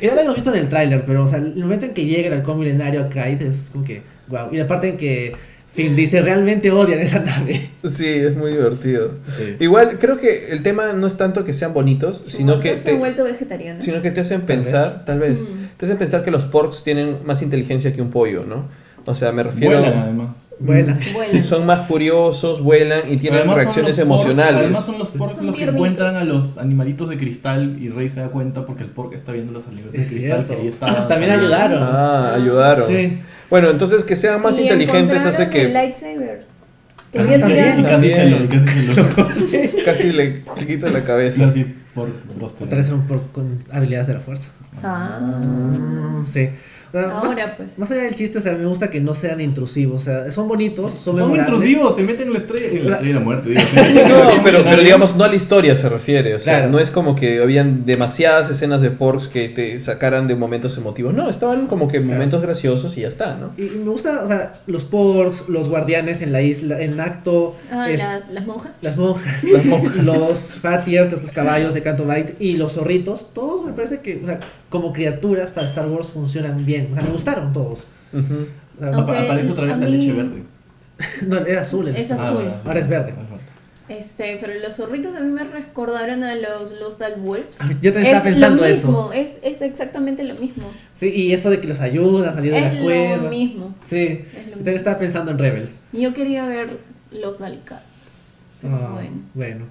Que 0.00 0.06
ya 0.06 0.14
lo 0.14 0.20
hemos 0.20 0.34
visto 0.34 0.52
en 0.52 0.60
el 0.60 0.68
tráiler, 0.68 1.04
pero 1.06 1.24
o 1.24 1.28
sea, 1.28 1.38
el 1.38 1.56
momento 1.56 1.86
en 1.86 1.94
que 1.94 2.04
llega 2.04 2.28
el 2.28 2.34
halcón 2.34 2.58
milenario 2.58 3.02
a 3.02 3.08
Clyde 3.08 3.48
es 3.48 3.70
como 3.72 3.84
que, 3.84 4.02
wow. 4.28 4.48
Y 4.52 4.56
la 4.56 4.66
parte 4.66 4.88
en 4.88 4.96
que 4.96 5.32
Finn 5.72 5.96
dice, 5.96 6.20
realmente 6.20 6.70
odian 6.70 6.98
esa 7.00 7.20
nave. 7.20 7.70
Sí, 7.84 8.06
es 8.08 8.36
muy 8.36 8.52
divertido. 8.52 9.12
Sí. 9.36 9.56
Igual, 9.58 9.98
creo 9.98 10.18
que 10.18 10.52
el 10.52 10.62
tema 10.62 10.92
no 10.92 11.06
es 11.06 11.16
tanto 11.16 11.44
que 11.44 11.54
sean 11.54 11.72
bonitos, 11.72 12.24
sino 12.26 12.60
que, 12.60 12.74
te, 12.74 12.94
vuelto 12.94 13.24
vegetariana. 13.24 13.80
sino 13.82 14.02
que 14.02 14.10
te 14.10 14.20
hacen 14.20 14.40
Tal 14.40 14.46
pensar, 14.46 15.04
tal 15.06 15.18
vez, 15.20 15.42
Mm. 15.42 15.68
te 15.78 15.86
hacen 15.86 15.96
pensar 15.96 16.22
que 16.24 16.30
los 16.30 16.44
porks 16.44 16.84
tienen 16.84 17.18
más 17.24 17.40
inteligencia 17.42 17.92
que 17.94 18.02
un 18.02 18.10
pollo, 18.10 18.44
¿no? 18.44 18.68
O 19.06 19.14
sea, 19.14 19.32
me 19.32 19.42
refiero... 19.42 19.78
Vuelan 19.80 19.98
además. 19.98 20.36
Vuela. 20.58 20.96
Bueno. 21.12 21.44
Son 21.48 21.66
más 21.66 21.88
curiosos, 21.88 22.62
vuelan 22.62 23.00
y 23.10 23.16
tienen 23.16 23.40
Además 23.40 23.56
reacciones 23.56 23.98
emocionales. 23.98 24.54
además 24.60 24.84
son 24.86 24.98
los 24.98 25.08
porks 25.10 25.34
Son 25.36 25.46
los 25.46 25.56
que 25.56 25.62
tiernitos. 25.62 25.88
encuentran 25.88 26.16
a 26.16 26.24
los 26.24 26.56
animalitos 26.58 27.08
de 27.08 27.16
cristal 27.16 27.78
y 27.80 27.88
Rey 27.88 28.08
se 28.08 28.20
da 28.20 28.28
cuenta 28.28 28.64
porque 28.64 28.84
el 28.84 28.90
pork 28.90 29.12
está 29.14 29.32
viendo 29.32 29.52
los 29.52 29.66
animalitos 29.66 29.98
Es 29.98 30.10
de 30.14 30.18
cristal 30.20 30.46
que 30.46 30.52
ahí 30.54 30.68
estaban. 30.68 31.08
También 31.08 31.32
ayudaron. 31.32 31.82
Ah, 31.82 32.34
ayudaron. 32.36 32.86
Sí. 32.86 33.18
Bueno, 33.50 33.70
entonces 33.70 34.04
que 34.04 34.14
sean 34.14 34.40
más 34.40 34.56
Y 34.56 34.62
inteligentes 34.62 35.26
hace 35.26 35.50
que 35.50 35.62
El 35.64 35.72
lightsaber. 35.72 36.44
Ah, 37.14 37.24
también. 37.40 37.82
Casi 37.82 38.10
se 38.12 38.26
lo, 38.30 38.48
casi 38.48 38.82
se 38.82 38.94
lo. 38.94 39.84
casi 39.84 40.12
le 40.12 40.42
quita 40.66 40.90
la 40.90 41.00
Sí, 41.00 41.04
cabeza. 41.06 41.46
así 41.48 41.66
por. 41.94 42.08
Otra 42.40 42.76
vez 42.78 42.86
era 42.86 42.96
un 42.96 43.06
Pork 43.06 43.32
con 43.32 43.64
habilidades 43.72 44.06
de 44.06 44.14
la 44.14 44.20
fuerza. 44.20 44.48
Ah. 44.82 46.22
Sí. 46.24 46.48
Sea, 46.92 47.08
más- 47.08 47.24
Ahora 47.24 47.54
pues. 47.56 47.78
Más 47.78 47.90
allá 47.90 48.02
del 48.02 48.14
chiste, 48.14 48.36
o 48.38 48.40
sea, 48.40 48.52
me 48.52 48.66
gusta 48.66 48.90
que 48.90 49.00
no 49.00 49.14
sean 49.14 49.40
intrusivos. 49.40 50.02
O 50.02 50.04
sea, 50.04 50.30
son 50.30 50.46
bonitos, 50.46 50.92
son, 50.92 51.18
Son 51.18 51.34
intrusivos, 51.34 51.96
se 51.96 52.02
meten 52.02 52.26
en 52.28 52.32
la 52.34 52.38
estrella, 52.38 52.66
en 52.68 52.84
la 52.84 52.90
La- 52.90 52.96
estrella 52.96 53.14
de 53.14 53.18
la 53.20 53.24
muerte. 53.24 53.48
Digo, 53.50 53.60
No, 54.36 54.42
pero, 54.44 54.62
pero 54.62 54.82
digamos, 54.82 55.16
no 55.16 55.24
a 55.24 55.28
la 55.28 55.34
historia 55.34 55.74
se 55.74 55.88
refiere. 55.88 56.34
O 56.34 56.38
sea, 56.38 56.58
Claro. 56.58 56.72
no 56.72 56.78
es 56.78 56.90
como 56.90 57.16
que 57.16 57.42
habían 57.42 57.86
demasiadas 57.86 58.50
escenas 58.50 58.82
de 58.82 58.90
porks 58.90 59.28
que 59.28 59.48
te 59.48 59.80
sacaran 59.80 60.28
de 60.28 60.36
momentos 60.36 60.76
emotivos. 60.76 61.14
No, 61.14 61.30
estaban 61.30 61.66
como 61.66 61.88
que 61.88 62.00
momentos 62.00 62.42
graciosos 62.42 62.96
y 62.98 63.00
ya 63.02 63.08
está, 63.08 63.36
¿no? 63.36 63.52
Y, 63.56 63.62
y 63.68 63.80
me 63.82 63.90
gusta, 63.90 64.22
o 64.22 64.26
sea, 64.26 64.52
los 64.66 64.84
porks, 64.84 65.48
los 65.48 65.68
guardianes 65.70 66.20
en 66.22 66.30
la 66.32 66.42
isla, 66.42 66.80
en 66.80 67.00
acto, 67.00 67.56
Ah, 67.70 67.90
es- 67.90 67.98
las, 68.02 68.28
las 68.30 68.46
monjas. 68.46 68.76
las 68.82 68.96
monjas, 68.98 69.44
Las 69.44 69.64
monjas. 69.64 69.96
los 70.04 70.58
fatiers, 70.60 71.12
estos 71.12 71.32
caballos 71.32 71.72
de 71.72 71.80
Canto 71.82 72.04
Bight 72.04 72.38
y 72.40 72.56
los 72.58 72.74
zorritos, 72.74 73.28
todos 73.32 73.64
me 73.64 73.72
parece 73.72 74.00
que, 74.00 74.20
o 74.22 74.26
sea, 74.26 74.40
como 74.72 74.92
criaturas 74.92 75.52
para 75.52 75.68
Star 75.68 75.86
Wars 75.88 76.08
funcionan 76.08 76.66
bien. 76.66 76.88
O 76.90 76.94
sea, 76.94 77.04
me 77.04 77.10
gustaron 77.10 77.52
todos. 77.52 77.86
Ujú. 78.12 78.46
O 78.78 78.80
sea, 78.80 78.88
Ok, 78.90 78.94
Apa- 79.08 79.20
Aparece 79.22 79.52
otra 79.52 79.64
vez 79.66 79.78
la 79.78 79.86
mí- 79.86 79.92
leche 79.92 80.12
verde. 80.12 80.42
no, 81.28 81.36
era 81.46 81.60
azul. 81.60 81.86
el- 81.86 81.94
Es 81.96 82.10
Ah, 82.10 82.14
azul. 82.16 82.34
bueno, 82.34 82.52
sí. 82.60 82.66
Ahora 82.66 82.80
es 82.80 82.88
verde. 82.88 83.14
Este, 83.88 84.38
pero 84.40 84.54
los 84.60 84.76
zorritos 84.76 85.14
a 85.14 85.20
mí 85.20 85.30
me 85.30 85.44
recordaron 85.44 86.22
a 86.24 86.34
los 86.34 86.72
Lothal 86.80 87.16
Wolves. 87.20 87.60
Ah, 87.60 87.68
yo 87.82 87.92
también 87.92 88.14
estaba 88.14 88.30
es 88.30 88.38
pensando 88.38 88.62
lo 88.62 88.68
eso. 88.68 88.86
mismo, 88.88 89.12
Es, 89.12 89.30
es 89.42 89.60
exactamente 89.60 90.22
lo 90.24 90.34
mismo. 90.36 90.70
Sí, 90.94 91.12
y 91.14 91.32
eso 91.34 91.50
de 91.50 91.60
que 91.60 91.66
los 91.68 91.80
ayuda 91.80 92.30
a 92.30 92.34
salir 92.34 92.52
de 92.52 92.58
Es 92.58 92.74
la 92.74 92.82
cueva. 92.82 93.16
lo 93.18 93.28
mismo. 93.28 93.74
Sí, 93.84 93.96
Es 93.98 94.08
lo 94.10 94.16
yo 94.16 94.38
mismo. 94.38 94.54
también 94.54 94.76
estaba 94.76 94.98
pensando 94.98 95.30
en 95.32 95.38
Rebels. 95.38 95.80
Yo 95.92 96.14
quería 96.14 96.46
ver 96.46 96.78
Lothal 97.10 97.60
Cats. 97.64 97.82
Pero 98.62 98.74
Ah, 98.76 98.90
bueno. 98.94 99.10
bueno. 99.34 99.64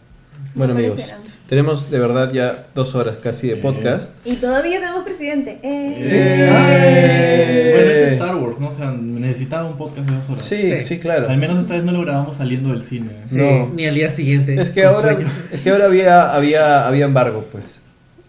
Bueno, 0.53 0.73
amigos, 0.73 0.93
parecerán. 0.95 1.21
Tenemos 1.51 1.91
de 1.91 1.99
verdad 1.99 2.31
ya 2.31 2.65
dos 2.73 2.95
horas 2.95 3.17
casi 3.17 3.49
de 3.49 3.57
podcast. 3.57 4.11
Y 4.25 4.35
todavía 4.37 4.79
tenemos 4.79 5.03
presidente. 5.03 5.59
¡Eh! 5.61 5.95
¡Eh! 5.99 7.71
Bueno, 7.73 7.91
es 7.91 8.11
Star 8.13 8.35
Wars, 8.37 8.57
¿no? 8.57 8.69
O 8.69 8.71
sea, 8.71 8.91
necesitaba 8.91 9.67
un 9.67 9.75
podcast 9.75 10.09
de 10.09 10.15
dos 10.15 10.29
horas. 10.29 10.45
Sí, 10.45 10.69
sí, 10.69 10.85
Sí. 10.85 10.99
claro. 10.99 11.29
Al 11.29 11.37
menos 11.37 11.59
esta 11.59 11.73
vez 11.73 11.83
no 11.83 11.91
lo 11.91 12.03
grabamos 12.03 12.37
saliendo 12.37 12.69
del 12.69 12.83
cine. 12.83 13.09
Sí, 13.25 13.37
No. 13.37 13.69
ni 13.75 13.85
al 13.85 13.95
día 13.95 14.09
siguiente. 14.09 14.57
Es 14.61 14.69
que 14.71 14.85
ahora, 14.85 15.01
sueño. 15.15 15.27
es 15.51 15.59
que 15.59 15.69
ahora 15.71 15.87
había, 15.87 16.33
había, 16.33 16.87
había 16.87 17.03
embargo, 17.03 17.45
pues. 17.51 17.81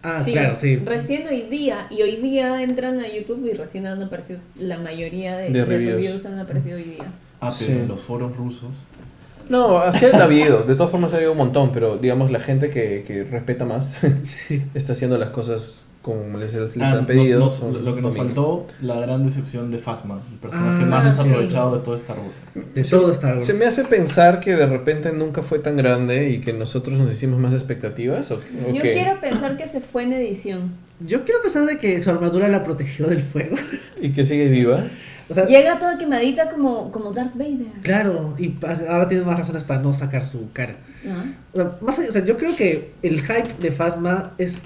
Ah, 0.02 0.20
Sí, 0.20 0.32
claro, 0.32 0.56
sí. 0.56 0.82
Recién 0.84 1.24
hoy 1.28 1.42
día, 1.42 1.76
y 1.90 2.02
hoy 2.02 2.16
día 2.16 2.60
entran 2.64 2.98
a 2.98 3.06
YouTube 3.06 3.48
y 3.48 3.54
recién 3.54 3.86
han 3.86 4.02
aparecido, 4.02 4.40
la 4.58 4.78
mayoría 4.78 5.36
de, 5.36 5.50
De 5.50 5.60
de 5.60 5.64
reviews. 5.64 5.92
reviews. 5.94 6.26
han 6.26 6.40
aparecido 6.40 6.76
hoy 6.76 6.82
día. 6.82 7.04
Ah, 7.40 7.54
pero 7.56 7.70
Sí. 7.72 7.78
en 7.78 7.86
los 7.86 8.00
foros 8.00 8.36
rusos. 8.36 8.70
No, 9.52 9.78
así 9.78 10.06
ha 10.06 10.24
habido. 10.24 10.62
De 10.64 10.74
todas 10.74 10.90
formas 10.90 11.12
ha 11.12 11.16
habido 11.16 11.32
un 11.32 11.38
montón, 11.38 11.70
pero 11.72 11.98
digamos 11.98 12.30
la 12.30 12.40
gente 12.40 12.70
que, 12.70 13.04
que 13.06 13.24
respeta 13.24 13.64
más 13.64 13.96
Sí. 14.24 14.62
está 14.74 14.92
haciendo 14.94 15.18
las 15.18 15.30
cosas 15.30 15.84
como 16.00 16.36
les, 16.36 16.52
les 16.54 16.76
Ah, 16.78 16.92
han 16.98 17.06
pedido. 17.06 17.38
no- 17.38 17.44
no- 17.44 17.50
son 17.52 17.84
lo 17.84 17.94
que 17.94 18.00
nos 18.02 18.14
domingo. 18.14 18.66
faltó, 18.66 18.66
la 18.80 18.98
gran 19.00 19.24
decepción 19.24 19.70
de 19.70 19.78
Phasma, 19.78 20.20
el 20.32 20.38
personaje 20.38 20.82
Ah, 20.82 20.86
más 20.86 21.04
sí. 21.04 21.10
desaprovechado 21.10 21.76
de 21.78 21.84
todo 21.84 21.94
Star 21.94 22.16
Wars. 22.18 22.66
De 22.74 22.82
Se- 22.82 22.90
todo 22.90 23.12
Star 23.12 23.34
Wars. 23.34 23.44
Se 23.46 23.54
me 23.54 23.66
hace 23.66 23.84
pensar 23.84 24.40
que 24.40 24.56
de 24.56 24.66
repente 24.66 25.12
nunca 25.12 25.42
fue 25.42 25.60
tan 25.60 25.76
grande 25.76 26.30
y 26.30 26.40
que 26.40 26.52
nosotros 26.52 26.98
nos 26.98 27.12
hicimos 27.12 27.38
más 27.38 27.52
expectativas. 27.52 28.32
¿o, 28.32 28.36
o 28.36 28.72
Yo 28.72 28.82
qué? 28.82 28.92
quiero 28.94 29.20
pensar 29.20 29.56
que 29.56 29.68
se 29.68 29.80
fue 29.80 30.02
en 30.02 30.14
edición. 30.14 30.72
Yo 31.06 31.24
quiero 31.24 31.40
pensar 31.40 31.66
de 31.66 31.78
que 31.78 32.02
su 32.02 32.10
armadura 32.10 32.48
la 32.48 32.64
protegió 32.64 33.06
del 33.06 33.20
fuego. 33.20 33.54
Y 34.00 34.10
que 34.10 34.24
sigue 34.24 34.48
viva. 34.48 34.86
O 35.28 35.34
sea, 35.34 35.46
Llega 35.46 35.78
toda 35.78 35.98
quemadita 35.98 36.50
como, 36.50 36.90
como 36.92 37.12
Darth 37.12 37.34
Vader. 37.36 37.66
claro, 37.82 38.34
y 38.38 38.54
ahora 38.88 39.08
tiene 39.08 39.24
más 39.24 39.38
razones 39.38 39.64
para 39.64 39.80
no 39.80 39.94
sacar 39.94 40.24
su 40.24 40.52
cara. 40.52 40.76
Ajá. 41.08 41.24
O 41.52 41.56
sea, 41.56 41.76
más 41.80 41.98
allá- 41.98 42.08
o 42.08 42.12
sea, 42.12 42.24
yo 42.24 42.36
creo 42.36 42.54
que 42.56 42.92
el 43.02 43.20
hype 43.22 43.54
de 43.60 43.70
Phasma 43.72 44.34
es. 44.38 44.62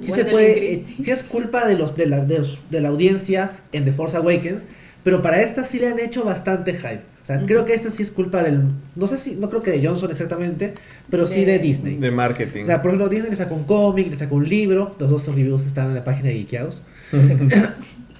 Sí 0.00 0.12
se 0.12 0.24
puede. 0.26 0.74
eh, 0.74 0.84
sí 1.00 1.10
es 1.10 1.22
culpa 1.22 1.66
de, 1.66 1.76
los, 1.76 1.96
de, 1.96 2.06
la, 2.06 2.20
de, 2.24 2.38
los- 2.40 2.58
de 2.70 2.80
la 2.82 2.88
audiencia 2.88 3.52
en 3.72 3.84
The 3.84 3.92
Force 3.92 4.16
Awakens. 4.16 4.66
Pero 5.02 5.22
para 5.22 5.40
esta 5.40 5.62
sí 5.64 5.78
le 5.78 5.88
han 5.88 5.98
hecho 6.00 6.24
bastante 6.24 6.72
hype. 6.74 7.02
O 7.22 7.26
sea, 7.26 7.36
Ujú. 7.38 7.46
creo 7.46 7.64
que 7.64 7.74
esta 7.74 7.90
sí 7.90 8.02
es 8.02 8.10
culpa 8.10 8.42
del. 8.42 8.60
No 8.96 9.06
sé 9.06 9.18
si. 9.18 9.36
No 9.36 9.48
creo 9.48 9.62
que 9.62 9.70
de 9.70 9.86
Johnson 9.86 10.10
exactamente. 10.10 10.74
Pero 11.08 11.26
sí 11.26 11.44
de 11.44 11.52
De- 11.52 11.58
Disney. 11.60 11.96
De 11.96 12.10
marketing. 12.10 12.64
O 12.64 12.66
sea, 12.66 12.82
por 12.82 12.90
ejemplo, 12.90 13.08
Disney 13.08 13.30
le 13.30 13.36
sacó 13.36 13.54
un 13.54 13.64
cómic, 13.64 14.10
le 14.10 14.18
sacó 14.18 14.34
un 14.34 14.48
libro. 14.48 14.94
Los 14.98 15.10
dos 15.10 15.26
reviews 15.28 15.64
están 15.64 15.86
en 15.88 15.94
la 15.94 16.04
página 16.04 16.28
de 16.28 16.34
Geekeados. 16.34 16.82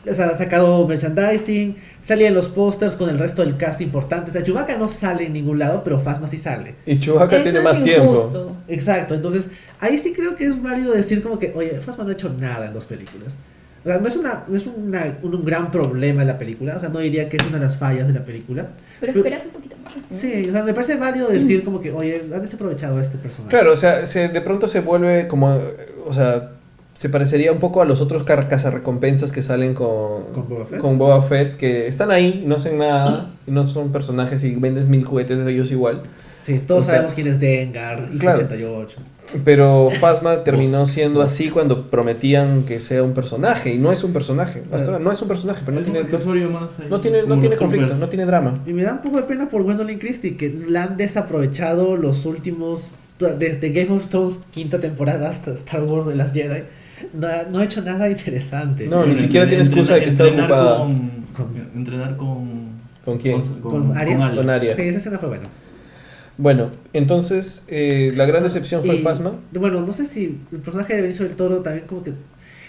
Les 0.07 0.20
ha 0.20 0.33
sacado 0.35 0.87
merchandising, 0.87 1.74
salían 2.01 2.33
los 2.33 2.49
pósters 2.49 2.95
con 2.95 3.09
el 3.11 3.19
resto 3.19 3.43
del 3.43 3.57
cast 3.57 3.81
importante. 3.81 4.31
O 4.31 4.33
sea, 4.33 4.43
Chewbacca 4.43 4.77
no 4.78 4.89
sale 4.89 5.27
en 5.27 5.33
ningún 5.33 5.59
lado, 5.59 5.83
pero 5.83 6.01
Phasma 6.01 6.27
sí 6.28 6.39
sale. 6.39 6.77
y 6.87 7.01
Chewbacca 7.01 7.35
Eso 7.37 7.43
tiene 7.43 7.59
es 7.59 7.65
más 7.65 7.83
tiempo. 7.83 8.12
injusto. 8.12 8.57
Exacto, 8.69 9.15
entonces 9.15 9.51
ahí 9.81 9.99
sí 9.99 10.12
creo 10.15 10.37
que 10.37 10.45
es 10.45 10.62
válido 10.62 10.93
decir 10.93 11.23
como 11.23 11.39
que, 11.39 11.53
oye, 11.55 11.81
Phasma 11.81 12.05
no 12.05 12.11
ha 12.11 12.12
hecho 12.12 12.28
nada 12.31 12.66
en 12.66 12.73
dos 12.73 12.85
películas. 12.87 13.35
O 13.85 13.89
sea, 13.89 13.99
no 13.99 14.09
es, 14.09 14.16
una, 14.16 14.45
no 14.49 14.57
es 14.57 14.66
una- 14.66 15.16
un, 15.23 15.35
un 15.35 15.45
gran 15.45 15.70
problema 15.70 16.20
de 16.23 16.27
la 16.27 16.39
película, 16.39 16.77
o 16.77 16.78
sea, 16.81 16.89
no 16.89 16.99
diría 17.01 17.28
que 17.28 17.37
es 17.37 17.43
una 17.47 17.59
de 17.59 17.65
las 17.65 17.77
fallas 17.77 18.07
de 18.09 18.15
la 18.15 18.24
película. 18.24 18.69
Pero 19.01 19.12
Pero- 19.12 19.24
esperas 19.24 19.45
un 19.47 19.51
poquito 19.53 19.77
más. 19.85 19.93
Sí, 20.09 20.47
o 20.49 20.53
sea, 20.53 20.62
me 20.65 20.73
parece 20.74 20.97
válido 20.97 21.28
decir 21.28 21.62
como 21.65 21.81
que, 21.81 21.91
oye, 21.93 22.23
han 22.33 22.41
desaprovechado 22.41 22.99
a 22.99 23.03
este 23.03 23.19
personaje. 23.19 23.51
Claro, 23.51 23.73
o 23.73 23.77
sea, 23.77 24.07
se, 24.07 24.28
de 24.28 24.41
pronto 24.41 24.66
se 24.69 24.81
vuelve 24.81 25.27
como, 25.28 25.61
o 26.05 26.12
sea, 26.12 26.53
se 26.97 27.10
parecería 27.10 27.52
un 27.52 27.59
poco 27.59 27.82
a 27.82 27.85
los 27.85 28.01
otros 28.01 28.24
cazarrecompensas 28.24 29.31
que 29.31 29.43
salen 29.43 29.74
con, 29.74 30.24
¿Con 30.32 30.48
Boba 30.48 30.66
Fett? 30.66 30.81
con 30.81 30.98
Boba 30.98 31.23
Fett, 31.23 31.56
que 31.56 31.86
están 31.86 32.10
ahí, 32.10 32.43
no 32.47 32.56
hacen 32.56 32.78
nada, 32.78 33.35
y 33.47 33.51
no 33.51 33.66
son 33.66 33.93
personajes 33.93 34.43
y 34.44 34.55
vendes 34.55 34.86
mil 34.86 35.05
juguetes 35.05 35.44
de 35.44 35.52
ellos 35.52 35.70
igual. 35.70 36.02
Sí, 36.43 36.60
todos 36.66 36.85
o 36.85 36.85
sea, 36.85 36.94
sabemos 36.97 37.14
quién 37.14 37.27
es 37.27 37.39
Dengar, 37.39 38.09
y 38.12 38.18
claro. 38.18 38.39
88. 38.39 38.98
Pero 39.44 39.90
Phasma 40.01 40.44
terminó 40.44 40.86
siendo 40.86 41.20
así 41.20 41.51
cuando 41.51 41.90
prometían 41.90 42.62
que 42.62 42.81
sea 42.81 43.02
un 43.02 43.12
personaje, 43.12 43.74
y 43.74 43.78
no 43.78 43.93
es 43.93 44.02
un 44.02 44.12
personaje. 44.12 44.62
Hasta 44.73 44.86
ahora 44.86 44.98
no 44.98 45.12
es 45.12 45.20
un 45.20 45.28
personaje, 45.28 45.62
pero 45.66 45.78
no 45.78 45.82
tiene, 45.82 46.02
más 46.05 46.24
no 46.89 47.01
tiene, 47.01 47.24
no 47.24 47.39
tiene 47.39 47.56
conflicto, 47.56 47.94
no 47.94 48.09
tiene 48.09 48.24
drama. 48.24 48.55
Y 48.64 48.73
me 48.73 48.85
da 48.85 48.93
un 48.93 49.02
poco 49.02 49.18
de 49.18 49.24
pena 49.24 49.48
por 49.48 49.64
Gwendolyn 49.64 49.98
Christie, 49.98 50.36
que 50.36 50.56
la 50.68 50.85
han 50.85 50.97
desaprovechado 50.97 51.97
los 51.97 52.24
últimos, 52.24 52.94
desde 53.18 53.70
Game 53.70 53.94
of 53.94 54.09
Thrones 54.09 54.40
quinta 54.51 54.81
temporada 54.81 55.28
hasta 55.28 55.52
Star 55.52 55.82
Wars 55.82 56.06
de 56.06 56.14
las 56.14 56.32
Jedi. 56.32 56.62
No, 57.12 57.27
ha- 57.27 57.44
no 57.51 57.59
ha 57.59 57.64
hecho 57.64 57.82
nada 57.82 58.09
interesante. 58.10 58.86
No, 58.86 59.01
ni 59.01 59.06
Bueno, 59.09 59.16
siquiera 59.20 59.47
tiene 59.48 59.62
excusa 59.62 59.94
de 59.94 60.02
que 60.02 60.09
está 60.09 60.24
entrenar 60.24 60.51
ocupada. 60.51 60.78
Con, 60.78 61.10
Con- 61.35 61.70
entrenar 61.74 62.16
con... 62.16 62.66
¿Con 63.05 63.18
quién? 63.18 63.40
¿Con? 63.60 63.89
Con 63.94 63.97
Arya. 64.51 64.74
Sí, 64.74 64.82
esa 64.82 64.98
escena 64.98 65.18
fue 65.18 65.28
buena. 65.28 65.44
Bueno, 66.39 66.70
entonces 66.93 67.64
eh, 67.68 68.12
la 68.14 68.27
gran 68.27 68.43
decepción 68.43 68.85
fue 68.85 68.94
Y, 68.94 68.98
el 68.98 69.02
Phasma. 69.05 69.32
Bueno, 69.52 69.81
no 69.81 69.93
sé 69.93 70.05
si 70.06 70.39
el 70.52 70.59
personaje 70.59 70.94
de 70.97 71.02
Benicio 71.02 71.24
del 71.27 71.35
Toro 71.36 71.62
también 71.62 71.86
como 71.86 72.02
que 72.02 72.12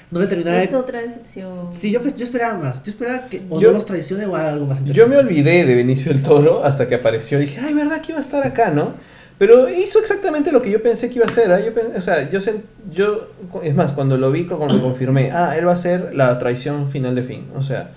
no 0.10 0.20
me 0.22 0.28
terminaba 0.28 0.62
Es 0.64 0.72
de... 0.72 0.78
otra 0.78 1.02
decepción. 1.02 1.74
Sí, 1.74 1.92
yo, 1.92 2.02
pues, 2.02 2.16
yo 2.16 2.24
esperaba 2.24 2.58
más. 2.60 2.82
Yo 2.84 2.92
esperaba 2.92 3.28
que 3.28 3.42
o 3.50 3.60
Yo- 3.60 3.70
no 3.70 3.74
los 3.76 3.86
traicione 3.86 4.26
o 4.26 4.36
algo 4.38 4.66
más 4.68 4.78
Yo 4.86 4.86
me 5.08 5.16
interesante. 5.16 5.18
olvidé 5.18 5.66
de 5.66 5.76
Benicio 5.76 6.14
del 6.14 6.22
Toro 6.24 6.64
hasta 6.64 6.88
que 6.88 6.96
apareció. 6.96 7.40
Dije, 7.40 7.60
ay, 7.62 7.74
¿verdad 7.74 8.02
que 8.02 8.14
iba 8.14 8.20
a 8.20 8.24
estar 8.24 8.46
acá, 8.48 8.72
no? 8.72 8.94
Pero 9.38 9.70
hizo 9.70 10.00
exactamente 10.00 10.52
lo 10.52 10.62
que 10.62 10.72
yo 10.72 10.82
pensé 10.82 11.10
que 11.10 11.16
iba 11.16 11.26
a 11.26 11.30
hacer. 11.30 11.52
¿ah? 11.52 11.60
Yo 11.60 11.74
pensé- 11.74 11.96
o 11.98 12.02
sea, 12.02 12.30
yo, 12.32 12.40
sen- 12.40 12.64
yo, 12.92 13.30
es 13.64 13.76
más, 13.76 13.94
cuando 13.94 14.18
lo 14.18 14.32
vi, 14.32 14.46
cuando 14.46 14.74
lo 14.76 14.82
confirmé, 14.82 15.32
ah, 15.34 15.56
él 15.58 15.68
va 15.68 15.74
a 15.74 15.76
ser 15.76 16.16
la 16.16 16.38
traición 16.40 16.90
final 16.90 17.14
de 17.16 17.22
Finn. 17.24 17.46
O 17.56 17.62
sea, 17.62 17.92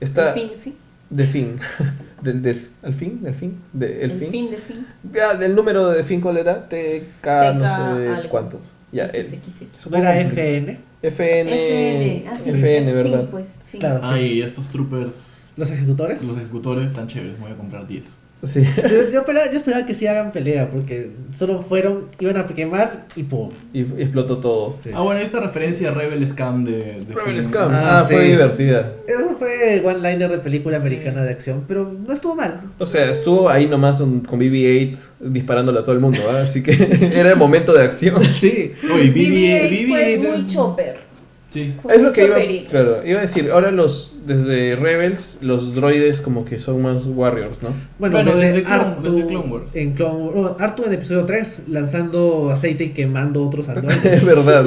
está 0.00 0.32
El 0.34 0.40
fin, 0.40 0.50
fin. 0.58 0.74
de 1.10 1.24
Finn. 1.26 1.56
del, 2.22 2.42
del, 2.42 2.60
¿Al 2.82 2.94
fin? 2.94 3.22
¿Del 3.22 3.34
fin? 3.34 3.60
De, 3.72 4.02
el, 4.04 4.10
El 4.10 4.18
fin. 4.18 4.30
fin, 4.30 4.50
del 4.50 4.60
fin. 4.60 4.86
Ya, 5.12 5.34
del 5.34 5.54
número 5.54 5.88
de 5.88 6.02
Finn, 6.02 6.20
¿cuál 6.20 6.38
era? 6.38 6.68
TK, 6.68 7.26
no 7.54 7.60
sé 7.64 8.08
algo. 8.08 8.28
cuántos. 8.28 8.60
Ya, 8.90 9.04
X, 9.06 9.14
él. 9.18 9.34
X, 9.34 9.62
X. 9.62 9.86
No 9.90 9.96
era 9.98 10.18
FN, 10.20 10.78
FN. 11.02 11.50
FN, 11.52 12.24
ah, 12.28 12.36
sí, 12.42 12.50
FN, 12.50 12.84
fin, 12.86 12.94
¿verdad? 12.94 13.28
pues, 13.30 13.48
fin. 13.66 13.80
Claro. 13.80 14.00
Ah, 14.02 14.18
y 14.20 14.42
estos 14.42 14.68
troopers, 14.68 15.46
los 15.56 15.70
ejecutores. 15.70 16.22
los 16.24 16.36
ejecutores 16.36 16.86
están 16.90 17.06
chéveres, 17.08 17.38
voy 17.40 17.52
a 17.52 17.56
comprar 17.56 17.86
10. 17.86 18.02
Sí. 18.42 18.60
Yo, 18.76 19.10
yo 19.12 19.20
esperaba, 19.20 19.46
yo 19.52 19.58
esperaba 19.58 19.86
que 19.86 19.94
sí 19.94 20.06
hagan 20.08 20.32
pelea, 20.32 20.68
porque 20.68 21.10
solo 21.30 21.60
fueron, 21.60 22.06
iban 22.18 22.36
a 22.38 22.46
quemar 22.46 23.06
y 23.14 23.22
pum. 23.22 23.50
Y 23.72 23.80
y 23.82 24.02
explotó 24.02 24.38
todo. 24.38 24.76
Sí. 24.80 24.90
Ah, 24.92 25.00
bueno, 25.02 25.20
esta 25.20 25.38
referencia 25.38 25.90
a 25.90 25.94
Rebel 25.94 26.26
Scam 26.26 26.64
de, 26.64 26.72
de 26.72 27.14
Rebel 27.14 27.34
Finn. 27.34 27.42
Scum. 27.44 27.62
Ah, 27.70 28.00
Ah, 28.00 28.04
fue 28.04 28.22
sí. 28.24 28.30
divertida. 28.32 28.92
Eso 29.06 29.36
fue 29.38 29.80
one-liner 29.84 30.28
de 30.28 30.38
película 30.38 30.78
americana 30.78 31.22
de 31.22 31.30
acción, 31.30 31.64
pero 31.68 31.92
no 32.06 32.12
estuvo 32.12 32.34
mal. 32.34 32.60
O 32.78 32.86
sea, 32.86 33.10
estuvo 33.12 33.48
ahí 33.48 33.66
nomás 33.68 34.00
un- 34.00 34.20
con 34.20 34.40
BB-8 34.40 34.96
disparándole 35.20 35.78
a 35.78 35.82
todo 35.82 35.92
el 35.94 36.00
mundo, 36.00 36.18
¿ah? 36.28 36.40
así 36.42 36.62
que 36.64 36.72
era 37.14 37.30
el 37.30 37.36
momento 37.36 37.72
de 37.72 37.84
acción. 37.84 38.22
Sí. 38.24 38.72
Oye, 38.92 39.12
BB-8 39.14 39.14
BB-8 39.14 39.88
fue 39.88 40.18
BB-8 40.18 40.18
muy 40.38 40.46
chopper. 40.46 41.11
Sí. 41.52 41.74
Fue 41.82 41.94
Es 41.94 42.00
lo 42.02 42.12
que 42.12 42.24
iba, 42.24 42.36
claro, 42.70 43.06
iba 43.06 43.18
a 43.18 43.22
decir, 43.22 43.50
ahora 43.50 43.70
los, 43.70 44.14
desde 44.26 44.74
Rebels, 44.74 45.38
los 45.42 45.74
droides 45.74 46.20
como 46.22 46.44
que 46.46 46.58
son 46.58 46.80
más 46.80 47.06
warriors, 47.06 47.62
¿no? 47.62 47.68
Bueno, 47.98 48.16
Bueno, 48.16 48.30
desde, 48.34 48.46
desde 48.52 48.64
Clone- 48.64 48.72
Artu, 48.80 49.12
desde 49.12 49.26
Clone 49.28 49.52
Wars. 49.52 49.76
En 49.76 49.92
Clone 49.92 50.14
Wars. 50.22 50.34
bueno, 50.34 50.56
Artu 50.58 50.84
en 50.86 50.92
episodio 50.94 51.24
3, 51.26 51.62
lanzando 51.68 52.50
aceite 52.50 52.84
y 52.84 52.88
quemando 52.90 53.44
otros 53.46 53.68
es 53.68 53.76
androides. 53.76 54.24
verdad. 54.24 54.66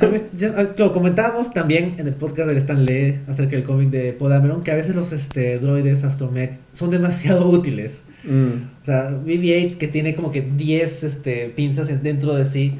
A 0.00 0.06
veces- 0.06 0.28
ya- 0.34 0.54
ah, 0.56 0.66
Lo 0.76 0.92
comentábamos 0.92 1.52
también 1.52 1.94
en 1.98 2.06
el 2.06 2.14
podcast 2.14 2.48
del 2.48 2.58
Stan 2.58 2.84
Lee 2.84 3.18
acerca 3.28 3.52
del 3.56 3.64
cómic 3.64 3.90
de 3.90 4.12
Podameron, 4.12 4.62
que 4.62 4.70
a 4.70 4.74
veces 4.74 4.94
los 4.94 5.12
este, 5.12 5.58
droides 5.58 6.04
Astromech 6.04 6.58
son 6.72 6.90
demasiado 6.90 7.48
útiles. 7.48 8.02
Mm. 8.24 8.48
O 8.82 8.84
sea, 8.84 9.10
BB-8 9.10 9.76
que 9.76 9.88
tiene 9.88 10.14
como 10.14 10.32
que 10.32 10.40
10 10.42 11.02
este, 11.04 11.52
pinzas 11.54 11.88
en- 11.88 12.02
dentro 12.02 12.34
de 12.34 12.44
sí 12.44 12.74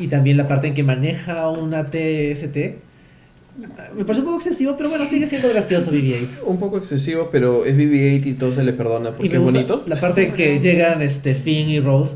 y 0.00 0.08
también 0.08 0.36
la 0.36 0.48
parte 0.48 0.66
en 0.68 0.74
que 0.74 0.82
maneja 0.82 1.48
una 1.50 1.84
TST. 1.86 2.56
Me 3.94 4.04
parece 4.04 4.20
un 4.20 4.26
poco 4.26 4.38
excesivo, 4.38 4.74
pero 4.76 4.88
bueno, 4.88 5.04
sigue 5.06 5.26
siendo 5.26 5.48
gracioso 5.48 5.90
BB-8. 5.92 6.26
Un 6.44 6.58
poco 6.58 6.78
excesivo, 6.78 7.28
pero 7.30 7.64
es 7.64 7.76
BB-8 7.76 8.26
y 8.26 8.32
todo 8.34 8.52
se 8.54 8.62
le 8.62 8.72
perdona 8.72 9.10
Y 9.10 9.12
porque 9.12 9.28
me 9.30 9.34
es 9.36 9.40
gusta 9.40 9.58
bonito. 9.58 9.82
La 9.86 10.00
parte 10.00 10.28
en 10.28 10.34
que 10.34 10.58
llegan 10.60 11.02
este, 11.02 11.34
Finn 11.34 11.68
y 11.68 11.80
Rose. 11.80 12.14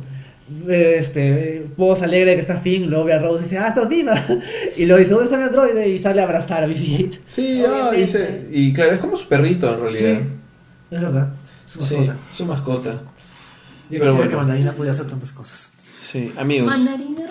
Este, 0.68 1.66
Vos 1.76 2.02
alegre 2.02 2.30
de 2.30 2.34
que 2.36 2.40
está 2.40 2.56
Finn, 2.58 2.88
luego 2.88 3.04
ve 3.04 3.12
a 3.14 3.18
Rose 3.18 3.40
y 3.40 3.42
dice, 3.44 3.58
ah, 3.58 3.68
estás 3.68 3.88
viva. 3.88 4.14
Y 4.76 4.86
luego 4.86 4.98
dice, 5.00 5.10
¿dónde 5.12 5.24
está 5.24 5.36
mi 5.38 5.44
androide? 5.44 5.88
Y 5.88 5.98
sale 5.98 6.20
a 6.20 6.24
abrazar 6.24 6.62
a 6.64 6.68
BB-8. 6.68 7.18
Sí, 7.26 7.62
ah, 7.66 7.70
Obviamente. 7.90 8.00
dice- 8.00 8.48
y 8.52 8.72
claro, 8.72 8.92
es 8.92 8.98
como 9.00 9.16
su 9.16 9.26
perrito 9.28 9.72
en 9.74 9.80
realidad. 9.80 10.20
Es 10.90 11.00
verdad. 11.00 11.28
Su 11.66 11.82
Sí, 11.84 11.96
mascota. 11.96 12.16
su 12.34 12.46
mascota. 12.46 12.90
Yo 12.92 13.00
Pero 13.90 14.00
quisiera 14.00 14.12
bueno. 14.16 14.30
que 14.30 14.36
Mandarina 14.36 14.72
pudiera 14.72 14.92
hacer 14.92 15.06
tantas 15.06 15.32
cosas. 15.32 15.72
Sí, 16.10 16.32
amigos. 16.36 16.68
Mandarina. 16.70 17.24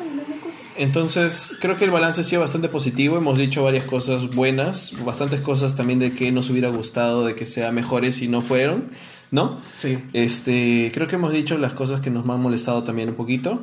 Entonces, 0.77 1.55
creo 1.59 1.77
que 1.77 1.85
el 1.85 1.91
balance 1.91 2.21
ha 2.21 2.23
sido 2.23 2.41
bastante 2.41 2.67
positivo. 2.67 3.17
Hemos 3.17 3.37
dicho 3.37 3.63
varias 3.63 3.85
cosas 3.85 4.33
buenas, 4.33 4.93
bastantes 5.05 5.41
cosas 5.41 5.75
también 5.75 5.99
de 5.99 6.13
que 6.13 6.31
nos 6.31 6.49
hubiera 6.49 6.69
gustado 6.69 7.25
de 7.25 7.35
que 7.35 7.45
sea 7.45 7.71
mejores 7.71 8.21
y 8.21 8.27
no 8.27 8.41
fueron, 8.41 8.89
¿no? 9.29 9.59
Sí. 9.77 9.99
Este, 10.13 10.91
creo 10.93 11.07
que 11.07 11.15
hemos 11.15 11.31
dicho 11.31 11.57
las 11.57 11.73
cosas 11.73 12.01
que 12.01 12.09
nos 12.09 12.27
han 12.27 12.41
molestado 12.41 12.83
también 12.83 13.09
un 13.09 13.15
poquito, 13.15 13.61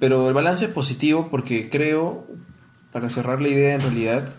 pero 0.00 0.28
el 0.28 0.34
balance 0.34 0.66
es 0.66 0.70
positivo 0.72 1.28
porque 1.30 1.68
creo, 1.68 2.26
para 2.92 3.08
cerrar 3.08 3.40
la 3.40 3.48
idea 3.48 3.74
en 3.74 3.80
realidad, 3.80 4.34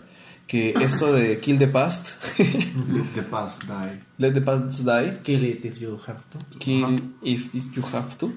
que 0.46 0.74
esto 0.80 1.12
de 1.12 1.38
Kill 1.40 1.58
the 1.58 1.68
Past, 1.68 2.22
The 3.14 3.22
past 3.22 3.64
die. 3.64 4.00
Let 4.18 4.34
the 4.34 4.40
Past 4.40 4.84
Die, 4.84 5.18
Kill 5.22 5.44
it 5.44 5.64
if 5.64 5.78
you 5.78 5.98
have 6.06 6.22
to. 6.30 6.58
Kill 6.58 6.98
if 7.22 7.54
you 7.54 7.82
have 7.92 8.16
to. 8.18 8.32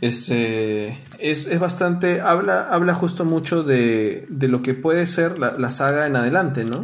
Este, 0.00 0.98
es, 1.18 1.46
es 1.46 1.58
bastante. 1.58 2.20
Habla, 2.20 2.68
habla 2.70 2.94
justo 2.94 3.24
mucho 3.24 3.62
de, 3.62 4.26
de 4.28 4.48
lo 4.48 4.62
que 4.62 4.74
puede 4.74 5.06
ser 5.06 5.38
la, 5.38 5.58
la 5.58 5.70
saga 5.70 6.06
en 6.06 6.16
adelante, 6.16 6.64
¿no? 6.64 6.82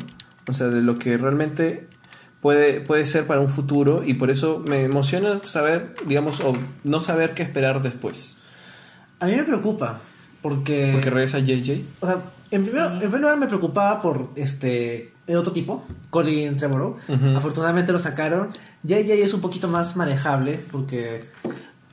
O 0.49 0.53
sea, 0.53 0.69
de 0.69 0.82
lo 0.82 0.99
que 0.99 1.16
realmente 1.16 1.86
puede, 2.40 2.81
puede 2.81 3.07
ser 3.07 3.27
para 3.27 3.40
un 3.40 3.49
futuro. 3.49 4.03
Y 4.05 4.15
por 4.15 4.31
eso 4.31 4.62
me 4.69 4.82
emociona 4.82 5.39
saber, 5.44 5.94
digamos, 6.07 6.40
o 6.40 6.55
no 6.85 7.01
saber 7.01 7.35
qué 7.35 7.43
esperar 7.43 7.82
después. 7.82 8.39
A 9.20 9.27
mí 9.27 9.36
me 9.36 9.44
preocupa, 9.44 10.01
porque... 10.43 10.90
Porque 10.93 11.11
regresa 11.11 11.39
JJ. 11.39 11.85
O 12.01 12.07
sea, 12.07 12.23
en, 12.53 12.62
primero- 12.65 12.91
en 12.93 12.99
primer 13.01 13.20
lugar 13.20 13.39
me 13.39 13.47
preocupaba 13.49 14.01
por 14.01 14.31
este 14.37 15.12
el 15.27 15.37
otro 15.37 15.53
tipo, 15.53 15.85
Colin 16.11 16.57
Trevorrow. 16.57 16.97
Ujú. 17.09 17.37
Afortunadamente 17.37 17.93
lo 17.93 17.99
sacaron. 17.99 18.49
JJ 18.83 19.12
es 19.23 19.33
un 19.35 19.41
poquito 19.41 19.69
más 19.69 19.97
manejable 19.97 20.61
porque 20.70 21.24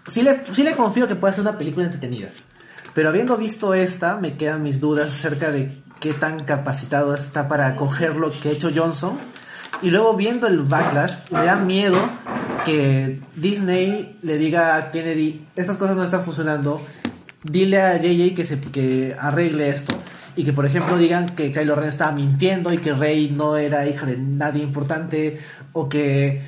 sí 0.08 0.22
le, 0.24 0.42
sí 0.54 0.64
le 0.64 0.76
confío 0.76 1.08
que 1.08 1.16
puede 1.16 1.34
ser 1.34 1.42
una 1.44 1.58
película 1.58 1.86
entretenida. 1.86 2.30
Pero 2.96 3.10
habiendo 3.10 3.38
visto 3.38 3.74
esta, 3.76 4.18
me 4.18 4.36
quedan 4.36 4.64
mis 4.64 4.80
dudas 4.80 5.08
acerca 5.10 5.52
de 5.52 5.72
qué 6.00 6.14
tan 6.14 6.44
capacitado 6.44 7.14
está 7.14 7.48
para 7.48 7.76
coger 7.76 8.16
lo 8.16 8.32
que 8.32 8.50
ha 8.50 8.52
hecho 8.52 8.72
Johnson. 8.76 9.18
Y 9.84 9.92
luego 9.92 10.16
viendo 10.16 10.48
el 10.48 10.60
backlash, 10.62 11.14
me 11.32 11.46
da 11.46 11.56
miedo 11.56 11.98
que 12.66 13.22
Disney 13.36 14.18
le 14.24 14.38
diga 14.38 14.76
a 14.76 14.92
Kennedy, 14.92 15.46
estas 15.56 15.78
cosas 15.78 15.96
no 15.96 16.04
están 16.04 16.24
funcionando, 16.24 16.82
dile 17.44 17.80
a 17.82 17.96
JJ 17.98 18.34
que, 18.34 18.44
se, 18.44 18.60
que 18.60 19.16
arregle 19.18 19.70
esto. 19.70 19.94
Y 20.36 20.44
que 20.44 20.54
por 20.54 20.66
ejemplo 20.66 20.98
digan 20.98 21.30
que 21.30 21.52
Kylo 21.52 21.76
Ren 21.76 21.90
estaba 21.90 22.12
mintiendo 22.12 22.72
y 22.74 22.78
que 22.78 22.94
Rey 22.94 23.34
no 23.36 23.58
era 23.58 23.88
hija 23.88 24.06
de 24.06 24.18
nadie 24.18 24.64
importante 24.64 25.40
o 25.74 25.90
que 25.90 26.42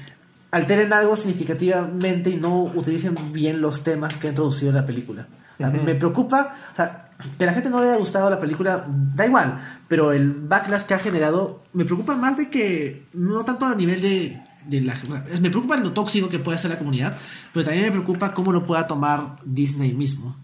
alteren 0.51 0.93
algo 0.93 1.15
significativamente 1.15 2.29
y 2.29 2.35
no 2.35 2.63
utilicen 2.63 3.15
bien 3.31 3.61
los 3.61 3.83
temas 3.83 4.17
que 4.17 4.27
ha 4.27 4.29
introducido 4.31 4.69
en 4.69 4.75
la 4.75 4.85
película. 4.85 5.27
O 5.55 5.57
sea, 5.57 5.69
Me 5.69 5.95
preocupa, 5.95 6.55
o 6.73 6.75
sea, 6.75 7.09
que 7.37 7.43
a 7.43 7.47
la 7.47 7.53
gente 7.53 7.69
no 7.69 7.81
le 7.81 7.89
haya 7.89 7.97
gustado 7.97 8.29
la 8.29 8.39
película, 8.39 8.83
da 8.87 9.25
igual, 9.25 9.61
pero 9.87 10.11
el 10.11 10.31
backlash 10.31 10.83
que 10.83 10.93
ha 10.93 10.99
generado 10.99 11.63
me 11.73 11.85
preocupa 11.85 12.15
más 12.15 12.37
de 12.37 12.49
que, 12.49 13.05
no 13.13 13.43
tanto 13.43 13.65
a 13.65 13.75
nivel 13.75 14.01
de, 14.01 14.41
de 14.65 14.81
la... 14.81 14.95
Me 15.39 15.49
preocupa 15.49 15.77
lo 15.77 15.91
tóxico 15.91 16.29
que 16.29 16.39
puede 16.39 16.57
ser 16.57 16.71
la 16.71 16.79
comunidad, 16.79 17.15
pero 17.53 17.65
también 17.65 17.85
me 17.85 17.91
preocupa 17.91 18.33
cómo 18.33 18.51
lo 18.51 18.65
pueda 18.65 18.87
tomar 18.87 19.37
Disney 19.45 19.93
mismo. 19.93 20.35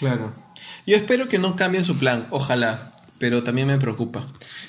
Claro. 0.00 0.34
Yo 0.86 0.96
espero 0.96 1.28
que 1.28 1.38
no 1.38 1.54
cambien 1.54 1.84
su 1.84 1.96
plan, 1.98 2.26
ojalá, 2.30 2.92
pero 3.18 3.42
también 3.44 3.66
me 3.68 3.78
preocupa. 3.78 4.26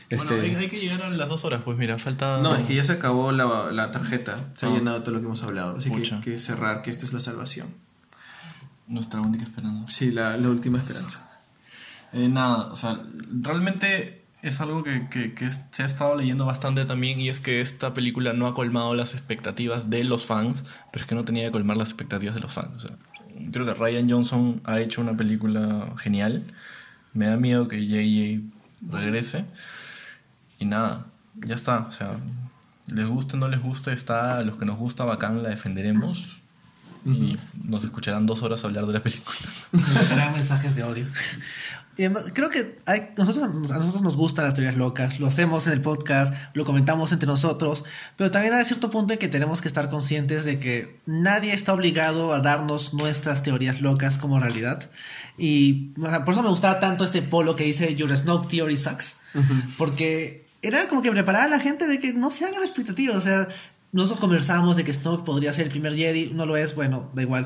Este, 0.10 0.36
Bueno, 0.36 0.58
hay, 0.60 0.64
hay 0.66 0.70
que 0.70 0.80
llegar 0.80 1.02
a 1.02 1.10
las 1.10 1.28
dos 1.30 1.44
horas, 1.46 1.62
pues 1.66 1.78
mira, 1.78 1.98
falta... 1.98 2.38
No, 2.40 2.56
es 2.56 2.64
que 2.66 2.76
ya 2.76 2.84
se 2.84 2.92
acabó 2.92 3.32
la, 3.32 3.72
la 3.72 3.92
tarjeta, 3.92 4.38
se 4.58 4.66
ha 4.66 4.70
Ah. 4.70 4.74
llenado 4.74 5.02
todo 5.02 5.14
lo 5.16 5.20
que 5.22 5.26
hemos 5.26 5.42
hablado, 5.42 5.78
así 5.78 5.90
que 5.90 5.96
hay 5.96 6.02
Pucha. 6.04 6.22
que 6.22 6.38
cerrar, 6.38 6.82
que 6.84 6.92
esta 6.92 7.06
es 7.06 7.14
la 7.14 7.20
salvación. 7.22 7.68
Nuestra 8.88 9.22
única 9.22 9.44
esperanza. 9.46 9.86
Sí, 9.90 10.12
la, 10.12 10.36
la 10.38 10.50
última 10.50 10.78
esperanza. 10.80 11.28
Eh, 12.14 12.28
nada, 12.28 12.68
o 12.72 12.76
sea, 12.76 13.00
realmente 13.32 14.26
es 14.42 14.60
algo 14.60 14.84
que, 14.84 15.08
que- 15.10 15.34
que 15.34 15.50
se 15.72 15.84
ha 15.84 15.86
estado 15.86 16.16
leyendo 16.16 16.46
bastante 16.46 16.84
también 16.86 17.20
y 17.22 17.30
es 17.30 17.40
que 17.40 17.62
esta 17.62 17.94
película 17.94 18.34
no 18.34 18.48
ha 18.48 18.54
colmado 18.54 18.96
las 18.96 19.14
expectativas 19.14 19.90
de 19.90 20.04
los 20.04 20.26
fans, 20.26 20.66
pero 20.92 21.04
es 21.04 21.08
que 21.08 21.16
no 21.16 21.24
tenía 21.24 21.46
que 21.46 21.52
colmar 21.52 21.78
las 21.78 21.90
expectativas 21.90 22.36
de 22.36 22.42
los 22.42 22.52
fans. 22.52 22.76
O 22.76 22.80
sea, 22.82 22.98
creo 23.52 23.66
que 23.66 23.74
Ryan 23.74 24.10
Johnson 24.10 24.62
ha 24.64 24.80
hecho 24.80 25.02
una 25.02 25.16
película 25.18 25.94
genial. 25.98 26.44
Me 27.14 27.28
da 27.28 27.38
miedo 27.38 27.68
que 27.68 27.86
JJ 27.86 28.42
regrese. 28.90 29.46
Y 30.60 30.66
nada, 30.66 31.06
ya 31.36 31.56
está. 31.56 31.80
O 31.88 31.92
sea, 31.92 32.18
les 32.94 33.08
guste 33.08 33.38
no 33.38 33.48
les 33.48 33.62
guste, 33.62 33.94
está. 33.94 34.42
Los 34.44 34.58
que 34.58 34.66
nos 34.66 34.78
gusta, 34.78 35.06
bacán, 35.06 35.44
la 35.44 35.50
defenderemos. 35.50 36.41
Y 37.06 37.38
nos 37.64 37.84
escucharán 37.84 38.26
dos 38.26 38.44
horas 38.44 38.64
hablar 38.64 38.86
de 38.86 38.94
la 38.94 39.02
película. 39.04 39.36
Serán 40.08 40.34
mensajes 40.34 40.76
de 40.76 40.84
odio. 40.84 41.08
Y 41.98 42.04
además, 42.04 42.26
creo 42.34 42.50
que 42.50 42.78
hay- 42.86 43.10
nosotros, 43.18 43.44
a 43.72 43.78
nosotros 43.78 44.02
nos 44.02 44.16
gustan 44.16 44.46
las 44.46 44.54
teorías 44.54 44.78
locas, 44.78 45.20
lo 45.20 45.28
hacemos 45.28 45.68
en 45.68 45.74
el 45.74 45.82
podcast, 45.82 46.34
lo 46.54 46.64
comentamos 46.64 47.12
entre 47.12 47.28
nosotros, 47.28 47.84
pero 48.16 48.32
también 48.32 48.54
hay 48.54 48.64
cierto 48.64 48.90
punto 48.90 49.14
en 49.14 49.20
que 49.20 49.28
tenemos 49.28 49.62
que 49.62 49.68
estar 49.68 49.90
conscientes 49.90 50.46
de 50.46 50.58
que 50.58 51.00
nadie 51.06 51.54
está 51.54 51.74
obligado 51.74 52.34
a 52.34 52.40
darnos 52.40 52.94
nuestras 52.94 53.44
teorías 53.44 53.82
locas 53.82 54.18
como 54.18 54.40
realidad. 54.40 54.90
Y 55.38 55.92
o 56.02 56.08
sea, 56.10 56.24
por 56.24 56.34
eso 56.34 56.44
me 56.44 56.50
gustaba 56.50 56.80
tanto 56.80 57.04
este 57.04 57.22
polo 57.22 57.56
que 57.58 57.66
dice 57.66 57.94
Your 57.96 58.16
Snoke 58.16 58.48
Theory 58.48 58.78
Sucks, 58.78 59.18
porque 59.78 60.46
era 60.62 60.88
como 60.88 61.02
que 61.02 61.12
preparar 61.12 61.48
a 61.48 61.50
la 61.50 61.60
gente 61.60 61.88
de 61.88 62.00
que 62.00 62.14
no 62.14 62.32
se 62.32 62.46
hagan 62.46 62.62
expectativas, 62.62 63.16
o 63.18 63.22
sea, 63.22 63.48
nosotros 63.92 64.20
conversamos 64.20 64.76
de 64.76 64.84
que 64.84 64.94
Snoke 64.94 65.24
podría 65.26 65.52
ser 65.54 65.66
el 65.66 65.72
primer 65.72 65.96
Jedi, 65.96 66.32
no 66.34 66.46
lo 66.46 66.56
es, 66.58 66.76
bueno, 66.76 67.10
da 67.14 67.22
igual. 67.22 67.46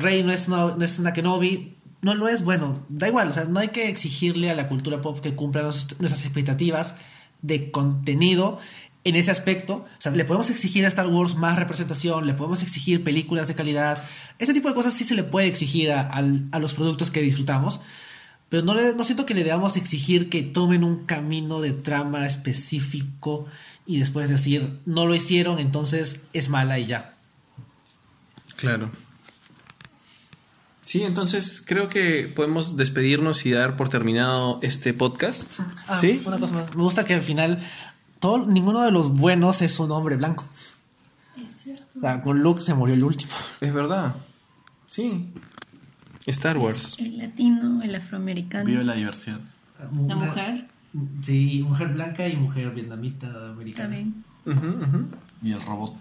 Rey 0.00 0.22
no 0.22 0.32
es 0.32 0.48
una, 0.48 0.76
no 0.76 0.84
es 0.84 0.98
una 0.98 1.12
Kenobi, 1.12 1.76
no 2.02 2.14
lo 2.14 2.28
es, 2.28 2.42
bueno, 2.44 2.84
da 2.88 3.08
igual, 3.08 3.28
o 3.28 3.32
sea, 3.32 3.44
no 3.44 3.60
hay 3.60 3.68
que 3.68 3.88
exigirle 3.88 4.50
a 4.50 4.54
la 4.54 4.68
cultura 4.68 5.00
pop 5.00 5.20
que 5.20 5.34
cumpla 5.34 5.62
nuestras 5.62 6.24
expectativas 6.24 6.96
de 7.42 7.70
contenido 7.70 8.58
en 9.04 9.16
ese 9.16 9.30
aspecto. 9.30 9.74
O 9.76 9.86
sea, 9.98 10.12
le 10.12 10.24
podemos 10.24 10.50
exigir 10.50 10.84
a 10.84 10.88
Star 10.88 11.06
Wars 11.08 11.34
más 11.36 11.58
representación, 11.58 12.26
le 12.26 12.34
podemos 12.34 12.62
exigir 12.62 13.02
películas 13.02 13.48
de 13.48 13.54
calidad. 13.54 14.02
Ese 14.38 14.52
tipo 14.52 14.68
de 14.68 14.74
cosas 14.74 14.92
sí 14.92 15.04
se 15.04 15.14
le 15.14 15.22
puede 15.24 15.46
exigir 15.48 15.90
a, 15.90 16.02
al- 16.02 16.46
a 16.52 16.58
los 16.58 16.74
productos 16.74 17.10
que 17.10 17.22
disfrutamos. 17.22 17.80
Pero 18.48 18.62
no, 18.64 18.74
le- 18.74 18.94
no 18.94 19.02
siento 19.02 19.24
que 19.26 19.34
le 19.34 19.42
debamos 19.44 19.76
exigir 19.76 20.28
que 20.28 20.42
tomen 20.42 20.84
un 20.84 21.04
camino 21.04 21.60
de 21.60 21.72
trama 21.72 22.26
específico 22.26 23.46
y 23.86 23.98
después 23.98 24.28
decir, 24.28 24.80
no 24.86 25.06
lo 25.06 25.14
hicieron, 25.14 25.58
entonces 25.58 26.20
es 26.32 26.48
mala 26.48 26.78
y 26.78 26.86
ya. 26.86 27.14
Claro. 28.56 28.90
Sí, 30.82 31.02
entonces 31.04 31.62
creo 31.64 31.88
que 31.88 32.30
podemos 32.34 32.76
despedirnos 32.76 33.46
y 33.46 33.52
dar 33.52 33.76
por 33.76 33.88
terminado 33.88 34.58
este 34.62 34.92
podcast. 34.92 35.60
Ah, 35.86 35.98
¿Sí? 35.98 36.20
Una 36.26 36.38
cosa 36.38 36.52
más. 36.52 36.76
Me 36.76 36.82
gusta 36.82 37.04
que 37.04 37.14
al 37.14 37.22
final 37.22 37.62
todo, 38.18 38.46
ninguno 38.46 38.82
de 38.82 38.90
los 38.90 39.12
buenos 39.12 39.62
es 39.62 39.78
un 39.80 39.90
hombre 39.90 40.16
blanco. 40.16 40.44
Es 41.36 41.62
cierto. 41.62 41.98
O 41.98 42.00
sea, 42.00 42.22
con 42.22 42.40
Luke 42.40 42.60
se 42.60 42.74
murió 42.74 42.94
el 42.94 43.04
último. 43.04 43.32
Es 43.60 43.72
verdad. 43.72 44.16
Sí. 44.86 45.32
Star 46.26 46.58
Wars. 46.58 46.96
El 46.98 47.18
latino, 47.18 47.82
el 47.82 47.94
afroamericano. 47.94 48.66
Vive 48.66 48.84
la 48.84 48.94
diversidad. 48.94 49.40
La 49.80 50.14
mujer. 50.14 50.68
Sí, 51.22 51.64
mujer 51.66 51.88
blanca 51.88 52.28
y 52.28 52.36
mujer 52.36 52.70
vietnamita 52.72 53.50
americana. 53.50 53.96
También. 53.96 54.24
Y 55.42 55.52
el 55.52 55.62
robot. 55.62 55.94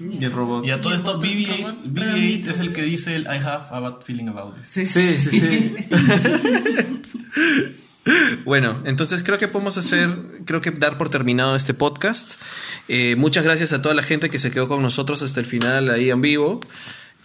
Y 0.00 0.24
el 0.24 0.32
robot. 0.32 0.66
Y 0.66 0.70
a 0.70 0.80
todo 0.80 0.94
esto, 0.94 1.14
robot- 1.20 1.24
BB-8 1.24 1.58
robot 1.58 1.84
BB-8 1.84 2.00
redondito. 2.00 2.50
es 2.50 2.58
el 2.60 2.72
que 2.72 2.82
dice 2.82 3.14
el 3.16 3.22
I 3.22 3.38
have 3.38 3.64
a 3.70 3.80
bad 3.80 4.00
feeling 4.02 4.26
about 4.28 4.56
this. 4.56 4.66
Sí, 4.66 4.84
Sí, 4.86 5.18
sí, 5.18 5.40
sí. 5.40 5.76
Bueno, 8.44 8.80
entonces 8.84 9.24
creo 9.24 9.36
que 9.36 9.48
podemos 9.48 9.76
hacer, 9.78 10.16
creo 10.44 10.60
que 10.60 10.70
dar 10.70 10.96
por 10.96 11.08
terminado 11.08 11.56
este 11.56 11.74
podcast. 11.74 12.40
Eh, 12.86 13.16
muchas 13.18 13.42
gracias 13.42 13.72
a 13.72 13.82
toda 13.82 13.96
la 13.96 14.04
gente 14.04 14.30
que 14.30 14.38
se 14.38 14.52
quedó 14.52 14.68
con 14.68 14.80
nosotros 14.80 15.22
hasta 15.22 15.40
el 15.40 15.46
final 15.46 15.90
ahí 15.90 16.10
en 16.10 16.20
vivo. 16.20 16.60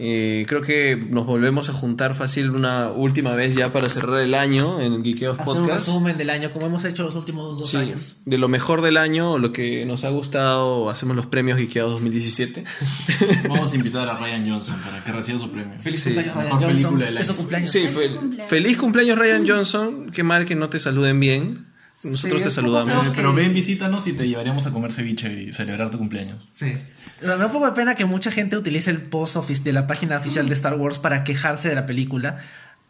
Eh, 0.04 0.46
creo 0.48 0.62
que 0.62 0.96
nos 1.12 1.28
volvemos 1.28 1.70
a 1.70 1.74
juntar 1.74 2.16
fácil 2.16 2.50
una 2.50 2.90
última 2.90 3.36
vez 3.36 3.54
ya 3.54 3.72
para 3.72 3.88
cerrar 3.88 4.20
el 4.22 4.34
año 4.34 4.82
en 4.82 5.04
Geekeos 5.04 5.40
Hacer 5.40 5.48
un 5.54 5.60
Podcast. 5.62 5.86
resumen 5.86 6.18
del 6.18 6.32
año, 6.32 6.50
como 6.50 6.66
hemos 6.66 6.84
hecho 6.86 7.04
los 7.04 7.14
últimos 7.14 7.60
dos 7.60 7.70
Sí, 7.70 7.78
años. 7.78 8.22
de 8.26 8.40
lo 8.40 8.48
mejor 8.48 8.82
del 8.82 8.98
año, 8.98 9.38
lo 9.38 9.52
que 9.54 9.86
nos 9.86 10.04
ha 10.04 10.10
gustado, 10.10 10.90
hacemos 10.90 11.16
los 11.16 11.28
premios 11.28 11.60
Geekeados 11.60 11.92
2017. 11.92 12.64
Vamos 13.48 13.72
a 13.72 13.76
invitar 13.76 14.10
a 14.10 14.18
Ryan 14.18 14.50
Johnson 14.50 14.78
para 14.84 15.04
que 15.04 15.12
reciba 15.12 15.40
su 15.40 15.52
premio. 15.52 15.80
Feliz 15.80 16.00
Sí, 16.02 16.06
cumpleaños, 16.16 16.36
mejor 16.36 16.44
Ryan 16.52 16.64
Johnson. 16.64 16.82
película 16.90 17.06
del 17.06 17.18
Es 17.18 17.26
su 17.28 17.32
año. 17.34 17.38
cumpleaños. 17.38 17.70
Sí, 17.72 17.80
Feliz 17.82 17.98
fel- 17.98 18.16
cumpleaños. 18.16 18.50
feliz 18.50 18.78
cumpleaños 18.78 19.20
Ryan 19.20 19.48
Johnson. 19.48 20.10
Qué 20.12 20.24
mal 20.24 20.46
que 20.46 20.56
no 20.56 20.70
te 20.70 20.80
saluden 20.80 21.20
bien. 21.20 21.66
Nosotros 22.04 22.42
Sí, 22.42 22.48
te 22.48 22.52
saludamos. 22.52 23.08
Pero 23.16 23.34
ven, 23.34 23.54
visítanos 23.54 24.08
y 24.08 24.14
te 24.14 24.28
llevaríamos 24.28 24.66
a 24.66 24.72
comer 24.72 24.92
ceviche 24.92 25.44
y 25.44 25.54
celebrar 25.54 25.92
tu 25.92 25.98
cumpleaños. 26.00 26.48
Sí. 26.52 26.74
Me 27.22 27.28
da 27.28 27.46
un 27.46 27.52
poco 27.52 27.68
de 27.68 27.74
pena 27.74 27.94
que 27.96 28.06
mucha 28.06 28.32
gente 28.32 28.58
utilice 28.58 28.90
el 28.90 29.02
post 29.02 29.36
ofici- 29.36 29.62
de 29.64 29.74
la 29.74 29.86
página 29.88 30.18
oficial 30.18 30.48
de 30.48 30.54
Star 30.56 30.76
Wars 30.76 30.98
para 30.98 31.24
quejarse 31.24 31.70
de 31.70 31.76
la 31.76 31.86
película. 31.86 32.40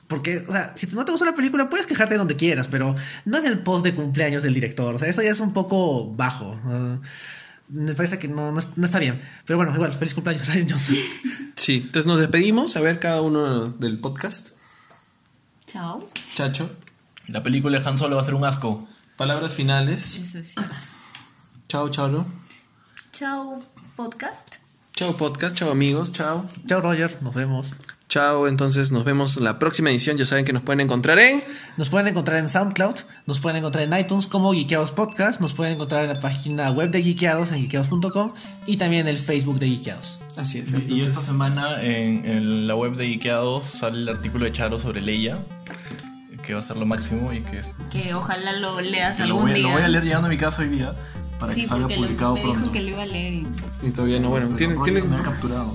Porque, 0.08 0.44
o 0.48 0.52
sea, 0.52 0.72
si 0.76 0.88
no 0.88 1.04
te 1.06 1.12
gusta 1.12 1.26
la 1.26 1.36
película, 1.36 1.70
puedes 1.70 1.86
quejarte 1.88 2.18
donde 2.18 2.36
quieras, 2.36 2.68
pero 2.70 2.96
no 3.26 3.38
en 3.38 3.46
el 3.46 3.60
post 3.60 3.84
de 3.86 3.94
cumpleaños 3.96 4.44
del 4.44 4.54
director. 4.54 4.96
O 4.96 5.00
sea, 5.00 5.08
eso 5.10 5.22
ya 5.22 5.32
es 5.32 5.40
un 5.40 5.54
poco 5.54 6.14
bajo. 6.14 6.60
Me 7.70 7.94
parece 7.94 8.20
que 8.20 8.28
no, 8.28 8.52
no 8.52 8.86
está 8.86 9.00
bien. 9.00 9.22
Pero 9.46 9.58
bueno, 9.58 9.74
igual, 9.74 9.92
feliz 9.94 10.14
cumpleaños, 10.14 10.48
Ryan 10.54 10.70
Johnson. 10.70 10.96
Sí, 11.56 11.76
entonces 11.86 12.06
nos 12.06 12.20
despedimos. 12.20 12.76
A 12.76 12.82
ver 12.82 13.00
cada 13.00 13.22
uno 13.22 13.70
del 13.72 14.00
podcast. 14.00 14.50
Chao. 15.68 16.10
Chacho, 16.36 16.70
La 17.28 17.44
película 17.44 17.80
de 17.80 17.88
Han 17.88 17.98
Solo 17.98 18.16
va 18.18 18.22
a 18.22 18.26
ser 18.26 18.34
un 18.36 18.44
asco. 18.44 18.88
Palabras 19.22 19.54
finales. 19.54 20.16
Eso 20.16 20.40
es 20.40 20.54
cierto. 20.56 20.74
Chao, 21.68 21.90
chao. 21.90 22.26
Chao, 23.14 23.60
podcast. 23.96 24.56
Chao, 24.96 25.16
podcast. 25.16 25.56
Chao, 25.56 25.70
amigos. 25.70 26.12
Chao. 26.12 26.48
Chao, 26.66 26.82
Roger. 26.82 27.16
Nos 27.22 27.36
vemos. 27.36 27.76
Chao, 28.10 28.48
entonces 28.48 28.92
nos 28.92 29.06
vemos 29.06 29.38
en 29.38 29.44
la 29.44 29.60
próxima 29.60 29.92
edición. 29.92 30.18
Ya 30.18 30.26
saben 30.26 30.44
que 30.44 30.54
nos 30.54 30.64
pueden 30.64 30.80
encontrar 30.80 31.20
en. 31.20 31.44
Nos 31.78 31.90
pueden 31.90 32.08
encontrar 32.08 32.40
en 32.40 32.50
SoundCloud, 32.50 32.96
nos 33.28 33.40
pueden 33.40 33.60
encontrar 33.60 33.84
en 33.84 33.96
iTunes 33.96 34.26
como 34.26 34.54
Geekeados 34.54 34.92
Podcast, 34.92 35.40
nos 35.40 35.54
pueden 35.54 35.76
encontrar 35.76 36.02
en 36.02 36.10
la 36.10 36.20
página 36.20 36.72
web 36.72 36.90
de 36.90 37.04
Geekeados 37.04 37.52
en 37.52 37.60
geekeados.com 37.60 38.34
y 38.66 38.78
también 38.78 39.02
en 39.02 39.10
el 39.10 39.20
Facebook 39.20 39.60
de 39.60 39.68
Geekeados. 39.68 40.20
Así 40.36 40.58
es. 40.58 40.74
Y 40.88 41.02
esta 41.02 41.22
semana 41.22 41.80
en, 41.84 42.26
en 42.26 42.66
la 42.66 42.74
web 42.74 42.96
de 42.96 43.06
Ikeados 43.06 43.66
sale 43.66 44.00
el 44.00 44.10
artículo 44.10 44.46
de 44.46 44.52
Charo 44.52 44.80
sobre 44.80 45.02
Leia, 45.02 45.38
que 46.42 46.54
va 46.54 46.60
a 46.60 46.64
ser 46.64 46.78
lo 46.78 46.86
máximo 46.86 47.32
y 47.34 47.42
que, 47.42 47.60
es- 47.60 47.72
Que 47.92 48.14
ojalá 48.14 48.54
lo 48.54 48.80
leas 48.82 49.18
que 49.18 49.24
lo, 49.24 49.36
algún 49.36 49.52
voy, 49.52 49.54
día. 49.60 49.68
lo 49.68 49.74
voy 49.74 49.82
a 49.84 49.88
leer 49.88 50.04
llegando 50.04 50.28
a 50.28 50.30
mi 50.30 50.38
casa 50.38 50.62
hoy 50.62 50.70
día 50.70 50.94
para 51.40 51.54
sí, 51.54 51.62
que 51.62 51.68
salga 51.68 51.84
porque 51.84 51.96
lo- 51.98 52.02
publicado 52.04 52.34
me 52.36 52.42
pronto. 52.42 52.60
dijo 52.60 52.72
que 52.72 52.82
lo 52.82 52.88
iba 52.90 53.02
a 53.04 53.06
leer 53.06 53.34
y... 53.34 53.48
Y 53.84 53.90
todavía 53.92 54.20
no, 54.20 54.30
bueno, 54.30 54.50
tiene, 54.56 54.74
Pero 54.74 54.84
tiene, 54.84 55.04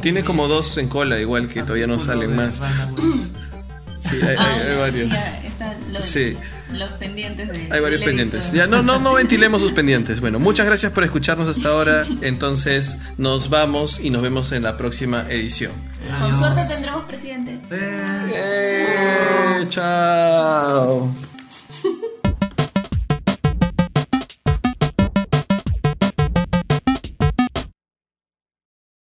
tiene 0.00 0.24
como 0.24 0.46
dos 0.48 0.76
en 0.78 0.88
cola, 0.88 1.18
igual 1.20 1.48
que 1.48 1.62
todavía 1.62 1.86
no 1.86 1.98
salen 1.98 2.34
más. 2.36 2.62
Sí, 4.00 4.16
hay, 4.22 4.28
hay- 4.28 4.36
hay 4.38 4.72
Ah, 4.72 4.78
varios. 4.78 5.12
los, 5.92 6.04
Sí. 6.04 6.36
los 6.72 6.90
pendientes 6.92 7.48
de... 7.48 7.68
Hay 7.72 7.80
varios 7.80 8.02
pendientes. 8.02 8.52
Ya 8.52 8.68
no, 8.68 8.82
no, 8.82 9.00
no 9.00 9.14
ventilemos 9.14 9.60
sus 9.60 9.72
pendientes. 9.72 10.20
Bueno, 10.20 10.38
muchas 10.38 10.64
gracias 10.66 10.92
por 10.92 11.02
escucharnos 11.02 11.48
hasta 11.48 11.70
ahora. 11.70 12.04
Entonces, 12.22 12.98
nos 13.18 13.50
vamos 13.50 13.98
y 13.98 14.10
nos 14.10 14.22
vemos 14.22 14.52
en 14.52 14.62
la 14.62 14.76
próxima 14.76 15.22
edición. 15.28 15.72
Con 16.20 16.38
suerte 16.38 16.64
tendremos 16.66 17.04
presidente. 17.04 17.60
Eh, 17.70 19.66
chao. 19.68 21.10